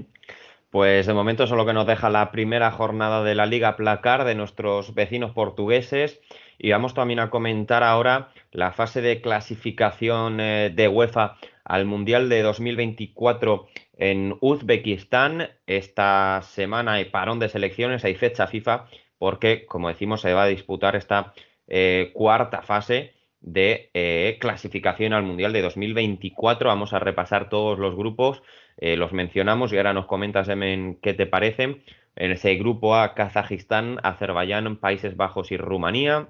Pues 0.73 1.05
de 1.05 1.13
momento 1.13 1.43
eso 1.43 1.53
es 1.53 1.57
lo 1.59 1.67
que 1.67 1.73
nos 1.73 1.85
deja 1.85 2.09
la 2.09 2.31
primera 2.31 2.71
jornada 2.71 3.23
de 3.23 3.35
la 3.35 3.45
Liga 3.45 3.75
Placar 3.75 4.23
de 4.23 4.33
nuestros 4.33 4.95
vecinos 4.95 5.29
portugueses. 5.29 6.19
Y 6.57 6.71
vamos 6.71 6.95
también 6.95 7.19
a 7.19 7.29
comentar 7.29 7.83
ahora 7.83 8.29
la 8.51 8.71
fase 8.71 9.03
de 9.03 9.21
clasificación 9.21 10.39
eh, 10.39 10.71
de 10.73 10.87
UEFA 10.87 11.35
al 11.63 11.85
Mundial 11.85 12.27
de 12.27 12.41
2024 12.41 13.67
en 13.97 14.35
Uzbekistán. 14.41 15.51
Esta 15.67 16.41
semana 16.41 16.93
hay 16.93 17.05
parón 17.05 17.37
de 17.37 17.49
selecciones, 17.49 18.03
hay 18.03 18.15
fecha 18.15 18.47
FIFA, 18.47 18.87
porque, 19.19 19.67
como 19.67 19.89
decimos, 19.89 20.21
se 20.21 20.33
va 20.33 20.45
a 20.45 20.47
disputar 20.47 20.95
esta 20.95 21.35
eh, 21.67 22.09
cuarta 22.15 22.63
fase 22.63 23.13
de 23.41 23.91
eh, 23.93 24.37
clasificación 24.39 25.13
al 25.13 25.21
Mundial 25.21 25.53
de 25.53 25.61
2024. 25.61 26.69
Vamos 26.69 26.93
a 26.93 26.99
repasar 26.99 27.49
todos 27.49 27.77
los 27.77 27.95
grupos, 27.95 28.41
eh, 28.77 28.95
los 28.97 29.13
mencionamos 29.13 29.71
y 29.73 29.77
ahora 29.77 29.93
nos 29.93 30.05
comentas, 30.05 30.47
qué 30.47 31.13
te 31.13 31.25
parecen. 31.25 31.83
En 32.15 32.31
ese 32.31 32.55
grupo 32.55 32.95
A, 32.95 33.15
Kazajistán, 33.15 33.99
Azerbaiyán, 34.03 34.77
Países 34.77 35.15
Bajos 35.17 35.51
y 35.51 35.57
Rumanía. 35.57 36.29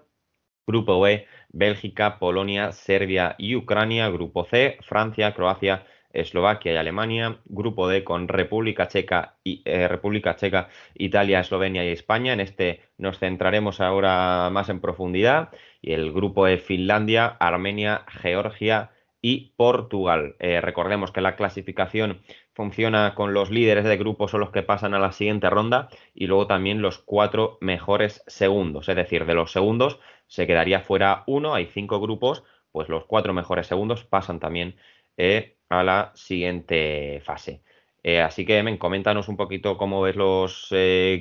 Grupo 0.65 1.01
B, 1.01 1.27
Bélgica, 1.49 2.19
Polonia, 2.19 2.71
Serbia 2.71 3.35
y 3.37 3.55
Ucrania. 3.55 4.09
Grupo 4.09 4.45
C, 4.45 4.77
Francia, 4.81 5.33
Croacia, 5.33 5.85
Eslovaquia 6.13 6.73
y 6.73 6.75
Alemania, 6.77 7.39
grupo 7.45 7.87
D 7.87 8.03
con 8.03 8.27
República 8.27 8.87
Checa, 8.87 9.37
y, 9.43 9.63
eh, 9.65 9.87
República 9.87 10.35
Checa, 10.35 10.69
Italia, 10.93 11.39
Eslovenia 11.39 11.83
y 11.83 11.89
España. 11.91 12.33
En 12.33 12.39
este 12.39 12.81
nos 12.97 13.19
centraremos 13.19 13.81
ahora 13.81 14.49
más 14.51 14.69
en 14.69 14.79
profundidad. 14.79 15.49
Y 15.81 15.93
el 15.93 16.13
grupo 16.13 16.47
E, 16.47 16.57
Finlandia, 16.59 17.25
Armenia, 17.39 18.05
Georgia 18.07 18.91
y 19.23 19.53
Portugal. 19.55 20.35
Eh, 20.39 20.59
recordemos 20.59 21.11
que 21.11 21.21
la 21.21 21.37
clasificación 21.37 22.21
funciona 22.53 23.15
con 23.15 23.33
los 23.33 23.49
líderes 23.49 23.85
de 23.85 23.95
grupo 23.97 24.27
son 24.27 24.41
los 24.41 24.51
que 24.51 24.63
pasan 24.63 24.93
a 24.93 24.99
la 24.99 25.13
siguiente 25.13 25.49
ronda 25.49 25.87
y 26.13 26.27
luego 26.27 26.45
también 26.45 26.81
los 26.81 26.99
cuatro 26.99 27.57
mejores 27.61 28.21
segundos. 28.27 28.89
Es 28.89 28.97
decir, 28.97 29.25
de 29.25 29.33
los 29.33 29.53
segundos 29.53 29.97
se 30.27 30.45
quedaría 30.45 30.81
fuera 30.81 31.23
uno, 31.25 31.55
hay 31.55 31.67
cinco 31.67 32.01
grupos, 32.01 32.43
pues 32.73 32.89
los 32.89 33.05
cuatro 33.05 33.33
mejores 33.33 33.65
segundos 33.65 34.03
pasan 34.03 34.41
también 34.41 34.75
eh, 35.15 35.55
a 35.69 35.83
la 35.83 36.11
siguiente 36.15 37.21
fase. 37.23 37.63
Eh, 38.03 38.19
así 38.19 38.45
que, 38.45 38.61
men, 38.61 38.77
coméntanos 38.77 39.29
un 39.29 39.37
poquito 39.37 39.77
cómo 39.77 40.01
ves 40.01 40.17
los 40.17 40.67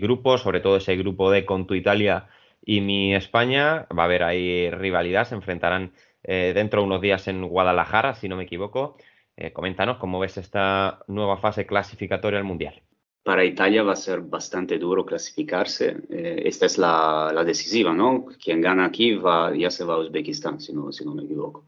grupos, 0.01 0.43
sobre 0.43 0.59
todo 0.59 0.77
ese 0.77 0.97
grupo 0.97 1.31
de 1.31 1.45
con 1.45 1.69
tu 1.69 1.75
Italia 1.75 2.27
y 2.65 2.81
mi 2.81 3.15
España. 3.15 3.87
Va 3.97 4.03
a 4.03 4.07
haber 4.07 4.25
ahí 4.25 4.71
rivalidad, 4.71 5.29
se 5.29 5.37
enfrentarán 5.37 5.93
dentro 6.23 6.81
de 6.81 6.87
unos 6.87 7.01
días 7.01 7.27
en 7.29 7.47
Guadalajara, 7.47 8.15
si 8.15 8.29
no 8.29 8.37
me 8.37 8.45
equivoco. 8.45 8.97
Eh, 9.37 9.53
coméntanos 9.53 9.97
cómo 9.97 10.21
ves 10.21 10.37
esta 10.37 11.03
nueva 11.09 11.39
fase 11.39 11.67
clasificatoria 11.67 12.39
al 12.39 12.45
Mundial. 12.45 12.83
Para 13.23 13.45
Italia 13.45 13.83
va 13.83 13.93
a 13.93 13.97
ser 13.97 14.21
bastante 14.21 14.79
duro 14.79 15.07
clasificarse. 15.07 15.97
Eh, 16.11 16.43
esta 16.45 16.67
es 16.67 16.77
la, 16.77 17.31
la, 17.33 17.45
decisiva, 17.45 17.93
¿no? 17.93 18.27
Quien 18.43 18.61
gana 18.61 18.85
aquí 18.85 19.15
va, 19.15 19.55
ya 19.55 19.71
se 19.71 19.85
va 19.85 19.95
a 19.95 19.99
Uzbekistán, 19.99 20.61
si 20.61 20.73
no, 20.73 20.93
si 20.93 21.05
no 21.05 21.15
me 21.15 21.23
equivoco. 21.23 21.67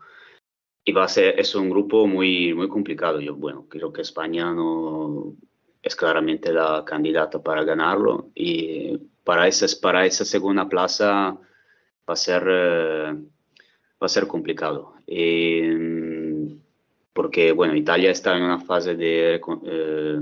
Y 0.85 0.93
va 0.93 1.05
a 1.05 1.09
ser, 1.09 1.39
es 1.39 1.55
un 1.55 1.71
grupo 1.71 2.07
muy, 2.07 2.53
muy 2.55 2.69
complicado. 2.69 3.21
Yo, 3.21 3.35
bueno, 3.35 3.67
creo 3.69 3.93
que 3.93 4.03
España 4.03 4.53
no 4.53 5.35
es 5.81 5.97
claramente 5.97 6.53
la 6.53 6.85
candidata 6.85 7.43
para 7.43 7.65
ganarlo. 7.65 8.31
Y 8.35 8.99
para 9.23 9.47
esa, 9.47 9.67
para 9.81 10.05
esa 10.05 10.25
segunda 10.25 10.69
plaza 10.69 11.39
va 12.09 12.13
a 12.13 12.17
ser, 12.17 12.47
eh, 12.51 13.15
va 14.03 14.07
a 14.07 14.09
ser 14.09 14.27
complicado. 14.27 14.95
Y, 15.07 15.61
porque, 17.13 17.53
bueno, 17.53 17.75
Italia 17.77 18.11
está 18.11 18.37
en 18.37 18.45
una 18.45 18.61
fase 18.61 18.95
de... 18.95 19.41
Eh, 19.67 20.21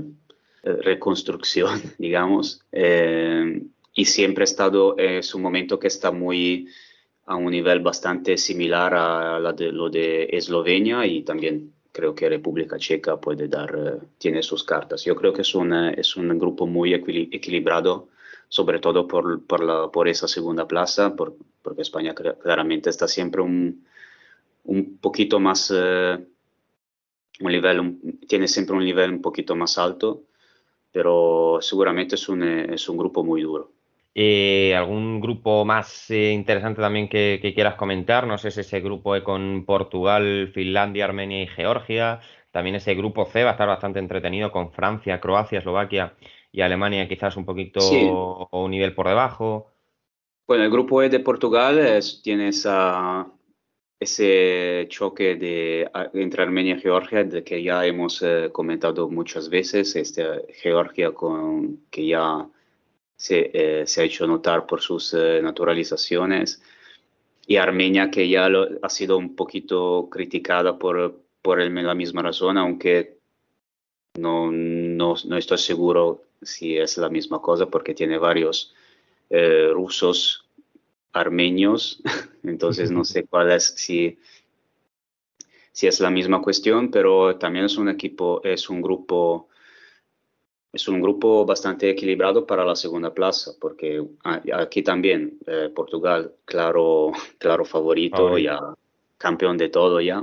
reconstrucción, 0.63 1.81
digamos, 1.97 2.61
eh, 2.71 3.61
y 3.93 4.05
siempre 4.05 4.43
ha 4.43 4.45
estado, 4.45 4.97
es 4.97 5.35
un 5.35 5.41
momento 5.41 5.77
que 5.77 5.87
está 5.87 6.11
muy 6.11 6.69
a 7.25 7.35
un 7.35 7.51
nivel 7.51 7.79
bastante 7.81 8.37
similar 8.37 8.93
a 8.93 9.39
la 9.39 9.53
de, 9.53 9.71
lo 9.71 9.89
de 9.89 10.29
Eslovenia 10.31 11.05
y 11.05 11.23
también 11.23 11.73
creo 11.91 12.15
que 12.15 12.27
República 12.27 12.77
Checa 12.77 13.19
puede 13.19 13.47
dar, 13.47 13.75
eh, 13.77 14.05
tiene 14.17 14.41
sus 14.41 14.63
cartas. 14.63 15.03
Yo 15.03 15.15
creo 15.15 15.33
que 15.33 15.41
es, 15.41 15.53
una, 15.53 15.91
es 15.91 16.15
un 16.15 16.37
grupo 16.39 16.65
muy 16.65 16.93
equilibrado, 16.93 18.07
sobre 18.53 18.79
todo 18.79 19.07
por, 19.07 19.45
por, 19.47 19.63
la, 19.63 19.89
por 19.89 20.07
esa 20.07 20.27
segunda 20.27 20.67
plaza, 20.67 21.15
por, 21.15 21.35
porque 21.63 21.81
España 21.81 22.13
claramente 22.13 22.91
está 22.91 23.07
siempre 23.07 23.41
un, 23.41 23.83
un 24.65 24.97
poquito 24.99 25.39
más, 25.39 25.73
eh, 25.75 26.19
un 27.39 27.51
nivel, 27.51 27.97
tiene 28.27 28.47
siempre 28.47 28.75
un 28.75 28.83
nivel 28.83 29.11
un 29.11 29.21
poquito 29.21 29.55
más 29.55 29.77
alto 29.77 30.23
pero 30.93 31.57
seguramente 31.59 32.15
es 32.15 32.29
un, 32.29 32.43
eh, 32.43 32.75
es 32.75 32.87
un 32.87 32.97
grupo 32.97 33.23
muy 33.23 33.41
duro. 33.41 33.71
Eh, 34.15 34.75
¿Algún 34.77 35.19
grupo 35.19 35.65
más 35.65 36.09
eh, 36.11 36.31
interesante 36.31 36.79
también 36.79 37.09
que, 37.09 37.39
que, 37.41 37.55
quieras 37.55 37.73
comentar? 37.73 38.27
No 38.27 38.37
sé 38.37 38.51
si 38.51 38.59
ese 38.59 38.79
grupo 38.79 39.15
con 39.23 39.65
Portugal, 39.65 40.51
Finlandia, 40.53 41.05
Armenia 41.05 41.41
y 41.41 41.47
Georgia. 41.47 42.19
También 42.51 42.75
ese 42.75 42.93
grupo 42.93 43.25
C 43.25 43.43
va 43.43 43.49
a 43.49 43.53
estar 43.53 43.67
bastante 43.67 43.97
entretenido 43.97 44.51
con 44.51 44.71
Francia, 44.71 45.19
Croacia, 45.19 45.57
Eslovaquia 45.57 46.13
y 46.53 46.61
Alemania 46.61 47.07
quizás 47.09 47.35
un 47.35 47.43
poquito 47.45 47.81
Sí. 47.81 48.07
o 48.09 48.47
un 48.51 48.71
nivel 48.71 48.93
por 48.93 49.07
debajo. 49.09 49.71
Bueno, 50.47 50.63
el 50.63 50.69
grupo 50.71 51.01
E 51.01 51.09
de 51.09 51.19
Portugal 51.19 51.79
es- 51.79 52.21
tiene 52.21 52.49
esa, 52.49 53.25
ese 53.99 54.85
choque 54.89 55.35
de, 55.35 55.89
entre 56.13 56.43
Armenia 56.43 56.75
y 56.75 56.79
Georgia, 56.79 57.23
de 57.23 57.43
que 57.43 57.63
ya 57.63 57.85
hemos 57.85 58.21
eh, 58.21 58.49
comentado 58.51 59.09
muchas 59.09 59.49
veces, 59.49 59.95
este, 59.95 60.23
Georgia 60.61 61.11
con, 61.11 61.85
que 61.89 62.05
ya 62.07 62.47
se, 63.15 63.49
eh, 63.53 63.87
se 63.87 64.01
ha 64.01 64.03
hecho 64.03 64.27
notar 64.27 64.65
por 64.67 64.79
sus 64.81 65.13
eh, 65.13 65.39
naturalizaciones, 65.41 66.61
y 67.47 67.55
Armenia 67.55 68.11
que 68.11 68.27
ya 68.29 68.47
lo- 68.49 68.67
ha 68.81 68.89
sido 68.89 69.17
un 69.17 69.35
poquito 69.35 70.07
criticada 70.11 70.77
por, 70.77 71.19
por 71.41 71.59
el- 71.61 71.73
la 71.73 71.95
misma 71.95 72.21
razón, 72.21 72.57
aunque 72.57 73.17
no, 74.19 74.51
no, 74.51 75.15
no 75.25 75.37
estoy 75.37 75.57
seguro 75.57 76.21
si 76.45 76.77
es 76.77 76.97
la 76.97 77.09
misma 77.09 77.41
cosa, 77.41 77.67
porque 77.67 77.93
tiene 77.93 78.17
varios 78.17 78.73
eh, 79.29 79.69
rusos 79.73 80.45
armenios, 81.11 82.01
entonces 82.43 82.91
no 82.91 83.03
sé 83.03 83.25
cuál 83.25 83.51
es, 83.51 83.65
si, 83.77 84.17
si 85.71 85.87
es 85.87 85.99
la 85.99 86.09
misma 86.09 86.41
cuestión, 86.41 86.91
pero 86.91 87.37
también 87.37 87.65
es 87.65 87.77
un 87.77 87.89
equipo, 87.89 88.41
es 88.43 88.69
un 88.69 88.81
grupo, 88.81 89.49
es 90.71 90.87
un 90.87 91.01
grupo 91.01 91.45
bastante 91.45 91.89
equilibrado 91.89 92.45
para 92.45 92.65
la 92.65 92.75
segunda 92.75 93.13
plaza, 93.13 93.51
porque 93.59 94.03
aquí 94.53 94.81
también 94.81 95.37
eh, 95.45 95.69
Portugal, 95.73 96.33
claro, 96.45 97.11
claro 97.37 97.65
favorito, 97.65 98.37
ya 98.37 98.59
campeón 99.23 99.57
de 99.57 99.69
todo 99.69 100.01
ya. 100.01 100.21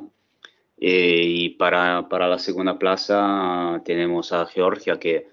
Eh, 0.77 1.23
y 1.25 1.49
para, 1.51 2.09
para 2.09 2.29
la 2.29 2.39
segunda 2.39 2.79
plaza 2.79 3.81
tenemos 3.85 4.33
a 4.33 4.47
Georgia 4.47 4.99
que 4.99 5.29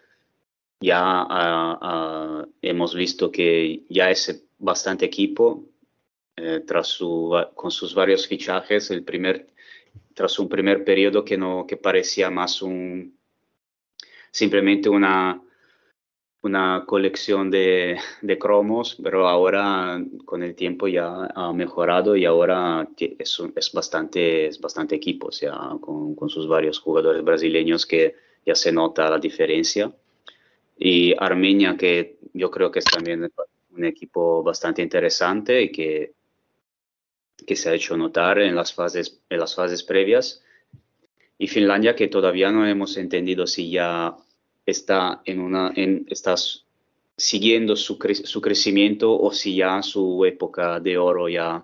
ya 0.80 1.00
ah, 1.02 1.80
ah, 1.82 2.46
hemos 2.62 2.94
visto 2.96 3.32
que 3.32 3.84
ya 3.90 4.12
es 4.12 4.46
bastante 4.60 5.06
equipo 5.06 5.66
eh, 6.36 6.62
tras 6.66 6.88
su, 6.88 7.34
con 7.56 7.72
sus 7.72 7.96
varios 7.96 8.28
fichajes, 8.28 8.92
el 8.92 9.04
primer, 9.04 9.48
tras 10.14 10.38
un 10.40 10.48
primer 10.50 10.84
periodo 10.84 11.26
que, 11.26 11.38
no, 11.38 11.66
que 11.68 11.78
parecía 11.78 12.30
más 12.30 12.62
un, 12.62 13.18
simplemente 14.32 14.88
una, 14.88 15.42
una 16.44 16.84
colección 16.86 17.50
de, 17.50 17.98
de 18.22 18.38
cromos, 18.38 18.98
pero 19.02 19.28
ahora 19.28 20.00
con 20.26 20.44
el 20.44 20.56
tiempo 20.56 20.88
ya 20.88 21.26
ha 21.34 21.52
mejorado 21.54 22.16
y 22.16 22.26
ahora 22.26 22.88
es, 22.98 23.42
es, 23.56 23.72
bastante, 23.74 24.48
es 24.48 24.62
bastante 24.62 24.96
equipo, 24.96 25.28
o 25.28 25.32
sea, 25.32 25.58
con, 25.82 26.16
con 26.16 26.30
sus 26.30 26.48
varios 26.48 26.80
jugadores 26.80 27.24
brasileños 27.24 27.86
que 27.86 28.16
ya 28.46 28.54
se 28.56 28.72
nota 28.72 29.10
la 29.10 29.18
diferencia. 29.18 29.92
Y 30.78 31.14
Armenia, 31.18 31.76
que 31.78 32.18
yo 32.34 32.52
creo 32.52 32.72
que 32.72 32.80
es 32.80 32.86
también 32.86 33.32
un 33.72 33.86
equipo 33.86 34.44
bastante 34.44 34.82
interesante 34.82 35.62
y 35.62 35.72
que, 35.72 36.14
que 37.46 37.56
se 37.56 37.70
ha 37.70 37.74
hecho 37.74 37.96
notar 37.98 38.40
en 38.40 38.56
las 38.56 38.74
fases, 38.74 39.22
en 39.30 39.40
las 39.40 39.56
fases 39.56 39.84
previas. 39.84 40.44
Y 41.38 41.48
Finlandia, 41.48 41.96
que 41.96 42.08
todavía 42.08 42.52
no 42.52 42.66
hemos 42.68 42.98
entendido 42.98 43.46
si 43.48 43.70
ya 43.72 44.16
está 44.66 45.22
en 45.26 45.40
una, 45.40 45.72
en, 45.76 46.06
está 46.10 46.36
siguiendo 47.16 47.76
su, 47.76 47.98
cre- 47.98 48.26
su 48.26 48.42
crecimiento 48.42 49.20
o 49.20 49.32
si 49.32 49.56
ya 49.56 49.82
su 49.82 50.26
época 50.26 50.80
de 50.80 50.98
oro 50.98 51.30
ya, 51.30 51.64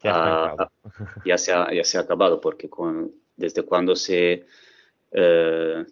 Se 0.00 0.08
ah, 0.08 0.70
ya, 1.24 1.38
se 1.38 1.52
ha, 1.52 1.72
ya 1.72 1.84
se 1.84 1.98
ha 1.98 2.02
acabado, 2.02 2.40
porque 2.40 2.68
con- 2.68 3.12
desde 3.36 3.62
cuando 3.62 3.96
se 3.96 4.46
eh, 5.12 5.84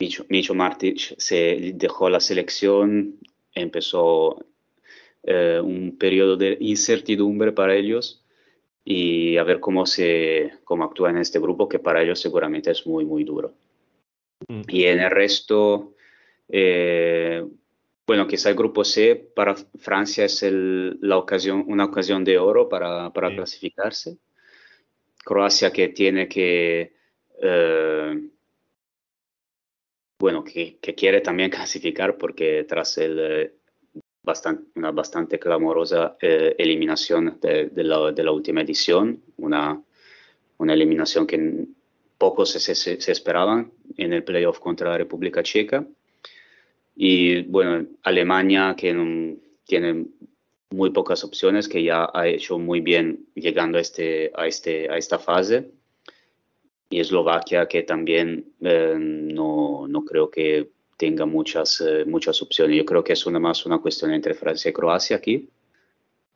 Micho, 0.00 0.24
Micho 0.28 0.54
Martic 0.54 1.14
se 1.18 1.72
dejó 1.74 2.08
la 2.08 2.20
selección, 2.20 3.18
empezó 3.52 4.44
eh, 5.24 5.60
un 5.62 5.96
periodo 5.98 6.36
de 6.36 6.56
incertidumbre 6.60 7.50
para 7.52 7.74
ellos 7.74 8.24
y 8.84 9.36
a 9.36 9.42
ver 9.42 9.58
cómo 9.58 9.86
se 9.86 10.52
cómo 10.64 10.84
actúa 10.84 11.10
en 11.10 11.18
este 11.18 11.40
grupo 11.40 11.68
que 11.68 11.80
para 11.80 12.02
ellos 12.02 12.20
seguramente 12.20 12.70
es 12.70 12.86
muy 12.86 13.04
muy 13.04 13.24
duro. 13.24 13.54
Mm. 14.46 14.60
Y 14.68 14.84
en 14.84 15.00
el 15.00 15.10
resto, 15.10 15.94
eh, 16.48 17.44
bueno, 18.06 18.28
quizá 18.28 18.50
el 18.50 18.54
grupo 18.54 18.84
C 18.84 19.16
para 19.34 19.56
Francia 19.80 20.24
es 20.26 20.42
el- 20.44 20.96
la 21.02 21.18
ocasión, 21.18 21.64
una 21.66 21.86
ocasión 21.86 22.22
de 22.24 22.38
oro 22.38 22.68
para, 22.68 23.12
para 23.12 23.30
Sí. 23.30 23.34
clasificarse. 23.36 24.16
Croacia 25.24 25.72
que 25.72 25.88
tiene 25.88 26.28
que, 26.28 26.92
eh, 27.42 28.28
bueno, 30.18 30.44
que, 30.44 30.78
quiere 30.94 31.20
también 31.20 31.50
clasificar 31.56 32.16
porque 32.16 32.64
tras 32.64 32.98
el, 32.98 33.18
eh, 33.20 33.54
bastan- 34.22 34.66
una 34.76 34.90
bastante 34.90 35.38
clamorosa 35.38 36.16
eh, 36.20 36.54
eliminación 36.58 37.38
de, 37.40 37.70
la, 37.84 38.32
última 38.32 38.60
edición, 38.62 39.22
una, 39.38 39.80
una 40.58 40.74
eliminación 40.74 41.26
que 41.26 41.66
pocos 42.18 42.50
se, 42.50 43.12
esperaban 43.12 43.72
en 43.96 44.12
el 44.12 44.24
playoff 44.24 44.58
contra 44.60 44.90
la 44.90 44.98
República 44.98 45.42
Checa. 45.42 45.86
Y 46.96 47.42
bueno, 47.42 47.86
Alemania 48.02 48.74
que 48.76 48.92
no- 48.92 49.36
tiene 49.64 50.06
muy 50.70 50.90
pocas 50.90 51.24
opciones, 51.24 51.68
que 51.68 51.82
ya 51.82 52.10
ha 52.12 52.26
hecho 52.26 52.58
muy 52.58 52.80
bien 52.80 53.26
llegando 53.34 53.78
a, 53.78 53.80
este, 53.80 54.32
a, 54.34 54.46
este, 54.46 54.90
a 54.90 54.96
esta 54.98 55.18
fase. 55.18 55.70
Y 56.90 57.00
Eslovaquia 57.00 57.66
que 57.66 57.82
también 57.82 58.52
eh, 58.60 58.96
no, 58.98 59.86
no 59.88 60.04
creo 60.04 60.30
que 60.30 60.70
tenga 60.96 61.26
muchas, 61.26 61.80
eh, 61.80 62.04
muchas 62.04 62.42
opciones. 62.42 62.76
Yo 62.76 62.84
creo 62.84 63.04
que 63.04 63.12
es 63.12 63.24
una 63.26 63.38
más 63.38 63.64
una 63.66 63.78
cuestión 63.78 64.12
entre 64.12 64.34
Francia 64.34 64.70
y 64.70 64.72
Croacia 64.72 65.16
aquí. 65.16 65.48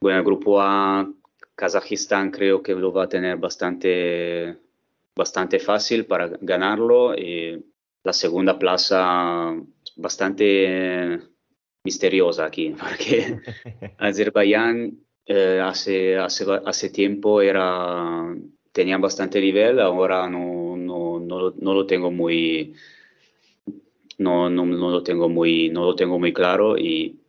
Bueno, 0.01 0.19
el 0.19 0.25
grupo 0.25 0.61
A, 0.61 1.11
Kazajistán 1.55 2.31
creo 2.31 2.63
que 2.63 2.75
lo 2.75 2.93
va 2.93 3.05
a 3.05 3.09
tener 3.09 3.37
bastante, 3.37 4.57
bastante 5.15 5.59
fácil 5.59 6.07
para 6.07 6.29
ganarlo. 6.41 7.15
Y 7.15 7.65
la 8.05 8.13
segunda 8.13 8.59
plaza 8.59 9.55
bastante 9.97 10.45
eh, 11.15 11.21
misteriosa 11.85 12.47
aquí, 12.47 12.71
porque 12.79 13.41
Azerbaiyán 13.99 14.99
eh, 15.27 15.61
hace, 15.63 16.19
hace, 16.19 16.45
hace 16.65 16.91
tiempo 16.91 17.41
era, 17.41 18.35
tenía 18.73 18.99
bastante 18.99 19.41
nivel, 19.41 19.81
ahora 19.81 20.29
no, 20.29 20.77
no, 20.77 21.21
no, 21.21 21.51
no 21.51 21.75
lo 21.75 21.87
tengo 21.87 22.11
muy, 22.11 22.75
no, 24.19 24.51
no, 24.51 24.67
no 24.67 24.91
lo 24.91 25.03
tengo 25.03 25.29
muy, 25.29 25.69
no 25.71 25.85
lo 25.85 25.95
tengo 25.95 26.19
muy 26.19 26.33
claro 26.33 26.77
y 26.79 27.21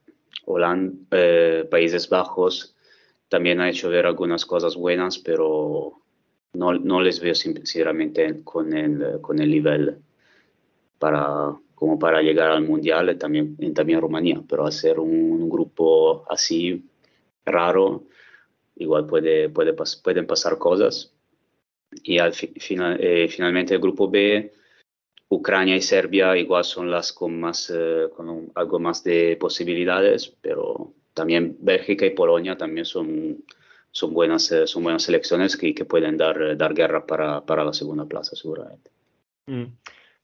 Holanda, 0.46 0.96
eh, 1.12 1.68
Países 1.70 2.10
Bajos 2.10 2.76
también 3.30 3.60
ha 3.62 3.70
hecho 3.70 3.90
ver 3.90 4.06
algunas 4.06 4.46
cosas 4.46 4.76
buenas, 4.76 5.20
pero 5.20 6.02
no, 6.54 6.74
no 6.74 7.02
les 7.02 7.20
veo 7.20 7.36
sinceramente 7.36 8.44
con 8.44 8.74
el, 8.74 9.20
con 9.22 9.40
el 9.40 9.50
nivel 9.50 9.98
para, 11.00 11.58
como 11.76 12.00
para 12.00 12.22
llegar 12.22 12.52
al 12.52 12.64
Mundial 12.64 13.18
también, 13.18 13.74
también 13.74 14.02
Rumanía, 14.02 14.42
pero 14.48 14.66
hacer 14.66 15.00
un, 15.00 15.50
grupo 15.50 16.26
así 16.30 16.86
raro, 17.46 18.06
igual 18.76 19.06
puede, 19.06 19.50
puede, 19.50 19.74
pueden 19.74 20.26
pasar 20.26 20.58
cosas. 20.58 21.13
Y 22.04 22.18
al 22.20 22.34
final, 22.34 22.98
eh, 23.00 23.28
finalmente 23.30 23.74
el 23.74 23.80
grupo 23.80 24.10
B, 24.10 24.52
Ucrania 25.30 25.76
y 25.76 25.82
Serbia 25.82 26.38
igual 26.38 26.64
son 26.64 26.90
las 26.90 27.12
con, 27.12 27.40
más, 27.40 27.72
eh, 27.74 28.08
con 28.16 28.52
algo 28.56 28.80
más 28.80 29.04
de 29.04 29.38
posibilidades, 29.40 30.28
pero 30.42 30.94
también 31.14 31.58
Bélgica 31.60 32.06
y 32.06 32.12
Polonia 32.12 32.58
también 32.58 32.86
son, 32.86 33.44
son, 33.92 34.14
buenas, 34.14 34.52
eh, 34.52 34.68
son 34.68 34.84
buenas 34.84 35.04
selecciones 35.04 35.58
que, 35.58 35.74
que 35.74 35.86
pueden 35.86 36.18
dar, 36.18 36.58
dar 36.58 36.74
guerra 36.74 37.06
para, 37.06 37.42
para 37.46 37.64
la 37.64 37.74
segunda 37.74 38.06
plaza 38.06 38.36
seguramente. 38.36 38.92
Mm. 39.48 39.66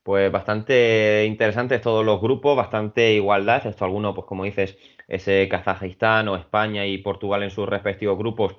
Pues 0.02 0.32
bastante 0.32 1.26
interesantes 1.26 1.82
todos 1.82 2.06
los 2.06 2.22
grupos, 2.22 2.56
bastante 2.56 3.14
igualdad, 3.14 3.68
esto 3.68 3.86
alguno, 3.86 4.16
pues 4.16 4.26
como 4.26 4.46
dices, 4.46 4.78
ese 5.08 5.48
Kazajistán 5.50 6.28
o 6.30 6.36
España 6.36 6.86
y 6.86 6.98
Portugal 7.00 7.44
en 7.44 7.52
sus 7.52 7.68
respectivos 7.68 8.18
grupos 8.18 8.56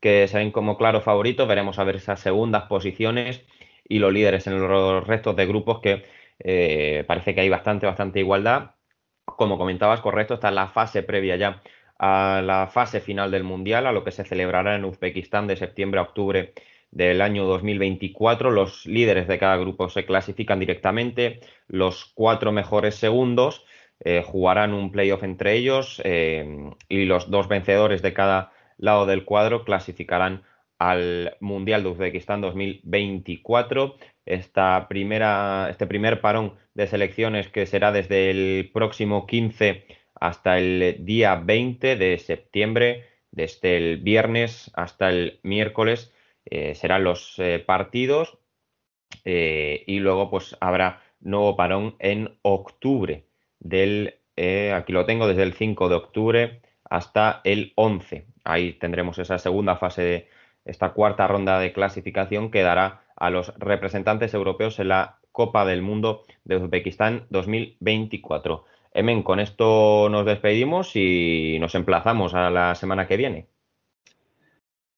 que 0.00 0.28
se 0.28 0.38
ven 0.38 0.50
como 0.52 0.76
claros 0.76 1.04
favoritos, 1.04 1.48
veremos 1.48 1.78
a 1.78 1.84
ver 1.84 1.96
esas 1.96 2.20
segundas 2.20 2.64
posiciones 2.64 3.44
y 3.88 3.98
los 3.98 4.12
líderes 4.12 4.46
en 4.46 4.60
los 4.60 5.06
restos 5.06 5.36
de 5.36 5.46
grupos 5.46 5.80
que 5.80 6.04
eh, 6.38 7.04
parece 7.06 7.34
que 7.34 7.40
hay 7.40 7.48
bastante, 7.48 7.86
bastante 7.86 8.20
igualdad. 8.20 8.72
Como 9.24 9.58
comentabas, 9.58 10.00
correcto, 10.00 10.34
está 10.34 10.50
la 10.50 10.68
fase 10.68 11.02
previa 11.02 11.36
ya 11.36 11.62
a 11.98 12.42
la 12.44 12.68
fase 12.68 13.00
final 13.00 13.30
del 13.30 13.44
Mundial, 13.44 13.86
a 13.86 13.92
lo 13.92 14.04
que 14.04 14.12
se 14.12 14.24
celebrará 14.24 14.76
en 14.76 14.84
Uzbekistán 14.84 15.46
de 15.46 15.56
septiembre 15.56 16.00
a 16.00 16.04
octubre 16.04 16.54
del 16.90 17.20
año 17.20 17.44
2024. 17.44 18.50
Los 18.50 18.86
líderes 18.86 19.26
de 19.26 19.38
cada 19.38 19.56
grupo 19.56 19.88
se 19.90 20.06
clasifican 20.06 20.60
directamente. 20.60 21.40
Los 21.66 22.12
cuatro 22.14 22.52
mejores 22.52 22.94
segundos 22.94 23.64
eh, 24.00 24.22
jugarán 24.24 24.74
un 24.74 24.92
playoff 24.92 25.24
entre 25.24 25.54
ellos 25.54 26.00
eh, 26.04 26.70
y 26.88 27.04
los 27.04 27.30
dos 27.30 27.48
vencedores 27.48 28.00
de 28.00 28.14
cada 28.14 28.52
lado 28.78 29.06
del 29.06 29.24
cuadro 29.24 29.64
clasificarán 29.64 30.42
al 30.78 31.36
Mundial 31.40 31.82
de 31.82 31.90
Uzbekistán 31.90 32.40
2024. 32.40 33.96
Esta 34.24 34.86
primera, 34.88 35.68
este 35.70 35.86
primer 35.86 36.20
parón 36.20 36.54
de 36.74 36.86
selecciones 36.86 37.48
que 37.48 37.66
será 37.66 37.92
desde 37.92 38.30
el 38.30 38.70
próximo 38.72 39.26
15 39.26 39.86
hasta 40.14 40.58
el 40.58 41.04
día 41.04 41.36
20 41.36 41.96
de 41.96 42.18
septiembre, 42.18 43.06
desde 43.30 43.76
el 43.76 43.98
viernes 43.98 44.70
hasta 44.74 45.10
el 45.10 45.40
miércoles, 45.42 46.12
eh, 46.44 46.74
serán 46.74 47.04
los 47.04 47.38
eh, 47.38 47.62
partidos 47.64 48.38
eh, 49.24 49.84
y 49.86 49.98
luego 50.00 50.30
pues 50.30 50.56
habrá 50.60 51.02
nuevo 51.20 51.56
parón 51.56 51.96
en 51.98 52.38
octubre 52.42 53.24
del, 53.58 54.14
aquí 54.72 54.92
lo 54.92 55.04
tengo, 55.04 55.26
desde 55.26 55.42
el 55.42 55.52
5 55.52 55.88
de 55.88 55.94
octubre 55.94 56.62
hasta 56.90 57.40
el 57.44 57.72
11. 57.76 58.26
Ahí 58.44 58.72
tendremos 58.74 59.18
esa 59.18 59.38
segunda 59.38 59.76
fase 59.76 60.02
de 60.02 60.28
esta 60.64 60.92
cuarta 60.92 61.26
ronda 61.26 61.58
de 61.58 61.72
clasificación 61.72 62.50
que 62.50 62.62
dará 62.62 63.02
a 63.16 63.30
los 63.30 63.52
representantes 63.58 64.34
europeos 64.34 64.78
en 64.78 64.88
la 64.88 65.18
Copa 65.32 65.64
del 65.64 65.82
Mundo 65.82 66.24
de 66.44 66.56
Uzbekistán 66.56 67.26
2024. 67.30 68.64
Emen, 68.92 69.22
con 69.22 69.40
esto 69.40 70.08
nos 70.10 70.26
despedimos 70.26 70.96
y 70.96 71.58
nos 71.60 71.74
emplazamos 71.74 72.34
a 72.34 72.50
la 72.50 72.74
semana 72.74 73.06
que 73.06 73.16
viene. 73.16 73.46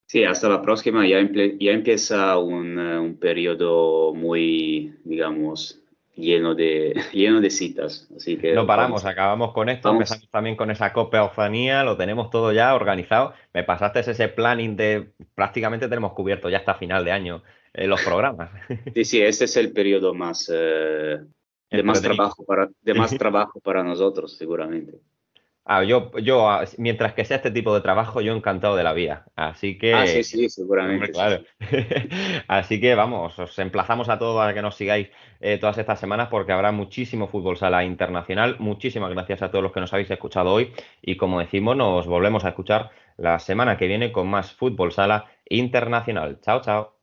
Sí, 0.06 0.24
hasta 0.24 0.48
la 0.48 0.62
próxima. 0.62 1.06
Ya, 1.06 1.20
ya 1.60 1.70
empieza 1.70 2.36
un, 2.38 2.78
eh, 2.78 2.98
un 2.98 3.16
periodo 3.16 4.12
muy, 4.12 4.94
digamos, 5.04 5.80
lleno 6.14 6.54
de, 6.54 6.94
lleno 7.12 7.40
de 7.40 7.50
citas. 7.50 8.08
Así 8.16 8.36
que 8.36 8.52
no 8.52 8.66
paramos, 8.66 9.04
acabamos 9.04 9.52
con 9.52 9.68
esto, 9.68 9.90
empezamos 9.90 10.28
también 10.30 10.56
con 10.56 10.70
esa 10.70 10.92
Copa 10.92 11.22
Oceanía, 11.22 11.84
lo 11.84 11.96
tenemos 11.96 12.30
todo 12.30 12.52
ya 12.52 12.74
organizado. 12.74 13.34
Me 13.52 13.64
pasaste 13.64 14.00
ese 14.00 14.28
planning 14.28 14.76
de 14.76 15.12
prácticamente 15.34 15.88
tenemos 15.88 16.12
cubierto 16.12 16.48
ya 16.48 16.58
hasta 16.58 16.74
final 16.74 17.04
de 17.04 17.12
año 17.12 17.42
eh, 17.72 17.86
los 17.86 18.02
programas. 18.02 18.50
Sí, 18.94 19.04
sí, 19.04 19.22
ese 19.22 19.44
es 19.44 19.56
el 19.56 19.72
periodo 19.72 20.14
más, 20.14 20.50
eh, 20.52 21.18
de, 21.70 21.82
más 21.82 22.02
trabajo 22.02 22.44
para, 22.44 22.68
de 22.82 22.94
más 22.94 23.10
trabajo 23.18 23.60
para 23.60 23.82
nosotros, 23.82 24.36
seguramente. 24.36 24.98
Ah, 25.72 25.84
yo, 25.84 26.10
yo, 26.18 26.50
ah, 26.50 26.64
mientras 26.78 27.14
que 27.14 27.24
sea 27.24 27.36
este 27.36 27.52
tipo 27.52 27.72
de 27.72 27.80
trabajo, 27.80 28.20
yo 28.20 28.34
encantado 28.34 28.74
de 28.74 28.82
la 28.82 28.92
vida. 28.92 29.26
Así 29.36 29.78
que. 29.78 29.94
Ah, 29.94 30.04
sí, 30.04 30.24
sí, 30.24 30.50
seguramente. 30.50 31.12
claro. 31.12 31.44
Así 32.48 32.80
que 32.80 32.96
vamos, 32.96 33.38
os 33.38 33.56
emplazamos 33.56 34.08
a 34.08 34.18
todos 34.18 34.44
a 34.44 34.52
que 34.52 34.62
nos 34.62 34.74
sigáis 34.74 35.10
eh, 35.38 35.58
todas 35.58 35.78
estas 35.78 36.00
semanas 36.00 36.26
porque 36.28 36.50
habrá 36.50 36.72
muchísimo 36.72 37.28
fútbol 37.28 37.56
sala 37.56 37.84
internacional. 37.84 38.56
Muchísimas 38.58 39.10
gracias 39.10 39.42
a 39.42 39.52
todos 39.52 39.62
los 39.62 39.70
que 39.70 39.78
nos 39.78 39.92
habéis 39.92 40.10
escuchado 40.10 40.52
hoy. 40.52 40.72
Y 41.02 41.16
como 41.16 41.38
decimos, 41.38 41.76
nos 41.76 42.04
volvemos 42.08 42.44
a 42.44 42.48
escuchar 42.48 42.90
la 43.16 43.38
semana 43.38 43.78
que 43.78 43.86
viene 43.86 44.10
con 44.10 44.26
más 44.26 44.52
fútbol 44.52 44.90
sala 44.90 45.26
internacional. 45.48 46.40
Chao, 46.40 46.62
chao. 46.62 46.96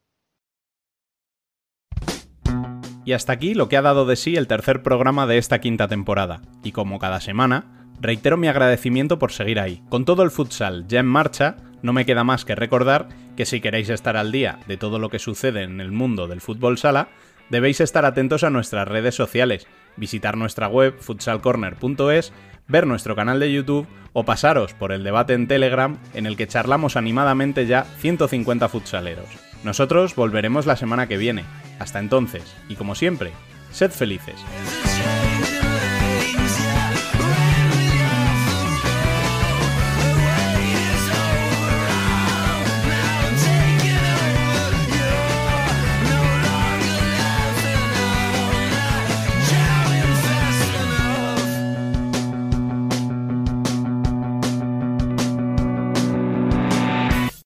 Y 3.06 3.14
hasta 3.14 3.32
aquí 3.32 3.54
lo 3.54 3.70
que 3.70 3.78
ha 3.78 3.82
dado 3.82 4.06
de 4.06 4.18
sí 4.18 4.36
el 4.36 4.48
tercer 4.48 4.84
programa 4.84 5.26
de 5.26 5.38
esta 5.38 5.60
quinta 5.60 5.88
temporada. 5.88 6.42
Y 6.66 6.74
como 6.74 7.00
cada 7.00 7.22
semana, 7.22 7.77
Reitero 8.00 8.38
mi 8.38 8.48
agradecimiento 8.48 9.18
por 9.18 9.32
seguir 9.32 9.60
ahí. 9.60 9.82
Con 9.90 10.06
todo 10.06 10.24
el 10.24 10.32
futsal 10.32 10.88
ya 10.88 11.00
en 11.00 11.08
marcha, 11.08 11.58
no 11.82 11.94
me 11.94 12.06
queda 12.06 12.24
más 12.24 12.46
que 12.46 12.56
recordar 12.56 13.08
que 13.36 13.46
si 13.46 13.60
queréis 13.60 13.90
estar 13.90 14.18
al 14.18 14.32
día 14.32 14.60
de 14.68 14.78
todo 14.78 15.00
lo 15.00 15.10
que 15.10 15.20
sucede 15.20 15.64
en 15.64 15.82
el 15.82 15.92
mundo 15.92 16.28
del 16.28 16.42
fútbol 16.42 16.78
sala, 16.78 17.10
debéis 17.50 17.82
estar 17.82 18.06
atentos 18.06 18.44
a 18.44 18.50
nuestras 18.50 18.88
redes 18.88 19.16
sociales, 19.16 19.68
visitar 19.96 20.38
nuestra 20.38 20.68
web 20.68 20.96
futsalcorner.es, 21.00 22.34
ver 22.68 22.86
nuestro 22.86 23.16
canal 23.16 23.40
de 23.40 23.52
YouTube 23.52 23.88
o 24.14 24.26
pasaros 24.26 24.74
por 24.74 24.92
el 24.92 25.04
debate 25.04 25.34
en 25.34 25.48
Telegram 25.48 25.98
en 26.14 26.26
el 26.26 26.38
que 26.38 26.48
charlamos 26.48 26.98
animadamente 26.98 27.66
ya 27.66 27.84
150 27.84 28.70
futsaleros. 28.70 29.30
Nosotros 29.64 30.16
volveremos 30.16 30.66
la 30.66 30.76
semana 30.76 31.08
que 31.08 31.18
viene. 31.18 31.46
Hasta 31.80 32.00
entonces, 32.00 32.56
y 32.70 32.76
como 32.76 32.96
siempre, 32.96 33.32
sed 33.72 33.92
felices. 33.92 34.36